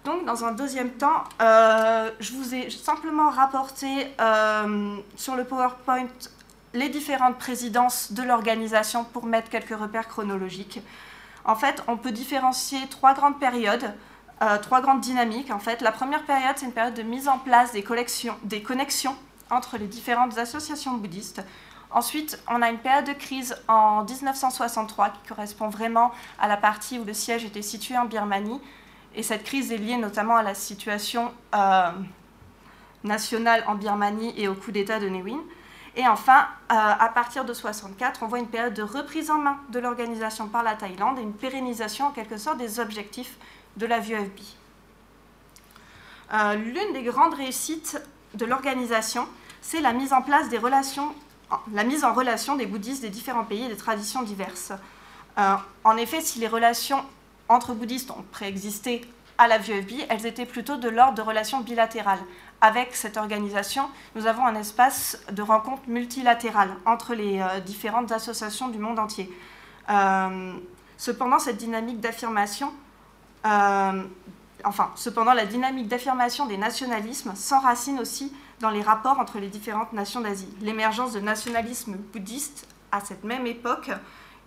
Donc, 0.05 0.25
dans 0.25 0.45
un 0.45 0.53
deuxième 0.53 0.91
temps, 0.91 1.25
euh, 1.43 2.11
je 2.21 2.33
vous 2.33 2.55
ai 2.55 2.71
simplement 2.71 3.31
rapporté 3.31 3.87
euh, 4.21 4.97
sur 5.17 5.37
le 5.37 5.45
PowerPoint 5.45 6.09
les 6.73 6.89
différentes 6.89 7.39
présidences 7.39 8.13
de 8.13 8.23
l'organisation 8.23 9.05
pour 9.05 9.25
mettre 9.27 9.51
quelques 9.51 9.77
repères 9.79 10.09
chronologiques. 10.09 10.81
En 11.45 11.57
fait, 11.57 11.83
on 11.89 11.97
peut 11.97 12.13
différencier 12.13 12.79
trois 12.89 13.15
grandes 13.15 13.41
périodes, 13.41 13.93
trois 14.63 14.81
grandes 14.81 15.01
dynamiques. 15.01 15.51
En 15.51 15.59
fait, 15.59 15.81
la 15.81 15.91
première 15.91 16.25
période, 16.25 16.53
c'est 16.57 16.67
une 16.67 16.73
période 16.73 16.95
de 16.95 17.03
mise 17.03 17.29
en 17.29 17.39
place 17.39 17.73
des, 17.73 17.83
collections, 17.83 18.37
des 18.45 18.63
connexions 18.63 19.17
entre 19.51 19.79
les 19.79 19.87
différentes 19.87 20.39
associations 20.39 20.93
bouddhistes. 20.93 21.43
Ensuite, 21.93 22.41
on 22.49 22.63
a 22.63 22.71
une 22.71 22.79
période 22.79 23.07
de 23.07 23.13
crise 23.13 23.57
en 23.67 24.05
1963 24.05 25.11
qui 25.11 25.29
correspond 25.29 25.69
vraiment 25.69 26.13
à 26.39 26.47
la 26.47 26.57
partie 26.57 26.99
où 26.99 27.05
le 27.05 27.15
siège 27.15 27.45
était 27.45 27.63
situé 27.63 27.99
en 27.99 28.05
Birmanie. 28.05 28.61
Et 29.17 29.25
cette 29.25 29.43
crise 29.43 29.73
est 29.73 29.77
liée 29.77 29.97
notamment 29.97 30.37
à 30.37 30.43
la 30.45 30.55
situation 30.55 31.33
euh, 31.55 31.91
nationale 33.03 33.65
en 33.67 33.75
Birmanie 33.75 34.33
et 34.37 34.47
au 34.47 34.55
coup 34.55 34.71
d'État 34.71 35.01
de 35.01 35.09
Win. 35.09 35.41
Et 35.97 36.07
enfin, 36.07 36.47
euh, 36.71 36.75
à 36.77 37.09
partir 37.09 37.45
de 37.45 37.51
1964, 37.51 38.23
on 38.23 38.29
voit 38.29 38.39
une 38.39 38.47
période 38.47 38.75
de 38.75 38.83
reprise 38.83 39.29
en 39.29 39.39
main 39.39 39.59
de 39.71 39.81
l'organisation 39.81 40.47
par 40.47 40.63
la 40.63 40.75
Thaïlande 40.75 41.19
et 41.19 41.23
une 41.23 41.35
pérennisation 41.35 42.07
en 42.07 42.11
quelque 42.13 42.37
sorte 42.37 42.59
des 42.59 42.79
objectifs 42.79 43.37
de 43.77 43.87
la 43.87 43.99
VUFB. 43.99 44.39
Euh, 46.33 46.55
l'une 46.55 46.93
des 46.93 47.03
grandes 47.03 47.35
réussites 47.35 48.01
de 48.35 48.47
l'organisation, 48.47 49.27
c'est 49.61 49.81
la 49.81 49.93
mise 49.93 50.13
en 50.13 50.23
place 50.23 50.49
des 50.49 50.59
relations 50.59 51.13
la 51.73 51.85
mise 51.85 52.05
en 52.05 52.13
relation 52.13 52.57
des 52.57 52.67
bouddhistes 52.67 53.03
des 53.03 53.11
différents 53.11 53.45
pays 53.45 53.65
et 53.65 53.69
des 53.69 53.77
traditions 53.77 54.23
diverses. 54.23 54.73
Euh, 55.39 55.55
en 55.85 55.97
effet, 55.97 56.21
si 56.21 56.39
les 56.39 56.49
relations 56.49 57.05
entre 57.49 57.75
bouddhistes 57.75 58.11
ont 58.11 58.25
préexisté 58.31 59.03
à 59.39 59.49
la 59.49 59.59
VFB, 59.59 60.07
elles 60.09 60.27
étaient 60.27 60.47
plutôt 60.47 60.77
de 60.77 60.89
l'ordre 60.89 61.15
de 61.15 61.23
relations 61.23 61.61
bilatérales. 61.61 62.21
Avec 62.61 62.95
cette 62.95 63.17
organisation, 63.17 63.89
nous 64.15 64.27
avons 64.27 64.45
un 64.45 64.55
espace 64.55 65.19
de 65.33 65.41
rencontre 65.41 65.83
multilatérale 65.89 66.71
entre 66.85 67.15
les 67.15 67.41
euh, 67.41 67.61
différentes 67.61 68.13
associations 68.13 68.69
du 68.69 68.79
monde 68.79 68.99
entier. 68.99 69.31
cependant, 70.99 71.39
cette 71.39 71.57
dynamique 71.57 72.01
d'affirmation, 72.01 72.73
enfin, 73.43 74.93
cependant, 74.95 75.33
la 75.33 75.47
dynamique 75.47 75.89
d'affirmation 75.89 76.47
des 76.47 76.59
nationalismes 76.59 77.35
s'enracine 77.35 77.99
aussi 77.99 78.33
dans 78.61 78.71
les 78.71 78.83
rapports 78.83 79.19
entre 79.19 79.39
les 79.39 79.49
différentes 79.49 79.93
nations 79.93 80.21
d'Asie. 80.21 80.55
L'émergence 80.61 81.13
de 81.13 81.21
nationalisme 81.21 81.97
bouddhiste 82.13 82.69
à 82.93 83.01
cette 83.01 83.25
même 83.25 83.47
époque 83.47 83.91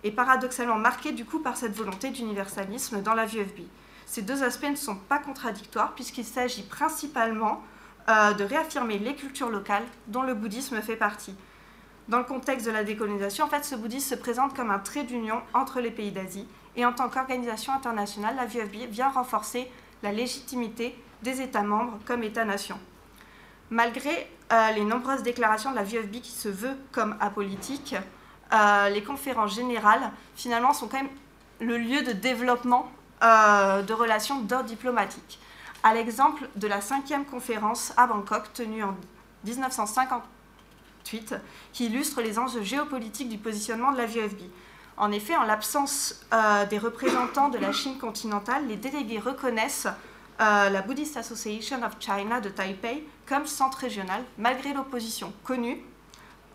est 0.04 0.12
paradoxalement 0.12 0.78
marquée 0.78 1.12
du 1.12 1.24
coup 1.24 1.40
par 1.40 1.56
cette 1.56 1.76
volonté 1.76 2.10
d'universalisme 2.10 3.02
dans 3.02 3.14
la 3.14 3.26
VFB. 3.26 3.62
Ces 4.06 4.22
deux 4.22 4.42
aspects 4.42 4.70
ne 4.70 4.76
sont 4.76 4.96
pas 4.96 5.18
contradictoires 5.18 5.94
puisqu'il 5.94 6.24
s'agit 6.24 6.62
principalement 6.62 7.62
euh, 8.08 8.32
de 8.34 8.44
réaffirmer 8.44 8.98
les 8.98 9.16
cultures 9.16 9.50
locales 9.50 9.84
dont 10.08 10.22
le 10.22 10.34
bouddhisme 10.34 10.80
fait 10.80 10.96
partie. 10.96 11.34
Dans 12.08 12.18
le 12.18 12.24
contexte 12.24 12.66
de 12.66 12.70
la 12.70 12.84
décolonisation, 12.84 13.46
en 13.46 13.48
fait, 13.48 13.64
ce 13.64 13.74
bouddhisme 13.74 14.14
se 14.14 14.20
présente 14.20 14.54
comme 14.54 14.70
un 14.70 14.78
trait 14.78 15.04
d'union 15.04 15.40
entre 15.54 15.80
les 15.80 15.90
pays 15.90 16.12
d'Asie 16.12 16.46
et 16.76 16.84
en 16.84 16.92
tant 16.92 17.08
qu'organisation 17.08 17.72
internationale, 17.72 18.36
la 18.36 18.44
VFB 18.44 18.90
vient 18.90 19.08
renforcer 19.08 19.70
la 20.02 20.12
légitimité 20.12 20.94
des 21.22 21.40
États 21.40 21.62
membres 21.62 21.98
comme 22.04 22.22
États-nations. 22.22 22.78
Malgré 23.74 24.30
euh, 24.52 24.70
les 24.70 24.84
nombreuses 24.84 25.24
déclarations 25.24 25.72
de 25.72 25.74
la 25.74 25.82
VFB 25.82 26.20
qui 26.20 26.30
se 26.30 26.48
veut 26.48 26.76
comme 26.92 27.16
apolitique, 27.18 27.96
euh, 28.52 28.88
les 28.88 29.02
conférences 29.02 29.52
générales, 29.52 30.12
finalement, 30.36 30.72
sont 30.72 30.86
quand 30.86 30.98
même 30.98 31.10
le 31.58 31.76
lieu 31.76 32.02
de 32.02 32.12
développement 32.12 32.88
euh, 33.24 33.82
de 33.82 33.92
relations 33.92 34.42
d'ordre 34.42 34.66
diplomatique. 34.66 35.40
À 35.82 35.92
l'exemple 35.92 36.48
de 36.54 36.68
la 36.68 36.80
cinquième 36.80 37.24
conférence 37.24 37.92
à 37.96 38.06
Bangkok, 38.06 38.52
tenue 38.52 38.84
en 38.84 38.96
1958, 39.44 41.34
qui 41.72 41.86
illustre 41.86 42.22
les 42.22 42.38
enjeux 42.38 42.62
géopolitiques 42.62 43.28
du 43.28 43.38
positionnement 43.38 43.90
de 43.90 43.96
la 43.96 44.06
VFB. 44.06 44.42
En 44.96 45.10
effet, 45.10 45.34
en 45.34 45.42
l'absence 45.42 46.24
des 46.70 46.78
représentants 46.78 47.48
de 47.48 47.58
la 47.58 47.72
Chine 47.72 47.98
continentale, 47.98 48.68
les 48.68 48.76
délégués 48.76 49.18
reconnaissent 49.18 49.88
la 50.38 50.80
Buddhist 50.82 51.16
Association 51.16 51.82
of 51.82 51.96
China 51.98 52.40
de 52.40 52.48
Taipei 52.48 53.04
comme 53.26 53.46
centre 53.46 53.78
régional, 53.78 54.22
malgré 54.38 54.72
l'opposition 54.72 55.32
connue 55.44 55.80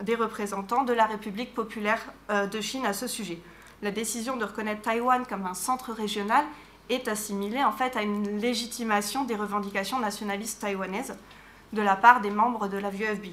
des 0.02 0.14
représentants 0.14 0.84
de 0.84 0.92
la 0.92 1.06
République 1.06 1.54
populaire 1.54 2.00
euh, 2.30 2.46
de 2.46 2.60
Chine 2.60 2.86
à 2.86 2.92
ce 2.92 3.06
sujet. 3.06 3.40
La 3.82 3.90
décision 3.90 4.36
de 4.36 4.44
reconnaître 4.44 4.82
Taïwan 4.82 5.24
comme 5.26 5.46
un 5.46 5.54
centre 5.54 5.92
régional 5.92 6.44
est 6.88 7.08
assimilée 7.08 7.62
en 7.64 7.72
fait 7.72 7.96
à 7.96 8.02
une 8.02 8.38
légitimation 8.38 9.24
des 9.24 9.36
revendications 9.36 9.98
nationalistes 9.98 10.60
taïwanaises 10.60 11.16
de 11.72 11.82
la 11.82 11.96
part 11.96 12.20
des 12.20 12.30
membres 12.30 12.68
de 12.68 12.78
la 12.78 12.90
VFB. 12.90 13.26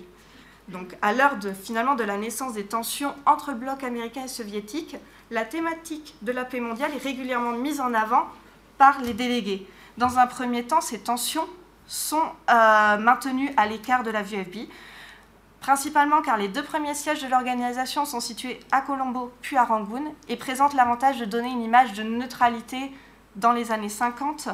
Donc, 0.69 0.95
à 1.01 1.13
l'heure 1.13 1.37
de, 1.37 1.53
finalement 1.53 1.95
de 1.95 2.03
la 2.03 2.17
naissance 2.17 2.53
des 2.53 2.65
tensions 2.65 3.13
entre 3.25 3.51
le 3.51 3.57
bloc 3.57 3.83
américain 3.83 4.25
et 4.25 4.27
soviétique, 4.27 4.97
la 5.31 5.45
thématique 5.45 6.15
de 6.21 6.31
la 6.31 6.45
paix 6.45 6.59
mondiale 6.59 6.91
est 6.93 7.03
régulièrement 7.03 7.53
mise 7.53 7.79
en 7.79 7.93
avant 7.93 8.27
par 8.77 9.01
les 9.01 9.13
délégués. 9.13 9.65
Dans 9.97 10.19
un 10.19 10.27
premier 10.27 10.63
temps, 10.63 10.81
ces 10.81 10.99
tensions 10.99 11.47
sont 11.87 12.21
euh, 12.49 12.97
maintenus 12.97 13.51
à 13.57 13.65
l'écart 13.65 14.03
de 14.03 14.11
la 14.11 14.21
VFB, 14.21 14.69
principalement 15.61 16.21
car 16.21 16.37
les 16.37 16.47
deux 16.47 16.63
premiers 16.63 16.93
sièges 16.93 17.23
de 17.23 17.27
l'organisation 17.27 18.05
sont 18.05 18.19
situés 18.19 18.59
à 18.71 18.81
Colombo 18.81 19.31
puis 19.41 19.57
à 19.57 19.63
Rangoon 19.63 20.13
et 20.27 20.35
présentent 20.35 20.73
l'avantage 20.73 21.19
de 21.19 21.25
donner 21.25 21.49
une 21.49 21.61
image 21.61 21.93
de 21.93 22.03
neutralité 22.03 22.91
dans 23.35 23.53
les 23.53 23.71
années 23.71 23.89
50 23.89 24.49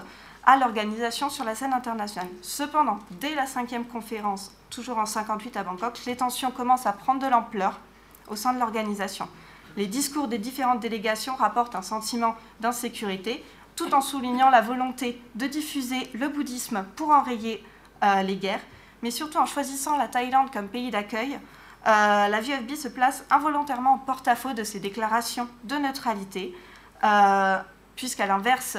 à 0.46 0.58
l'organisation 0.58 1.30
sur 1.30 1.46
la 1.46 1.56
scène 1.56 1.74
internationale. 1.74 2.30
Cependant, 2.42 3.00
dès 3.12 3.34
la 3.34 3.46
cinquième 3.46 3.86
conférence, 3.86 4.52
toujours 4.70 4.98
en 4.98 5.06
58 5.06 5.58
à 5.58 5.64
Bangkok, 5.64 6.00
les 6.06 6.18
tensions 6.18 6.52
commencent 6.52 6.86
à 6.86 6.94
prendre 6.94 7.22
de 7.22 7.28
l'ampleur 7.28 7.80
au 8.28 8.36
sein 8.36 8.54
de 8.54 8.60
l'organisation. 8.60 9.28
Les 9.76 9.88
discours 9.88 10.28
des 10.28 10.38
différentes 10.38 10.82
délégations 10.82 11.36
rapportent 11.36 11.76
un 11.76 11.82
sentiment 11.82 12.36
d'insécurité, 12.60 13.44
tout 13.76 13.94
en 13.94 14.02
soulignant 14.02 14.50
la 14.50 14.62
volonté 14.62 15.22
de 15.36 15.48
diffuser 15.48 16.10
le 16.14 16.30
bouddhisme 16.30 16.86
pour 16.96 17.10
enrayer 17.10 17.64
euh, 18.04 18.22
les 18.22 18.36
guerres, 18.36 18.62
mais 19.02 19.12
surtout 19.12 19.38
en 19.38 19.46
choisissant 19.46 19.98
la 19.98 20.08
Thaïlande 20.08 20.52
comme 20.52 20.68
pays 20.68 20.92
d'accueil. 20.92 21.40
Euh, 21.86 22.28
la 22.28 22.42
VFB 22.42 22.76
se 22.76 22.88
place 22.88 23.26
involontairement 23.30 23.94
en 23.94 23.98
porte-à-faux 23.98 24.54
de 24.54 24.64
ses 24.64 24.80
déclarations 24.80 25.48
de 25.66 25.76
neutralité, 25.76 26.56
euh, 27.04 27.58
puisqu'à 27.96 28.26
l'inverse 28.26 28.78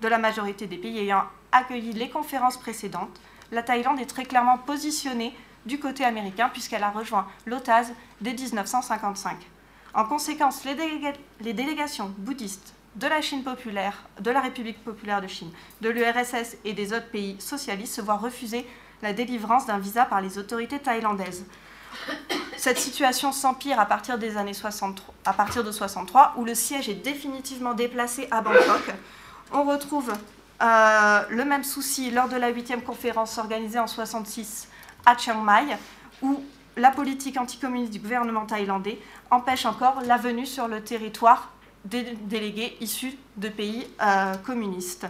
de 0.00 0.08
la 0.08 0.18
majorité 0.18 0.66
des 0.66 0.76
pays 0.76 0.98
ayant 0.98 1.24
accueilli 1.52 1.92
les 1.92 2.10
conférences 2.10 2.56
précédentes, 2.56 3.20
la 3.50 3.62
Thaïlande 3.62 4.00
est 4.00 4.06
très 4.06 4.24
clairement 4.24 4.58
positionnée 4.58 5.36
du 5.66 5.78
côté 5.78 6.04
américain 6.04 6.50
puisqu'elle 6.52 6.82
a 6.82 6.90
rejoint 6.90 7.26
l'OTAS 7.46 7.92
dès 8.20 8.34
1955. 8.34 9.36
En 9.94 10.04
conséquence, 10.04 10.64
les 10.64 11.52
délégations 11.52 12.12
bouddhistes 12.18 12.74
de 12.96 13.06
la 13.06 13.20
Chine 13.20 13.42
populaire, 13.42 14.04
de 14.20 14.30
la 14.30 14.40
République 14.40 14.82
populaire 14.84 15.20
de 15.20 15.26
Chine, 15.26 15.50
de 15.80 15.88
l'URSS 15.88 16.56
et 16.64 16.72
des 16.72 16.92
autres 16.92 17.08
pays 17.10 17.36
socialistes 17.40 17.94
se 17.94 18.00
voient 18.00 18.16
refuser 18.16 18.66
la 19.02 19.12
délivrance 19.12 19.66
d'un 19.66 19.78
visa 19.78 20.04
par 20.04 20.20
les 20.20 20.38
autorités 20.38 20.78
thaïlandaises. 20.78 21.44
Cette 22.56 22.78
situation 22.78 23.32
s'empire 23.32 23.78
à 23.78 23.86
partir 23.86 24.18
des 24.18 24.36
années 24.36 24.54
63, 24.54 25.14
à 25.24 25.32
partir 25.32 25.64
de 25.64 25.70
63, 25.70 26.34
où 26.36 26.44
le 26.44 26.54
siège 26.54 26.88
est 26.88 26.94
définitivement 26.94 27.74
déplacé 27.74 28.28
à 28.30 28.40
Bangkok. 28.40 28.94
On 29.52 29.64
retrouve 29.64 30.12
euh, 30.62 31.22
le 31.28 31.44
même 31.44 31.64
souci 31.64 32.10
lors 32.10 32.28
de 32.28 32.36
la 32.36 32.52
8e 32.52 32.82
conférence 32.82 33.38
organisée 33.38 33.78
en 33.78 33.86
66 33.86 34.68
à 35.04 35.16
Chiang 35.16 35.42
Mai, 35.42 35.76
où 36.22 36.42
la 36.76 36.90
politique 36.90 37.36
anticommuniste 37.36 37.92
du 37.92 37.98
gouvernement 37.98 38.46
thaïlandais 38.46 38.98
empêche 39.30 39.66
encore 39.66 40.00
la 40.02 40.16
venue 40.16 40.46
sur 40.46 40.66
le 40.66 40.82
territoire 40.82 41.50
délégués 41.84 42.76
issus 42.80 43.16
de 43.36 43.48
pays 43.48 43.86
euh, 44.02 44.34
communistes. 44.36 45.06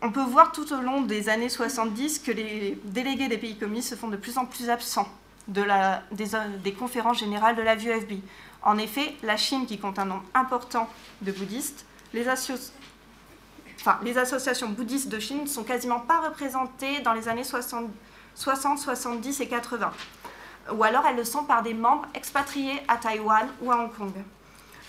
On 0.00 0.12
peut 0.12 0.22
voir 0.22 0.52
tout 0.52 0.72
au 0.72 0.80
long 0.80 1.02
des 1.02 1.28
années 1.28 1.48
70 1.48 2.20
que 2.20 2.30
les 2.30 2.78
délégués 2.84 3.28
des 3.28 3.38
pays 3.38 3.56
communistes 3.56 3.90
se 3.90 3.94
font 3.96 4.08
de 4.08 4.16
plus 4.16 4.38
en 4.38 4.46
plus 4.46 4.70
absents 4.70 5.08
la, 5.56 6.02
des, 6.12 6.72
conférences 6.72 7.18
générales 7.18 7.56
de 7.56 7.62
la 7.62 7.74
VUFB. 7.74 8.20
En 8.62 8.78
effet, 8.78 9.16
la 9.22 9.36
Chine, 9.36 9.66
qui 9.66 9.78
compte 9.78 9.98
un 9.98 10.04
nombre 10.04 10.24
important 10.34 10.88
de 11.22 11.32
bouddhistes, 11.32 11.86
les 12.12 12.28
associations 14.18 14.68
bouddhistes 14.70 15.08
de 15.08 15.18
Chine 15.18 15.42
ne 15.42 15.48
sont 15.48 15.64
quasiment 15.64 16.00
pas 16.00 16.20
représentées 16.20 17.00
dans 17.00 17.12
les 17.12 17.28
années 17.28 17.44
60, 17.44 17.90
60, 18.34 18.78
70 18.78 19.40
et 19.40 19.48
80. 19.48 19.92
Ou 20.74 20.84
alors 20.84 21.06
elles 21.06 21.16
le 21.16 21.24
sont 21.24 21.44
par 21.44 21.62
des 21.62 21.72
membres 21.74 22.06
expatriés 22.14 22.82
à 22.88 22.96
Taïwan 22.96 23.48
ou 23.62 23.72
à 23.72 23.78
Hong 23.78 23.90
Kong. 23.96 24.12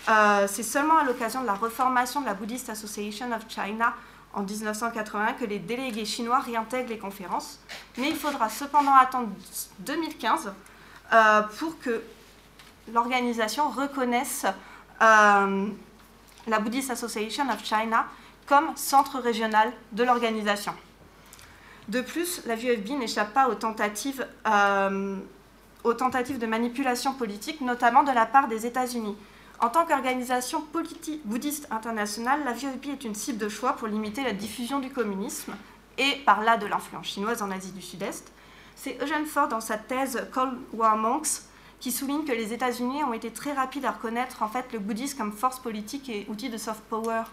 Euh, 0.09 0.47
c'est 0.47 0.63
seulement 0.63 0.97
à 0.97 1.03
l'occasion 1.03 1.41
de 1.41 1.45
la 1.45 1.53
reformation 1.53 2.21
de 2.21 2.25
la 2.25 2.33
Buddhist 2.33 2.69
Association 2.69 3.31
of 3.31 3.43
China 3.47 3.93
en 4.33 4.41
1980 4.41 5.33
que 5.33 5.45
les 5.45 5.59
délégués 5.59 6.05
chinois 6.05 6.39
réintègrent 6.39 6.89
les 6.89 6.97
conférences. 6.97 7.59
Mais 7.97 8.09
il 8.09 8.15
faudra 8.15 8.49
cependant 8.49 8.95
attendre 8.95 9.29
2015 9.79 10.51
euh, 11.13 11.41
pour 11.59 11.77
que 11.79 12.01
l'organisation 12.91 13.69
reconnaisse 13.69 14.45
euh, 15.01 15.67
la 16.47 16.59
Buddhist 16.59 16.89
Association 16.89 17.47
of 17.49 17.63
China 17.63 18.07
comme 18.47 18.75
centre 18.75 19.19
régional 19.19 19.71
de 19.91 20.03
l'organisation. 20.03 20.73
De 21.87 22.01
plus, 22.01 22.41
la 22.47 22.55
VUFB 22.55 22.99
n'échappe 22.99 23.33
pas 23.33 23.47
aux 23.47 23.55
tentatives, 23.55 24.25
aux 25.83 25.93
tentatives 25.93 26.37
de 26.39 26.45
manipulation 26.45 27.13
politique, 27.13 27.61
notamment 27.61 28.03
de 28.03 28.11
la 28.11 28.25
part 28.25 28.47
des 28.47 28.65
États-Unis. 28.65 29.15
En 29.61 29.67
tant 29.67 29.85
qu'organisation 29.85 30.63
bouddhiste 31.25 31.67
internationale, 31.69 32.41
la 32.45 32.53
VOP 32.53 32.87
est 32.87 33.03
une 33.03 33.15
cible 33.15 33.37
de 33.37 33.49
choix 33.49 33.73
pour 33.73 33.89
limiter 33.89 34.23
la 34.23 34.31
diffusion 34.31 34.79
du 34.79 34.89
communisme 34.89 35.53
et 35.97 36.15
par 36.25 36.41
là 36.41 36.55
de 36.55 36.65
l'influence 36.65 37.07
chinoise 37.07 37.41
en 37.41 37.51
Asie 37.51 37.73
du 37.73 37.81
Sud-Est. 37.81 38.31
C'est 38.77 38.97
Eugene 39.03 39.25
Ford 39.25 39.49
dans 39.49 39.59
sa 39.59 39.77
thèse 39.77 40.25
Cold 40.31 40.57
War 40.71 40.95
Monks 40.95 41.41
qui 41.81 41.91
souligne 41.91 42.23
que 42.23 42.31
les 42.31 42.53
États-Unis 42.53 43.03
ont 43.03 43.11
été 43.11 43.31
très 43.31 43.51
rapides 43.51 43.83
à 43.83 43.91
reconnaître 43.91 44.43
en 44.43 44.47
fait 44.47 44.71
le 44.71 44.79
bouddhisme 44.79 45.17
comme 45.17 45.33
force 45.33 45.59
politique 45.59 46.07
et 46.07 46.25
outil 46.29 46.49
de 46.49 46.57
soft 46.57 46.81
power 46.89 47.23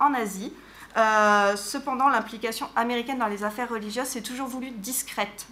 en 0.00 0.12
Asie. 0.12 0.52
Euh, 0.96 1.54
cependant, 1.54 2.08
l'implication 2.08 2.68
américaine 2.74 3.18
dans 3.18 3.28
les 3.28 3.44
affaires 3.44 3.68
religieuses 3.68 4.08
s'est 4.08 4.22
toujours 4.22 4.48
voulue 4.48 4.70
discrète 4.70 5.46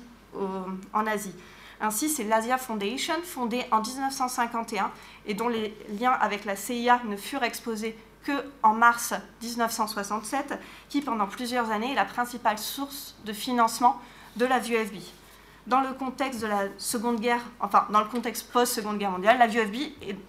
en 0.93 1.07
Asie. 1.07 1.35
Ainsi, 1.81 2.09
c'est 2.09 2.25
l'Asia 2.25 2.59
Foundation, 2.59 3.15
fondée 3.23 3.65
en 3.71 3.81
1951 3.81 4.91
et 5.27 5.35
dont 5.35 5.49
les 5.49 5.77
liens 6.01 6.13
avec 6.13 6.45
la 6.45 6.57
CIA 6.57 7.01
ne 7.05 7.17
furent 7.17 7.43
exposés 7.43 7.97
que 8.25 8.33
en 8.63 8.73
mars 8.73 9.15
1967, 9.43 10.59
qui 10.89 11.03
pendant 11.03 11.27
plusieurs 11.27 11.71
années 11.71 11.93
est 11.93 11.97
la 11.97 12.05
principale 12.05 12.59
source 12.59 13.17
de 13.25 13.33
financement 13.33 14.01
de 14.37 14.47
la 14.47 14.59
VUFB. 14.59 14.97
Dans 15.67 15.81
le 15.81 15.95
contexte 15.95 16.43
de 16.43 16.47
la 16.47 16.65
Seconde 16.77 17.21
Guerre, 17.21 17.41
enfin 17.61 17.87
dans 17.91 18.01
le 18.01 18.09
contexte 18.09 18.51
post-Seconde 18.53 18.99
Guerre 18.99 19.13
mondiale, 19.13 19.39
la 19.39 19.47
VUFB 19.47 19.77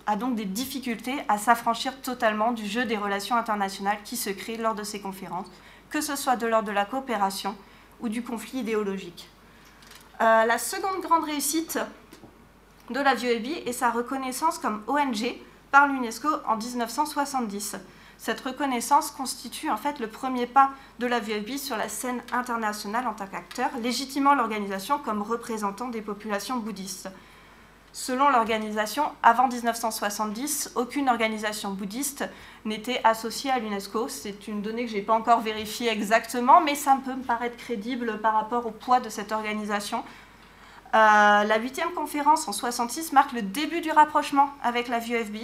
a 0.05 0.15
donc 0.15 0.35
des 0.35 0.45
difficultés 0.45 1.15
à 1.27 1.37
s'affranchir 1.37 2.01
totalement 2.01 2.53
du 2.53 2.65
jeu 2.65 2.85
des 2.85 2.95
relations 2.95 3.35
internationales 3.35 3.97
qui 4.05 4.15
se 4.15 4.29
créent 4.29 4.57
lors 4.57 4.75
de 4.75 4.83
ces 4.83 5.01
conférences, 5.01 5.47
que 5.89 5.99
ce 5.99 6.15
soit 6.15 6.37
de 6.37 6.47
l'ordre 6.47 6.67
de 6.67 6.73
la 6.73 6.85
coopération 6.85 7.55
ou 7.99 8.07
du 8.07 8.23
conflit 8.23 8.59
idéologique. 8.59 9.29
Euh, 10.21 10.45
la 10.45 10.57
seconde 10.57 11.01
grande 11.01 11.25
réussite 11.25 11.77
de 12.89 12.99
la 12.99 13.15
VUEB 13.15 13.67
est 13.67 13.73
sa 13.73 13.91
reconnaissance 13.91 14.57
comme 14.59 14.81
ONG 14.87 15.35
par 15.71 15.87
l'UNESCO 15.87 16.29
en 16.47 16.55
1970. 16.55 17.75
Cette 18.17 18.39
reconnaissance 18.39 19.11
constitue 19.11 19.69
en 19.69 19.75
fait 19.75 19.99
le 19.99 20.07
premier 20.07 20.47
pas 20.47 20.71
de 20.99 21.07
la 21.07 21.19
VFB 21.19 21.57
sur 21.57 21.75
la 21.75 21.89
scène 21.89 22.21
internationale 22.31 23.07
en 23.07 23.13
tant 23.13 23.27
qu'acteur, 23.27 23.69
légitimant 23.81 24.35
l'organisation 24.35 24.99
comme 24.99 25.21
représentant 25.21 25.89
des 25.89 26.01
populations 26.01 26.57
bouddhistes. 26.57 27.09
Selon 27.97 28.27
l'organisation, 28.27 29.05
avant 29.23 29.47
1970, 29.47 30.73
aucune 30.75 31.07
organisation 31.07 31.71
bouddhiste 31.71 32.25
n'était 32.65 32.99
associée 33.05 33.51
à 33.51 33.57
l'UNESCO. 33.57 34.09
C'est 34.09 34.49
une 34.49 34.61
donnée 34.61 34.83
que 34.83 34.91
je 34.91 34.97
n'ai 34.97 35.01
pas 35.01 35.13
encore 35.13 35.39
vérifiée 35.39 35.89
exactement, 35.89 36.59
mais 36.59 36.75
ça 36.75 36.97
peut 37.05 37.13
me 37.13 37.23
paraître 37.23 37.55
crédible 37.55 38.19
par 38.19 38.33
rapport 38.33 38.67
au 38.67 38.71
poids 38.71 38.99
de 38.99 39.07
cette 39.07 39.31
organisation. 39.31 39.99
Euh, 39.99 40.93
la 40.93 41.57
huitième 41.57 41.91
conférence 41.91 42.49
en 42.49 42.51
66 42.51 43.13
marque 43.13 43.31
le 43.31 43.43
début 43.43 43.79
du 43.79 43.91
rapprochement 43.91 44.49
avec 44.61 44.89
la 44.89 44.99
VUFB, 44.99 45.37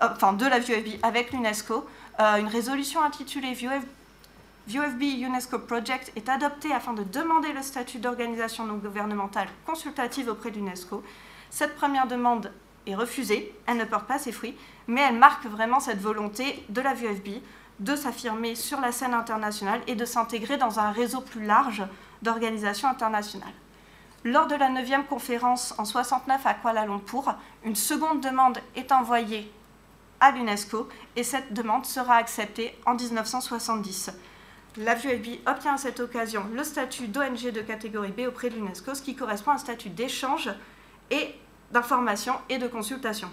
euh, 0.00 0.08
enfin 0.10 0.32
de 0.32 0.46
la 0.46 0.58
VUFB 0.58 1.00
avec 1.02 1.32
l'UNESCO. 1.32 1.84
Euh, 2.18 2.36
une 2.36 2.48
résolution 2.48 3.02
intitulée 3.02 3.52
VUFB 3.52 5.02
UNESCO 5.02 5.58
Project 5.58 6.12
est 6.16 6.30
adoptée 6.30 6.72
afin 6.72 6.94
de 6.94 7.02
demander 7.02 7.52
le 7.52 7.60
statut 7.60 7.98
d'organisation 7.98 8.64
non 8.64 8.78
gouvernementale 8.78 9.48
consultative 9.66 10.30
auprès 10.30 10.50
de 10.50 10.56
l'UNESCO. 10.56 11.02
Cette 11.50 11.74
première 11.74 12.06
demande 12.06 12.52
est 12.86 12.94
refusée, 12.94 13.54
elle 13.66 13.76
ne 13.76 13.84
porte 13.84 14.06
pas 14.06 14.18
ses 14.18 14.32
fruits, 14.32 14.56
mais 14.86 15.02
elle 15.02 15.18
marque 15.18 15.46
vraiment 15.46 15.80
cette 15.80 16.00
volonté 16.00 16.64
de 16.68 16.80
la 16.80 16.94
VUFB 16.94 17.42
de 17.80 17.96
s'affirmer 17.96 18.54
sur 18.54 18.80
la 18.80 18.92
scène 18.92 19.14
internationale 19.14 19.80
et 19.86 19.94
de 19.94 20.04
s'intégrer 20.04 20.58
dans 20.58 20.78
un 20.78 20.90
réseau 20.90 21.20
plus 21.20 21.44
large 21.44 21.82
d'organisations 22.22 22.88
internationales. 22.88 23.52
Lors 24.22 24.46
de 24.46 24.54
la 24.54 24.68
9e 24.68 25.06
conférence 25.06 25.74
en 25.78 25.86
69 25.86 26.44
à 26.44 26.54
Kuala 26.54 26.84
Lumpur, 26.84 27.34
une 27.64 27.74
seconde 27.74 28.20
demande 28.20 28.58
est 28.76 28.92
envoyée 28.92 29.50
à 30.20 30.30
l'UNESCO 30.30 30.88
et 31.16 31.24
cette 31.24 31.54
demande 31.54 31.86
sera 31.86 32.16
acceptée 32.16 32.78
en 32.84 32.94
1970. 32.94 34.10
La 34.76 34.94
VUFB 34.94 35.40
obtient 35.46 35.74
à 35.74 35.78
cette 35.78 36.00
occasion 36.00 36.44
le 36.54 36.62
statut 36.62 37.08
d'ONG 37.08 37.50
de 37.50 37.62
catégorie 37.62 38.12
B 38.12 38.28
auprès 38.28 38.50
de 38.50 38.56
l'UNESCO, 38.56 38.94
ce 38.94 39.02
qui 39.02 39.16
correspond 39.16 39.52
à 39.52 39.54
un 39.54 39.58
statut 39.58 39.88
d'échange 39.88 40.50
et 41.10 41.34
d'information 41.72 42.34
et 42.48 42.58
de 42.58 42.68
consultation. 42.68 43.28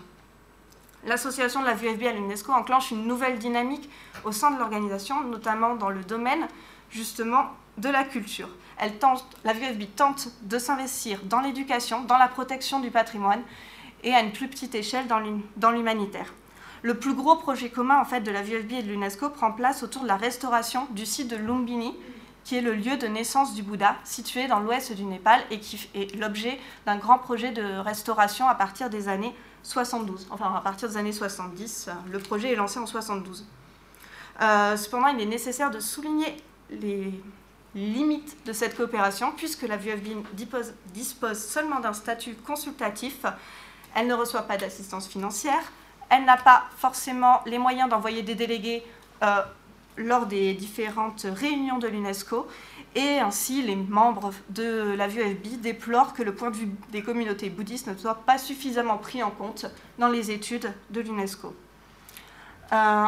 L'association 1.06 1.62
de 1.62 1.66
la 1.66 1.74
VUFB 1.74 2.04
à 2.04 2.12
l'UNESCO 2.12 2.52
enclenche 2.52 2.92
une 2.92 3.06
nouvelle 3.06 3.40
dynamique 3.40 3.90
au 4.24 4.32
sein 4.32 4.52
de 4.52 4.60
l'organisation, 4.60 5.24
notamment 5.24 5.76
dans 5.76 5.90
le 5.90 6.04
domaine 6.04 6.48
justement 6.90 7.46
de 7.78 7.90
la 7.90 8.04
culture. 8.04 8.50
Elle 8.78 8.98
tente, 8.98 9.26
la 9.44 9.54
VUFB 9.54 9.96
tente 9.96 10.30
de 10.42 10.60
s'investir 10.60 11.22
dans 11.24 11.42
l'éducation, 11.42 12.04
dans 12.04 12.18
la 12.18 12.28
protection 12.28 12.80
du 12.80 12.92
patrimoine 12.92 13.42
et 14.04 14.14
à 14.14 14.22
une 14.22 14.32
plus 14.32 14.48
petite 14.48 14.76
échelle 14.76 15.08
dans 15.08 15.72
l'humanitaire. 15.72 16.34
Le 16.84 16.94
plus 16.94 17.14
gros 17.14 17.36
projet 17.36 17.70
commun 17.70 18.00
en 18.00 18.06
fait 18.06 18.22
de 18.22 18.32
la 18.32 18.44
VFB 18.44 18.72
et 18.74 18.84
de 18.84 18.90
l'UNESCO 18.90 19.30
prend 19.30 19.52
place 19.52 19.82
autour 19.82 20.04
de 20.04 20.08
la 20.08 20.16
restauration 20.16 20.88
du 20.92 21.06
site 21.06 21.28
de 21.28 21.36
Lumbini, 21.36 21.96
qui 22.48 22.56
est 22.56 22.62
le 22.62 22.76
lieu 22.76 22.96
de 22.96 23.08
naissance 23.08 23.54
du 23.56 23.62
Bouddha, 23.62 23.98
situé 24.06 24.48
dans 24.48 24.62
l'ouest 24.62 24.94
du 24.94 25.04
Népal 25.04 25.42
et 25.52 25.60
qui 25.60 25.90
est 25.94 26.16
l'objet 26.16 26.58
d'un 26.86 26.96
grand 26.96 27.20
projet 27.20 27.52
de 27.52 27.78
restauration 27.80 28.48
à 28.48 28.56
partir 28.56 28.90
des 28.90 29.10
années 29.10 29.36
72, 29.64 30.28
enfin 30.30 30.54
à 30.56 30.62
partir 30.62 30.88
des 30.88 30.96
années 30.96 31.12
70. 31.12 31.90
Le 32.10 32.20
projet 32.20 32.54
est 32.54 32.56
lancé 32.56 32.80
en 32.80 32.86
72. 32.86 33.46
Euh, 34.40 34.78
cependant, 34.78 35.08
il 35.08 35.20
est 35.20 35.26
nécessaire 35.26 35.72
de 35.72 35.82
souligner 35.82 36.38
les 36.70 37.22
limites 37.76 38.38
de 38.46 38.54
cette 38.54 38.78
coopération, 38.78 39.34
puisque 39.36 39.64
la 39.64 39.76
VFB 39.76 40.24
dispose, 40.32 40.74
dispose 40.94 41.40
seulement 41.40 41.82
d'un 41.82 41.92
statut 41.92 42.36
consultatif. 42.36 43.26
Elle 43.94 44.08
ne 44.08 44.14
reçoit 44.14 44.44
pas 44.44 44.56
d'assistance 44.56 45.10
financière, 45.10 45.74
elle 46.08 46.24
n'a 46.24 46.38
pas 46.38 46.64
forcément 46.78 47.42
les 47.46 47.58
moyens 47.58 47.90
d'envoyer 47.90 48.22
des 48.22 48.36
délégués 48.36 48.86
euh, 49.22 49.42
lors 49.98 50.26
des 50.26 50.54
différentes 50.54 51.26
réunions 51.30 51.78
de 51.78 51.88
l'UNESCO. 51.88 52.48
Et 52.96 53.20
ainsi, 53.20 53.62
les 53.62 53.76
membres 53.76 54.32
de 54.50 54.96
la 54.98 55.08
VUFB 55.08 55.62
déplorent 55.62 56.14
que 56.14 56.24
le 56.24 56.34
point 56.34 56.50
de 56.50 56.56
vue 56.56 56.70
des 56.92 57.04
communautés 57.04 57.50
bouddhistes 57.50 57.88
ne 57.88 57.96
soit 57.96 58.16
pas 58.26 58.38
suffisamment 58.38 58.98
pris 58.98 59.22
en 59.22 59.32
compte 59.32 59.66
dans 60.00 60.08
les 60.08 60.32
études 60.32 60.72
de 60.90 61.02
l'UNESCO. 61.02 61.54
Euh, 62.72 63.08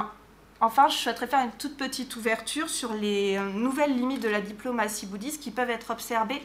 enfin, 0.62 0.88
je 0.90 0.96
souhaiterais 0.96 1.28
faire 1.28 1.44
une 1.44 1.52
toute 1.52 1.78
petite 1.78 2.16
ouverture 2.16 2.70
sur 2.70 2.94
les 2.94 3.38
euh, 3.38 3.52
nouvelles 3.52 3.96
limites 3.96 4.22
de 4.22 4.30
la 4.30 4.42
diplomatie 4.42 5.06
bouddhiste 5.06 5.42
qui 5.42 5.52
peuvent 5.52 5.70
être 5.70 5.92
observées, 5.92 6.42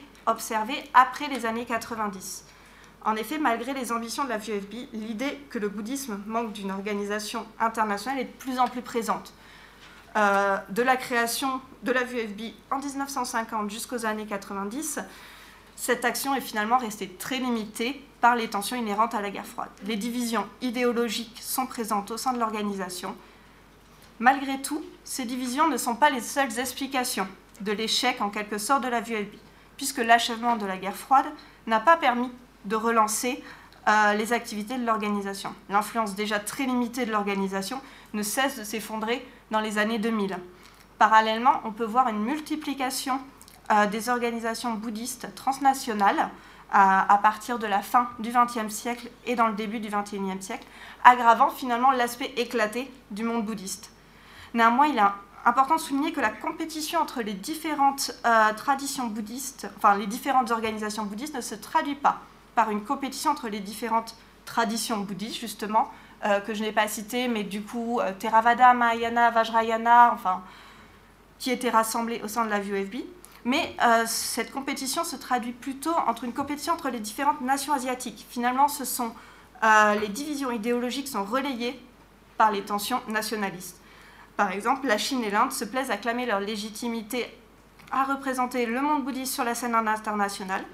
après 0.95 1.29
les 1.29 1.45
années 1.45 1.67
90. 1.67 2.45
En 3.05 3.17
effet, 3.17 3.39
malgré 3.39 3.75
les 3.75 3.93
ambitions 3.93 4.25
de 4.25 4.31
la 4.31 4.39
VUFB, 4.39 4.89
l'idée 4.95 5.39
que 5.51 5.59
le 5.59 5.69
bouddhisme 5.69 6.23
manque 6.27 6.55
d'une 6.55 6.71
organisation 6.71 7.45
internationale 7.61 8.21
est 8.21 8.25
de 8.25 8.33
plus 8.39 8.59
en 8.59 8.67
plus 8.67 8.81
présente. 8.81 9.35
Euh, 10.17 10.57
de 10.69 10.83
la 10.83 10.97
création 10.97 11.61
de 11.83 11.91
la 11.91 12.05
VUFB 12.05 12.55
en 12.71 12.79
1950 12.79 13.69
jusqu'aux 13.71 14.07
années 14.07 14.27
90, 14.27 15.01
cette 15.77 16.05
action 16.05 16.35
est 16.37 16.41
finalement 16.41 16.79
restée 16.79 17.09
très 17.09 17.39
limitée 17.39 18.01
par 18.21 18.37
les 18.37 18.49
tensions 18.49 18.77
inhérentes 18.77 19.15
à 19.15 19.21
la 19.21 19.31
guerre 19.31 19.47
froide. 19.47 19.71
Les 19.85 19.97
divisions 19.97 20.47
idéologiques 20.63 21.41
sont 21.43 21.67
présentes 21.67 22.13
au 22.13 22.17
sein 22.17 22.33
de 22.33 22.39
l'organisation. 22.39 23.17
Malgré 24.21 24.63
tout, 24.63 24.85
ces 25.03 25.25
divisions 25.25 25.69
ne 25.69 25.77
sont 25.77 25.97
pas 25.97 26.11
les 26.11 26.21
seules 26.21 26.61
explications 26.61 27.27
de 27.61 27.73
l'échec 27.73 28.21
en 28.21 28.31
quelque 28.31 28.59
sorte 28.59 28.85
de 28.85 28.89
la 28.89 29.01
VUFB, 29.01 29.35
puisque 29.77 29.99
l'achèvement 29.99 30.57
de 30.57 30.67
la 30.67 30.77
guerre 30.77 30.97
froide 30.97 31.27
n'a 31.67 31.81
pas 31.81 31.97
permis 31.97 32.31
de 32.67 32.77
relancer 32.77 33.43
euh, 33.89 34.15
les 34.15 34.33
activités 34.33 34.79
de 34.79 34.87
l'organisation. 34.87 35.53
L'influence 35.69 36.15
déjà 36.15 36.39
très 36.39 36.67
limitée 36.67 37.05
de 37.05 37.11
l'organisation 37.11 37.81
ne 38.13 38.23
cesse 38.23 38.57
de 38.59 38.65
s'effondrer 38.65 39.27
dans 39.51 39.61
les 39.61 39.79
années 39.79 39.99
2000. 39.99 40.39
Parallèlement, 40.99 41.61
on 41.65 41.73
peut 41.73 41.85
voir 41.85 42.09
une 42.09 42.23
multiplication 42.23 43.21
euh, 43.71 43.87
des 43.87 44.09
organisations 44.09 44.75
bouddhistes 44.75 45.35
transnationales 45.35 46.31
à, 46.77 47.21
partir 47.23 47.61
de 47.61 47.69
la 47.69 47.83
fin 47.83 48.09
du 48.19 48.31
XXe 48.31 48.75
siècle 48.75 49.09
et 49.27 49.37
dans 49.37 49.47
le 49.47 49.55
début 49.55 49.79
du 49.79 49.89
XXIe 49.89 50.41
siècle, 50.43 50.67
aggravant 51.05 51.49
finalement 51.49 51.93
l'aspect 51.93 52.33
éclaté 52.37 52.91
du 53.13 53.23
monde 53.23 53.45
bouddhiste. 53.45 53.93
Néanmoins, 54.55 54.89
il 54.89 54.99
est 54.99 55.03
important 55.45 55.77
de 55.77 55.81
souligner 55.81 56.11
que 56.11 56.21
la 56.21 56.31
compétition 56.31 57.01
entre 57.01 57.23
les 57.23 57.35
différentes 57.35 58.11
euh, 58.27 58.53
traditions 58.55 59.07
bouddhistes, 59.07 59.69
enfin 59.77 59.97
les 59.97 60.09
différentes 60.09 60.51
organisations 60.51 61.05
bouddhistes 61.05 61.37
ne 61.37 61.41
se 61.41 61.55
traduit 61.55 61.95
pas 61.95 62.19
par 62.57 62.71
une 62.71 62.83
compétition 62.83 63.31
entre 63.31 63.49
les 63.49 63.61
différentes 63.61 64.17
traditions 64.45 64.99
bouddhistes, 64.99 65.41
justement, 65.41 65.91
euh, 66.25 66.41
que 66.41 66.55
je 66.55 66.63
n'ai 66.63 66.73
pas 66.73 66.89
citées, 66.89 67.29
mais 67.29 67.45
du 67.45 67.61
coup, 67.63 68.01
euh, 68.01 68.13
Theravada, 68.19 68.73
Mahayana, 68.73 69.31
Vajrayana, 69.31 70.11
enfin, 70.15 70.43
qui 71.39 71.51
étaient 71.51 71.71
rassemblées 71.71 72.23
au 72.25 72.29
sein 72.29 72.47
de 72.47 72.51
la 72.51 72.61
VUFB. 72.61 72.97
Mais 73.45 73.77
euh, 73.85 74.05
cette 74.07 74.51
compétition 74.51 75.05
se 75.05 75.17
traduit 75.17 75.53
plutôt 75.53 75.95
entre 76.07 76.25
une 76.25 76.33
compétition 76.33 76.73
entre 76.73 76.89
les 76.89 77.01
différentes 77.01 77.43
nations 77.43 77.75
asiatiques. 77.75 78.27
Finalement, 78.31 78.69
ce 78.69 78.85
sont 78.85 79.13
les 79.99 80.09
divisions 80.09 80.51
idéologiques 80.51 81.09
sont 81.09 81.25
relayées 81.25 81.81
par 82.37 82.53
les 82.53 82.61
tensions 82.61 83.01
nationalistes. 83.09 83.81
Par 84.37 84.53
exemple, 84.53 84.87
la 84.87 84.99
Chine 84.99 85.25
et 85.25 85.31
l'Inde 85.31 85.53
se 85.53 85.65
plaisent 85.65 85.91
à 85.91 85.97
clamer 85.97 86.27
leur 86.27 86.41
légitimité 86.41 87.35
à 87.91 88.05
représenter 88.05 88.67
le 88.67 88.83
monde 88.83 89.05
bouddhiste 89.05 89.33
sur 89.33 89.43
la 89.43 89.55
scène 89.55 89.75
internationale, 89.75 90.65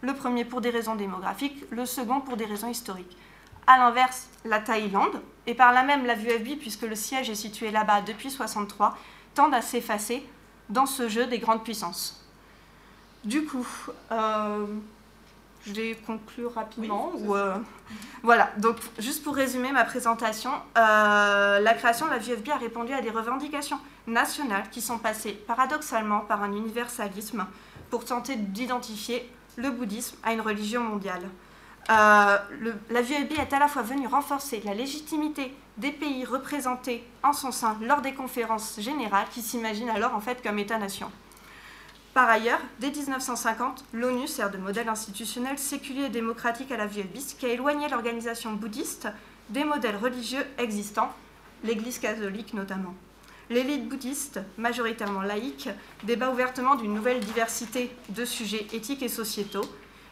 le 0.00 0.14
premier 0.14 0.46
pour 0.46 0.62
des 0.62 0.70
raisons 0.70 0.94
démographiques, 0.94 1.62
le 1.70 1.84
second 1.84 2.20
pour 2.20 2.38
des 2.38 2.46
raisons 2.46 2.70
historiques. 2.70 3.18
A 3.70 3.76
l'inverse, 3.76 4.28
la 4.46 4.60
Thaïlande, 4.60 5.20
et 5.46 5.52
par 5.52 5.72
là 5.72 5.82
même 5.82 6.06
la 6.06 6.14
VUFB, 6.14 6.58
puisque 6.58 6.82
le 6.82 6.94
siège 6.94 7.28
est 7.28 7.34
situé 7.34 7.70
là-bas 7.70 8.00
depuis 8.00 8.30
63, 8.30 8.96
tendent 9.34 9.52
à 9.52 9.60
s'effacer 9.60 10.26
dans 10.70 10.86
ce 10.86 11.06
jeu 11.10 11.26
des 11.26 11.38
grandes 11.38 11.62
puissances. 11.62 12.26
Du 13.24 13.44
coup, 13.44 13.68
euh, 14.10 14.64
je 15.66 15.72
vais 15.74 15.94
conclure 16.06 16.54
rapidement. 16.54 17.12
Euh, 17.28 17.58
voilà, 18.22 18.50
donc 18.56 18.76
juste 18.98 19.22
pour 19.22 19.34
résumer 19.34 19.70
ma 19.70 19.84
présentation, 19.84 20.50
euh, 20.78 21.60
la 21.60 21.74
création 21.74 22.06
de 22.06 22.12
la 22.12 22.18
VUFB 22.18 22.48
a 22.48 22.56
répondu 22.56 22.94
à 22.94 23.02
des 23.02 23.10
revendications 23.10 23.78
nationales 24.06 24.70
qui 24.70 24.80
sont 24.80 24.96
passées 24.96 25.32
paradoxalement 25.32 26.20
par 26.20 26.42
un 26.42 26.52
universalisme 26.52 27.46
pour 27.90 28.06
tenter 28.06 28.36
d'identifier 28.36 29.30
le 29.56 29.70
bouddhisme 29.70 30.16
à 30.22 30.32
une 30.32 30.40
religion 30.40 30.82
mondiale. 30.82 31.28
Euh, 31.90 32.38
la 32.90 33.02
VUB 33.02 33.32
est 33.38 33.52
à 33.52 33.58
la 33.58 33.68
fois 33.68 33.82
venue 33.82 34.06
renforcer 34.06 34.60
la 34.64 34.74
légitimité 34.74 35.54
des 35.78 35.90
pays 35.90 36.24
représentés 36.24 37.02
en 37.22 37.32
son 37.32 37.50
sein 37.50 37.78
lors 37.80 38.02
des 38.02 38.12
conférences 38.12 38.78
générales 38.78 39.26
qui 39.32 39.40
s'imaginent 39.40 39.90
alors 39.90 40.14
en 40.14 40.20
fait 40.20 40.42
comme 40.42 40.58
État-nation. 40.58 41.10
Par 42.12 42.28
ailleurs, 42.28 42.60
dès 42.80 42.90
1950, 42.90 43.84
l'ONU 43.92 44.26
sert 44.26 44.50
de 44.50 44.58
modèle 44.58 44.88
institutionnel 44.88 45.58
séculier 45.58 46.04
et 46.04 46.08
démocratique 46.10 46.72
à 46.72 46.76
la 46.76 46.86
VUB, 46.86 47.16
ce 47.16 47.34
qui 47.34 47.46
a 47.46 47.50
éloigné 47.50 47.88
l'organisation 47.88 48.52
bouddhiste 48.52 49.08
des 49.50 49.64
modèles 49.64 49.96
religieux 49.96 50.44
existants, 50.58 51.12
l'Église 51.64 51.98
catholique 51.98 52.54
notamment. 52.54 52.94
L'élite 53.50 53.88
bouddhiste, 53.88 54.40
majoritairement 54.58 55.22
laïque, 55.22 55.70
débat 56.02 56.30
ouvertement 56.30 56.74
d'une 56.74 56.92
nouvelle 56.92 57.20
diversité 57.20 57.90
de 58.10 58.26
sujets 58.26 58.66
éthiques 58.72 59.02
et 59.02 59.08
sociétaux, 59.08 59.64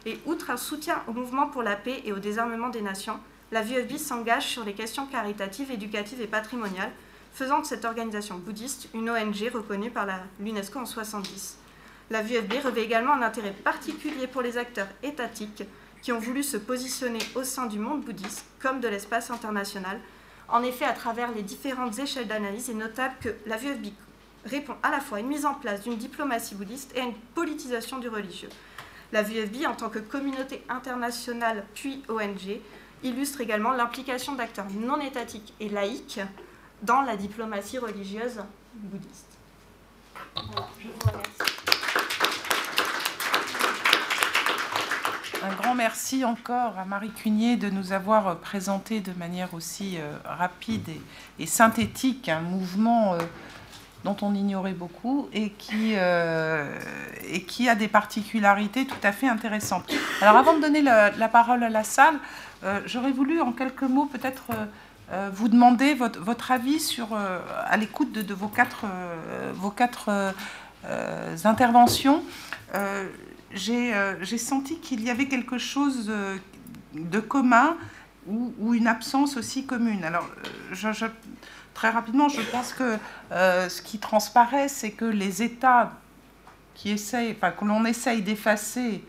et 0.05 0.19
outre 0.25 0.49
un 0.49 0.57
soutien 0.57 1.01
au 1.07 1.13
mouvement 1.13 1.47
pour 1.47 1.63
la 1.63 1.75
paix 1.75 2.01
et 2.05 2.13
au 2.13 2.19
désarmement 2.19 2.69
des 2.69 2.81
nations, 2.81 3.19
la 3.51 3.61
VUFB 3.61 3.97
s'engage 3.97 4.47
sur 4.47 4.63
les 4.63 4.73
questions 4.73 5.05
caritatives, 5.05 5.71
éducatives 5.71 6.21
et 6.21 6.27
patrimoniales, 6.27 6.91
faisant 7.33 7.59
de 7.59 7.65
cette 7.65 7.85
organisation 7.85 8.37
bouddhiste 8.37 8.89
une 8.93 9.09
ONG 9.09 9.49
reconnue 9.53 9.91
par 9.91 10.07
l'UNESCO 10.39 10.79
en 10.79 10.83
1970. 10.83 11.57
La 12.09 12.21
VUFB 12.21 12.53
revêt 12.63 12.83
également 12.83 13.13
un 13.13 13.21
intérêt 13.21 13.51
particulier 13.51 14.27
pour 14.27 14.41
les 14.41 14.57
acteurs 14.57 14.87
étatiques 15.03 15.63
qui 16.01 16.11
ont 16.11 16.19
voulu 16.19 16.43
se 16.43 16.57
positionner 16.57 17.19
au 17.35 17.43
sein 17.43 17.67
du 17.67 17.79
monde 17.79 18.01
bouddhiste 18.01 18.45
comme 18.59 18.79
de 18.79 18.87
l'espace 18.87 19.29
international. 19.29 19.99
En 20.47 20.63
effet, 20.63 20.85
à 20.85 20.93
travers 20.93 21.31
les 21.31 21.41
différentes 21.41 21.99
échelles 21.99 22.27
d'analyse, 22.27 22.69
il 22.69 22.71
est 22.71 22.79
notable 22.79 23.15
que 23.21 23.29
la 23.45 23.57
VUFB 23.57 23.87
répond 24.45 24.75
à 24.83 24.91
la 24.91 24.99
fois 24.99 25.17
à 25.17 25.21
une 25.21 25.27
mise 25.27 25.45
en 25.45 25.53
place 25.53 25.81
d'une 25.81 25.97
diplomatie 25.97 26.55
bouddhiste 26.55 26.95
et 26.95 27.01
à 27.01 27.03
une 27.03 27.15
politisation 27.35 27.99
du 27.99 28.07
religieux. 28.07 28.49
La 29.13 29.23
VUFB, 29.23 29.65
en 29.67 29.73
tant 29.73 29.89
que 29.89 29.99
communauté 29.99 30.63
internationale 30.67 31.65
puis 31.73 32.03
ONG, 32.09 32.59
illustre 33.03 33.41
également 33.41 33.71
l'implication 33.71 34.35
d'acteurs 34.35 34.67
non 34.71 34.99
étatiques 34.99 35.53
et 35.59 35.69
laïques 35.69 36.19
dans 36.81 37.01
la 37.01 37.15
diplomatie 37.15 37.77
religieuse 37.77 38.41
bouddhiste. 38.75 39.37
je 40.35 40.41
vous 40.41 41.11
remercie. 41.11 41.57
Un 45.43 45.53
grand 45.53 45.75
merci 45.75 46.25
encore 46.25 46.77
à 46.77 46.83
Marie 46.83 47.11
Cunier 47.11 47.55
de 47.55 47.69
nous 47.69 47.93
avoir 47.93 48.37
présenté 48.39 48.99
de 48.99 49.13
manière 49.13 49.53
aussi 49.53 49.97
euh, 49.97 50.17
rapide 50.25 50.89
et, 51.39 51.45
synthétique 51.45 52.27
un 52.27 52.41
mouvement 52.41 53.13
euh, 53.13 53.19
dont 54.07 54.17
on 54.21 54.33
ignorait 54.33 54.73
beaucoup 54.73 55.27
et 55.33 55.49
qui, 55.49 55.93
euh, 55.95 56.67
et 57.29 57.41
qui 57.43 57.69
a 57.69 57.75
des 57.75 57.87
particularités 57.87 58.85
tout 58.85 59.03
à 59.03 59.11
fait 59.11 59.27
intéressantes. 59.27 59.85
Alors 60.21 60.37
avant 60.37 60.55
de 60.55 60.61
donner 60.61 60.81
la, 60.81 61.11
parole 61.27 61.63
à 61.63 61.69
la 61.69 61.83
salle, 61.83 62.15
j'aurais 62.85 63.11
voulu 63.11 63.41
en 63.41 63.51
quelques 63.51 63.83
mots 63.83 64.05
peut-être 64.05 64.45
vous 65.33 65.47
demander 65.47 65.93
votre, 65.93 66.19
votre 66.19 66.51
avis 66.51 66.79
sur, 66.79 67.09
à 67.13 67.77
l'écoute 67.77 68.11
de, 68.11 68.33
vos 68.33 68.47
quatre, 68.47 68.85
vos 69.53 69.71
quatre 69.71 70.33
interventions. 71.45 72.23
Euh, 73.55 74.15
j'ai 74.21 74.37
senti 74.37 74.77
qu'il 74.79 75.03
y 75.03 75.09
avait 75.09 75.27
quelque 75.27 75.57
chose 75.57 76.07
euh, 76.09 76.37
de 76.93 77.19
commun 77.19 77.77
ou, 78.27 78.73
une 78.73 78.87
absence 78.87 79.37
aussi 79.37 79.65
commune. 79.65 80.03
Alors, 80.03 80.27
euh, 80.83 80.93
très 81.77 81.91
rapidement, 81.91 82.27
je 82.27 82.41
pense 82.41 82.73
que 82.73 82.97
ce 83.31 83.81
qui 83.83 83.99
transparaît, 83.99 84.67
c'est 84.67 84.91
que 84.91 85.05
les 85.05 85.43
États 85.43 85.91
qui 86.73 86.89
essayent, 86.89 87.35
enfin, 87.37 87.51
que 87.51 87.63
l'on 87.65 87.85
essaye 87.85 88.23
d'effacer, 88.23 89.03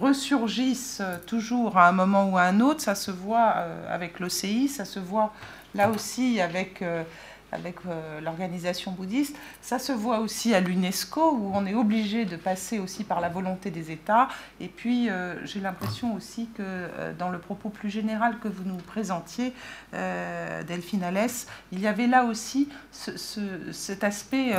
ressurgissent 0.00 1.02
toujours 1.26 1.76
à 1.76 1.86
un 1.86 1.92
moment 1.92 2.30
ou 2.30 2.38
à 2.38 2.44
un 2.44 2.60
autre. 2.60 2.80
Ça 2.80 2.94
se 2.94 3.10
voit 3.10 3.66
avec 3.90 4.20
l'OCI, 4.20 4.68
ça 4.68 4.86
se 4.86 4.98
voit 4.98 5.34
là 5.74 5.90
aussi 5.90 6.40
avec 6.40 6.82
avec 7.56 7.76
euh, 7.86 8.20
l'organisation 8.20 8.92
bouddhiste. 8.92 9.36
Ça 9.62 9.78
se 9.78 9.92
voit 9.92 10.20
aussi 10.20 10.54
à 10.54 10.60
l'UNESCO, 10.60 11.32
où 11.32 11.50
on 11.54 11.66
est 11.66 11.74
obligé 11.74 12.24
de 12.24 12.36
passer 12.36 12.78
aussi 12.78 13.02
par 13.02 13.20
la 13.20 13.28
volonté 13.28 13.70
des 13.70 13.90
États. 13.90 14.28
Et 14.60 14.68
puis, 14.68 15.08
euh, 15.08 15.44
j'ai 15.44 15.60
l'impression 15.60 16.14
aussi 16.14 16.48
que 16.54 16.62
euh, 16.62 17.12
dans 17.18 17.30
le 17.30 17.38
propos 17.38 17.70
plus 17.70 17.90
général 17.90 18.38
que 18.38 18.48
vous 18.48 18.64
nous 18.64 18.76
présentiez, 18.76 19.52
Delphine 20.68 21.02
Alès, 21.02 21.46
il 21.72 21.80
y 21.80 21.86
avait 21.86 22.06
là 22.06 22.24
aussi 22.24 22.68
cet 22.92 24.04
aspect 24.04 24.52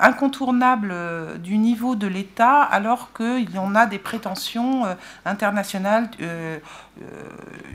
incontournable 0.00 0.94
du 1.40 1.58
niveau 1.58 1.96
de 1.96 2.06
l'État, 2.06 2.62
alors 2.62 3.12
qu'il 3.12 3.50
y 3.50 3.58
en 3.58 3.74
a 3.74 3.86
des 3.86 3.98
prétentions 3.98 4.84
internationales 5.24 6.08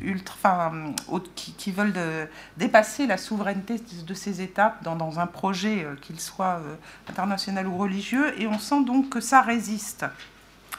ultra, 0.03 0.71
qui, 1.35 1.53
qui, 1.53 1.71
veulent 1.71 1.93
dépasser 2.57 3.05
la 3.07 3.17
souveraineté 3.17 3.81
de 4.05 4.13
ces 4.13 4.41
étapes 4.41 4.83
dans, 4.83 5.19
un 5.19 5.27
projet, 5.27 5.83
euh, 5.83 5.95
qu'il 6.01 6.19
soit 6.19 6.59
euh, 6.59 6.75
international 7.09 7.67
ou 7.67 7.77
religieux, 7.77 8.39
et 8.39 8.47
on 8.47 8.59
sent 8.59 8.83
donc 8.83 9.09
que 9.09 9.19
ça 9.19 9.41
résiste. 9.41 10.05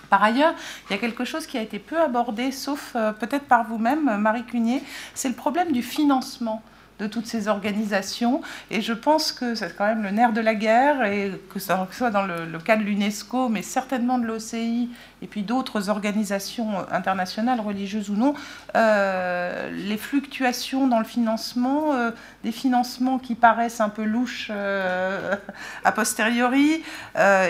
Par 0.09 0.23
ailleurs, 0.23 0.55
il 0.89 0.93
y 0.93 0.97
a 0.97 0.99
quelque 0.99 1.25
chose 1.25 1.47
qui 1.47 1.57
a 1.57 1.63
été 1.63 1.79
peu 1.79 2.01
abordé, 2.01 2.53
sauf 2.53 2.93
euh, 2.97 3.13
peut-être 3.13 3.47
par 3.47 3.65
vous-même, 3.65 4.17
Marie 4.19 4.45
Cunier, 4.45 4.83
c'est 5.15 5.29
le 5.29 5.35
problème 5.35 5.73
du 5.73 5.83
financement 5.83 6.63
de 7.01 7.07
toutes 7.07 7.27
ces 7.27 7.49
organisations. 7.49 8.43
Et 8.71 8.81
je 8.83 8.93
pense 8.93 9.33
que 9.33 9.55
c'est 9.55 9.75
quand 9.77 9.87
même 9.87 10.03
le 10.03 10.11
nerf 10.11 10.33
de 10.33 10.41
la 10.41 10.55
guerre, 10.55 11.05
et 11.05 11.33
que 11.53 11.59
ce 11.59 11.73
soit 11.91 12.11
dans 12.11 12.25
le, 12.25 12.59
cas 12.59 12.77
de 12.77 12.83
l'UNESCO, 12.83 13.49
mais 13.49 13.63
certainement 13.63 14.19
de 14.19 14.27
l'OCI, 14.27 14.91
et 15.23 15.27
puis 15.27 15.43
d'autres 15.43 15.89
organisations 15.89 16.87
internationales, 16.91 17.61
religieuses 17.61 18.11
ou 18.11 18.15
non, 18.15 18.35
euh, 18.77 19.71
les 19.71 19.97
fluctuations 19.97 20.87
dans 20.87 20.99
le 20.99 21.05
financement, 21.05 21.93
euh, 21.93 22.11
des 22.43 22.53
financements 22.53 23.19
qui 23.19 23.35
paraissent 23.35 23.81
un 23.81 23.89
peu 23.89 24.05
louches 24.05 24.49
euh, 24.51 25.37
a 25.85 25.93
posteriori, 25.93 26.83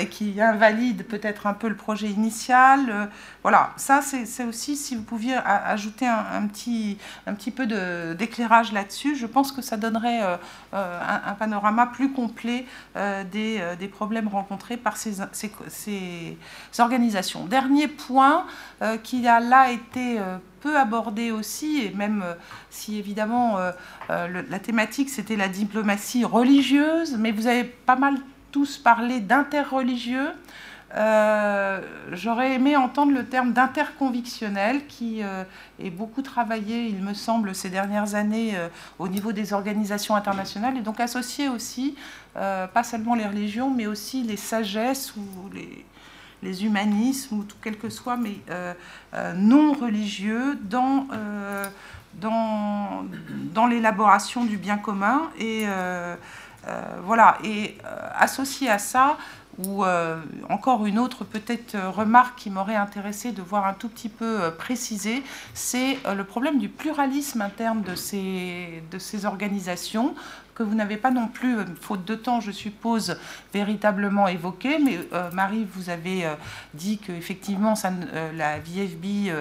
et 0.01 0.07
qui 0.07 0.41
invalident 0.41 1.05
peut-être 1.05 1.47
un 1.47 1.53
peu 1.53 1.69
le 1.69 1.77
projet 1.77 2.09
initial. 2.09 3.09
voilà, 3.43 3.71
ça 3.77 4.01
c'est 4.03 4.45
aussi, 4.45 4.77
si 4.77 4.97
vous 4.97 5.03
pouviez 5.03 5.37
ajouter 5.37 6.07
un, 6.07 6.47
petit, 6.47 6.99
un 7.27 7.35
petit 7.35 7.51
peu 7.51 7.67
d'éclairage 8.15 8.73
là-dessus, 8.73 9.17
je 9.17 9.27
pense 9.27 9.53
que 9.53 9.63
ça 9.63 9.77
donnerait 9.77 10.21
un, 10.73 11.35
panorama 11.39 11.87
plus 11.87 12.13
complet 12.13 12.67
des, 12.95 13.63
des, 13.79 13.89
problèmes 13.89 14.29
rencontrés 14.29 14.77
par 14.77 14.97
ces, 14.97 15.17
ces, 15.33 15.53
ces 15.69 16.37
organisations 16.79 17.45
dernier 17.61 17.89
point 17.89 18.47
euh, 18.83 18.97
qui 18.97 19.27
a 19.29 19.41
là 19.41 19.71
été 19.71 20.19
euh, 20.19 20.39
peu 20.61 20.79
abordé 20.79 21.31
aussi, 21.31 21.83
et 21.83 21.91
même 21.95 22.23
euh, 22.25 22.35
si 22.71 22.99
évidemment 22.99 23.59
la 24.09 24.59
thématique 24.59 25.09
c'était 25.09 25.37
la 25.37 25.49
diplomatie 25.49 26.25
religieuse, 26.25 27.17
mais 27.19 27.33
vous 27.33 27.47
avez 27.47 27.65
pas 27.65 27.97
mal 27.97 28.15
tous 28.53 28.79
parlé 28.79 29.21
d'interreligieux. 29.21 30.31
J'aurais 32.13 32.55
aimé 32.55 32.77
entendre 32.77 33.13
le 33.13 33.25
terme 33.25 33.53
d'interconvictionnel 33.53 34.87
qui 34.89 35.21
est 35.21 35.91
beaucoup 35.91 36.23
travaillé, 36.23 36.87
il 36.87 37.01
me 37.03 37.15
semble, 37.15 37.55
ces 37.55 37.71
dernières 37.71 38.15
années 38.17 38.55
au 38.99 39.07
niveau 39.07 39.33
des 39.33 39.53
organisations 39.53 40.17
internationales 40.17 40.77
et 40.77 40.83
donc 40.83 40.99
associé 40.99 41.49
aussi, 41.49 41.95
pas 42.35 42.83
seulement 42.83 43.15
les 43.15 43.27
religions, 43.27 43.71
mais 43.71 43.87
aussi 43.87 44.25
les 44.25 44.37
sagesses 44.37 45.15
ou 45.17 45.49
les, 45.55 45.85
les 46.43 46.65
humanismes 46.65 47.39
ou 47.39 47.45
tout 47.45 47.57
quel 47.63 47.77
que 47.79 47.89
soit, 47.91 48.17
mais 48.17 48.37
euh, 48.51 48.75
euh, 49.15 49.33
non 49.35 49.73
religieux 49.73 50.59
dans, 50.63 51.07
euh, 51.13 51.67
dans 52.15 53.67
l'élaboration 53.67 54.45
du 54.45 54.57
bien 54.57 54.79
commun. 54.79 55.31
Et 55.39 55.67
voilà, 57.05 57.39
et 57.45 57.79
associé 58.17 58.69
à 58.69 58.79
ça, 58.79 59.17
ou 59.59 59.85
encore 60.49 60.87
une 60.87 60.99
autre 60.99 61.25
peut-être 61.25 61.77
remarque 61.89 62.39
qui 62.39 62.51
m'aurait 62.51 62.77
intéressé 62.77 63.33
de 63.33 63.43
voir 63.43 63.67
un 63.67 63.75
tout 63.75 63.89
petit 63.89 64.09
peu 64.09 64.53
précisée, 64.59 65.23
c'est 65.55 65.99
le 66.15 66.25
problème 66.25 66.59
du 66.59 66.69
pluralisme 66.69 67.41
interne 67.43 67.83
de 67.83 67.95
ces, 67.95 68.83
de 68.91 68.99
ces 68.99 69.25
organisations 69.25 70.15
que 70.61 70.65
vous 70.65 70.75
n'avez 70.75 70.99
pas 70.99 71.11
non 71.11 71.27
plus, 71.27 71.57
euh, 71.57 71.65
faute 71.81 72.05
de 72.05 72.15
temps, 72.15 72.41
je 72.41 72.51
suppose, 72.51 73.17
véritablement 73.55 74.29
évoqué. 74.29 74.79
Mais 74.79 74.99
euh, 75.15 75.31
Marie, 75.33 75.67
vous 75.73 75.89
avez 75.89 76.27
euh, 76.27 76.35
dit 76.75 76.99
qu'effectivement, 76.99 77.73
la 78.35 78.59
VFB 78.59 79.33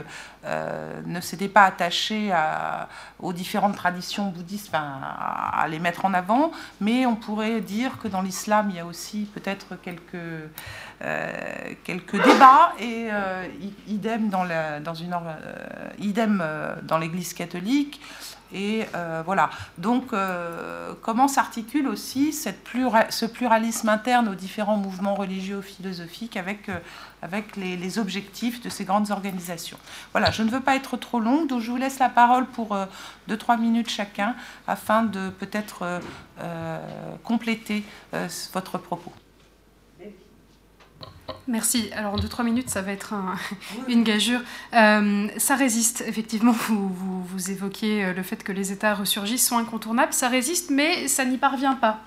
ne 1.05 1.19
s'était 1.19 1.49
pas 1.49 1.63
attachée 1.63 2.31
à, 2.31 2.87
aux 3.19 3.33
différentes 3.33 3.75
traditions 3.75 4.27
bouddhistes, 4.27 4.69
à, 4.73 5.65
les 5.69 5.79
mettre 5.79 6.05
en 6.05 6.13
avant. 6.13 6.53
Mais 6.79 7.05
on 7.05 7.17
pourrait 7.17 7.59
dire 7.59 7.97
que 7.97 8.07
dans 8.07 8.21
l'islam, 8.21 8.67
il 8.69 8.77
y 8.77 8.79
a 8.79 8.85
aussi 8.85 9.29
peut-être 9.33 9.75
quelques, 9.81 10.15
quelques 11.83 12.23
débats 12.23 12.73
et 12.79 13.09
idem 13.87 14.29
dans, 14.29 14.45
la, 14.45 14.79
dans 14.79 14.93
une 14.93 15.13
idem 15.99 16.41
dans 16.83 16.97
l'Église 16.97 17.33
catholique. 17.33 17.99
Et 18.53 18.85
euh, 18.95 19.21
voilà. 19.25 19.49
Donc, 19.77 20.13
euh, 20.13 20.93
comment 21.01 21.27
s'articule 21.27 21.87
aussi 21.87 22.33
cette 22.33 22.59
ce 23.09 23.25
pluralisme 23.25 23.89
interne 23.89 24.27
aux 24.29 24.35
différents 24.35 24.77
mouvements 24.77 25.15
religieux 25.15 25.61
philosophiques 25.61 26.37
avec, 26.37 26.69
euh, 26.69 26.79
avec 27.21 27.55
les, 27.55 27.99
objectifs 27.99 28.61
de 28.61 28.69
ces 28.69 28.85
grandes 28.85 29.11
organisations? 29.11 29.77
Voilà, 30.11 30.31
je 30.31 30.43
ne 30.43 30.49
veux 30.49 30.61
pas 30.61 30.75
être 30.75 30.97
trop 30.97 31.19
longue, 31.19 31.47
donc 31.47 31.61
je 31.61 31.71
vous 31.71 31.77
laisse 31.77 31.99
la 31.99 32.09
parole 32.09 32.45
pour 32.45 32.77
2-3 33.27 33.59
minutes 33.59 33.89
chacun 33.89 34.35
afin 34.67 35.03
de 35.03 35.29
peut-être 35.29 35.99
compléter 37.23 37.83
votre 38.53 38.77
propos. 38.77 39.11
Merci. 41.47 41.89
Alors, 41.95 42.13
en 42.13 42.17
2-3 42.17 42.43
minutes, 42.43 42.69
ça 42.69 42.81
va 42.81 42.91
être 42.91 43.13
une 43.87 44.03
gageure. 44.03 44.41
Euh, 44.73 45.27
ça 45.37 45.55
résiste, 45.55 46.03
effectivement. 46.07 46.51
Vous, 46.69 46.89
vous, 47.23 47.51
évoquiez 47.51 48.05
euh, 48.05 48.13
le 48.13 48.23
fait 48.23 48.43
que 48.43 48.51
les 48.51 48.71
États 48.71 48.93
ressurgissent, 48.93 49.47
sont 49.47 49.57
incontournables. 49.57 50.13
Ça 50.13 50.29
résiste, 50.29 50.69
mais 50.69 51.07
ça 51.07 51.25
n'y 51.25 51.37
parvient 51.37 51.75
pas. 51.75 51.99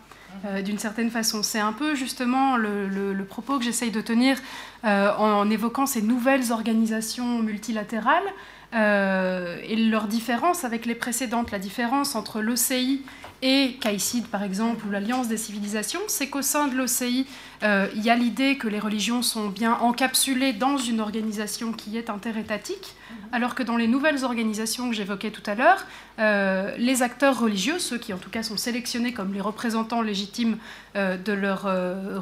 Euh, 0.46 0.62
d'une 0.62 0.78
certaine 0.78 1.10
façon. 1.10 1.42
C'est 1.42 1.60
un 1.60 1.72
peu 1.72 1.94
justement 1.94 2.56
le, 2.56 3.24
propos 3.28 3.58
que 3.58 3.64
j'essaye 3.64 3.90
de 3.90 4.00
tenir 4.00 4.38
en, 4.82 5.50
évoquant 5.50 5.86
ces 5.86 6.02
nouvelles 6.02 6.52
organisations 6.52 7.40
multilatérales 7.40 8.24
et 8.72 9.76
leur 9.76 10.06
différence 10.06 10.64
avec 10.64 10.86
les 10.86 10.94
précédentes, 10.94 11.50
la 11.50 11.58
différence 11.58 12.14
entre 12.14 12.40
l'OCI 12.40 13.02
et 13.42 13.76
CAICID 13.80 14.26
par 14.28 14.44
exemple, 14.44 14.86
ou 14.86 14.90
l'Alliance 14.90 15.28
des 15.28 15.36
civilisations, 15.36 16.00
c'est 16.06 16.28
qu'au 16.28 16.42
sein 16.42 16.68
de 16.68 16.76
l'OCI, 16.76 17.26
euh, 17.64 17.88
il 17.94 18.02
y 18.02 18.10
a 18.10 18.14
l'idée 18.14 18.56
que 18.56 18.68
les 18.68 18.78
religions 18.78 19.20
sont 19.20 19.48
bien 19.48 19.74
encapsulées 19.74 20.52
dans 20.52 20.76
une 20.76 21.00
organisation 21.00 21.72
qui 21.72 21.98
est 21.98 22.08
interétatique, 22.08 22.94
alors 23.32 23.56
que 23.56 23.64
dans 23.64 23.76
les 23.76 23.88
nouvelles 23.88 24.24
organisations 24.24 24.88
que 24.88 24.94
j'évoquais 24.94 25.30
tout 25.30 25.42
à 25.46 25.56
l'heure, 25.56 25.84
euh, 26.20 26.72
les 26.78 27.02
acteurs 27.02 27.38
religieux, 27.40 27.80
ceux 27.80 27.98
qui 27.98 28.12
en 28.12 28.18
tout 28.18 28.30
cas 28.30 28.44
sont 28.44 28.56
sélectionnés 28.56 29.12
comme 29.12 29.34
les 29.34 29.40
représentants 29.40 30.02
légitimes 30.02 30.58
euh, 30.94 31.16
de 31.16 31.32
leur 31.32 31.62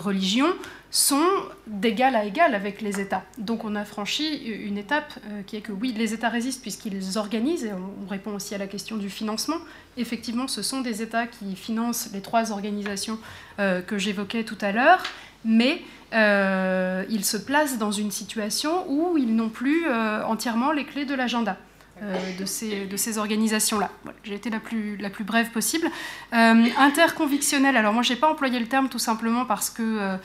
religion, 0.03 0.49
sont 0.91 1.29
d'égal 1.67 2.17
à 2.17 2.25
égal 2.25 2.55
avec 2.55 2.81
les 2.81 3.01
États. 3.01 3.23
Donc 3.39 3.65
on 3.65 3.77
a 3.77 3.85
franchi 3.85 4.37
une 4.37 4.77
étape 4.77 5.19
qui 5.47 5.57
est 5.57 5.61
que 5.61 5.73
oui, 5.73 5.95
les 5.97 6.15
États 6.15 6.29
résistent 6.29 6.63
puisqu'ils 6.63 7.17
organisent, 7.17 7.65
et 7.65 7.73
on 7.73 8.09
répond 8.09 8.35
aussi 8.35 8.55
à 8.55 8.59
la 8.59 8.67
question 8.67 8.97
du 8.97 9.09
financement. 9.09 9.59
Effectivement, 9.97 10.49
ce 10.49 10.63
sont 10.63 10.81
des 10.81 11.03
États 11.03 11.27
qui 11.27 11.55
financent 11.55 12.11
les 12.13 12.21
trois 12.21 12.51
organisations 12.51 13.19
que 13.59 13.99
j'évoquais 13.99 14.43
tout 14.43 14.59
à 14.61 14.73
l'heure, 14.73 15.03
mais 15.45 15.83
euh, 16.13 17.05
ils 17.09 17.25
se 17.25 17.37
placent 17.37 17.79
dans 17.79 17.93
une 17.93 18.11
situation 18.11 18.85
où 18.89 19.17
ils 19.17 19.35
n'ont 19.35 19.49
plus 19.49 19.87
euh, 19.87 20.25
entièrement 20.25 20.73
les 20.73 20.85
clés 20.85 21.05
de 21.05 21.15
l'agenda. 21.15 21.57
Euh, 22.03 22.39
de 22.39 22.97
ces, 22.97 23.19
organisations-là. 23.19 23.91
J'ai 24.25 24.35
été 24.35 24.49
la 24.51 24.61
plus, 24.61 24.99
brève 25.25 25.51
possible. 25.51 25.89
interconvictionnel, 26.33 27.77
alors 27.77 27.93
moi 27.93 28.03
je 28.03 28.13
n'ai 28.13 28.19
pas 28.19 28.31
employé 28.31 28.59
le 28.59 28.67
terme 28.67 28.89
tout 28.89 28.99
simplement 28.99 29.45
parce 29.45 29.69
que 29.69 30.17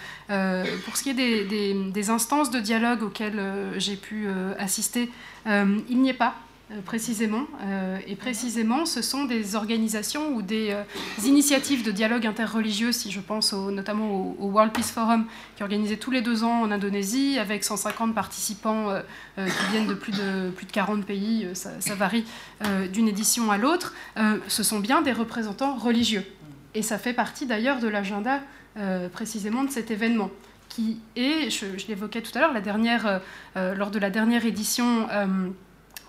pour 0.86 0.96
ce 0.96 1.04
qui 1.04 1.10
est 1.10 1.14
des, 1.14 2.10
instances 2.10 2.52
de 2.52 2.60
dialogue 2.60 3.04
auxquelles 3.04 3.42
j'ai 3.78 3.96
pu 3.98 4.28
assister, 4.58 5.10
il 5.46 6.02
n'y 6.02 6.10
est 6.10 6.14
pas 6.14 6.36
euh, 6.36 6.45
précisément. 6.84 7.46
Euh, 7.64 8.00
et 8.08 8.16
précisément, 8.16 8.86
ce 8.86 9.02
sont 9.02 9.26
des 9.26 9.56
organisations 9.56 10.36
ou 10.36 10.42
des 10.42 10.72
euh, 10.72 10.84
initiatives 11.24 11.84
de 11.84 11.92
dialogue 11.92 12.26
interreligieux, 12.26 12.92
si 12.92 13.12
je 13.12 13.20
pense 13.20 13.54
notamment 13.54 14.36
au, 14.40 14.50
World 14.50 14.74
Peace 14.74 14.92
Forum, 14.92 15.26
qui 15.56 15.62
est 15.62 15.64
organisé 15.64 15.98
tous 15.98 16.12
les 16.12 16.22
deux 16.22 16.44
ans 16.44 16.62
en 16.62 16.72
Indonésie, 16.72 17.38
avec 17.40 17.64
150 17.64 18.16
participants 18.16 18.90
qui 19.36 19.72
viennent 19.72 19.88
de 19.88 19.94
plus 19.94 20.12
de, 20.12 20.50
plus 20.50 20.66
de 20.66 20.72
40 20.72 21.06
pays, 21.06 21.48
ça, 21.54 21.96
varie 21.96 22.26
d'une 22.92 23.08
édition 23.08 23.52
à 23.52 23.58
l'autre. 23.58 23.94
ce 24.48 24.64
sont 24.64 24.80
bien 24.80 25.02
des 25.02 25.12
représentants 25.12 25.76
religieux. 25.76 26.24
Et 26.74 26.82
ça 26.82 26.98
fait 26.98 27.14
partie 27.14 27.46
d'ailleurs 27.46 27.80
de 27.80 27.88
l'agenda 27.88 28.40
précisément 29.12 29.64
de 29.64 29.72
cet 29.72 29.92
événement 29.92 30.30
qui 30.70 31.00
est, 31.16 31.50
je, 31.50 31.66
l'évoquais 31.88 32.22
tout 32.22 32.38
à 32.38 32.42
l'heure, 32.42 32.54
lors 33.76 33.92
de 33.92 34.00
la 34.00 34.10
dernière 34.10 34.46
édition 34.46 35.08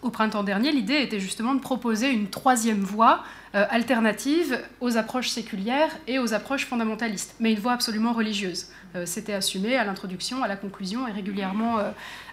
au 0.07 0.11
printemps 0.11 0.45
dernier, 0.45 0.71
l'idée 0.71 1.03
était 1.03 1.21
justement 1.21 1.55
de 1.55 1.61
proposer 1.61 2.11
une 2.11 2.29
troisième 2.29 2.81
voie 2.81 3.25
euh, 3.55 3.67
alternative 3.71 4.63
aux 4.81 4.97
approches 4.97 5.29
séculières 5.29 5.91
et 6.07 6.19
aux 6.19 6.33
approches 6.33 6.65
fondamentalistes, 6.65 7.35
mais 7.41 7.53
une 7.53 7.59
voie 7.59 7.73
absolument 7.73 8.13
religieuse. 8.13 8.69
Euh, 8.95 9.05
c'était 9.05 9.33
assumé 9.33 9.77
à 9.77 9.85
l'introduction, 9.85 10.45
à 10.45 10.49
la 10.49 10.57
conclusion 10.57 11.09
et 11.09 11.13
régulièrement 11.13 11.79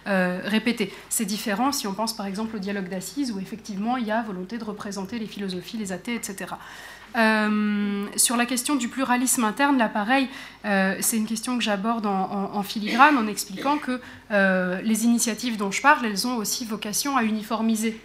euh, 0.06 0.40
répété. 0.44 0.92
C'est 1.08 1.24
différent 1.24 1.72
si 1.72 1.86
on 1.86 1.94
pense 1.94 2.14
par 2.14 2.26
exemple 2.26 2.56
au 2.56 2.58
dialogue 2.60 2.88
d'assises 2.88 3.32
où 3.32 3.40
effectivement 3.40 3.96
il 3.96 4.06
y 4.06 4.12
a 4.12 4.22
volonté 4.22 4.56
de 4.56 4.64
représenter 4.64 5.18
les 5.18 5.26
philosophies, 5.26 5.76
les 5.76 5.90
athées, 5.90 6.14
etc. 6.14 6.54
Euh, 7.16 8.06
sur 8.16 8.36
la 8.36 8.44
question 8.44 8.74
du 8.74 8.88
pluralisme 8.88 9.44
interne, 9.44 9.78
là 9.78 9.88
pareil, 9.88 10.28
euh, 10.64 10.96
c'est 11.00 11.16
une 11.16 11.26
question 11.26 11.56
que 11.56 11.62
j'aborde 11.62 12.06
en, 12.06 12.62
filigrane 12.62 13.16
en 13.16 13.26
expliquant 13.26 13.78
que 13.78 14.00
euh, 14.32 14.80
les 14.82 15.04
initiatives 15.04 15.56
dont 15.56 15.70
je 15.70 15.80
parle, 15.80 16.04
elles 16.06 16.26
ont 16.26 16.36
aussi 16.36 16.64
vocation 16.64 17.16
à 17.16 17.22
uniformiser. 17.22 18.00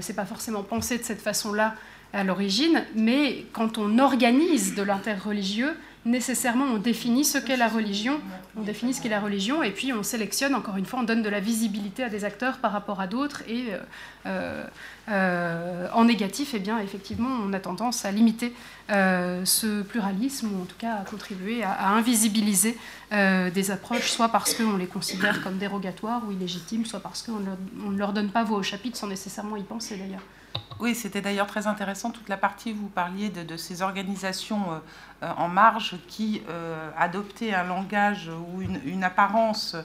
c'est 0.00 0.16
pas 0.16 0.24
forcément 0.24 0.62
pensé 0.62 0.96
de 0.96 1.02
cette 1.02 1.20
façon-là 1.20 1.74
à 2.14 2.24
l'origine, 2.24 2.84
mais 2.94 3.46
quand 3.52 3.78
on 3.78 3.98
organise 3.98 4.74
de 4.74 4.82
l'interreligieux, 4.82 5.74
nécessairement 6.04 6.64
on 6.64 6.78
définit 6.78 7.24
ce 7.24 7.38
qu'est 7.38 7.56
la 7.56 7.68
religion, 7.68 8.20
on 8.56 8.62
définit 8.62 8.94
ce 8.94 9.00
qu'est 9.00 9.08
la 9.08 9.20
religion, 9.20 9.62
et 9.62 9.70
puis 9.70 9.92
on 9.92 10.02
sélectionne, 10.02 10.54
encore 10.54 10.76
une 10.76 10.84
fois, 10.84 11.00
on 11.00 11.04
donne 11.04 11.22
de 11.22 11.28
la 11.28 11.40
visibilité 11.40 12.02
à 12.02 12.08
des 12.08 12.24
acteurs 12.24 12.58
par 12.58 12.72
rapport 12.72 13.00
à 13.00 13.06
d'autres, 13.06 13.42
et 13.48 13.66
euh, 14.26 14.64
euh, 15.08 15.88
en 15.92 16.04
négatif, 16.04 16.52
eh 16.54 16.58
bien, 16.58 16.78
effectivement, 16.80 17.30
on 17.44 17.52
a 17.52 17.60
tendance 17.60 18.04
à 18.04 18.10
limiter 18.10 18.52
euh, 18.90 19.44
ce 19.44 19.82
pluralisme, 19.82 20.48
ou 20.52 20.62
en 20.62 20.64
tout 20.64 20.76
cas 20.78 20.96
à 20.96 21.04
contribuer 21.04 21.62
à, 21.62 21.90
invisibiliser 21.90 22.76
des 23.10 23.70
approches, 23.70 24.10
soit 24.10 24.30
parce 24.30 24.54
qu'on 24.54 24.78
les 24.78 24.86
considère 24.86 25.42
comme 25.42 25.58
dérogatoires 25.58 26.22
ou 26.26 26.32
illégitimes, 26.32 26.86
soit 26.86 27.00
parce 27.00 27.22
qu'on 27.22 27.40
ne 27.90 27.98
leur 27.98 28.14
donne 28.14 28.30
pas 28.30 28.42
voix 28.42 28.58
au 28.58 28.62
chapitre 28.62 28.96
sans 28.96 29.06
nécessairement 29.06 29.56
y 29.56 29.62
penser 29.62 29.96
d'ailleurs. 29.96 30.22
Oui, 30.80 30.94
c'était 30.94 31.20
d'ailleurs 31.20 31.46
très 31.46 31.68
intéressant 31.68 32.10
toute 32.10 32.28
la 32.28 32.36
partie 32.36 32.72
où 32.72 32.76
vous 32.76 32.88
parliez 32.88 33.28
de, 33.28 33.56
ces 33.56 33.82
organisations 33.82 34.82
en 35.20 35.46
marge 35.46 35.96
qui 36.08 36.42
adoptaient 36.98 37.54
un 37.54 37.62
langage 37.62 38.28
ou 38.28 38.62
une 38.62 39.04
apparence 39.04 39.76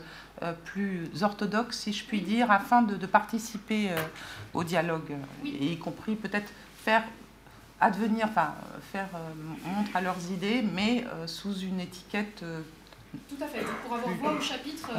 euh, 0.43 0.53
plus 0.65 1.23
orthodoxe, 1.23 1.79
si 1.79 1.93
je 1.93 2.05
puis 2.05 2.21
dire, 2.21 2.51
afin 2.51 2.83
de, 2.83 3.07
participer 3.07 3.89
euh, 3.89 3.95
au 4.53 4.63
dialogue, 4.63 5.15
et 5.43 5.71
y 5.71 5.77
compris 5.79 6.15
peut-être 6.15 6.51
faire 6.83 7.03
advenir, 7.81 8.27
enfin 8.29 8.53
faire 8.91 9.09
euh, 9.15 9.69
montre 9.75 9.95
à 9.95 10.01
leurs 10.01 10.31
idées, 10.31 10.61
mais 10.61 11.05
sous 11.25 11.57
une 11.57 11.79
étiquette. 11.79 12.45
Tout 13.27 13.43
à 13.43 13.47
fait, 13.47 13.65
pour 13.83 13.95
avoir 13.95 14.13
voix 14.13 14.33
au 14.33 14.41
chapitre. 14.41 14.91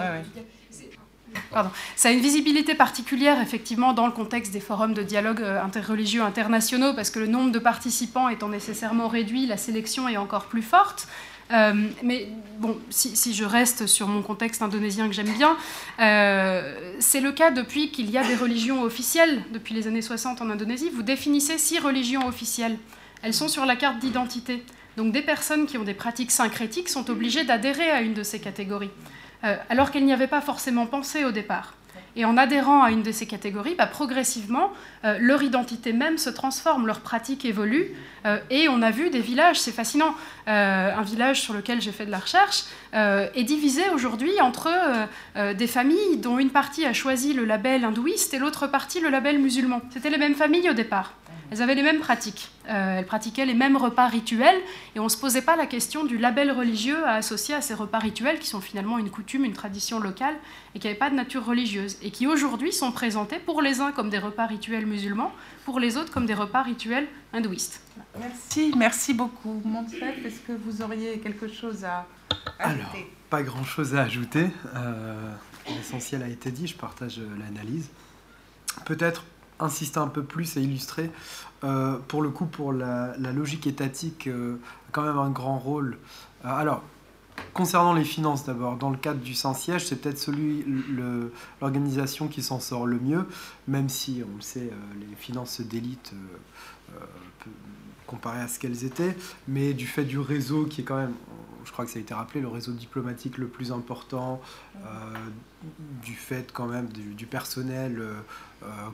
Ça 1.97 2.08
a 2.08 2.12
une 2.12 2.20
visibilité 2.20 2.74
particulière, 2.74 3.40
effectivement, 3.40 3.92
dans 3.92 4.07
le 4.07 4.12
contexte 4.12 4.52
des 4.52 4.60
forums 4.60 4.94
de 4.94 5.02
dialogue 5.02 5.42
interreligieux 5.42 6.23
internationaux, 6.23 6.94
parce 6.94 7.10
que 7.10 7.18
le 7.18 7.26
nombre 7.26 7.50
de 7.50 7.58
participants 7.58 8.28
étant 8.28 8.48
nécessairement 8.48 9.08
réduit, 9.08 9.47
la 9.47 9.57
sélection 9.57 10.08
est 10.08 10.16
encore 10.16 10.47
plus 10.47 10.62
forte. 10.62 11.08
Euh, 11.50 11.89
mais 12.02 12.28
bon, 12.58 12.76
si, 12.90 13.32
je 13.32 13.44
reste 13.44 13.86
sur 13.86 14.07
mon 14.07 14.23
contexte 14.23 14.62
indonésien 14.62 15.07
que 15.08 15.15
j'aime 15.15 15.32
bien, 15.32 15.57
euh, 16.00 16.92
c'est 16.98 17.20
le 17.20 17.32
cas 17.32 17.50
depuis 17.50 17.90
qu'il 17.90 18.10
y 18.10 18.18
a 18.18 18.24
des 18.26 18.34
religions 18.34 18.82
officielles, 18.82 19.42
depuis 19.52 19.74
les 19.74 19.86
années 19.86 20.02
60 20.02 20.42
en 20.42 20.50
Indonésie. 20.50 20.90
Vous 20.90 21.02
définissez 21.02 21.58
six 21.58 21.78
religions 21.78 22.26
officielles. 22.26 22.78
Elles 23.23 23.34
sont 23.34 23.48
sur 23.48 23.65
la 23.65 23.76
carte 23.76 23.98
d'identité. 23.98 24.62
Donc 24.97 25.12
des 25.12 25.23
personnes 25.23 25.66
qui 25.66 25.78
ont 25.78 25.84
des 25.84 25.94
pratiques 25.94 26.31
syncrétiques 26.31 26.89
sont 26.89 27.08
obligées 27.10 27.44
d'adhérer 27.44 27.90
à 27.90 28.00
une 28.00 28.15
de 28.15 28.23
ces 28.23 28.40
catégories, 28.40 28.90
euh, 28.90 29.17
alors 29.42 29.91
qu'elles 29.91 30.05
n'y 30.05 30.12
avaient 30.12 30.26
pas 30.26 30.41
forcément 30.41 30.86
pensé 30.86 31.25
au 31.25 31.31
départ. 31.31 31.75
Et 32.18 32.25
en 32.25 32.36
adhérant 32.36 32.83
à 32.83 32.91
une 32.91 33.05
de 33.05 33.12
ces 33.12 33.26
catégories, 33.26 33.76
bah, 33.76 33.86
progressivement, 33.86 34.73
euh, 35.05 35.18
leur 35.20 35.41
identité 35.44 35.92
même 35.92 36.18
se 36.18 36.31
transforme, 36.31 36.84
leur 36.84 36.99
pratique 36.99 37.44
évolue. 37.44 37.94
Euh, 38.26 38.39
et 38.50 38.68
on 38.68 38.83
a 38.83 38.91
vu 38.91 39.08
des 39.08 39.20
villages, 39.20 39.60
c'est 39.60 39.70
fascinant. 39.70 40.17
Euh, 40.49 40.97
un 40.97 41.02
village 41.02 41.41
sur 41.41 41.55
lequel 41.55 41.81
j'ai 41.81 41.92
fait 41.92 42.07
de 42.07 42.10
la 42.10 42.18
recherche 42.18 42.65
est 42.92 43.44
divisé 43.44 43.83
aujourd'hui 43.92 44.41
entre 44.41 44.70
des 45.36 45.67
familles 45.67 46.17
dont 46.17 46.39
une 46.39 46.49
partie 46.49 46.86
a 46.86 46.94
choisi 46.94 47.34
le 47.34 47.44
label 47.44 47.84
hindouiste 47.84 48.33
et 48.33 48.39
l'autre 48.39 48.67
partie 48.67 48.99
le 49.00 49.10
label 49.10 49.39
musulman. 49.39 49.83
C'était 49.91 50.08
les 50.08 50.17
mêmes 50.17 50.34
familles 50.34 50.70
au 50.70 50.73
départ. 50.73 51.12
Elles 51.51 51.62
avaient 51.62 51.75
les 51.75 51.83
mêmes 51.83 52.01
pratiques. 52.01 52.51
elles 52.67 53.07
pratiquaient 53.07 53.47
les 53.47 53.55
mêmes 53.55 53.77
repas 53.77 54.07
rituels 54.07 54.60
et 54.94 55.01
on 55.01 55.05
ne 55.05 55.09
se 55.09 55.17
posait 55.17 55.43
pas 55.43 55.57
la 55.57 55.67
question 55.67 56.05
du 56.05 56.18
label 56.18 56.52
religieux 56.52 57.05
à 57.07 57.15
associer 57.15 57.55
à 57.55 57.60
ces 57.60 57.75
repas 57.75 57.99
rituels 57.99 58.39
qui 58.39 58.47
sont 58.47 58.60
finalement 58.60 58.99
une 58.99 59.10
coutume, 59.10 59.44
une 59.44 59.52
tradition 59.52 59.99
locale 59.99 60.35
et 60.75 60.78
qui 60.78 60.86
n'avaient 60.86 60.99
pas 60.99 61.10
de 61.10 61.15
nature 61.15 61.44
religieuse 61.44 61.97
et 62.02 62.10
qui 62.10 62.27
aujourd'hui 62.27 62.73
sont 62.73 62.93
présentés 62.93 63.39
pour 63.39 63.62
les 63.62 63.81
uns 63.81 63.93
comme 63.93 64.10
des 64.10 64.18
repas 64.18 64.47
rituels 64.47 64.86
musulmans, 64.86 65.33
pour 65.65 65.81
les 65.81 65.97
autres 65.97 66.12
comme 66.12 66.27
des 66.27 66.35
repas 66.35 66.62
rituels 66.62 67.07
hindouistes. 67.33 67.81
Merci, 68.18 68.73
merci 68.77 69.15
beaucoup. 69.15 69.60
Montef, 69.65 70.02
est-ce 70.25 70.41
que 70.41 70.52
vous 70.52 70.83
auriez 70.83 71.18
quelque 71.18 71.49
chose 71.49 71.85
à 71.85 72.07
ajouter 72.59 72.83
Alors, 72.83 72.94
pas 73.31 73.43
grand-chose 73.43 73.94
à 73.94 74.02
ajouter. 74.02 74.49
Euh, 74.75 75.33
l'essentiel 75.68 76.23
a 76.23 76.28
été 76.28 76.51
dit, 76.51 76.67
je 76.67 76.77
partage 76.77 77.18
euh, 77.18 77.28
l'analyse. 77.39 77.89
Peut-être 78.85 79.25
insister 79.60 80.00
un 80.00 80.08
peu 80.08 80.22
plus 80.22 80.56
et 80.56 80.62
illustrer, 80.62 81.10
euh, 81.64 81.98
pour 82.08 82.22
le 82.22 82.30
coup, 82.30 82.46
pour 82.46 82.72
la, 82.72 83.16
logique 83.32 83.66
étatique, 83.66 84.28
quand 84.92 85.02
même 85.02 85.18
un 85.18 85.30
grand 85.30 85.58
rôle. 85.58 85.98
alors, 86.44 86.82
Concernant 87.54 87.92
les 87.92 88.04
finances 88.04 88.44
d'abord, 88.44 88.76
dans 88.76 88.90
le 88.90 88.96
cadre 88.96 89.20
du 89.20 89.34
Saint-Siège, 89.34 89.86
c'est 89.86 89.96
peut-être 89.96 90.18
celui, 90.18 90.64
l'organisation 91.60 92.28
qui 92.28 92.42
s'en 92.42 92.60
sort 92.60 92.86
le 92.86 92.98
mieux, 92.98 93.26
même 93.66 93.88
si, 93.88 94.22
on 94.24 94.36
le 94.36 94.42
sait, 94.42 94.70
euh, 94.72 95.00
les 95.00 95.16
finances 95.16 95.60
d'élite 95.60 96.12
euh, 96.14 96.96
euh, 96.96 97.50
comparées 98.06 98.40
à 98.40 98.48
ce 98.48 98.58
qu'elles 98.58 98.84
étaient, 98.84 99.16
mais 99.48 99.74
du 99.74 99.86
fait 99.86 100.04
du 100.04 100.18
réseau 100.18 100.66
qui 100.66 100.82
est 100.82 100.84
quand 100.84 100.96
même, 100.96 101.14
je 101.64 101.72
crois 101.72 101.84
que 101.84 101.90
ça 101.90 101.98
a 101.98 102.02
été 102.02 102.14
rappelé, 102.14 102.40
le 102.40 102.48
réseau 102.48 102.72
diplomatique 102.72 103.38
le 103.38 103.48
plus 103.48 103.72
important, 103.72 104.40
du 106.02 106.14
fait 106.14 106.50
quand 106.52 106.66
même 106.66 106.88
du, 106.88 107.26
personnel 107.26 108.02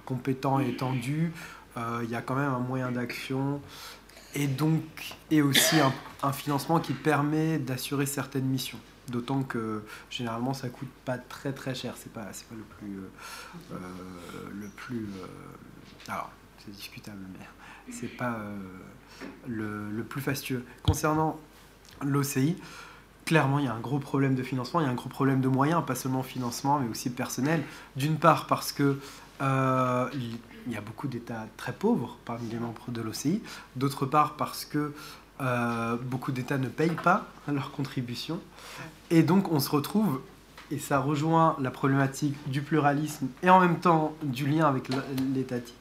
compétent 0.05 0.61
et 0.61 0.69
étendu, 0.69 1.33
il 1.77 2.11
y 2.11 2.15
a 2.15 2.23
quand 2.23 2.35
même 2.35 2.53
un 2.53 2.61
moyen 2.61 2.91
d'action 2.91 3.61
et 4.35 4.47
donc 4.47 4.83
et 5.31 5.43
aussi 5.43 5.77
un, 6.23 6.33
financement 6.33 6.81
qui 6.81 6.95
permet 6.95 7.59
d'assurer 7.59 8.07
certaines 8.07 8.47
missions. 8.47 8.79
D'autant 9.09 9.43
que 9.43 9.83
généralement 10.09 10.55
ça 10.55 10.69
coûte 10.71 10.89
pas 11.05 11.19
très 11.19 11.53
très 11.53 11.75
cher. 11.75 11.95
C'est 11.97 12.13
pas, 12.13 12.23
pas 12.23 12.31
le 12.57 12.63
plus, 12.63 12.99
euh, 13.73 13.77
le 14.53 14.69
plus. 14.69 15.07
alors 16.09 16.31
c'est 16.59 16.71
discutable, 16.71 17.19
mais 17.33 17.93
c'est 17.93 18.09
pas 18.09 18.39
le, 19.47 19.91
le, 19.91 20.03
plus 20.03 20.23
fastueux. 20.23 20.65
Concernant 20.83 21.39
l'OCI, 22.01 22.57
clairement, 23.25 23.59
il 23.59 23.67
y 23.67 23.69
a 23.69 23.75
un 23.75 23.81
gros 23.81 23.99
problème 23.99 24.35
de 24.35 24.43
financement, 24.43 24.81
il 24.81 24.85
y 24.85 24.87
a 24.87 24.91
un 24.91 24.95
gros 24.95 25.11
problème 25.11 25.41
de 25.41 25.49
moyens, 25.49 25.85
pas 25.87 25.95
seulement 25.95 26.23
financement, 26.23 26.79
mais 26.79 26.89
aussi 26.89 27.11
personnel. 27.11 27.63
D'une 27.97 28.17
part, 28.17 28.47
parce 28.47 28.73
que 28.73 28.99
euh, 29.41 30.09
il 30.15 30.73
y 30.73 30.77
a 30.77 30.81
beaucoup 30.81 31.09
d'États 31.09 31.47
très 31.57 31.73
pauvres 31.73 32.19
parmi 32.25 32.49
les 32.49 32.59
membres 32.59 32.91
de 32.91 33.01
l'OCI. 33.01 33.43
D'autre 33.77 34.07
part, 34.07 34.35
parce 34.35 34.65
que 34.65 34.93
euh, 35.41 35.97
beaucoup 35.97 36.33
d'États 36.33 36.59
ne 36.59 36.69
payent 36.69 36.91
pas 36.91 37.27
leurs 37.49 37.73
contributions. 37.73 38.41
Et 39.11 39.23
donc, 39.23 39.51
on 39.51 39.61
se 39.61 39.71
retrouve, 39.71 40.21
et 40.71 40.79
ça 40.79 40.99
rejoint 40.99 41.57
la 41.61 41.71
problématique 41.71 42.37
du 42.49 42.63
pluralisme 42.63 43.29
et 43.43 43.51
en 43.51 43.61
même 43.61 43.79
temps 43.79 44.15
du 44.23 44.47
lien 44.47 44.67
avec 44.67 44.89
l'étatique. 45.35 45.75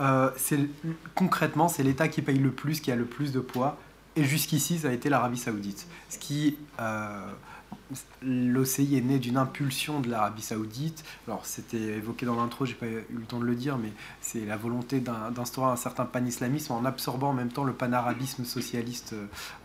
Euh, 0.00 0.30
concrètement, 1.14 1.68
c'est 1.68 1.82
l'État 1.82 2.08
qui 2.08 2.22
paye 2.22 2.38
le 2.38 2.50
plus, 2.50 2.80
qui 2.80 2.90
a 2.90 2.96
le 2.96 3.06
plus 3.06 3.32
de 3.32 3.40
poids. 3.40 3.78
Et 4.14 4.24
jusqu'ici, 4.24 4.78
ça 4.78 4.88
a 4.88 4.92
été 4.92 5.08
l'Arabie 5.10 5.38
Saoudite. 5.38 5.86
Ce 6.08 6.18
qui 6.18 6.56
l'OCI 8.22 8.96
est 8.96 9.00
né 9.00 9.18
d'une 9.18 9.36
impulsion 9.36 10.00
de 10.00 10.08
l'Arabie 10.10 10.42
Saoudite. 10.42 11.04
Alors, 11.28 11.46
c'était 11.46 11.76
évoqué 11.76 12.26
dans 12.26 12.36
l'intro, 12.36 12.66
j'ai 12.66 12.74
pas 12.74 12.86
eu 12.86 13.04
le 13.10 13.24
temps 13.24 13.38
de 13.38 13.44
le 13.44 13.54
dire, 13.54 13.78
mais 13.78 13.92
c'est 14.20 14.44
la 14.44 14.56
volonté 14.56 15.00
d'instaurer 15.00 15.70
un 15.70 15.76
certain 15.76 16.04
pan-islamisme 16.04 16.72
en 16.72 16.84
absorbant 16.84 17.30
en 17.30 17.34
même 17.34 17.50
temps 17.50 17.64
le 17.64 17.72
panarabisme 17.72 18.44
socialiste 18.44 19.14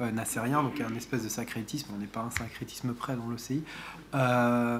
euh, 0.01 0.11
nassérien, 0.11 0.64
donc 0.64 0.80
un 0.82 0.95
espèce 0.95 1.24
de 1.24 1.30
sacrétisme. 1.30 1.90
On 1.95 2.00
n'est 2.00 2.06
pas 2.06 2.22
un 2.22 2.32
sacrétisme 2.32 2.93
près 2.93 3.16
dans 3.16 3.27
l'OCI. 3.27 3.64
Euh, 4.14 4.80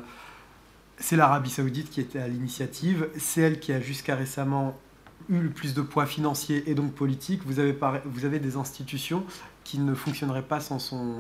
c'est 0.98 1.16
l'Arabie 1.16 1.50
Saoudite 1.50 1.90
qui 1.90 2.00
était 2.00 2.20
à 2.20 2.28
l'initiative. 2.28 3.10
C'est 3.18 3.42
elle 3.42 3.60
qui 3.60 3.74
a 3.74 3.82
jusqu'à 3.82 4.16
récemment 4.16 4.78
eu 5.30 5.40
le 5.40 5.50
plus 5.50 5.74
de 5.74 5.82
poids 5.82 6.06
financier 6.06 6.64
et 6.70 6.76
donc 6.76 6.94
politique. 6.94 7.42
Vous 7.46 7.60
avez 7.60 8.40
des 8.40 8.56
institutions 8.56 9.24
qui 9.64 9.80
ne 9.80 9.94
fonctionnerait 9.94 10.44
pas 10.44 10.60
sans 10.60 10.80
son, 10.80 11.16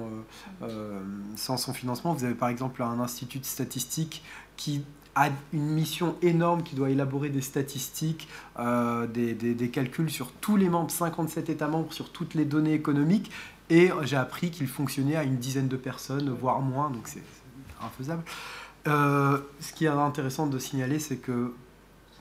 euh, 0.62 0.68
euh, 0.68 1.02
sans 1.36 1.58
son 1.58 1.74
financement. 1.74 2.14
Vous 2.14 2.24
avez 2.24 2.36
par 2.36 2.50
exemple 2.50 2.82
un 2.84 3.00
institut 3.00 3.40
de 3.40 3.46
statistique 3.46 4.24
qui 4.58 4.84
a 5.16 5.30
une 5.52 5.68
mission 5.68 6.16
énorme 6.22 6.64
qui 6.64 6.76
doit 6.76 6.90
élaborer 6.90 7.30
des 7.30 7.42
statistiques, 7.42 8.30
euh, 8.60 9.08
des, 9.08 9.34
des, 9.34 9.70
calculs 9.70 10.10
sur 10.10 10.32
tous 10.32 10.56
les 10.56 10.70
membres, 10.70 10.90
57 10.90 11.50
États 11.50 11.68
membres, 11.68 11.92
sur 11.92 12.12
toutes 12.12 12.34
les 12.34 12.46
données 12.46 12.74
économiques. 12.74 13.30
Et 13.70 13.90
j'ai 14.04 14.18
appris 14.18 14.52
qu'il 14.52 14.68
fonctionnait 14.68 15.16
à 15.16 15.24
une 15.24 15.38
dizaine 15.38 15.68
de 15.68 15.78
personnes, 15.78 16.30
voire 16.30 16.62
moins, 16.62 16.90
donc 16.90 17.08
c'est 17.08 17.24
infaisable. 17.82 18.24
ce 18.86 19.74
qui 19.74 19.86
est 19.86 19.90
intéressant 19.90 20.48
de 20.48 20.60
signaler, 20.60 21.00
c'est 21.00 21.18
que 21.18 21.54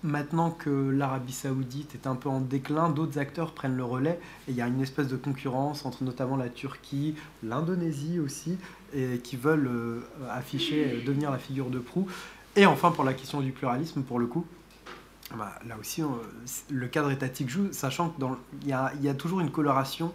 Maintenant 0.02 0.50
que 0.50 0.70
l'Arabie 0.70 1.32
saoudite 1.32 1.94
est 1.94 2.06
un 2.06 2.14
peu 2.14 2.30
en 2.30 2.40
déclin, 2.40 2.88
d'autres 2.88 3.18
acteurs 3.18 3.52
prennent 3.52 3.76
le 3.76 3.84
relais 3.84 4.18
et 4.48 4.52
il 4.52 4.54
y 4.54 4.62
a 4.62 4.66
une 4.66 4.80
espèce 4.80 5.08
de 5.08 5.16
concurrence 5.16 5.84
entre 5.84 6.04
notamment 6.04 6.36
la 6.36 6.48
Turquie, 6.48 7.14
l'Indonésie 7.42 8.18
aussi, 8.18 8.56
qui 9.22 9.36
veulent 9.36 9.68
euh, 9.68 10.00
afficher, 10.30 10.94
euh, 10.94 11.04
devenir 11.04 11.30
la 11.30 11.38
figure 11.38 11.70
de 11.70 11.78
proue. 11.78 12.08
Et 12.56 12.66
enfin, 12.66 12.90
pour 12.90 13.04
la 13.04 13.14
question 13.14 13.40
du 13.40 13.52
pluralisme, 13.52 14.02
pour 14.02 14.18
le 14.18 14.26
coup, 14.26 14.44
bah, 15.36 15.52
là 15.68 15.76
aussi, 15.78 16.02
le 16.70 16.88
cadre 16.88 17.10
étatique 17.10 17.48
joue, 17.48 17.72
sachant 17.72 18.10
qu'il 18.10 18.68
y, 18.68 18.72
a 18.72 19.14
toujours 19.14 19.40
une 19.40 19.52
coloration 19.52 20.12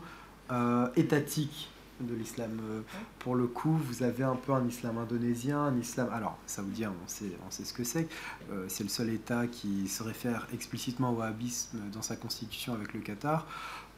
euh, 0.52 0.88
étatique 0.98 1.70
de 2.02 2.14
l'islam. 2.14 2.60
Euh, 2.62 2.82
pour 3.20 3.36
le 3.36 3.48
coup, 3.48 3.78
vous 3.78 4.04
avez 4.04 4.24
un 4.24 4.36
peu 4.36 4.54
un 4.54 4.66
islam 4.68 4.98
indonésien, 4.98 5.60
un 5.60 5.78
islam... 5.78 6.10
Alors, 6.12 6.38
saoudien, 6.46 6.94
on 7.04 7.08
sait, 7.08 7.32
on 7.48 7.52
sait 7.52 7.64
ce 7.64 7.74
que 7.74 7.84
c'est. 7.84 8.08
Euh, 8.52 8.66
c'est 8.68 8.84
le 8.84 8.90
seul 8.90 9.10
État 9.10 9.48
qui 9.48 9.88
se 9.88 10.04
réfère 10.04 10.48
explicitement 10.54 11.12
au 11.12 11.18
wahhabisme 11.18 11.78
dans 11.92 12.02
sa 12.02 12.16
constitution 12.16 12.74
avec 12.74 12.94
le 12.94 13.00
Qatar. 13.00 13.48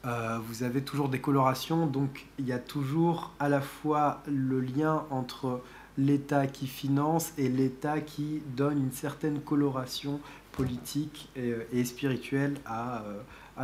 Euh, 0.05 0.37
vous 0.47 0.63
avez 0.63 0.81
toujours 0.83 1.09
des 1.09 1.19
colorations, 1.19 1.87
donc 1.87 2.27
il 2.37 2.45
y 2.45 2.51
a 2.51 2.59
toujours 2.59 3.33
à 3.39 3.49
la 3.49 3.61
fois 3.61 4.21
le 4.27 4.61
lien 4.61 5.05
entre 5.09 5.61
l'État 5.97 6.45
qui 6.45 6.67
finance 6.67 7.33
et 7.37 7.49
l'État 7.49 7.99
qui 7.99 8.43
donne 8.55 8.77
une 8.77 8.91
certaine 8.91 9.41
coloration 9.41 10.19
politique 10.51 11.29
et, 11.35 11.83
spirituelle 11.83 12.55
à, 12.65 13.03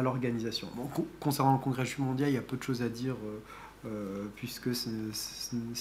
l'organisation. 0.02 0.68
concernant 1.20 1.54
le 1.54 1.60
Congrès 1.60 1.86
mondial, 2.00 2.30
il 2.30 2.34
y 2.36 2.38
a 2.38 2.42
peu 2.42 2.58
de 2.58 2.64
choses 2.64 2.82
à 2.82 2.90
dire. 2.90 3.16
Puisque 4.36 4.74
ce, 4.76 4.90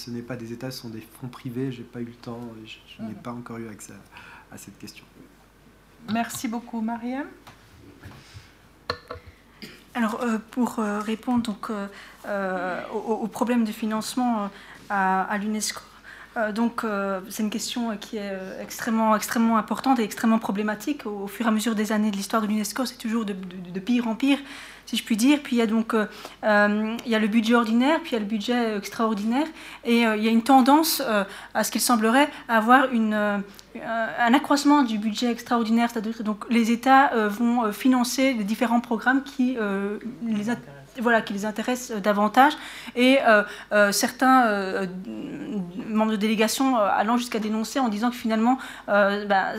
n'est 0.09 0.21
pas 0.21 0.35
des 0.35 0.51
États, 0.53 0.71
ce 0.71 0.81
sont 0.81 0.89
des 0.89 1.01
fonds 1.19 1.27
privés. 1.27 1.71
J'ai 1.71 1.83
pas 1.83 2.01
eu 2.01 2.05
le 2.05 2.11
temps, 2.13 2.39
je, 2.65 3.03
n'ai 3.03 3.13
pas 3.13 3.31
encore 3.31 3.57
eu 3.57 3.67
accès 3.69 3.93
à, 4.51 4.57
cette 4.57 4.77
question. 4.77 5.05
Merci 6.11 6.47
beaucoup, 6.47 6.81
Mariam. 6.81 7.27
Alors, 9.95 10.21
euh, 10.21 10.39
pour 10.51 10.79
euh, 10.79 10.99
répondre 10.99 11.43
donc, 11.43 11.69
au, 12.93 13.27
problème 13.27 13.63
de 13.63 13.71
financement 13.71 14.49
à 14.89 15.37
l'UNESCO, 15.37 15.81
euh, 16.35 16.51
donc 16.51 16.83
euh, 16.83 17.21
c'est 17.29 17.43
une 17.43 17.49
question 17.49 17.95
qui 17.97 18.17
est 18.17 18.31
euh, 18.31 18.61
extrêmement, 18.61 19.15
extrêmement 19.15 19.57
importante 19.57 19.99
et 19.99 20.03
extrêmement 20.03 20.39
problématique. 20.39 21.05
Au, 21.05 21.27
fur 21.27 21.45
et 21.45 21.49
à 21.49 21.51
mesure 21.51 21.75
des 21.75 21.91
années 21.91 22.11
de 22.11 22.15
l'histoire 22.15 22.41
de 22.41 22.47
l'UNESCO, 22.47 22.85
c'est 22.85 22.97
toujours 22.97 23.25
de, 23.25 23.33
pire 23.79 24.07
en 24.07 24.15
pire, 24.15 24.39
si 24.85 24.97
je 24.97 25.03
puis 25.03 25.17
dire. 25.17 25.39
Puis 25.43 25.55
il 25.55 25.59
y 25.59 25.61
a 25.61 25.67
donc 25.67 25.95
il 26.43 27.11
y 27.11 27.15
a 27.15 27.19
le 27.19 27.27
budget 27.27 27.55
ordinaire, 27.55 27.99
puis 28.01 28.11
il 28.11 28.13
y 28.13 28.17
a 28.17 28.19
le 28.19 28.25
budget 28.25 28.77
extraordinaire, 28.77 29.47
et 29.85 30.01
il 30.01 30.23
y 30.23 30.27
a 30.27 30.31
une 30.31 30.43
tendance 30.43 31.01
à 31.53 31.63
ce 31.63 31.71
qu'il 31.71 31.81
semblerait 31.81 32.29
avoir 32.47 32.91
une, 32.91 33.13
un 33.13 34.33
accroissement 34.33 34.83
du 34.83 34.97
budget 34.97 35.31
extraordinaire, 35.31 35.89
c'est-à-dire 35.91 36.23
donc 36.23 36.45
les 36.49 36.71
États 36.71 37.27
vont 37.27 37.71
financer 37.71 38.33
les 38.33 38.43
différents 38.43 38.81
programmes 38.81 39.23
qui 39.23 39.57
les 40.25 40.49
voilà, 41.01 41.21
qui 41.21 41.33
les 41.33 41.45
intéresse 41.45 41.91
euh, 41.91 41.99
davantage. 41.99 42.53
Et 42.95 43.19
euh, 43.27 43.43
euh, 43.71 43.91
certains 43.91 44.87
membres 45.87 46.11
de 46.11 46.17
délégation 46.17 46.77
allant 46.77 47.17
jusqu'à 47.17 47.39
dénoncer 47.39 47.79
en 47.79 47.89
disant 47.89 48.09
que 48.09 48.15
finalement, 48.15 48.57
bah, 48.87 49.53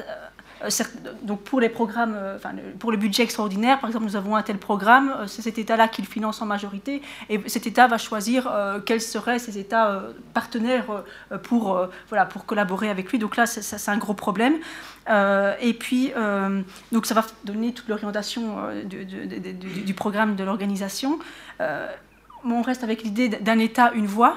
donc 1.23 1.43
pour 1.43 1.60
les 1.60 1.68
programmes, 1.68 2.17
enfin, 2.36 2.51
pour 2.78 2.91
le 2.91 2.97
budget 2.97 3.23
extraordinaire, 3.23 3.81
par 3.81 3.89
exemple, 3.91 4.07
nous 4.07 4.17
avons 4.17 4.36
un 4.36 4.43
tel 4.43 4.59
programme, 4.59 5.15
c'est 5.26 5.43
cet 5.43 5.59
État-là 5.59 5.89
qui 5.89 6.02
le 6.02 6.07
finance 6.07 6.41
en 6.43 6.47
majorité, 6.47 7.02
et 7.28 7.41
cet 7.47 7.67
État 7.67 7.86
va 7.86 7.99
choisir 7.99 8.51
quels 8.86 9.01
seraient 9.01 9.39
ces 9.39 9.59
États 9.59 10.02
partenaires 10.33 11.05
pour, 11.43 11.81
voilà, 12.09 12.26
pour 12.26 12.47
collaborer 12.47 12.91
avec 12.91 13.10
lui. 13.10 13.18
Donc 13.18 13.36
là, 13.36 13.47
c'est 13.47 13.91
un 13.91 13.99
gros 13.99 14.15
problème. 14.15 14.55
Euh, 15.09 15.55
et 15.60 15.75
puis, 15.75 16.12
euh, 16.17 16.62
donc 16.93 17.07
ça 17.07 17.15
va 17.15 17.25
donner 17.44 17.73
toute 17.73 17.89
l'orientation 17.89 18.57
euh, 18.59 18.83
du, 18.84 19.94
programme 19.94 20.36
de 20.36 20.44
l'organisation. 20.44 21.18
on 22.44 22.62
reste 22.62 22.84
avec 22.84 23.02
l'idée 23.02 23.28
d'un 23.28 23.59
État, 23.59 23.93
une 23.94 24.07
voix. 24.07 24.36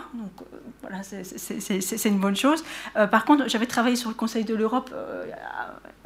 Voilà, 0.81 1.01
c'est 1.03 2.09
une 2.09 2.19
bonne 2.19 2.35
chose. 2.35 2.63
par 3.11 3.25
contre, 3.25 3.47
j'avais 3.47 3.65
travaillé 3.65 3.95
sur 3.95 4.09
le 4.09 4.15
Conseil 4.15 4.43
de 4.43 4.55
l'Europe 4.55 4.93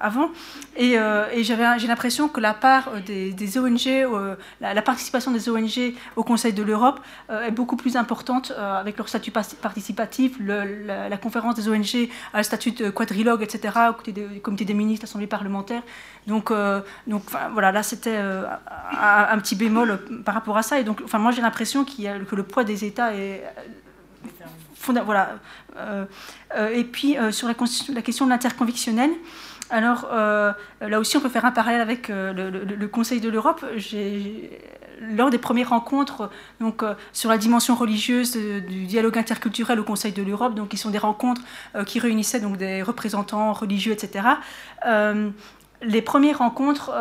avant. 0.01 0.29
Et, 0.75 0.97
euh, 0.97 1.25
j'ai 1.41 1.55
l'impression 1.55 2.27
que 2.27 2.39
la 2.39 2.53
part 2.53 2.89
euh, 2.89 2.99
des, 3.31 3.57
ONG, 3.57 3.87
euh, 3.87 4.35
la, 4.59 4.81
participation 4.81 5.31
des 5.31 5.49
ONG 5.49 5.93
au 6.15 6.23
Conseil 6.23 6.53
de 6.53 6.63
l'Europe 6.63 6.99
est 7.29 7.51
beaucoup 7.51 7.75
plus 7.75 7.95
importante 7.95 8.51
avec 8.51 8.97
leur 8.97 9.07
statut 9.07 9.31
participatif. 9.31 10.37
la, 10.39 11.17
conférence 11.17 11.55
des 11.55 11.69
ONG 11.69 12.09
a 12.33 12.37
le 12.37 12.43
statut 12.43 12.71
de 12.71 12.89
quadrilogue, 12.89 13.43
etc., 13.43 13.73
au 13.89 13.93
côté 13.93 14.11
des 14.11 14.39
comités 14.39 14.65
des 14.65 14.73
ministres, 14.73 15.05
l'Assemblée 15.05 15.27
parlementaire. 15.27 15.83
Donc, 16.27 16.51
voilà, 16.51 17.71
là 17.71 17.83
c'était 17.83 18.17
un, 18.17 19.37
petit 19.39 19.55
bémol 19.55 19.99
par 20.25 20.33
rapport 20.33 20.57
à 20.57 20.63
ça. 20.63 20.79
Et 20.79 20.83
donc, 20.83 21.01
moi 21.13 21.31
j'ai 21.31 21.41
l'impression 21.41 21.85
que 21.85 22.35
le 22.35 22.43
poids 22.43 22.63
des 22.63 22.85
États 22.85 23.13
est 23.13 23.43
voilà. 25.05 25.39
et 26.73 26.83
puis 26.83 27.17
sur 27.31 27.47
la, 27.47 28.01
question 28.01 28.25
de 28.25 28.29
l'interconvictionnel, 28.29 29.11
alors 29.71 30.09
euh, 30.11 30.51
là 30.81 30.99
aussi, 30.99 31.17
on 31.17 31.21
peut 31.21 31.29
faire 31.29 31.45
un 31.45 31.51
parallèle 31.51 31.81
avec 31.81 32.09
euh, 32.09 32.33
le, 32.33 32.87
Conseil 32.87 33.21
de 33.21 33.29
l'Europe. 33.29 33.65
Lors 35.15 35.31
des 35.31 35.39
premières 35.39 35.69
rencontres 35.69 36.29
donc, 36.59 36.83
euh, 36.83 36.93
sur 37.11 37.31
la 37.31 37.39
dimension 37.39 37.73
religieuse 37.73 38.33
du 38.33 38.85
dialogue 38.85 39.17
interculturel 39.17 39.79
au 39.79 39.83
Conseil 39.83 40.11
de 40.11 40.21
l'Europe, 40.21 40.53
donc 40.53 40.69
qui 40.69 40.77
sont 40.77 40.91
des 40.91 40.99
rencontres 40.99 41.41
qui 41.87 41.99
réunissaient 41.99 42.41
donc, 42.41 42.57
des 42.57 42.83
représentants 42.83 43.53
religieux, 43.53 43.93
etc. 43.93 44.25
les 45.81 46.01
premières 46.03 46.37
rencontres 46.39 46.91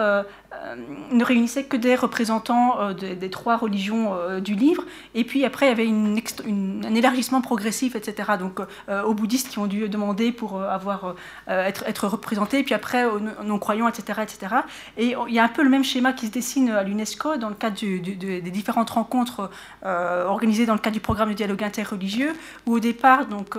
ne 1.13 1.25
réunissait 1.25 1.65
que 1.65 1.77
des 1.77 1.95
représentants 1.95 2.93
des 2.93 3.31
trois 3.31 3.57
religions 3.57 4.15
du 4.41 4.55
livre. 4.55 4.85
Et 5.15 5.25
puis 5.25 5.45
après, 5.45 5.67
il 5.67 5.69
y 5.69 5.73
avait 5.73 5.89
un 5.89 6.95
élargissement 6.95 7.41
progressif, 7.41 7.95
etc. 7.95 8.33
Donc 8.39 8.61
aux 8.89 9.15
bouddhistes 9.15 9.49
qui 9.49 9.59
ont 9.59 9.67
dû 9.67 9.89
demander 9.89 10.33
pour 10.33 10.61
avoir, 10.63 11.15
être, 11.47 12.09
représentés, 12.09 12.59
et 12.59 12.63
puis 12.65 12.75
après 12.75 13.05
aux 13.05 13.21
non-croyants, 13.45 13.89
etc., 13.89 14.21
etc. 14.23 14.57
Et 14.97 15.15
il 15.29 15.35
y 15.35 15.39
a 15.39 15.45
un 15.45 15.49
peu 15.49 15.63
le 15.63 15.71
même 15.71 15.85
schéma 15.85 16.13
qui 16.13 16.27
se 16.27 16.33
dessine 16.33 16.71
à 16.71 16.83
l'UNESCO 16.83 17.37
dans 17.37 17.49
le 17.49 17.55
cadre 17.55 17.77
des 17.77 18.41
différentes 18.51 18.91
rencontres 18.91 19.51
organisées 19.85 20.67
dans 20.67 20.75
le 20.75 20.81
cadre 20.81 20.95
du 20.95 21.01
programme 21.01 21.29
de 21.29 21.35
dialogue 21.35 21.63
interreligieux, 21.63 22.33
où 22.67 22.75
au 22.75 22.81
départ, 22.81 23.27
donc, 23.27 23.57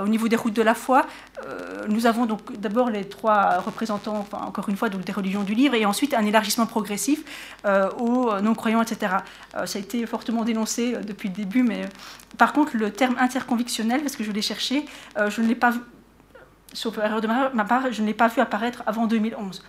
au 0.00 0.08
niveau 0.08 0.28
des 0.28 0.36
routes 0.36 0.54
de 0.54 0.62
la 0.62 0.74
foi, 0.74 1.04
nous 1.88 2.06
avons 2.06 2.26
donc 2.26 2.56
d'abord 2.58 2.90
les 2.90 3.08
trois 3.08 3.58
représentants, 3.58 4.24
encore 4.32 4.68
une 4.68 4.76
fois, 4.76 4.88
donc, 4.88 5.04
des 5.04 5.12
religions 5.12 5.42
du 5.42 5.54
livre, 5.54 5.74
et 5.74 5.84
ensuite 5.84 6.14
un 6.14 6.27
élargissement 6.28 6.66
progressif 6.66 7.24
euh, 7.64 7.90
aux 7.92 8.40
non-croyants, 8.40 8.82
etc. 8.82 9.16
Euh, 9.54 9.66
ça 9.66 9.78
a 9.78 9.82
été 9.82 10.04
fortement 10.06 10.44
dénoncé 10.44 10.94
euh, 10.94 11.00
depuis 11.00 11.28
le 11.28 11.34
début, 11.34 11.62
mais 11.62 11.88
par 12.36 12.52
contre, 12.52 12.76
le 12.76 12.90
terme 12.92 13.16
interconvictionnel, 13.18 14.00
parce 14.00 14.16
que 14.16 14.24
je 14.24 14.30
l'ai 14.30 14.42
cherché, 14.42 14.84
je 15.16 15.40
ne 15.40 15.48
l'ai 15.48 15.54
pas 15.54 15.70
vu, 15.70 15.80
sauf 16.72 16.98
erreur 16.98 17.20
de 17.20 17.26
ma 17.26 17.64
part, 17.64 17.90
je 17.90 18.02
ne 18.02 18.06
l'ai 18.06 18.14
pas 18.14 18.28
vu 18.28 18.40
apparaître 18.40 18.82
avant 18.86 19.06
2011. 19.06 19.64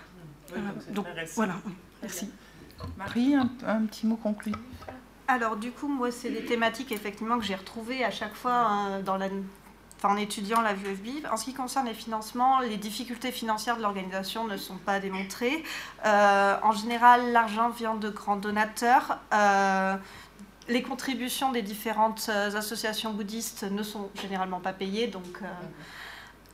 donc, 0.91 1.07
voilà, 1.35 1.55
merci. 2.01 2.29
Marie, 2.97 3.35
un, 3.35 3.49
un 3.65 3.81
petit 3.85 4.05
mot 4.05 4.15
conclu? 4.15 4.53
Alors 5.27 5.57
du 5.57 5.71
coup, 5.71 5.88
moi, 5.88 6.11
c'est 6.11 6.29
des 6.29 6.45
thématiques 6.45 6.91
effectivement 6.91 7.38
que 7.38 7.45
j'ai 7.45 7.55
retrouvées 7.55 8.03
à 8.03 8.11
chaque 8.11 8.33
fois 8.35 8.99
dans 9.05 9.17
la 9.17 9.29
en 10.07 10.17
étudiant 10.17 10.61
la 10.61 10.73
VUFB. 10.73 11.25
En 11.31 11.37
ce 11.37 11.45
qui 11.45 11.53
concerne 11.53 11.87
les 11.87 11.93
financements, 11.93 12.59
les 12.59 12.77
difficultés 12.77 13.31
financières 13.31 13.77
de 13.77 13.81
l'organisation 13.81 14.47
ne 14.47 14.57
sont 14.57 14.77
pas 14.77 14.99
démontrées. 14.99 15.63
Euh, 16.05 16.55
en 16.63 16.71
général, 16.71 17.31
l'argent 17.31 17.69
vient 17.69 17.95
de 17.95 18.09
grands 18.09 18.37
donateurs. 18.37 19.17
Euh, 19.33 19.95
les 20.67 20.83
contributions 20.83 21.51
des 21.51 21.61
différentes 21.61 22.27
euh, 22.29 22.55
associations 22.55 23.11
bouddhistes 23.11 23.63
ne 23.63 23.83
sont 23.83 24.09
généralement 24.21 24.59
pas 24.59 24.73
payées. 24.73 25.07
Donc, 25.07 25.41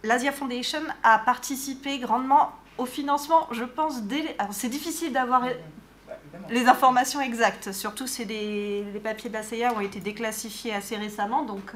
l'Asia 0.03 0.31
Foundation 0.31 0.81
a 1.03 1.19
participé 1.19 1.99
grandement 1.99 2.51
au 2.77 2.85
financement, 2.85 3.47
je 3.51 3.63
pense, 3.63 4.01
c'est 4.51 4.67
difficile 4.67 5.13
d'avoir 5.13 5.43
les 6.49 6.67
informations 6.67 7.21
exactes. 7.21 7.71
Surtout, 7.71 8.05
c'est 8.05 8.25
les 8.25 8.83
papiers 9.01 9.29
de 9.29 9.35
la 9.35 9.73
ont 9.73 9.79
été 9.79 10.01
déclassifiés 10.01 10.73
assez 10.73 10.97
récemment. 10.97 11.43
Donc, 11.43 11.71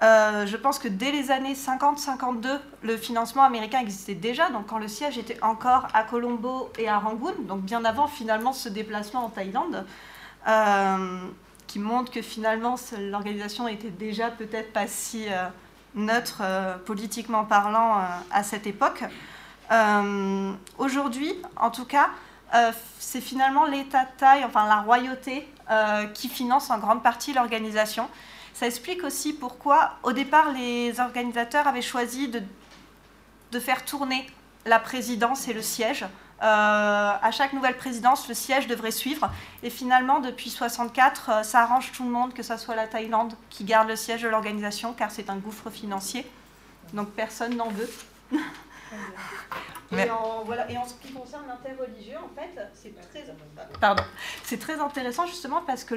euh, 0.00 0.46
je 0.46 0.56
pense 0.56 0.78
que 0.78 0.86
dès 0.86 1.10
les 1.10 1.30
années 1.32 1.54
50-52, 1.54 2.60
le 2.82 2.96
financement 2.96 3.42
américain 3.42 3.80
existait 3.80 4.14
déjà, 4.14 4.48
donc 4.50 4.66
quand 4.66 4.78
le 4.78 4.86
siège 4.86 5.18
était 5.18 5.42
encore 5.42 5.88
à 5.92 6.04
Colombo 6.04 6.70
et 6.78 6.88
à 6.88 6.98
Rangoon, 6.98 7.34
donc 7.40 7.62
bien 7.62 7.84
avant 7.84 8.06
finalement 8.06 8.52
ce 8.52 8.68
déplacement 8.68 9.24
en 9.24 9.28
Thaïlande, 9.28 9.84
euh, 10.46 11.18
qui 11.66 11.80
montre 11.80 12.12
que 12.12 12.22
finalement 12.22 12.76
l'organisation 12.96 13.66
était 13.66 13.90
déjà 13.90 14.30
peut-être 14.30 14.72
pas 14.72 14.86
si 14.86 15.26
euh, 15.28 15.48
neutre 15.96 16.42
politiquement 16.84 17.44
parlant 17.44 18.00
à 18.30 18.42
cette 18.44 18.66
époque. 18.66 19.02
Aujourd'hui, 20.76 21.34
en 21.56 21.70
tout 21.70 21.86
cas, 21.86 22.10
c'est 23.00 23.22
finalement 23.22 23.64
l'État 23.64 24.04
thaï, 24.04 24.44
enfin 24.44 24.66
la 24.66 24.82
royauté, 24.82 25.48
qui 26.14 26.28
finance 26.28 26.70
en 26.70 26.78
grande 26.78 27.02
partie 27.02 27.32
l'organisation. 27.32 28.08
Ça 28.58 28.66
explique 28.66 29.04
aussi 29.04 29.34
pourquoi, 29.34 29.92
au 30.02 30.12
départ, 30.12 30.50
les 30.52 30.98
organisateurs 30.98 31.68
avaient 31.68 31.80
choisi 31.80 32.26
de, 32.26 33.60
faire 33.60 33.84
tourner 33.84 34.26
la 34.66 34.80
présidence 34.80 35.46
et 35.46 35.52
le 35.52 35.62
siège. 35.62 36.02
Euh, 36.02 37.12
à 37.22 37.30
chaque 37.30 37.52
nouvelle 37.52 37.76
présidence, 37.76 38.26
le 38.26 38.34
siège 38.34 38.66
devrait 38.66 38.90
suivre. 38.90 39.30
Et 39.62 39.70
finalement, 39.70 40.18
depuis 40.18 40.50
64, 40.50 41.30
euh, 41.30 41.42
ça 41.44 41.60
arrange 41.60 41.92
tout 41.92 42.02
le 42.02 42.10
monde, 42.10 42.34
que 42.34 42.42
ce 42.42 42.56
soit 42.56 42.74
la 42.74 42.88
Thaïlande 42.88 43.34
qui 43.48 43.62
garde 43.62 43.86
le 43.86 43.94
siège 43.94 44.22
de 44.22 44.28
l'organisation, 44.28 44.92
car 44.92 45.12
c'est 45.12 45.30
un 45.30 45.36
gouffre 45.36 45.70
financier. 45.70 46.28
Donc 46.94 47.10
personne 47.10 47.54
n'en 47.54 47.68
veut. 47.68 47.90
Et 49.96 50.10
en, 50.10 50.42
voilà, 50.44 50.70
et 50.70 50.76
en 50.76 50.86
ce 50.86 50.94
qui 50.94 51.12
concerne 51.12 51.44
l'interreligieux, 51.46 52.18
en 52.18 52.28
fait, 52.38 52.60
c'est 52.74 52.94
très, 53.10 53.24
pardon, 53.80 54.02
c'est 54.42 54.58
très 54.58 54.78
intéressant 54.80 55.26
justement 55.26 55.62
parce 55.66 55.84
que 55.84 55.94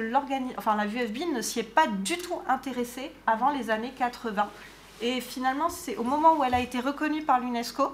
enfin, 0.56 0.76
la 0.76 0.86
VFB 0.86 1.34
ne 1.34 1.42
s'y 1.42 1.60
est 1.60 1.62
pas 1.62 1.86
du 1.86 2.16
tout 2.16 2.40
intéressée 2.48 3.12
avant 3.26 3.50
les 3.50 3.70
années 3.70 3.92
80. 3.96 4.48
Et 5.02 5.20
finalement, 5.20 5.68
c'est 5.68 5.96
au 5.96 6.04
moment 6.04 6.36
où 6.36 6.44
elle 6.44 6.54
a 6.54 6.60
été 6.60 6.80
reconnue 6.80 7.22
par 7.22 7.40
l'UNESCO 7.40 7.92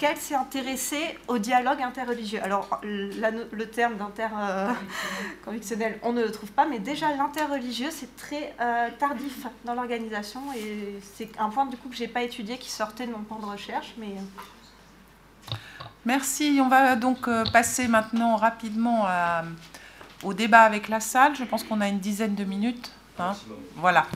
qu'elle 0.00 0.16
s'est 0.16 0.34
intéressée 0.34 1.18
au 1.28 1.36
dialogue 1.36 1.82
interreligieux. 1.82 2.42
Alors, 2.42 2.80
le 2.82 3.64
terme 3.64 3.98
d'interconvictionnel, 3.98 5.98
on 6.02 6.14
ne 6.14 6.22
le 6.22 6.32
trouve 6.32 6.50
pas, 6.52 6.64
mais 6.64 6.78
déjà 6.78 7.14
l'interreligieux, 7.14 7.90
c'est 7.90 8.16
très 8.16 8.54
euh, 8.60 8.88
tardif 8.98 9.46
dans 9.66 9.74
l'organisation 9.74 10.40
et 10.56 10.98
c'est 11.14 11.28
un 11.38 11.50
point 11.50 11.66
du 11.66 11.76
coup 11.76 11.90
que 11.90 11.96
j'ai 11.96 12.08
pas 12.08 12.22
étudié 12.22 12.56
qui 12.56 12.70
sortait 12.70 13.06
de 13.06 13.12
mon 13.12 13.18
plan 13.18 13.38
de 13.38 13.44
recherche, 13.44 13.94
mais 13.98 14.14
Merci. 16.06 16.58
On 16.64 16.68
va 16.68 16.96
donc 16.96 17.28
euh, 17.28 17.44
passer 17.52 17.86
maintenant 17.86 18.36
rapidement 18.36 19.06
au 20.22 20.32
débat 20.32 20.62
avec 20.62 20.88
la 20.88 21.00
salle. 21.00 21.36
Je 21.36 21.44
pense 21.44 21.62
qu'on 21.62 21.82
a 21.82 21.88
une 21.88 21.98
dizaine 21.98 22.34
de 22.34 22.44
minutes. 22.44 22.90
Hein. 23.18 23.34
Voilà. 23.76 24.06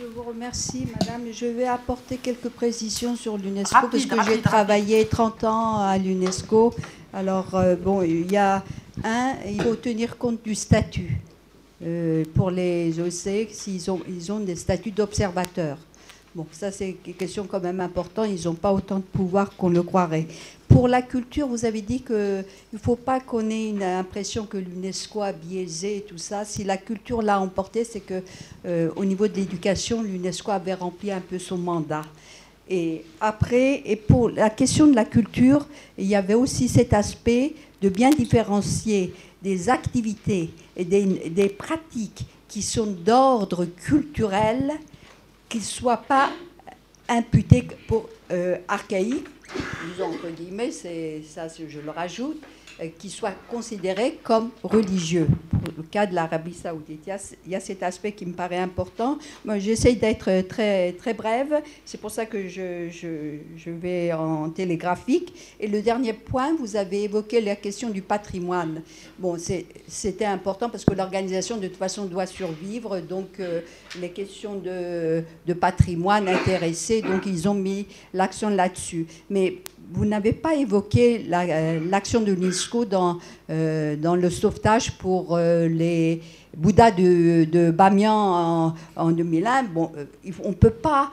Je 0.00 0.06
vous 0.06 0.22
remercie, 0.22 0.86
madame. 0.98 1.24
Je 1.30 1.44
vais 1.44 1.66
apporter 1.66 2.16
quelques 2.16 2.48
précisions 2.48 3.16
sur 3.16 3.36
l'UNESCO 3.36 3.88
parce 3.90 4.06
que 4.06 4.22
j'ai 4.24 4.40
travaillé 4.40 5.06
30 5.06 5.44
ans 5.44 5.76
à 5.78 5.98
l'UNESCO. 5.98 6.72
Alors, 7.12 7.54
euh, 7.54 7.76
bon, 7.76 8.00
il 8.00 8.30
y 8.32 8.36
a 8.38 8.64
un, 9.04 9.34
il 9.46 9.60
faut 9.60 9.74
tenir 9.74 10.16
compte 10.16 10.42
du 10.42 10.54
statut. 10.54 11.20
Euh, 11.82 12.24
pour 12.34 12.50
les 12.50 12.98
OC, 12.98 13.50
s'ils 13.50 13.90
ont, 13.90 14.00
ils 14.08 14.32
ont 14.32 14.40
des 14.40 14.56
statuts 14.56 14.90
d'observateurs. 14.90 15.76
Bon, 16.34 16.46
ça 16.50 16.70
c'est 16.70 16.96
une 17.06 17.14
question 17.14 17.46
quand 17.46 17.60
même 17.60 17.80
importante. 17.80 18.28
Ils 18.30 18.46
n'ont 18.46 18.54
pas 18.54 18.72
autant 18.72 18.98
de 18.98 19.02
pouvoir 19.02 19.54
qu'on 19.54 19.68
le 19.68 19.82
croirait. 19.82 20.26
Pour 20.70 20.86
la 20.86 21.02
culture, 21.02 21.48
vous 21.48 21.64
avez 21.64 21.82
dit 21.82 22.00
qu'il 22.00 22.44
ne 22.72 22.78
faut 22.78 22.94
pas 22.94 23.18
qu'on 23.18 23.50
ait 23.50 23.70
une 23.70 23.82
impression 23.82 24.46
que 24.46 24.56
l'UNESCO 24.56 25.20
a 25.20 25.32
biaisé 25.32 25.96
et 25.96 26.00
tout 26.02 26.16
ça. 26.16 26.44
Si 26.44 26.62
la 26.62 26.76
culture 26.76 27.22
l'a 27.22 27.40
emporté, 27.40 27.82
c'est 27.82 28.00
que 28.00 28.22
euh, 28.64 28.88
au 28.94 29.04
niveau 29.04 29.26
de 29.26 29.34
l'éducation, 29.34 30.00
l'UNESCO 30.00 30.52
avait 30.52 30.74
rempli 30.74 31.10
un 31.10 31.20
peu 31.20 31.40
son 31.40 31.58
mandat. 31.58 32.04
Et 32.68 33.04
après, 33.20 33.82
et 33.84 33.96
pour 33.96 34.30
la 34.30 34.48
question 34.48 34.86
de 34.86 34.94
la 34.94 35.04
culture, 35.04 35.66
il 35.98 36.06
y 36.06 36.14
avait 36.14 36.34
aussi 36.34 36.68
cet 36.68 36.94
aspect 36.94 37.54
de 37.82 37.88
bien 37.88 38.10
différencier 38.10 39.12
des 39.42 39.68
activités 39.68 40.50
et 40.76 40.84
des, 40.84 41.48
pratiques 41.48 42.26
qui 42.46 42.62
sont 42.62 42.86
d'ordre 42.86 43.64
culturel 43.64 44.72
qu'il 45.48 45.62
ne 45.62 45.66
soit 45.66 45.96
pas 45.96 46.30
imputé 47.08 47.66
pour 47.88 48.08
euh, 48.30 48.56
archaïque, 48.68 49.26
disons 49.88 50.06
entre 50.06 50.28
guillemets, 50.28 50.70
c'est 50.70 51.22
ça 51.22 51.48
je 51.68 51.80
le 51.80 51.90
rajoute, 51.90 52.40
qui 52.98 53.10
soit 53.10 53.34
considéré 53.48 54.18
comme 54.22 54.50
religieux. 54.62 55.26
Pour 55.50 55.74
le 55.76 55.82
cas 55.82 56.06
de 56.06 56.14
l'Arabie 56.14 56.54
saoudite, 56.54 57.06
il 57.46 57.52
y, 57.52 57.54
a, 57.54 57.60
cet 57.60 57.82
aspect 57.82 58.12
qui 58.12 58.24
me 58.24 58.32
paraît 58.32 58.58
important. 58.58 59.18
Moi, 59.44 59.58
j'essaye 59.58 59.96
d'être 59.96 60.48
très, 60.48 60.92
très 60.92 61.12
brève, 61.12 61.62
c'est 61.84 62.00
pour 62.00 62.10
ça 62.10 62.24
que 62.24 62.48
je, 62.48 62.88
je, 62.90 63.70
vais 63.70 64.12
en 64.12 64.48
télégraphique. 64.50 65.34
Et 65.58 65.66
le 65.66 65.82
dernier 65.82 66.12
point, 66.12 66.54
vous 66.54 66.76
avez 66.76 67.04
évoqué 67.04 67.40
la 67.40 67.56
question 67.56 67.90
du 67.90 68.02
patrimoine. 68.02 68.82
Bon, 69.18 69.36
c'était 69.86 70.24
important 70.24 70.70
parce 70.70 70.84
que 70.84 70.94
l'organisation, 70.94 71.56
de 71.58 71.68
toute 71.68 71.76
façon, 71.76 72.06
doit 72.06 72.26
survivre, 72.26 73.00
donc 73.00 73.40
euh, 73.40 73.60
les 74.00 74.10
questions 74.10 74.56
de, 74.56 75.22
de 75.46 75.52
patrimoine 75.52 76.28
intéressées, 76.28 77.02
donc 77.02 77.26
ils 77.26 77.48
ont 77.48 77.54
mis 77.54 77.86
l'accent 78.14 78.48
là-dessus. 78.48 79.06
Mais 79.28 79.58
vous 79.92 80.04
n'avez 80.04 80.32
pas 80.32 80.54
évoqué 80.54 81.26
euh, 81.32 81.80
l'action 81.88 82.20
de 82.20 82.32
l'UNESCO 82.32 82.84
dans, 82.84 83.18
euh, 83.50 83.96
dans 83.96 84.14
le 84.14 84.30
sauvetage 84.30 84.92
pour 84.98 85.36
euh, 85.36 85.68
les 85.68 86.20
Bouddhas 86.56 86.92
de, 86.92 87.44
de 87.44 87.70
Bamiyan 87.70 88.74
en, 88.96 89.10
2001. 89.10 89.64
Bon, 89.64 89.90
on 90.44 90.48
ne 90.48 90.54
peut 90.54 90.70
pas 90.70 91.10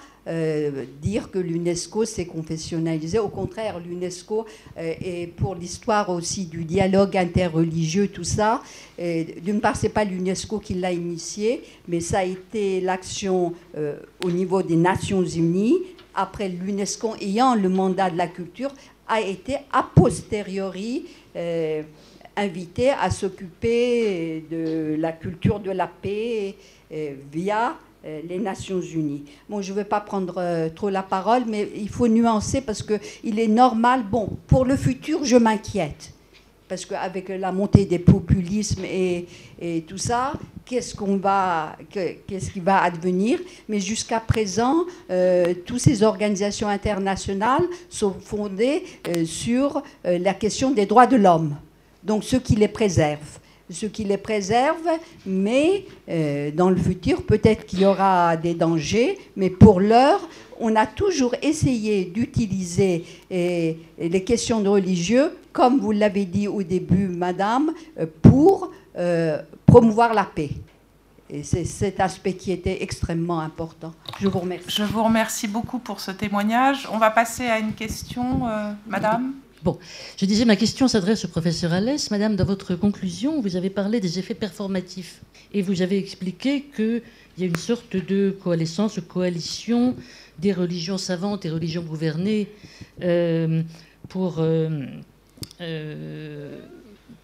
dire 1.01 1.31
que 1.31 1.39
l'UNESCO 1.39 2.03
s'est 2.03 2.25
confessionnalisé. 2.25 3.17
Au 3.17 3.29
contraire, 3.29 3.79
l'UNESCO 3.79 4.45
est 4.75 5.33
pour 5.37 5.55
l'histoire 5.55 6.09
aussi 6.09 6.47
du 6.47 6.65
dialogue 6.65 7.15
interreligieux, 7.15 8.09
tout 8.09 8.25
ça. 8.25 8.61
D'une 8.99 9.61
part, 9.61 9.77
c'est 9.77 9.87
pas 9.87 10.03
l'UNESCO 10.03 10.59
qui 10.59 10.73
l'a 10.73 10.91
initié, 10.91 11.63
mais 11.87 12.01
ça 12.01 12.19
a 12.19 12.23
été 12.25 12.81
l'action 12.81 13.53
au 14.25 14.29
niveau 14.29 14.61
des 14.61 14.75
Nations 14.75 15.23
Unies 15.23 15.77
après 16.17 16.49
l'UNESCO 16.49 17.15
ayant 17.21 17.55
le 17.55 17.69
mandat 17.69 18.09
de 18.09 18.17
la 18.17 18.27
culture, 18.27 18.71
a 19.07 19.21
été 19.21 19.55
a 19.71 19.83
posteriori 19.83 21.05
euh, 21.35 21.83
invité 22.35 22.89
à 22.89 23.09
s'occuper 23.09 24.43
de 24.51 24.95
la 24.99 25.13
culture 25.13 25.61
de 25.61 25.71
la 25.71 25.87
paix 25.87 26.55
euh, 26.91 27.13
via 27.31 27.77
les 28.29 28.39
Nations 28.39 28.79
Unies. 28.79 29.25
Bon, 29.49 29.61
je 29.61 29.71
ne 29.71 29.77
vais 29.77 29.83
pas 29.83 29.99
prendre 29.99 30.69
trop 30.69 30.89
la 30.89 31.03
parole, 31.03 31.43
mais 31.45 31.67
il 31.75 31.89
faut 31.89 32.07
nuancer 32.07 32.61
parce 32.61 32.81
qu'il 32.81 33.37
est 33.37 33.49
normal. 33.49 34.03
Bon, 34.09 34.29
pour 34.47 34.63
le 34.63 34.77
futur, 34.77 35.25
je 35.25 35.35
m'inquiète 35.35 36.13
parce 36.67 36.85
qu'avec 36.85 37.29
la 37.29 37.51
montée 37.51 37.85
des 37.85 37.99
populismes 37.99 38.83
et, 38.85 39.25
tout 39.87 39.97
ça, 39.97 40.33
qu'est-ce 40.65 40.95
qu'on 40.95 41.17
va, 41.17 41.75
qu'est-ce 41.89 42.51
qui 42.51 42.59
va 42.59 42.83
advenir? 42.83 43.39
Mais 43.67 43.79
jusqu'à 43.79 44.19
présent, 44.19 44.85
euh, 45.09 45.53
toutes 45.65 45.79
ces 45.79 46.03
organisations 46.03 46.67
internationales 46.67 47.63
sont 47.89 48.13
fondées 48.13 48.83
euh, 49.07 49.25
sur 49.25 49.81
euh, 50.05 50.19
la 50.19 50.33
question 50.33 50.71
des 50.71 50.85
droits 50.85 51.07
de 51.07 51.15
l'homme. 51.15 51.55
Donc, 52.03 52.23
ceux 52.23 52.39
qui 52.39 52.55
les 52.55 52.67
préservent 52.67 53.39
ce 53.69 53.85
qui 53.85 54.05
les 54.05 54.15
préserve, 54.15 54.87
mais 55.25 55.83
dans 56.53 56.69
le 56.69 56.77
futur, 56.77 57.23
peut-être 57.23 57.65
qu'il 57.65 57.81
y 57.81 57.85
aura 57.85 58.37
des 58.37 58.53
dangers, 58.53 59.17
mais 59.35 59.49
pour 59.49 59.81
l'heure, 59.81 60.21
on 60.59 60.75
a 60.75 60.85
toujours 60.85 61.35
essayé 61.41 62.05
d'utiliser 62.05 63.05
les 63.29 64.23
questions 64.25 64.61
de 64.61 64.69
religieux 64.69 65.31
comme 65.57 65.79
vous 65.79 65.91
l'avez 65.91 66.25
dit 66.25 66.47
au 66.47 66.61
début, 66.61 67.07
Madame, 67.07 67.73
euh, 67.99 68.05
pour 68.21 68.71
euh, 68.95 69.41
promouvoir 69.65 70.13
la 70.13 70.23
paix. 70.23 70.51
Et 71.31 71.41
c'est 71.41 71.65
cet 71.65 71.99
aspect 71.99 72.33
qui 72.33 72.51
était 72.51 72.83
extrêmement 72.83 73.39
important. 73.39 73.91
Je 74.19 74.27
vous 74.27 74.37
remercie. 74.37 74.69
Je 74.69 74.83
vous 74.83 75.03
remercie 75.03 75.47
beaucoup 75.47 75.79
pour 75.79 75.99
ce 75.99 76.11
témoignage. 76.11 76.87
On 76.91 76.99
va 76.99 77.09
passer 77.09 77.47
à 77.47 77.57
une 77.57 77.73
question, 77.73 78.47
euh, 78.47 78.71
Madame. 78.85 79.33
Bon, 79.63 79.79
je 80.15 80.27
disais, 80.27 80.45
ma 80.45 80.55
question 80.55 80.87
s'adresse 80.87 81.25
au 81.25 81.27
professeur 81.27 81.73
Alès. 81.73 82.11
Madame, 82.11 82.35
dans 82.35 82.45
votre 82.45 82.75
conclusion, 82.75 83.41
vous 83.41 83.55
avez 83.55 83.71
parlé 83.71 83.99
des 83.99 84.19
effets 84.19 84.35
performatifs. 84.35 85.21
Et 85.53 85.63
vous 85.63 85.81
avez 85.81 85.97
expliqué 85.97 86.65
qu'il 86.75 87.01
y 87.39 87.43
a 87.43 87.47
une 87.47 87.55
sorte 87.55 87.95
de 87.95 88.37
coalescence, 88.43 88.99
coalition 89.09 89.95
des 90.39 90.53
religions 90.53 90.97
savantes 90.97 91.45
et 91.45 91.49
religions 91.49 91.83
gouvernées 91.83 92.47
pour 94.09 94.41
euh, 95.61 96.59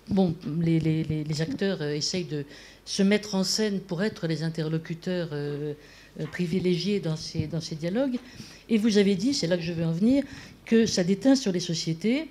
bon, 0.10 0.36
les, 0.60 1.42
acteurs 1.42 1.82
euh, 1.82 1.94
essayent 1.94 2.26
de 2.26 2.46
se 2.86 3.04
mettre 3.04 3.36
en 3.36 3.44
scène 3.44 3.80
pour 3.80 4.04
être 4.04 4.28
les 4.28 4.44
interlocuteurs 4.44 5.30
euh, 5.32 5.74
privilégiés 6.32 7.00
dans 7.00 7.16
ces, 7.16 7.48
dans 7.48 7.62
ces 7.62 7.76
dialogues. 7.76 8.18
Et 8.70 8.78
vous 8.78 8.98
avez 8.98 9.16
dit, 9.16 9.34
c'est 9.34 9.48
là 9.48 9.58
que 9.58 9.64
je 9.64 9.74
veux 9.74 9.86
en 9.86 9.92
venir, 9.92 10.24
que 10.66 10.86
ça 10.86 11.04
déteint 11.04 11.36
sur 11.36 11.52
les 11.52 11.60
sociétés 11.60 12.28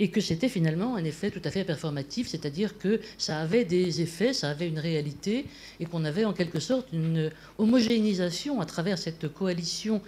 et 0.00 0.08
que 0.08 0.22
c'était 0.22 0.48
finalement 0.48 0.96
un 0.96 1.04
effet 1.04 1.30
tout 1.30 1.42
à 1.44 1.50
fait 1.50 1.62
performatif, 1.62 2.26
c'est-à-dire 2.26 2.78
que 2.78 3.00
ça 3.18 3.38
avait 3.38 3.66
des 3.66 4.00
effets, 4.00 4.32
ça 4.32 4.48
avait 4.48 4.66
une 4.66 4.78
réalité, 4.78 5.44
et 5.78 5.84
qu'on 5.84 6.06
avait 6.06 6.24
en 6.24 6.32
quelque 6.32 6.58
sorte 6.58 6.88
une 6.94 7.30
homogénéisation 7.58 8.62
à 8.62 8.64
travers 8.64 8.98
cette 8.98 9.28
coalition 9.32 10.00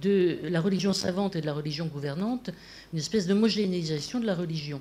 de 0.00 0.38
la 0.44 0.60
religion 0.60 0.92
savante 0.92 1.34
et 1.34 1.40
de 1.40 1.46
la 1.46 1.52
religion 1.52 1.86
gouvernante, 1.86 2.50
une 2.92 3.00
espèce 3.00 3.26
d'homogénéisation 3.26 4.20
de 4.20 4.26
la 4.26 4.36
religion. 4.36 4.80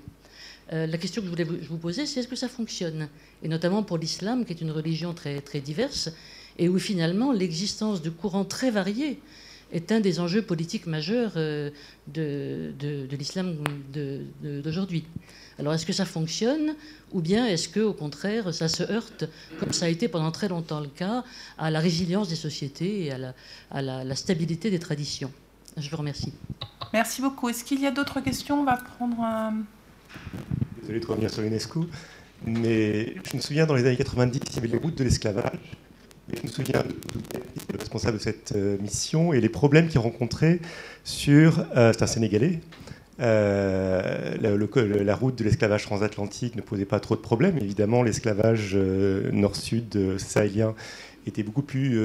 Euh, 0.71 0.85
la 0.85 0.99
question 0.99 1.23
que 1.23 1.25
je 1.25 1.31
voulais 1.31 1.45
vous 1.45 1.77
poser, 1.79 2.05
c'est 2.05 2.19
est-ce 2.19 2.27
que 2.27 2.35
ça 2.35 2.47
fonctionne? 2.47 3.09
Et 3.41 3.47
notamment 3.47 3.81
pour 3.81 3.97
l'islam, 3.97 4.45
qui 4.45 4.53
est 4.53 4.61
une 4.61 4.69
religion 4.69 5.15
très, 5.15 5.41
très 5.41 5.61
diverse, 5.61 6.11
et 6.59 6.69
où 6.69 6.77
finalement 6.77 7.31
l'existence 7.31 8.03
de 8.03 8.11
courants 8.11 8.45
très 8.45 8.69
variés 8.69 9.19
est 9.71 9.91
un 9.91 9.99
des 9.99 10.19
enjeux 10.19 10.41
politiques 10.41 10.87
majeurs 10.87 11.33
euh, 11.35 11.69
de, 12.07 12.71
de, 12.79 13.15
l'islam 13.15 13.57
d'aujourd'hui. 14.43 15.05
Alors 15.59 15.73
est-ce 15.73 15.85
que 15.85 15.93
ça 15.93 16.05
fonctionne 16.05 16.75
ou 17.11 17.21
bien 17.21 17.45
est-ce 17.45 17.67
que 17.67 17.81
au 17.81 17.93
contraire 17.93 18.53
ça 18.53 18.67
se 18.67 18.83
heurte, 18.83 19.25
comme 19.59 19.73
ça 19.73 19.85
a 19.85 19.89
été 19.89 20.07
pendant 20.07 20.31
très 20.31 20.47
longtemps 20.47 20.79
le 20.79 20.87
cas, 20.87 21.23
à 21.57 21.69
la 21.69 21.79
résilience 21.79 22.29
des 22.29 22.35
sociétés 22.35 23.05
et 23.05 23.11
à 23.11 23.17
la, 23.17 23.33
à 23.71 23.81
la, 23.81 24.15
stabilité 24.15 24.71
des 24.71 24.79
traditions? 24.79 25.31
Je 25.77 25.89
vous 25.89 25.97
remercie. 25.97 26.33
Merci 26.93 27.21
beaucoup. 27.21 27.49
Est-ce 27.49 27.63
qu'il 27.63 27.81
y 27.81 27.87
a 27.87 27.91
d'autres 27.91 28.21
questions? 28.21 28.61
On 28.61 28.63
va 28.63 28.77
prendre 28.77 29.21
un... 29.21 29.53
Désolé 30.81 30.99
de 30.99 31.05
revenir 31.05 31.29
sur 31.29 31.41
l'UNESCO, 31.41 31.85
mais 32.45 33.15
je 33.29 33.37
me 33.37 33.41
souviens 33.41 33.65
dans 33.65 33.75
les 33.75 33.85
années 33.85 33.97
90, 33.97 34.39
il 34.49 34.55
y 34.55 34.57
avait 34.59 34.67
les 34.69 34.77
routes 34.77 34.97
de 34.97 35.03
l'esclavage. 35.03 35.59
Je 36.35 36.47
me 36.47 36.51
souviens 36.51 36.81
de, 36.81 37.73
le 37.73 37.79
responsable 37.79 38.17
de 38.17 38.23
cette 38.23 38.53
euh, 38.55 38.77
mission 38.79 39.33
et 39.33 39.41
les 39.41 39.49
problèmes 39.49 39.87
qu'il 39.87 39.99
rencontrait 39.99 40.59
sur. 41.03 41.65
Euh, 41.75 41.91
c'est 41.93 42.03
un 42.03 42.07
Sénégalais. 42.07 42.59
Euh, 43.19 44.37
la 45.03 45.15
route 45.15 45.37
de 45.37 45.43
l'esclavage 45.43 45.83
transatlantique 45.83 46.55
ne 46.55 46.61
posait 46.61 46.85
pas 46.85 46.99
trop 46.99 47.15
de 47.15 47.21
problèmes. 47.21 47.57
Évidemment, 47.57 48.03
l'esclavage 48.03 48.75
nord-sud 48.75 50.17
sahélien 50.17 50.73
était 51.27 51.43
beaucoup 51.43 51.61
plus 51.61 51.99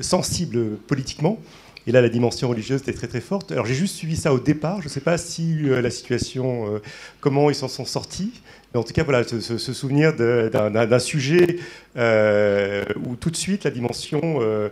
sensible 0.00 0.76
politiquement. 0.88 1.38
Et 1.86 1.92
là, 1.92 2.00
la 2.00 2.08
dimension 2.08 2.48
religieuse 2.48 2.80
était 2.80 2.92
très 2.92 3.08
très 3.08 3.20
forte. 3.20 3.52
Alors 3.52 3.66
j'ai 3.66 3.74
juste 3.74 3.96
suivi 3.96 4.16
ça 4.16 4.32
au 4.32 4.40
départ. 4.40 4.80
Je 4.80 4.86
ne 4.86 4.90
sais 4.90 5.00
pas 5.00 5.18
si 5.18 5.60
la 5.64 5.90
situation, 5.90 6.80
comment 7.20 7.50
ils 7.50 7.54
s'en 7.54 7.68
sont 7.68 7.84
sortis 7.84 8.32
en 8.78 8.82
tout 8.82 8.92
cas, 8.92 9.04
voilà, 9.04 9.24
se, 9.24 9.58
souvenir 9.58 10.14
d'un 10.14 10.98
sujet 10.98 11.58
euh, 11.96 12.84
où 13.06 13.16
tout 13.16 13.30
de 13.30 13.36
suite 13.36 13.64
la 13.64 13.70
dimension 13.70 14.20
euh, 14.40 14.68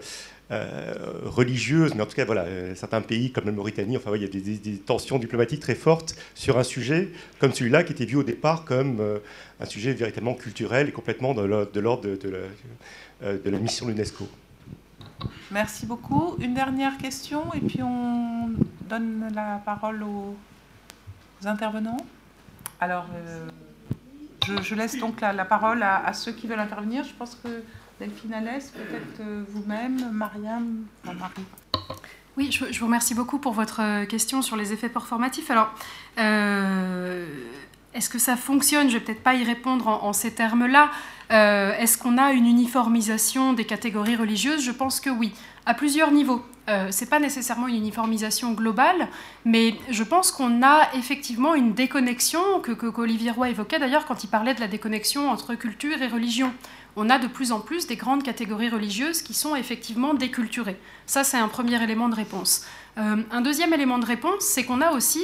euh, 0.50 0.92
religieuse, 1.24 1.94
mais 1.94 2.02
en 2.02 2.06
tout 2.06 2.16
cas, 2.16 2.24
voilà, 2.24 2.46
certains 2.74 3.00
pays 3.00 3.30
comme 3.30 3.46
la 3.46 3.52
Mauritanie, 3.52 3.96
enfin, 3.96 4.10
il 4.16 4.22
y 4.22 4.24
a 4.24 4.28
des, 4.28 4.78
tensions 4.78 5.18
diplomatiques 5.18 5.60
très 5.60 5.76
fortes 5.76 6.16
sur 6.34 6.58
un 6.58 6.64
sujet 6.64 7.10
comme 7.38 7.52
celui-là 7.52 7.84
qui 7.84 7.92
était 7.92 8.04
vu 8.04 8.16
au 8.16 8.24
départ 8.24 8.64
comme 8.64 9.00
un 9.60 9.66
sujet 9.66 9.92
véritablement 9.92 10.34
culturel 10.34 10.88
et 10.88 10.92
complètement 10.92 11.32
de 11.32 11.80
l'ordre 11.80 12.02
de, 12.02 13.50
la, 13.50 13.58
mission 13.58 13.86
de 13.86 13.92
l'UNESCO. 13.92 14.26
Merci 15.50 15.86
beaucoup. 15.86 16.36
Une 16.38 16.54
dernière 16.54 16.96
question 16.98 17.52
et 17.54 17.60
puis 17.60 17.82
on 17.82 18.50
donne 18.88 19.30
la 19.34 19.60
parole 19.64 20.02
aux 20.02 20.36
intervenants. 21.44 21.98
Alors, 22.80 23.06
je, 24.62 24.74
laisse 24.74 24.98
donc 24.98 25.20
la, 25.20 25.44
parole 25.44 25.82
à, 25.82 26.12
ceux 26.12 26.32
qui 26.32 26.46
veulent 26.46 26.58
intervenir. 26.58 27.04
Je 27.04 27.12
pense 27.14 27.36
que 27.36 27.62
Delphine 28.00 28.34
Alès, 28.34 28.70
peut-être 28.70 29.20
euh, 29.20 29.44
vous-même, 29.48 30.10
Mariam, 30.10 30.84
Marie. 31.04 31.44
Oui, 32.36 32.50
je, 32.50 32.78
vous 32.78 32.86
remercie 32.86 33.14
beaucoup 33.14 33.38
pour 33.38 33.52
votre 33.52 33.80
euh, 33.80 34.06
question 34.06 34.42
sur 34.42 34.56
les 34.56 34.72
effets 34.72 34.88
performatifs. 34.88 35.50
Alors, 35.50 35.72
euh, 36.18 37.26
est-ce 37.94 38.08
que 38.08 38.18
ça 38.18 38.36
fonctionne? 38.36 38.88
Je 38.88 38.94
ne 38.94 38.98
vais 38.98 39.04
peut-être 39.04 39.22
pas 39.22 39.34
y 39.34 39.44
répondre 39.44 39.86
en, 39.86 40.12
ces 40.12 40.32
termes-là. 40.34 40.90
Est-ce 41.32 41.96
qu'on 41.98 42.18
a 42.18 42.32
une 42.32 42.46
uniformisation 42.46 43.52
des 43.52 43.64
catégories 43.64 44.16
religieuses? 44.16 44.62
Je 44.62 44.70
pense 44.70 45.00
que 45.00 45.10
oui, 45.10 45.32
à 45.66 45.74
plusieurs 45.74 46.10
niveaux. 46.10 46.42
Euh, 46.68 46.92
Ce 46.92 47.00
n'est 47.00 47.10
pas 47.10 47.18
nécessairement 47.18 47.66
une 47.66 47.76
uniformisation 47.76 48.52
globale, 48.52 49.08
mais 49.44 49.74
je 49.90 50.04
pense 50.04 50.30
qu'on 50.30 50.62
a 50.62 50.88
effectivement 50.94 51.54
une 51.54 51.74
déconnexion 51.74 52.60
que, 52.62 52.72
qu'Olivier 52.72 53.32
Roy 53.32 53.50
évoquait 53.50 53.80
d'ailleurs 53.80 54.06
quand 54.06 54.22
il 54.22 54.28
parlait 54.28 54.54
de 54.54 54.60
la 54.60 54.68
déconnexion 54.68 55.28
entre 55.28 55.54
culture 55.54 56.00
et 56.00 56.06
religion. 56.06 56.52
On 56.94 57.10
a 57.10 57.18
de 57.18 57.26
plus 57.26 57.50
en 57.50 57.60
plus 57.60 57.86
des 57.86 57.96
grandes 57.96 58.22
catégories 58.22 58.68
religieuses 58.68 59.22
qui 59.22 59.34
sont 59.34 59.56
effectivement 59.56 60.14
déculturées. 60.14 60.78
Ça, 61.06 61.24
c'est 61.24 61.38
un 61.38 61.48
premier 61.48 61.82
élément 61.82 62.08
de 62.08 62.14
réponse. 62.14 62.64
Euh, 62.98 63.16
un 63.30 63.40
deuxième 63.40 63.72
élément 63.72 63.98
de 63.98 64.06
réponse, 64.06 64.40
c'est 64.44 64.64
qu'on 64.64 64.82
a 64.82 64.92
aussi 64.92 65.22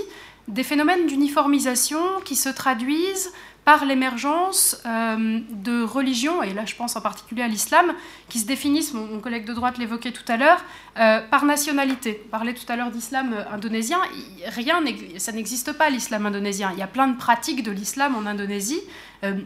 des 0.49 0.65
phénomènes 0.65 1.07
d'uniformisation 1.07 2.01
qui 2.25 2.35
se 2.35 2.49
traduisent 2.49 3.33
par 3.69 3.85
l'émergence 3.85 4.81
euh, 4.87 5.41
de 5.51 5.83
religions, 5.83 6.43
et 6.43 6.55
là 6.55 6.65
je 6.65 6.75
pense 6.75 6.97
en 6.97 7.03
particulier 7.03 7.43
à 7.43 7.49
l'islam, 7.49 7.93
qui 8.31 8.39
se 8.39 8.47
définissent, 8.47 8.95
mon, 8.95 9.21
collègue 9.21 9.45
de 9.45 9.53
droite 9.53 9.77
l'évoquait 9.77 10.11
tout 10.11 10.25
à 10.27 10.39
l'heure, 10.39 10.65
euh, 10.99 11.21
par 11.31 11.45
nationalité. 11.45 12.23
On 12.25 12.31
parlait 12.31 12.55
tout 12.55 12.65
à 12.71 12.77
l'heure 12.77 12.91
d'islam 12.91 13.35
euh, 13.35 13.45
indonésien, 13.53 13.99
rien, 14.47 14.83
ça 15.19 15.33
n'existe 15.33 15.75
pas 15.75 15.91
l'islam 15.91 16.25
indonésien. 16.25 16.71
Il 16.73 16.79
y 16.79 16.83
a 16.83 16.87
plein 16.87 17.09
de 17.09 17.19
pratiques 17.19 17.63
de 17.63 17.71
l'islam 17.71 18.15
en 18.17 18.25
Indonésie 18.25 18.81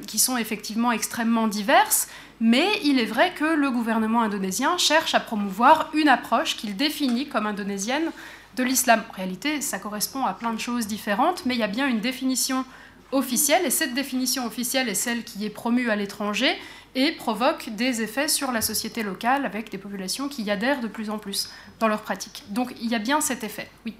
qui 0.06 0.18
sont 0.20 0.36
effectivement 0.36 0.92
extrêmement 0.92 1.48
diverses, 1.48 2.06
mais 2.38 2.68
il 2.84 3.00
est 3.00 3.06
vrai 3.06 3.32
que 3.34 3.56
le 3.56 3.72
gouvernement 3.72 4.22
indonésien 4.22 4.78
cherche 4.78 5.14
à 5.16 5.20
promouvoir 5.20 5.90
une 5.94 6.08
approche 6.08 6.56
qu'il 6.56 6.76
définit 6.76 7.26
comme 7.26 7.46
indonésienne 7.46 8.12
de 8.54 8.62
l'islam. 8.62 9.02
En 9.10 9.16
réalité, 9.16 9.60
ça 9.60 9.78
correspond 9.78 10.24
à 10.26 10.34
plein 10.34 10.52
de 10.52 10.60
choses 10.60 10.86
différentes, 10.86 11.44
mais 11.44 11.54
il 11.54 11.58
y 11.58 11.64
a 11.64 11.68
bien 11.68 11.88
une 11.88 12.00
définition 12.00 12.64
officielle, 13.12 13.64
et 13.64 13.70
cette 13.70 13.94
définition 13.94 14.46
officielle 14.46 14.88
est 14.88 14.94
celle 14.94 15.22
qui 15.24 15.44
est 15.44 15.50
promue 15.50 15.90
à 15.90 15.96
l'étranger 15.96 16.56
et 16.94 17.12
provoque 17.12 17.70
des 17.70 18.02
effets 18.02 18.28
sur 18.28 18.52
la 18.52 18.60
société 18.60 19.02
locale 19.02 19.46
avec 19.46 19.70
des 19.70 19.78
populations 19.78 20.28
qui 20.28 20.42
y 20.42 20.50
adhèrent 20.50 20.80
de 20.80 20.88
plus 20.88 21.10
en 21.10 21.18
plus 21.18 21.50
dans 21.78 21.88
leurs 21.88 22.02
pratiques. 22.02 22.44
Donc 22.50 22.74
il 22.80 22.90
y 22.90 22.94
a 22.94 22.98
bien 22.98 23.20
cet 23.20 23.44
effet, 23.44 23.70
oui, 23.86 23.94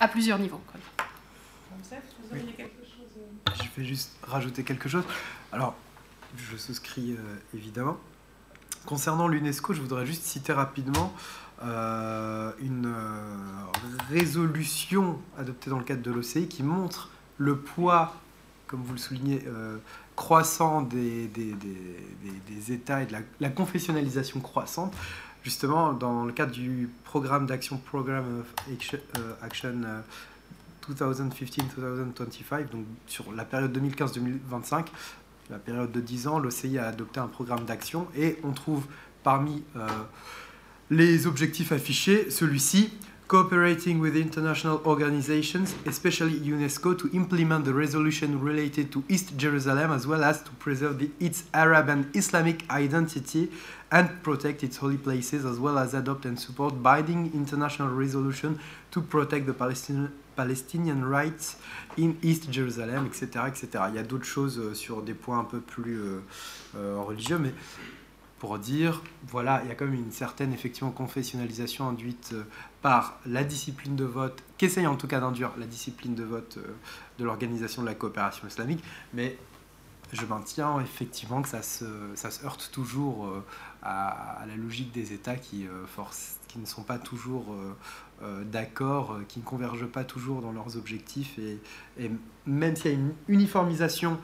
à 0.00 0.08
plusieurs 0.08 0.38
niveaux. 0.38 0.60
Je 2.32 3.80
vais 3.80 3.84
juste 3.84 4.12
rajouter 4.22 4.62
quelque 4.62 4.88
chose. 4.88 5.04
Alors, 5.52 5.74
je 6.36 6.56
souscris 6.56 7.12
euh, 7.12 7.56
évidemment. 7.56 7.98
Concernant 8.86 9.28
l'UNESCO, 9.28 9.74
je 9.74 9.80
voudrais 9.80 10.06
juste 10.06 10.22
citer 10.22 10.52
rapidement 10.52 11.12
euh, 11.62 12.52
une 12.60 12.86
euh, 12.86 13.36
résolution 14.08 15.20
adoptée 15.38 15.70
dans 15.70 15.78
le 15.78 15.84
cadre 15.84 16.02
de 16.02 16.10
l'OCI 16.10 16.48
qui 16.48 16.62
montre 16.62 17.10
le 17.36 17.58
poids 17.58 18.14
comme 18.70 18.82
vous 18.84 18.92
le 18.92 18.98
soulignez, 18.98 19.42
euh, 19.48 19.78
croissant 20.14 20.82
des, 20.82 21.26
des, 21.26 22.72
États 22.72 23.02
et 23.02 23.06
de 23.06 23.16
la, 23.40 23.48
confessionnalisation 23.48 24.38
croissante. 24.38 24.94
justement, 25.42 25.92
dans 25.92 26.24
le 26.24 26.32
cadre 26.32 26.52
du 26.52 26.88
programme 27.02 27.46
d'action, 27.46 27.78
Program 27.78 28.24
of 28.40 28.54
Action, 29.42 29.74
2015-2025, 30.88 32.70
donc 32.70 32.84
sur 33.08 33.32
la 33.32 33.44
période 33.44 33.76
2015-2025, 33.76 34.86
la 35.50 35.58
période 35.58 35.90
de 35.90 36.00
10 36.00 36.28
ans, 36.28 36.38
l'OCI 36.38 36.78
a 36.78 36.86
adopté 36.86 37.18
un 37.18 37.26
programme 37.26 37.64
d'action 37.64 38.06
et 38.16 38.38
on 38.44 38.52
trouve 38.52 38.84
parmi 39.24 39.64
les 40.90 41.26
objectifs 41.26 41.72
affichés 41.72 42.30
celui-ci 42.30 42.92
cooperating 43.30 44.00
with 44.00 44.16
international 44.16 44.82
organizations, 44.84 45.76
especially 45.86 46.32
UNESCO, 46.40 46.98
to 46.98 47.08
implement 47.16 47.64
the 47.64 47.72
resolution 47.72 48.40
related 48.40 48.90
to 48.90 49.04
East 49.08 49.36
Jerusalem 49.36 49.92
as 49.92 50.04
well 50.04 50.24
as 50.24 50.42
to 50.42 50.50
preserve 50.58 50.98
the, 50.98 51.10
its 51.20 51.44
Arab 51.54 51.88
and 51.90 52.10
Islamic 52.16 52.68
identity 52.68 53.48
and 53.92 54.20
protect 54.24 54.64
its 54.64 54.78
holy 54.78 54.96
places 54.96 55.44
as 55.44 55.60
well 55.60 55.78
as 55.78 55.94
adopt 55.94 56.24
and 56.24 56.40
support 56.40 56.82
binding 56.82 57.30
international 57.32 57.90
resolution 57.90 58.58
to 58.90 59.00
protect 59.00 59.46
the 59.46 59.54
Palestinian, 59.54 60.12
Palestinian 60.34 61.04
rights 61.04 61.54
in 61.96 62.18
East 62.22 62.50
Jerusalem, 62.50 63.06
etc. 63.06 63.46
etc. 63.46 63.84
Il 63.90 63.94
y 63.94 63.98
a 64.00 64.02
d'autres 64.02 64.24
choses 64.24 64.58
euh, 64.58 64.74
sur 64.74 65.02
des 65.02 65.14
points 65.14 65.38
un 65.38 65.44
peu 65.44 65.60
plus 65.60 66.00
euh, 66.00 66.20
euh, 66.74 66.98
religieux, 66.98 67.38
mais 67.38 67.54
pour 68.40 68.58
dire, 68.58 69.02
voilà, 69.28 69.60
il 69.62 69.68
y 69.68 69.70
a 69.70 69.74
quand 69.76 69.84
même 69.84 69.94
une 69.94 70.10
certaine 70.10 70.52
effectivement 70.52 70.90
confessionnalisation 70.90 71.88
induite 71.88 72.34
par 72.82 73.18
la 73.26 73.44
discipline 73.44 73.96
de 73.96 74.04
vote, 74.04 74.42
qu'essaye 74.58 74.86
en 74.86 74.96
tout 74.96 75.06
cas 75.06 75.20
d'induire 75.20 75.52
la 75.58 75.66
discipline 75.66 76.14
de 76.14 76.24
vote 76.24 76.58
euh, 76.58 76.72
de 77.18 77.24
l'organisation 77.24 77.82
de 77.82 77.86
la 77.86 77.94
coopération 77.94 78.46
islamique, 78.46 78.82
mais 79.12 79.36
je 80.12 80.24
maintiens 80.24 80.80
effectivement 80.80 81.40
que 81.42 81.48
ça 81.48 81.62
se, 81.62 81.84
ça 82.14 82.30
se 82.30 82.44
heurte 82.44 82.70
toujours 82.72 83.26
euh, 83.26 83.44
à, 83.82 84.44
la 84.46 84.56
logique 84.56 84.92
des 84.92 85.12
États 85.12 85.36
qui, 85.36 85.66
force, 85.86 86.38
qui 86.48 86.58
ne 86.58 86.66
sont 86.66 86.82
pas 86.82 86.98
toujours 86.98 87.54
d'accord, 88.44 89.18
qui 89.28 89.38
ne 89.38 89.44
convergent 89.44 89.86
pas 89.86 90.04
toujours 90.04 90.42
dans 90.42 90.52
leurs 90.52 90.76
objectifs, 90.76 91.38
et 91.38 92.10
même 92.44 92.76
s'il 92.76 92.90
y 92.90 92.94
a 92.94 92.98
une 92.98 93.14
uniformisation, 93.28 94.18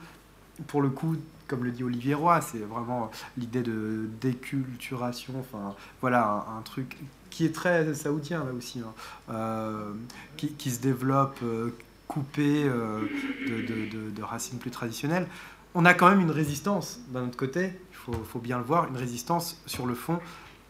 pour 0.67 0.81
le 0.81 0.89
coup, 0.89 1.15
comme 1.47 1.63
le 1.63 1.71
dit 1.71 1.83
Olivier 1.83 2.13
Roy, 2.13 2.41
c'est 2.41 2.59
vraiment 2.59 3.09
l'idée 3.37 3.63
de 3.63 4.09
déculturation, 4.21 5.33
enfin 5.39 5.75
voilà, 6.01 6.45
un, 6.57 6.61
truc 6.61 6.97
qui 7.37 7.45
est 7.45 7.53
très 7.53 7.93
saoudien 7.93 8.43
là 8.43 8.51
aussi, 8.51 8.79
hein. 8.79 8.91
euh, 9.29 9.93
qui, 10.37 10.71
se 10.71 10.79
développe 10.79 11.37
euh, 11.43 11.69
coupé 12.07 12.63
euh, 12.63 13.03
de, 13.45 14.23
racines 14.23 14.57
plus 14.57 14.71
traditionnelles. 14.71 15.27
On 15.75 15.85
a 15.85 15.93
quand 15.93 16.09
même 16.09 16.19
une 16.19 16.31
résistance 16.31 16.99
d'un 17.09 17.27
autre 17.27 17.37
côté, 17.37 17.73
il 17.91 18.15
faut, 18.25 18.39
bien 18.39 18.57
le 18.57 18.63
voir, 18.63 18.87
une 18.87 18.97
résistance 18.97 19.61
sur 19.67 19.85
le 19.85 19.93
fond 19.93 20.19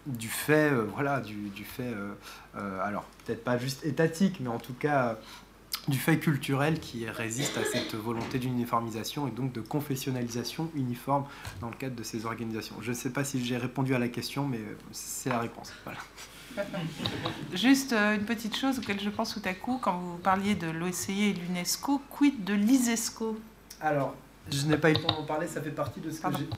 du 0.08 0.28
fait, 0.28 0.74
voilà, 0.94 1.22
du, 1.22 1.64
fait, 1.64 1.94
alors 2.84 3.06
peut-être 3.26 3.46
pas 3.46 3.58
juste 3.58 3.86
étatique, 3.86 4.40
mais 4.42 4.50
en 4.50 4.60
tout 4.60 4.74
cas 4.74 5.18
du 5.88 5.98
fait 5.98 6.20
culturel 6.20 6.82
qui 6.82 7.10
résiste 7.10 7.58
à 7.58 7.64
cette 7.64 7.96
volonté 7.96 8.40
d'uniformisation 8.40 9.26
et 9.26 9.32
donc 9.32 9.54
de 9.54 9.62
confessionnalisation 9.62 10.70
uniforme 10.76 11.26
dans 11.62 11.70
le 11.70 11.76
cadre 11.76 11.96
de 11.96 12.04
ces 12.04 12.26
organisations. 12.26 12.76
Je 12.82 12.90
ne 12.90 12.96
sais 12.96 13.12
pas 13.12 13.24
si 13.24 13.46
j'ai 13.46 13.56
répondu 13.56 13.96
à 13.96 14.00
la 14.00 14.10
question, 14.10 14.46
mais 14.46 14.60
c'est 14.92 15.30
la 15.30 15.40
réponse. 15.40 15.72
Juste 17.54 17.94
euh, 17.94 18.16
une 18.16 18.26
petite 18.26 18.56
chose 18.56 18.80
auquel 18.80 19.00
je 19.00 19.10
pense 19.10 19.34
tout 19.34 19.42
à 19.46 19.54
coup, 19.54 19.80
quand 19.82 19.98
vous 19.98 20.18
parliez 20.18 20.56
de 20.56 20.70
l'OCI 20.70 21.24
et 21.26 21.34
de 21.34 21.40
l'UNESCO, 21.40 22.02
quid 22.10 22.44
de 22.44 22.54
l'ISESCO? 22.54 23.38
Alors, 23.82 24.16
je 24.52 24.66
n'ai 24.66 24.78
pas 24.78 24.90
eu 24.90 24.94
le 24.94 25.02
temps 25.02 25.16
d'en 25.16 25.26
parler, 25.26 25.48
ça 25.48 25.62
fait 25.62 25.72
partie 25.72 26.00
de 26.00 26.12
ce 26.12 26.22
que 26.22 26.28
j'ai... 26.38 26.50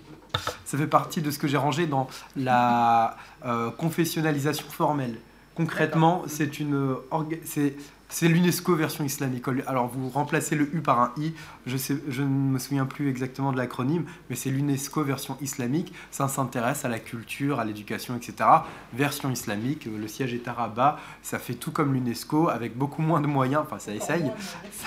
Ça 0.66 0.78
fait 0.78 0.88
partie 0.88 1.22
de 1.22 1.32
ce 1.32 1.40
que 1.40 1.48
j'ai 1.48 1.58
rangé 1.58 1.88
dans 1.88 2.08
la 2.36 3.18
euh, 3.45 3.72
confessionnalisation 3.72 4.68
formelle. 4.69 5.18
Concrètement, 5.56 6.24
c'est 6.28 6.60
une, 6.60 6.95
c'est 7.44 7.76
c'est 8.10 8.28
l'UNESCO 8.28 8.76
version 8.76 9.04
islamique. 9.04 9.46
Alors 9.68 9.88
vous 9.88 10.10
remplacez 10.10 10.56
le 10.56 10.76
U 10.76 10.82
par 10.82 11.00
un 11.00 11.14
I, 11.18 11.34
je, 11.66 11.78
sais, 11.78 11.96
je 12.10 12.24
ne 12.24 12.28
me 12.28 12.60
souviens 12.60 12.86
plus 12.86 13.08
exactement 13.08 13.52
de 13.52 13.58
l'acronyme, 13.58 14.06
mais 14.30 14.36
c'est 14.36 14.50
l'UNESCO 14.50 15.04
version 15.04 15.38
islamique. 15.42 15.94
Ça 16.12 16.28
s'intéresse 16.28 16.86
à 16.86 16.90
la 16.90 17.00
culture, 17.00 17.60
à 17.60 17.66
l'éducation, 17.66 18.16
etc. 18.16 18.50
Version 18.94 19.30
islamique, 19.30 19.86
le 19.86 20.08
siège 20.08 20.34
est 20.34 20.48
à 20.48 20.54
Rabat, 20.54 21.00
ça 21.22 21.38
fait 21.38 21.54
tout 21.54 21.72
comme 21.72 21.94
l'UNESCO, 21.94 22.50
avec 22.50 22.76
beaucoup 22.76 23.04
moins 23.04 23.22
de 23.22 23.28
moyens, 23.28 23.62
enfin 23.64 23.80
ça 23.80 23.94
essaye, 23.94 24.32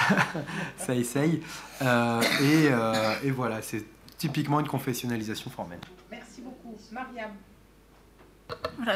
ça, 0.76 0.94
essaye. 0.94 1.42
Euh, 1.80 2.20
et, 2.40 2.68
euh, 2.70 3.14
et 3.22 3.30
voilà, 3.30 3.62
c'est 3.62 3.84
typiquement 4.18 4.60
une 4.60 4.68
confessionnalisation 4.68 5.50
formelle. 5.50 5.80
Merci 6.10 6.42
beaucoup. 6.42 6.76
Mariam 6.90 7.30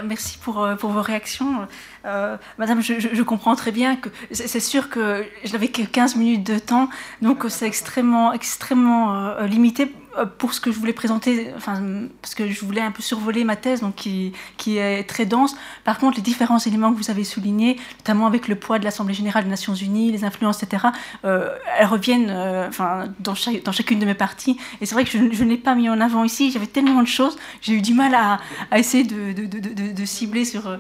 merci 0.05 0.39
pour, 0.39 0.63
euh, 0.63 0.75
pour, 0.77 0.91
vos 0.91 1.03
réactions. 1.03 1.67
Euh, 2.05 2.37
madame, 2.59 2.81
je, 2.81 3.23
comprends 3.23 3.57
très 3.57 3.73
bien 3.73 3.97
que 3.97 4.09
c'est 4.31 4.61
sûr 4.61 4.89
que 4.89 5.25
je 5.45 5.53
n'avais 5.53 5.69
que 5.69 5.83
15 5.83 6.17
minutes 6.17 6.47
de 6.47 6.59
temps, 6.59 6.89
donc 7.23 7.45
c'est 7.49 7.67
extrêmement, 7.67 8.33
extrêmement 8.33 9.15
euh, 9.15 9.47
limité 9.47 9.93
pour 10.39 10.55
ce 10.55 10.61
que 10.61 10.73
je 10.73 10.79
voulais 10.79 10.93
présenter, 10.93 11.53
enfin, 11.57 11.83
parce 12.23 12.35
que 12.35 12.49
je 12.49 12.65
voulais 12.65 12.81
un 12.81 12.91
peu 12.91 13.03
survoler 13.03 13.45
ma 13.45 13.57
thèse, 13.57 13.81
donc 13.81 13.95
qui, 13.97 14.33
qui 14.57 14.79
est 14.79 15.05
très 15.05 15.27
dense. 15.27 15.57
Par 15.85 15.99
contre, 15.99 16.17
les 16.17 16.23
différents 16.23 16.59
éléments 16.59 16.93
que 16.93 16.99
vous 16.99 17.11
avez 17.11 17.25
soulignés, 17.25 17.77
notamment 17.99 18.27
avec 18.27 18.49
le 18.49 18.57
poids 18.57 18.79
de 18.79 18.85
l'Assemblée 18.85 19.15
générale 19.15 19.45
des 19.45 19.51
Nations 19.51 19.75
Unies, 19.75 20.13
les 20.13 20.25
influences, 20.25 20.63
etc., 20.63 20.87
euh, 21.25 21.51
elles 21.79 21.87
reviennent 21.87 22.31
euh, 22.31 22.69
enfin, 22.69 23.07
dans, 23.21 23.35
dans, 23.65 23.73
chacune 23.73 23.99
de 23.99 24.07
mes 24.07 24.15
parties. 24.15 24.59
Et 24.81 24.87
c'est 24.87 24.95
vrai 24.95 25.05
que 25.05 25.11
je, 25.11 25.19
je 25.33 25.45
ne 25.45 25.51
l'ai 25.51 25.57
pas 25.57 25.75
mis 25.75 25.89
en 25.89 26.01
avant 26.01 26.25
ici. 26.25 26.51
J'avais 26.51 26.67
tellement 26.67 27.03
de 27.03 27.09
choses, 27.09 27.37
j'ai 27.61 27.75
eu 27.75 27.83
du 27.83 27.95
mal 27.95 28.15
à, 28.15 28.41
à 28.71 28.79
essayer 28.79 29.05
de, 29.05 29.33
de, 29.33 29.47
de, 29.47 29.93
de, 29.93 30.05
cibler 30.05 30.45
sur. 30.45 30.79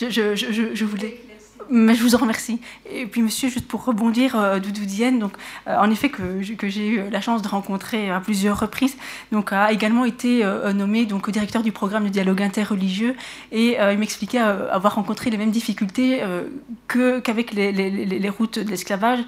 Je 0.00 0.84
voulais. 0.84 1.20
Mais 1.68 1.94
je 1.94 2.02
vous 2.02 2.14
en 2.14 2.18
remercie. 2.18 2.60
Et 2.90 3.06
puis, 3.06 3.22
monsieur, 3.22 3.48
juste 3.48 3.66
pour 3.66 3.84
rebondir, 3.84 4.36
euh, 4.36 4.60
Doudou 4.60 4.84
Dienne, 4.84 5.18
donc, 5.18 5.32
euh, 5.66 5.76
en 5.76 5.90
effet, 5.90 6.10
que, 6.10 6.54
que 6.54 6.68
j'ai 6.68 6.88
eu 6.88 7.10
la 7.10 7.20
chance 7.20 7.42
de 7.42 7.48
rencontrer 7.48 8.10
à 8.10 8.20
plusieurs 8.20 8.60
reprises, 8.60 8.96
donc, 9.32 9.52
a 9.52 9.72
également 9.72 10.04
été 10.04 10.44
euh, 10.44 10.72
nommé 10.72 11.06
donc, 11.06 11.28
directeur 11.30 11.62
du 11.62 11.72
programme 11.72 12.04
de 12.04 12.08
dialogue 12.08 12.42
interreligieux. 12.42 13.16
Et 13.52 13.76
il 13.92 13.98
m'expliquait 13.98 14.38
avoir 14.38 14.94
rencontré 14.94 15.30
les 15.30 15.38
mêmes 15.38 15.50
difficultés 15.50 16.22
qu'avec 16.88 17.52
les, 17.52 17.72
les, 17.72 17.90
les, 17.90 18.28
routes 18.28 18.58
de 18.58 18.70
l'esclavage 18.70 19.20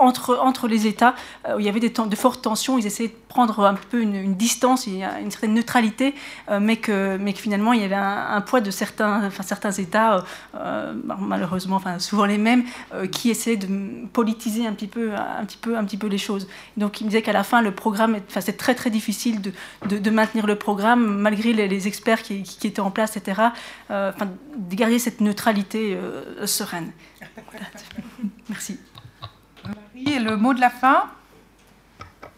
entre, 0.00 0.38
entre 0.38 0.68
les 0.68 0.86
États, 0.86 1.14
euh, 1.48 1.56
où 1.56 1.60
il 1.60 1.66
y 1.66 1.68
avait 1.68 1.80
des 1.80 1.90
de 1.90 2.16
fortes 2.16 2.42
tensions, 2.42 2.78
ils 2.78 2.86
essayaient 2.86 3.08
de 3.08 3.14
prendre 3.28 3.64
un 3.64 3.74
peu 3.74 4.00
une, 4.00 4.34
distance, 4.34 4.86
une 4.86 5.30
certaine 5.30 5.54
neutralité, 5.54 6.14
euh, 6.50 6.60
mais, 6.60 6.76
que, 6.76 7.16
mais 7.16 7.32
que 7.32 7.38
finalement 7.38 7.72
il 7.72 7.80
y 7.80 7.84
avait 7.84 7.94
un, 7.94 8.40
poids 8.42 8.60
de 8.60 8.70
certains, 8.70 9.26
enfin, 9.26 9.42
certains 9.42 9.72
États, 9.72 10.24
euh, 10.54 10.94
malheureusement, 11.18 11.76
enfin, 11.76 11.98
souvent 11.98 12.26
les 12.26 12.38
mêmes, 12.38 12.64
qui 13.12 13.30
essayaient 13.30 13.56
de 13.56 14.06
politiser 14.12 14.66
un 14.66 14.72
petit 14.72 14.86
peu, 14.86 15.14
un 15.14 15.44
petit 15.44 15.56
peu, 15.56 15.76
un 15.76 15.84
petit 15.84 15.96
peu 15.96 16.06
les 16.06 16.18
choses. 16.18 16.46
Donc 16.76 17.00
il 17.00 17.04
me 17.04 17.10
disait 17.10 17.22
qu'à 17.22 17.32
la 17.32 17.44
fin, 17.44 17.62
le 17.62 17.72
programme, 17.72 18.16
enfin, 18.28 18.40
c'est 18.40 18.56
très 18.56 18.74
très 18.74 18.90
difficile 18.90 19.40
de, 19.40 19.52
de, 19.98 20.10
maintenir 20.10 20.46
le 20.46 20.56
programme, 20.56 21.04
malgré 21.20 21.52
les, 21.52 21.88
experts 21.88 22.22
qui, 22.22 22.42
qui, 22.42 22.66
étaient 22.66 22.80
en 22.80 22.90
place, 22.90 23.16
etc., 23.16 23.42
enfin, 23.90 24.28
de 24.56 24.74
garder 24.74 24.98
cette 24.98 25.20
neutralité 25.20 25.98
sereine. 26.44 26.92
Merci. 28.48 28.78
Et 30.06 30.18
le 30.20 30.36
mot 30.36 30.54
de 30.54 30.60
la 30.60 30.70
fin 30.70 31.10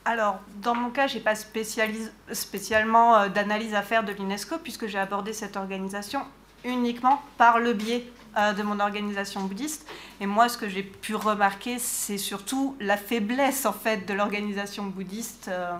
alors, 0.05 0.41
dans 0.63 0.75
mon 0.75 0.89
cas, 0.89 1.07
je 1.07 1.17
n'ai 1.17 1.21
pas 1.21 1.35
spécialement 1.35 3.15
euh, 3.15 3.29
d'analyse 3.29 3.75
à 3.75 3.83
faire 3.83 4.05
de 4.05 4.13
l'UNESCO, 4.13 4.57
puisque 4.57 4.87
j'ai 4.87 4.99
abordé 4.99 5.35
cette 5.35 5.59
organisation 5.59 6.23
uniquement 6.65 7.21
par 7.37 7.59
le 7.59 7.75
biais 7.75 8.11
euh, 8.39 8.55
de 8.55 8.63
mon 8.63 8.81
organisation 8.81 9.43
bouddhiste. 9.43 9.87
Et 10.23 10.27
moi, 10.27 10.49
ce 10.49 10.57
que 10.57 10.67
j'ai 10.67 10.83
pu 10.83 11.15
remarquer, 11.15 11.79
c'est 11.79 12.17
surtout 12.17 12.75
la 12.81 12.97
faiblesse 12.97 13.67
en 13.67 13.75
fait 13.75 14.07
de 14.07 14.15
l'organisation 14.15 14.85
bouddhiste 14.85 15.49
euh, 15.49 15.77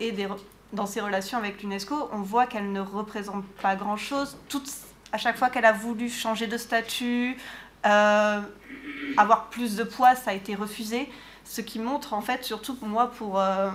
et 0.00 0.14
dans 0.74 0.84
ses 0.84 1.00
relations 1.00 1.38
avec 1.38 1.62
l'UNESCO. 1.62 2.10
On 2.12 2.20
voit 2.20 2.44
qu'elle 2.44 2.72
ne 2.72 2.80
représente 2.80 3.46
pas 3.62 3.74
grand-chose. 3.74 4.36
À 5.12 5.16
chaque 5.16 5.38
fois 5.38 5.48
qu'elle 5.48 5.64
a 5.64 5.72
voulu 5.72 6.10
changer 6.10 6.46
de 6.46 6.58
statut, 6.58 7.38
avoir 9.16 9.46
plus 9.46 9.76
de 9.76 9.84
poids, 9.84 10.14
ça 10.14 10.30
a 10.30 10.34
été 10.34 10.54
refusé. 10.54 11.08
Ce 11.44 11.60
qui 11.60 11.78
montre 11.78 12.14
en 12.14 12.20
fait, 12.20 12.44
surtout 12.44 12.74
pour 12.74 12.88
moi, 12.88 13.10
pour, 13.10 13.38
euh, 13.38 13.70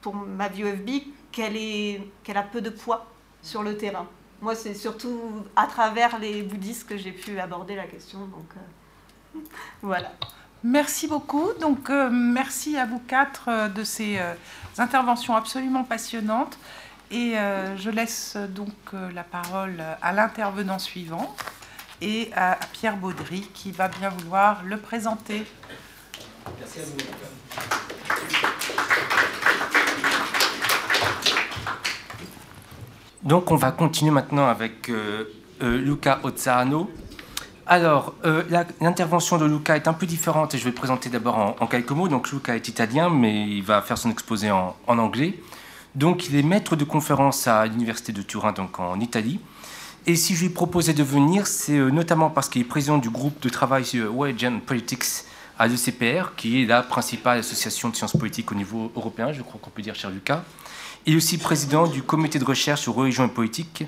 pour 0.00 0.14
ma 0.14 0.48
vie 0.48 0.64
OFB, 0.64 0.90
qu'elle 1.32 2.00
qu'elle 2.24 2.36
a 2.36 2.42
peu 2.42 2.60
de 2.60 2.70
poids 2.70 3.06
sur 3.42 3.62
le 3.62 3.76
terrain. 3.76 4.06
Moi, 4.40 4.54
c'est 4.54 4.74
surtout 4.74 5.20
à 5.56 5.66
travers 5.66 6.18
les 6.18 6.42
bouddhistes 6.42 6.88
que 6.88 6.96
j'ai 6.96 7.12
pu 7.12 7.38
aborder 7.38 7.74
la 7.74 7.86
question. 7.86 8.20
Donc 8.20 8.48
euh, 8.56 9.40
voilà. 9.82 10.12
Merci 10.64 11.06
beaucoup. 11.06 11.52
Donc 11.60 11.90
euh, 11.90 12.08
merci 12.10 12.76
à 12.76 12.86
vous 12.86 13.00
quatre 13.00 13.68
de 13.68 13.84
ces 13.84 14.18
interventions 14.78 15.36
absolument 15.36 15.84
passionnantes. 15.84 16.58
Et 17.10 17.36
je 17.76 17.88
laisse 17.88 18.36
donc 18.36 18.74
la 18.92 19.24
parole 19.24 19.82
à 20.02 20.12
l'intervenant 20.12 20.78
suivant 20.78 21.34
et 22.00 22.30
à 22.34 22.58
Pierre 22.72 22.96
Baudry 22.96 23.42
qui 23.54 23.72
va 23.72 23.88
bien 23.88 24.10
vouloir 24.10 24.62
le 24.64 24.76
présenter. 24.78 25.44
Merci 26.58 26.80
à 26.80 26.82
vous. 26.82 26.96
Donc 33.22 33.50
on 33.50 33.56
va 33.56 33.72
continuer 33.72 34.10
maintenant 34.10 34.48
avec 34.48 34.90
Luca 35.60 36.20
Ozzano. 36.22 36.90
Alors, 37.70 38.14
l'intervention 38.80 39.36
de 39.36 39.44
Luca 39.44 39.76
est 39.76 39.88
un 39.88 39.92
peu 39.92 40.06
différente 40.06 40.54
et 40.54 40.58
je 40.58 40.64
vais 40.64 40.70
le 40.70 40.74
présenter 40.74 41.10
d'abord 41.10 41.54
en, 41.60 41.66
quelques 41.66 41.90
mots. 41.90 42.08
Donc, 42.08 42.30
Luca 42.30 42.56
est 42.56 42.66
italien, 42.66 43.10
mais 43.10 43.46
il 43.46 43.62
va 43.62 43.82
faire 43.82 43.98
son 43.98 44.10
exposé 44.10 44.50
en, 44.50 44.74
en 44.86 44.98
anglais. 44.98 45.38
Donc, 45.94 46.28
il 46.28 46.36
est 46.36 46.42
maître 46.42 46.76
de 46.76 46.84
conférence 46.84 47.46
à 47.46 47.66
l'Université 47.66 48.12
de 48.12 48.22
Turin, 48.22 48.52
donc 48.52 48.80
en 48.80 48.98
Italie. 49.00 49.38
Et 50.08 50.16
si 50.16 50.34
je 50.34 50.40
lui 50.40 50.48
proposais 50.48 50.94
de 50.94 51.02
venir, 51.02 51.46
c'est 51.46 51.78
notamment 51.78 52.30
parce 52.30 52.48
qu'il 52.48 52.62
est 52.62 52.64
président 52.64 52.96
du 52.96 53.10
groupe 53.10 53.42
de 53.42 53.50
travail 53.50 53.84
sur 53.84 54.16
Wage 54.16 54.42
and 54.42 54.60
Politics 54.64 55.04
à 55.58 55.68
l'ECPR, 55.68 56.34
qui 56.34 56.62
est 56.62 56.66
la 56.66 56.82
principale 56.82 57.40
association 57.40 57.90
de 57.90 57.94
sciences 57.94 58.16
politiques 58.16 58.50
au 58.50 58.54
niveau 58.54 58.90
européen, 58.96 59.34
je 59.34 59.42
crois 59.42 59.60
qu'on 59.60 59.68
peut 59.68 59.82
dire, 59.82 59.94
cher 59.94 60.08
Lucas. 60.08 60.44
Il 61.04 61.12
est 61.12 61.16
aussi 61.18 61.36
président 61.36 61.86
du 61.86 62.02
comité 62.02 62.38
de 62.38 62.46
recherche 62.46 62.80
sur 62.80 62.94
religion 62.94 63.26
et 63.26 63.28
politique. 63.28 63.84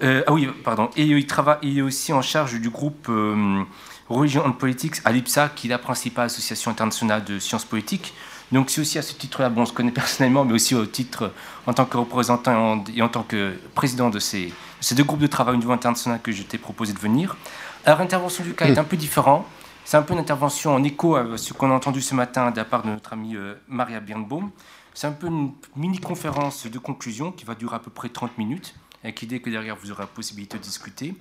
Euh, 0.00 0.22
ah 0.28 0.32
oui, 0.32 0.48
pardon. 0.62 0.90
Et 0.96 1.02
il, 1.02 1.26
travaille, 1.26 1.58
il 1.62 1.78
est 1.78 1.82
aussi 1.82 2.12
en 2.12 2.22
charge 2.22 2.60
du 2.60 2.70
groupe 2.70 3.08
euh, 3.08 3.64
Religion 4.08 4.46
and 4.46 4.52
Politics 4.52 5.00
à 5.04 5.10
l'IPSA, 5.10 5.48
qui 5.56 5.66
est 5.66 5.70
la 5.70 5.78
principale 5.78 6.26
association 6.26 6.70
internationale 6.70 7.24
de 7.24 7.40
sciences 7.40 7.64
politiques. 7.64 8.14
Donc 8.50 8.70
c'est 8.70 8.80
aussi 8.80 8.98
à 8.98 9.02
ce 9.02 9.14
titre-là, 9.14 9.50
bon, 9.50 9.62
on 9.62 9.66
se 9.66 9.72
connaît 9.72 9.90
personnellement, 9.90 10.44
mais 10.44 10.54
aussi 10.54 10.74
au 10.74 10.86
titre 10.86 11.32
en 11.66 11.74
tant 11.74 11.84
que 11.84 11.96
représentant 11.96 12.82
et 12.94 13.02
en 13.02 13.08
tant 13.08 13.22
que 13.22 13.54
président 13.74 14.10
de 14.10 14.18
ces, 14.18 14.52
ces 14.80 14.94
deux 14.94 15.04
groupes 15.04 15.20
de 15.20 15.26
travail 15.26 15.54
au 15.54 15.58
niveau 15.58 15.72
international 15.72 16.20
que 16.22 16.32
je 16.32 16.42
t'ai 16.42 16.58
proposé 16.58 16.92
de 16.92 16.98
venir. 16.98 17.36
Alors 17.84 17.98
l'intervention 17.98 18.44
du 18.44 18.54
cas 18.54 18.66
est 18.66 18.78
un 18.78 18.84
peu 18.84 18.96
différente. 18.96 19.44
C'est 19.84 19.96
un 19.96 20.02
peu 20.02 20.12
une 20.12 20.20
intervention 20.20 20.74
en 20.74 20.82
écho 20.82 21.16
à 21.16 21.38
ce 21.38 21.54
qu'on 21.54 21.70
a 21.70 21.74
entendu 21.74 22.02
ce 22.02 22.14
matin 22.14 22.50
de 22.50 22.56
la 22.56 22.66
part 22.66 22.82
de 22.82 22.90
notre 22.90 23.14
amie 23.14 23.36
euh, 23.36 23.54
Maria 23.68 24.00
Birnbaum. 24.00 24.50
C'est 24.92 25.06
un 25.06 25.12
peu 25.12 25.28
une 25.28 25.52
mini-conférence 25.76 26.66
de 26.66 26.78
conclusion 26.78 27.32
qui 27.32 27.46
va 27.46 27.54
durer 27.54 27.76
à 27.76 27.78
peu 27.78 27.90
près 27.90 28.10
30 28.10 28.36
minutes, 28.36 28.74
avec 29.02 29.20
l'idée 29.20 29.40
que 29.40 29.48
derrière 29.48 29.76
vous 29.76 29.90
aurez 29.90 30.02
la 30.02 30.08
possibilité 30.08 30.58
de 30.58 30.62
discuter. 30.62 31.14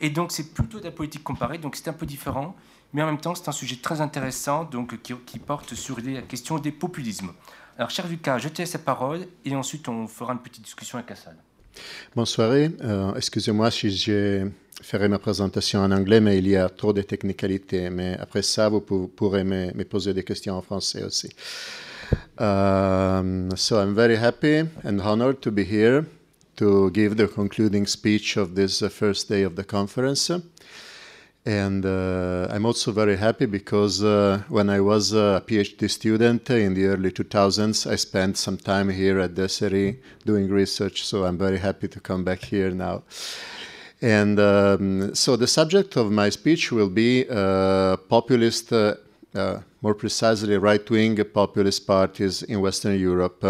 Et 0.00 0.08
donc 0.08 0.32
c'est 0.32 0.54
plutôt 0.54 0.78
de 0.78 0.84
la 0.84 0.90
politique 0.90 1.22
comparée, 1.22 1.58
donc 1.58 1.76
c'est 1.76 1.88
un 1.88 1.92
peu 1.92 2.06
différent, 2.06 2.54
mais 2.92 3.02
en 3.02 3.06
même 3.06 3.20
temps 3.20 3.34
c'est 3.34 3.48
un 3.48 3.52
sujet 3.52 3.76
très 3.76 4.00
intéressant 4.00 4.64
donc, 4.64 5.00
qui, 5.02 5.38
porte 5.38 5.74
sur 5.74 5.98
la 6.00 6.22
question 6.22 6.58
des 6.58 6.72
populismes. 6.72 7.32
Alors 7.76 7.90
cher 7.90 8.08
Lucas, 8.08 8.38
je 8.38 8.48
te 8.48 8.58
laisse 8.58 8.72
la 8.72 8.80
parole 8.80 9.26
et 9.44 9.54
ensuite 9.54 9.88
on 9.88 10.06
fera 10.08 10.32
une 10.32 10.40
petite 10.40 10.64
discussion 10.64 10.98
avec 10.98 11.10
Assad. 11.10 11.36
Bonsoir. 12.16 12.50
Euh, 12.52 13.14
excusez-moi 13.14 13.70
si 13.70 13.90
j'ai 13.90 14.44
ferai 14.82 15.08
ma 15.08 15.18
présentation 15.18 15.80
en 15.80 15.90
anglais, 15.90 16.20
mais 16.20 16.38
il 16.38 16.48
y 16.48 16.56
a 16.56 16.68
trop 16.68 16.92
de 16.92 17.02
technicalités. 17.02 17.90
Mais 17.90 18.16
après 18.18 18.42
ça, 18.42 18.68
vous 18.68 18.80
pourrez 18.80 19.44
me, 19.44 19.72
me 19.74 19.84
poser 19.84 20.14
des 20.14 20.24
questions 20.24 20.56
en 20.56 20.62
français 20.62 21.04
aussi. 21.04 21.28
Um, 22.38 23.50
so 23.56 23.80
I'm 23.80 23.94
very 23.94 24.16
happy 24.16 24.62
and 24.84 25.00
honored 25.00 25.40
to 25.42 25.50
be 25.50 25.64
here 25.64 26.04
to 26.56 26.90
give 26.90 27.16
the 27.16 27.28
concluding 27.28 27.86
speech 27.86 28.36
of 28.36 28.54
this 28.54 28.82
uh, 28.82 28.88
first 28.88 29.28
day 29.28 29.44
of 29.44 29.56
the 29.56 29.64
conference. 29.64 30.32
And 31.48 31.86
uh, 31.86 32.46
I'm 32.50 32.66
also 32.66 32.92
very 32.92 33.16
happy 33.16 33.46
because 33.46 34.04
uh, 34.04 34.42
when 34.50 34.68
I 34.68 34.80
was 34.80 35.14
a 35.14 35.42
PhD 35.46 35.88
student 35.88 36.50
in 36.50 36.74
the 36.74 36.84
early 36.88 37.10
2000s, 37.10 37.90
I 37.90 37.96
spent 37.96 38.36
some 38.36 38.58
time 38.58 38.90
here 38.90 39.18
at 39.18 39.32
Dessery 39.32 39.96
doing 40.26 40.50
research. 40.50 41.06
So 41.06 41.24
I'm 41.24 41.38
very 41.38 41.56
happy 41.56 41.88
to 41.88 42.00
come 42.00 42.22
back 42.22 42.40
here 42.40 42.70
now. 42.70 43.02
And 44.02 44.38
um, 44.38 45.14
so 45.14 45.36
the 45.36 45.46
subject 45.46 45.96
of 45.96 46.12
my 46.12 46.28
speech 46.28 46.70
will 46.70 46.90
be 46.90 47.24
uh, 47.30 47.96
populist, 47.96 48.70
uh, 48.70 48.96
uh, 49.34 49.60
more 49.80 49.94
precisely, 49.94 50.58
right 50.58 50.90
wing 50.90 51.16
populist 51.32 51.86
parties 51.86 52.42
in 52.42 52.60
Western 52.60 53.00
Europe. 53.00 53.42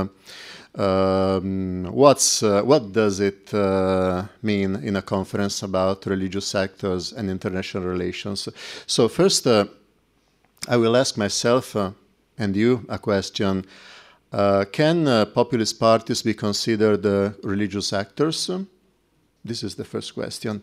Um, 0.75 1.85
what's, 1.91 2.43
uh, 2.43 2.63
what 2.63 2.93
does 2.93 3.21
it 3.21 3.53
uh, 3.53 4.25
mean 4.43 4.77
in 4.77 4.97
a 4.97 5.03
conference 5.03 5.63
about 5.63 6.07
religious 6.07 6.55
actors 6.55 7.13
and 7.13 7.31
international 7.31 7.85
relations? 7.85 8.49
So, 8.87 9.09
first, 9.09 9.47
uh, 9.47 9.67
I 10.69 10.77
will 10.77 10.97
ask 10.97 11.17
myself 11.17 11.75
and 11.75 12.57
you 12.57 12.85
a 12.89 12.99
question. 12.99 13.65
can 14.73 15.27
populist 15.35 15.81
parties 15.81 16.23
be 16.23 16.35
considered 16.35 17.05
religious 17.43 17.93
actors? 17.93 18.51
This 19.45 19.63
is 19.63 19.75
the 19.77 19.85
first 19.85 20.15
question. 20.15 20.63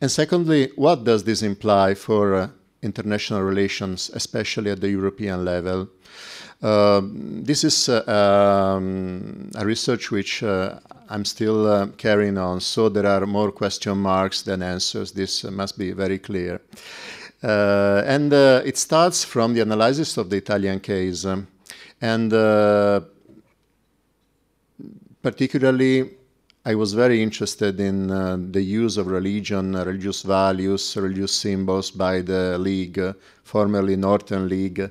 And 0.00 0.10
secondly, 0.10 0.70
what 0.76 1.04
does 1.04 1.24
this 1.24 1.42
imply 1.42 1.94
for 1.94 2.34
uh, 2.34 2.48
international 2.82 3.42
relations, 3.42 4.10
especially 4.12 4.70
at 4.70 4.80
the 4.80 4.90
European 4.90 5.44
level? 5.44 5.88
Uh, 6.60 7.02
this 7.04 7.62
is 7.62 7.88
uh, 7.88 8.02
um, 8.76 9.48
a 9.54 9.64
research 9.64 10.10
which 10.10 10.42
uh, 10.42 10.80
I'm 11.08 11.24
still 11.24 11.66
uh, 11.66 11.86
carrying 11.96 12.36
on, 12.36 12.60
so 12.60 12.88
there 12.88 13.06
are 13.06 13.26
more 13.26 13.52
question 13.52 13.98
marks 13.98 14.42
than 14.42 14.62
answers. 14.62 15.12
This 15.12 15.44
must 15.44 15.78
be 15.78 15.92
very 15.92 16.18
clear. 16.18 16.60
And 17.42 18.32
it 18.32 18.76
starts 18.76 19.22
from 19.22 19.54
the 19.54 19.60
analysis 19.60 20.16
of 20.16 20.30
the 20.30 20.36
Italian 20.36 20.80
case. 20.80 21.24
Um, 21.24 21.46
and 22.00 22.32
particularly 25.22 26.18
I 26.64 26.74
was 26.74 26.92
very 26.92 27.22
interested 27.22 27.80
in 27.80 28.10
uh, 28.10 28.36
the 28.38 28.60
use 28.60 28.98
of 28.98 29.06
religion, 29.06 29.72
religious 29.72 30.22
values, 30.22 30.96
religious 30.96 31.32
symbols 31.32 31.90
by 31.90 32.20
the 32.20 32.58
League, 32.58 33.00
formerly 33.42 33.96
Northern 33.96 34.48
League, 34.48 34.90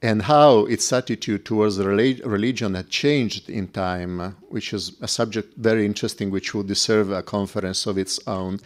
and 0.00 0.22
how 0.22 0.64
its 0.66 0.92
attitude 0.92 1.44
towards 1.44 1.78
religion 1.78 2.74
had 2.74 2.88
changed 2.88 3.50
in 3.50 3.66
time, 3.68 4.36
which 4.48 4.72
is 4.72 4.92
a 5.00 5.08
subject 5.08 5.56
very 5.56 5.84
interesting, 5.84 6.30
which 6.30 6.54
would 6.54 6.68
deserve 6.68 7.10
a 7.10 7.22
conference 7.22 7.86
of 7.86 7.98
its 7.98 8.20
own. 8.28 8.60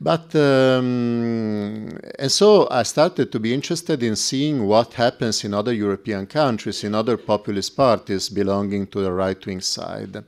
But 0.00 0.34
um, 0.34 1.88
and 2.18 2.30
so 2.30 2.68
I 2.70 2.84
started 2.84 3.32
to 3.32 3.40
be 3.40 3.52
interested 3.52 4.02
in 4.02 4.14
seeing 4.14 4.66
what 4.66 4.94
happens 4.94 5.44
in 5.44 5.54
other 5.54 5.72
European 5.72 6.26
countries, 6.26 6.84
in 6.84 6.94
other 6.94 7.16
populist 7.16 7.76
parties 7.76 8.28
belonging 8.28 8.86
to 8.88 9.00
the 9.00 9.12
right 9.12 9.44
wing 9.44 9.60
side. 9.60 10.24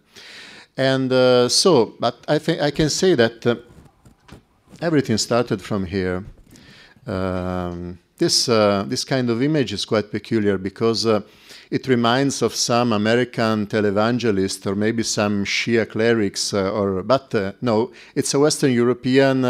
And 0.76 1.12
uh, 1.12 1.48
so, 1.48 1.94
but 2.00 2.16
I 2.26 2.38
think 2.38 2.60
I 2.60 2.70
can 2.70 2.90
say 2.90 3.14
that 3.14 3.46
uh, 3.46 3.56
everything 4.80 5.18
started 5.18 5.60
from 5.60 5.86
here. 5.86 6.24
Um, 7.06 7.98
this 8.20 8.48
uh, 8.48 8.84
this 8.86 9.02
kind 9.02 9.30
of 9.30 9.42
image 9.42 9.72
is 9.72 9.84
quite 9.84 10.10
peculiar 10.10 10.58
because 10.58 11.06
uh, 11.06 11.22
it 11.70 11.88
reminds 11.88 12.42
of 12.42 12.54
some 12.54 12.92
American 12.92 13.66
televangelist 13.66 14.66
or 14.66 14.74
maybe 14.74 15.02
some 15.02 15.44
Shia 15.44 15.88
clerics, 15.88 16.52
uh, 16.52 16.70
or 16.70 17.02
but 17.02 17.34
uh, 17.34 17.52
no, 17.62 17.90
it's 18.14 18.34
a 18.34 18.38
Western 18.38 18.72
European 18.72 19.42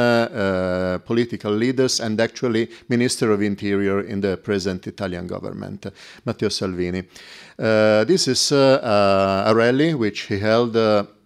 political 1.00 1.52
leaders 1.52 2.00
and 2.00 2.20
actually 2.20 2.68
Minister 2.88 3.32
of 3.32 3.42
Interior 3.42 4.00
in 4.02 4.20
the 4.20 4.36
present 4.36 4.86
Italian 4.86 5.26
government, 5.26 5.86
Matteo 6.24 6.48
Salvini. 6.48 7.02
this 7.56 8.28
is 8.28 8.52
a 8.52 9.52
rally 9.54 9.94
which 9.94 10.20
he 10.28 10.38
held 10.38 10.76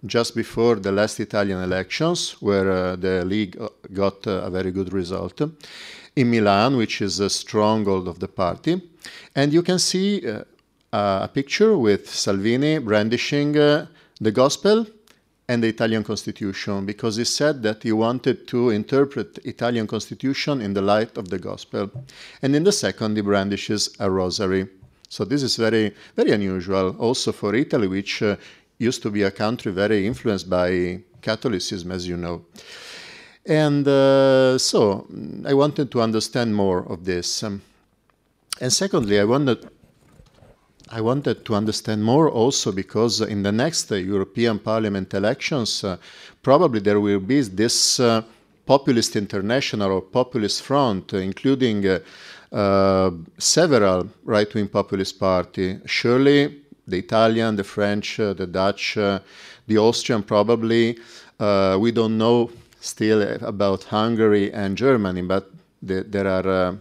just 0.06 0.34
before 0.34 0.76
the 0.76 0.92
last 0.92 1.20
Italian 1.20 1.62
elections, 1.62 2.36
where 2.40 2.70
uh, 2.70 2.96
the 2.96 3.24
League 3.24 3.56
uh, 3.60 3.68
got 3.92 4.26
uh, 4.26 4.42
a 4.44 4.50
very 4.50 4.70
good 4.70 4.92
result, 4.92 5.40
in 6.16 6.30
Milan, 6.30 6.76
which 6.76 7.02
is 7.02 7.20
a 7.20 7.28
stronghold 7.28 8.08
of 8.08 8.18
the 8.18 8.28
party. 8.28 8.80
And 9.34 9.52
you 9.52 9.62
can 9.62 9.78
see 9.78 10.26
uh, 10.26 10.44
a 10.92 11.28
picture 11.28 11.76
with 11.76 12.08
Salvini 12.08 12.78
brandishing 12.78 13.56
uh, 13.58 13.86
the 14.20 14.30
gospel 14.30 14.86
and 15.48 15.62
the 15.62 15.68
Italian 15.68 16.04
constitution, 16.04 16.86
because 16.86 17.16
he 17.16 17.24
said 17.24 17.62
that 17.62 17.82
he 17.82 17.92
wanted 17.92 18.48
to 18.48 18.70
interpret 18.70 19.38
Italian 19.44 19.86
constitution 19.86 20.62
in 20.62 20.72
the 20.72 20.80
light 20.80 21.18
of 21.18 21.28
the 21.28 21.38
gospel. 21.38 21.90
And 22.40 22.56
in 22.56 22.64
the 22.64 22.72
second, 22.72 23.16
he 23.16 23.22
brandishes 23.22 23.94
a 23.98 24.10
rosary. 24.10 24.68
So 25.10 25.24
this 25.24 25.42
is 25.42 25.56
very, 25.56 25.94
very 26.16 26.30
unusual, 26.30 26.96
also 26.98 27.30
for 27.32 27.54
Italy, 27.54 27.88
which 27.88 28.22
uh, 28.22 28.36
used 28.78 29.02
to 29.02 29.10
be 29.10 29.22
a 29.24 29.30
country 29.30 29.70
very 29.70 30.06
influenced 30.06 30.48
by 30.48 31.02
Catholicism, 31.20 31.92
as 31.92 32.08
you 32.08 32.16
know. 32.16 32.46
And 33.46 33.86
uh, 33.86 34.56
so 34.58 35.06
I 35.44 35.52
wanted 35.54 35.90
to 35.90 36.00
understand 36.00 36.54
more 36.54 36.90
of 36.90 37.04
this. 37.04 37.42
Um, 37.42 37.60
and 38.60 38.72
secondly, 38.72 39.20
I 39.20 39.24
wanted, 39.24 39.68
I 40.88 41.00
wanted 41.00 41.44
to 41.44 41.54
understand 41.54 42.02
more 42.02 42.30
also 42.30 42.72
because 42.72 43.20
in 43.20 43.42
the 43.42 43.52
next 43.52 43.92
uh, 43.92 43.96
European 43.96 44.58
Parliament 44.58 45.12
elections, 45.12 45.84
uh, 45.84 45.98
probably 46.42 46.80
there 46.80 47.00
will 47.00 47.20
be 47.20 47.42
this 47.42 48.00
uh, 48.00 48.22
populist 48.64 49.16
international 49.16 49.92
or 49.92 50.00
populist 50.00 50.62
front, 50.62 51.12
including 51.12 51.86
uh, 51.86 51.98
uh, 52.52 53.10
several 53.36 54.08
right 54.24 54.54
wing 54.54 54.68
populist 54.68 55.18
parties. 55.18 55.80
Surely 55.84 56.62
the 56.86 56.98
Italian, 56.98 57.56
the 57.56 57.64
French, 57.64 58.20
uh, 58.20 58.32
the 58.32 58.46
Dutch, 58.46 58.96
uh, 58.96 59.18
the 59.66 59.78
Austrian 59.78 60.22
probably. 60.22 60.98
Uh, 61.40 61.76
we 61.80 61.90
don't 61.90 62.16
know 62.16 62.50
still 62.84 63.22
about 63.42 63.84
Hungary 63.84 64.52
and 64.52 64.76
Germany, 64.76 65.22
but 65.22 65.50
the, 65.82 66.02
there 66.02 66.26
are 66.26 66.78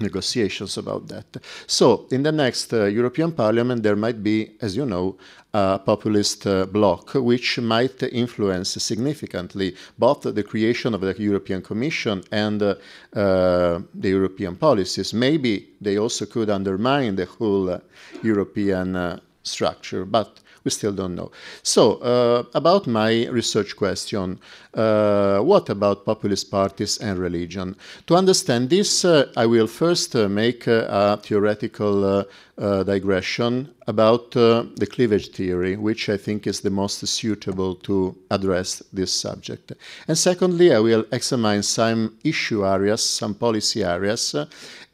negotiations 0.00 0.76
about 0.76 1.08
that. 1.08 1.36
So, 1.66 2.06
in 2.10 2.22
the 2.22 2.32
next 2.32 2.72
uh, 2.72 2.84
European 2.86 3.32
Parliament, 3.32 3.82
there 3.82 3.96
might 3.96 4.22
be, 4.22 4.50
as 4.60 4.76
you 4.76 4.86
know, 4.86 5.16
a 5.52 5.78
populist 5.78 6.46
uh, 6.46 6.66
bloc 6.66 7.14
which 7.14 7.60
might 7.60 8.02
influence 8.02 8.70
significantly 8.82 9.76
both 9.96 10.22
the 10.22 10.42
creation 10.42 10.94
of 10.94 11.00
the 11.00 11.14
European 11.16 11.62
Commission 11.62 12.24
and 12.32 12.60
uh, 12.60 12.74
uh, 13.14 13.80
the 13.94 14.08
European 14.08 14.56
policies. 14.56 15.14
Maybe 15.14 15.68
they 15.80 15.96
also 15.96 16.26
could 16.26 16.50
undermine 16.50 17.14
the 17.14 17.26
whole 17.26 17.70
uh, 17.70 17.78
European 18.22 18.96
uh, 18.96 19.20
structure, 19.44 20.04
but 20.04 20.40
we 20.64 20.70
still 20.70 20.92
don't 20.92 21.14
know. 21.14 21.30
So, 21.62 21.96
uh, 21.96 22.44
about 22.54 22.86
my 22.86 23.26
research 23.28 23.76
question, 23.76 24.40
uh, 24.72 25.38
what 25.40 25.68
about 25.68 26.04
populist 26.04 26.50
parties 26.50 26.98
and 26.98 27.18
religion? 27.18 27.76
To 28.06 28.16
understand 28.16 28.70
this, 28.70 29.04
uh, 29.04 29.30
I 29.36 29.46
will 29.46 29.66
first 29.66 30.16
uh, 30.16 30.28
make 30.28 30.66
uh, 30.66 30.86
a 30.88 31.16
theoretical 31.18 32.24
uh, 32.56 32.82
digression 32.84 33.68
about 33.86 34.30
the 34.30 34.88
cleavage 34.90 35.30
theory, 35.32 35.76
which 35.76 36.08
I 36.08 36.16
think 36.16 36.46
is 36.46 36.60
the 36.60 36.70
most 36.70 37.06
suitable 37.06 37.74
to 37.76 38.16
address 38.30 38.82
this 38.92 39.12
subject. 39.12 39.72
And 40.08 40.16
secondly, 40.16 40.72
I 40.72 40.78
will 40.78 41.04
examine 41.12 41.62
some 41.62 42.16
issue 42.24 42.64
areas, 42.64 43.04
some 43.04 43.34
policy 43.34 43.84
areas, 43.84 44.34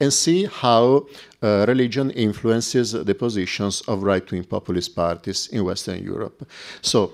and 0.01 0.13
see 0.13 0.47
how 0.47 1.07
uh, 1.43 1.65
religion 1.67 2.11
influences 2.11 2.93
the 2.93 3.15
positions 3.15 3.83
of 3.89 4.03
right-wing 4.03 4.45
populist 4.45 4.95
parties 4.95 5.49
in 5.49 5.65
Western 5.65 6.03
Europe. 6.03 6.47
So, 6.83 7.13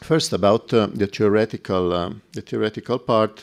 first 0.00 0.32
about 0.32 0.72
uh, 0.74 0.86
the 0.86 1.06
theoretical, 1.06 1.92
uh, 1.92 2.12
the 2.32 2.42
theoretical 2.42 2.98
part. 2.98 3.42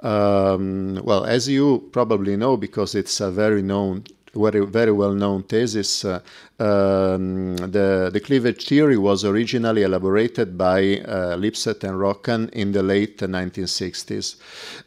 Um, 0.00 1.00
well, 1.02 1.24
as 1.24 1.48
you 1.48 1.88
probably 1.92 2.36
know, 2.36 2.56
because 2.56 2.94
it's 2.94 3.20
a 3.20 3.30
very 3.30 3.62
known 3.62 4.04
very, 4.34 4.66
very 4.66 4.92
well-known 4.92 5.44
thesis. 5.44 6.04
Uh, 6.04 6.20
um, 6.60 7.56
the, 7.56 8.10
the, 8.12 8.20
cleavage 8.20 8.66
theory 8.68 8.96
was 8.96 9.24
originally 9.24 9.82
elaborated 9.82 10.56
by 10.56 10.98
uh, 11.00 11.36
Lipset 11.36 11.82
and 11.82 11.98
Roccan 11.98 12.48
in 12.50 12.70
the 12.70 12.82
late 12.82 13.18
1960s. 13.18 14.36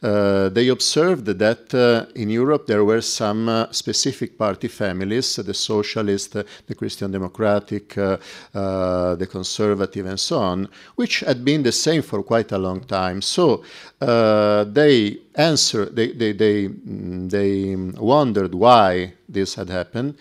Uh, 0.01 0.47
they 0.47 0.69
observed 0.69 1.25
that 1.25 1.73
uh, 1.73 2.05
in 2.15 2.29
Europe 2.29 2.67
there 2.67 2.85
were 2.85 3.01
some 3.01 3.49
uh, 3.49 3.71
specific 3.71 4.37
party 4.37 4.69
families, 4.69 5.35
the 5.35 5.53
socialist, 5.53 6.33
the 6.33 6.75
Christian 6.75 7.11
democratic, 7.11 7.97
uh, 7.97 8.17
the 8.53 9.27
conservative, 9.29 10.05
and 10.05 10.19
so 10.19 10.39
on, 10.39 10.69
which 10.95 11.19
had 11.19 11.43
been 11.43 11.63
the 11.63 11.71
same 11.73 12.01
for 12.01 12.23
quite 12.23 12.53
a 12.53 12.57
long 12.57 12.79
time. 12.79 13.21
So 13.21 13.63
they 13.99 15.17
answered, 15.37 15.95
they, 15.95 16.11
they, 16.11 16.31
they, 16.31 16.67
mm, 16.67 17.29
they 17.29 17.75
wondered 17.99 18.55
why 18.55 19.13
this 19.29 19.55
had 19.55 19.69
happened. 19.69 20.15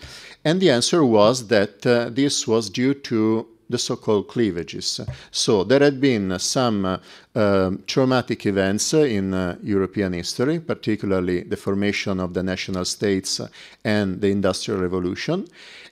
And 0.45 0.61
the 0.61 0.69
answer 0.69 1.03
was 1.03 1.36
that 1.47 1.85
uh, 1.85 2.09
this 2.09 2.47
was 2.47 2.69
due 2.69 2.93
to 2.93 3.47
the 3.69 3.77
so-called 3.77 4.27
cleavages. 4.27 5.01
So 5.31 5.63
there 5.63 5.81
had 5.81 5.99
been 5.99 6.39
some 6.39 6.85
uh, 6.85 6.97
uh, 7.35 7.71
traumatic 7.85 8.45
events 8.45 8.93
in 8.93 9.33
uh, 9.33 9.57
European 9.61 10.13
history, 10.13 10.59
particularly 10.59 11.41
the 11.41 11.57
formation 11.57 12.19
of 12.19 12.33
the 12.33 12.43
national 12.43 12.85
states 12.85 13.41
and 13.83 14.21
the 14.21 14.29
Industrial 14.29 14.79
Revolution. 14.79 15.47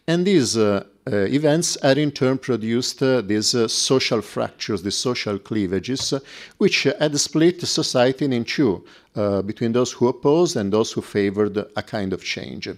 And 0.08 0.26
these 0.26 0.56
uh, 0.56 0.86
uh, 1.12 1.16
events 1.26 1.78
had 1.82 1.98
in 1.98 2.12
turn 2.12 2.38
produced 2.38 3.00
these 3.28 3.56
social 3.72 4.22
fractures, 4.22 4.82
these 4.82 4.98
social 4.98 5.38
cleavages, 5.40 6.14
which 6.58 6.84
had 6.84 7.20
split 7.20 7.62
society 7.62 8.26
in 8.26 8.46
two, 8.46 8.84
between 9.46 9.72
those 9.72 9.92
who 9.92 10.08
opposed 10.08 10.58
and 10.58 10.74
those 10.74 10.92
who 10.92 11.02
favored 11.02 11.58
a 11.58 11.84
kind 11.84 12.12
of 12.12 12.24
change. 12.24 12.70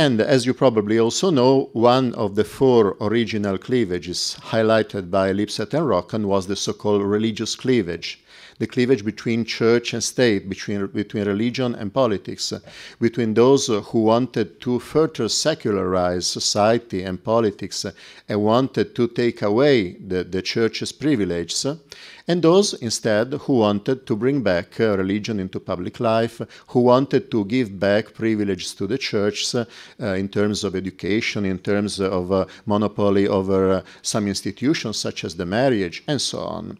And 0.00 0.18
as 0.18 0.46
you 0.46 0.54
probably 0.54 0.98
also 0.98 1.28
know, 1.28 1.68
one 1.74 2.14
of 2.14 2.34
the 2.34 2.42
four 2.42 2.96
original 3.02 3.58
cleavages 3.58 4.38
highlighted 4.44 5.10
by 5.10 5.30
Lipset 5.30 5.74
and 5.74 5.86
Roccan 5.86 6.24
was 6.24 6.46
the 6.46 6.56
so-called 6.56 7.02
religious 7.02 7.54
cleavage 7.54 8.18
the 8.60 8.66
cleavage 8.66 9.04
between 9.04 9.44
church 9.44 9.94
and 9.94 10.04
state, 10.04 10.48
between, 10.48 10.86
between 10.88 11.24
religion 11.24 11.74
and 11.74 11.92
politics, 11.92 12.52
between 13.00 13.32
those 13.32 13.66
who 13.66 14.02
wanted 14.02 14.60
to 14.60 14.78
further 14.78 15.28
secularize 15.28 16.26
society 16.26 17.02
and 17.02 17.24
politics 17.24 17.86
and 18.28 18.42
wanted 18.42 18.94
to 18.94 19.08
take 19.08 19.40
away 19.40 19.94
the, 19.94 20.22
the 20.24 20.42
church's 20.42 20.92
privileges, 20.92 21.66
and 22.28 22.42
those 22.42 22.74
instead 22.74 23.32
who 23.32 23.54
wanted 23.54 24.06
to 24.06 24.14
bring 24.14 24.42
back 24.42 24.78
uh, 24.78 24.96
religion 24.96 25.40
into 25.40 25.58
public 25.58 25.98
life, 25.98 26.42
who 26.68 26.80
wanted 26.80 27.30
to 27.30 27.44
give 27.46 27.80
back 27.80 28.12
privileges 28.12 28.74
to 28.74 28.86
the 28.86 28.98
church 28.98 29.54
uh, 29.54 29.64
in 29.98 30.28
terms 30.28 30.64
of 30.64 30.76
education, 30.76 31.46
in 31.46 31.58
terms 31.58 31.98
of 31.98 32.30
uh, 32.30 32.44
monopoly 32.66 33.26
over 33.26 33.72
uh, 33.72 33.82
some 34.02 34.28
institutions 34.28 34.98
such 34.98 35.24
as 35.24 35.34
the 35.34 35.46
marriage, 35.46 36.04
and 36.06 36.20
so 36.20 36.40
on. 36.40 36.78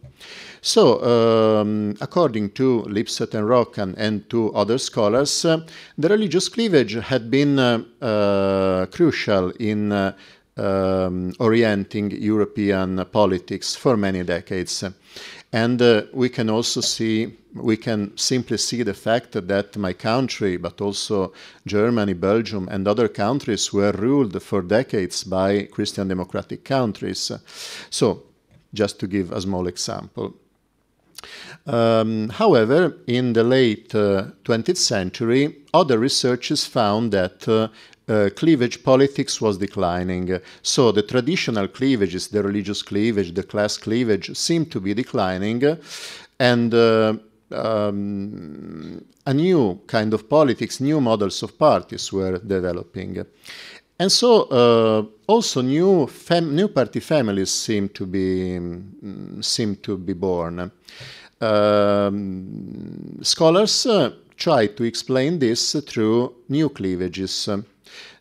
So, 0.63 1.03
um, 1.03 1.97
according 2.01 2.51
to 2.51 2.83
Lipset 2.87 3.35
and 3.35 3.49
Roccan 3.49 3.95
and 3.97 4.29
to 4.29 4.53
other 4.53 4.79
scholars, 4.79 5.45
uh, 5.45 5.61
the 5.97 6.09
religious 6.09 6.49
cleavage 6.49 6.93
had 6.95 7.31
been 7.31 7.59
uh, 7.59 7.83
uh, 8.03 8.87
crucial 8.87 9.51
in 9.59 9.91
uh, 9.91 10.13
um, 10.59 11.33
orienting 11.41 12.11
European 12.11 13.05
politics 13.07 13.75
for 13.75 13.97
many 13.97 14.23
decades. 14.23 14.85
And 15.53 15.81
uh, 15.81 16.03
we 16.13 16.29
can 16.29 16.51
also 16.51 16.83
see, 16.83 17.39
we 17.55 17.77
can 17.77 18.17
simply 18.17 18.59
see 18.59 18.83
the 18.83 18.95
fact 18.95 19.33
that 19.33 19.77
my 19.77 19.95
country, 19.95 20.59
but 20.59 20.81
also 20.81 21.33
Germany, 21.67 22.13
Belgium, 22.13 22.69
and 22.71 22.87
other 22.87 23.09
countries 23.09 23.73
were 23.73 23.93
ruled 23.93 24.41
for 24.43 24.61
decades 24.61 25.25
by 25.25 25.69
Christian 25.73 26.09
democratic 26.09 26.65
countries. 26.65 27.33
So, 27.89 28.25
just 28.73 29.01
to 29.01 29.07
give 29.09 29.33
a 29.33 29.41
small 29.41 29.67
example. 29.67 30.35
Um, 31.66 32.31
however, 32.31 32.97
in 33.07 33.32
the 33.32 33.44
late 33.44 33.94
uh, 33.94 34.26
20th 34.44 34.76
century, 34.76 35.57
other 35.74 35.99
researchers 35.99 36.65
found 36.65 37.12
that 37.12 37.47
uh, 37.49 37.68
uh, 38.10 38.31
cleavage 38.34 38.82
politics 38.82 39.40
was 39.40 39.58
declining. 39.58 40.40
So 40.62 40.90
the 40.90 41.02
traditional 41.02 41.68
cleavages, 41.68 42.28
the 42.28 42.42
religious 42.42 42.82
cleavage, 42.82 43.34
the 43.34 43.44
class 43.44 43.76
cleavage, 43.76 44.36
seemed 44.36 44.73
to 44.73 44.81
be 44.81 44.94
declining, 44.94 45.78
and 46.39 46.74
uh, 46.74 47.15
um, 47.52 49.05
a 49.26 49.34
new 49.34 49.81
kind 49.86 50.15
of 50.15 50.28
politics, 50.28 50.81
new 50.81 51.00
models 51.00 51.42
of 51.42 51.58
parties 51.58 52.12
were 52.12 52.39
developing. 52.39 53.24
And 54.01 54.11
so 54.11 54.45
uh, 54.45 55.05
also 55.27 55.61
new, 55.61 56.09
new 56.31 56.69
party 56.69 57.01
families 57.01 57.51
seem 57.51 57.91
to 57.91 58.07
be, 58.07 58.57
um, 58.57 59.43
seem 59.43 59.77
to 59.77 59.99
be 59.99 60.15
born. 60.15 60.70
Um, 61.39 63.19
scholars 63.20 63.85
uh, 63.85 64.12
try 64.39 64.69
to 64.69 64.85
explain 64.85 65.39
this 65.39 65.77
through 65.87 66.35
new 66.49 66.70
cleavages, 66.70 67.47
uh, 67.47 67.61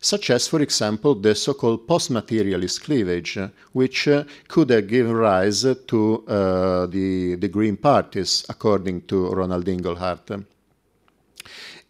such 0.02 0.28
as, 0.28 0.46
for 0.48 0.60
example, 0.60 1.14
the 1.14 1.34
so-called 1.34 1.88
post-materialist 1.88 2.82
cleavage, 2.84 3.38
uh, 3.38 3.48
which 3.72 4.06
uh, 4.06 4.24
could 4.48 4.68
have 4.68 4.86
given 4.86 5.14
rise 5.14 5.62
to 5.62 6.24
the, 6.26 7.36
the 7.40 7.48
Green 7.48 7.78
parties, 7.78 8.44
according 8.50 9.00
to 9.06 9.30
Ronald 9.30 9.64
Inglehart. 9.64 10.44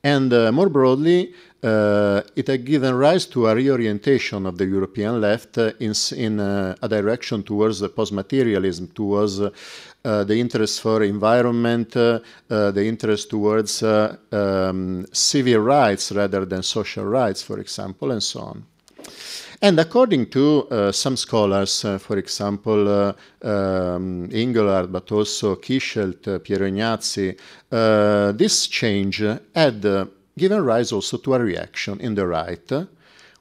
And 0.03 0.31
more 0.55 0.71
broadly, 0.71 1.35
uh, 1.63 2.23
it 2.37 2.47
had 2.47 2.65
given 2.65 2.95
rise 2.95 3.27
to 3.27 3.47
a 3.47 3.55
reorientation 3.55 4.47
of 4.47 4.57
the 4.57 4.67
European 4.67 5.21
left 5.21 5.59
uh, 5.59 5.73
in, 5.81 5.93
in 6.17 6.41
uh, 6.41 6.75
a 6.83 6.89
direction 6.89 7.43
towards 7.43 7.87
post-materialism, 7.89 8.89
towards 8.89 9.41
uh, 9.41 9.51
the 10.25 10.35
interest 10.35 10.81
for 10.81 11.03
environment, 11.03 11.97
uh, 11.97 12.21
the 12.49 12.85
interest 12.85 13.29
towards 13.31 13.83
um, 13.83 15.07
civil 15.13 15.61
rights 15.61 16.13
rather 16.13 16.45
than 16.47 16.63
social 16.63 17.05
rights, 17.05 17.43
for 17.43 17.59
example, 17.59 18.11
and 18.11 18.23
so 18.23 18.41
on. 18.41 18.65
And 19.63 19.79
according 19.79 20.31
to 20.31 20.67
uh, 20.71 20.93
some 20.93 21.19
scholars, 21.19 21.85
uh, 21.85 21.99
for 21.99 22.17
example, 22.17 22.89
uh, 22.89 23.13
um, 23.47 24.27
but 24.27 25.13
also 25.13 25.57
Kischelt, 25.57 26.43
Piero 26.43 26.67
Ignazzi, 26.67 27.37
this 28.39 28.67
change 28.69 29.23
had 29.55 30.09
given 30.37 30.65
rise 30.65 30.93
also 30.93 31.19
to 31.19 31.35
a 31.35 31.41
reaction 31.41 32.01
in 32.01 32.15
the 32.15 32.27
right 32.27 32.73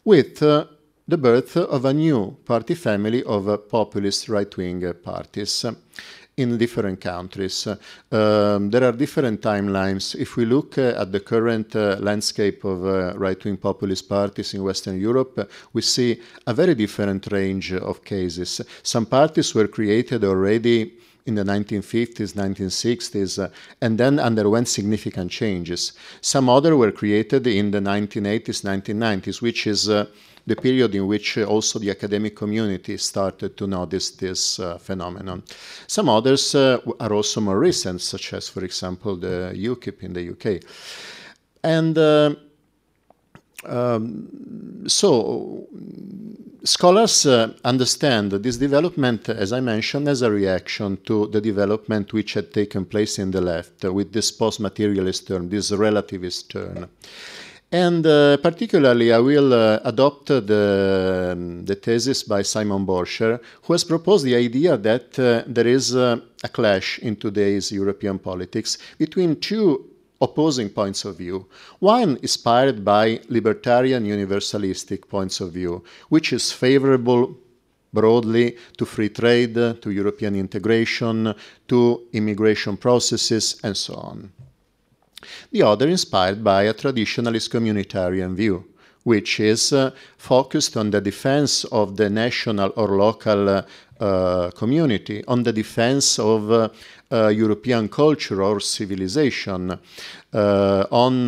with 0.04 0.42
uh, 0.42 0.66
the 1.08 1.18
birth 1.18 1.58
of 1.58 1.86
a 1.86 1.94
new 1.94 2.38
party 2.46 2.76
family 2.76 3.24
of 3.24 3.70
populist 3.70 4.30
right-wing 4.30 4.94
parties 5.04 5.66
in 6.38 6.58
different 6.58 7.02
countries. 7.02 7.68
Um, 7.68 8.70
there 8.70 8.84
are 8.84 8.92
different 8.92 9.42
timelines. 9.42 10.16
If 10.16 10.38
we 10.38 10.46
look 10.46 10.78
uh, 10.78 11.02
at 11.02 11.12
the 11.12 11.20
current 11.20 11.76
uh, 11.76 11.98
landscape 12.00 12.64
of 12.64 12.86
uh, 12.86 13.14
right-wing 13.18 13.58
populist 13.58 14.08
parties 14.08 14.54
in 14.54 14.64
Western 14.64 15.00
Europe, 15.00 15.50
we 15.74 15.82
see 15.82 16.22
a 16.48 16.54
very 16.54 16.76
different 16.76 17.28
range 17.32 17.74
of 17.74 18.04
cases. 18.04 18.62
Some 18.84 19.06
parties 19.06 19.54
were 19.54 19.68
created 19.68 20.24
already 20.24 20.94
in 21.26 21.36
the 21.36 21.44
1950s, 21.44 22.34
1960s, 22.34 23.44
uh, 23.44 23.50
and 23.82 23.98
then 23.98 24.20
underwent 24.20 24.68
significant 24.68 25.32
changes. 25.32 25.94
Some 26.22 26.50
other 26.50 26.76
were 26.76 26.92
created 26.92 27.48
in 27.48 27.72
the 27.72 27.80
1980s, 27.80 28.64
1990s, 28.64 29.42
which 29.42 29.68
is 29.68 29.90
uh, 29.90 30.06
the 30.46 30.56
period 30.56 30.96
in 30.96 31.08
which 31.08 31.38
uh, 31.38 31.44
also 31.44 31.80
the 31.80 31.92
academic 31.92 32.36
community 32.36 32.98
started 32.98 33.56
to 33.58 33.68
notice 33.68 34.12
this 34.12 34.60
uh, 34.60 34.78
phenomenon. 34.78 35.44
Some 35.88 36.10
others 36.10 36.56
uh, 36.56 36.80
are 37.00 37.14
also 37.14 37.42
more 37.42 37.60
recent, 37.60 38.02
such 38.02 38.34
as, 38.34 38.50
for 38.50 38.64
example, 38.64 39.16
the 39.16 39.54
UKIP 39.56 40.04
in 40.04 40.14
the 40.14 40.30
UK. 40.32 40.64
And 41.64 41.98
uh, 41.98 42.36
um, 43.66 44.84
so 44.88 45.68
scholars 46.64 47.26
uh, 47.26 47.54
understand 47.64 48.32
this 48.32 48.58
development, 48.58 49.30
as 49.30 49.54
I 49.54 49.60
mentioned, 49.60 50.08
as 50.08 50.22
a 50.22 50.32
reaction 50.32 50.98
to 51.06 51.28
the 51.28 51.42
development 51.42 52.14
which 52.14 52.34
had 52.34 52.54
taken 52.54 52.86
place 52.86 53.20
in 53.20 53.32
the 53.32 53.42
left 53.42 53.86
uh, 53.86 53.94
with 53.94 54.14
this 54.14 54.32
post-materialist 54.32 55.28
turn, 55.28 55.50
this 55.50 55.72
relativist 55.72 56.50
turn. 56.50 56.90
And 57.72 58.06
uh, 58.06 58.38
particularly, 58.38 59.14
I 59.14 59.20
will 59.20 59.54
uh, 59.54 59.80
adopt 59.86 60.28
the, 60.28 61.30
um, 61.34 61.66
the 61.66 61.76
thesis 61.76 62.24
by 62.24 62.42
Simon 62.42 62.84
Borcher, 62.84 63.40
who 63.64 63.74
has 63.74 63.84
proposed 63.84 64.26
the 64.26 64.36
idea 64.36 64.76
that 64.76 65.20
uh, 65.20 65.44
there 65.46 65.68
is 65.68 65.96
uh, 65.96 66.18
a 66.44 66.50
clash 66.50 66.98
in 67.00 67.16
today's 67.16 67.72
European 67.72 68.18
politics 68.18 68.80
between 68.98 69.40
two 69.40 69.89
opposing 70.22 70.70
points 70.70 71.06
of 71.06 71.18
view. 71.18 71.48
One 71.80 72.18
inspired 72.22 72.84
by 72.84 73.22
libertarian 73.30 74.06
universalistic 74.06 75.08
points 75.08 75.40
of 75.40 75.54
view, 75.54 75.84
which 76.10 76.34
is 76.34 76.52
favorable 76.52 77.36
broadly 77.94 78.56
to 78.78 78.86
free 78.86 79.10
trade, 79.10 79.56
to 79.56 79.92
European 79.92 80.36
integration, 80.36 81.34
to 81.68 82.02
immigration 82.14 82.78
processes, 82.78 83.60
and 83.64 83.76
so 83.76 83.96
on. 83.96 84.32
The 85.52 85.64
other 85.64 85.88
inspired 85.88 86.44
by 86.44 86.64
a 86.64 86.74
traditionalist 86.74 87.50
communitarian 87.50 88.36
view, 88.36 88.66
which 89.04 89.40
is 89.40 89.74
uh, 89.74 89.92
focused 90.18 90.78
on 90.78 90.92
the 90.92 91.02
defense 91.02 91.66
of 91.66 91.98
the 91.98 92.10
national 92.10 92.72
or 92.76 92.90
local 92.98 93.50
uh, 93.50 93.62
uh, 94.00 94.52
community, 94.52 95.24
on 95.28 95.44
the 95.44 95.52
defense 95.52 96.20
of 96.20 96.52
uh, 96.52 96.70
European 97.12 97.90
culture 97.90 98.44
or 98.44 98.60
civilization, 98.60 99.80
uh, 100.34 100.86
on 100.92 101.26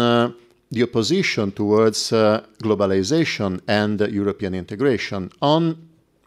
the 0.72 0.84
opposition 0.84 1.52
towards 1.52 2.12
globalization 2.12 3.60
and 3.68 4.00
European 4.00 4.54
integration, 4.54 5.30
on 5.42 5.76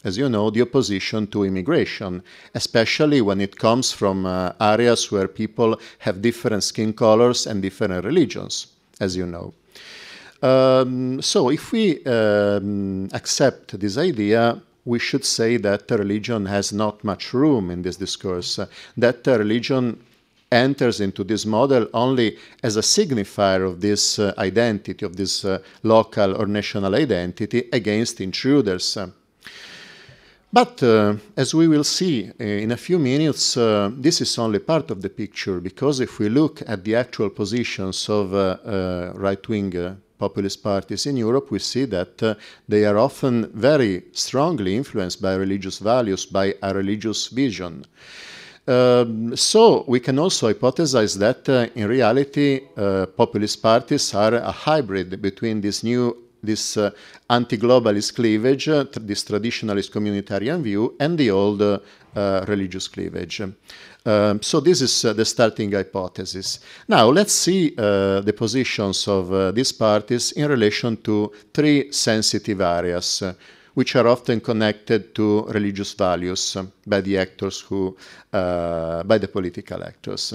as 0.05 0.19
you 0.19 0.29
know, 0.29 0.51
the 0.51 0.61
opposition 0.61 1.27
to 1.27 1.45
immigration, 1.45 2.23
especially 2.55 3.23
when 3.23 3.41
it 3.41 3.57
comes 3.57 3.91
from 3.91 4.27
uh, 4.27 4.53
areas 4.61 5.11
where 5.11 5.27
people 5.27 5.81
have 5.99 6.21
different 6.21 6.63
skin 6.63 6.93
colors 6.93 7.47
and 7.47 7.63
different 7.63 8.05
religions, 8.05 8.67
as 9.01 9.17
you 9.17 9.27
know. 9.27 9.55
Um, 10.43 11.23
so, 11.23 11.49
if 11.49 11.73
we 11.73 12.05
um, 12.05 13.09
accept 13.15 13.81
this 13.81 13.97
idea, 13.97 14.61
we 14.85 14.99
should 14.99 15.25
say 15.25 15.57
that 15.57 15.91
religion 15.91 16.47
has 16.47 16.73
not 16.73 17.03
much 17.05 17.33
room 17.33 17.71
in 17.71 17.83
this 17.83 17.97
discourse, 17.97 18.59
uh, 18.59 18.67
that 18.97 19.27
religion 19.27 19.99
enters 20.53 21.01
into 21.01 21.25
this 21.25 21.45
model 21.45 21.89
only 21.93 22.37
as 22.63 22.77
a 22.77 22.81
signifier 22.81 23.67
of 23.67 23.81
this 23.81 24.19
uh, 24.19 24.33
identity, 24.39 25.05
of 25.05 25.17
this 25.17 25.45
uh, 25.45 25.59
local 25.83 26.37
or 26.37 26.47
national 26.47 26.95
identity 26.95 27.69
against 27.73 28.21
intruders. 28.21 28.97
But 30.53 30.81
uh, 30.85 31.17
as 31.37 31.53
we 31.53 31.67
will 31.67 31.83
see 31.83 32.31
uh, 32.41 32.45
in 32.45 32.71
a 32.71 32.77
few 32.77 32.99
minutes, 32.99 33.57
uh, 33.57 33.91
this 33.93 34.21
is 34.21 34.39
only 34.39 34.61
part 34.61 34.93
of 34.93 35.03
the 35.03 35.09
picture 35.09 35.59
because 35.61 35.99
if 35.99 36.21
we 36.21 36.29
look 36.29 36.63
at 36.69 36.85
the 36.85 36.95
actual 36.95 37.31
positions 37.31 38.09
of 38.09 38.33
right 39.17 39.49
wing 39.49 39.99
populist 40.19 40.63
parties 40.63 41.07
in 41.07 41.17
Europe, 41.17 41.51
we 41.51 41.59
see 41.59 41.85
that 41.87 42.23
uh, 42.23 42.35
they 42.69 42.85
are 42.85 42.99
often 42.99 43.51
very 43.53 44.05
strongly 44.13 44.77
influenced 44.77 45.21
by 45.21 45.35
religious 45.35 45.79
values, 45.79 46.27
by 46.27 46.55
a 46.63 46.75
religious 46.75 47.29
vision. 47.29 47.85
Um, 48.67 49.37
so 49.37 49.85
we 49.87 50.01
can 50.01 50.19
also 50.19 50.51
hypothesize 50.53 51.19
that 51.19 51.49
uh, 51.49 51.67
in 51.75 51.87
reality, 51.87 52.63
uh, 52.77 53.07
populist 53.07 53.63
parties 53.63 54.15
are 54.15 54.35
a 54.35 54.51
hybrid 54.51 55.21
between 55.21 55.61
this 55.61 55.85
new 55.85 56.24
this 56.45 56.77
uh, 56.77 56.91
anti-globalist 57.31 58.15
cleavage, 58.15 58.69
uh, 58.69 58.85
this 59.01 59.25
traditionalist 59.25 59.91
communitarian 59.91 60.63
view, 60.63 60.95
and 61.01 61.19
the 61.19 61.31
old 61.31 61.63
uh, 61.63 62.45
religious 62.47 62.89
cleavage. 62.89 63.41
Um, 64.07 64.43
so 64.43 64.61
this 64.61 64.83
is 64.83 65.05
uh, 65.05 65.13
the 65.15 65.25
starting 65.25 65.73
hypothesis. 65.73 66.61
Now 66.87 67.09
let's 67.09 67.33
see 67.33 67.75
uh, 67.77 68.21
the 68.21 68.33
positions 68.33 69.09
of 69.09 69.33
uh, 69.33 69.51
these 69.51 69.73
parties 69.73 70.33
in 70.33 70.49
relation 70.49 70.99
to 71.03 71.33
three 71.53 71.91
sensitive 71.91 72.61
areas, 72.61 73.23
which 73.73 73.97
are 73.97 74.07
often 74.07 74.41
connected 74.41 75.15
to 75.15 75.47
religious 75.47 75.95
values 75.95 76.57
by 76.87 77.01
the 77.01 77.19
actors 77.19 77.61
who, 77.61 77.97
by 78.31 79.19
the 79.19 79.29
political 79.29 79.83
actors. 79.83 80.35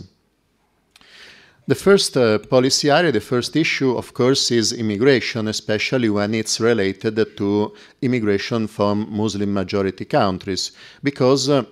The 1.69 1.75
first 1.75 2.17
uh, 2.17 2.39
policy 2.39 2.89
area, 2.89 3.11
the 3.11 3.21
first 3.21 3.55
issue, 3.55 3.95
of 3.95 4.15
course, 4.15 4.49
is 4.49 4.73
immigration, 4.73 5.47
especially 5.47 6.09
when 6.09 6.33
it's 6.33 6.59
related 6.59 7.37
to 7.37 7.75
immigration 8.01 8.65
from 8.65 9.05
Muslim 9.11 9.53
majority 9.53 10.05
countries, 10.05 10.71
because, 11.03 11.47
uh, 11.47 11.65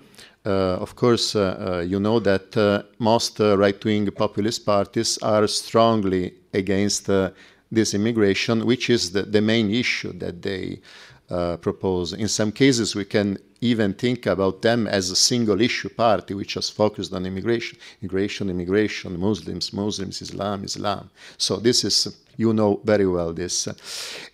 uh, 0.45 0.49
of 0.85 0.95
course, 0.95 1.35
uh, 1.35 1.39
uh, 1.39 1.79
you 1.79 1.99
know 1.99 2.19
that 2.19 2.55
uh, 2.55 2.83
most 2.99 3.39
right 3.39 3.83
wing 3.83 4.11
populist 4.11 4.67
parties 4.67 5.17
are 5.23 5.47
strongly 5.47 6.31
against 6.53 7.09
this 7.71 7.95
immigration, 7.95 8.67
which 8.67 8.91
is 8.91 9.13
the, 9.13 9.23
the, 9.23 9.41
main 9.41 9.71
issue 9.71 10.13
that 10.19 10.43
they 10.43 10.79
propose. 11.59 12.13
In 12.13 12.27
some 12.27 12.51
cases, 12.51 12.95
we 12.95 13.05
can 13.05 13.39
even 13.61 13.93
think 13.93 14.25
about 14.25 14.61
them 14.61 14.87
as 14.87 15.09
a 15.09 15.15
single 15.15 15.61
issue 15.61 15.89
party 15.89 16.33
which 16.33 16.57
is 16.57 16.69
focused 16.69 17.13
on 17.13 17.25
immigration, 17.25 17.77
immigration, 18.01 18.49
immigration, 18.49 19.19
Muslims, 19.19 19.73
Muslims, 19.73 20.21
Islam, 20.21 20.63
Islam. 20.63 21.09
So 21.37 21.57
this 21.57 21.83
is, 21.83 22.17
you 22.37 22.53
know 22.53 22.79
very 22.83 23.07
well 23.07 23.33
this. 23.33 23.67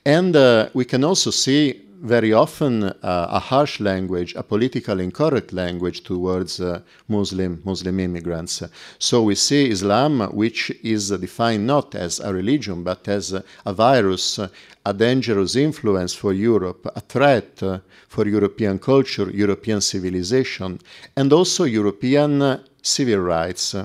And 0.05 0.35
uh, 0.35 0.69
we 0.73 0.85
can 0.85 1.03
also 1.03 1.31
see 1.31 1.81
very 2.03 2.33
often 2.33 2.83
uh, 2.83 2.93
a 3.01 3.39
harsh 3.39 3.79
language, 3.79 4.35
a 4.35 4.43
politically 4.43 5.05
incorrect 5.05 5.53
language 5.53 6.03
towards 6.03 6.59
uh, 6.59 6.81
Muslim 7.07 7.61
Muslim 7.63 7.99
immigrants. 7.99 8.61
So 8.99 9.23
we 9.23 9.35
see 9.35 9.69
Islam, 9.69 10.19
which 10.33 10.69
is 10.83 11.09
defined 11.09 11.65
not 11.65 11.95
as 11.95 12.19
a 12.19 12.33
religion 12.33 12.83
but 12.83 13.07
as 13.07 13.33
a 13.65 13.73
virus, 13.73 14.37
a 14.85 14.93
dangerous 14.93 15.55
influence 15.55 16.13
for 16.13 16.33
Europe, 16.33 16.91
a 16.93 16.99
threat 16.99 17.63
for 18.09 18.27
European 18.27 18.79
culture, 18.79 19.29
European 19.31 19.79
civilization, 19.79 20.79
and 21.15 21.31
also 21.31 21.63
European 21.63 22.59
civil 22.81 23.19
rights. 23.19 23.75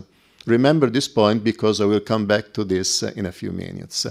Remember 0.47 0.91
this 0.91 1.09
point 1.09 1.45
because 1.45 1.81
I 1.81 1.85
will 1.85 2.01
come 2.01 2.27
back 2.27 2.53
to 2.55 2.65
this 2.65 3.03
in 3.03 3.27
a 3.27 3.33
few 3.33 3.53
minutes. 3.53 4.07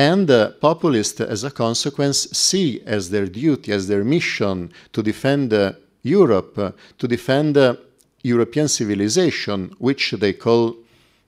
And 0.00 0.30
uh, 0.30 0.52
populists, 0.62 1.20
as 1.20 1.44
a 1.44 1.50
consequence, 1.50 2.26
see 2.32 2.80
as 2.86 3.10
their 3.10 3.26
duty, 3.26 3.70
as 3.70 3.86
their 3.86 4.02
mission 4.02 4.72
to 4.94 5.02
defend 5.02 5.52
uh, 5.52 5.72
Europe, 6.02 6.58
uh, 6.58 6.72
to 6.96 7.06
defend 7.06 7.58
uh, 7.58 7.74
European 8.22 8.66
civilization, 8.68 9.74
which 9.78 10.12
they 10.12 10.32
call 10.32 10.74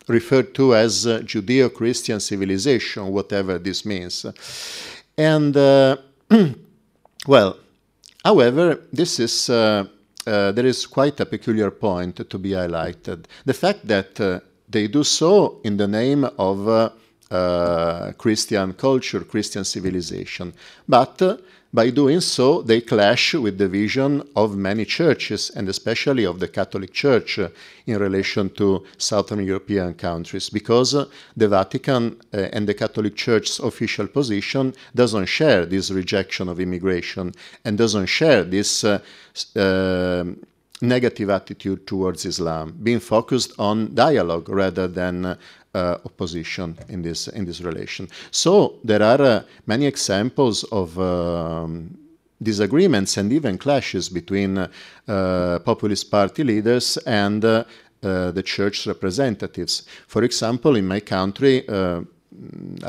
referred 0.08 0.54
to 0.54 0.74
as 0.74 1.06
uh, 1.06 1.18
Judeo-Christian 1.18 2.18
civilization, 2.18 3.08
whatever 3.08 3.58
this 3.58 3.84
means. 3.84 4.24
And 5.18 5.54
uh, 5.54 5.98
well, 7.26 7.58
however, 8.24 8.80
this 8.90 9.20
is 9.20 9.48
there 9.48 10.66
is 10.66 10.86
quite 10.86 11.20
a 11.20 11.26
peculiar 11.26 11.70
point 11.70 12.26
to 12.30 12.38
be 12.38 12.52
highlighted: 12.52 13.26
the 13.44 13.52
fact 13.52 13.86
that 13.86 14.42
they 14.66 14.86
do 14.86 15.04
so 15.04 15.60
in 15.62 15.76
the 15.76 15.88
name 15.88 16.24
of 16.38 16.92
uh, 17.32 18.12
Christian 18.18 18.74
culture, 18.74 19.20
Christian 19.20 19.64
civilization. 19.64 20.52
But 20.86 21.22
uh, 21.22 21.36
by 21.72 21.88
doing 21.88 22.20
so, 22.20 22.60
they 22.60 22.82
clash 22.82 23.32
with 23.32 23.56
the 23.56 23.68
vision 23.68 24.22
of 24.36 24.54
many 24.54 24.84
churches, 24.84 25.50
and 25.56 25.66
especially 25.70 26.24
of 26.24 26.38
the 26.38 26.48
Catholic 26.48 26.92
Church 26.92 27.38
uh, 27.38 27.48
in 27.86 27.98
relation 27.98 28.50
to 28.50 28.84
Southern 28.98 29.42
European 29.46 29.94
countries, 29.94 30.50
because 30.50 30.94
uh, 30.94 31.06
the 31.34 31.48
Vatican 31.48 32.20
uh, 32.34 32.48
and 32.52 32.68
the 32.68 32.74
Catholic 32.74 33.16
Church's 33.16 33.58
official 33.60 34.06
position 34.08 34.74
doesn't 34.94 35.24
share 35.24 35.64
this 35.64 35.90
rejection 35.90 36.48
of 36.50 36.60
immigration 36.60 37.32
and 37.64 37.78
doesn't 37.78 38.06
share 38.06 38.44
this 38.44 38.84
negative 40.82 41.30
attitude 41.30 41.86
towards 41.86 42.26
Islam, 42.26 42.76
being 42.82 43.00
focused 43.00 43.52
on 43.58 43.94
dialogue 43.94 44.48
rather 44.48 44.88
than 44.88 45.38
uh, 45.74 45.98
opposition 46.04 46.76
in 46.88 47.02
this 47.02 47.28
in 47.28 47.44
this 47.44 47.60
relation. 47.60 48.08
So 48.30 48.74
there 48.84 49.02
are 49.02 49.22
uh, 49.22 49.42
many 49.66 49.86
examples 49.86 50.64
of 50.64 50.98
um, 50.98 51.96
disagreements 52.42 53.16
and 53.16 53.32
even 53.32 53.58
clashes 53.58 54.08
between 54.08 54.58
uh, 54.58 55.58
populist 55.64 56.10
party 56.10 56.44
leaders 56.44 56.96
and 57.06 57.44
uh, 57.44 57.64
uh, 58.02 58.32
the 58.32 58.42
church 58.42 58.86
representatives. 58.86 59.84
For 60.08 60.24
example, 60.24 60.76
in 60.76 60.86
my 60.86 61.00
country, 61.00 61.66
uh, 61.68 62.00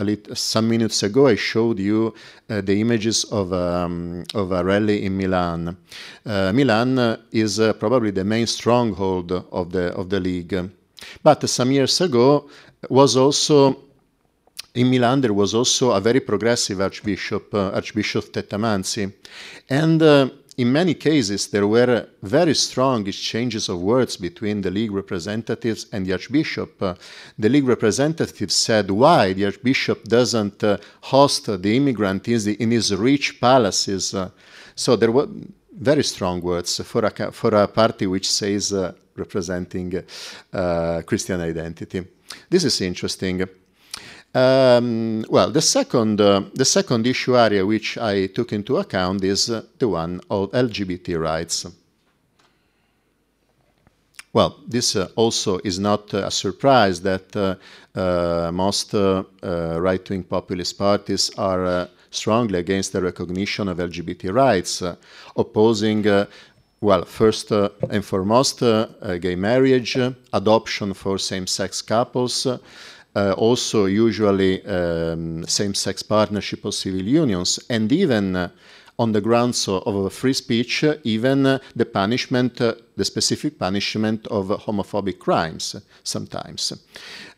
lit- 0.01 0.35
some 0.35 0.67
minutes 0.67 1.03
ago, 1.03 1.27
I 1.27 1.35
showed 1.35 1.79
you 1.79 2.13
uh, 2.49 2.61
the 2.61 2.81
images 2.81 3.23
of, 3.25 3.53
um, 3.53 4.23
of 4.33 4.51
a 4.51 4.63
rally 4.63 5.05
in 5.05 5.15
Milan. 5.15 5.77
Uh, 6.25 6.51
Milan 6.51 6.97
uh, 6.97 7.17
is 7.31 7.61
probably 7.79 8.11
the 8.11 8.23
main 8.23 8.47
stronghold 8.47 9.31
of 9.31 9.71
the, 9.71 9.93
of 9.93 10.09
the 10.09 10.19
league. 10.19 10.71
But 11.21 11.47
some 11.47 11.71
years 11.71 12.01
ago 12.01 12.49
was 12.89 13.15
also 13.15 13.83
in 14.75 14.89
Milan 14.89 15.21
there 15.21 15.33
was 15.33 15.53
also 15.53 15.91
a 15.91 16.01
very 16.01 16.19
progressive 16.19 16.81
archbishop, 16.81 17.53
uh, 17.53 17.71
Archbishop 17.71 18.31
Tettamanzi, 18.31 19.11
and 19.69 20.01
uh, 20.01 20.29
in 20.57 20.71
many 20.71 20.95
cases 20.95 21.47
there 21.47 21.67
were 21.67 22.07
very 22.23 22.55
strong 22.55 23.05
exchanges 23.07 23.69
of 23.69 23.79
words 23.79 24.17
between 24.17 24.61
the 24.61 24.71
league 24.71 24.91
representatives 24.91 25.85
and 25.91 26.05
the 26.05 26.13
archbishop. 26.13 26.81
Uh, 26.81 26.95
the 27.37 27.49
league 27.49 27.67
representatives 27.67 28.55
said 28.55 28.89
why 28.89 29.33
the 29.33 29.45
archbishop 29.45 30.03
doesn't 30.05 30.63
uh, 30.63 30.77
host 31.01 31.45
the 31.61 31.77
immigrant 31.77 32.27
in, 32.27 32.71
his 32.71 32.95
rich 32.95 33.39
palaces. 33.39 34.13
Uh, 34.13 34.29
so 34.75 34.95
there 34.95 35.11
were 35.11 35.27
very 35.71 36.03
strong 36.03 36.41
words 36.41 36.81
for 36.83 37.05
a, 37.05 37.31
for 37.31 37.53
a 37.55 37.67
party 37.67 38.07
which 38.07 38.29
says 38.29 38.73
uh, 38.73 38.91
representing 39.15 40.03
Christian 41.05 41.41
identity. 41.41 42.03
This 42.53 42.65
is 42.65 42.82
interesting. 42.82 43.41
Um, 44.35 45.25
well, 45.27 45.49
the 45.49 45.59
second, 45.59 46.22
uh, 46.22 46.43
the 46.53 46.65
second 46.65 47.07
issue 47.07 47.35
area 47.35 47.65
which 47.65 47.98
I 47.98 48.27
took 48.27 48.53
into 48.53 48.77
account 48.77 49.23
is 49.23 49.49
uh, 49.49 49.64
the 49.80 49.88
one 49.88 50.22
of 50.30 50.51
LGBT 50.51 51.19
rights. 51.19 51.65
Well, 54.33 54.59
this 54.67 54.95
uh, 54.95 55.07
also 55.15 55.61
is 55.64 55.80
not 55.80 56.14
a 56.14 56.30
surprise 56.30 57.01
that 57.01 57.35
uh, 57.35 57.56
uh, 57.99 58.51
most 58.51 58.93
uh, 58.93 59.23
right 59.41 60.07
wing 60.07 60.23
populist 60.23 60.77
parties 60.77 61.32
are 61.35 61.90
strongly 62.11 62.59
against 62.59 62.93
the 62.93 63.01
recognition 63.01 63.67
of 63.67 63.77
LGBT 63.77 64.32
rights, 64.32 64.83
opposing, 65.35 66.03
well, 66.83 67.05
first 67.05 67.51
uh, 67.51 67.69
and 67.89 68.03
foremost, 68.03 68.61
uh, 68.61 68.87
uh, 69.01 69.17
gay 69.17 69.35
marriage, 69.35 69.97
adoption 70.33 70.93
for 70.93 71.17
same 71.17 71.47
sex 71.47 71.81
couples. 71.81 72.45
Uh, 72.45 73.31
also, 73.37 73.85
usually 73.85 74.65
um, 74.65 75.45
same 75.47 75.73
sex 75.73 76.03
partnership 76.03 76.65
or 76.65 76.73
civil 76.73 77.01
unions, 77.01 77.59
and 77.69 77.91
even 77.91 78.35
uh, 78.35 78.49
on 78.99 79.13
the 79.13 79.21
grounds 79.21 79.67
of, 79.67 79.87
of 79.87 80.11
free 80.11 80.33
speech, 80.33 80.83
uh, 80.83 80.95
even 81.03 81.43
the 81.75 81.85
punishment, 81.85 82.57
the 82.57 83.05
specific 83.05 83.57
punishment 83.57 84.27
of 84.27 84.47
homophobic 84.47 85.19
crimes 85.19 85.75
sometimes. 86.03 86.73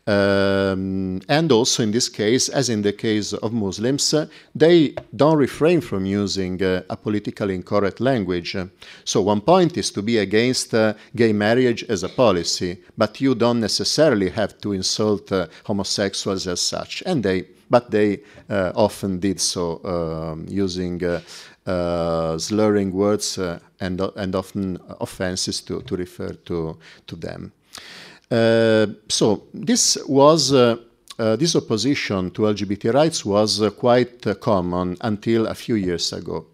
Um, 0.08 1.20
and 1.28 1.50
also 1.50 1.82
in 1.82 1.90
this 1.90 2.08
case, 2.08 2.48
as 2.48 2.68
in 2.68 2.82
the 2.82 2.92
case 2.92 3.32
of 3.32 3.52
Muslims, 3.52 4.14
uh, 4.14 4.26
they 4.54 4.94
don't 5.16 5.36
refrain 5.36 5.80
from 5.80 6.06
using 6.06 6.62
uh, 6.62 6.82
a 6.88 6.96
politically 6.96 7.56
incorrect 7.56 8.00
language. 8.00 8.56
So 9.04 9.22
one 9.22 9.40
point 9.40 9.76
is 9.76 9.90
to 9.90 10.02
be 10.02 10.18
against 10.18 10.72
uh, 10.74 10.94
gay 11.16 11.32
marriage 11.32 11.82
as 11.88 12.04
a 12.04 12.08
policy, 12.08 12.78
but 12.96 13.20
you 13.20 13.34
don't 13.34 13.58
necessarily 13.58 14.30
have 14.30 14.58
to 14.60 14.72
insult 14.72 15.32
uh, 15.32 15.48
homosexuals 15.64 16.46
as 16.46 16.60
such. 16.60 17.02
And 17.04 17.24
they, 17.24 17.46
but 17.68 17.90
they 17.90 18.20
uh, 18.48 18.72
often 18.76 19.18
did 19.18 19.40
so 19.40 19.80
um, 19.84 20.46
using 20.48 21.02
uh, 21.02 22.38
slurring 22.38 22.92
words 22.92 23.38
and, 23.38 24.00
and 24.00 24.34
often 24.36 24.78
offenses 25.00 25.60
to, 25.62 25.82
to 25.82 25.96
refer 25.96 26.32
to, 26.44 26.78
to 27.08 27.16
them. 27.16 27.52
Uh, 28.30 28.86
so 29.08 29.44
this 29.54 29.98
was 30.08 30.52
uh, 30.52 30.76
uh, 31.18 31.36
this 31.36 31.54
opposition 31.54 32.30
to 32.32 32.42
LGBT 32.42 32.92
rights 32.92 33.24
was 33.24 33.62
quite 33.78 34.40
common 34.40 34.96
until 35.00 35.46
a 35.46 35.54
few 35.54 35.76
years 35.76 36.12
ago. 36.12 36.46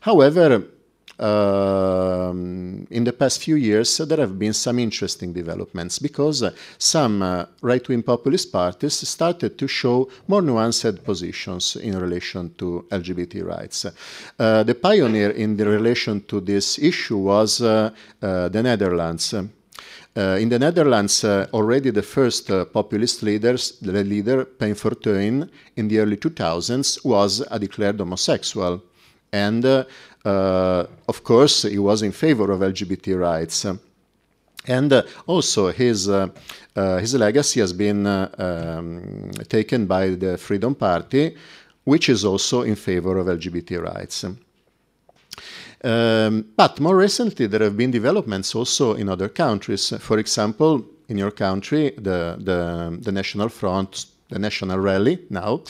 However, 0.00 0.64
um, 1.18 2.86
in 2.90 3.04
the 3.04 3.12
past 3.12 3.42
few 3.42 3.56
years, 3.56 4.00
uh, 4.00 4.06
there 4.06 4.18
have 4.18 4.38
been 4.38 4.52
some 4.52 4.78
interesting 4.78 5.32
developments 5.32 5.98
because 5.98 6.42
uh, 6.42 6.50
some 6.78 7.46
right 7.62 7.88
wing 7.88 8.02
populist 8.02 8.50
parties 8.50 9.08
started 9.08 9.56
to 9.56 9.68
show 9.68 10.10
more 10.26 10.42
nuanced 10.42 11.04
positions 11.04 11.76
in 11.76 11.96
relation 11.98 12.52
to 12.58 12.86
LGBT 12.90 13.44
rights. 13.46 13.86
The 14.36 14.78
pioneer 14.82 15.30
in 15.30 15.56
the 15.56 15.66
relation 15.66 16.22
to 16.22 16.40
this 16.40 16.78
issue 16.78 17.18
was 17.18 17.58
the 17.58 17.92
Netherlands. 18.20 19.34
Uh, 20.16 20.36
in 20.40 20.48
the 20.48 20.58
Netherlands, 20.58 21.22
uh, 21.22 21.46
already 21.52 21.90
the 21.90 22.02
first 22.02 22.50
uh, 22.50 22.64
populist 22.64 23.22
leaders, 23.22 23.78
the 23.80 24.02
leader, 24.04 24.44
Pijn 24.44 24.74
Fortuyn, 24.74 25.48
in 25.76 25.88
the 25.88 25.98
early 26.00 26.16
2000s, 26.16 27.04
was 27.04 27.44
a 27.50 27.58
declared 27.58 27.98
homosexual. 27.98 28.82
And 29.32 29.64
of 29.64 31.22
course, 31.22 31.62
he 31.62 31.78
was 31.78 32.02
in 32.02 32.10
favor 32.10 32.50
of 32.50 32.60
LGBT 32.60 33.18
rights. 33.18 33.64
And 34.66 34.92
uh, 34.92 35.02
also, 35.26 35.72
his, 35.72 36.08
uh, 36.08 36.28
uh, 36.76 36.98
his 36.98 37.14
legacy 37.14 37.60
has 37.60 37.72
been 37.72 38.06
um, 38.06 39.30
taken 39.48 39.86
by 39.86 40.10
the 40.10 40.36
Freedom 40.36 40.74
Party, 40.74 41.34
which 41.84 42.08
is 42.08 42.24
also 42.24 42.62
in 42.62 42.76
favor 42.76 43.18
of 43.18 43.26
LGBT 43.26 43.82
rights. 43.82 44.24
Um, 45.82 46.44
but 46.56 46.78
more 46.78 46.96
recently, 46.96 47.46
there 47.46 47.62
have 47.62 47.76
been 47.76 47.90
developments 47.90 48.54
also 48.54 48.94
in 48.94 49.08
other 49.08 49.28
countries. 49.28 49.92
For 49.98 50.18
example, 50.18 50.84
in 51.08 51.16
your 51.18 51.30
country, 51.30 51.92
the, 51.96 52.36
the, 52.38 52.98
the 53.00 53.12
National 53.12 53.48
Front, 53.48 54.06
the 54.28 54.38
National 54.38 54.78
Rally 54.78 55.18
now, 55.30 55.62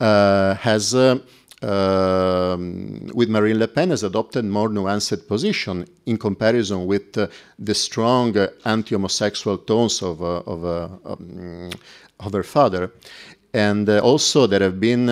uh, 0.00 0.54
has, 0.56 0.94
uh, 0.94 1.18
um, 1.62 3.06
with 3.14 3.28
Marine 3.28 3.58
Le 3.58 3.68
Pen, 3.68 3.90
has 3.90 4.02
adopted 4.02 4.44
more 4.44 4.68
nuanced 4.68 5.26
position 5.28 5.86
in 6.06 6.18
comparison 6.18 6.86
with 6.86 7.16
uh, 7.16 7.28
the 7.58 7.74
strong 7.74 8.36
uh, 8.36 8.48
anti-homosexual 8.64 9.58
tones 9.58 10.02
of, 10.02 10.22
uh, 10.22 10.42
of, 10.44 10.64
um, 11.04 11.70
of 12.18 12.32
her 12.32 12.42
father. 12.42 12.90
And 13.54 13.88
also 13.88 14.46
there 14.46 14.60
have 14.60 14.80
been 14.80 15.06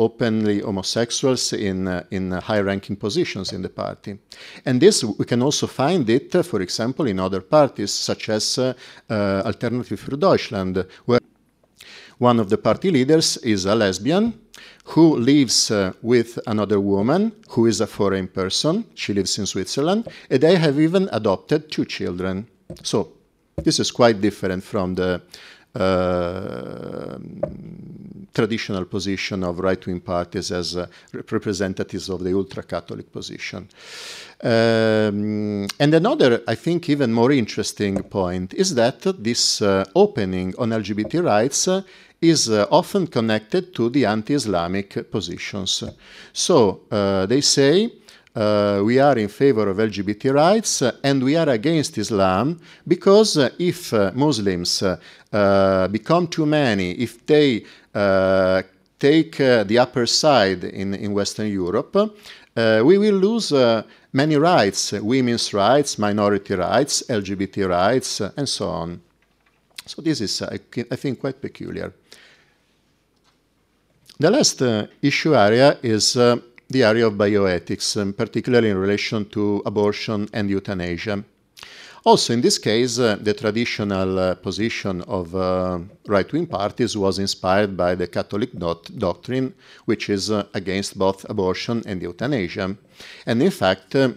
openly 0.00 0.60
homosexuals 0.60 1.52
in, 1.52 1.86
uh, 1.86 2.02
in 2.10 2.32
high-ranking 2.32 2.96
positions 2.96 3.52
in 3.52 3.62
the 3.62 3.68
party. 3.68 4.18
And 4.64 4.80
this, 4.80 5.04
we 5.04 5.24
can 5.26 5.42
also 5.42 5.66
find 5.66 6.08
it, 6.08 6.34
uh, 6.34 6.42
for 6.42 6.62
example, 6.62 7.06
in 7.06 7.20
other 7.20 7.42
parties, 7.42 7.90
such 7.92 8.30
as 8.30 8.58
uh, 8.58 8.72
uh, 9.10 9.42
Alternative 9.44 10.00
für 10.00 10.16
Deutschland, 10.16 10.86
where 11.04 11.20
one 12.18 12.40
of 12.40 12.48
the 12.48 12.56
party 12.56 12.90
leaders 12.90 13.36
is 13.38 13.66
a 13.66 13.74
lesbian 13.74 14.32
who 14.84 15.16
lives 15.16 15.70
uh, 15.70 15.92
with 16.02 16.38
another 16.46 16.80
woman 16.80 17.32
who 17.50 17.66
is 17.66 17.80
a 17.80 17.86
foreign 17.86 18.28
person. 18.28 18.84
She 18.94 19.12
lives 19.14 19.38
in 19.38 19.46
Switzerland, 19.46 20.08
and 20.30 20.40
they 20.40 20.56
have 20.56 20.80
even 20.80 21.08
adopted 21.12 21.70
two 21.70 21.84
children. 21.84 22.46
So 22.82 23.12
this 23.64 23.78
is 23.78 23.90
quite 23.90 24.20
different 24.20 24.64
from 24.64 24.94
the 24.94 25.14
uh, 25.14 25.18
traditional 28.32 28.84
position 28.86 29.44
of 29.44 29.58
right-wing 29.58 30.00
parties 30.00 30.50
as 30.52 30.76
uh, 30.76 30.86
representatives 31.32 32.08
of 32.08 32.22
the 32.22 32.32
ultra-Catholic 32.32 33.12
position. 33.12 33.68
Um, 34.42 35.66
and 35.78 35.94
another, 35.94 36.42
I 36.48 36.54
think, 36.54 36.88
even 36.88 37.12
more 37.12 37.32
interesting 37.32 38.02
point 38.04 38.54
is 38.54 38.74
that 38.74 39.02
this 39.22 39.60
uh, 39.60 39.84
opening 39.94 40.54
on 40.58 40.70
LGBT 40.70 41.22
rights 41.22 41.68
uh, 41.68 41.82
is 42.20 42.50
uh, 42.50 42.66
often 42.70 43.06
connected 43.06 43.74
to 43.74 43.90
the 43.90 44.04
anti-Islamic 44.06 45.10
positions. 45.10 45.84
So 46.32 46.80
uh, 46.90 47.26
they 47.26 47.40
say 47.40 47.90
uh, 48.34 48.80
we 48.84 48.98
are 48.98 49.18
in 49.18 49.28
favor 49.28 49.68
of 49.68 49.76
LGBT 49.76 50.32
rights 50.32 50.82
uh, 50.82 50.92
and 51.02 51.22
we 51.22 51.36
are 51.36 51.48
against 51.48 51.98
Islam 51.98 52.60
because 52.86 53.36
uh, 53.36 53.50
if 53.58 53.92
Muslims 54.14 54.82
uh, 54.82 54.96
uh, 55.32 55.88
become 55.88 56.28
too 56.28 56.46
many, 56.46 56.92
if 56.92 57.26
they 57.26 57.64
uh, 57.94 58.62
take 58.98 59.36
the 59.38 59.78
upper 59.78 60.06
side 60.06 60.64
in, 60.64 60.94
in 60.94 61.12
Western 61.12 61.48
Europe, 61.48 61.96
we 62.54 62.98
will 62.98 63.14
lose 63.14 63.52
many 64.12 64.36
rights 64.36 64.92
women's 64.92 65.54
rights, 65.54 65.98
minority 65.98 66.54
rights, 66.54 67.02
LGBT 67.08 67.68
rights, 67.68 68.20
and 68.20 68.46
so 68.46 68.68
on. 68.68 69.00
So, 69.86 70.02
this 70.02 70.20
is, 70.20 70.42
I 70.42 70.60
I 70.90 70.96
think, 70.96 71.18
quite 71.18 71.40
peculiar. 71.40 71.94
The 74.18 74.30
last 74.30 74.60
issue 75.00 75.34
area 75.34 75.78
is 75.82 76.14
the 76.70 76.84
area 76.84 77.06
of 77.06 77.14
bioethics, 77.14 78.00
um, 78.00 78.12
particularly 78.12 78.70
in 78.70 78.78
relation 78.78 79.28
to 79.30 79.62
abortion 79.66 80.28
and 80.32 80.48
euthanasia. 80.48 81.24
Also, 82.04 82.32
in 82.32 82.40
this 82.40 82.58
case, 82.58 82.98
uh, 82.98 83.16
the 83.20 83.34
traditional 83.34 84.18
uh, 84.18 84.34
position 84.36 85.02
of 85.02 85.34
uh, 85.34 85.78
right 86.06 86.32
wing 86.32 86.46
parties 86.46 86.96
was 86.96 87.18
inspired 87.18 87.76
by 87.76 87.94
the 87.94 88.06
Catholic 88.06 88.56
dot- 88.56 88.90
doctrine, 88.96 89.52
which 89.84 90.08
is 90.08 90.30
uh, 90.30 90.44
against 90.54 90.98
both 90.98 91.28
abortion 91.28 91.82
and 91.84 92.00
euthanasia. 92.00 92.74
And 93.26 93.42
in 93.42 93.50
fact, 93.50 93.94
uh, 93.94 94.12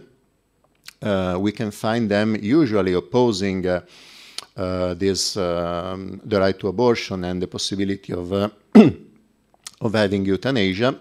uh, 1.01 1.37
we 1.37 1.51
can 1.51 1.71
find 1.71 2.09
them 2.09 2.37
usually 2.41 2.93
opposing 2.93 3.63
this, 3.63 5.35
um, 5.35 6.21
the 6.23 6.39
right 6.39 6.57
to 6.57 6.69
abortion 6.69 7.25
and 7.25 7.41
the 7.41 7.47
possibility 7.47 8.13
of, 8.13 8.31
of 9.81 9.93
having 9.93 10.23
euthanasia. 10.23 10.97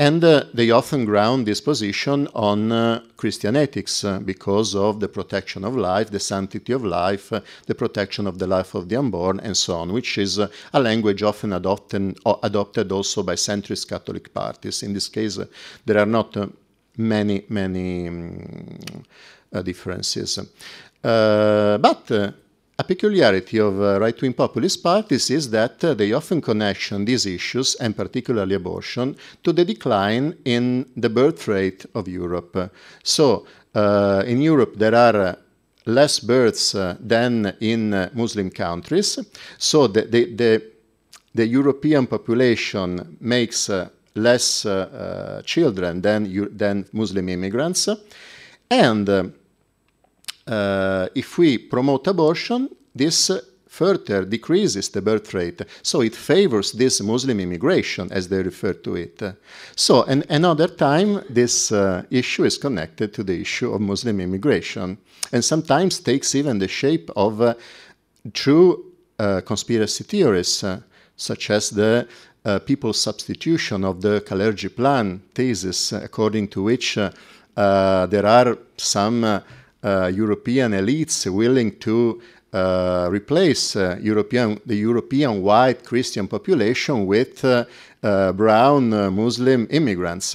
And 0.00 0.22
uh, 0.22 0.44
they 0.54 0.70
often 0.70 1.04
ground 1.04 1.44
this 1.44 1.60
position 1.60 2.28
on 2.32 2.70
uh, 2.70 3.02
Christian 3.16 3.56
ethics 3.56 4.04
uh, 4.04 4.20
because 4.20 4.76
of 4.76 5.00
the 5.00 5.08
protection 5.08 5.64
of 5.64 5.74
life, 5.76 6.10
the 6.10 6.20
sanctity 6.20 6.72
of 6.72 6.84
life, 6.84 7.32
uh, 7.32 7.40
the 7.66 7.74
protection 7.74 8.28
of 8.28 8.38
the 8.38 8.46
life 8.46 8.76
of 8.76 8.88
the 8.88 8.94
unborn, 8.96 9.40
and 9.40 9.56
so 9.56 9.74
on, 9.74 9.92
which 9.92 10.16
is 10.16 10.38
uh, 10.38 10.46
a 10.72 10.78
language 10.78 11.24
often 11.24 11.52
adopted, 11.52 12.16
o- 12.24 12.38
adopted 12.44 12.92
also 12.92 13.24
by 13.24 13.34
centrist 13.34 13.88
Catholic 13.88 14.32
parties. 14.32 14.84
In 14.84 14.94
this 14.94 15.08
case, 15.08 15.36
uh, 15.36 15.46
there 15.84 15.98
are 15.98 16.06
not 16.06 16.36
uh, 16.36 16.46
many, 16.96 17.44
many 17.48 18.08
uh, 19.52 19.62
differences. 19.62 20.38
Uh, 21.02 21.78
but 21.78 22.10
uh, 22.12 22.30
a 22.78 22.84
peculiarity 22.84 23.58
of 23.58 23.80
uh, 23.80 23.98
right 23.98 24.20
wing 24.22 24.32
populist 24.32 24.82
parties 24.84 25.30
is 25.30 25.50
that 25.50 25.82
uh, 25.82 25.94
they 25.94 26.12
often 26.12 26.40
connection 26.40 27.04
these 27.04 27.26
issues, 27.26 27.74
and 27.76 27.96
particularly 27.96 28.54
abortion, 28.54 29.16
to 29.42 29.52
the 29.52 29.64
decline 29.64 30.36
in 30.44 30.86
the 30.96 31.10
birth 31.10 31.48
rate 31.48 31.84
of 31.94 32.06
Europe. 32.06 32.70
So, 33.02 33.46
uh, 33.74 34.22
in 34.26 34.40
Europe, 34.40 34.76
there 34.76 34.94
are 34.94 35.16
uh, 35.16 35.34
less 35.86 36.20
births 36.20 36.74
uh, 36.74 36.96
than 37.00 37.56
in 37.60 37.94
uh, 37.94 38.10
Muslim 38.14 38.48
countries. 38.50 39.18
So, 39.58 39.88
the, 39.88 40.02
the, 40.02 40.34
the, 40.34 40.62
the 41.34 41.46
European 41.46 42.06
population 42.06 43.16
makes 43.20 43.70
less 44.14 44.66
children 45.44 46.00
than, 46.00 46.56
than 46.56 46.84
Muslim 46.92 47.28
immigrants. 47.28 47.88
And 48.70 49.32
uh, 50.48 51.08
if 51.14 51.38
we 51.38 51.58
promote 51.58 52.06
abortion, 52.06 52.68
this 52.94 53.30
further 53.68 54.24
decreases 54.24 54.88
the 54.88 55.02
birth 55.02 55.34
rate. 55.34 55.62
So 55.82 56.00
it 56.00 56.16
favors 56.16 56.72
this 56.72 57.00
Muslim 57.00 57.38
immigration, 57.38 58.10
as 58.10 58.28
they 58.28 58.42
refer 58.42 58.72
to 58.72 58.96
it. 58.96 59.22
So, 59.76 60.02
and 60.04 60.24
another 60.30 60.66
time, 60.66 61.22
this 61.30 61.70
uh, 61.70 62.02
issue 62.10 62.44
is 62.44 62.58
connected 62.58 63.12
to 63.14 63.22
the 63.22 63.40
issue 63.40 63.72
of 63.72 63.80
Muslim 63.80 64.20
immigration, 64.20 64.98
and 65.32 65.44
sometimes 65.44 66.00
takes 66.00 66.34
even 66.34 66.58
the 66.58 66.68
shape 66.68 67.10
of 67.14 67.40
uh, 67.40 67.54
true 68.32 68.84
uh, 69.18 69.42
conspiracy 69.42 70.04
theories, 70.04 70.64
uh, 70.64 70.80
such 71.16 71.50
as 71.50 71.70
the 71.70 72.08
uh, 72.44 72.58
people's 72.60 73.00
substitution 73.00 73.84
of 73.84 74.00
the 74.00 74.20
Kalergi 74.22 74.74
plan 74.74 75.20
thesis, 75.34 75.92
according 75.92 76.48
to 76.48 76.62
which 76.62 76.96
uh, 76.98 77.10
there 78.06 78.26
are 78.26 78.56
some 78.76 79.42
European 80.14 80.72
elites 80.72 81.26
willing 81.26 81.78
to 81.78 82.20
uh, 82.52 83.08
replace 83.10 83.76
uh, 83.76 83.98
European, 84.00 84.58
the 84.64 84.76
European 84.76 85.42
white 85.42 85.84
Christian 85.84 86.26
population 86.26 87.06
with 87.06 87.44
uh, 87.44 87.64
uh, 88.02 88.32
brown 88.32 88.92
uh, 88.92 89.10
Muslim 89.10 89.66
immigrants. 89.70 90.34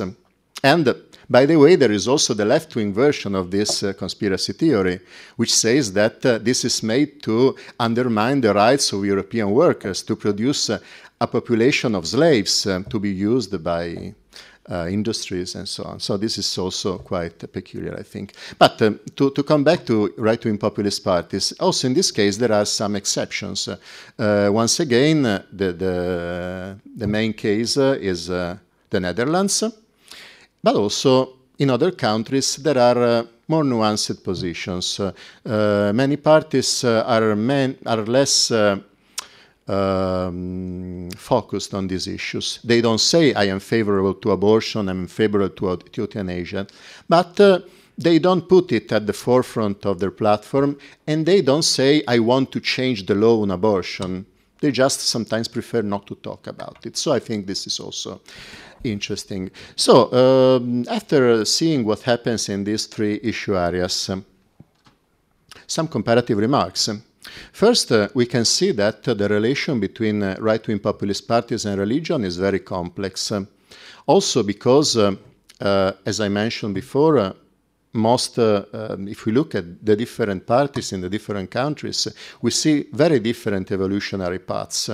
And 0.64 0.88
uh, 0.88 0.94
by 1.30 1.46
the 1.46 1.58
way, 1.58 1.76
there 1.76 1.92
is 1.92 2.08
also 2.08 2.34
the 2.34 2.46
left 2.46 2.76
wing 2.76 2.94
version 2.94 3.36
of 3.36 3.50
this 3.50 3.82
uh, 3.82 3.94
conspiracy 3.94 4.54
theory, 4.54 5.00
which 5.36 5.54
says 5.54 5.94
that 5.94 6.26
uh, 6.26 6.38
this 6.38 6.64
is 6.66 6.84
made 6.84 7.24
to 7.24 7.56
undermine 7.80 8.42
the 8.42 8.54
rights 8.54 8.94
of 8.94 9.06
European 9.06 9.52
workers 9.52 10.04
to 10.04 10.16
produce 10.16 10.70
uh, 10.70 10.80
a 11.20 11.28
population 11.28 11.96
of 11.96 12.08
slaves 12.08 12.68
uh, 12.68 12.84
to 12.90 13.00
be 13.00 13.10
used 13.10 13.64
by 13.64 14.14
uh, 14.70 14.88
industries 14.90 15.56
and 15.56 15.68
so 15.68 15.84
on. 15.84 16.00
So 16.00 16.18
this 16.18 16.38
is 16.38 16.58
also 16.58 16.98
quite 16.98 17.52
peculiar, 17.52 17.96
I 18.00 18.04
think. 18.04 18.34
But 18.58 18.82
um, 18.82 19.00
to, 19.16 19.32
to 19.32 19.44
come 19.44 19.64
back 19.64 19.86
to 19.86 20.14
right-wing 20.18 20.58
populist 20.58 21.04
parties, 21.04 21.54
also 21.60 21.88
in 21.88 21.94
this 21.94 22.12
case 22.12 22.38
there 22.38 22.54
are 22.54 22.66
some 22.66 22.96
exceptions. 22.96 23.68
Uh, 23.68 24.50
once 24.52 24.80
again, 24.80 25.26
uh, 25.26 25.44
the, 25.52 25.74
the, 25.74 26.80
the 26.96 27.08
main 27.08 27.34
case 27.34 27.78
uh, 27.78 27.98
is 28.00 28.30
uh, 28.30 28.58
the 28.90 29.00
Netherlands, 29.00 29.64
but 30.64 30.76
also 30.76 31.34
in 31.60 31.70
other 31.70 31.92
countries 31.92 32.56
there 32.58 32.78
are 32.78 33.04
uh, 33.04 33.24
more 33.48 33.64
nuanced 33.64 34.24
positions. 34.24 35.00
Uh, 35.00 35.12
uh, 35.46 35.92
many 35.94 36.18
parties 36.18 36.84
uh, 36.84 37.04
are, 37.06 37.36
man, 37.36 37.78
are 37.86 38.06
less 38.06 38.52
uh, 38.52 38.78
um, 39.68 41.10
focused 41.16 41.74
on 41.74 41.88
these 41.88 42.08
issues. 42.08 42.60
They 42.64 42.82
don't 42.82 43.00
say, 43.00 43.34
I 43.34 43.46
am 43.46 43.60
favorable 43.60 44.14
to 44.16 44.32
abortion, 44.32 44.90
I'm 44.90 45.08
favorable 45.08 45.50
to, 45.50 45.78
to 45.78 46.02
euthanasia, 46.02 46.68
but 47.08 47.40
uh, 47.40 47.60
they 47.98 48.20
don't 48.20 48.48
put 48.48 48.72
it 48.72 48.92
at 48.92 49.06
the 49.06 49.14
forefront 49.14 49.86
of 49.86 50.00
their 50.00 50.12
platform, 50.12 50.78
and 51.08 51.26
they 51.26 51.42
don't 51.42 51.64
say, 51.64 52.04
I 52.08 52.20
want 52.20 52.52
to 52.52 52.60
change 52.60 53.06
the 53.06 53.16
law 53.16 53.42
on 53.42 53.52
abortion. 53.52 54.26
They 54.60 54.72
just 54.72 55.02
sometimes 55.02 55.48
prefer 55.48 55.82
not 55.82 56.08
to 56.08 56.16
talk 56.16 56.48
about 56.48 56.86
it. 56.86 56.98
So 56.98 57.12
I 57.12 57.20
think 57.20 57.46
this 57.46 57.68
is 57.68 57.80
also 57.80 58.22
interesting. 58.84 59.52
So, 59.76 60.12
um, 60.14 60.86
after 60.90 61.46
seeing 61.46 61.86
what 61.86 62.02
happens 62.02 62.50
in 62.50 62.64
these 62.64 62.86
three 62.86 63.20
issue 63.24 63.58
areas, 63.58 64.10
some 65.68 65.88
comparative 65.88 66.38
remarks. 66.38 66.90
First, 67.52 67.92
uh, 67.92 68.10
we 68.14 68.26
can 68.26 68.46
see 68.46 68.72
that 68.72 69.08
uh, 69.08 69.14
the 69.14 69.30
relation 69.30 69.80
between 69.80 70.24
uh, 70.24 70.36
right 70.40 70.66
wing 70.68 70.80
populist 70.80 71.28
parties 71.28 71.66
and 71.66 71.80
religion 71.80 72.24
is 72.24 72.38
very 72.38 72.60
complex. 72.60 73.32
Um, 73.32 73.48
also, 74.06 74.44
because, 74.44 74.98
uh, 74.98 75.16
uh, 75.62 75.92
as 76.06 76.20
I 76.20 76.30
mentioned 76.30 76.74
before, 76.74 77.18
uh, 77.18 77.34
most, 77.94 78.40
uh, 78.40 78.66
um, 78.74 79.08
if 79.08 79.26
we 79.26 79.32
look 79.32 79.56
at 79.56 79.86
the 79.86 79.96
different 79.96 80.46
parties 80.46 80.92
in 80.94 81.02
the 81.02 81.10
different 81.10 81.52
countries, 81.52 82.08
we 82.42 82.52
see 82.52 82.88
very 82.92 83.20
different 83.20 83.72
evolutionary 83.72 84.40
paths. 84.40 84.90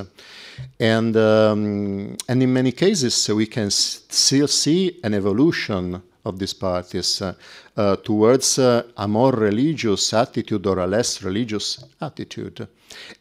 And, 0.80 1.16
um, 1.16 2.18
and 2.28 2.44
in 2.44 2.54
many 2.54 2.74
cases, 2.74 3.30
we 3.30 3.48
can 3.48 3.72
still 3.72 4.48
see 4.48 5.00
an 5.02 5.14
evolution 5.14 6.02
of 6.26 6.38
these 6.38 6.54
parties 6.54 7.22
uh, 7.22 7.34
uh, 7.78 7.96
towards 7.98 8.60
uh, 8.60 8.84
a 8.98 9.08
more 9.08 9.32
religious 9.32 10.14
attitude 10.14 10.66
or 10.68 10.80
a 10.80 10.88
less 10.88 11.24
religious 11.24 11.84
attitude. 12.02 12.68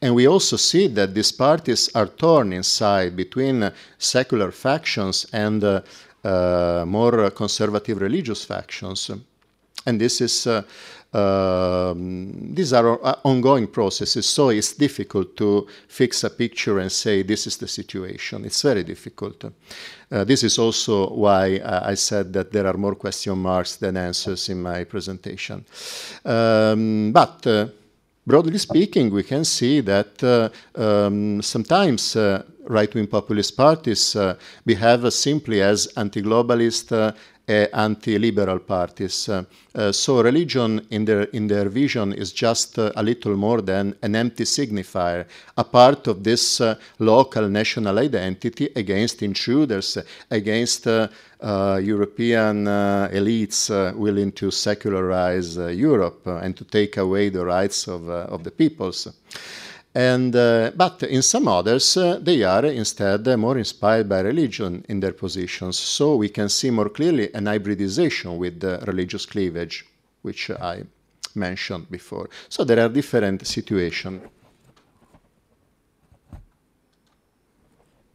And 0.01 0.15
we 0.15 0.27
also 0.27 0.57
see 0.57 0.89
that 0.89 1.15
these 1.15 1.33
parties 1.33 1.91
are 1.94 2.07
torn 2.07 2.52
inside 2.52 3.17
between 3.17 3.70
secular 3.99 4.51
factions 4.51 5.27
and 5.33 5.83
more 6.86 7.31
conservative 7.31 8.01
religious 8.01 8.44
factions. 8.44 9.10
And 9.86 10.01
this 10.01 10.20
is 10.20 10.47
uh, 10.47 10.62
um, 11.12 12.55
these 12.55 12.75
are 12.75 12.99
ongoing 13.25 13.67
processes, 13.68 14.27
so 14.27 14.51
it's 14.51 14.75
difficult 14.75 15.36
to 15.39 15.67
fix 15.89 16.23
a 16.25 16.31
picture 16.31 16.81
and 16.81 16.93
say 16.93 17.23
this 17.23 17.47
is 17.47 17.57
the 17.57 17.68
situation. 17.68 18.44
It's 18.44 18.60
very 18.60 18.85
difficult. 18.85 19.43
Uh, 20.11 20.25
this 20.25 20.43
is 20.43 20.59
also 20.59 21.11
why 21.11 21.59
uh, 21.59 21.91
I 21.91 21.95
said 21.95 22.33
that 22.33 22.51
there 22.51 22.67
are 22.67 22.77
more 22.77 22.95
question 22.95 23.39
marks 23.39 23.77
than 23.77 23.97
answers 23.97 24.49
in 24.49 24.62
my 24.62 24.85
presentation. 24.85 25.65
Um, 26.25 27.12
but 27.12 27.47
uh, 27.47 27.67
broadly 28.27 28.59
speaking, 28.59 29.11
we 29.11 29.23
can 29.23 29.45
see 29.45 29.81
that 29.81 30.23
uh, 30.23 30.49
um, 30.81 31.43
sometimes 31.43 32.17
uh, 32.17 32.43
right-wing 32.69 33.07
populist 33.07 33.57
parties 33.57 34.17
uh, 34.17 34.37
behave 34.65 35.12
simply 35.12 35.62
as 35.62 35.89
anti-globalist 35.97 37.15
anti-liberal 37.49 38.59
parties. 38.59 39.28
Uh, 39.28 39.44
uh, 39.75 39.93
so 39.93 40.23
religion 40.23 40.86
in 40.91 41.05
their, 41.05 41.23
in 41.33 41.47
their 41.47 41.68
vision 41.68 42.12
is 42.12 42.33
just 42.33 42.78
uh, 42.78 42.93
a 42.97 43.02
little 43.02 43.36
more 43.36 43.62
than 43.62 43.94
an 44.02 44.15
empty 44.15 44.44
signifier, 44.44 45.25
a 45.57 45.65
part 45.65 46.07
of 46.07 46.23
this 46.25 46.60
local 46.99 47.49
national 47.49 47.99
identity 47.99 48.68
against 48.77 49.23
intruders, 49.23 49.99
against 50.31 50.86
uh, 50.86 51.09
European 51.81 52.67
uh, 52.67 53.09
elites 53.12 53.70
uh, 53.70 53.97
willing 53.97 54.33
to 54.33 54.51
secularize 54.51 55.57
Europe 55.57 56.27
and 56.27 56.57
to 56.57 56.65
take 56.65 56.97
away 56.97 57.28
the 57.28 57.44
rights 57.44 57.86
of, 57.86 58.09
of 58.09 58.43
the 58.43 58.51
peoples. 58.51 59.09
And, 59.99 60.36
uh, 60.36 60.70
but 60.77 61.02
in 61.02 61.23
some 61.23 61.49
others, 61.49 61.97
uh, 61.97 62.20
they 62.23 62.44
are 62.44 62.65
instead 62.67 63.27
more 63.36 63.59
inspired 63.59 64.09
by 64.09 64.20
religion 64.20 64.85
in 64.89 65.01
their 65.01 65.12
positions. 65.12 65.77
So 65.77 66.15
we 66.15 66.28
can 66.28 66.49
see 66.49 66.70
more 66.70 66.89
clearly 66.89 67.35
an 67.35 67.47
hybridization 67.47 68.39
with 68.39 68.60
the 68.60 68.78
religious 68.86 69.27
cleavage, 69.27 69.85
which 70.23 70.52
I 70.52 70.85
mentioned 71.35 71.91
before. 71.91 72.31
So 72.49 72.62
there 72.62 72.78
are 72.78 72.89
different 72.89 73.44
situations. 73.44 74.23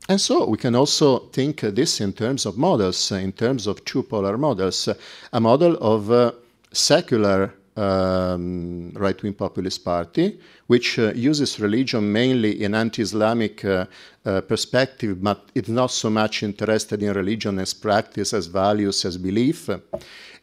And 0.08 0.22
so 0.22 0.48
we 0.48 0.58
can 0.58 0.76
also 0.76 1.28
think 1.34 1.60
this 1.60 2.00
in 2.00 2.14
terms 2.14 2.46
of 2.46 2.58
models, 2.58 3.12
in 3.12 3.34
terms 3.34 3.68
of 3.68 3.84
two 3.84 4.04
polar 4.04 4.38
models. 4.38 4.88
A 5.34 5.40
model 5.42 5.76
of 5.82 6.10
uh, 6.10 6.32
secular 6.72 7.54
um, 7.76 8.92
right-wing 8.92 9.34
populist 9.34 9.84
party, 9.84 10.40
which 10.74 10.98
uh, 10.98 11.14
uses 11.14 11.60
religion 11.60 12.12
mainly 12.12 12.64
in 12.64 12.74
anti-Islamic 12.74 13.64
uh, 13.64 13.86
uh, 14.26 14.42
perspective, 14.42 15.22
but 15.22 15.40
it's 15.54 15.70
not 15.70 15.92
so 15.92 16.10
much 16.10 16.42
interested 16.42 17.04
in 17.04 17.14
religion 17.14 17.60
as 17.60 17.76
practice, 17.76 18.34
as 18.34 18.48
values, 18.48 19.06
as 19.06 19.16
belief. 19.16 19.70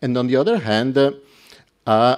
And 0.01 0.17
on 0.17 0.29
the 0.29 0.37
other 0.37 0.59
hand, 0.59 0.97
uh, 0.97 2.17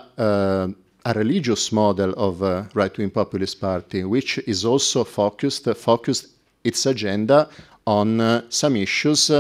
a, 1.07 1.13
religious 1.15 1.73
model 1.73 2.13
of 2.19 2.35
right-wing 2.75 3.11
populist 3.11 3.59
party, 3.59 4.05
which 4.05 4.37
is 4.47 4.67
also 4.67 5.05
focused, 5.05 5.65
focused 5.75 6.27
its 6.63 6.85
agenda 6.85 7.49
on 7.87 8.09
some 8.51 8.77
issues, 8.77 9.31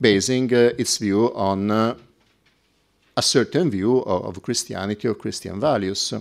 basing 0.00 0.48
its 0.52 0.98
view 0.98 1.34
on 1.34 1.70
a 3.16 3.22
certain 3.22 3.68
view 3.68 3.98
of, 3.98 4.36
of, 4.36 4.42
Christianity 4.42 5.08
or 5.08 5.14
Christian 5.14 5.58
values. 5.60 6.14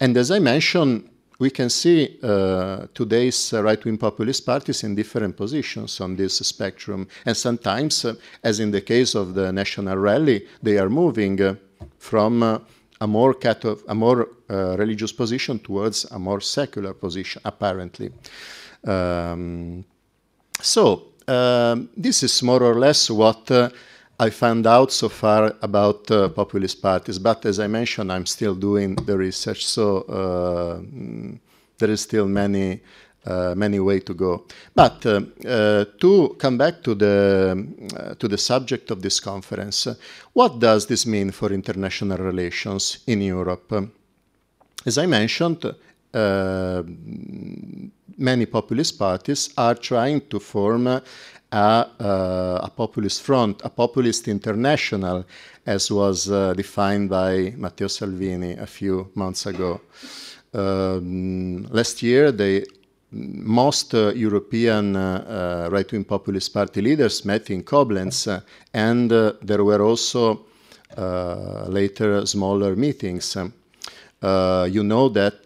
And 0.00 0.16
as 0.16 0.30
I 0.30 0.38
mentioned, 0.38 1.08
we 1.38 1.50
can 1.50 1.70
see 1.70 2.18
uh, 2.22 2.86
today's 2.94 3.52
uh, 3.52 3.62
right 3.62 3.84
wing 3.84 3.98
populist 3.98 4.44
parties 4.44 4.82
in 4.82 4.94
different 4.94 5.36
positions 5.36 6.00
on 6.00 6.16
this 6.16 6.38
spectrum. 6.38 7.06
And 7.24 7.36
sometimes, 7.36 8.04
uh, 8.04 8.14
as 8.42 8.58
in 8.60 8.70
the 8.70 8.80
case 8.80 9.14
of 9.14 9.34
the 9.34 9.52
National 9.52 9.96
Rally, 9.96 10.46
they 10.62 10.78
are 10.78 10.88
moving 10.88 11.40
uh, 11.40 11.54
from 11.98 12.42
uh, 12.42 12.58
a 13.00 13.06
more, 13.06 13.36
a 13.88 13.94
more 13.94 14.28
uh, 14.50 14.76
religious 14.76 15.12
position 15.12 15.60
towards 15.60 16.04
a 16.10 16.18
more 16.18 16.40
secular 16.40 16.92
position, 16.92 17.40
apparently. 17.44 18.10
Um, 18.84 19.84
so, 20.60 21.12
um, 21.28 21.90
this 21.96 22.22
is 22.24 22.42
more 22.42 22.62
or 22.62 22.74
less 22.74 23.10
what 23.10 23.50
I 24.20 24.30
found 24.30 24.66
out 24.66 24.90
so 24.90 25.08
far 25.08 25.54
about 25.62 26.10
uh, 26.10 26.28
populist 26.30 26.82
parties, 26.82 27.20
but 27.20 27.46
as 27.46 27.60
I 27.60 27.68
mentioned, 27.68 28.10
I'm 28.10 28.26
still 28.26 28.56
doing 28.56 28.96
the 28.96 29.16
research, 29.16 29.64
so 29.64 30.00
uh, 30.02 30.80
there 31.78 31.90
is 31.90 32.00
still 32.00 32.26
many, 32.26 32.80
uh, 33.24 33.54
many 33.56 33.78
way 33.78 34.00
to 34.00 34.14
go. 34.14 34.44
But 34.74 35.06
uh, 35.06 35.20
uh, 35.46 35.84
to 36.00 36.34
come 36.36 36.58
back 36.58 36.82
to 36.82 36.96
the 36.96 37.64
uh, 37.96 38.14
to 38.14 38.26
the 38.26 38.38
subject 38.38 38.90
of 38.90 39.02
this 39.02 39.20
conference, 39.20 39.86
what 40.32 40.58
does 40.58 40.86
this 40.86 41.06
mean 41.06 41.30
for 41.30 41.52
international 41.52 42.18
relations 42.18 42.98
in 43.06 43.22
Europe? 43.22 43.72
As 44.84 44.98
I 44.98 45.06
mentioned, 45.06 45.64
many 48.18 48.46
populist 48.46 48.98
parties 48.98 49.50
are 49.56 49.76
trying 49.76 50.22
to 50.28 50.40
form 50.40 51.00
a, 51.52 51.86
uh, 52.00 52.60
a, 52.62 52.70
populist 52.74 53.22
front, 53.22 53.62
a 53.64 53.70
populist 53.70 54.28
international, 54.28 55.24
as 55.66 55.90
was 55.90 56.30
uh, 56.30 56.52
defined 56.54 57.08
by 57.08 57.54
Matteo 57.56 57.88
Salvini 57.88 58.52
a 58.52 58.66
few 58.66 59.10
months 59.14 59.46
ago. 59.46 59.80
Um, 60.52 61.64
last 61.70 62.02
year, 62.02 62.32
they, 62.32 62.64
most 63.10 63.94
uh, 63.94 64.12
European 64.14 64.94
uh, 64.94 65.66
uh, 65.66 65.70
right 65.70 65.90
wing 65.90 66.04
populist 66.04 66.52
party 66.52 66.82
leaders 66.82 67.24
met 67.24 67.50
in 67.50 67.62
Koblenz, 67.62 68.28
uh, 68.28 68.40
and 68.74 69.10
there 69.10 69.64
were 69.64 69.82
also 69.82 70.44
later 71.68 72.26
smaller 72.26 72.74
meetings. 72.74 73.36
you 73.36 74.82
know 74.82 75.08
that 75.08 75.44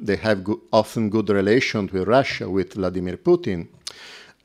they 0.00 0.16
have 0.16 0.42
go 0.44 0.60
often 0.72 1.10
good 1.10 1.28
relations 1.28 1.92
with 1.92 2.08
Russia, 2.08 2.48
with 2.48 2.74
Vladimir 2.74 3.16
Putin. 3.18 3.68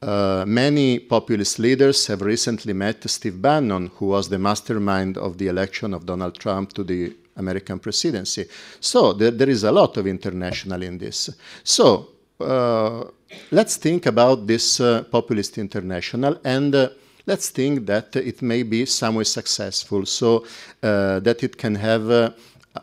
Uh, 0.02 0.46
many 0.48 0.98
populist 1.00 1.60
leaders 1.60 2.08
have 2.08 2.22
recently 2.22 2.72
met 2.72 3.10
Steve 3.10 3.42
Bannon, 3.42 3.92
who 3.96 4.08
was 4.08 4.30
the 4.30 4.40
mastermind 4.40 5.18
of 5.18 5.38
the 5.38 5.48
election 5.48 5.94
of 5.94 6.06
Donald 6.06 6.36
Trump 6.40 6.72
to 6.74 6.84
the 6.84 7.14
American 7.36 7.80
presidency. 7.80 8.46
So 8.80 9.14
there, 9.14 9.32
there 9.32 9.50
is 9.50 9.64
a 9.64 9.72
lot 9.72 9.98
of 9.98 10.08
international 10.08 10.84
in 10.84 10.98
this. 10.98 11.30
So 11.64 12.10
uh, 12.40 13.06
let's 13.52 13.76
think 13.76 14.06
about 14.06 14.48
this 14.48 14.80
uh, 14.80 15.04
populist 15.12 15.58
international 15.58 16.40
and 16.46 16.74
uh, 16.74 16.90
let's 17.26 17.50
think 17.50 17.86
that 17.88 18.16
it 18.16 18.42
may 18.42 18.64
be 18.64 18.86
somewhat 18.86 19.28
successful 19.28 20.06
so 20.06 20.46
uh, 20.82 21.20
that 21.20 21.44
it 21.44 21.58
can 21.58 21.76
have 21.76 22.34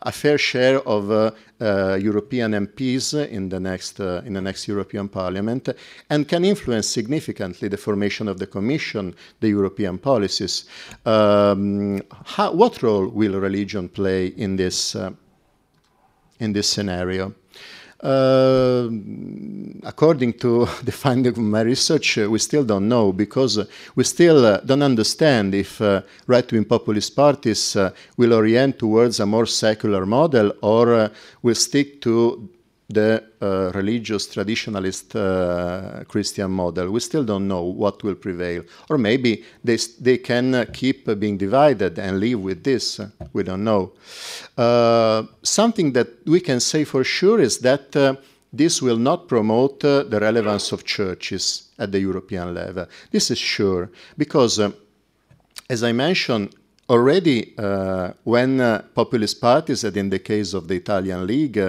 a 0.03 0.13
fair 0.13 0.39
share 0.39 0.81
of 0.87 1.11
uh, 1.11 1.31
uh, 1.61 1.99
European 2.01 2.53
MPs 2.53 3.15
in 3.29 3.49
the 3.49 3.61
next 3.61 4.01
uh, 4.01 4.23
in 4.25 4.35
the 4.35 4.41
next 4.41 4.69
European 4.69 5.09
Parliament, 5.09 5.69
and 6.11 6.29
can 6.29 6.45
influence 6.45 6.89
significantly 6.89 7.69
the 7.69 7.77
formation 7.77 8.29
of 8.29 8.39
the 8.39 8.47
Commission, 8.47 9.15
the 9.41 9.49
European 9.49 9.99
policies. 9.99 10.65
Um, 11.05 12.03
how, 12.25 12.53
what 12.53 12.83
role 12.83 13.09
will 13.09 13.41
religion 13.41 13.89
play 13.89 14.27
in 14.27 14.57
this 14.57 14.97
in 16.39 16.53
this 16.53 16.69
scenario? 16.69 17.35
Uh, 18.03 18.91
according 19.85 20.35
to 20.35 20.67
the 20.85 20.93
finding 20.93 21.33
of 21.33 21.39
my 21.39 21.63
research, 21.63 22.19
uh, 22.19 22.29
we 22.31 22.39
still 22.39 22.63
don't 22.63 22.89
know 22.89 23.11
because 23.13 23.57
uh, 23.57 23.65
we 23.95 24.05
still 24.05 24.45
uh, 24.45 24.59
don't 24.59 24.83
understand 24.83 25.55
if 25.55 25.81
uh, 25.81 26.03
right-wing 26.27 26.65
populist 26.65 27.17
parties 27.17 27.77
will 28.19 28.35
orient 28.35 28.79
towards 28.79 29.19
a 29.21 29.27
more 29.27 29.47
secular 29.47 30.05
model 30.05 30.53
or 30.63 31.11
will 31.43 31.55
stick 31.55 32.01
to 32.03 32.49
the 32.89 33.23
uh, 33.43 33.73
religious 33.75 34.29
traditionalist 34.29 35.17
uh, 35.17 36.05
Christian 36.05 36.51
model. 36.51 36.91
We 36.91 37.01
still 37.01 37.25
don't 37.25 37.49
know 37.49 37.63
what 37.63 38.03
will 38.05 38.15
prevail. 38.15 38.63
Or 38.89 38.97
maybe 38.97 39.45
they, 39.65 39.79
they 40.01 40.19
can 40.19 40.55
uh, 40.55 40.65
keep 40.73 41.07
being 41.19 41.37
divided 41.37 41.99
and 41.99 42.21
live 42.21 42.41
with 42.41 42.63
this. 42.63 43.01
We 43.33 43.43
don't 43.43 43.65
know. 43.65 43.93
Uh, 44.57 45.25
something 45.43 45.93
that 45.93 46.09
we 46.27 46.41
can 46.41 46.61
say 46.61 46.85
for 46.85 47.03
sure 47.03 47.41
is 47.41 47.59
that 47.61 47.97
uh, 47.97 48.17
this 48.53 48.81
will 48.81 48.99
not 48.99 49.27
promote 49.27 49.85
uh, 49.85 50.05
the 50.05 50.21
relevance 50.21 50.71
of 50.71 50.85
churches 50.85 51.71
at 51.79 51.91
the 51.91 52.01
European 52.01 52.55
level. 52.55 52.87
This 53.11 53.31
is 53.31 53.39
sure, 53.39 53.91
because 54.17 54.61
as 55.69 55.83
I 55.83 55.93
mentioned, 55.93 56.55
already 56.89 57.53
when 58.23 58.59
populist 58.95 59.41
parties, 59.41 59.83
and 59.83 59.97
in 59.97 60.09
the 60.09 60.21
case 60.21 60.55
of 60.55 60.69
the 60.69 60.77
Italian 60.77 61.27
League, 61.27 61.61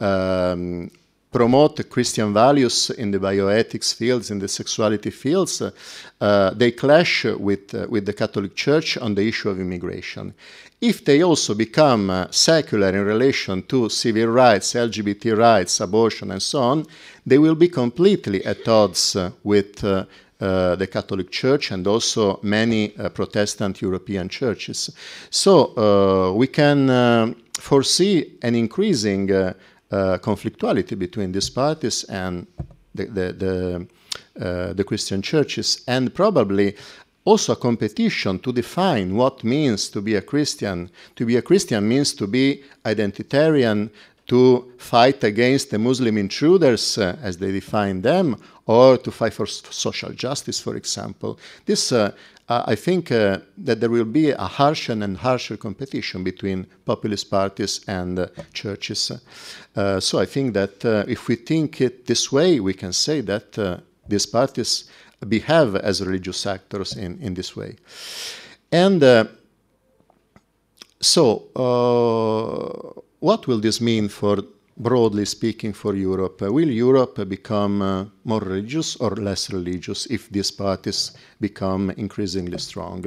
um, 0.00 0.90
promote 1.36 1.90
Christian 1.90 2.32
values 2.32 2.88
in 2.90 3.10
the 3.10 3.18
bioethics 3.18 3.94
fields, 3.94 4.30
in 4.30 4.38
the 4.38 4.48
sexuality 4.48 5.10
fields, 5.10 5.60
uh, 5.60 6.50
they 6.50 6.70
clash 6.70 7.24
with, 7.24 7.74
uh, 7.74 7.86
with 7.90 8.06
the 8.06 8.12
Catholic 8.14 8.54
Church 8.54 8.96
on 8.96 9.14
the 9.14 9.28
issue 9.28 9.50
of 9.50 9.60
immigration. 9.60 10.32
If 10.80 11.04
they 11.04 11.22
also 11.22 11.54
become 11.54 12.08
uh, 12.08 12.26
secular 12.30 12.88
in 12.88 13.04
relation 13.04 13.62
to 13.64 13.90
civil 13.90 14.28
rights, 14.28 14.72
LGBT 14.72 15.36
rights, 15.36 15.80
abortion, 15.80 16.30
and 16.30 16.42
so 16.42 16.60
on, 16.60 16.86
they 17.26 17.38
will 17.38 17.54
be 17.54 17.68
completely 17.68 18.44
at 18.44 18.66
odds 18.66 19.16
uh, 19.16 19.30
with 19.42 19.84
uh, 19.84 20.04
uh, 20.40 20.76
the 20.76 20.86
Catholic 20.86 21.30
Church 21.30 21.70
and 21.70 21.86
also 21.86 22.38
many 22.42 22.88
Protestant 23.14 23.82
European 23.82 24.28
churches. 24.28 24.90
So 25.30 26.32
we 26.34 26.46
can 26.46 27.34
foresee 27.58 28.38
an 28.42 28.54
increasing 28.54 29.54
uh, 29.90 30.18
conflictuality 30.18 30.98
between 30.98 31.32
these 31.32 31.50
parties 31.50 32.04
and 32.04 32.46
the, 32.94 33.04
the, 33.04 33.32
the, 33.32 33.86
uh, 34.40 34.72
the 34.72 34.84
Christian 34.84 35.22
churches, 35.22 35.82
and 35.86 36.14
probably 36.14 36.74
also 37.24 37.52
a 37.52 37.56
competition 37.56 38.38
to 38.38 38.52
define 38.52 39.14
what 39.14 39.44
means 39.44 39.88
to 39.88 40.00
be 40.00 40.14
a 40.14 40.22
Christian. 40.22 40.90
To 41.16 41.26
be 41.26 41.36
a 41.36 41.42
Christian 41.42 41.86
means 41.88 42.14
to 42.14 42.26
be 42.26 42.62
identitarian, 42.84 43.90
to 44.26 44.72
fight 44.78 45.24
against 45.24 45.70
the 45.70 45.78
Muslim 45.78 46.18
intruders 46.18 46.98
uh, 46.98 47.16
as 47.22 47.38
they 47.38 47.52
define 47.52 48.02
them, 48.02 48.36
or 48.66 48.98
to 48.98 49.10
fight 49.10 49.32
for 49.32 49.46
social 49.46 50.10
justice, 50.10 50.60
for 50.60 50.76
example. 50.76 51.38
This 51.64 51.92
uh, 51.92 52.10
uh, 52.48 52.62
I 52.66 52.76
think 52.76 53.10
uh, 53.10 53.38
that 53.58 53.80
there 53.80 53.90
will 53.90 54.04
be 54.04 54.30
a 54.30 54.44
harsher 54.44 54.92
and 54.92 55.16
harsher 55.16 55.56
competition 55.56 56.22
between 56.22 56.66
populist 56.84 57.28
parties 57.28 57.80
and 57.88 58.18
uh, 58.18 58.28
churches. 58.52 59.10
Uh, 59.74 59.98
so 59.98 60.20
I 60.20 60.26
think 60.26 60.54
that 60.54 60.84
if 61.08 61.26
we 61.26 61.36
think 61.36 61.80
it 61.80 62.06
this 62.06 62.30
way, 62.30 62.60
we 62.60 62.72
can 62.72 62.92
say 62.92 63.20
that 63.22 63.82
these 64.08 64.26
parties 64.26 64.88
behave 65.28 65.74
as 65.74 66.04
religious 66.04 66.46
actors 66.46 66.96
in, 66.96 67.18
in 67.20 67.34
this 67.34 67.56
way. 67.56 67.76
And 68.70 69.28
so, 71.00 73.02
what 73.20 73.46
will 73.46 73.60
this 73.60 73.80
mean 73.80 74.08
for 74.08 74.42
broadly 74.76 75.24
speaking, 75.24 75.72
for 75.72 75.94
Europe? 75.94 76.42
Uh, 76.42 76.52
will 76.52 76.70
Europe 76.70 77.28
become 77.28 77.82
uh, 77.82 78.04
more 78.24 78.40
religious 78.40 78.96
or 78.96 79.10
less 79.16 79.50
religious 79.50 80.06
if 80.06 80.28
these 80.30 80.50
parties 80.50 81.12
become 81.40 81.90
increasingly 81.96 82.58
strong? 82.58 83.04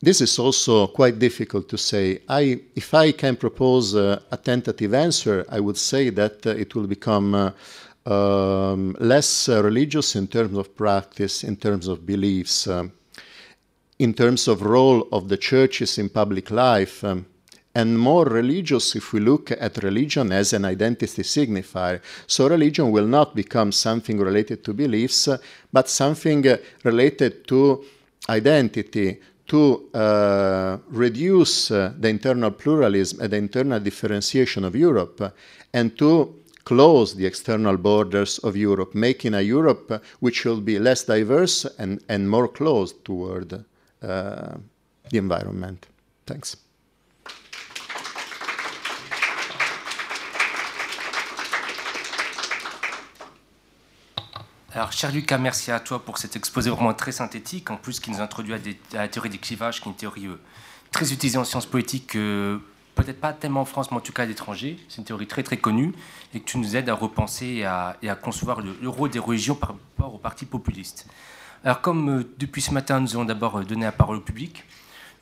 This 0.00 0.20
is 0.20 0.38
also 0.38 0.88
quite 0.88 1.18
difficult 1.18 1.68
to 1.68 1.78
say. 1.78 2.20
I, 2.28 2.60
if 2.74 2.92
I 2.92 3.12
can 3.12 3.36
propose 3.36 3.94
uh, 3.94 4.20
a 4.30 4.36
tentative 4.36 4.92
answer, 4.92 5.46
I 5.48 5.60
would 5.60 5.78
say 5.78 6.10
that 6.10 6.46
uh, 6.46 6.50
it 6.50 6.74
will 6.74 6.86
become 6.86 7.34
uh, 7.34 7.50
um, 8.12 8.96
less 9.00 9.48
uh, 9.48 9.62
religious 9.62 10.16
in 10.16 10.26
terms 10.26 10.58
of 10.58 10.76
practice, 10.76 11.44
in 11.44 11.56
terms 11.56 11.88
of 11.88 12.04
beliefs, 12.04 12.68
in 13.98 14.12
terms 14.12 14.48
of 14.48 14.60
role 14.62 15.08
of 15.12 15.28
the 15.28 15.38
churches 15.38 15.96
in 15.98 16.08
public 16.08 16.50
life. 16.50 17.02
Um, 17.04 17.24
and 17.74 17.98
more 17.98 18.24
religious 18.24 18.94
if 18.94 19.12
we 19.12 19.20
look 19.20 19.50
at 19.50 19.82
religion 19.82 20.30
as 20.32 20.52
an 20.52 20.64
identity 20.64 21.22
signifier. 21.22 22.00
So 22.26 22.48
religion 22.48 22.92
will 22.92 23.06
not 23.06 23.34
become 23.34 23.72
something 23.72 24.18
related 24.18 24.62
to 24.64 24.72
beliefs, 24.72 25.28
but 25.72 25.88
something 25.88 26.44
related 26.84 27.46
to 27.48 27.84
identity, 28.28 29.20
to 29.48 29.90
uh, 29.92 30.78
reduce 30.88 31.70
uh, 31.70 31.92
the 31.98 32.08
internal 32.08 32.50
pluralism 32.52 33.20
and 33.20 33.32
the 33.32 33.36
internal 33.36 33.80
differentiation 33.80 34.64
of 34.64 34.74
Europe, 34.74 35.34
and 35.72 35.98
to 35.98 36.34
close 36.64 37.14
the 37.14 37.26
external 37.26 37.76
borders 37.76 38.38
of 38.38 38.56
Europe, 38.56 38.94
making 38.94 39.34
a 39.34 39.42
Europe 39.42 40.02
which 40.20 40.44
will 40.44 40.60
be 40.60 40.78
less 40.78 41.04
diverse 41.04 41.66
and, 41.78 42.02
and 42.08 42.30
more 42.30 42.48
closed 42.48 43.04
toward 43.04 43.52
uh, 43.52 44.54
the 45.10 45.18
environment. 45.18 45.86
Thanks. 46.26 46.63
Alors, 54.74 54.90
cher 54.90 55.12
Lucas, 55.12 55.38
merci 55.38 55.70
à 55.70 55.78
toi 55.78 56.04
pour 56.04 56.18
cet 56.18 56.34
exposé 56.34 56.68
vraiment 56.68 56.92
très 56.94 57.12
synthétique, 57.12 57.70
en 57.70 57.76
plus 57.76 58.00
qui 58.00 58.10
nous 58.10 58.20
introduit 58.20 58.54
à, 58.54 58.58
la 58.92 59.06
théorie 59.06 59.28
des 59.28 59.38
clivages, 59.38 59.80
qui 59.80 59.88
est 59.88 59.92
une 59.92 59.96
théorie 59.96 60.26
euh, 60.26 60.40
très 60.90 61.12
utilisée 61.12 61.38
en 61.38 61.44
sciences 61.44 61.66
politiques, 61.66 62.16
euh, 62.16 62.58
peut-être 62.96 63.20
pas 63.20 63.32
tellement 63.32 63.60
en 63.60 63.66
France, 63.66 63.92
mais 63.92 63.98
en 63.98 64.00
tout 64.00 64.12
cas 64.12 64.24
à 64.24 64.26
l'étranger. 64.26 64.76
C'est 64.88 64.98
une 64.98 65.04
théorie 65.04 65.28
très 65.28 65.44
très 65.44 65.58
connue, 65.58 65.92
et 66.34 66.40
que 66.40 66.44
tu 66.44 66.58
nous 66.58 66.74
aides 66.74 66.88
à 66.88 66.94
repenser 66.94 67.46
et 67.46 67.64
à, 67.64 68.16
concevoir 68.20 68.62
le, 68.62 68.76
le, 68.82 68.88
rôle 68.88 69.10
des 69.10 69.20
religions 69.20 69.54
par 69.54 69.76
rapport 69.76 70.12
aux 70.12 70.18
partis 70.18 70.44
populistes. 70.44 71.06
Alors, 71.62 71.80
comme 71.80 72.10
euh, 72.10 72.34
depuis 72.38 72.60
ce 72.60 72.72
matin, 72.72 72.98
nous 72.98 73.12
allons 73.12 73.26
d'abord 73.26 73.64
donner 73.64 73.84
la 73.84 73.92
parole 73.92 74.16
au 74.16 74.22
public. 74.22 74.64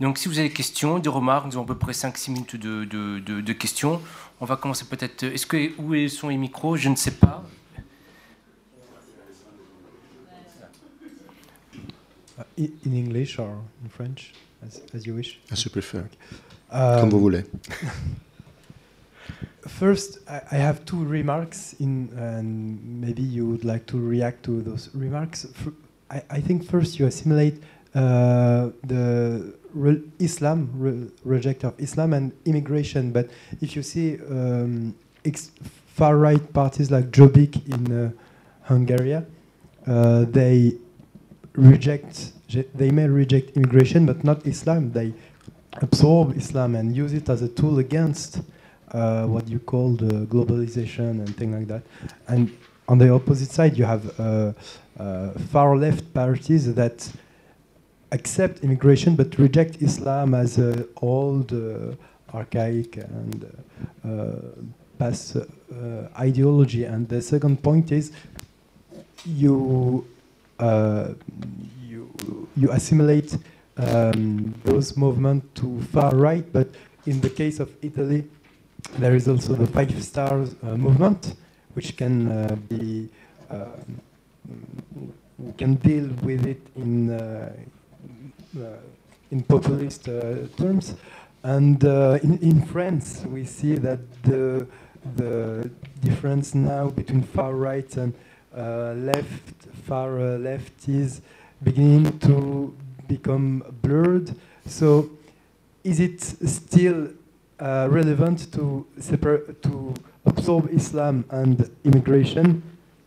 Donc, 0.01 0.17
si 0.17 0.29
vous 0.29 0.39
avez 0.39 0.49
des 0.49 0.55
questions, 0.55 0.99
des 0.99 1.11
remarques, 1.11 1.45
nous 1.45 1.57
avons 1.57 1.65
à 1.65 1.67
peu 1.67 1.77
près 1.77 1.93
5-6 1.93 2.31
minutes 2.31 2.57
de, 2.57 2.85
de, 2.87 3.53
questions. 3.53 4.01
On 4.41 4.47
va 4.47 4.57
commencer 4.57 4.87
peut-être. 4.87 5.25
Est-ce 5.25 5.45
que 5.45 5.73
où 5.79 6.09
sont 6.09 6.31
les 6.31 6.39
micros 6.39 6.79
Je 6.79 6.89
ne 6.89 6.97
sais 6.97 7.11
pas. 7.11 7.45
In 12.57 12.95
English 12.95 13.39
or 13.39 13.59
in 13.83 13.89
French, 13.89 14.33
as, 14.65 14.81
as 14.95 15.07
you 15.07 15.15
wish. 15.15 15.39
As 15.51 15.65
you 15.65 15.71
prefer. 15.71 16.09
Um, 16.71 17.01
Comme 17.01 17.11
vous 17.11 17.21
voulez. 17.21 17.45
First, 19.67 20.19
I, 20.29 20.41
I 20.51 20.57
have 20.57 20.85
two 20.85 21.05
remarks, 21.05 21.75
in, 21.79 22.11
and 22.17 23.01
maybe 23.01 23.23
you 23.23 23.47
would 23.47 23.65
like 23.65 23.87
to 23.87 23.99
react 23.99 24.43
to 24.45 24.61
those 24.61 24.91
remarks. 24.93 25.47
I, 26.11 26.23
I 26.31 26.41
think 26.41 26.69
first 26.69 26.99
you 26.99 27.07
assimilate 27.07 27.63
uh, 27.95 28.71
the 28.85 29.55
re 29.73 30.03
Islam, 30.19 30.71
re 30.77 31.11
reject 31.25 31.65
of 31.65 31.75
Islam, 31.79 32.13
and 32.13 32.33
immigration. 32.45 33.13
But 33.13 33.31
if 33.61 33.77
you 33.77 33.83
see 33.83 34.19
um, 34.29 34.95
far 35.95 36.17
right 36.17 36.53
parties 36.53 36.91
like 36.91 37.11
Jobbik 37.11 37.67
in 37.69 38.07
uh, 38.07 38.11
Hungary, 38.63 39.15
uh, 39.87 40.25
they 40.29 40.73
reject 41.55 42.33
they 42.75 42.91
may 42.91 43.09
reject 43.09 43.57
immigration 43.57 44.07
but 44.07 44.25
not 44.25 44.47
Islam. 44.47 44.93
They 44.93 45.13
absorb 45.81 46.37
Islam 46.37 46.75
and 46.75 46.95
use 46.95 47.13
it 47.13 47.29
as 47.29 47.43
a 47.43 47.49
tool 47.49 47.79
against 47.79 48.41
uh, 48.93 49.27
what 49.27 49.49
you 49.49 49.59
call 49.59 49.93
the 49.95 50.27
globalization 50.27 51.11
and 51.23 51.37
things 51.37 51.55
like 51.55 51.69
that. 51.69 51.83
And 52.29 52.53
on 52.89 52.99
the 52.99 53.11
opposite 53.11 53.51
side 53.51 53.77
you 53.79 53.85
have 53.85 54.21
uh, 54.21 54.53
uh, 54.99 55.31
far 55.51 55.77
left 55.77 56.13
parties 56.13 56.75
that 56.75 57.09
accept 58.11 58.63
immigration 58.63 59.17
but 59.17 59.39
reject 59.39 59.81
Islam 59.81 60.35
as 60.35 60.59
an 60.59 60.87
old 61.01 61.53
uh, 61.53 61.95
archaic 62.35 62.97
and 62.99 63.47
uh, 64.05 64.33
past 64.99 65.37
uh, 65.37 65.43
ideology. 66.19 66.85
And 66.85 67.09
the 67.09 67.23
second 67.23 67.63
point 67.63 67.93
is 67.93 68.13
you 69.25 70.07
uh, 70.59 71.15
you 72.57 72.71
assimilate 72.73 73.37
um, 73.77 74.55
those 74.65 74.97
movements 74.97 75.47
to 75.61 75.81
far 75.93 76.15
right, 76.15 76.45
but 76.53 76.69
in 77.07 77.21
the 77.21 77.31
case 77.31 77.61
of 77.61 77.71
Italy, 77.83 78.25
there 78.99 79.15
is 79.15 79.29
also 79.29 79.55
the 79.55 79.67
Five 79.67 80.03
Stars 80.03 80.55
uh, 80.63 80.77
movement, 80.77 81.35
which 81.75 81.97
can 81.97 82.31
uh, 82.31 82.57
be 82.69 83.09
we 85.39 85.53
can 85.55 85.75
deal 85.77 86.09
with 86.23 86.47
it 86.47 86.61
in 86.77 87.11
in 89.31 89.43
populist 89.43 90.05
terms. 90.57 90.95
And 91.45 91.85
uh, 91.85 92.19
in, 92.23 92.39
in 92.39 92.63
France, 92.63 93.25
we 93.27 93.45
see 93.45 93.75
that 93.75 93.99
the, 94.23 94.67
the 95.17 95.69
difference 96.01 96.55
now 96.55 96.89
between 96.91 97.23
far 97.23 97.55
right 97.55 97.97
and 97.97 98.15
uh, 98.57 98.93
left, 98.93 99.55
far 99.85 100.21
uh, 100.21 100.39
left 100.39 100.89
is 100.89 101.21
beginning 101.63 102.19
to 102.21 102.75
become 103.09 103.63
blurred. 103.83 104.35
So, 104.67 105.11
is 105.85 106.01
it 106.01 106.21
still 106.23 107.09
uh, 107.59 107.89
relevant 107.91 108.53
to 108.53 108.87
to 109.63 109.95
absorb 110.25 110.69
Islam 110.73 111.25
and 111.31 111.71
immigration 111.85 112.63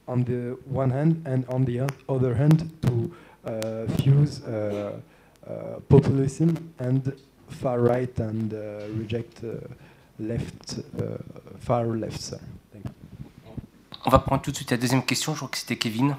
on 0.08 0.24
the 0.24 0.58
one 0.66 0.92
hand, 0.92 1.24
and 1.26 1.46
on 1.50 1.66
the 1.66 1.88
other 2.08 2.34
hand 2.36 2.72
to 2.82 3.12
uh, 3.46 3.88
fuse 3.98 4.42
uh, 4.44 5.00
uh, 5.48 5.80
populism 5.90 6.74
and 6.80 7.14
far 7.50 7.80
right 7.80 8.20
and 8.20 8.54
reject 9.00 9.44
left, 10.20 10.80
far 11.60 11.86
left 11.86 12.22
side? 12.22 12.40
On 14.06 14.12
va 14.12 14.20
prendre 14.20 14.42
tout 14.44 14.52
de 14.52 14.56
suite 14.56 14.72
la 14.72 14.78
deuxième 14.78 15.04
question. 15.04 15.34
Je 15.34 15.40
crois 15.40 15.50
que 15.50 15.58
c'était 15.58 15.78
Kevin. 15.78 16.16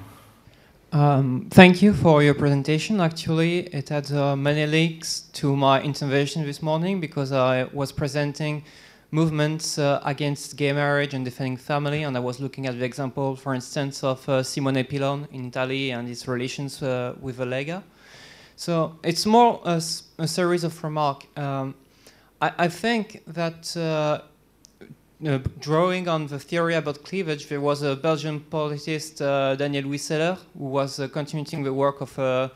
Um, 0.93 1.47
thank 1.49 1.81
you 1.81 1.93
for 1.93 2.23
your 2.23 2.33
presentation. 2.33 3.01
Actually, 3.01 3.67
it 3.73 3.89
had 3.89 4.09
uh, 4.09 4.37
many 4.37 4.65
links 4.65 5.21
to 5.33 5.53
my 5.53 5.81
intervention 5.81 6.45
this 6.45 6.61
morning 6.61 7.01
because 7.01 7.33
I 7.33 7.65
was 7.73 7.91
presenting 7.91 8.63
movements 9.11 9.77
uh, 9.77 10.01
against 10.05 10.55
gay 10.55 10.71
marriage 10.71 11.13
and 11.13 11.25
defending 11.25 11.57
family, 11.57 12.03
and 12.03 12.15
I 12.15 12.21
was 12.21 12.39
looking 12.39 12.67
at 12.67 12.79
the 12.79 12.85
example, 12.85 13.35
for 13.35 13.53
instance, 13.53 14.01
of 14.01 14.27
uh, 14.29 14.41
Simone 14.43 14.83
Pilon 14.85 15.27
in 15.33 15.47
Italy 15.47 15.91
and 15.91 16.07
its 16.09 16.25
relations 16.25 16.81
uh, 16.81 17.15
with 17.19 17.37
the 17.37 17.45
Lega. 17.45 17.83
So 18.55 18.97
it's 19.03 19.25
more 19.25 19.59
a, 19.65 19.81
a 20.19 20.27
series 20.27 20.63
of 20.63 20.83
remarks. 20.83 21.25
Um, 21.35 21.75
I, 22.41 22.51
I, 22.57 22.67
think 22.69 23.23
that 23.27 23.75
uh, 25.25 25.39
drawing 25.59 26.07
on 26.07 26.27
the 26.27 26.39
theory 26.39 26.75
about 26.75 27.03
cleavage, 27.03 27.47
there 27.47 27.61
was 27.61 27.81
a 27.81 27.95
Belgian 27.95 28.39
politist, 28.39 29.21
uh, 29.21 29.55
Daniel 29.55 29.85
Wieseler, 29.85 30.37
who 30.57 30.65
was 30.65 30.99
uh, 30.99 31.07
continuing 31.07 31.63
the 31.63 31.73
work 31.73 32.01
of 32.01 32.17
uh, 32.19 32.49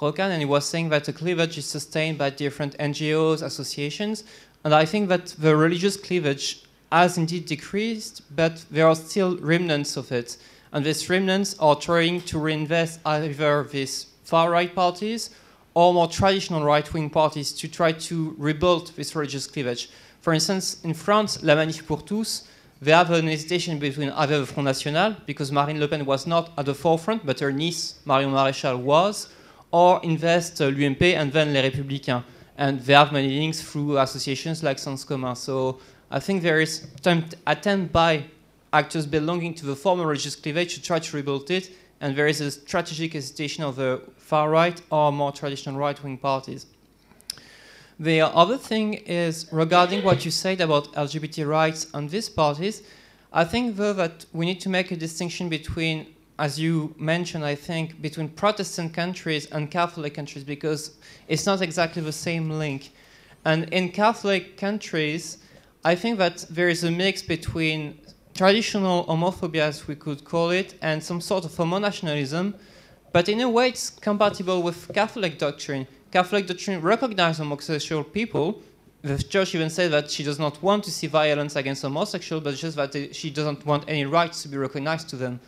Rokan, 0.00 0.30
and 0.30 0.40
he 0.40 0.46
was 0.46 0.66
saying 0.66 0.88
that 0.88 1.04
the 1.04 1.12
cleavage 1.12 1.58
is 1.58 1.66
sustained 1.66 2.18
by 2.18 2.30
different 2.30 2.76
NGOs, 2.78 3.42
associations, 3.42 4.24
and 4.64 4.74
I 4.74 4.84
think 4.84 5.08
that 5.08 5.26
the 5.38 5.54
religious 5.56 5.96
cleavage 5.96 6.64
has 6.90 7.16
indeed 7.16 7.46
decreased, 7.46 8.22
but 8.34 8.64
there 8.70 8.88
are 8.88 8.96
still 8.96 9.36
remnants 9.36 9.96
of 9.96 10.10
it, 10.10 10.36
and 10.72 10.84
these 10.84 11.08
remnants 11.08 11.56
are 11.60 11.76
trying 11.76 12.22
to 12.22 12.38
reinvest 12.38 13.00
either 13.04 13.62
these 13.64 14.06
far-right 14.24 14.74
parties 14.74 15.30
or 15.74 15.94
more 15.94 16.08
traditional 16.08 16.64
right-wing 16.64 17.10
parties 17.10 17.52
to 17.52 17.68
try 17.68 17.92
to 17.92 18.34
rebuild 18.38 18.88
this 18.96 19.14
religious 19.14 19.46
cleavage. 19.46 19.90
For 20.20 20.34
instance, 20.34 20.78
in 20.84 20.94
France, 20.94 21.42
La 21.42 21.54
Manif 21.54 21.86
pour 21.86 22.02
tous, 22.02 22.44
they 22.82 22.92
have 22.92 23.10
an 23.10 23.26
hesitation 23.26 23.78
between 23.78 24.10
either 24.10 24.40
the 24.40 24.46
Front 24.46 24.66
National, 24.66 25.16
because 25.26 25.52
Marine 25.52 25.80
Le 25.80 25.88
Pen 25.88 26.04
was 26.04 26.26
not 26.26 26.50
at 26.56 26.66
the 26.66 26.74
forefront, 26.74 27.24
but 27.24 27.40
her 27.40 27.52
niece, 27.52 28.00
Marion 28.04 28.30
Maréchal, 28.30 28.78
was, 28.78 29.28
or 29.70 30.00
invest 30.02 30.60
uh, 30.60 30.66
l'UMP 30.66 31.02
and 31.02 31.32
then 31.32 31.52
Les 31.52 31.70
Républicains. 31.70 32.22
And 32.56 32.80
they 32.80 32.92
have 32.92 33.12
many 33.12 33.38
links 33.38 33.62
through 33.62 33.98
associations 33.98 34.62
like 34.62 34.78
Sens 34.78 35.04
Commun. 35.04 35.36
So 35.36 35.78
I 36.10 36.20
think 36.20 36.42
there 36.42 36.60
is 36.60 36.86
attempt 37.46 37.92
by 37.92 38.24
actors 38.72 39.06
belonging 39.06 39.54
to 39.54 39.66
the 39.66 39.76
former 39.76 40.06
religious 40.06 40.36
cleavage 40.36 40.74
to 40.74 40.82
try 40.82 40.98
to 40.98 41.16
rebuild 41.16 41.50
it, 41.50 41.70
and 42.00 42.16
there 42.16 42.26
is 42.26 42.40
a 42.40 42.50
strategic 42.50 43.12
hesitation 43.12 43.64
of 43.64 43.76
the 43.76 44.02
far 44.16 44.50
right 44.50 44.80
or 44.90 45.12
more 45.12 45.32
traditional 45.32 45.76
right 45.76 46.02
wing 46.02 46.18
parties. 46.18 46.66
The 48.00 48.22
other 48.22 48.56
thing 48.56 48.94
is 48.94 49.46
regarding 49.52 50.02
what 50.02 50.24
you 50.24 50.30
said 50.30 50.62
about 50.62 50.90
LGBT 50.94 51.46
rights 51.46 51.86
and 51.92 52.08
these 52.08 52.30
parties. 52.30 52.82
I 53.30 53.44
think, 53.44 53.76
though, 53.76 53.92
that 53.92 54.24
we 54.32 54.46
need 54.46 54.58
to 54.62 54.70
make 54.70 54.90
a 54.90 54.96
distinction 54.96 55.50
between, 55.50 56.06
as 56.38 56.58
you 56.58 56.94
mentioned, 56.96 57.44
I 57.44 57.54
think, 57.54 58.00
between 58.00 58.30
Protestant 58.30 58.94
countries 58.94 59.50
and 59.52 59.70
Catholic 59.70 60.14
countries 60.14 60.44
because 60.44 60.92
it's 61.28 61.44
not 61.44 61.60
exactly 61.60 62.00
the 62.00 62.10
same 62.10 62.48
link. 62.48 62.92
And 63.44 63.68
in 63.68 63.90
Catholic 63.90 64.56
countries, 64.56 65.36
I 65.84 65.94
think 65.94 66.16
that 66.16 66.46
there 66.48 66.70
is 66.70 66.84
a 66.84 66.90
mix 66.90 67.20
between 67.20 68.00
traditional 68.32 69.04
homophobia, 69.04 69.68
as 69.68 69.86
we 69.86 69.94
could 69.94 70.24
call 70.24 70.48
it, 70.48 70.72
and 70.80 71.04
some 71.04 71.20
sort 71.20 71.44
of 71.44 71.50
homonationalism. 71.50 72.54
But 73.12 73.28
in 73.28 73.42
a 73.42 73.50
way, 73.50 73.68
it's 73.68 73.90
compatible 73.90 74.62
with 74.62 74.90
Catholic 74.94 75.38
doctrine 75.38 75.86
Catholic 76.10 76.46
doctrine 76.46 76.80
recognizes 76.80 77.38
homosexual 77.38 78.02
people, 78.04 78.62
the 79.02 79.22
church 79.22 79.54
even 79.54 79.70
said 79.70 79.92
that 79.92 80.10
she 80.10 80.22
does 80.22 80.38
not 80.38 80.62
want 80.62 80.84
to 80.84 80.90
see 80.90 81.06
violence 81.06 81.56
against 81.56 81.82
homosexuals, 81.82 82.42
but 82.44 82.54
just 82.54 82.76
that 82.76 83.14
she 83.14 83.30
doesn't 83.30 83.64
want 83.64 83.84
any 83.88 84.04
rights 84.04 84.42
to 84.42 84.48
be 84.48 84.56
recognized 84.56 85.08
to 85.08 85.16
them. 85.16 85.40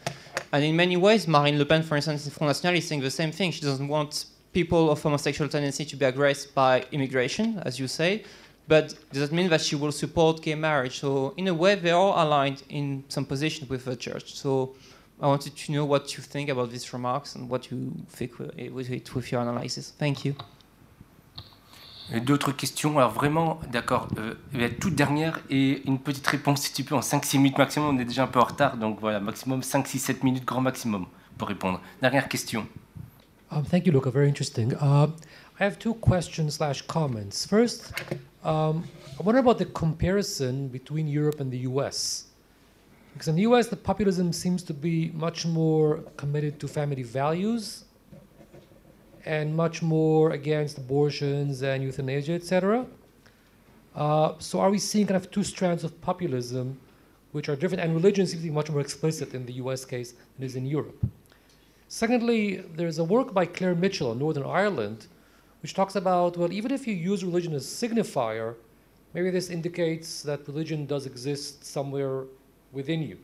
And 0.52 0.65
in 0.65 0.74
many 0.74 0.97
ways, 0.97 1.28
Marine 1.28 1.58
Le 1.58 1.66
Pen, 1.66 1.82
for 1.82 1.97
instance, 1.97 2.24
in 2.24 2.32
Front 2.32 2.49
National, 2.49 2.74
is 2.74 2.86
saying 2.86 3.02
the 3.02 3.10
same 3.10 3.32
thing. 3.32 3.50
She 3.50 3.60
doesn't 3.60 3.89
want 3.89 4.26
people 4.52 4.91
of 4.91 5.02
homosexual 5.02 5.49
tendency 5.49 5.84
to 5.84 5.97
be 5.97 6.05
aggressed 6.05 6.55
by 6.55 6.84
immigration, 6.92 7.60
as 7.65 7.78
you 7.78 7.89
say, 7.89 8.24
but 8.68 8.94
does 9.12 9.28
that 9.28 9.32
mean 9.32 9.50
that 9.50 9.60
she 9.60 9.76
will 9.76 9.92
support 9.92 10.42
gay 10.42 10.55
marriage? 10.55 11.00
So 11.00 11.34
in 11.36 11.49
a 11.49 11.55
way, 11.55 11.74
they 11.74 11.91
are 11.91 12.24
aligned 12.24 12.62
in 12.68 13.05
some 13.08 13.24
position 13.24 13.66
with 13.68 13.84
the 13.84 13.97
church. 13.97 14.34
So 14.34 14.74
I 15.23 15.26
wanted 15.26 15.55
to 15.55 15.73
know 15.73 15.84
what 15.84 16.17
you 16.17 16.23
think 16.23 16.51
about 16.51 16.70
these 16.70 16.92
remarks 16.92 17.36
and 17.36 17.49
what 17.49 17.70
you 17.70 17.92
think 18.09 18.39
with 18.41 18.91
it 18.91 19.15
with 19.15 19.31
your 19.31 19.41
analysis. 19.41 19.94
Thank 19.97 20.25
you. 20.25 20.34
D'autres 22.26 22.52
questions? 22.52 22.99
Alors 22.99 23.12
vraiment, 23.12 23.60
d'accord, 23.70 24.09
euh, 24.18 24.34
la 24.52 24.68
toute 24.68 24.94
dernière 24.94 25.41
et 25.49 25.83
une 25.86 25.99
petite 25.99 26.26
réponse 26.26 26.62
si 26.62 26.73
tu 26.73 26.84
peux 26.84 26.97
en 26.97 27.01
5-6 27.01 27.39
minutes 27.39 27.57
maximum, 27.57 27.97
on 27.97 27.99
est 27.99 28.05
déjà 28.05 28.25
un 28.25 28.26
peu 28.26 28.41
en 28.41 28.44
retard, 28.44 28.76
donc 28.76 28.99
voilà, 29.01 29.20
maximum 29.20 29.60
5-6-7 29.60 30.25
minutes 30.25 30.44
grand 30.44 30.60
maximum 30.60 31.07
pour 31.39 31.49
répondre. 31.49 31.81
Dernière 32.02 32.28
question. 32.28 32.67
Um, 33.51 33.62
thank 33.65 33.86
you, 33.86 33.92
Luca, 33.92 34.10
very 34.10 34.28
interesting. 34.28 34.75
Uh, 34.75 35.07
I 35.59 35.65
have 35.65 35.78
two 35.78 35.94
questions 35.94 36.51
slash 36.51 36.83
comments. 36.83 37.47
First, 37.49 37.92
um, 38.44 38.83
I 39.18 39.23
wonder 39.25 39.39
about 39.39 39.59
the 39.59 39.73
comparison 39.73 40.68
between 40.68 41.07
Europe 41.07 41.41
and 41.41 41.51
the 41.51 41.68
US. 41.68 42.32
Because 43.12 43.28
in 43.28 43.36
the 43.36 43.42
US, 43.42 43.68
the 43.68 43.76
populism 43.76 44.32
seems 44.32 44.62
to 44.65 44.74
be 44.74 45.10
much 45.15 45.47
more 45.47 45.99
committed 46.16 46.58
to 46.60 46.68
family 46.68 47.02
values 47.02 47.84
and 49.24 49.55
much 49.55 49.82
more 49.82 50.32
against 50.32 50.78
abortions 50.78 51.62
and 51.62 51.82
euthanasia, 51.82 52.32
etc. 52.32 52.86
Uh, 53.94 54.32
so 54.39 54.60
are 54.60 54.70
we 54.70 54.78
seeing 54.78 55.07
kind 55.07 55.16
of 55.16 55.31
two 55.31 55.44
strands 55.44 55.84
of 55.84 56.00
populism 56.00 56.78
which 57.32 57.49
are 57.49 57.57
different, 57.57 57.82
and 57.82 57.94
religion 57.94 58.26
seems 58.26 58.42
to 58.42 58.49
be 58.49 58.52
much 58.52 58.70
more 58.70 58.81
explicit 58.81 59.34
in 59.34 59.47
the 59.47 59.55
US 59.55 59.84
case 59.84 60.15
than 60.36 60.44
is 60.44 60.57
in 60.57 60.66
Europe? 60.66 61.07
Secondly, 61.89 62.65
there's 62.74 62.99
a 62.99 63.05
work 63.05 63.34
by 63.34 63.44
Claire 63.44 63.74
Mitchell 63.74 64.12
in 64.12 64.18
Northern 64.18 64.44
Ireland 64.44 65.07
which 65.62 65.74
talks 65.74 65.94
about, 65.94 66.36
well, 66.36 66.52
even 66.52 66.73
if 66.73 66.86
you 66.89 66.94
use 66.94 67.24
religion 67.24 67.55
as 67.55 67.65
signifier, 67.65 68.57
maybe 69.15 69.31
this 69.31 69.49
indicates 69.49 70.23
that 70.23 70.47
religion 70.49 70.86
does 70.86 71.07
exist 71.07 71.65
somewhere 71.65 72.24
within 72.73 73.02
you. 73.02 73.18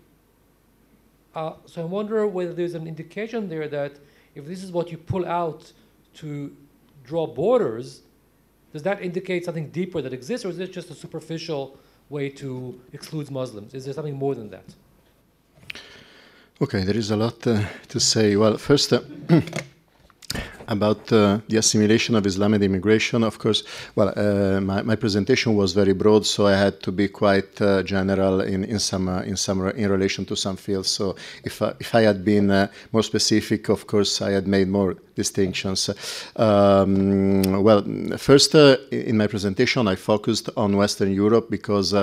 Uh, 1.34 1.52
so 1.66 1.82
I 1.82 1.84
wonder 1.84 2.26
whether 2.26 2.52
there's 2.52 2.74
an 2.74 2.86
indication 2.86 3.48
there 3.48 3.68
that 3.68 3.92
if 4.34 4.46
this 4.46 4.62
is 4.62 4.72
what 4.72 4.90
you 4.90 4.98
pull 4.98 5.26
out 5.26 5.72
to 6.14 6.54
draw 7.04 7.26
borders, 7.26 8.02
does 8.72 8.82
that 8.82 9.02
indicate 9.02 9.44
something 9.44 9.70
deeper 9.70 10.02
that 10.02 10.12
exists, 10.12 10.44
or 10.44 10.50
is 10.50 10.58
it 10.58 10.72
just 10.72 10.90
a 10.90 10.94
superficial 10.94 11.78
way 12.08 12.28
to 12.28 12.80
exclude 12.92 13.30
Muslims? 13.30 13.74
Is 13.74 13.84
there 13.84 13.94
something 13.94 14.16
more 14.16 14.34
than 14.34 14.50
that? 14.50 14.64
Okay, 16.60 16.82
there 16.82 16.96
is 16.96 17.10
a 17.10 17.16
lot 17.16 17.46
uh, 17.46 17.64
to 17.88 18.00
say. 18.00 18.36
Well, 18.36 18.58
first, 18.58 18.92
uh, 18.92 19.00
about 20.68 21.10
uh, 21.12 21.40
the 21.48 21.56
assimilation 21.56 22.14
of 22.14 22.26
Islamic 22.26 22.62
immigration, 22.62 23.24
of 23.24 23.38
course, 23.38 23.64
well, 23.96 24.12
uh, 24.16 24.60
my, 24.60 24.82
my, 24.82 24.96
presentation 24.96 25.56
was 25.56 25.72
very 25.72 25.94
broad, 25.94 26.26
so 26.26 26.46
I 26.46 26.56
had 26.56 26.82
to 26.82 26.92
be 26.92 27.08
quite 27.08 27.60
uh, 27.60 27.82
general 27.82 28.40
in, 28.42 28.64
in 28.64 28.78
some 28.78 29.08
uh, 29.08 29.22
in 29.22 29.36
some 29.36 29.66
in 29.68 29.90
relation 29.90 30.24
to 30.26 30.36
some 30.36 30.56
fields. 30.56 30.88
So 30.88 31.16
if 31.44 31.62
I, 31.62 31.74
if 31.80 31.94
I 31.94 32.02
had 32.02 32.24
been 32.24 32.50
uh, 32.50 32.68
more 32.92 33.02
specific, 33.02 33.68
of 33.68 33.86
course, 33.86 34.22
I 34.22 34.30
had 34.30 34.46
made 34.46 34.68
more 34.68 34.96
distinctions. 35.18 35.90
Um, 36.36 37.62
well, 37.66 37.82
first, 38.16 38.54
uh, 38.54 38.76
in 38.90 39.16
my 39.16 39.26
presentation, 39.26 39.88
I 39.88 39.96
focused 39.96 40.48
on 40.56 40.76
Western 40.76 41.12
Europe 41.12 41.46
because 41.50 41.94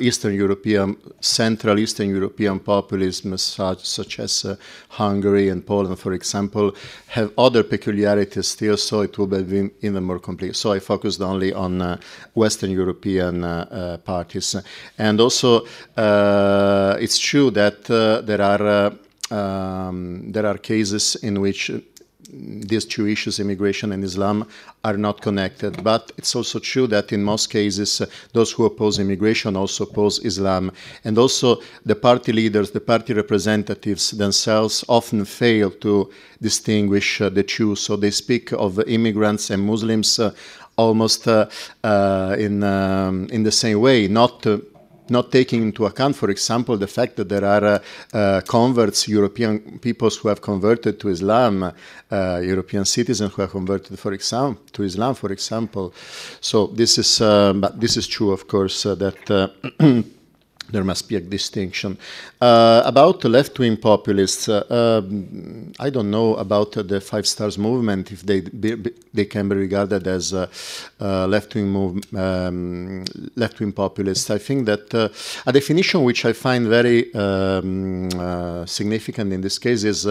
Eastern 0.00 0.34
European, 0.34 0.96
Central 1.20 1.78
Eastern 1.78 2.08
European 2.10 2.58
populism, 2.58 3.38
such, 3.38 3.84
such 3.86 4.20
as 4.20 4.32
Hungary 4.88 5.48
and 5.48 5.64
Poland, 5.64 5.98
for 5.98 6.12
example, 6.12 6.74
have 7.06 7.30
other 7.38 7.62
peculiarities 7.62 8.48
still, 8.48 8.76
so 8.76 9.02
it 9.02 9.16
will 9.18 9.26
be 9.26 9.70
even 9.80 10.02
more 10.02 10.18
complete. 10.18 10.56
So 10.56 10.72
I 10.72 10.80
focused 10.80 11.20
only 11.20 11.52
on 11.52 11.80
uh, 11.80 11.96
Western 12.34 12.70
European 12.70 13.44
uh, 13.44 13.66
uh 13.70 13.96
parties. 13.98 14.56
And 14.98 15.20
also, 15.20 15.66
uh, 15.96 16.96
it's 17.00 17.18
true 17.18 17.50
that 17.52 17.90
uh, 17.90 18.20
there 18.22 18.42
are 18.42 18.92
um, 19.30 20.32
there 20.32 20.46
are 20.46 20.58
cases 20.58 21.16
in 21.22 21.40
which 21.40 21.70
these 22.34 22.84
two 22.84 23.06
issues, 23.06 23.40
immigration 23.40 23.92
and 23.92 24.04
Islam, 24.04 24.46
are 24.84 24.96
not 24.96 25.20
connected. 25.20 25.82
But 25.82 26.12
it's 26.16 26.34
also 26.34 26.58
true 26.58 26.86
that 26.88 27.12
in 27.12 27.22
most 27.22 27.50
cases, 27.50 28.00
uh, 28.00 28.06
those 28.32 28.52
who 28.52 28.64
oppose 28.64 28.98
immigration 28.98 29.56
also 29.56 29.84
oppose 29.84 30.18
Islam. 30.24 30.72
And 31.04 31.18
also, 31.18 31.60
the 31.84 31.96
party 31.96 32.32
leaders, 32.32 32.70
the 32.70 32.80
party 32.80 33.14
representatives 33.14 34.10
themselves 34.12 34.84
often 34.88 35.24
fail 35.24 35.70
to 35.70 36.10
distinguish 36.40 37.20
uh, 37.20 37.28
the 37.28 37.42
two. 37.42 37.76
So 37.76 37.96
they 37.96 38.10
speak 38.10 38.52
of 38.52 38.78
immigrants 38.88 39.50
and 39.50 39.62
Muslims 39.62 40.18
uh, 40.18 40.32
almost 40.76 41.28
uh, 41.28 41.46
uh, 41.82 42.36
in, 42.38 42.62
um, 42.62 43.28
in 43.30 43.42
the 43.44 43.52
same 43.52 43.80
way, 43.80 44.08
not 44.08 44.46
not 45.08 45.30
taking 45.30 45.62
into 45.62 45.86
account, 45.86 46.16
for 46.16 46.30
example, 46.30 46.76
the 46.76 46.86
fact 46.86 47.16
that 47.16 47.28
there 47.28 47.44
are 47.44 47.64
uh, 47.64 47.78
uh, 48.12 48.40
converts, 48.42 49.08
European 49.08 49.78
peoples 49.78 50.16
who 50.16 50.28
have 50.28 50.40
converted 50.40 50.98
to 51.00 51.08
Islam, 51.08 51.62
uh, 52.10 52.40
European 52.42 52.84
citizens 52.84 53.32
who 53.34 53.42
have 53.42 53.50
converted, 53.50 53.98
for 53.98 54.12
example, 54.12 54.62
to 54.72 54.82
Islam, 54.82 55.14
for 55.14 55.32
example. 55.32 55.92
So 56.40 56.68
this 56.68 56.98
is, 56.98 57.20
uh, 57.20 57.52
but 57.54 57.80
this 57.80 57.96
is 57.96 58.06
true, 58.06 58.32
of 58.32 58.46
course, 58.48 58.86
uh, 58.86 58.94
that. 58.94 60.04
Uh, 60.74 60.78
there 60.78 60.84
must 60.84 61.08
be 61.08 61.16
a 61.16 61.20
distinction. 61.20 61.96
Uh, 62.40 62.82
about 62.84 63.24
left-wing 63.24 63.76
populists, 63.76 64.48
uh, 64.48 64.64
um, 64.70 65.72
I 65.78 65.90
don't 65.90 66.10
know 66.10 66.34
about 66.36 66.72
the 66.72 67.00
Five 67.00 67.26
Stars 67.26 67.56
movement 67.58 68.10
if 68.12 68.22
they 68.22 68.40
be, 68.40 68.74
be, 68.74 68.90
they 69.12 69.24
can 69.24 69.48
be 69.48 69.54
regarded 69.54 70.06
as 70.06 70.32
uh, 70.32 70.46
left-wing 71.26 72.02
um, 72.16 73.04
left-wing 73.36 73.72
populists. 73.72 74.30
I 74.30 74.38
think 74.38 74.66
that 74.66 74.94
uh, 74.94 75.08
a 75.46 75.52
definition 75.52 76.02
which 76.02 76.24
I 76.24 76.32
find 76.32 76.66
very 76.66 77.14
um, 77.14 78.08
uh, 78.18 78.66
significant 78.66 79.32
in 79.32 79.40
this 79.40 79.58
case 79.58 79.84
is 79.84 80.06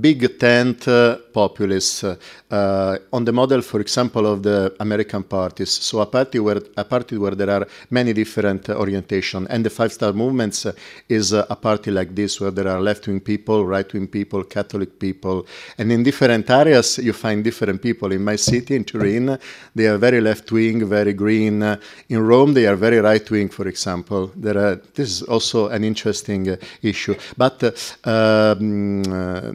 big 0.00 0.38
tent 0.38 0.86
populists 1.32 2.04
on 2.04 3.24
the 3.24 3.32
model, 3.32 3.62
for 3.62 3.80
example, 3.80 4.26
of 4.26 4.42
the 4.42 4.74
American 4.80 5.22
parties. 5.22 5.70
So 5.70 6.00
a 6.00 6.06
party 6.06 6.38
where 6.38 6.60
a 6.76 6.84
party 6.84 7.18
where 7.18 7.34
there 7.34 7.50
are 7.50 7.66
many 7.90 8.12
different 8.12 8.68
orientation, 8.68 9.46
and 9.48 9.64
the 9.64 9.70
Five 9.70 9.95
Star 9.96 10.12
movements 10.12 10.66
is 11.08 11.32
a 11.32 11.56
party 11.68 11.90
like 11.90 12.14
this 12.14 12.40
where 12.40 12.52
there 12.52 12.68
are 12.68 12.80
left-wing 12.80 13.20
people, 13.20 13.64
right-wing 13.64 14.08
people, 14.08 14.44
Catholic 14.44 14.98
people, 14.98 15.46
and 15.78 15.90
in 15.90 16.02
different 16.02 16.48
areas 16.50 16.98
you 16.98 17.12
find 17.12 17.42
different 17.42 17.80
people. 17.80 18.12
In 18.12 18.22
my 18.22 18.36
city, 18.36 18.76
in 18.76 18.84
Turin, 18.84 19.38
they 19.74 19.86
are 19.86 19.98
very 19.98 20.20
left-wing, 20.20 20.88
very 20.88 21.14
green. 21.14 21.62
In 22.08 22.20
Rome, 22.20 22.54
they 22.54 22.66
are 22.66 22.76
very 22.76 23.00
right-wing, 23.00 23.48
for 23.48 23.66
example. 23.68 24.30
There 24.36 24.58
are, 24.58 24.76
this 24.94 25.08
is 25.08 25.22
also 25.22 25.68
an 25.68 25.82
interesting 25.82 26.48
uh, 26.50 26.56
issue. 26.82 27.14
But 27.36 27.62
uh, 27.62 27.70
um, 28.04 29.02
uh, 29.02 29.50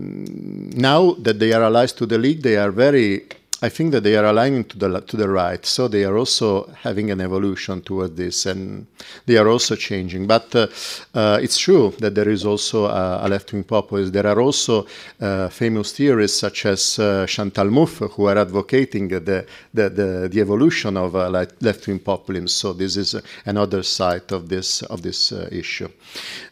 now 0.76 1.14
that 1.20 1.38
they 1.40 1.54
are 1.54 1.64
allies 1.64 1.94
to 1.94 2.06
the 2.06 2.18
League, 2.18 2.42
they 2.42 2.58
are 2.58 2.72
very 2.72 3.28
I 3.64 3.70
think 3.70 3.92
that 3.92 4.04
they 4.04 4.16
are 4.16 4.26
aligning 4.26 4.64
to 4.66 4.78
the 4.78 5.02
to 5.02 5.18
the 5.18 5.30
right, 5.30 5.64
so 5.66 5.88
they 5.88 6.04
are 6.04 6.18
also 6.18 6.66
having 6.82 7.12
an 7.12 7.22
evolution 7.22 7.82
toward 7.82 8.18
this, 8.18 8.48
and 8.48 8.88
they 9.28 9.38
are 9.38 9.48
also 9.48 9.76
changing. 9.76 10.26
But 10.26 10.56
uh, 10.56 10.68
uh, 11.14 11.40
it's 11.42 11.60
true 11.60 11.94
that 12.00 12.16
there 12.16 12.30
is 12.30 12.44
also 12.44 12.86
a, 12.86 13.22
a 13.24 13.30
left-wing 13.30 13.64
populist. 13.66 14.14
There 14.14 14.26
are 14.26 14.42
also 14.42 14.88
uh, 15.20 15.50
famous 15.50 15.94
theorists 15.94 16.40
such 16.40 16.66
as 16.66 16.98
uh, 16.98 17.28
Chantal 17.28 17.68
Mouffe 17.68 18.10
who 18.12 18.26
are 18.26 18.38
advocating 18.40 19.10
the 19.10 19.46
the, 19.74 19.90
the, 19.90 20.30
the 20.32 20.42
evolution 20.42 20.98
of 20.98 21.16
uh, 21.16 21.30
left-wing 21.62 22.00
populism. 22.00 22.48
So 22.48 22.74
this 22.74 22.98
is 22.98 23.16
another 23.46 23.84
side 23.84 24.32
of 24.32 24.50
this 24.50 24.82
of 24.82 25.04
this 25.04 25.32
uh, 25.32 25.48
issue. 25.52 25.90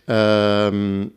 Um, 0.08 1.12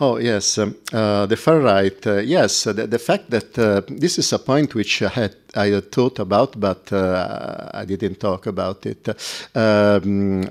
Oh, 0.00 0.16
yes, 0.16 0.58
um, 0.58 0.74
uh, 0.92 1.26
the 1.26 1.36
far 1.36 1.60
right. 1.60 2.06
Uh, 2.06 2.18
yes, 2.18 2.64
the, 2.64 2.86
the, 2.86 2.98
fact 2.98 3.30
that 3.30 3.58
uh, 3.58 3.82
this 3.88 4.18
is 4.18 4.32
a 4.32 4.38
point 4.38 4.74
which 4.74 5.02
I 5.02 5.08
had, 5.08 5.36
I 5.54 5.66
had 5.66 5.92
thought 5.92 6.18
about, 6.18 6.58
but 6.58 6.90
uh, 6.92 7.70
I 7.74 7.84
didn't 7.84 8.18
talk 8.18 8.46
about 8.46 8.86
it. 8.86 9.06
Um, 9.54 10.48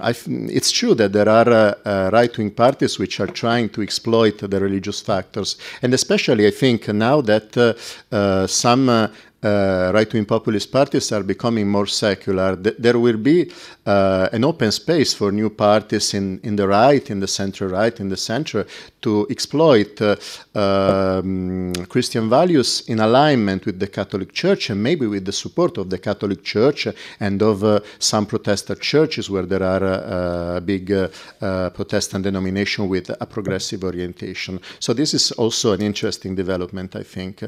it's 0.50 0.72
true 0.72 0.94
that 0.96 1.14
there 1.14 1.28
are 1.28 1.50
uh, 1.50 1.74
uh, 1.86 2.10
right 2.14 2.38
wing 2.38 2.52
parties 2.52 3.00
which 3.00 3.20
are 3.20 3.28
trying 3.28 3.70
to 3.70 3.82
exploit 3.82 4.38
the 4.38 4.60
religious 4.60 5.02
factors. 5.02 5.58
And 5.82 5.94
especially, 5.94 6.46
I 6.48 6.52
think, 6.52 6.88
now 6.88 7.22
that 7.22 8.48
some 8.48 9.10
uh, 9.46 9.92
right-wing 9.94 10.26
populist 10.26 10.72
parties 10.72 11.12
are 11.12 11.22
becoming 11.22 11.68
more 11.68 11.86
secular, 11.86 12.56
th- 12.56 12.76
there 12.80 12.98
will 12.98 13.18
be 13.18 13.52
uh, 13.86 14.28
an 14.34 14.44
open 14.44 14.72
space 14.72 15.14
for 15.14 15.32
new 15.32 15.52
parties 15.52 16.16
in, 16.16 16.40
in 16.42 16.56
the 16.56 16.68
right, 16.68 17.12
in 17.12 17.20
the 17.20 17.28
center 17.28 17.68
right, 17.68 18.00
in 18.00 18.10
the 18.10 18.18
center, 18.18 18.66
to 19.06 19.28
exploit 19.30 20.02
uh, 20.02 20.16
um, 20.56 21.72
Christian 21.88 22.28
values 22.28 22.84
in 22.88 23.00
alignment 23.00 23.66
with 23.68 23.78
the 23.80 23.88
Catholic 23.88 24.34
Church 24.34 24.72
and 24.72 24.82
maybe 24.82 25.06
with 25.06 25.26
the 25.26 25.32
support 25.32 25.78
of 25.78 25.92
the 25.92 26.00
Catholic 26.00 26.44
Church 26.44 26.88
and 27.20 27.42
of 27.44 27.64
uh, 27.64 27.80
some 28.00 28.26
Protestant 28.26 28.82
churches 28.82 29.30
where 29.30 29.46
there 29.46 29.62
are 29.62 29.84
uh, 29.84 30.60
big 30.60 30.92
uh, 30.92 31.08
uh, 31.42 31.70
Protestant 31.70 32.24
denomination 32.24 32.90
with 32.90 33.12
a 33.22 33.26
progressive 33.28 33.84
orientation. 33.84 34.60
So 34.80 34.94
this 34.94 35.14
is 35.14 35.32
also 35.34 35.74
an 35.74 35.82
interesting 35.82 36.34
development, 36.34 36.96
I 36.96 37.04
think. 37.04 37.44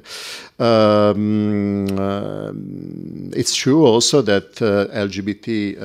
Um, 0.60 1.88
uh, 1.98 2.52
it's 3.36 3.56
true 3.56 3.84
also 3.84 4.22
that 4.22 4.62
uh, 4.62 4.94
LGBT 5.08 5.78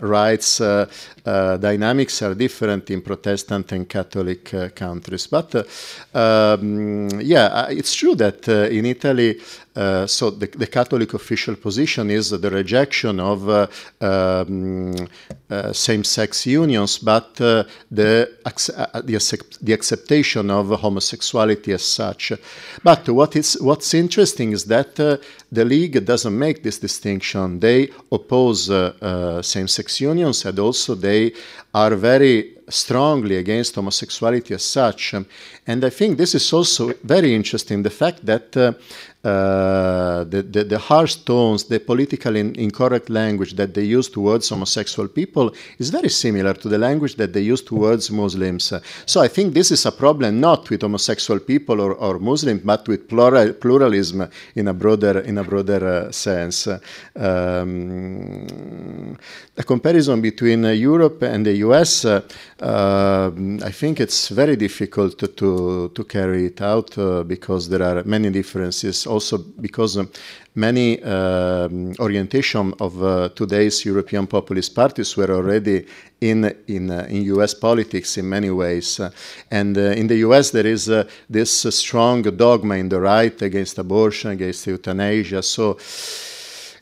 rights 0.00 0.60
uh, 0.60 0.86
uh, 1.24 1.56
dynamics 1.56 2.22
are 2.22 2.34
different 2.34 2.90
in 2.90 3.02
Protestant 3.02 3.72
and 3.72 3.88
Catholic 3.88 4.54
uh, 4.54 4.68
countries. 4.70 5.26
But 5.26 5.66
um, 6.14 7.08
yeah, 7.20 7.68
it's 7.68 7.94
true 7.94 8.14
that 8.16 8.48
in 8.48 8.86
Italy, 8.86 9.40
uh, 9.78 10.08
so 10.08 10.30
the, 10.30 10.46
the, 10.46 10.66
Catholic 10.66 11.14
official 11.14 11.54
position 11.54 12.10
is 12.10 12.30
the 12.30 12.50
rejection 12.50 13.20
of 13.20 13.48
uh, 13.48 13.68
um, 14.00 14.92
uh, 15.48 15.72
same-sex 15.72 16.46
unions, 16.46 16.98
but 16.98 17.36
the, 17.36 17.64
the, 17.88 18.28
accept, 18.44 19.06
the, 19.64 19.72
acceptation 19.72 20.50
of 20.50 20.66
homosexuality 20.80 21.72
as 21.72 21.84
such. 21.84 22.32
But 22.82 23.08
what 23.08 23.36
is 23.36 23.56
what's 23.60 23.94
interesting 23.94 24.50
is 24.50 24.64
that 24.64 24.96
the 24.96 25.64
League 25.64 26.04
doesn't 26.04 26.36
make 26.36 26.64
this 26.64 26.80
distinction. 26.80 27.60
They 27.60 27.90
oppose 28.10 28.66
same-sex 29.46 30.00
unions, 30.00 30.44
and 30.44 30.58
also 30.58 30.96
they 30.96 31.32
are 31.74 31.96
very 31.96 32.58
strongly 32.68 33.36
against 33.36 33.74
homosexuality 33.74 34.54
as 34.54 34.62
such. 34.62 35.14
And 35.66 35.84
I 35.84 35.90
think 35.90 36.18
this 36.18 36.34
is 36.34 36.52
also 36.52 36.92
very 37.02 37.34
interesting 37.34 37.82
the 37.82 37.90
fact 37.90 38.24
that 38.26 38.56
uh, 38.56 38.72
uh, 39.24 40.22
the, 40.24 40.42
the, 40.42 40.64
the, 40.64 40.78
harsh 40.78 41.16
tones, 41.16 41.64
the 41.64 41.80
politically 41.80 42.38
in, 42.38 42.54
incorrect 42.54 43.10
language 43.10 43.54
that 43.54 43.74
they 43.74 43.82
use 43.82 44.08
towards 44.08 44.48
homosexual 44.48 45.08
people 45.08 45.52
is 45.78 45.90
very 45.90 46.08
similar 46.08 46.54
to 46.54 46.68
the 46.68 46.78
language 46.78 47.16
that 47.16 47.32
they 47.32 47.40
use 47.40 47.60
towards 47.60 48.12
Muslims. 48.12 48.72
So 49.06 49.20
I 49.20 49.26
think 49.26 49.54
this 49.54 49.72
is 49.72 49.84
a 49.86 49.90
problem 49.90 50.38
not 50.38 50.70
with 50.70 50.82
homosexual 50.82 51.40
people 51.40 51.80
or, 51.80 51.94
or 51.94 52.20
Muslims, 52.20 52.62
but 52.64 52.86
with 52.86 53.08
plural, 53.08 53.54
pluralism 53.54 54.28
in 54.54 54.68
a 54.68 54.72
broader, 54.72 55.18
in 55.18 55.38
a 55.38 55.44
broader 55.44 55.84
uh, 55.84 56.12
sense. 56.12 56.68
Um, 57.16 59.18
the 59.56 59.64
comparison 59.64 60.20
between 60.20 60.64
uh, 60.64 60.70
Europe 60.70 61.22
and 61.22 61.44
the 61.44 61.54
US, 61.66 62.04
uh, 62.04 62.20
um, 62.60 63.60
I 63.62 63.70
think 63.70 64.00
it's 64.00 64.28
very 64.28 64.56
difficult 64.56 65.18
to, 65.18 65.28
to, 65.28 65.90
to 65.94 66.04
carry 66.04 66.46
it 66.46 66.60
out 66.60 66.96
uh, 66.98 67.22
because 67.22 67.68
there 67.68 67.82
are 67.82 68.02
many 68.04 68.30
differences 68.30 69.06
also 69.06 69.38
because 69.38 69.98
many 70.54 71.00
um, 71.02 71.94
orientation 72.00 72.74
of 72.80 73.02
uh, 73.02 73.28
today's 73.34 73.84
European 73.84 74.26
populist 74.26 74.74
parties 74.74 75.16
were 75.16 75.30
already 75.30 75.86
in 76.20 76.52
in 76.66 76.90
uh, 76.90 77.06
in 77.08 77.22
U.S. 77.34 77.54
politics 77.54 78.16
in 78.18 78.28
many 78.28 78.50
ways, 78.50 78.98
uh, 78.98 79.10
and 79.50 79.78
uh, 79.78 80.00
in 80.00 80.08
the 80.08 80.16
U.S. 80.26 80.50
there 80.50 80.66
is 80.66 80.88
uh, 80.88 81.04
this 81.30 81.52
strong 81.70 82.22
dogma 82.22 82.74
in 82.74 82.88
the 82.88 83.00
right 83.00 83.40
against 83.42 83.78
abortion, 83.78 84.32
against 84.32 84.66
euthanasia. 84.66 85.42
So 85.42 85.78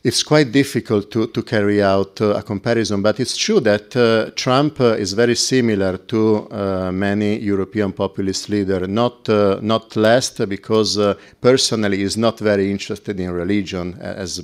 it's 0.03 0.23
quite 0.23 0.51
difficult 0.51 1.11
to, 1.11 1.27
to 1.27 1.43
carry 1.43 1.81
out 1.81 2.21
uh, 2.21 2.35
a 2.35 2.43
comparison, 2.43 3.01
but 3.01 3.19
it's 3.19 3.35
true 3.35 3.59
that 3.59 3.95
uh, 3.95 4.31
Trump 4.35 4.79
uh, 4.79 4.95
is 4.95 5.13
very 5.13 5.35
similar 5.35 5.97
to 5.97 6.49
uh, 6.49 6.91
many 6.91 7.39
European 7.39 7.91
populist 7.91 8.49
leaders, 8.49 8.87
not, 8.87 9.27
uh, 9.29 9.59
not 9.61 9.95
last 9.95 10.47
because 10.47 10.97
uh, 10.97 11.15
personally 11.41 11.97
he's 11.97 12.17
not 12.17 12.39
very 12.39 12.71
interested 12.71 13.19
in 13.19 13.31
religion, 13.31 13.97
as 14.01 14.43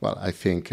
well, 0.00 0.18
I 0.20 0.30
think. 0.30 0.72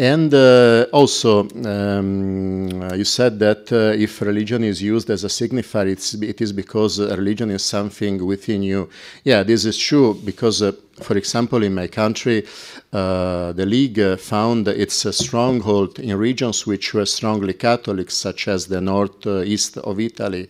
And 0.00 0.32
uh, 0.32 0.86
also, 0.92 1.46
um, 1.62 2.70
you 2.96 3.04
said 3.04 3.38
that 3.40 3.70
uh, 3.70 4.02
if 4.02 4.22
religion 4.22 4.64
is 4.64 4.82
used 4.82 5.10
as 5.10 5.24
a 5.24 5.28
signifier, 5.28 5.88
it's, 5.88 6.14
it 6.14 6.40
is 6.40 6.54
because 6.54 6.98
religion 6.98 7.50
is 7.50 7.62
something 7.62 8.24
within 8.24 8.62
you. 8.62 8.88
Yeah, 9.24 9.42
this 9.42 9.66
is 9.66 9.76
true 9.76 10.14
because 10.24 10.62
uh, 10.62 10.72
for 11.00 11.16
example, 11.16 11.62
in 11.62 11.74
my 11.74 11.86
country, 11.86 12.46
uh, 12.92 13.52
the 13.52 13.66
League 13.66 13.98
uh, 13.98 14.16
found 14.16 14.66
its 14.68 15.06
uh, 15.06 15.12
stronghold 15.12 15.98
in 15.98 16.16
regions 16.16 16.66
which 16.66 16.94
were 16.94 17.06
strongly 17.06 17.54
Catholic, 17.54 18.10
such 18.10 18.48
as 18.48 18.66
the 18.66 18.80
northeast 18.80 19.78
of 19.78 20.00
Italy. 20.00 20.48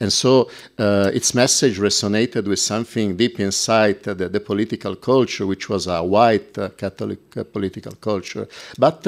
And 0.00 0.12
so 0.12 0.50
uh, 0.78 1.10
its 1.12 1.34
message 1.34 1.78
resonated 1.78 2.46
with 2.46 2.58
something 2.58 3.16
deep 3.16 3.40
inside 3.40 4.02
the, 4.02 4.14
the 4.14 4.40
political 4.40 4.96
culture, 4.96 5.46
which 5.46 5.68
was 5.68 5.86
a 5.86 6.02
white 6.02 6.56
uh, 6.58 6.70
Catholic 6.70 7.36
uh, 7.36 7.44
political 7.44 7.92
culture, 7.92 8.48
but 8.78 9.06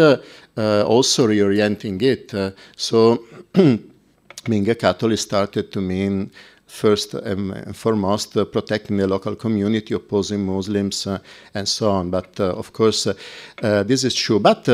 also 0.57 1.27
reorienting 1.27 2.01
it. 2.03 2.55
so 2.77 3.25
being 4.49 4.69
a 4.69 4.75
Catholic 4.75 5.19
started 5.19 5.73
to 5.73 5.81
mean 5.81 6.31
first 6.67 7.15
and 7.15 7.77
foremost 7.77 8.37
uh, 8.37 8.45
protecting 8.45 8.97
the 8.97 9.07
local 9.07 9.37
community, 9.37 9.95
opposing 9.95 10.45
Muslims, 10.45 11.07
uh, 11.07 11.19
and 11.55 11.69
so 11.69 11.91
on. 11.91 12.11
But 12.11 12.39
uh, 12.41 12.53
of 12.53 12.73
course, 12.73 13.07
this 13.61 14.05
is 14.05 14.15
true. 14.15 14.41
But 14.41 14.69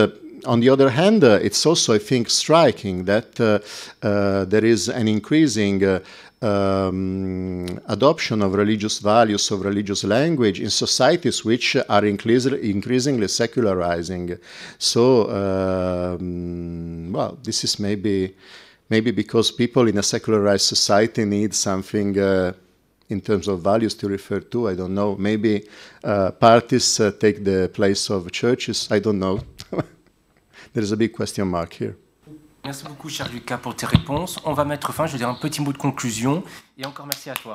on 0.47 0.61
the 0.61 0.71
other 0.71 0.89
hand, 0.91 1.23
it's 1.25 1.67
also, 1.67 1.95
I 1.95 1.99
think, 1.99 2.31
striking 2.31 3.05
that 3.05 3.35
there 3.35 4.65
is 4.65 4.89
an 4.89 5.09
increasing 5.09 6.01
um, 6.43 7.67
adoption 7.87 8.43
of 8.43 8.55
religious 8.55 8.99
values, 8.99 9.51
of 9.51 9.63
religious 9.63 10.05
language 10.05 10.61
in 10.61 10.71
societies 10.71 11.45
which 11.45 11.77
are 11.77 12.05
increasingly 12.05 13.29
secularizing. 13.29 14.39
So, 14.79 15.31
um, 15.31 17.13
well, 17.13 17.39
this 17.43 17.65
is 17.65 17.79
maybe 17.79 18.35
maybe 18.91 19.13
because 19.13 19.51
people 19.53 19.89
in 19.89 19.99
a 19.99 20.03
secularized 20.03 20.67
society 20.67 21.25
need 21.25 21.55
something 21.55 22.19
uh, 22.19 22.53
in 23.09 23.21
terms 23.21 23.49
of 23.49 23.63
values 23.63 23.95
to 23.95 24.09
refer 24.09 24.41
to. 24.41 24.69
I 24.69 24.75
don't 24.75 24.95
know. 24.95 25.17
Maybe 25.17 25.65
uh, 26.05 26.33
parties 26.33 27.01
uh, 27.01 27.13
take 27.19 27.45
the 27.45 27.71
place 27.73 28.11
of 28.11 28.31
churches. 28.33 28.89
I 28.91 28.99
don't 29.01 29.19
know. 29.19 29.41
There 30.73 30.85
is 30.85 30.93
a 30.93 30.97
big 30.97 31.13
question 31.13 31.49
mark 31.49 31.73
here. 31.81 31.97
Merci 32.65 32.85
beaucoup, 32.85 33.09
cher 33.09 33.29
Lucas, 33.33 33.59
pour 33.59 33.75
tes 33.75 33.87
réponses. 33.87 34.39
On 34.45 34.53
va 34.53 34.65
mettre 34.65 34.93
fin. 34.93 35.07
Je 35.07 35.13
veux 35.13 35.19
dire 35.19 35.29
un 35.29 35.35
petit 35.35 35.61
mot 35.61 35.73
de 35.73 35.79
conclusion. 35.79 36.45
Et 36.79 36.87
encore 36.87 37.07
merci 37.07 37.29
à 37.29 37.35
toi. 37.35 37.55